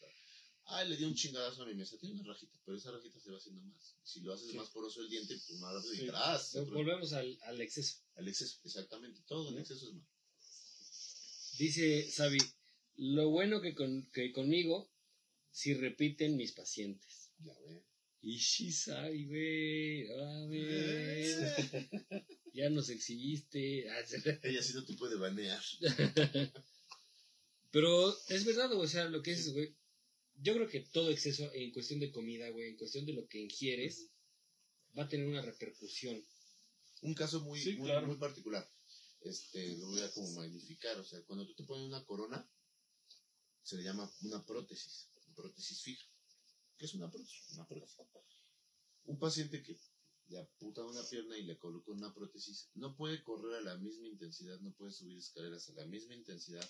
Ay, 0.66 0.88
le 0.88 0.96
di 0.96 1.04
un 1.04 1.14
chingadazo 1.14 1.64
a 1.64 1.66
mi 1.66 1.76
mesa, 1.76 1.98
tiene 1.98 2.16
una 2.16 2.32
rajita, 2.32 2.58
pero 2.64 2.78
esa 2.78 2.92
rajita 2.92 3.20
se 3.20 3.32
va 3.32 3.38
haciendo 3.38 3.62
más. 3.64 3.98
Si 4.04 4.22
lo 4.22 4.34
haces 4.34 4.50
Sí. 4.52 4.58
más 4.58 4.70
poroso 4.70 5.02
el 5.02 5.10
diente, 5.10 5.36
pues 5.46 5.60
más 5.60 5.74
rápido 5.74 5.94
Sí. 5.94 6.60
Volvemos 6.72 7.12
al, 7.14 7.38
al 7.44 7.60
exceso. 7.60 7.98
El 8.16 8.28
exceso, 8.30 8.60
exactamente, 8.64 9.22
todo 9.28 9.50
el 9.50 9.56
¿No? 9.56 9.62
exceso 9.62 9.88
es 9.88 9.94
malo. 9.94 10.08
Dice 11.58 12.10
Sabi, 12.10 12.38
lo 12.96 13.30
bueno 13.30 13.62
que, 13.62 13.76
con, 13.76 14.10
que 14.12 14.32
conmigo, 14.32 14.90
si 15.52 15.74
repiten 15.74 16.38
mis 16.38 16.54
pacientes. 16.54 17.30
Ya 17.40 17.54
ve. 17.60 17.84
Y 18.22 18.40
Sabi, 18.40 19.28
güey, 19.28 20.10
a 20.10 20.46
ver, 20.48 21.54
ya 22.54 22.70
nos 22.70 22.90
exhibiste. 22.90 23.86
Ella 24.44 24.64
sí 24.64 24.74
no 24.74 24.86
te 24.86 24.94
puede 24.94 25.16
banear. 25.16 25.62
Pero 27.72 28.16
es 28.30 28.46
verdad, 28.46 28.72
o 28.74 28.88
sea, 28.88 29.06
lo 29.06 29.22
que 29.22 29.32
es, 29.32 29.52
güey. 29.52 29.76
Yo 30.36 30.54
creo 30.54 30.68
que 30.68 30.82
todo 30.82 31.10
exceso 31.12 31.52
en 31.54 31.72
cuestión 31.72 32.00
de 32.00 32.12
comida, 32.12 32.50
güey, 32.50 32.70
en 32.70 32.78
cuestión 32.78 33.06
de 33.06 33.14
lo 33.14 33.28
que 33.28 33.40
ingieres, 33.40 34.10
va 34.98 35.04
a 35.04 35.08
tener 35.10 35.28
una 35.28 35.42
repercusión. 35.42 36.24
Un 37.02 37.14
caso 37.14 37.42
muy, 37.42 37.60
Sí, 37.60 37.76
muy, 37.76 37.90
claro. 37.90 38.08
muy 38.08 38.18
particular. 38.18 38.68
Este, 39.22 39.78
lo 39.78 39.88
voy 39.88 40.02
a 40.02 40.12
como 40.12 40.32
magnificar. 40.34 40.98
O 41.00 41.04
sea, 41.04 41.22
cuando 41.24 41.46
tú 41.46 41.54
te 41.56 41.64
pones 41.64 41.86
una 41.86 42.04
corona, 42.06 42.48
se 43.64 43.78
le 43.78 43.84
llama 43.84 44.12
una 44.24 44.44
prótesis, 44.46 45.10
prótesis 45.36 45.82
fija. 45.82 46.06
¿Qué 46.78 46.86
es 46.86 46.94
una 46.94 47.10
prótesis? 47.10 47.52
Una 47.54 47.68
prótesis. 47.68 47.98
Un 49.06 49.20
paciente 49.20 49.62
que 49.62 49.78
le 50.34 50.40
aputa 50.40 50.84
una 50.84 51.08
pierna 51.08 51.38
y 51.38 51.44
le 51.44 51.58
coloca 51.58 51.92
una 51.92 52.14
prótesis, 52.14 52.70
no 52.74 52.96
puede 52.96 53.22
correr 53.24 53.54
a 53.56 53.62
la 53.62 53.78
misma 53.78 54.08
intensidad, 54.08 54.60
no 54.62 54.74
puede 54.74 54.92
subir 54.92 55.18
escaleras 55.18 55.70
a 55.70 55.74
la 55.74 55.86
misma 55.86 56.16
intensidad. 56.16 56.68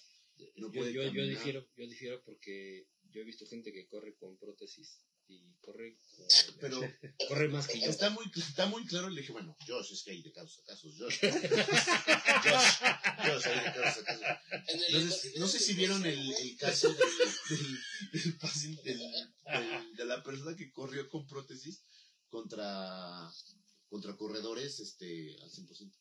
No 0.55 0.67
yo, 0.67 0.79
puede 0.79 0.93
yo, 0.93 1.03
yo 1.03 1.25
difiero, 1.25 1.65
yo 1.77 1.87
difiero 1.87 2.23
porque 2.25 2.87
yo 3.11 3.21
he 3.21 3.23
visto 3.23 3.45
gente 3.47 3.71
que 3.71 3.87
corre 3.87 4.15
con 4.15 4.37
prótesis 4.37 4.99
y 5.27 5.53
corre 5.61 5.97
como- 6.17 6.27
Pero 6.59 6.81
corre 7.29 7.47
más 7.49 7.67
que 7.67 7.79
yo. 7.79 7.85
está 7.89 8.09
muy, 8.09 8.25
está 8.35 8.65
muy 8.65 8.85
claro. 8.85 9.09
Le 9.09 9.21
dije, 9.21 9.31
bueno, 9.31 9.55
Josh, 9.67 9.93
es 9.93 10.03
que 10.03 10.11
hay 10.11 10.21
de 10.23 10.31
casos 10.33 10.59
a 10.59 10.63
casos. 10.65 10.95
Josh, 10.99 11.19
Josh, 11.21 12.73
Josh, 13.25 13.47
hay 13.47 13.59
de 13.63 13.73
casos 13.73 14.03
a 14.03 14.03
casos. 14.03 14.03
Entonces, 14.89 15.33
no 15.39 15.47
sé 15.47 15.59
si 15.59 15.73
vieron 15.73 16.05
el, 16.05 16.33
el 16.33 16.57
caso 16.57 16.89
del, 16.93 16.97
del, 17.49 17.77
del 18.23 18.37
paciente, 18.37 18.89
del- 18.95 18.99
del- 18.99 19.95
de 19.95 20.05
la 20.05 20.23
persona 20.23 20.55
que 20.57 20.71
corrió 20.71 21.07
con 21.09 21.25
prótesis 21.27 21.83
contra, 22.33 23.31
contra 23.89 24.17
corredores 24.17 24.79
este, 24.79 25.37
al 25.41 25.49
100%. 25.51 25.93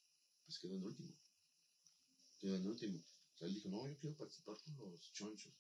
Pues 0.47 0.59
quedó 0.59 0.75
en 0.77 0.83
último. 0.85 1.15
Quedó 2.39 2.57
en 2.57 2.67
último. 2.67 2.99
O 3.35 3.37
sea, 3.39 3.49
él 3.49 3.55
dijo, 3.55 3.69
no, 3.69 3.87
yo 3.87 3.99
quiero 3.99 4.17
participar 4.17 4.57
con 4.79 4.91
los 4.91 5.13
chonchos. 5.13 5.53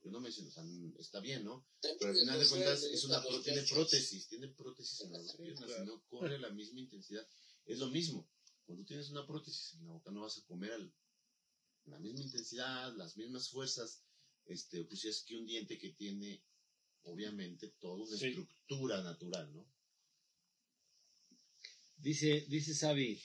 Pero 0.00 0.12
no 0.12 0.20
me 0.20 0.28
dicen, 0.28 0.46
o 0.46 0.50
sea, 0.52 0.64
está 1.00 1.18
bien, 1.18 1.44
¿no? 1.44 1.66
Pero 1.98 2.10
al 2.12 2.16
final 2.18 2.38
de 2.38 2.48
cuentas 2.48 2.84
es 2.84 3.04
una 3.04 3.20
pró- 3.22 3.42
tiene 3.42 3.62
prótesis, 3.62 4.28
tiene 4.28 4.48
prótesis 4.48 5.00
en 5.00 5.12
las 5.12 5.34
piernas 5.36 5.70
y 5.82 5.86
no 5.86 6.02
corre 6.08 6.38
la 6.38 6.50
misma 6.50 6.80
intensidad. 6.80 7.26
Es 7.66 7.78
lo 7.78 7.88
mismo. 7.88 8.30
Cuando 8.66 8.84
tienes 8.84 9.10
una 9.10 9.26
prótesis 9.26 9.74
en 9.74 9.86
la 9.86 9.92
boca 9.94 10.10
no 10.12 10.20
vas 10.22 10.38
a 10.38 10.44
comer 10.46 10.72
al- 10.72 10.94
la 11.86 11.98
misma 11.98 12.20
intensidad, 12.20 12.94
las 12.96 13.16
mismas 13.16 13.48
fuerzas, 13.50 14.02
este, 14.46 14.84
pues 14.84 15.04
es 15.04 15.24
que 15.26 15.36
un 15.36 15.46
diente 15.46 15.78
que 15.78 15.90
tiene, 15.94 16.44
obviamente, 17.04 17.68
toda 17.80 17.94
una 18.04 18.16
Sí. 18.16 18.26
estructura 18.28 19.02
natural, 19.02 19.52
¿no? 19.52 19.66
Dice, 21.96 22.44
dice 22.48 22.74
Sabi, 22.74 23.20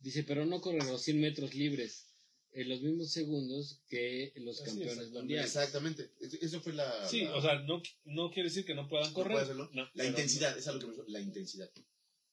dice, 0.00 0.24
pero 0.24 0.44
no 0.44 0.60
corre 0.60 0.78
los 0.84 1.02
100 1.02 1.20
metros 1.20 1.54
libres 1.54 2.06
en 2.52 2.68
los 2.68 2.80
mismos 2.80 3.12
segundos 3.12 3.80
que 3.88 4.32
los 4.36 4.56
Así, 4.60 4.64
campeones 4.66 4.92
exactamente. 4.94 5.18
mundiales. 5.20 5.46
Exactamente. 5.56 6.12
Es- 6.20 6.34
Eso 6.34 6.60
fue 6.62 6.72
la. 6.72 7.08
Sí, 7.08 7.22
la- 7.22 7.36
o 7.36 7.42
sea, 7.42 7.60
no, 7.60 7.82
no 8.04 8.30
quiere 8.30 8.48
decir 8.48 8.64
que 8.64 8.74
no 8.74 8.88
puedan 8.88 9.12
correr. 9.12 9.54
No, 9.54 9.68
La 9.94 10.06
intensidad, 10.06 10.56
es 10.56 10.66
algo 10.66 10.80
que 10.80 10.86
me 10.86 10.92
refiero, 10.92 11.10
La 11.10 11.20
intensidad. 11.20 11.70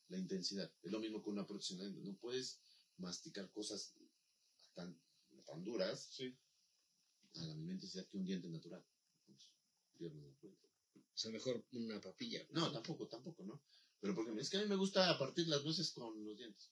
La 0.10 0.18
intensidad. 0.18 0.72
Es 0.82 0.92
lo 0.92 1.00
mismo 1.00 1.22
con 1.22 1.34
una 1.34 1.46
prótesis. 1.46 1.78
¿no? 1.78 1.90
No 1.90 2.18
puedes 2.18 2.60
masticar 2.98 3.52
cosas 3.52 3.94
tan, 4.74 5.00
tan 5.46 5.64
duras 5.64 6.08
Sí. 6.12 6.36
a 7.36 7.40
la 7.46 7.56
misma 7.56 7.74
intensidad 7.74 8.08
que 8.08 8.18
un 8.18 8.26
diente 8.26 8.48
natural. 8.48 8.84
Pues, 10.10 10.14
pierdes 10.14 10.24
la 10.34 10.40
cuenta. 10.40 10.68
O 11.14 11.18
sea, 11.18 11.32
mejor 11.32 11.66
una 11.74 12.02
papilla. 12.02 12.40
güey. 12.50 12.54
No, 12.54 12.72
tampoco, 12.72 13.08
tampoco, 13.08 13.44
¿no? 13.44 13.62
Pero 14.00 14.16
porque 14.16 14.32
es 14.42 14.50
que 14.50 14.58
a 14.58 14.62
mí 14.62 14.68
me 14.68 14.76
gusta 14.76 15.18
partir 15.18 15.48
las 15.48 15.64
nueces 15.64 15.92
con 15.92 16.24
los 16.26 16.38
dientes. 16.38 16.70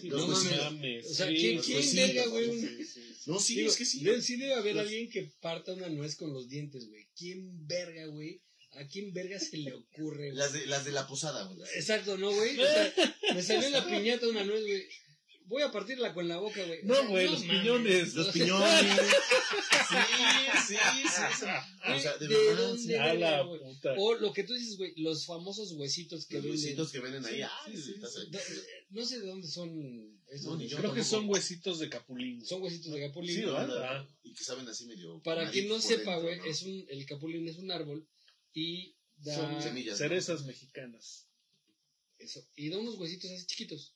Sí, 0.00 0.08
no 0.08 0.16
no 0.18 0.26
huesitos. 0.28 0.58
mames. 0.72 1.06
O 1.10 1.14
sea, 1.14 1.26
sí, 1.28 1.34
¿quién- 1.34 1.60
quién 1.60 1.76
huesitos. 1.78 2.06
verga, 2.06 2.26
güey, 2.28 2.48
un- 2.48 2.60
Sí, 2.60 2.84
sí, 2.84 3.14
sí. 3.14 3.30
No, 3.30 3.38
sí, 3.40 3.54
Digo, 3.56 3.70
es 3.70 3.76
que 3.76 3.84
sí. 3.84 4.02
de- 4.04 4.22
sí 4.22 4.36
debe 4.36 4.54
haber 4.54 4.74
Los- 4.76 4.84
alguien 4.86 5.10
que 5.10 5.24
parta 5.40 5.72
una 5.74 5.88
nuez 5.88 6.16
con 6.16 6.32
los 6.32 6.48
dientes, 6.48 6.88
güey. 6.88 7.06
¿Quién 7.16 7.66
verga, 7.66 8.06
güey? 8.06 8.40
¿A 8.72 8.86
quién 8.88 9.12
verga 9.12 9.38
se 9.38 9.56
le 9.58 9.72
ocurre, 9.74 10.26
güey? 10.30 10.36
Las 10.36 10.52
de, 10.52 10.66
las 10.66 10.84
de 10.84 10.92
la 10.92 11.06
posada, 11.06 11.44
güey. 11.44 11.68
Exacto, 11.76 12.16
¿no, 12.16 12.32
güey? 12.32 12.58
O 12.58 12.64
sea, 12.64 12.94
me 13.34 13.42
salió 13.42 13.66
en 13.66 13.72
la 13.72 13.86
piñata 13.86 14.26
una 14.28 14.44
nuez, 14.44 14.62
güey. 14.62 14.84
Voy 15.46 15.62
a 15.62 15.70
partirla 15.70 16.14
con 16.14 16.26
la 16.26 16.38
boca, 16.38 16.64
güey. 16.64 16.80
No, 16.84 17.06
güey, 17.08 17.26
los 17.26 17.44
mames. 17.44 17.60
piñones. 17.60 18.14
Los 18.14 18.28
piñones. 18.28 18.96
Sí, 19.84 19.96
sí, 20.66 20.76
sí. 20.76 21.44
O 21.94 21.98
sea, 22.00 22.16
de 22.16 22.26
¿De 22.26 22.34
verdad. 22.36 22.62
dónde 22.68 22.82
sí. 22.82 22.94
A 22.94 23.14
la 23.14 23.42
güey. 23.42 23.60
puta. 23.60 23.94
O 23.98 24.14
lo 24.14 24.32
que 24.32 24.44
tú 24.44 24.54
dices, 24.54 24.76
güey, 24.78 24.94
los 24.96 25.26
famosos 25.26 25.72
huesitos 25.72 26.26
que 26.26 26.36
Los 26.36 26.44
venden. 26.44 26.60
huesitos 26.62 26.90
que 26.92 27.00
venden 27.00 27.24
ahí. 27.26 27.36
Sí, 27.36 27.42
Ay, 27.42 27.76
sí, 27.76 27.76
sí, 27.76 27.82
sí, 27.84 27.92
estás 27.94 28.16
ahí. 28.16 28.28
No, 28.90 29.04
sé 29.04 29.20
de 29.20 29.26
dónde 29.26 29.46
son 29.48 30.20
estos. 30.26 30.50
No, 30.50 30.56
ni 30.56 30.66
yo. 30.68 30.78
Creo 30.78 30.94
que 30.94 31.04
son 31.04 31.28
huesitos 31.28 31.78
de 31.80 31.88
capulín. 31.90 32.44
Son 32.44 32.62
huesitos 32.62 32.92
de 32.92 33.00
capulín. 33.06 33.34
Sí, 33.36 33.42
¿verdad? 33.44 33.84
Ah. 33.84 34.08
Y 34.22 34.32
que 34.32 34.42
saben 34.42 34.66
así 34.68 34.86
medio. 34.86 35.20
Para 35.22 35.50
quien 35.50 35.68
no 35.68 35.80
sepa, 35.80 36.16
güey, 36.16 36.38
¿no? 36.38 36.44
es 36.46 36.62
un, 36.62 36.86
el 36.88 37.04
capulín 37.06 37.46
es 37.46 37.58
un 37.58 37.70
árbol 37.70 38.08
y 38.54 38.96
da 39.18 39.34
Son 39.36 39.62
semillas, 39.62 39.98
cerezas 39.98 40.44
mexicanas. 40.44 41.28
eso 42.18 42.42
y 42.56 42.70
da 42.70 42.78
unos 42.78 42.96
huesitos 42.96 43.30
así 43.30 43.46
chiquitos. 43.46 43.93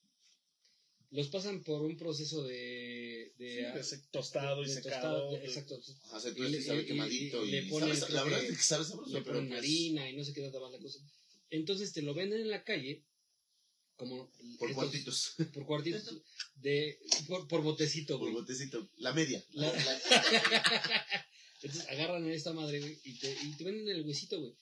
Los 1.10 1.28
pasan 1.28 1.62
por 1.62 1.80
un 1.82 1.96
proceso 1.96 2.42
de 2.44 3.32
de, 3.38 3.48
Sí, 3.72 3.76
de 3.78 3.82
se- 3.84 3.98
tostado 4.10 4.62
y 4.62 4.66
de 4.68 4.74
secado. 4.74 5.30
tostado, 5.30 5.36
exacto. 5.44 5.80
Ajá, 6.04 6.18
Y 6.28 6.54
sí 6.56 6.62
sabe 6.62 6.82
y- 6.82 6.86
quemadito 6.86 7.44
y- 7.44 7.46
y, 7.46 7.48
y 7.48 7.52
le 7.62 7.62
ponen, 7.70 7.98
la 8.10 8.24
verdad 8.24 8.44
es 8.44 8.56
que 8.58 8.62
sabe 8.62 8.84
sabroso, 8.84 9.10
Le 9.12 9.22
pero 9.22 9.38
pues, 9.46 9.52
harina 9.58 10.10
y 10.10 10.16
no 10.16 10.24
sé 10.24 10.34
qué 10.34 10.42
tanta 10.42 10.60
más 10.60 10.72
la 10.72 10.78
cosa. 10.78 10.98
Entonces 11.50 11.92
te 11.92 12.02
lo 12.02 12.12
venden 12.14 12.40
en 12.42 12.50
la 12.50 12.62
calle 12.64 13.04
como 13.96 14.30
por 14.58 14.68
estos- 14.70 14.74
cuartitos, 14.74 15.34
por 15.54 15.64
cuartitos 15.66 16.14
de 16.56 16.98
por, 17.26 17.48
por 17.48 17.62
botecito, 17.62 18.18
por 18.18 18.28
güey. 18.30 18.34
botecito, 18.42 18.90
la 18.98 19.12
media. 19.14 19.42
La- 19.52 19.72
Entonces 21.62 21.88
agarran 21.88 22.24
a 22.28 22.32
esta 22.32 22.52
madre, 22.52 22.80
güey, 22.80 22.98
y 23.04 23.18
te, 23.18 23.32
y 23.44 23.52
te 23.56 23.64
venden 23.64 23.88
el 23.88 24.02
huesito, 24.06 24.38
güey. 24.40 24.54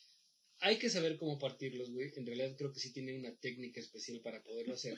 Hay 0.61 0.79
que 0.79 0.89
saber 0.89 1.19
cómo 1.19 1.39
partirlos, 1.39 1.91
güey. 1.91 2.11
En 2.17 2.25
realidad 2.27 2.55
creo 2.57 2.73
que 2.73 2.81
sí 2.81 2.93
tienen 2.93 3.19
una 3.19 3.35
técnica 3.37 3.81
especial 3.81 4.21
para 4.21 4.43
poderlo 4.43 4.75
hacer. 4.75 4.97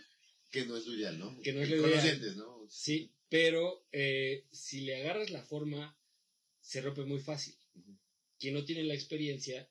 Que 0.51 0.65
no 0.65 0.77
es 0.77 0.87
lo 0.87 0.95
ideal, 0.95 1.19
¿no? 1.19 1.41
Que 1.43 1.53
no 1.53 1.63
es 1.63 1.71
lo 1.71 1.83
Con 1.83 1.91
los 1.91 2.03
ideal. 2.05 2.19
dientes, 2.21 2.37
¿no? 2.37 2.67
Sí, 2.71 3.11
pero 3.29 3.87
eh, 3.93 4.47
si 4.51 4.81
le 4.83 4.97
agarras 5.01 5.31
la 5.31 5.43
forma, 5.43 5.97
se 6.61 6.81
rompe 6.81 7.03
muy 7.05 7.21
fácil. 7.21 7.55
Quien 8.39 8.55
no 8.55 8.65
tiene 8.65 8.85
la 8.85 8.95
experiencia, 8.95 9.69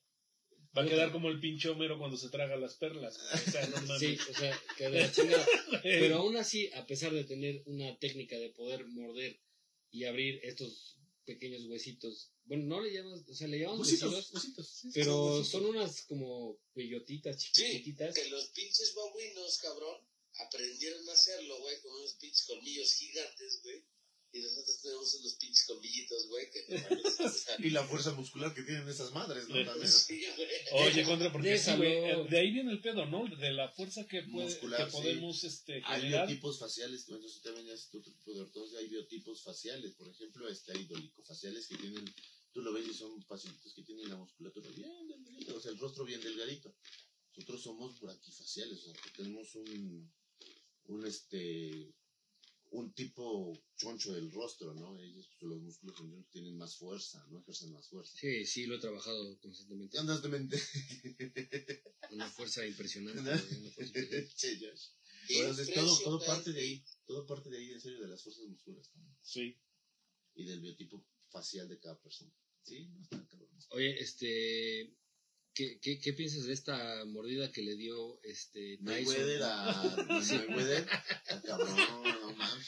Va 0.78 0.84
a 0.84 0.88
quedar 0.88 1.12
como 1.12 1.30
el 1.30 1.40
pinche 1.40 1.70
Homero 1.70 1.98
cuando 1.98 2.18
se 2.18 2.30
traga 2.30 2.56
las 2.56 2.76
perlas. 2.76 3.18
O 3.18 3.52
sea, 3.52 3.66
no 3.68 3.78
sí, 4.00 4.16
o 4.30 4.38
sea, 4.38 4.62
queda 4.78 4.90
de 4.92 5.00
la 5.00 5.12
chingada. 5.12 5.48
Pero 5.84 6.18
aún 6.18 6.38
así, 6.38 6.70
a 6.74 6.86
pesar 6.86 7.14
de 7.14 7.24
tener 7.24 7.64
una 7.66 7.98
técnica 7.98 8.38
de 8.38 8.50
poder 8.52 8.86
morder 8.86 9.40
y 9.90 10.04
abrir 10.04 10.40
estos 10.44 11.00
pequeños 11.26 11.64
huesitos, 11.66 12.32
bueno, 12.46 12.66
no 12.66 12.82
le 12.82 12.94
llamas, 12.94 13.28
o 13.28 13.34
sea, 13.34 13.48
le 13.48 13.60
llamamos 13.60 13.88
Huesitos, 13.88 14.14
huesitos, 14.14 14.34
huesitos. 14.44 14.68
sí, 14.70 14.92
sí, 14.92 15.00
pero 15.00 15.26
huesitos. 15.38 15.48
son 15.50 15.66
unas 15.66 16.02
como 16.04 16.60
bellotitas 16.76 17.42
Sí, 17.42 17.50
chiquititas. 17.54 18.14
que 18.14 18.30
los 18.30 18.46
pinches 18.50 18.94
babuinos, 18.96 19.58
cabrón, 19.58 19.98
aprendieron 20.40 21.08
a 21.10 21.14
hacerlo, 21.14 21.60
güey, 21.60 21.80
con 21.82 21.92
unos 21.94 22.16
pinches 22.16 22.46
colmillos 22.46 22.94
gigantes, 22.94 23.62
güey. 23.64 23.84
Y 24.34 24.42
nosotros 24.42 24.82
tenemos 24.82 25.14
unos 25.16 25.36
pinches 25.36 25.66
colmillitos, 25.66 26.28
güey, 26.28 26.52
que 26.52 26.66
Y 27.68 27.70
la 27.70 27.84
fuerza 27.86 28.12
muscular 28.12 28.54
que 28.54 28.64
tienen 28.64 28.88
esas 28.88 29.12
madres, 29.14 29.48
¿no? 29.48 29.56
Sí. 29.56 29.66
También. 29.66 29.92
sí. 29.92 30.26
Oye, 30.74 31.04
contra, 31.06 31.32
porque 31.32 31.56
eh, 31.56 32.28
de 32.30 32.38
ahí 32.38 32.52
viene 32.52 32.72
el 32.72 32.82
pedo, 32.82 33.06
¿no? 33.06 33.26
De 33.38 33.52
la 33.52 33.70
fuerza 33.70 34.06
que, 34.06 34.24
puede, 34.24 34.46
Muscular, 34.46 34.86
que 34.86 34.92
sí. 34.92 34.98
podemos 34.98 35.44
este, 35.44 35.82
Hay 35.86 36.10
biotipos 36.10 36.60
faciales, 36.60 37.08
bueno, 37.08 37.28
si 37.28 37.42
también 37.42 37.70
es 37.70 37.88
otro 37.94 38.02
tipo 38.02 38.34
de 38.34 38.42
ortodoncia, 38.42 38.80
hay 38.80 38.88
biotipos 38.88 39.44
faciales, 39.44 39.94
por 39.94 40.10
ejemplo, 40.10 40.48
este, 40.50 40.74
hay 40.74 40.84
dolicofaciales 40.86 41.68
que 41.68 41.78
tienen, 41.78 42.06
tú 42.52 42.62
lo 42.62 42.74
ves 42.74 42.86
y 42.88 42.94
son 42.94 43.24
pacientes 43.24 43.74
que 43.74 43.84
tienen 43.84 44.10
la 44.10 44.18
musculatura 44.18 44.70
bien 44.72 45.08
delgadita, 45.08 45.54
o 45.56 45.60
sea, 45.62 45.72
el 45.72 45.80
rostro 45.80 46.04
bien 46.04 46.22
delgadito. 46.22 46.76
Nosotros 47.38 47.64
somos 47.64 48.00
braquifaciales, 48.02 48.80
o 48.80 48.94
sea, 48.94 49.02
que 49.04 49.12
tenemos 49.12 49.56
un, 49.56 50.12
un, 50.88 51.06
este, 51.06 51.94
un 52.72 52.94
tipo 52.94 53.54
choncho 53.76 54.14
del 54.14 54.32
rostro, 54.32 54.74
¿no? 54.74 55.00
Ellos, 55.00 55.30
pues, 55.40 55.50
los 55.50 55.62
músculos 55.62 55.98
femeninos 55.98 56.30
tienen 56.30 56.58
más 56.58 56.76
fuerza, 56.76 57.26
¿no? 57.30 57.40
Ejercen 57.40 57.72
más 57.72 57.88
fuerza. 57.88 58.18
Sí, 58.18 58.46
sí, 58.46 58.66
lo 58.66 58.76
he 58.76 58.80
trabajado 58.80 59.40
constantemente. 59.40 59.98
Andas 60.00 60.22
de 60.22 60.30
mente. 60.30 60.58
Una 62.12 62.30
fuerza 62.30 62.66
impresionante. 62.66 63.22
güey, 63.22 63.60
una 63.60 63.72
fuerza 63.72 64.00
impresionante. 64.00 64.82
Entonces, 65.30 65.74
todo, 65.74 66.00
todo 66.04 66.26
parte 66.26 66.54
de 66.54 66.62
ahí, 66.62 66.86
todo 67.06 67.26
parte 67.26 67.50
de 67.50 67.58
ahí, 67.58 67.72
en 67.72 67.82
serio, 67.82 68.00
de 68.00 68.08
las 68.08 68.24
fuerzas 68.24 68.46
musculares 68.46 68.90
también. 68.92 69.18
Sí. 69.22 69.58
y 70.36 70.46
del 70.46 70.62
biotipo 70.62 71.06
facial 71.30 71.68
de 71.68 71.80
cada 71.80 72.00
persona. 72.00 72.32
Sí, 72.64 72.88
no 72.88 73.02
está 73.02 73.28
cabrón. 73.28 73.50
Oye, 73.72 74.00
este. 74.00 74.96
¿Qué, 75.58 75.80
qué, 75.82 76.00
qué 76.00 76.14
piensas 76.14 76.46
de 76.46 76.54
esta 76.54 77.04
mordida 77.06 77.52
que 77.52 77.64
le 77.64 77.76
dio 77.76 78.22
este? 78.24 78.78
Mayweather 78.82 79.42
a 79.44 80.06
Mayweather, 80.08 80.86
cabrón, 81.46 81.76
no 82.22 82.34
mames. 82.36 82.68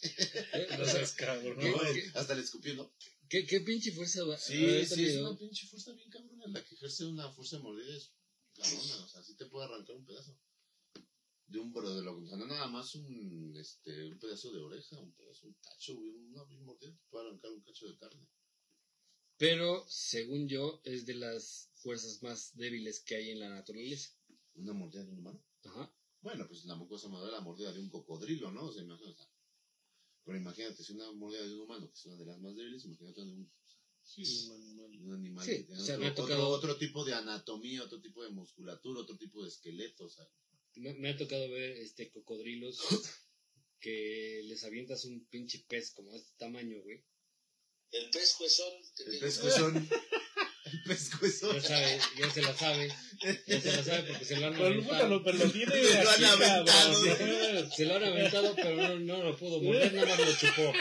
Eh, 0.00 0.66
No 0.78 0.84
sea, 0.84 0.94
seas 0.94 1.12
cabrón, 1.14 1.56
¿Qué- 1.58 1.70
¿no? 1.70 1.76
No, 1.82 1.92
qué- 1.92 2.10
hasta 2.14 2.34
le 2.34 2.42
escupió, 2.42 2.74
¿no? 2.76 2.94
¿qué, 3.28 3.44
qué 3.44 3.60
pinche 3.60 3.90
fuerza 3.92 4.24
va 4.24 4.38
Sí, 4.38 4.86
sí, 4.86 5.04
es 5.06 5.16
una 5.16 5.36
pinche 5.36 5.66
fuerza 5.66 5.92
bien 5.92 6.08
cabrona. 6.10 6.44
La 6.46 6.64
que 6.64 6.74
ejerce 6.76 7.04
una 7.06 7.28
fuerza 7.32 7.56
de 7.56 7.62
mordida 7.64 7.96
es 7.96 8.12
cabrona. 8.54 9.04
O 9.04 9.08
sea, 9.08 9.22
sí 9.24 9.34
te 9.36 9.46
puede 9.46 9.66
arrancar 9.66 9.96
un 9.96 10.06
pedazo. 10.06 10.38
De 11.46 11.58
un 11.58 11.72
bro 11.72 11.94
de 11.94 12.02
lo 12.02 12.14
o 12.16 12.26
sea, 12.26 12.36
no 12.36 12.46
nada 12.46 12.68
más 12.68 12.94
un, 12.94 13.56
este, 13.58 14.04
un 14.04 14.18
pedazo 14.18 14.52
de 14.52 14.60
oreja, 14.60 14.98
un 15.00 15.12
pedazo, 15.14 15.46
un 15.46 15.54
cacho, 15.54 15.94
güey, 15.96 16.10
una 16.10 16.44
bien 16.44 16.62
mordida 16.62 16.92
te 16.92 17.02
puede 17.08 17.26
arrancar 17.26 17.50
un 17.52 17.62
cacho 17.62 17.86
de 17.88 17.96
carne. 17.98 18.28
Pero, 19.38 19.84
según 19.88 20.48
yo, 20.48 20.80
es 20.84 21.06
de 21.06 21.14
las 21.14 21.70
fuerzas 21.76 22.22
más 22.22 22.56
débiles 22.56 23.00
que 23.00 23.14
hay 23.16 23.30
en 23.30 23.40
la 23.40 23.48
naturaleza. 23.50 24.10
Una 24.54 24.72
mordida 24.72 25.04
de 25.04 25.10
un 25.12 25.18
humano. 25.20 25.44
Ajá. 25.64 25.94
Bueno, 26.20 26.46
pues 26.48 26.64
la 26.64 26.74
mucosa 26.74 27.08
madre 27.08 27.30
la 27.30 27.40
mordida 27.40 27.72
de 27.72 27.78
un 27.80 27.88
cocodrilo, 27.88 28.50
¿no? 28.50 28.64
O 28.66 28.72
sea, 28.72 28.82
imagínate. 28.82 29.12
o 29.14 29.16
sea, 29.24 29.32
pero 30.24 30.38
imagínate, 30.38 30.82
si 30.82 30.92
una 30.92 31.10
mordida 31.12 31.46
de 31.46 31.54
un 31.54 31.60
humano, 31.60 31.86
que 31.88 31.94
es 31.94 32.06
una 32.06 32.16
de 32.16 32.26
las 32.26 32.38
más 32.40 32.54
débiles, 32.56 32.84
imagínate 32.84 33.24
de 33.24 33.32
un, 33.32 33.50
Sí, 34.02 34.22
un 34.48 34.54
animal. 34.54 34.90
de 34.98 35.04
un 35.06 35.14
animal 35.14 35.46
Sí, 35.46 35.66
que 35.66 35.72
o 35.72 35.76
sea, 35.76 35.94
otro, 35.94 35.98
me 36.00 36.06
ha 36.06 36.10
otro- 36.12 36.24
tocado- 36.24 36.48
otro 36.48 36.76
tipo 36.76 37.04
de 37.04 37.14
anatomía, 37.14 37.84
otro 37.84 38.00
tipo 38.00 38.22
de 38.24 38.30
musculatura, 38.30 39.00
otro 39.00 39.16
tipo 39.16 39.42
de 39.42 39.48
esqueleto, 39.48 40.04
o 40.06 40.10
sea, 40.10 40.26
Me, 40.76 40.94
me 40.94 41.10
ha 41.10 41.16
tocado 41.16 41.48
ver 41.50 41.72
este 41.78 42.10
cocodrilos 42.10 42.78
que 43.80 44.42
les 44.44 44.64
avientas 44.64 45.04
un 45.04 45.24
pinche 45.28 45.64
pez 45.68 45.92
como 45.92 46.12
de 46.12 46.18
este 46.18 46.32
tamaño, 46.38 46.82
güey. 46.82 47.04
El 47.90 48.10
pez 48.10 48.34
juezón. 48.34 48.72
el 49.06 49.18
pescuezón, 49.18 49.88
el 50.64 50.82
pescuezón. 50.84 51.54
Ya 51.56 51.62
sabe, 51.62 52.00
ya 52.18 52.30
se 52.30 52.42
la 52.42 52.56
sabe. 52.56 52.94
Ya 53.46 53.60
se 53.60 53.72
la 53.72 53.82
sabe 53.84 54.02
porque 54.02 54.24
se 54.24 54.36
lo 54.36 54.46
han 54.46 54.54
aventado. 54.56 55.08
lo, 55.08 55.24
pero 55.24 55.38
lo 55.38 55.50
tiene 55.50 55.74
Lo 55.74 56.10
han 56.10 56.24
aventado. 56.24 57.70
Se 57.74 57.84
lo 57.86 57.96
han 57.96 58.04
aventado, 58.04 58.54
pero 58.56 58.76
no, 58.76 58.98
no 58.98 59.22
lo 59.24 59.36
pudo 59.36 59.62
morder, 59.62 59.94
nada 59.94 60.06
más 60.06 60.18
lo 60.18 60.36
chupó. 60.36 60.72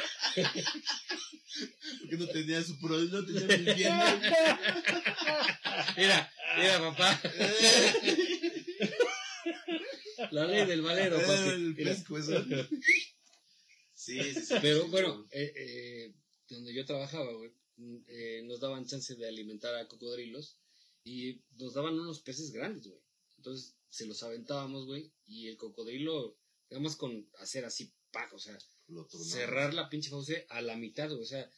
Porque 2.02 2.18
no 2.18 2.28
tenía 2.28 2.62
su 2.64 2.78
pro, 2.80 2.98
no 2.98 3.26
tenía 3.26 3.46
muy 3.58 3.74
bien. 3.74 3.94
Mira, 5.98 6.32
mira, 6.58 6.80
papá. 6.80 7.22
La 10.32 10.46
ley 10.46 10.66
del 10.66 10.82
valero, 10.82 11.20
papi. 11.22 11.50
el 11.50 11.74
Mira. 11.76 11.92
pescuezón. 11.94 12.70
Sí, 13.94 14.22
sí, 14.34 14.46
sí. 14.46 14.56
Pero 14.62 14.88
bueno, 14.88 15.26
eh, 15.32 15.52
eh, 15.56 16.14
donde 16.50 16.74
yo 16.74 16.86
trabajaba, 16.86 17.32
güey, 17.34 17.52
mm, 17.78 17.98
eh, 18.08 18.42
nos 18.46 18.60
daban 18.60 18.86
chance 18.86 19.16
de 19.16 19.28
alimentar 19.28 19.76
a 19.76 19.88
cocodrilos 19.88 20.58
y 21.04 21.42
nos 21.58 21.74
daban 21.74 22.00
unos 22.00 22.22
peces 22.22 22.52
grandes, 22.52 22.88
güey. 22.88 23.02
Entonces 23.38 23.76
se 23.90 24.06
los 24.06 24.22
aventábamos, 24.24 24.86
güey, 24.86 25.12
y 25.26 25.48
el 25.48 25.58
cocodrilo, 25.58 26.38
digamos 26.70 26.96
con 26.96 27.30
hacer 27.40 27.66
así, 27.66 27.92
pac, 28.12 28.34
o 28.34 28.40
sea, 28.40 28.58
cerrar 29.24 29.74
la 29.74 29.90
pinche 29.90 30.10
fauce 30.10 30.46
a 30.50 30.62
la 30.62 30.76
mitad, 30.76 31.10
güey, 31.10 31.22
o 31.22 31.26
sea, 31.26 31.50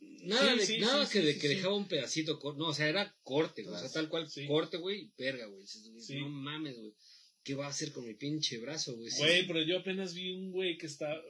nada, 0.00 0.52
Sí, 0.52 0.58
de, 0.58 0.66
sí, 0.66 0.78
nada 0.78 1.06
sí, 1.06 1.12
que, 1.12 1.20
sí, 1.20 1.26
de, 1.26 1.34
que 1.34 1.48
sí. 1.48 1.54
dejaba 1.54 1.74
un 1.74 1.88
pedacito, 1.88 2.40
no, 2.56 2.68
o 2.68 2.74
sea, 2.74 2.88
era 2.88 3.16
corte, 3.22 3.62
güey, 3.62 3.74
o 3.74 3.78
sea, 3.78 3.90
tal 3.90 4.08
cual, 4.08 4.28
Sí. 4.30 4.46
corte, 4.46 4.76
güey, 4.76 5.10
verga, 5.16 5.46
güey. 5.46 5.64
No 6.20 6.28
mames, 6.28 6.78
güey. 6.78 6.94
¿Qué 7.42 7.54
va 7.54 7.66
a 7.66 7.70
hacer 7.70 7.92
con 7.92 8.06
mi 8.06 8.14
pinche 8.14 8.58
brazo, 8.58 8.96
güey? 8.96 9.10
Güey, 9.18 9.46
pero 9.46 9.62
yo 9.62 9.78
apenas 9.78 10.14
vi 10.14 10.32
un 10.32 10.50
güey 10.50 10.78
que 10.78 10.86
está 10.86 11.20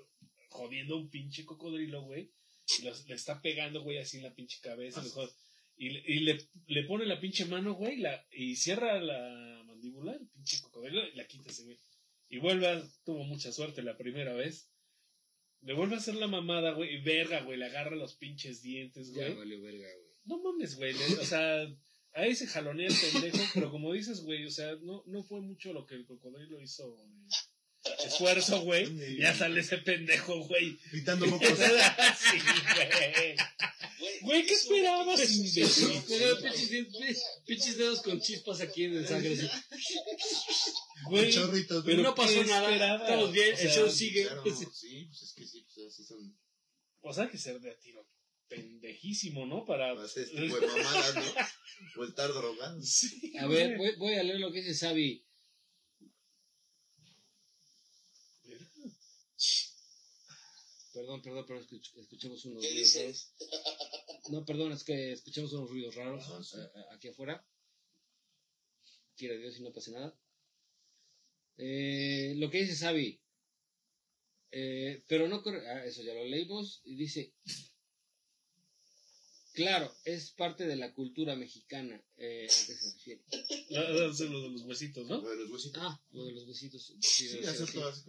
jodiendo 0.49 0.95
a 0.95 0.99
un 0.99 1.11
pinche 1.11 1.45
cocodrilo, 1.45 2.03
güey. 2.03 2.31
Y 2.79 2.83
los- 2.83 3.07
le 3.07 3.15
está 3.15 3.41
pegando, 3.43 3.83
güey, 3.83 3.99
así 3.99 4.17
en 4.19 4.23
la 4.25 4.35
pinche 4.35 4.59
cabeza. 4.61 5.01
Ah, 5.01 5.09
jode- 5.09 5.33
y 5.77 5.91
le, 5.91 6.03
y 6.07 6.21
le, 6.21 6.39
le 6.69 6.85
pone 6.85 7.05
la 7.07 7.21
pinche 7.21 7.45
mano, 7.47 7.75
güey, 7.75 7.97
la, 7.99 8.25
y 8.33 8.57
cierra 8.57 9.01
la 9.01 9.63
mandíbula, 9.67 10.13
el 10.13 10.29
pinche 10.29 10.61
cocodrilo, 10.61 11.07
y 11.07 11.15
la 11.17 11.27
quita 11.27 11.51
ese, 11.51 11.65
güey. 11.65 11.79
Y 12.29 12.39
vuelve 12.39 12.69
a, 12.69 12.83
tuvo 13.05 13.25
mucha 13.25 13.53
suerte 13.53 13.83
la 13.83 13.97
primera 13.97 14.33
vez. 14.35 14.71
Le 15.63 15.73
vuelve 15.75 15.95
a 15.95 15.99
hacer 15.99 16.15
la 16.17 16.27
mamada, 16.27 16.73
güey, 16.73 16.95
y 16.97 17.01
verga, 17.03 17.43
güey, 17.43 17.59
le 17.59 17.67
agarra 17.67 17.97
los 17.97 18.15
pinches 18.15 18.63
dientes, 18.63 19.09
Ya 19.09 19.25
güey. 19.25 19.35
valió 19.35 19.61
verga, 19.63 19.89
güey. 19.89 20.15
No 20.27 20.43
mames, 20.43 20.77
güey, 20.77 20.93
le- 20.95 21.05
o 21.21 21.25
sea, 21.25 21.67
ahí 22.13 22.35
se 22.35 22.47
jalonea 22.47 22.87
el 22.89 22.95
pendejo, 23.13 23.39
pero 23.55 23.71
como 23.71 23.93
dices, 23.93 24.21
güey, 24.23 24.47
o 24.47 24.51
sea, 24.51 24.75
no, 24.77 25.03
no 25.07 25.23
fue 25.25 25.41
mucho 25.41 25.73
lo 25.73 25.87
que 25.87 25.97
el 25.97 26.07
cocodrilo 26.07 26.61
hizo 26.63 26.97
esfuerzo, 28.05 28.61
güey. 28.63 29.19
Ya 29.19 29.35
sale 29.35 29.61
ese 29.61 29.79
pendejo, 29.79 30.47
güey. 30.47 30.79
Gritando 30.93 31.27
mocos. 31.31 31.49
sí, 31.49 32.39
güey. 32.75 33.37
Güey, 34.23 34.47
¿qué 34.47 34.55
esperabas, 34.55 35.21
pinches, 37.47 37.77
dedos 37.79 38.03
con 38.03 38.21
chispas 38.21 38.61
aquí 38.61 38.85
en 38.85 38.97
el 38.99 39.07
sangre. 39.07 39.37
Güey, 41.09 41.33
Chorritos. 41.33 41.85
pero 41.85 42.03
no 42.03 42.15
pasó 42.15 42.43
¿qué 42.43 42.45
nada, 42.47 42.97
estamos 42.97 43.33
bien, 43.33 43.55
O 43.55 43.59
el 43.59 43.71
show 43.71 43.91
sigue. 43.91 44.25
Claro, 44.25 44.43
sí, 44.45 45.07
pues 45.07 45.23
es 45.23 45.33
que 45.35 45.47
sí, 45.47 45.67
pues 45.75 45.87
así 45.89 46.05
son. 46.05 46.39
O 47.01 47.13
sea, 47.13 47.25
hay 47.25 47.31
que 47.31 47.39
ser 47.39 47.61
de 47.61 47.71
a 47.71 47.79
tiro 47.79 48.07
pendejísimo, 48.49 49.47
¿no? 49.47 49.65
Para... 49.65 49.93
Hacer 50.03 50.25
este 50.25 50.43
tipo 50.43 50.61
de 50.61 50.67
mamadas, 50.67 51.15
¿no? 51.17 51.23
O 52.01 52.05
estar 52.05 52.33
drogados. 52.33 52.89
Sí, 52.89 53.33
A 53.39 53.47
ver, 53.47 53.77
voy, 53.77 53.97
voy 53.97 54.15
a 54.15 54.23
leer 54.23 54.39
lo 54.39 54.53
que 54.53 54.61
dice 54.61 54.75
Sabi. 54.75 55.24
Perdón, 61.05 61.21
perdón, 61.21 61.45
pero 61.47 61.61
escuch- 61.61 61.93
escuchamos 62.01 62.43
unos 62.47 62.63
¿Qué 62.63 62.71
ruidos 62.71 62.95
raros. 62.97 63.33
No, 64.31 64.45
perdón, 64.47 64.73
es 64.73 64.85
que 64.85 65.13
escuchamos 65.13 65.53
unos 65.53 65.69
ruidos 65.69 65.95
raros 65.97 66.25
Ah, 66.29 66.43
sí. 66.43 66.57
eh, 66.57 66.71
eh, 66.75 66.85
aquí 66.93 67.09
afuera. 67.09 67.47
Quiera 69.15 69.37
Dios 69.37 69.59
y 69.59 69.63
no 69.63 69.71
pase 69.73 69.91
nada. 69.93 70.19
Eh, 71.59 72.33
lo 72.39 72.51
que 72.51 72.63
dice 72.63 72.75
Sabi. 72.75 73.21
Eh, 74.51 75.05
pero 75.07 75.29
no 75.29 75.43
corre. 75.43 75.69
Ah, 75.69 75.85
eso 75.85 76.03
ya 76.03 76.15
lo 76.15 76.25
leímos. 76.25 76.81
Y 76.85 76.97
dice. 76.97 77.35
Claro, 79.53 79.95
es 80.07 80.31
parte 80.31 80.67
de 80.67 80.77
la 80.77 80.95
cultura 80.95 81.37
mexicana. 81.37 82.03
Eh, 82.17 82.47
¿A 82.47 82.67
qué 82.67 82.75
se 82.75 82.91
refiere? 82.93 83.23
La- 83.69 83.83
la- 83.91 84.07
Lo 84.09 84.15
de 84.43 84.49
los 84.49 84.63
huesitos, 84.63 85.07
¿no? 85.07 85.21
Lo 85.21 85.29
de 85.29 85.37
los 85.37 85.51
huesitos. 85.51 85.83
Ah, 85.85 86.03
lo 86.13 86.25
de 86.25 86.33
los 86.33 86.47
besitos. 86.47 86.83
Sí, 86.83 87.29
Sí, 87.29 87.41
los. 87.43 88.05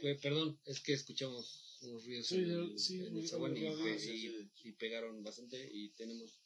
Fue- 0.00 0.18
perdón, 0.22 0.58
es 0.64 0.80
que 0.80 0.94
escuchamos 0.94 1.69
unos 1.82 2.04
ruidos 2.04 2.26
Sí, 2.26 2.34
en 2.36 2.48
yo- 2.48 2.62
el, 2.62 2.78
sí, 2.78 2.94
en 2.96 3.00
el 3.06 3.10
ruido 3.12 3.28
zaguán 3.28 3.56
y, 3.56 4.72
pegaron 4.72 5.22
bastante 5.22 5.68
y 5.72 5.88
tenemos 5.90 6.40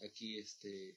aquí 0.00 0.38
este 0.38 0.96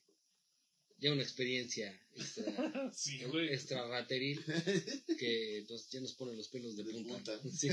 ya 0.97 1.13
una 1.13 1.23
experiencia 1.23 1.97
extra, 2.15 2.43
Sí, 2.93 3.19
extra 3.49 3.87
rateril 3.87 4.43
que 5.19 5.65
nos- 5.69 5.89
ya 5.89 6.01
nos 6.01 6.13
pone 6.13 6.35
los 6.35 6.49
pelos 6.49 6.75
de 6.75 6.83
De 6.83 6.91
punta. 6.91 7.39
punta. 7.39 7.41
Sí, 7.57 7.69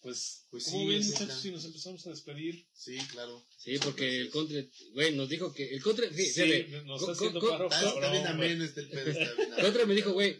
Pues, 0.00 0.44
Pues 0.50 0.64
¿cómo 0.66 0.80
sí, 0.82 0.86
ven, 0.86 1.06
muchachos, 1.06 1.40
si 1.40 1.50
nos 1.50 1.64
empezamos 1.64 2.06
a 2.06 2.10
despedir? 2.10 2.66
Sí, 2.74 2.98
claro. 3.10 3.42
Sí, 3.56 3.78
porque 3.82 4.20
el 4.20 4.28
contre, 4.30 4.68
güey, 4.92 5.16
nos 5.16 5.30
dijo 5.30 5.54
que 5.54 5.64
el 5.70 5.82
contre, 5.82 6.12
sí, 6.12 6.26
Sí, 6.26 6.66
nos 6.84 7.00
co- 7.02 7.10
está 7.10 7.12
haciendo 7.12 7.40
co- 7.40 7.48
paro, 7.48 7.64
Está, 7.70 7.88
está 7.88 8.12
bien 8.12 8.26
ameno 8.26 8.64
este 8.64 8.80
el 8.80 8.88
pedo. 8.90 9.10
Está 9.12 9.34
bien 9.34 9.56
contra 9.62 9.86
me 9.86 9.94
dijo, 9.94 10.12
güey, 10.12 10.36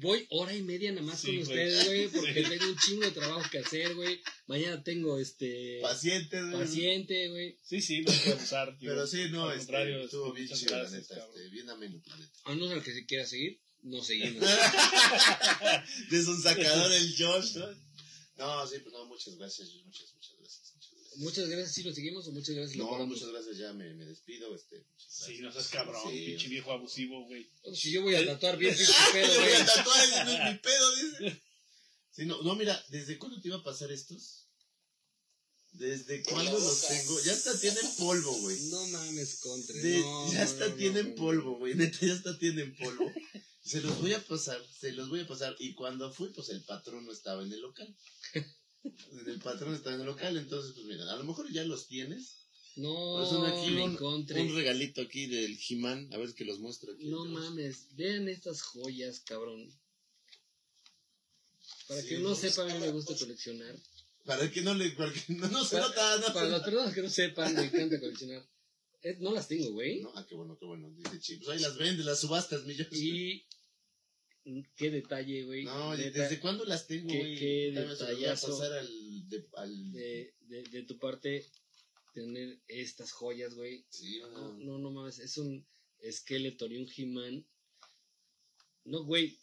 voy 0.00 0.26
hora 0.30 0.54
y 0.54 0.62
media 0.62 0.90
nada 0.92 1.02
más 1.06 1.20
Sí, 1.20 1.26
con 1.28 1.38
ustedes, 1.38 1.84
güey, 1.86 2.08
porque 2.14 2.42
Sí. 2.44 2.48
tengo 2.50 2.64
un 2.66 2.76
chingo 2.78 3.02
de 3.02 3.10
trabajo 3.10 3.50
que 3.50 3.58
hacer, 3.58 3.94
güey. 3.94 4.20
Mañana 4.46 4.82
tengo 4.82 5.18
este 5.18 5.78
Paciente, 5.82 6.40
güey. 6.42 6.52
paciente, 6.52 7.28
güey. 7.28 7.58
Sí, 7.62 7.80
sí, 7.82 8.00
no 8.02 8.10
hay 8.12 8.18
que 8.18 8.30
abusar. 8.32 8.78
tío. 8.78 8.90
Pero 8.90 9.06
sí, 9.06 9.24
no, 9.30 9.44
Al 9.48 9.58
este, 9.58 9.66
contrario, 9.72 10.00
estuvo 10.04 10.26
este, 10.28 10.40
bien 10.42 10.58
chido, 10.58 10.82
la 10.82 10.90
neta. 10.90 11.14
Este, 11.26 11.48
bien 11.50 11.70
ameno, 11.70 12.02
la 12.06 12.16
neta. 12.16 12.38
A 12.44 12.54
no 12.54 12.68
ser 12.68 12.82
que 12.82 12.92
se 12.94 13.06
quiera 13.06 13.26
seguir, 13.26 13.60
no 13.82 14.02
seguimos. 14.02 14.42
De 16.10 16.20
un 16.26 16.42
sacador 16.42 16.92
el 16.92 17.14
Josh, 17.18 17.56
¿no? 17.56 17.66
No, 18.38 18.66
sí, 18.66 18.76
pues 18.82 18.92
no, 18.92 19.04
muchas 19.06 19.36
gracias, 19.36 19.68
Josh, 19.68 19.84
muchas, 19.84 20.14
muchas 20.14 20.32
gracias. 20.32 20.37
Muchas 21.18 21.48
gracias. 21.48 21.74
Sí 21.74 21.82
lo 21.82 21.92
seguimos 21.92 22.26
o 22.28 22.32
muchas 22.32 22.54
gracias 22.54 22.76
No, 22.76 23.06
muchas 23.06 23.28
gracias, 23.28 23.58
ya 23.58 23.72
me, 23.72 23.92
me 23.94 24.04
despido. 24.04 24.54
Este, 24.54 24.84
muchas 24.90 25.12
Sí, 25.12 25.38
no 25.40 25.52
seas 25.52 25.68
cabrón, 25.68 26.00
Sí. 26.10 26.24
pinche 26.26 26.48
viejo 26.48 26.72
abusivo, 26.72 27.24
güey. 27.26 27.50
Si 27.74 27.90
yo 27.90 28.02
voy 28.02 28.14
a 28.14 28.24
tatuar 28.24 28.56
bien 28.56 28.74
pinche 28.76 28.92
Ah, 28.96 29.08
pedo, 29.12 29.32
te 29.32 29.38
voy 29.38 29.48
güey. 29.48 29.60
a 29.60 29.66
tatuar, 29.66 30.26
no 30.26 30.32
es 30.32 30.52
mi 30.52 30.58
pedo, 30.58 30.96
dice. 30.96 31.42
Sí, 32.12 32.26
no, 32.26 32.42
no, 32.42 32.54
mira, 32.56 32.84
¿desde 32.88 33.18
cuándo 33.18 33.40
te 33.40 33.48
iba 33.48 33.58
a 33.58 33.62
pasar 33.64 33.90
estos? 33.92 34.46
¿Desde 35.72 36.22
cuándo 36.22 36.52
los 36.58 36.86
tengo? 36.88 37.20
Ya 37.24 37.32
hasta 37.32 37.58
tienen 37.60 37.84
polvo, 37.98 38.32
güey. 38.40 38.58
No 38.70 38.86
mames, 38.88 39.36
contra. 39.40 39.76
De- 39.76 40.00
no, 40.00 40.32
ya 40.32 40.42
hasta 40.42 40.64
no, 40.66 40.70
no, 40.70 40.76
tienen 40.76 41.08
no, 41.10 41.14
polvo, 41.14 41.58
güey. 41.58 41.74
Neta, 41.74 41.98
ya 42.06 42.14
hasta 42.14 42.38
tienen 42.38 42.74
polvo. 42.76 43.12
Se 43.62 43.80
los 43.82 44.00
voy 44.00 44.14
a 44.14 44.24
pasar, 44.26 44.60
se 44.80 44.92
los 44.92 45.08
voy 45.08 45.20
a 45.20 45.26
pasar. 45.28 45.54
Y 45.58 45.74
cuando 45.74 46.12
fui, 46.12 46.30
pues 46.30 46.48
el 46.48 46.62
patrón 46.64 47.04
no 47.04 47.12
estaba 47.12 47.42
en 47.42 47.52
el 47.52 47.60
local. 47.60 47.94
El 49.26 49.38
patrón 49.40 49.74
estaba 49.74 49.94
en 49.96 50.00
el 50.02 50.06
local, 50.06 50.36
entonces, 50.36 50.72
pues 50.74 50.86
mira, 50.86 51.12
a 51.12 51.16
lo 51.16 51.24
mejor 51.24 51.50
ya 51.52 51.64
los 51.64 51.86
tienes. 51.88 52.36
No, 52.76 53.16
Pues 53.16 53.28
son 53.30 53.44
aquí 53.44 53.74
un- 53.74 53.96
contre. 53.96 54.40
Un 54.40 54.54
regalito 54.54 55.02
aquí 55.02 55.26
del 55.26 55.58
He-Man, 55.68 56.10
a 56.12 56.18
ver 56.18 56.32
que 56.34 56.44
los 56.44 56.60
muestro 56.60 56.92
aquí. 56.92 57.06
No 57.08 57.24
mames, 57.24 57.88
vean 57.96 58.28
estas 58.28 58.62
joyas, 58.62 59.20
cabrón. 59.20 59.68
Para 61.88 62.02
Sí, 62.02 62.08
que 62.08 62.16
uno 62.18 62.28
no, 62.30 62.34
sepa, 62.34 62.62
a 62.62 62.66
mí 62.66 62.78
me 62.78 62.90
gusta 62.92 63.14
coleccionar. 63.18 63.74
Para 64.24 64.50
que 64.50 64.62
no 64.62 64.74
le, 64.74 64.90
para 64.90 65.12
que 65.12 65.32
no, 65.34 65.48
no 65.48 65.64
se 65.64 65.76
Para, 65.76 65.88
nota, 65.88 66.16
no 66.18 66.32
para 66.34 66.46
se 66.46 66.52
las 66.52 66.62
personas 66.62 66.94
que 66.94 67.02
no 67.02 67.10
sepan, 67.10 67.54
me 67.54 67.64
encanta 67.64 67.98
coleccionar. 68.00 68.46
Eh, 69.02 69.16
no 69.20 69.32
las 69.32 69.48
tengo, 69.48 69.72
güey. 69.72 70.00
No, 70.02 70.12
ah, 70.14 70.26
qué 70.28 70.34
bueno, 70.34 70.56
qué 70.58 70.66
bueno. 70.66 70.90
Dice 70.96 71.18
Chi, 71.20 71.36
pues 71.36 71.48
ahí 71.48 71.58
las 71.60 71.76
vende, 71.78 72.04
las 72.04 72.20
subastas, 72.20 72.64
millones. 72.64 72.92
Y 72.92 73.44
qué 74.76 74.90
detalle, 74.90 75.44
güey. 75.44 75.64
No, 75.64 75.96
Neta, 75.96 76.22
¿desde 76.22 76.40
cuándo 76.40 76.64
las 76.64 76.86
tengo, 76.86 77.08
qué- 77.10 77.18
güey? 77.18 77.38
qué 77.38 77.70
voy 77.74 77.84
a 77.84 77.88
detallazo. 77.90 78.48
pasar 78.48 78.72
al, 78.72 79.28
de, 79.28 79.46
al... 79.56 79.92
de, 79.92 80.34
de, 80.40 80.62
de 80.64 80.82
tu 80.84 80.98
parte 80.98 81.46
tener 82.14 82.60
estas 82.66 83.12
joyas, 83.12 83.54
güey. 83.54 83.84
Sí, 83.90 84.20
No, 84.20 84.28
no, 84.30 84.52
no, 84.58 84.78
no 84.78 84.90
mames, 84.90 85.18
es 85.18 85.36
un 85.38 85.66
Skeletor 86.10 86.72
y 86.72 86.78
un 86.78 86.88
He-Man. 86.96 87.46
No, 88.84 89.04
güey, 89.04 89.38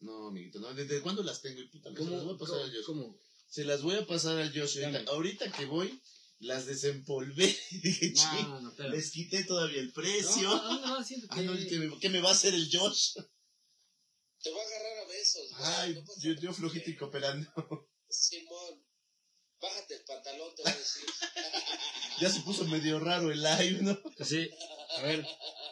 no, 0.00 0.28
amiguito, 0.28 0.60
no, 0.60 0.72
¿desde 0.74 1.00
cuándo 1.00 1.22
las 1.22 1.40
tengo? 1.40 1.60
Y 1.60 1.68
puta, 1.68 1.90
se 1.90 2.00
las 2.00 2.08
voy 2.10 2.18
¿cómo? 2.20 2.30
a 2.32 2.38
pasar 2.38 2.56
¿Cómo? 2.56 2.64
al 2.64 2.72
Josh. 2.74 2.84
cómo? 2.84 3.18
Se 3.48 3.64
las 3.64 3.82
voy 3.82 3.94
a 3.94 4.06
pasar 4.06 4.38
al 4.38 4.52
Josh. 4.52 4.82
Ahorita, 4.82 5.10
ahorita 5.12 5.52
que 5.52 5.64
voy, 5.64 6.00
las 6.40 6.66
desempolvé. 6.66 7.46
Dije, 7.82 8.10
No, 8.10 8.14
"Chi, 8.14 8.42
no, 8.42 8.60
no, 8.60 8.70
espera. 8.70 8.90
les 8.90 9.10
quité 9.10 9.44
todavía 9.44 9.80
el 9.80 9.92
precio. 9.92 10.42
No, 10.42 10.80
no, 10.80 10.86
no, 10.98 11.04
siento 11.04 11.26
Ah, 11.30 11.40
no, 11.42 11.54
que- 11.56 11.66
¿qué, 11.68 11.78
me, 11.78 11.98
qué 11.98 12.08
me 12.10 12.20
va 12.20 12.30
a 12.30 12.32
hacer 12.32 12.52
el 12.54 12.68
Josh? 12.70 13.14
Te 14.44 14.50
va 14.50 14.60
a 14.60 14.66
agarrar 14.66 14.98
a 14.98 15.04
besos. 15.08 15.50
Ay, 15.56 15.94
No 15.94 16.04
yo, 16.22 16.32
yo 16.34 16.52
flojito 16.52 16.90
y 16.90 16.96
cooperando. 16.96 17.48
Simón, 18.08 18.86
bájate 19.60 19.94
el 19.96 20.04
pantalón, 20.04 20.54
te 20.54 20.62
voy 20.62 20.72
a 20.72 20.76
decir. 20.76 21.02
ya 22.20 22.28
se 22.30 22.40
puso 22.40 22.64
medio 22.66 23.00
raro 23.00 23.32
el 23.32 23.42
live, 23.42 23.80
¿no? 23.82 23.98
Sí, 24.24 24.50
a 24.98 25.02
ver, 25.02 25.26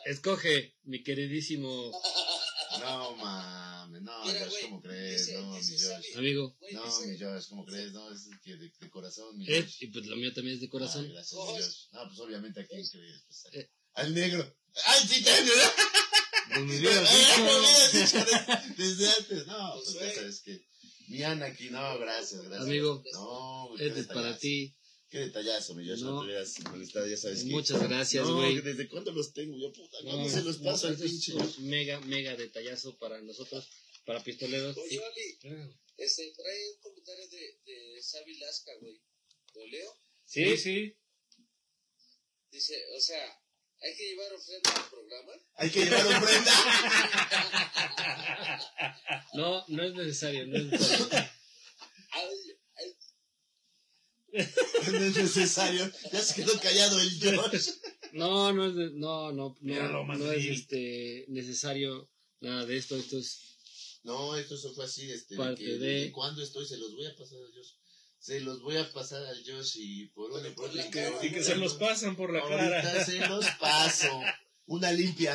escoge, 0.06 0.74
mi 0.84 1.02
queridísimo 1.04 1.92
No, 2.80 3.14
mames, 3.16 4.00
no, 4.02 4.24
Mira, 4.24 4.46
Josh, 4.46 4.62
¿cómo 4.62 4.80
crees? 4.80 5.28
no, 5.34 5.52
mi 5.52 5.60
Josh. 5.60 6.16
Amigo. 6.16 6.56
güey, 6.58 6.72
No, 6.74 6.84
dice- 6.86 7.06
mi 7.08 7.18
Josh, 7.20 7.48
¿cómo 7.50 7.64
crees? 7.66 7.92
No, 7.92 8.10
es 8.10 8.28
que 8.42 8.56
de, 8.56 8.72
de 8.80 8.90
corazón, 8.90 9.36
mi 9.36 9.46
Eh, 9.46 9.62
Josh. 9.62 9.82
y 9.82 9.86
pues 9.88 10.06
lo 10.06 10.16
mío 10.16 10.32
también 10.32 10.54
es 10.54 10.60
de 10.62 10.66
Ay, 10.66 10.70
corazón. 10.70 11.08
gracias, 11.12 11.34
Oh, 11.38 11.52
mi 11.54 11.62
Josh. 11.62 11.88
No, 11.92 12.08
pues 12.08 12.18
obviamente 12.20 12.60
a 12.62 12.66
quién 12.66 12.84
crees. 12.88 13.22
Pues, 13.26 13.44
al- 13.46 13.54
Eh. 13.60 13.70
al 13.94 14.14
negro. 14.14 14.56
¡Ay, 14.86 15.06
sí, 15.06 15.22
también! 15.22 15.58
Pues 16.54 16.64
me 16.66 16.78
hubieras 16.78 17.18
dicho. 17.18 17.42
hubieras 17.42 17.92
dicho 17.92 18.18
de- 18.24 18.74
desde 18.84 19.08
antes. 19.08 19.46
No, 19.46 19.74
Pues, 19.74 19.94
ya 19.94 20.14
sabes 20.14 20.40
que. 20.40 20.66
Mi 21.08 21.22
Ana 21.22 21.46
aquí, 21.46 21.68
no, 21.70 21.98
gracias, 21.98 22.42
gracias. 22.42 22.62
Amigo, 22.62 23.02
No, 23.12 23.68
güey, 23.68 23.86
este 23.88 24.00
es 24.00 24.06
para 24.06 24.20
detallazo. 24.20 24.40
ti. 24.40 24.76
Qué 25.10 25.18
detallazo, 25.18 25.74
mi 25.74 25.86
Josh. 25.86 26.00
No, 26.02 26.12
No. 26.12 26.20
te 26.22 26.28
veas 26.32 26.60
molestado, 26.70 27.06
ya 27.06 27.16
sabes 27.18 27.40
que. 27.44 27.50
Muchas 27.50 27.82
gracias, 27.82 28.26
no, 28.26 28.36
güey. 28.36 28.54
que 28.54 28.62
¿desde 28.62 28.88
cuándo 28.88 29.12
los 29.12 29.32
tengo? 29.34 29.58
Yo, 29.58 29.70
puta, 29.72 29.98
No, 30.04 30.10
¿cuándo 30.10 30.30
se 30.30 30.42
los 30.42 30.60
no, 30.60 30.70
paso 30.70 30.86
al 30.86 30.94
eso 30.94 31.04
es 31.04 31.10
pinche? 31.10 31.34
mega, 31.60 32.00
mega 32.00 32.34
detallazo 32.36 32.96
para 32.98 33.20
nosotros, 33.20 33.68
para 34.06 34.22
pistoleros. 34.24 34.74
Oye, 34.78 34.98
Oli, 34.98 35.38
este, 35.98 36.32
por 36.34 36.46
ahí 36.46 36.58
un 36.76 36.80
comentario 36.80 37.28
de, 37.28 37.60
de 37.66 38.02
Sabi 38.02 38.38
Lasca, 38.38 38.72
güey. 38.80 38.98
¿Lo 39.54 39.66
leo? 39.66 39.94
Sí, 40.24 40.56
sí. 40.56 40.96
Dice, 42.50 42.82
o 42.96 43.00
sea, 43.00 43.41
hay 43.82 43.94
que 43.96 44.08
llevar 44.08 44.32
ofrenda 44.32 44.70
al 44.74 44.88
programa. 44.90 45.32
Hay 45.56 45.70
que 45.70 45.84
llevar 45.84 46.06
ofrenda. 46.06 46.52
No, 49.34 49.64
no 49.68 49.82
es 49.82 49.94
necesario, 49.94 50.46
no 50.46 50.58
es 50.58 50.64
necesario. 50.66 51.08
Ay, 52.10 52.28
ay, 52.76 52.96
no 54.92 54.98
es 55.04 55.16
necesario. 55.16 55.90
Ya 56.12 56.20
se 56.20 56.34
quedó 56.34 56.58
callado 56.60 57.00
el 57.00 57.08
Josh. 57.18 57.70
No, 58.12 58.52
no 58.52 58.66
es, 58.68 58.74
de- 58.74 58.90
no, 58.92 59.32
no, 59.32 59.56
no, 59.60 60.04
no 60.04 60.32
es 60.32 60.44
este, 60.44 61.24
necesario 61.28 62.10
nada 62.40 62.66
de 62.66 62.76
esto. 62.76 62.94
Esto 62.96 63.16
es 63.18 63.40
No, 64.02 64.36
esto 64.36 64.54
fue 64.74 64.84
así, 64.84 65.10
este, 65.10 65.34
de 65.34 65.38
Parte 65.38 65.64
que 65.64 65.70
de- 65.70 65.78
desde 65.78 66.12
cuándo 66.12 66.42
estoy, 66.42 66.66
se 66.66 66.76
los 66.76 66.92
voy 66.94 67.06
a 67.06 67.16
pasar 67.16 67.38
al 67.38 67.52
Josh. 67.54 67.72
Se 68.22 68.38
los 68.40 68.62
voy 68.62 68.76
a 68.76 68.88
pasar 68.92 69.24
al 69.26 69.42
Josh 69.44 69.72
y 69.78 70.06
por 70.06 70.30
uno 70.30 70.46
y 70.46 70.52
por 70.52 70.70
que- 70.70 70.90
cara. 70.90 71.18
Y 71.26 71.32
que 71.32 71.42
se 71.42 71.56
los 71.56 71.74
pasan 71.74 72.14
por 72.14 72.32
la 72.32 72.38
Ahorita 72.38 72.82
cara. 72.82 73.04
se 73.04 73.18
los 73.26 73.44
paso. 73.60 74.20
Una 74.66 74.92
limpia. 74.92 75.34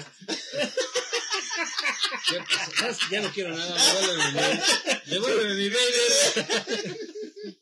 Ya, 3.12 3.22
no 3.22 3.32
quiero 3.34 3.56
nada, 3.56 3.76
devuélveme 5.06 5.56
mi 5.56 5.70
baby. 5.70 7.58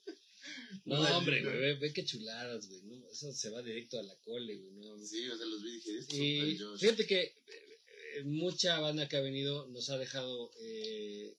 No, 0.85 1.01
hombre, 1.17 1.43
güey, 1.43 1.57
ve, 1.57 1.73
ve 1.75 1.93
qué 1.93 2.05
chuladas, 2.05 2.67
güey. 2.67 2.81
¿no? 2.83 3.09
eso 3.11 3.33
se 3.33 3.49
va 3.49 3.63
directo 3.63 3.99
a 3.99 4.03
la 4.03 4.15
cole, 4.17 4.55
güey. 4.55 4.73
¿no? 4.75 4.97
Sí, 5.03 5.27
o 5.29 5.35
sea, 5.37 5.45
los 5.47 5.63
vi 5.63 5.69
y 5.69 5.73
dije, 5.77 6.15
Y 6.53 6.57
Josh. 6.59 6.79
fíjate 6.79 7.07
que 7.07 7.21
eh, 7.23 8.23
mucha 8.25 8.79
banda 8.79 9.07
que 9.07 9.17
ha 9.17 9.21
venido 9.21 9.67
nos 9.69 9.89
ha 9.89 9.97
dejado 9.97 10.51
eh, 10.61 11.33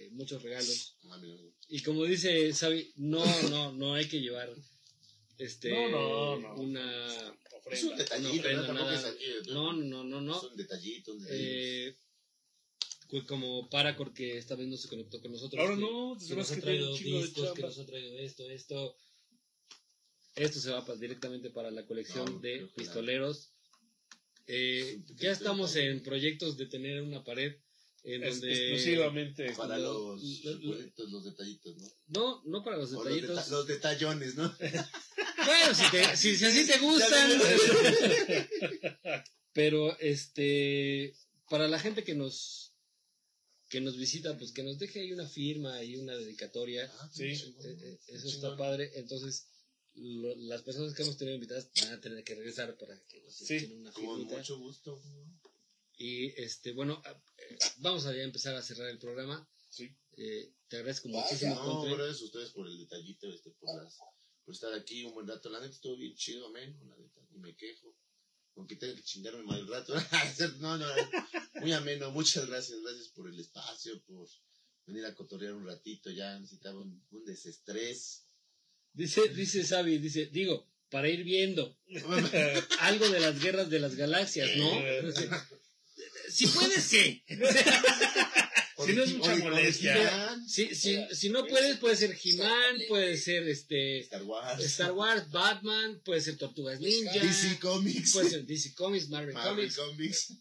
eh, 0.00 0.08
muchos 0.12 0.42
regalos. 0.42 0.96
Ah. 1.10 1.20
Y 1.68 1.82
como 1.82 2.04
dice 2.04 2.52
Xavi, 2.52 2.92
no, 2.96 3.24
no, 3.50 3.72
no 3.72 3.94
hay 3.94 4.08
que 4.08 4.20
llevar 4.20 4.52
este 5.38 5.70
No, 5.70 5.88
no, 5.90 6.38
no. 6.40 6.54
una 6.56 7.06
Es 7.70 7.84
un 7.84 7.92
Ofrenda. 7.92 7.96
detallito, 7.96 8.40
ofrenda, 8.40 8.72
nada. 8.72 8.94
es 8.98 9.04
aquí. 9.04 9.24
no, 9.52 9.72
no, 9.72 10.04
no, 10.04 10.20
no. 10.20 10.36
Es 10.38 10.42
un 10.44 10.56
detallito, 10.56 11.12
un 11.12 11.20
detallito. 11.20 11.44
Eh, 11.44 11.96
como 13.26 13.68
Paracord 13.68 14.12
que 14.12 14.38
esta 14.38 14.54
vez 14.54 14.68
no 14.68 14.76
se 14.76 14.88
conectó 14.88 15.20
con 15.20 15.32
nosotros. 15.32 15.60
Ahora 15.60 15.74
que- 15.74 15.80
no, 15.80 16.16
que 16.28 16.34
nos 16.36 16.50
ha 16.52 16.60
traído 16.60 16.96
discos, 16.96 17.52
que 17.54 17.62
nos 17.62 17.78
ha 17.78 17.86
traído 17.86 18.18
esto, 18.18 18.48
esto. 18.50 18.96
Esto 20.36 20.60
se 20.60 20.70
va 20.70 20.84
directamente 20.96 21.50
para 21.50 21.70
la 21.72 21.84
colección 21.86 22.24
No, 22.24 22.38
de 22.38 22.68
pistoleros. 22.76 23.50
Eh, 24.46 25.02
ya 25.16 25.32
estamos 25.32 25.74
en 25.76 26.02
proyectos 26.02 26.56
de 26.56 26.66
tener 26.66 27.02
una 27.02 27.22
pared 27.24 27.56
en 28.04 28.24
Es- 28.24 28.30
donde... 28.40 28.52
exclusivamente. 28.52 29.52
para 29.54 29.78
lo- 29.78 30.16
los 30.16 30.22
lo- 30.44 30.52
suculentos, 30.54 31.10
los 31.10 31.24
detallitos, 31.24 31.76
¿no? 31.76 31.88
No, 32.08 32.42
no 32.46 32.64
para 32.64 32.76
los 32.78 32.90
los, 32.92 33.04
detallitos. 33.04 33.36
deta- 33.36 33.48
los 33.50 33.66
detallones, 33.66 34.34
¿no? 34.36 34.54
Bueno, 35.46 35.74
si, 35.74 35.90
te- 35.90 36.16
si, 36.16 36.36
si 36.36 36.44
así 36.44 36.66
te 36.66 36.78
gustan. 36.78 37.30
Pero, 39.52 39.98
este, 39.98 41.16
para 41.48 41.66
la 41.68 41.78
gente 41.78 42.04
que 42.04 42.14
nos 42.14 42.66
que 43.68 43.80
nos 43.80 43.96
visita, 43.96 44.36
pues 44.36 44.50
que 44.52 44.64
nos 44.64 44.78
deje 44.80 45.00
ahí 45.00 45.12
una 45.12 45.28
firma 45.28 45.82
y 45.84 45.96
una 45.96 46.16
dedicatoria. 46.16 46.92
Ah, 46.98 47.10
Sí. 47.14 47.24
Eh, 47.24 47.54
eh, 47.64 47.98
Eso 48.08 48.28
está 48.28 48.56
padre. 48.56 48.90
Entonces, 48.96 49.46
lo- 49.94 50.34
las 50.36 50.62
personas 50.62 50.92
que 50.92 51.02
hemos 51.04 51.16
tenido 51.16 51.36
invitadas 51.36 51.70
van 51.80 51.92
a 51.92 52.00
tener 52.00 52.24
que 52.24 52.34
regresar 52.34 52.76
para 52.76 53.00
que 53.08 53.22
nos 53.22 53.34
Sí, 53.36 53.54
echen 53.56 53.78
una 53.80 53.92
Con 53.92 54.04
firmita. 54.04 54.38
mucho 54.38 54.58
gusto. 54.58 55.00
Y, 56.00 56.28
este, 56.40 56.72
bueno, 56.72 57.02
a- 57.04 57.10
eh, 57.10 57.58
vamos 57.76 58.06
a 58.06 58.14
ya 58.14 58.22
empezar 58.22 58.54
a 58.56 58.62
cerrar 58.62 58.88
el 58.88 58.98
programa. 58.98 59.46
Sí. 59.68 59.94
Eh, 60.16 60.50
te 60.66 60.78
agradezco 60.78 61.08
Vaya, 61.10 61.22
muchísimo, 61.24 61.54
No, 61.56 61.62
Contre. 61.80 61.96
gracias 61.96 62.22
a 62.22 62.24
ustedes 62.24 62.50
por 62.52 62.66
el 62.66 62.78
detallito, 62.78 63.28
este, 63.30 63.50
por, 63.50 63.68
las, 63.76 63.98
por 64.44 64.54
estar 64.54 64.72
aquí 64.72 65.04
un 65.04 65.12
buen 65.12 65.28
rato. 65.28 65.50
La 65.50 65.60
neta 65.60 65.74
estuvo 65.74 65.98
bien 65.98 66.14
chido, 66.14 66.46
amén. 66.46 66.74
La 66.88 66.96
neta, 66.96 67.20
ni 67.32 67.38
me 67.38 67.54
quejo. 67.54 67.94
Aunque 68.56 68.76
tenga 68.76 68.94
que 68.96 69.02
chingarme 69.02 69.42
mal 69.42 69.66
rato. 69.68 69.92
no, 70.60 70.78
no, 70.78 70.86
muy 71.60 71.72
ameno. 71.72 72.10
Muchas 72.12 72.46
gracias. 72.48 72.80
Gracias 72.80 73.08
por 73.08 73.28
el 73.28 73.38
espacio, 73.38 74.02
por 74.04 74.26
venir 74.86 75.04
a 75.04 75.14
cotorrear 75.14 75.52
un 75.52 75.66
ratito. 75.66 76.10
Ya 76.10 76.38
necesitaba 76.38 76.80
un, 76.80 77.04
un 77.10 77.24
desestrés. 77.26 78.24
Dice, 78.94 79.28
dice 79.28 79.64
Xavi, 79.64 79.98
dice, 79.98 80.26
digo, 80.32 80.66
para 80.88 81.10
ir 81.10 81.24
viendo 81.24 81.76
algo 82.80 83.06
de 83.10 83.20
las 83.20 83.38
guerras 83.38 83.68
de 83.68 83.80
las 83.80 83.96
galaxias, 83.96 84.48
¿no? 84.56 84.70
Si 86.30 86.46
puedes, 86.46 86.82
sí. 86.84 87.24
Si 88.86 88.94
no 88.94 89.02
es 89.02 89.14
mucha 89.14 89.36
molestia. 89.36 90.40
Si, 90.46 90.74
si, 90.74 90.98
si 91.12 91.28
no 91.28 91.46
puedes, 91.46 91.76
puede 91.76 91.96
ser 91.96 92.16
He-Man, 92.22 92.80
puede 92.88 93.16
ser 93.18 93.46
este 93.48 94.00
Star 94.00 94.22
Wars, 94.22 94.64
Star 94.64 94.92
Wars, 94.92 95.30
Batman, 95.30 96.00
puede 96.02 96.20
ser 96.22 96.38
Tortugas 96.38 96.80
Ninja, 96.80 97.12
DC 97.12 97.58
Comics, 97.60 98.12
puede 98.12 98.30
ser 98.30 98.46
DC 98.46 98.74
Comics, 98.74 99.08
Marvel, 99.08 99.34
Marvel 99.34 99.72
Comics, 99.74 99.76
Comics. 99.76 100.32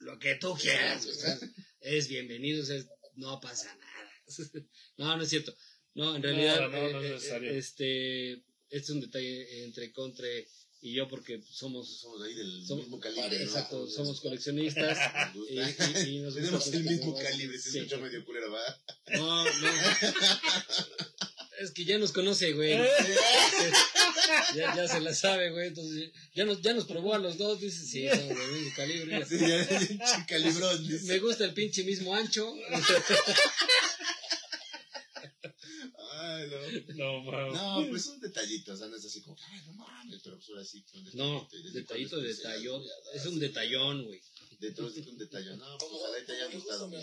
lo 0.00 0.18
que 0.18 0.34
tú 0.34 0.54
quieras. 0.54 1.06
o 1.06 1.14
sea, 1.14 1.38
es 1.80 2.08
bienvenido, 2.08 2.62
o 2.62 2.66
sea, 2.66 2.78
no 3.14 3.40
pasa 3.40 3.74
nada. 3.74 4.12
No, 4.98 5.16
no 5.16 5.22
es 5.22 5.30
cierto. 5.30 5.54
No, 5.94 6.16
en 6.16 6.22
realidad, 6.22 6.60
No, 6.60 6.68
no, 6.68 6.90
no 6.90 7.00
es 7.00 7.04
eh, 7.04 7.06
eh, 7.06 7.10
necesario. 7.12 7.50
este, 7.52 8.44
este 8.76 8.92
es 8.92 8.94
un 8.96 9.00
detalle 9.00 9.64
entre 9.64 9.92
Contre 9.92 10.46
y 10.82 10.94
yo 10.94 11.08
porque 11.08 11.40
somos, 11.50 12.00
Somos 12.00 12.22
ahí 12.22 12.34
del 12.34 12.66
Somos- 12.66 12.84
mismo 12.84 13.00
calibre. 13.00 13.42
exacto, 13.42 13.88
somos 13.88 14.20
coleccionistas. 14.24 14.98
y, 15.50 15.58
y- 15.58 16.16
y 16.16 16.18
nos 16.20 16.34
gusta 16.34 16.40
Tenemos 16.40 16.66
el 16.68 16.84
mismo 16.84 17.14
calibre, 17.16 17.58
se 17.58 17.70
Sí. 17.70 17.78
escucha 17.78 17.96
medio 17.98 18.24
culero, 18.24 18.52
¿va? 18.52 18.60
No, 19.16 19.44
no. 19.44 19.50
Es 21.58 21.70
que 21.70 21.86
ya 21.86 21.96
nos 21.96 22.12
conoce, 22.12 22.52
güey. 22.52 22.76
Ya, 24.54 24.76
ya 24.76 24.86
se 24.86 25.00
la 25.00 25.14
sabe, 25.14 25.50
güey. 25.52 25.68
Entonces, 25.68 26.10
ya 26.34 26.44
nos, 26.44 26.60
ya 26.60 26.74
nos 26.74 26.84
probó 26.84 27.14
a 27.14 27.18
los 27.18 27.38
dos. 27.38 27.58
Dice, 27.62 27.82
sí, 27.82 28.06
somos 28.10 28.28
del 28.38 28.52
mismo 28.52 28.72
calibre. 28.76 29.24
Sí, 29.24 29.38
ya, 29.38 29.66
pinche 29.66 29.98
calibrón. 30.28 30.86
dice. 30.86 31.06
Me 31.06 31.18
gusta 31.18 31.46
el 31.46 31.54
pinche 31.54 31.82
mismo 31.84 32.14
ancho. 32.14 32.54
No. 36.46 37.22
No, 37.22 37.30
mames. 37.30 37.54
No, 37.54 37.86
pues 37.90 38.06
un 38.06 38.20
detallito, 38.20 38.72
o 38.72 38.76
sea, 38.76 38.88
no 38.88 38.96
es 38.96 39.04
así 39.04 39.22
como, 39.22 39.36
ay, 39.50 39.60
no 39.66 39.72
mames, 39.74 40.20
pero 40.22 40.36
pues 40.36 40.48
ahora 40.50 40.64
sí 40.64 40.82
que 40.84 40.98
un 40.98 41.04
detallito. 41.04 41.24
No, 41.24 41.48
detallito 41.72 42.20
detallón. 42.20 42.80
güey, 42.80 42.90
Es 43.14 43.26
un 43.26 43.38
detallón, 43.38 44.04
güey. 44.04 44.20
De 44.60 44.68
un 44.68 45.18
detallón, 45.18 45.58
no, 45.58 45.78
pues 45.78 45.92
ojalá 45.92 46.24
te 46.24 46.32
haya 46.32 46.54
gustado, 46.54 46.88
mi. 46.88 46.96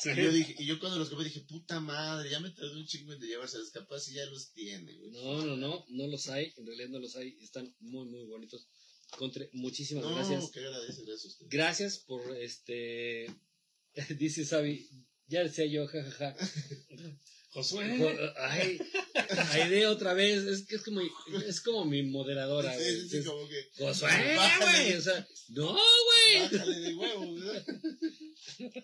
Sí. 0.00 0.10
Y 0.10 0.16
yo, 0.16 0.32
dije, 0.32 0.54
y 0.58 0.66
yo 0.66 0.78
cuando 0.78 0.98
los 0.98 1.08
compré 1.08 1.26
dije, 1.26 1.40
puta 1.40 1.80
madre, 1.80 2.30
ya 2.30 2.40
me 2.40 2.50
tardé 2.50 2.74
un 2.74 2.86
chingo 2.86 3.12
en 3.12 3.20
de 3.20 3.26
llevárselos, 3.26 3.70
capaz 3.70 4.08
y 4.08 4.14
ya 4.14 4.24
los 4.26 4.52
tiene, 4.52 4.94
güey. 4.96 5.10
No, 5.10 5.44
no, 5.44 5.56
no. 5.56 5.84
No 5.88 6.06
los 6.06 6.28
hay. 6.28 6.52
En 6.56 6.66
realidad 6.66 6.88
no 6.88 6.98
los 7.00 7.16
hay. 7.16 7.36
Están 7.42 7.74
muy, 7.80 8.06
muy 8.06 8.24
bonitos. 8.24 8.68
Contre, 9.16 9.50
muchísimas 9.52 10.04
No, 10.04 10.14
gracias. 10.14 10.50
que 10.50 10.60
agradece, 10.60 11.02
gracias 11.02 11.24
a 11.24 11.28
usted. 11.28 11.46
Gracias 11.50 11.98
por 11.98 12.36
este. 12.36 13.26
Dice 14.18 14.44
Sabi. 14.44 14.88
Ya 15.26 15.42
decía 15.42 15.66
yo, 15.66 15.86
jajaja. 15.86 16.36
Josué. 17.50 17.96
Jo- 17.98 18.32
Ay, 18.36 18.78
Aide 19.52 19.86
otra 19.86 20.12
vez, 20.14 20.44
es 20.44 20.66
que 20.66 20.76
es 20.76 20.82
como, 20.82 21.00
es 21.46 21.60
como 21.60 21.84
mi 21.86 22.02
moderadora, 22.02 22.72
Sí, 22.72 22.78
güey. 22.78 23.00
sí, 23.00 23.08
sí, 23.08 23.16
Es- 23.18 23.26
como 23.26 23.48
que, 23.48 23.68
Josué, 23.78 24.10
güey, 24.60 24.92
o 24.94 25.00
sea, 25.00 25.28
no, 25.48 25.72
güey. 25.72 26.42
bájale 26.52 26.78
de 26.80 26.94
huevos, 26.94 27.40
¿verdad? 27.44 27.66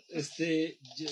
Este, 0.08 0.78
yo- 0.96 1.08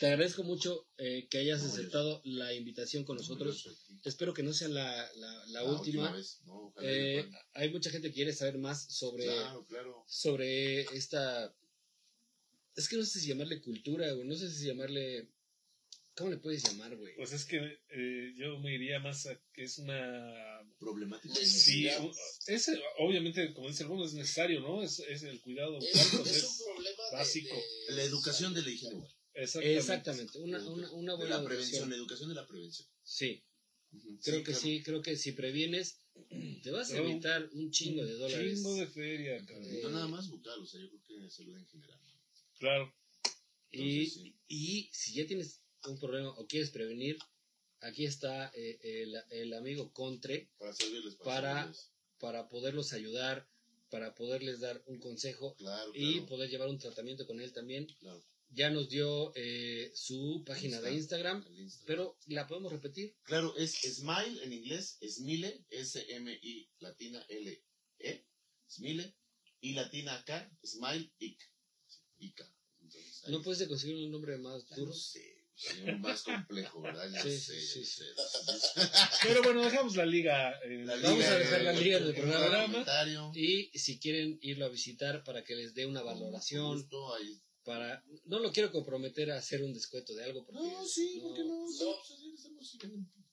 te 0.00 0.06
agradezco 0.06 0.44
mucho 0.44 0.88
eh, 0.96 1.26
que 1.28 1.38
hayas 1.38 1.62
No, 1.62 1.68
aceptado 1.68 2.20
la 2.24 2.54
invitación 2.54 3.04
con 3.04 3.16
nosotros. 3.16 3.66
No, 3.90 3.98
Espero 4.04 4.32
que 4.32 4.42
no 4.42 4.52
sea 4.54 4.68
la, 4.68 5.10
la, 5.48 5.64
última. 5.64 6.16
no, 6.46 6.72
Eh, 6.80 7.28
hay 7.52 7.70
mucha 7.70 7.90
gente 7.90 8.08
que 8.08 8.14
quiere 8.14 8.32
saber 8.32 8.58
más 8.58 8.84
sobre, 8.94 9.24
Claro, 9.24 9.66
claro. 9.66 10.04
sobre 10.08 10.82
esta... 10.96 11.54
Es 12.76 12.88
que 12.88 12.96
no 12.96 13.04
sé 13.04 13.20
si 13.20 13.28
llamarle 13.28 13.60
cultura, 13.60 14.10
güey. 14.12 14.26
No 14.26 14.36
sé 14.36 14.50
si 14.50 14.66
llamarle... 14.66 15.28
¿Cómo 16.18 16.30
le 16.30 16.36
puedes 16.38 16.62
llamar, 16.64 16.96
güey? 16.96 17.14
Pues 17.16 17.32
es 17.32 17.44
que 17.44 17.56
eh, 17.90 18.32
yo 18.36 18.58
me 18.58 18.74
iría 18.74 18.98
más 18.98 19.26
a 19.26 19.40
que 19.52 19.62
es 19.64 19.78
una. 19.78 20.34
Problemático. 20.78 21.34
Sí, 21.34 21.86
un- 22.00 22.12
es, 22.46 22.70
obviamente, 22.98 23.52
como 23.54 23.68
dice 23.68 23.82
alguno, 23.84 24.04
es 24.04 24.14
necesario, 24.14 24.60
¿no? 24.60 24.82
Es, 24.82 24.98
es 25.00 25.22
el 25.24 25.40
cuidado 25.40 25.78
Es, 25.78 26.10
bucal, 26.12 26.26
es 26.30 26.36
es- 26.36 26.44
un 26.44 26.74
problema 26.74 27.02
básico. 27.12 27.54
de- 27.88 27.94
La 27.96 28.02
educación 28.04 28.54
de 28.54 28.62
la 28.62 28.70
higiene 28.70 29.06
exactamente. 29.34 29.78
Exactamente, 29.78 30.38
una, 30.40 30.58
una, 30.68 30.90
una 30.92 31.12
de 31.12 31.18
buena 31.18 31.38
la 31.38 31.44
prevención, 31.44 31.74
educación. 31.82 31.90
la 31.90 31.96
educación 31.96 32.28
de 32.28 32.34
la 32.34 32.46
prevención. 32.46 32.88
Sí, 33.02 33.44
creo 34.22 34.38
que 34.38 34.44
claro. 34.52 34.60
sí, 34.60 34.82
creo 34.84 35.02
que 35.02 35.16
si 35.16 35.32
previenes, 35.32 36.00
te 36.62 36.70
vas 36.70 36.90
a 36.90 36.94
Pero 36.94 37.04
un- 37.06 37.10
evitar 37.12 37.48
un 37.52 37.70
chingo 37.70 38.04
de 38.04 38.14
dólares. 38.14 38.54
Chingo 38.56 38.74
de 38.74 38.86
feria, 38.88 39.44
cabrón. 39.46 39.64
Eh, 39.74 39.80
No 39.84 39.90
nada 39.90 40.08
más 40.08 40.28
bucal, 40.28 40.60
o 40.60 40.66
sea, 40.66 40.80
yo 40.80 40.88
creo 40.90 41.02
que 41.22 41.30
salud 41.30 41.56
en 41.56 41.66
general. 41.66 42.00
Claro. 42.58 42.94
Y, 43.70 44.00
Entonces, 44.00 44.14
sí. 44.14 44.36
y 44.48 44.90
si 44.92 45.14
ya 45.14 45.26
tienes 45.26 45.60
un 45.86 45.98
problema 45.98 46.30
o 46.30 46.46
quieres 46.46 46.70
prevenir, 46.70 47.18
aquí 47.80 48.04
está 48.04 48.50
eh, 48.54 48.78
el, 48.82 49.16
el 49.30 49.52
amigo 49.54 49.92
Contre 49.92 50.50
Para 50.58 50.72
servirles, 50.72 51.14
Para- 51.16 51.72
para 52.18 52.48
poderlos 52.48 52.92
ayudar, 52.92 53.48
para 53.90 54.14
poderles 54.14 54.60
dar 54.60 54.82
un 54.86 54.98
consejo 54.98 55.54
Claro, 55.56 55.92
y 55.94 56.14
claro, 56.14 56.26
poder 56.26 56.50
llevar 56.50 56.68
un 56.68 56.78
tratamiento 56.78 57.26
con 57.26 57.40
él 57.40 57.52
también. 57.52 57.86
claro. 58.00 58.22
Ya 58.50 58.70
nos 58.70 58.88
dio 58.88 59.30
eh, 59.36 59.92
su 59.94 60.42
página 60.46 60.80
de 60.80 60.94
Insta, 60.94 61.16
Instagram, 61.18 61.44
pero 61.86 62.16
la 62.28 62.46
podemos 62.46 62.72
repetir. 62.72 63.14
Claro, 63.24 63.54
es 63.56 63.72
Smile 63.72 64.42
en 64.42 64.52
inglés, 64.54 64.98
Smile, 65.06 65.66
S-M-I, 65.68 66.70
latina 66.80 67.22
L-E, 67.28 68.26
Smile, 68.66 69.14
y 69.60 69.74
latina 69.74 70.14
acá, 70.16 70.50
Smile, 70.64 71.12
Ic. 71.18 71.38
Entonces, 72.80 73.28
No 73.28 73.42
puedes 73.42 73.68
conseguir 73.68 73.96
un 73.96 74.10
nombre 74.10 74.38
más 74.38 74.66
duro. 74.70 74.86
no 74.90 74.94
sé, 74.94 75.20
sería 75.20 75.37
más 76.00 76.22
complejo, 76.22 76.80
¿verdad? 76.80 77.10
Ya 77.12 77.22
Sí, 77.22 77.36
sé, 77.38 77.60
sí, 77.60 77.84
sí. 77.84 78.04
Pero 79.22 79.42
bueno, 79.42 79.64
dejamos 79.64 79.96
la 79.96 80.06
liga. 80.06 80.52
eh, 80.64 80.84
La 80.84 80.96
Vamos 80.96 81.18
liga, 81.18 81.32
a 81.32 81.38
dejar 81.38 81.62
la 81.62 81.72
liga 81.72 81.96
en 81.98 82.02
el 82.04 82.08
en 82.10 82.14
programa. 82.16 83.32
Y 83.34 83.78
si 83.78 83.98
quieren 83.98 84.38
irlo 84.42 84.66
a 84.66 84.68
visitar 84.68 85.24
para 85.24 85.42
que 85.44 85.56
les 85.56 85.74
dé 85.74 85.86
una 85.86 86.02
valoración, 86.02 86.78
Justo 86.78 87.14
ahí. 87.14 87.40
para 87.64 88.02
no 88.26 88.38
lo 88.38 88.52
quiero 88.52 88.70
comprometer 88.70 89.30
a 89.32 89.38
hacer 89.38 89.62
un 89.62 89.72
descuento 89.74 90.14
de 90.14 90.24
algo 90.24 90.44
porque 90.46 90.60
No, 90.62 90.86
sí, 90.86 91.18
¿por 91.22 91.34
qué 91.34 91.44
no? 91.44 91.66
Sí, 91.68 91.84
No. 91.84 92.56
pues 92.56 92.76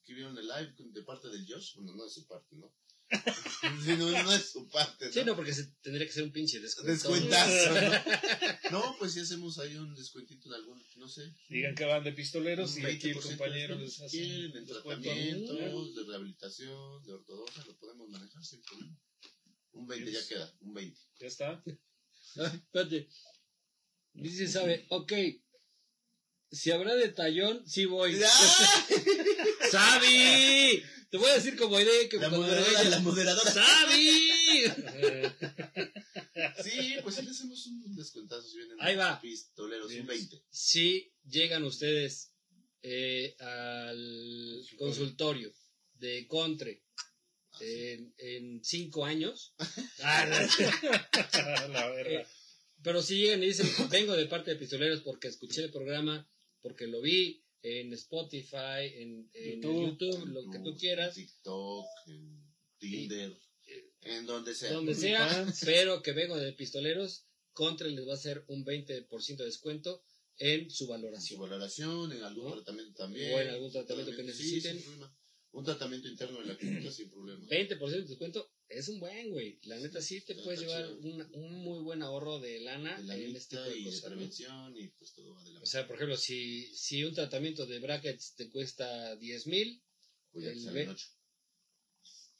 que 0.04 0.14
vieron 0.14 0.38
el 0.38 0.46
live 0.46 0.72
de 0.78 1.02
parte 1.02 1.28
del 1.28 1.44
Josh, 1.48 1.74
bueno, 1.76 1.94
no 1.94 2.04
de 2.04 2.10
su 2.10 2.26
parte, 2.26 2.54
¿no? 2.56 2.72
Sí, 3.08 3.96
no, 3.96 4.10
no 4.10 4.32
es 4.32 4.50
su 4.50 4.68
parte. 4.68 5.06
¿no? 5.06 5.12
Sí, 5.12 5.24
no, 5.24 5.36
porque 5.36 5.54
se, 5.54 5.66
tendría 5.80 6.06
que 6.06 6.12
ser 6.12 6.24
un 6.24 6.32
pinche 6.32 6.58
descuento. 6.60 6.92
Descuentazo, 6.92 7.80
¿no? 7.80 8.70
No, 8.72 8.96
pues 8.98 9.12
si 9.12 9.20
hacemos 9.20 9.58
ahí 9.58 9.76
un 9.76 9.94
descuentito 9.94 10.48
en 10.48 10.54
algún, 10.54 10.82
no 10.96 11.08
sé. 11.08 11.32
Digan 11.48 11.74
que 11.74 11.84
van 11.84 12.02
de 12.02 12.12
pistoleros 12.12 12.76
y 12.78 12.84
aquí 12.84 13.10
el 13.10 13.16
20% 13.16 13.22
de 13.22 13.28
compañero 13.28 13.74
les 13.76 13.94
si 13.94 14.04
hace 14.04 14.18
quieren, 14.18 14.56
en 14.56 14.66
tratamientos, 14.66 15.94
de 15.94 16.04
rehabilitación, 16.04 17.04
de 17.04 17.12
ortodoncia, 17.12 17.64
lo 17.64 17.76
podemos 17.78 18.08
manejar 18.08 18.44
sin 18.44 18.60
problema. 18.62 18.98
Un 19.72 19.86
20 19.86 20.12
ya 20.12 20.26
queda, 20.26 20.54
un 20.60 20.74
20. 20.74 21.00
Ya 21.20 21.26
está. 21.26 21.62
Espérate. 22.34 23.08
Dice, 24.14 24.48
sabe, 24.48 24.86
ok. 24.88 25.12
Si 26.50 26.70
habrá 26.70 26.94
de 26.94 27.08
tallón, 27.08 27.62
sí 27.66 27.84
voy. 27.86 28.16
¡Sabi! 29.70 30.82
Te 31.10 31.16
voy 31.18 31.30
a 31.30 31.34
decir 31.34 31.56
como 31.56 31.78
idea 31.80 32.08
que 32.08 32.18
La 32.18 32.28
moderadora, 32.30 32.84
la 32.84 33.00
moderadora. 33.00 33.50
¡Sabi! 33.50 34.62
Sí, 36.62 36.96
pues 37.02 37.14
sí 37.14 37.22
le 37.22 37.30
hacemos 37.30 37.66
un 37.66 37.94
descuentazo 37.94 38.42
si 38.48 38.56
vienen 38.58 38.76
Ahí 38.80 38.96
va. 38.96 39.20
pistoleros, 39.20 39.88
Bien. 39.88 40.02
un 40.02 40.06
20. 40.08 40.42
Si 40.50 41.12
llegan 41.24 41.64
ustedes 41.64 42.32
eh, 42.82 43.34
al 43.40 44.62
consultorio 44.78 45.52
de 45.94 46.26
Contre 46.26 46.82
Así. 47.52 47.64
en, 47.64 48.14
en 48.18 48.64
cinco 48.64 49.04
años, 49.04 49.54
ah, 50.02 50.26
no, 50.26 50.36
La 51.68 51.88
verga. 51.90 52.20
Eh, 52.20 52.26
pero 52.82 53.02
si 53.02 53.16
llegan 53.18 53.42
y 53.42 53.46
dicen, 53.46 53.68
vengo 53.90 54.14
de 54.14 54.26
parte 54.26 54.50
de 54.52 54.56
Pistoleros 54.56 55.00
porque 55.02 55.28
escuché 55.28 55.64
el 55.64 55.70
programa, 55.72 56.28
porque 56.66 56.88
lo 56.88 57.00
vi 57.00 57.44
en 57.62 57.92
Spotify, 57.92 58.82
en, 58.96 59.30
en 59.34 59.62
YouTube. 59.62 59.86
YouTube, 60.00 60.26
lo 60.30 60.50
que 60.50 60.58
tú 60.58 60.76
quieras, 60.76 61.16
En 61.16 61.26
TikTok, 61.26 61.86
en 62.08 62.44
Tinder, 62.80 63.38
en 64.00 64.26
donde 64.26 64.52
sea. 64.52 64.72
donde 64.72 64.96
sea, 64.96 65.46
pero 65.64 66.02
que 66.02 66.10
vengo 66.10 66.36
de 66.36 66.52
Pistoleros, 66.54 67.22
Contra 67.52 67.86
les 67.86 68.04
va 68.04 68.12
a 68.14 68.16
hacer 68.16 68.44
un 68.48 68.64
20% 68.64 69.36
de 69.36 69.44
descuento 69.44 70.02
en 70.38 70.62
su 70.62 70.64
En 70.64 70.70
su 70.72 70.86
valoración. 70.88 71.40
valoración, 71.40 72.10
en 72.12 72.22
algún 72.24 72.46
¿No? 72.48 72.54
tratamiento 72.56 72.94
también. 72.94 73.32
O 73.32 73.40
en 73.40 73.48
algún 73.48 73.70
tratamiento 73.70 74.16
que 74.16 74.24
necesiten. 74.24 74.82
Un 75.52 75.64
tratamiento 75.64 76.08
interno 76.08 76.40
de 76.40 76.46
la 76.46 76.58
clínica 76.58 76.90
sin 76.90 77.08
problema. 77.10 77.46
20% 77.46 77.90
de 77.90 78.02
descuento 78.02 78.50
es 78.68 78.88
un 78.88 78.98
buen, 79.00 79.30
güey. 79.30 79.58
La 79.64 79.76
neta 79.78 80.00
sí 80.02 80.20
te 80.22 80.34
puedes 80.34 80.60
llevar 80.60 80.90
una- 81.02 81.28
un 81.34 81.52
muy 81.62 81.80
buen 81.82 82.02
ahorro 82.02 82.38
de 82.40 82.60
lana 82.60 82.96
De 82.98 83.04
la 83.04 83.16
en 83.16 83.36
este 83.36 83.56
tipo 83.56 83.62
de 83.68 83.76
y 83.78 83.84
de 83.84 83.90
cosas. 83.90 84.02
¿no? 84.02 84.08
prevención 84.08 84.76
y 84.76 84.88
pues 84.88 85.12
todo 85.14 85.34
va 85.34 85.44
de 85.44 85.52
la 85.52 85.60
O 85.60 85.66
sea, 85.66 85.86
por 85.86 85.96
ejemplo, 85.96 86.16
si, 86.16 86.66
si 86.74 87.04
un 87.04 87.14
tratamiento 87.14 87.64
de 87.66 87.78
brackets 87.78 88.34
te 88.34 88.50
cuesta 88.50 89.14
10 89.16 89.46
mil, 89.46 89.82
Pues 90.32 90.44
ya 90.44 90.50
te 90.50 90.56
el 90.58 90.64
salen 90.64 90.86
ve- 90.86 90.92
ocho. 90.92 91.06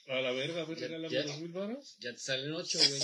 A 0.09 0.21
la 0.21 0.31
verga, 0.31 0.63
a 0.63 0.65
ver, 0.67 0.79
Ya- 0.79 0.87
regálame 0.87 1.13
ya. 1.15 1.23
dos 1.25 1.41
mil 1.41 1.51
varos. 1.53 1.97
ya 1.99 2.13
te 2.13 2.19
salen 2.19 2.53
8, 2.53 2.79
güey. 2.79 3.01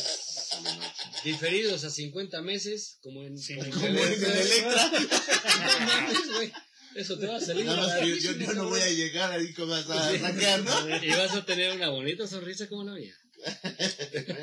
Diferidos 1.24 1.82
a 1.84 1.90
50 1.90 2.42
meses, 2.42 2.98
como 3.02 3.24
en, 3.24 3.36
Sí, 3.38 3.56
como 3.56 3.70
como 3.72 3.86
en 3.86 3.96
en 3.96 3.98
Electra. 4.02 4.40
Electra. 4.40 4.90
No 5.80 5.86
mames, 5.86 6.32
güey. 6.32 6.52
Eso 6.94 7.18
te 7.18 7.26
va 7.26 7.36
a 7.36 7.40
salir. 7.40 7.64
Más 7.66 7.94
que 8.00 8.20
yo, 8.20 8.32
yo- 8.32 8.52
no 8.54 8.68
voy 8.68 8.80
a 8.80 8.90
llegar 8.90 9.32
ahí 9.32 9.52
como 9.54 9.74
a 9.74 9.82
saquear, 9.82 10.62
¿no? 10.64 10.72
Y 11.04 11.08
vas 11.10 11.32
a 11.34 11.44
tener 11.44 11.74
una 11.76 11.88
bonita 11.90 12.26
sonrisa 12.26 12.68
como 12.68 12.84
la 12.84 12.94
mía. 12.94 13.14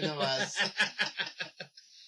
Nada 0.01 0.15
más. 0.15 0.53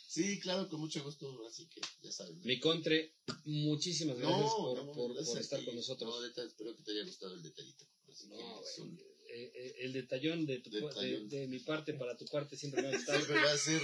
Sí, 0.08 0.40
claro, 0.42 0.68
con 0.68 0.82
mucho 0.82 1.02
gusto, 1.03 1.26
así 1.50 1.68
que 1.70 1.80
ya 2.03 2.11
saben. 2.11 2.38
¿no? 2.40 2.44
Mi 2.45 2.60
contre, 2.60 3.16
muchísimas 3.45 4.18
gracias 4.18 4.40
No, 4.42 4.58
por, 4.58 4.86
no, 4.86 4.92
por- 4.92 5.14
gracias 5.14 5.30
por 5.30 5.38
a 5.38 5.42
estar 5.42 5.64
con 5.66 5.76
nosotros. 5.76 6.10
No, 6.10 6.44
espero 6.44 6.76
que 6.76 6.84
te 6.84 6.92
haya 6.92 7.06
gustado 7.06 7.34
el 7.34 7.42
detallito. 7.44 7.86
Así 8.11 8.28
que 8.30 8.36
No, 8.36 8.61
es 8.61 8.80
un- 8.80 9.00
Eh, 9.34 9.51
eh, 9.56 9.76
el 9.80 9.93
detallón 9.93 10.45
de, 10.45 10.60
tu, 10.60 10.69
de, 10.69 10.82
Detallón. 10.82 11.30
de 11.30 11.48
mi 11.48 11.60
parte 11.60 11.93
para 11.93 12.18
tu 12.18 12.26
parte 12.26 12.58
siempre 12.58 12.82
me 12.82 12.90
ha 12.90 12.92
gustado. 12.92 13.18
Siempre 13.19 13.43
va 13.45 13.51
a 13.53 13.58
ser, 13.58 13.82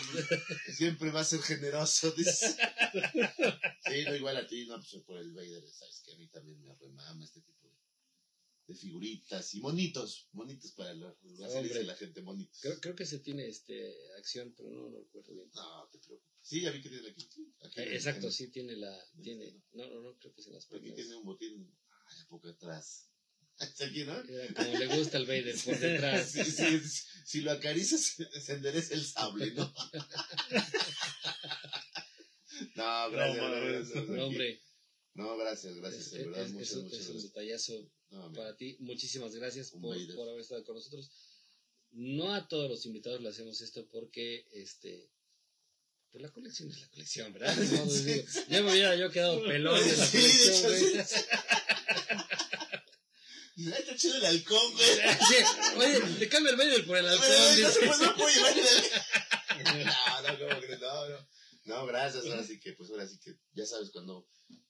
siempre 0.76 1.12
va 1.12 1.20
a 1.22 1.24
ser 1.24 1.40
generoso, 1.40 2.12
dice. 2.12 2.48
Sí, 3.88 4.04
no, 4.06 4.16
igual 4.16 4.36
a 4.38 4.46
ti, 4.48 4.66
no, 4.66 4.76
pues 4.76 5.02
por 5.04 5.18
el 5.18 5.32
Vader, 5.34 5.64
sabes 5.72 6.02
que 6.06 6.12
a 6.12 6.18
mí 6.18 6.28
también 6.28 6.62
me 6.62 6.76
remama 6.76 7.24
este 7.24 7.40
tipo 7.42 7.66
de, 7.70 8.74
de 8.74 8.76
figuritas 8.76 9.56
y 9.56 9.62
monitos, 9.62 10.28
monitos 10.34 10.74
para 10.74 10.94
los 10.94 11.16
Hombre. 11.24 11.84
la 11.86 11.96
gente, 11.96 12.22
monitos. 12.22 12.60
Creo, 12.62 12.80
creo 12.82 12.96
que 12.96 13.06
se 13.06 13.20
tiene 13.20 13.48
este 13.48 13.96
acción, 14.18 14.54
pero 14.58 14.70
no 14.70 14.90
lo 14.90 15.00
recuerdo 15.00 15.34
bien. 15.34 15.50
No, 15.56 15.88
te 15.94 16.00
preocupes. 16.00 16.28
Sí, 16.42 16.62
ya 16.62 16.72
vi 16.72 16.82
que 16.82 16.90
tiene 16.90 17.08
aquí. 17.10 17.30
aquí 17.62 17.80
Eh, 17.80 17.96
Exacto, 17.96 18.30
sí 18.32 18.50
tiene 18.50 18.76
la. 18.76 18.94
tiene 19.22 19.62
No, 19.72 19.88
no, 19.88 20.02
no, 20.02 20.18
creo 20.18 20.34
que 20.34 20.42
es 20.42 20.48
en 20.48 20.54
las 20.54 20.66
Aquí 20.66 20.92
tiene 20.94 21.16
un 21.16 21.24
botín, 21.24 21.74
ay, 22.10 22.20
a 22.22 22.28
poco 22.28 22.50
atrás. 22.50 23.07
Aquí, 23.60 24.04
¿no? 24.06 24.16
Como 24.56 24.78
le 24.78 24.88
gusta 24.98 25.18
el 25.18 25.26
Vader 25.26 25.56
por 25.66 25.80
detrás. 25.80 26.32
Sí, 26.32 26.44
sí, 26.44 26.80
sí, 26.80 27.04
si 27.26 27.42
lo 27.42 27.52
acaricias, 27.52 28.16
se 28.46 28.54
endereza 28.54 28.94
el 28.94 29.06
sable, 29.06 29.52
¿no? 29.52 29.74
No, 32.76 33.12
gracias. 33.12 33.38
No, 33.38 33.52
gracias, 33.52 34.10
No, 34.10 34.26
hombre, 34.28 34.62
No, 35.14 35.38
gracias, 35.38 35.76
gracias, 35.76 36.08
es, 36.14 36.26
verdad, 36.26 36.44
es- 36.46 36.52
muchas, 36.54 36.70
es 36.70 36.76
un, 36.76 36.84
muchas 36.84 37.00
es 37.00 37.08
un 37.08 37.14
gracias. 37.14 37.34
detallazo 37.34 37.92
No, 38.10 38.34
para 38.34 38.56
ti. 38.56 38.78
Muchísimas 38.80 39.36
gracias 39.36 39.72
Un 39.74 39.82
por, 39.82 40.16
por 40.16 40.30
haber 40.30 40.42
estado 40.42 40.64
con 40.64 40.76
nosotros. 40.76 41.12
No 41.92 42.34
a 42.34 42.48
todos 42.48 42.70
los 42.70 42.86
invitados 42.86 43.22
le 43.22 43.30
hacemos 43.30 43.62
esto 43.62 43.88
porque, 43.90 44.46
este, 44.54 45.10
pues 46.12 46.22
la 46.22 46.32
colección 46.32 46.70
es 46.70 46.80
la 46.80 46.88
colección, 46.90 47.34
¿verdad? 47.34 47.56
Modo 47.58 47.94
de 47.94 48.04
decir, 48.04 48.46
Ya 48.50 48.62
me 48.64 48.72
hubiera 48.72 48.96
yo 48.96 49.10
quedado 49.12 49.44
pelón 49.44 49.80
de 49.88 49.98
la 49.98 50.06
Sí, 50.06 50.18
de 50.18 50.24
colección, 50.24 50.74
hecho, 50.96 51.06
sí. 51.08 51.16
Ay, 53.58 53.74
está 53.80 53.96
chido 53.96 54.16
el 54.18 54.26
halcón, 54.26 54.74
güey. 54.74 54.88
Sí, 55.30 55.36
Oye, 55.78 56.00
te 56.20 56.30
cambia 56.30 56.52
el 56.52 56.58
Vader 56.58 56.86
por 56.86 56.98
el 56.98 57.08
halcón. 57.08 57.28
no, 57.28 57.56
dice. 57.56 57.80
pues, 57.86 58.00
no 58.00 58.06
halcón. 58.08 58.32
No, 59.64 60.22
no, 60.22 60.40
¿cómo 60.40 60.62
crees? 60.62 60.80
no, 60.82 61.10
no. 61.10 61.28
No, 61.66 61.86
gracias, 61.86 62.26
ahora 62.26 62.44
sí 62.44 62.60
que, 62.60 62.74
pues 62.74 62.90
ahora 62.92 63.06
sí 63.08 63.20
que, 63.20 63.38
ya 63.52 63.66
sabes, 63.66 63.90
cuando 63.92 64.26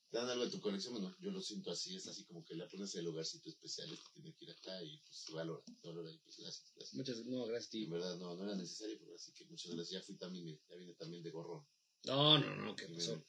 te 0.09 0.17
dan 0.17 0.30
algo 0.30 0.45
de 0.45 0.51
tu 0.51 0.59
colección, 0.59 0.93
bueno, 0.93 1.16
yo 1.19 1.30
lo 1.30 1.41
siento 1.41 1.69
así, 1.69 1.95
es 1.95 2.07
así 2.07 2.25
como 2.25 2.43
que 2.43 2.56
le 2.56 2.66
pones 2.66 2.95
el 2.95 3.06
lugarcito 3.06 3.49
especial, 3.49 3.91
este 3.91 4.09
tiene 4.16 4.33
que 4.33 4.45
ir 4.45 4.51
acá 4.51 4.82
y 4.83 4.98
pues 5.06 5.16
se 5.25 5.32
valora, 5.33 5.61
se 5.80 5.88
valora 5.88 6.09
y 6.11 6.17
pues 6.17 6.38
gracias, 6.38 6.72
gracias. 6.74 6.95
Muchas, 6.95 7.25
no, 7.25 7.45
gracias, 7.45 7.72
En 7.75 7.82
tío. 7.82 7.90
verdad 7.91 8.17
no, 8.17 8.35
no 8.35 8.43
era 8.45 8.56
necesario, 8.56 8.98
pero 8.99 9.14
así 9.14 9.32
que 9.33 9.45
muchas 9.45 9.75
gracias, 9.75 10.01
ya 10.01 10.06
fui 10.07 10.16
también, 10.17 10.59
ya 10.67 10.75
vine 10.75 10.95
también 10.95 11.22
de 11.22 11.30
gorrón. 11.30 11.67
No, 12.06 12.40
no, 12.40 12.56
no, 12.56 12.75
¿qué 12.75 12.88
pasó? 12.88 13.24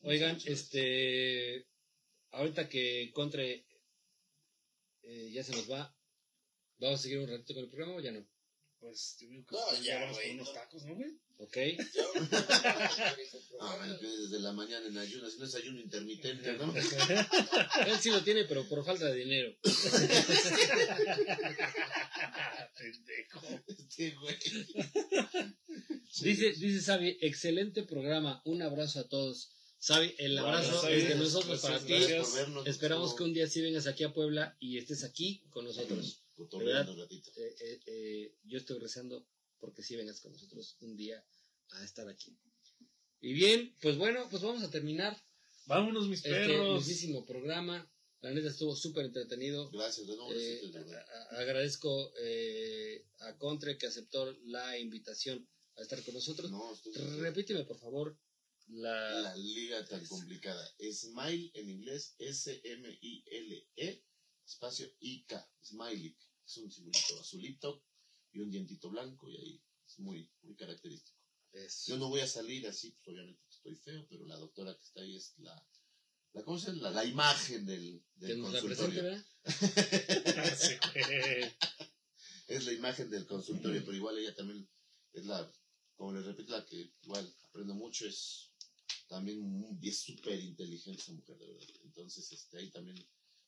Oigan, 0.00 0.36
este, 0.46 1.68
ahorita 2.32 2.68
que 2.68 3.12
Contre 3.14 3.64
eh, 5.04 5.30
ya 5.32 5.42
se 5.44 5.52
nos 5.52 5.70
va, 5.70 5.94
¿vamos 6.78 7.00
a 7.00 7.02
seguir 7.02 7.18
un 7.18 7.28
ratito 7.28 7.54
con 7.54 7.64
el 7.64 7.70
programa 7.70 7.96
o 7.96 8.00
ya 8.00 8.12
no? 8.12 8.26
Pues 8.80 9.16
yo 9.18 9.28
digo 9.28 9.46
que 9.46 9.54
No, 9.56 9.82
ya, 9.82 10.00
vamos 10.00 10.16
güey, 10.16 10.26
con 10.28 10.36
unos 10.36 10.48
no. 10.48 10.54
tacos, 10.54 10.84
¿no, 10.84 10.94
güey? 10.94 11.10
¿Ok? 11.38 11.56
Ah, 13.60 13.76
bueno, 13.78 13.98
tienes 13.98 14.18
desde 14.30 14.38
la 14.40 14.52
mañana 14.52 14.86
en 14.86 14.96
ayunas, 14.98 15.32
si 15.32 15.38
no 15.38 15.46
es 15.46 15.54
ayuno 15.54 15.80
intermitente, 15.80 16.52
¿no? 16.52 16.72
Él 17.86 17.98
sí 18.00 18.10
lo 18.10 18.22
tiene, 18.22 18.44
pero 18.44 18.68
por 18.68 18.84
falta 18.84 19.06
de 19.06 19.16
dinero. 19.16 19.56
Pendejo. 22.78 23.62
Este 23.66 24.10
güey. 24.10 24.36
Dice, 26.22 26.52
dice 26.52 26.80
Sabi, 26.80 27.16
excelente 27.20 27.82
programa, 27.82 28.40
un 28.44 28.62
abrazo 28.62 29.00
a 29.00 29.08
todos. 29.08 29.50
Sabi, 29.84 30.14
el 30.16 30.32
Bueno, 30.40 30.48
abrazo 30.48 30.88
es 30.88 31.08
de 31.08 31.14
nosotros 31.16 31.60
gracias, 31.60 31.70
para 31.72 31.84
ti. 31.84 31.92
gracias. 31.92 32.26
por 32.28 32.38
vernos. 32.38 32.66
Esperamos 32.66 33.14
que 33.14 33.22
un 33.22 33.34
día 33.34 33.46
sí 33.46 33.60
vengas 33.60 33.86
aquí 33.86 34.02
a 34.02 34.14
Puebla 34.14 34.56
y 34.58 34.78
estés 34.78 35.04
aquí 35.04 35.42
con 35.50 35.66
nosotros. 35.66 36.22
Un 36.38 36.98
ratito. 36.98 37.30
Eh, 37.36 37.54
eh, 37.60 37.80
eh, 37.86 38.34
yo 38.44 38.56
estoy 38.56 38.78
rezando 38.78 39.28
porque 39.60 39.82
sí 39.82 39.94
vengas 39.94 40.20
con 40.20 40.32
nosotros 40.32 40.78
un 40.80 40.96
día 40.96 41.22
a 41.68 41.84
estar 41.84 42.08
aquí. 42.08 42.34
Y 43.20 43.34
bien, 43.34 43.76
pues 43.82 43.98
bueno, 43.98 44.26
pues 44.30 44.42
vamos 44.42 44.62
a 44.62 44.70
terminar 44.70 45.22
Vámonos, 45.66 46.08
mis 46.08 46.20
este 46.24 46.30
perros. 46.30 46.78
mismísimo 46.78 47.26
programa. 47.26 47.86
La 48.22 48.30
neta 48.32 48.48
estuvo 48.48 48.74
súper 48.74 49.04
entretenido. 49.04 49.70
Gracias, 49.70 50.06
de 50.06 50.16
nuevo, 50.16 50.32
Eh, 50.32 50.60
gracias, 50.62 50.72
de 50.72 50.78
verdad. 50.80 51.06
a- 51.30 51.36
agradezco 51.40 52.12
eh, 52.22 53.04
a 53.18 53.36
Contre 53.36 53.76
que 53.76 53.86
aceptó 53.86 54.32
la 54.44 54.78
invitación 54.78 55.46
a 55.76 55.82
estar 55.82 56.02
con 56.02 56.14
nosotros. 56.14 56.50
No, 56.50 56.72
Repíteme, 57.18 57.64
por 57.64 57.78
favor, 57.78 58.18
la... 58.68 59.20
la 59.20 59.36
liga 59.36 59.84
tan 59.86 60.04
complicada. 60.06 60.74
Smile 60.92 61.50
en 61.54 61.70
inglés, 61.70 62.14
S-M-I-L-E, 62.18 64.04
espacio 64.44 64.90
I-K, 65.00 65.50
Smiley. 65.62 66.16
Es 66.46 66.56
un 66.58 66.70
simbolito 66.70 67.20
azulito 67.20 67.84
y 68.32 68.40
un 68.40 68.50
dientito 68.50 68.90
blanco 68.90 69.30
y 69.30 69.36
ahí 69.36 69.62
es 69.86 69.98
muy, 69.98 70.30
muy 70.42 70.54
característico. 70.56 71.18
Yo 71.86 71.96
no 71.98 72.08
voy 72.08 72.20
a 72.20 72.26
salir 72.26 72.66
así, 72.66 72.90
pues 72.90 73.14
obviamente 73.14 73.40
estoy 73.48 73.76
feo, 73.76 74.06
pero 74.10 74.26
la 74.26 74.36
doctora 74.36 74.74
que 74.74 74.82
está 74.82 75.00
ahí 75.00 75.14
es 75.14 75.34
la, 75.38 75.54
la 76.32 76.42
¿cómo 76.42 76.58
se 76.58 76.66
llama? 76.66 76.82
La, 76.82 76.90
la 76.90 77.04
imagen 77.04 77.64
del, 77.64 78.04
del 78.16 78.42
consultorio. 78.42 79.24
es 82.48 82.64
la 82.64 82.72
imagen 82.72 83.08
del 83.08 83.26
consultorio, 83.26 83.84
pero 83.84 83.96
igual 83.96 84.18
ella 84.18 84.34
también 84.34 84.68
es 85.12 85.26
la, 85.26 85.48
como 85.94 86.12
les 86.12 86.24
repito, 86.24 86.52
la 86.52 86.66
que 86.66 86.92
igual 87.02 87.32
aprendo 87.44 87.74
mucho, 87.74 88.04
es 88.06 88.50
también 89.08 89.78
es 89.82 89.98
súper 89.98 90.40
inteligente 90.40 91.00
esa 91.02 91.12
mujer, 91.12 91.36
de 91.38 91.46
verdad. 91.46 91.68
Entonces, 91.84 92.30
este, 92.32 92.58
ahí 92.58 92.70
también 92.70 92.96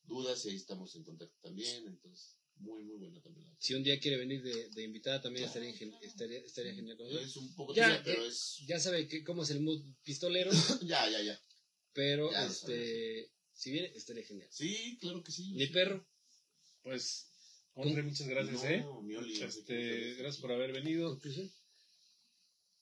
dudas 0.05 0.45
y 0.45 0.51
ahí 0.51 0.57
estamos 0.57 0.95
en 0.97 1.03
contacto 1.05 1.37
también, 1.43 1.87
entonces, 1.87 2.37
Muy, 2.59 2.85
muy 2.85 2.97
buena 2.97 3.21
también. 3.21 3.55
Si 3.59 3.75
un 3.75 3.83
día 3.83 3.99
quiere 4.01 4.17
venir 4.17 4.43
de, 4.43 4.71
de 4.71 4.83
invitada, 4.83 5.21
también 5.21 5.45
estaría, 5.45 5.71
estaría, 6.01 6.39
estaría 6.41 6.75
genial 6.75 6.97
con. 6.97 7.07
Es 7.19 7.37
un 7.37 7.55
poco 7.55 7.75
Ya, 7.75 8.01
pero 8.03 8.25
eh, 8.25 8.29
es... 8.29 8.63
Ya 8.67 8.79
sabe 8.81 9.07
que, 9.09 9.23
cómo 9.25 9.43
es 9.43 9.51
el 9.51 9.61
mood 9.61 9.83
pistolero, 10.03 10.51
Ya, 10.83 11.09
ya, 11.11 11.21
ya. 11.23 11.39
pero 11.93 12.31
Ya 12.33 12.47
este, 12.47 13.31
si 13.53 13.73
viene, 13.73 13.89
estaría 13.95 14.25
genial. 14.25 14.49
Sí, 14.51 14.97
claro 15.01 15.23
que 15.23 15.33
sí. 15.33 15.53
Mi 15.53 15.67
perro, 15.67 16.07
Pues, 16.83 17.27
hombre, 17.75 18.03
muchas 18.05 18.27
gracias, 18.29 18.63
No, 18.63 18.69
¿eh? 18.71 18.85
mi 19.03 19.17
Oli, 19.17 19.43
Este, 19.43 20.15
gracias 20.15 20.39
por 20.41 20.53
haber 20.53 20.73
venido. 20.73 21.11
conclusión. 21.11 21.51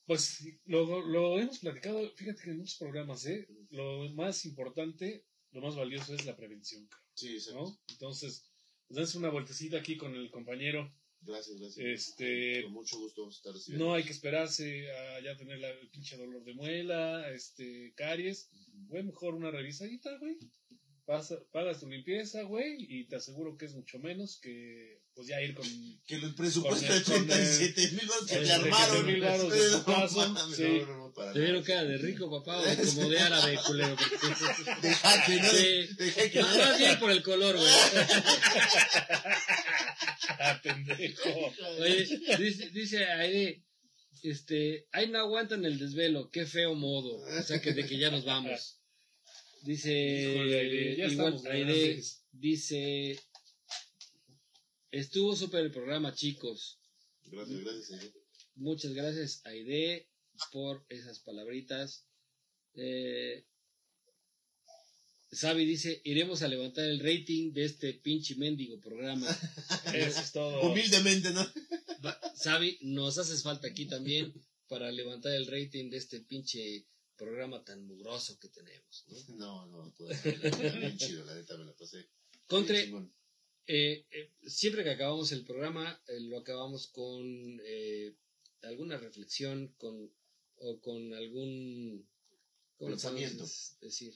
Pues 0.07 0.44
lo, 0.66 1.00
lo 1.07 1.39
hemos 1.39 1.58
platicado, 1.60 2.10
fíjate 2.16 2.42
que 2.42 2.50
en 2.50 2.58
muchos 2.58 2.78
programas, 2.78 3.24
¿eh? 3.26 3.49
Lo 3.70 4.08
más 4.15 4.44
importante, 4.44 5.24
lo 5.52 5.62
más 5.62 5.76
valioso 5.76 6.15
es 6.15 6.26
la 6.26 6.36
prevención, 6.36 6.89
Sí, 7.15 7.34
exacto. 7.34 7.60
¿no? 7.62 7.78
Entonces, 7.89 8.50
pues 8.86 8.97
dense 8.99 9.16
una 9.18 9.31
vueltecita 9.31 9.78
aquí 9.78 9.97
con 9.97 10.15
el 10.15 10.31
compañero. 10.31 10.92
Gracias, 11.23 11.58
gracias. 11.58 11.86
Este- 11.86 12.62
Con 12.65 12.73
mucho 12.73 12.99
gusto 12.99 13.28
estar 13.31 13.55
recibiendo. 13.55 13.86
No 13.86 13.94
hay 13.94 14.05
que 14.05 14.10
esperarse 14.12 14.91
a 14.91 15.20
ya 15.23 15.36
tener 15.39 15.58
la- 15.58 15.70
el 15.70 15.89
pinche 15.89 16.18
dolor 16.18 16.44
de 16.44 16.52
muela, 16.52 17.31
este, 17.33 17.94
caries. 17.97 18.50
Güey, 18.89 19.05
mejor 19.05 19.34
una 19.34 19.50
revisadita, 19.50 20.18
güey. 20.18 20.36
Pasa- 21.07 21.42
pagas 21.50 21.81
tu 21.81 21.89
limpieza, 21.89 22.42
güey, 22.42 22.76
y 22.78 23.07
te 23.07 23.16
aseguro 23.16 23.57
que 23.57 23.65
es 23.66 23.74
mucho 23.74 23.99
menos 24.00 24.39
que, 24.39 25.02
pues 25.15 25.28
ya 25.28 25.41
ir 25.41 25.55
con... 25.55 25.65
Que 26.07 26.17
el 26.17 26.34
presupuesto 26.34 26.93
de 26.93 27.01
37 27.01 27.91
mil 27.93 28.07
baros 28.07 28.26
que 28.26 28.36
te 28.39 28.52
armaron. 28.52 29.05
37,000 29.07 29.20
varos 29.20 29.52
de 29.52 30.57
sí. 30.57 30.62
no, 30.81 30.86
no, 30.86 30.99
no, 30.99 31.15
para 31.15 31.33
¿Te 31.33 31.41
vieron 31.41 31.62
cara 31.62 31.84
de 31.84 31.99
rico, 31.99 32.31
papá, 32.31 32.59
o 32.59 32.65
como 32.94 33.09
de 33.09 33.18
árabe, 33.20 33.59
culero? 33.67 33.97
Dejate, 34.83 35.36
¿no? 35.41 35.51
Sí. 35.51 36.31
Que 36.31 36.41
No, 36.41 36.59
más 36.59 36.78
bien 36.78 36.99
por 36.99 37.10
el 37.10 37.23
color, 37.23 37.57
güey. 37.57 37.70
¡Ah, 40.41 40.60
pendejo! 40.62 41.52
Oye, 41.81 42.07
dice, 42.39 42.70
dice 42.70 43.05
Aide, 43.07 43.65
este, 44.23 44.89
ahí 44.93 45.09
no 45.09 45.18
aguantan 45.18 45.65
el 45.65 45.78
desvelo, 45.78 46.31
qué 46.31 46.44
feo 46.44 46.75
modo. 46.75 47.18
O 47.18 47.43
sea, 47.43 47.60
que 47.60 47.73
de 47.73 47.86
que 47.86 47.99
ya 47.99 48.10
nos 48.10 48.25
vamos. 48.25 48.81
Dice, 49.62 49.93
Híjole, 49.93 50.60
Aide, 50.60 50.97
ya 50.97 51.07
igual 51.07 51.34
estamos 51.34 51.47
Aide, 51.47 51.65
grandes. 51.65 52.25
dice, 52.33 53.20
estuvo 55.01 55.35
súper 55.37 55.65
el 55.65 55.73
programa, 55.73 56.15
chicos. 56.15 56.79
Gracias, 57.25 57.61
gracias, 57.61 57.87
señor. 57.87 58.13
Muchas 58.57 58.93
gracias, 58.93 59.41
Aide, 59.45 60.09
por 60.53 60.85
esas 60.89 61.19
palabritas. 61.19 62.07
Eh, 62.75 63.45
Sabi 65.33 65.65
dice, 65.65 66.01
iremos 66.05 66.43
a 66.43 66.49
levantar 66.49 66.85
el 66.85 67.01
rating 67.01 67.53
de 67.53 67.65
este 67.65 67.95
pinche 67.95 68.37
mendigo 68.37 68.81
programa. 68.81 69.27
Eso 69.95 70.21
es 70.21 70.33
todo. 70.33 70.71
Humildemente, 70.71 71.31
¿no? 71.33 71.45
Sabi, 72.37 72.79
nos 72.83 73.19
haces 73.19 73.43
falta 73.43 73.67
aquí 73.67 73.87
también 73.87 74.33
para 74.69 74.93
levantar 74.93 75.33
el 75.35 75.47
rating 75.47 75.91
de 75.91 75.97
este 75.97 76.21
pinche 76.21 76.87
programa 77.17 77.65
tan 77.65 77.85
mugroso 77.85 78.39
que 78.39 78.49
tenemos. 78.49 79.05
¿no? 79.09 79.37
No, 79.37 79.67
no, 79.67 79.93
todavía. 79.93 80.79
Bien 80.79 80.97
chido, 80.97 81.25
la 81.25 81.35
neta 81.35 81.57
me 81.57 81.65
la 81.65 81.75
pasé. 81.75 82.09
Contre. 82.47 82.93
Eh, 83.67 84.07
eh, 84.10 84.33
siempre 84.47 84.84
que 84.84 84.91
acabamos 84.91 85.33
el 85.33 85.44
programa, 85.44 86.01
eh, 86.09 86.20
lo 86.20 86.39
acabamos 86.39 86.89
con 86.89 87.25
eh, 87.65 88.15
alguna 88.62 88.97
reflexión 88.99 89.68
con, 89.76 90.12
o 90.57 90.81
con 90.81 91.12
algún 91.15 92.07
¿cómo 92.76 92.91
le 92.91 92.97
podemos 92.97 93.02
Pensamiento. 93.02 93.44
decir? 93.81 94.15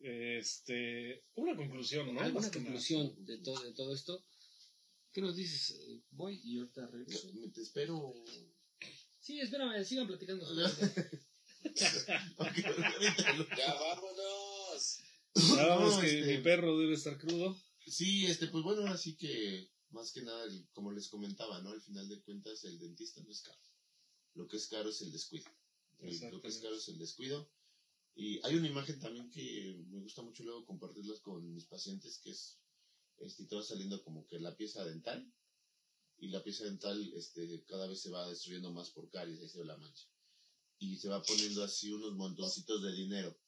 Este, 0.00 1.24
una 1.34 1.56
conclusión, 1.56 2.14
¿no? 2.14 2.20
¿Alguna 2.20 2.46
nada. 2.46 2.52
conclusión 2.52 3.14
de 3.24 3.38
todo, 3.38 3.60
de 3.62 3.72
todo 3.72 3.92
esto? 3.94 4.24
¿Qué 5.12 5.20
nos 5.20 5.34
dices? 5.36 5.76
Voy 6.10 6.40
y 6.44 6.58
ahorita 6.58 6.86
regreso. 6.86 7.32
Me- 7.34 7.48
Te 7.48 7.62
espero. 7.62 8.14
Sí, 9.20 9.40
espérame, 9.40 9.84
sigan 9.84 10.06
platicando. 10.06 10.46
Ya 13.56 13.74
vámonos. 13.74 14.98
Ya 15.34 15.66
vamos, 15.66 15.94
No, 15.94 16.00
que 16.00 16.18
este, 16.20 16.36
mi 16.36 16.42
perro 16.42 16.78
debe 16.78 16.94
estar 16.94 17.18
crudo. 17.18 17.56
Sí, 17.90 18.26
este, 18.26 18.48
pues 18.48 18.62
bueno, 18.64 18.86
así 18.86 19.16
que 19.16 19.70
más 19.90 20.12
que 20.12 20.22
nada, 20.22 20.46
como 20.72 20.92
les 20.92 21.08
comentaba, 21.08 21.60
¿no? 21.62 21.70
Al 21.70 21.80
final 21.82 22.08
de 22.08 22.20
cuentas, 22.22 22.64
el 22.64 22.78
dentista 22.78 23.20
no 23.22 23.30
es 23.30 23.42
caro. 23.42 23.60
Lo 24.34 24.46
que 24.48 24.56
es 24.58 24.68
caro 24.68 24.90
es 24.90 25.00
el 25.02 25.12
descuido. 25.12 25.50
El- 26.00 26.30
lo 26.30 26.40
que 26.40 26.48
es 26.48 26.58
caro 26.58 26.76
es 26.76 26.88
el 26.88 26.98
descuido. 26.98 27.50
Y 28.14 28.40
hay 28.44 28.56
una 28.56 28.68
imagen 28.68 28.98
también 29.00 29.30
que 29.30 29.84
me 29.88 30.00
gusta 30.00 30.22
mucho 30.22 30.42
luego 30.44 30.66
compartirlas 30.66 31.20
con 31.20 31.52
mis 31.54 31.66
pacientes, 31.66 32.18
que 32.22 32.30
es, 32.30 32.58
este, 33.18 33.46
te 33.46 33.54
va 33.56 33.62
saliendo 33.62 34.02
como 34.02 34.26
que 34.26 34.38
la 34.40 34.56
pieza 34.56 34.84
dental. 34.84 35.32
Y 36.18 36.28
la 36.28 36.42
pieza 36.42 36.64
dental, 36.64 37.12
este, 37.14 37.64
cada 37.64 37.86
vez 37.86 38.00
se 38.02 38.10
va 38.10 38.28
destruyendo 38.28 38.72
más 38.72 38.90
por 38.90 39.08
caries, 39.10 39.40
ahí 39.40 39.48
se 39.48 39.60
ve 39.60 39.64
la 39.66 39.76
mancha. 39.76 40.06
Y 40.78 40.96
se 40.96 41.08
va 41.08 41.22
poniendo 41.22 41.62
así 41.64 41.90
unos 41.92 42.14
montoncitos 42.14 42.82
de 42.82 42.92
dinero. 42.92 43.38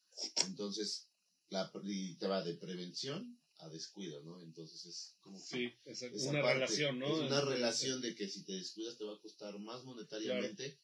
Entonces, 0.47 1.09
la, 1.49 1.71
y 1.83 2.15
te 2.15 2.27
va 2.27 2.43
de 2.43 2.55
prevención 2.55 3.40
a 3.61 3.69
descuido, 3.69 4.21
¿no? 4.23 4.41
Entonces 4.41 4.85
es 4.85 5.15
como 5.21 5.37
que 5.39 5.45
Sí, 5.45 5.73
exacto. 5.85 6.17
esa 6.17 6.29
Una 6.29 6.41
parte, 6.41 6.53
relación, 6.55 6.99
¿no? 6.99 7.05
Es 7.07 7.31
una 7.31 7.41
relación 7.41 8.01
de 8.01 8.15
que 8.15 8.27
si 8.27 8.43
te 8.43 8.53
descuidas 8.53 8.97
te 8.97 9.05
va 9.05 9.13
a 9.13 9.19
costar 9.19 9.57
más 9.59 9.83
monetariamente 9.83 10.79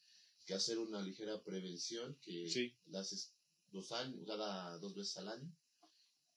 que 0.45 0.53
hacer 0.53 0.77
una 0.77 1.01
ligera 1.01 1.41
prevención 1.43 2.15
que 2.22 2.49
Sí. 2.49 2.73
la 2.85 2.99
haces 2.99 3.33
dos 3.72 3.91
años, 3.91 4.23
cada 4.25 4.77
dos 4.77 4.95
veces 4.95 5.17
al 5.17 5.27
año 5.30 5.57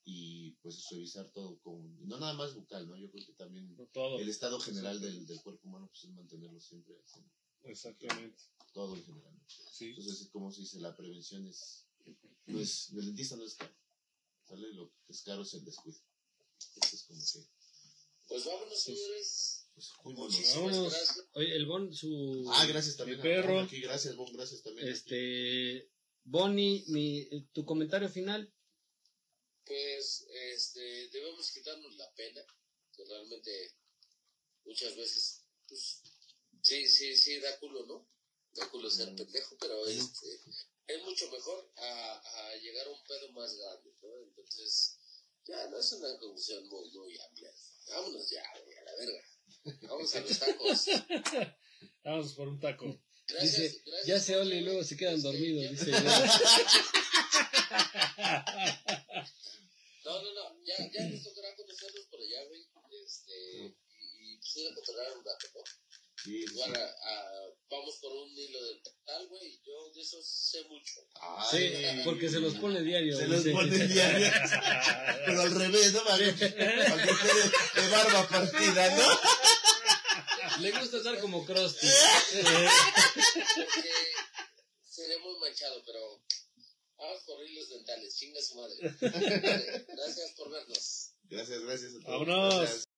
y 0.05 0.53
pues 0.63 0.89
revisar 0.91 1.31
todo 1.31 1.61
con, 1.61 2.09
no 2.09 2.19
nada 2.19 2.33
más 2.35 2.55
bucal, 2.55 2.89
¿no? 2.89 2.97
Yo 2.97 3.11
creo 3.11 3.25
que 3.27 3.35
también 3.35 3.77
todo. 3.93 4.19
el 4.19 4.29
estado 4.29 4.59
general 4.59 5.01
del, 5.01 5.27
del 5.27 5.41
cuerpo 5.43 5.69
humano 5.69 5.89
pues 5.89 6.05
es 6.05 6.11
mantenerlo 6.11 6.59
siempre, 6.61 6.95
así, 7.05 7.21
Exactamente. 7.65 8.43
todo 8.73 8.97
en 8.97 9.05
general. 9.05 9.33
¿no? 9.35 9.45
Sí. 9.49 9.91
Entonces, 9.91 10.29
como 10.33 10.51
se 10.51 10.63
dice, 10.63 10.81
la 10.81 10.97
prevención 10.97 11.47
es, 11.47 11.87
no 12.47 12.59
es, 12.59 12.91
el 12.93 13.05
dentista 13.07 13.37
no 13.37 13.45
es 13.45 13.55
caro, 13.55 13.75
¿sale? 14.49 14.73
Lo 14.73 14.91
que 15.07 15.13
es 15.13 15.23
caro 15.23 15.43
es 15.43 15.53
el 15.55 15.65
descuido. 15.67 16.01
Eso 16.83 16.97
es 16.97 17.03
como 17.05 17.21
que, 17.21 17.49
Pues 18.29 18.45
vámonos, 18.45 18.83
señores. 18.83 19.67
pues. 19.75 19.91
Muchísimas 20.05 20.55
Vámonos. 20.57 20.93
gracias. 20.93 21.27
Oye, 21.33 21.57
el 21.57 21.67
Bon, 21.67 21.93
su... 21.95 22.45
Ah, 22.53 22.67
gracias 22.67 22.97
también. 22.97 23.19
Mi 23.19 23.23
perro. 23.23 23.55
Bon 23.55 23.65
Aquí, 23.65 23.81
gracias, 23.81 24.17
Bon, 24.17 24.33
gracias 24.33 24.63
también. 24.63 24.89
Este, 24.89 25.91
Bonnie, 26.25 26.85
mi, 26.89 27.29
tu 27.53 27.65
comentario 27.65 28.09
final. 28.09 28.53
Pues 29.65 30.27
este, 30.53 31.09
debemos 31.11 31.51
quitarnos 31.53 31.95
la 31.97 32.13
pena, 32.15 32.45
que 32.93 33.05
realmente 33.05 33.77
muchas 34.65 34.97
veces, 34.97 35.45
pues, 35.69 36.03
sí, 36.63 36.89
sí, 36.89 37.17
sí, 37.17 37.39
da 37.41 37.59
culo, 37.59 37.87
¿no? 37.87 38.09
Da 38.53 38.69
culo 38.71 38.91
ser 38.91 39.13
Mm. 39.13 39.17
pendejo, 39.17 39.57
pero 39.59 39.87
este, 39.87 40.41
es 40.89 41.03
mucho 41.05 41.31
mejor 41.31 41.73
a, 41.77 42.19
a 42.51 42.57
llegar 42.57 42.87
a 42.89 42.91
un 42.91 43.05
pedo 43.05 43.33
más 43.33 43.55
grande, 43.57 43.95
¿no? 44.03 44.09
Entonces, 44.29 44.99
ya 45.51 45.69
no 45.69 45.79
es 45.79 45.93
una 45.93 46.09
conclusión 46.19 46.67
muy, 46.69 46.91
muy 46.91 47.19
amplia. 47.21 47.51
Vámonos 47.89 48.31
ya, 48.31 48.43
güey, 48.65 48.79
a 48.79 48.83
la 48.85 48.95
verga. 48.97 49.23
Vamos 49.89 50.15
a 50.15 50.21
los 50.21 50.39
tacos. 50.39 50.87
Vamos 52.05 52.33
por 52.35 52.49
un 52.49 52.61
taco. 52.61 52.87
Gracias, 53.27 53.57
Dice, 53.63 53.83
gracias, 53.87 54.07
ya 54.07 54.19
se 54.21 54.37
ole 54.37 54.57
y 54.57 54.61
luego 54.63 54.83
se 54.85 54.97
quedan 54.97 55.15
Este, 55.17 55.29
dormidos, 55.29 55.63
ya- 55.65 55.71
dice. 55.71 55.93
No, 60.05 60.23
no, 60.23 60.33
no, 60.35 60.65
ya, 60.65 60.77
ya 60.93 61.05
nos 61.09 61.23
tocará 61.23 61.55
conocerlos 61.55 62.07
por 62.07 62.21
allá, 62.21 62.45
güey. 62.49 62.67
Este, 63.05 63.33
y, 64.01 64.35
y 64.35 64.39
pues 64.39 64.57
ir 64.57 64.69
a 64.69 64.75
controlar 64.75 65.13
un 65.17 65.25
rato, 65.25 65.47
¿no? 65.55 65.63
Sí, 66.25 66.47
sí. 66.47 66.53
Igual 66.55 66.77
a, 66.77 66.85
a- 66.85 67.47
vamos 67.71 67.97
por 68.03 68.13
un 68.13 68.37
hilo 68.37 68.63
dental, 68.65 69.27
güey. 69.29 69.61
Yo 69.65 69.91
de 69.95 70.01
eso 70.03 70.21
sé 70.23 70.65
mucho. 70.65 71.01
Sí, 71.51 71.57
Ay, 71.59 72.03
porque 72.05 72.29
se 72.29 72.41
los 72.41 72.55
pone 72.57 72.83
diario. 72.83 73.17
Se 73.17 73.27
los 73.29 73.43
pone 73.45 73.79
diario. 73.87 74.31
Pero 75.27 75.41
al 75.43 75.55
revés, 75.55 75.93
¿no? 75.95 76.05
Para 76.05 76.19
que, 76.19 76.33
para 76.33 77.03
que 77.05 77.11
esté 77.11 77.29
de, 77.35 77.83
de 77.83 77.89
barba 77.91 78.29
partida, 78.29 78.97
¿no? 78.97 80.63
Le 80.63 80.73
gusta 80.73 80.97
estar 80.99 81.19
como 81.21 81.45
Krusty. 81.47 81.87
Porque 82.43 82.69
seré 84.89 85.19
muy 85.19 85.39
manchado, 85.39 85.83
pero 85.87 86.23
vamos 86.99 87.23
por 87.27 87.43
hilos 87.47 87.69
dentales. 87.71 88.15
Chinga 88.17 88.43
su 88.43 88.57
madre. 88.57 88.77
Gracias 89.01 90.33
por 90.37 90.51
vernos. 90.51 91.13
Gracias, 91.25 91.61
gracias 91.63 91.93
a 91.95 92.01
todos. 92.01 92.05
Vámonos. 92.27 92.55
Gracias. 92.61 92.89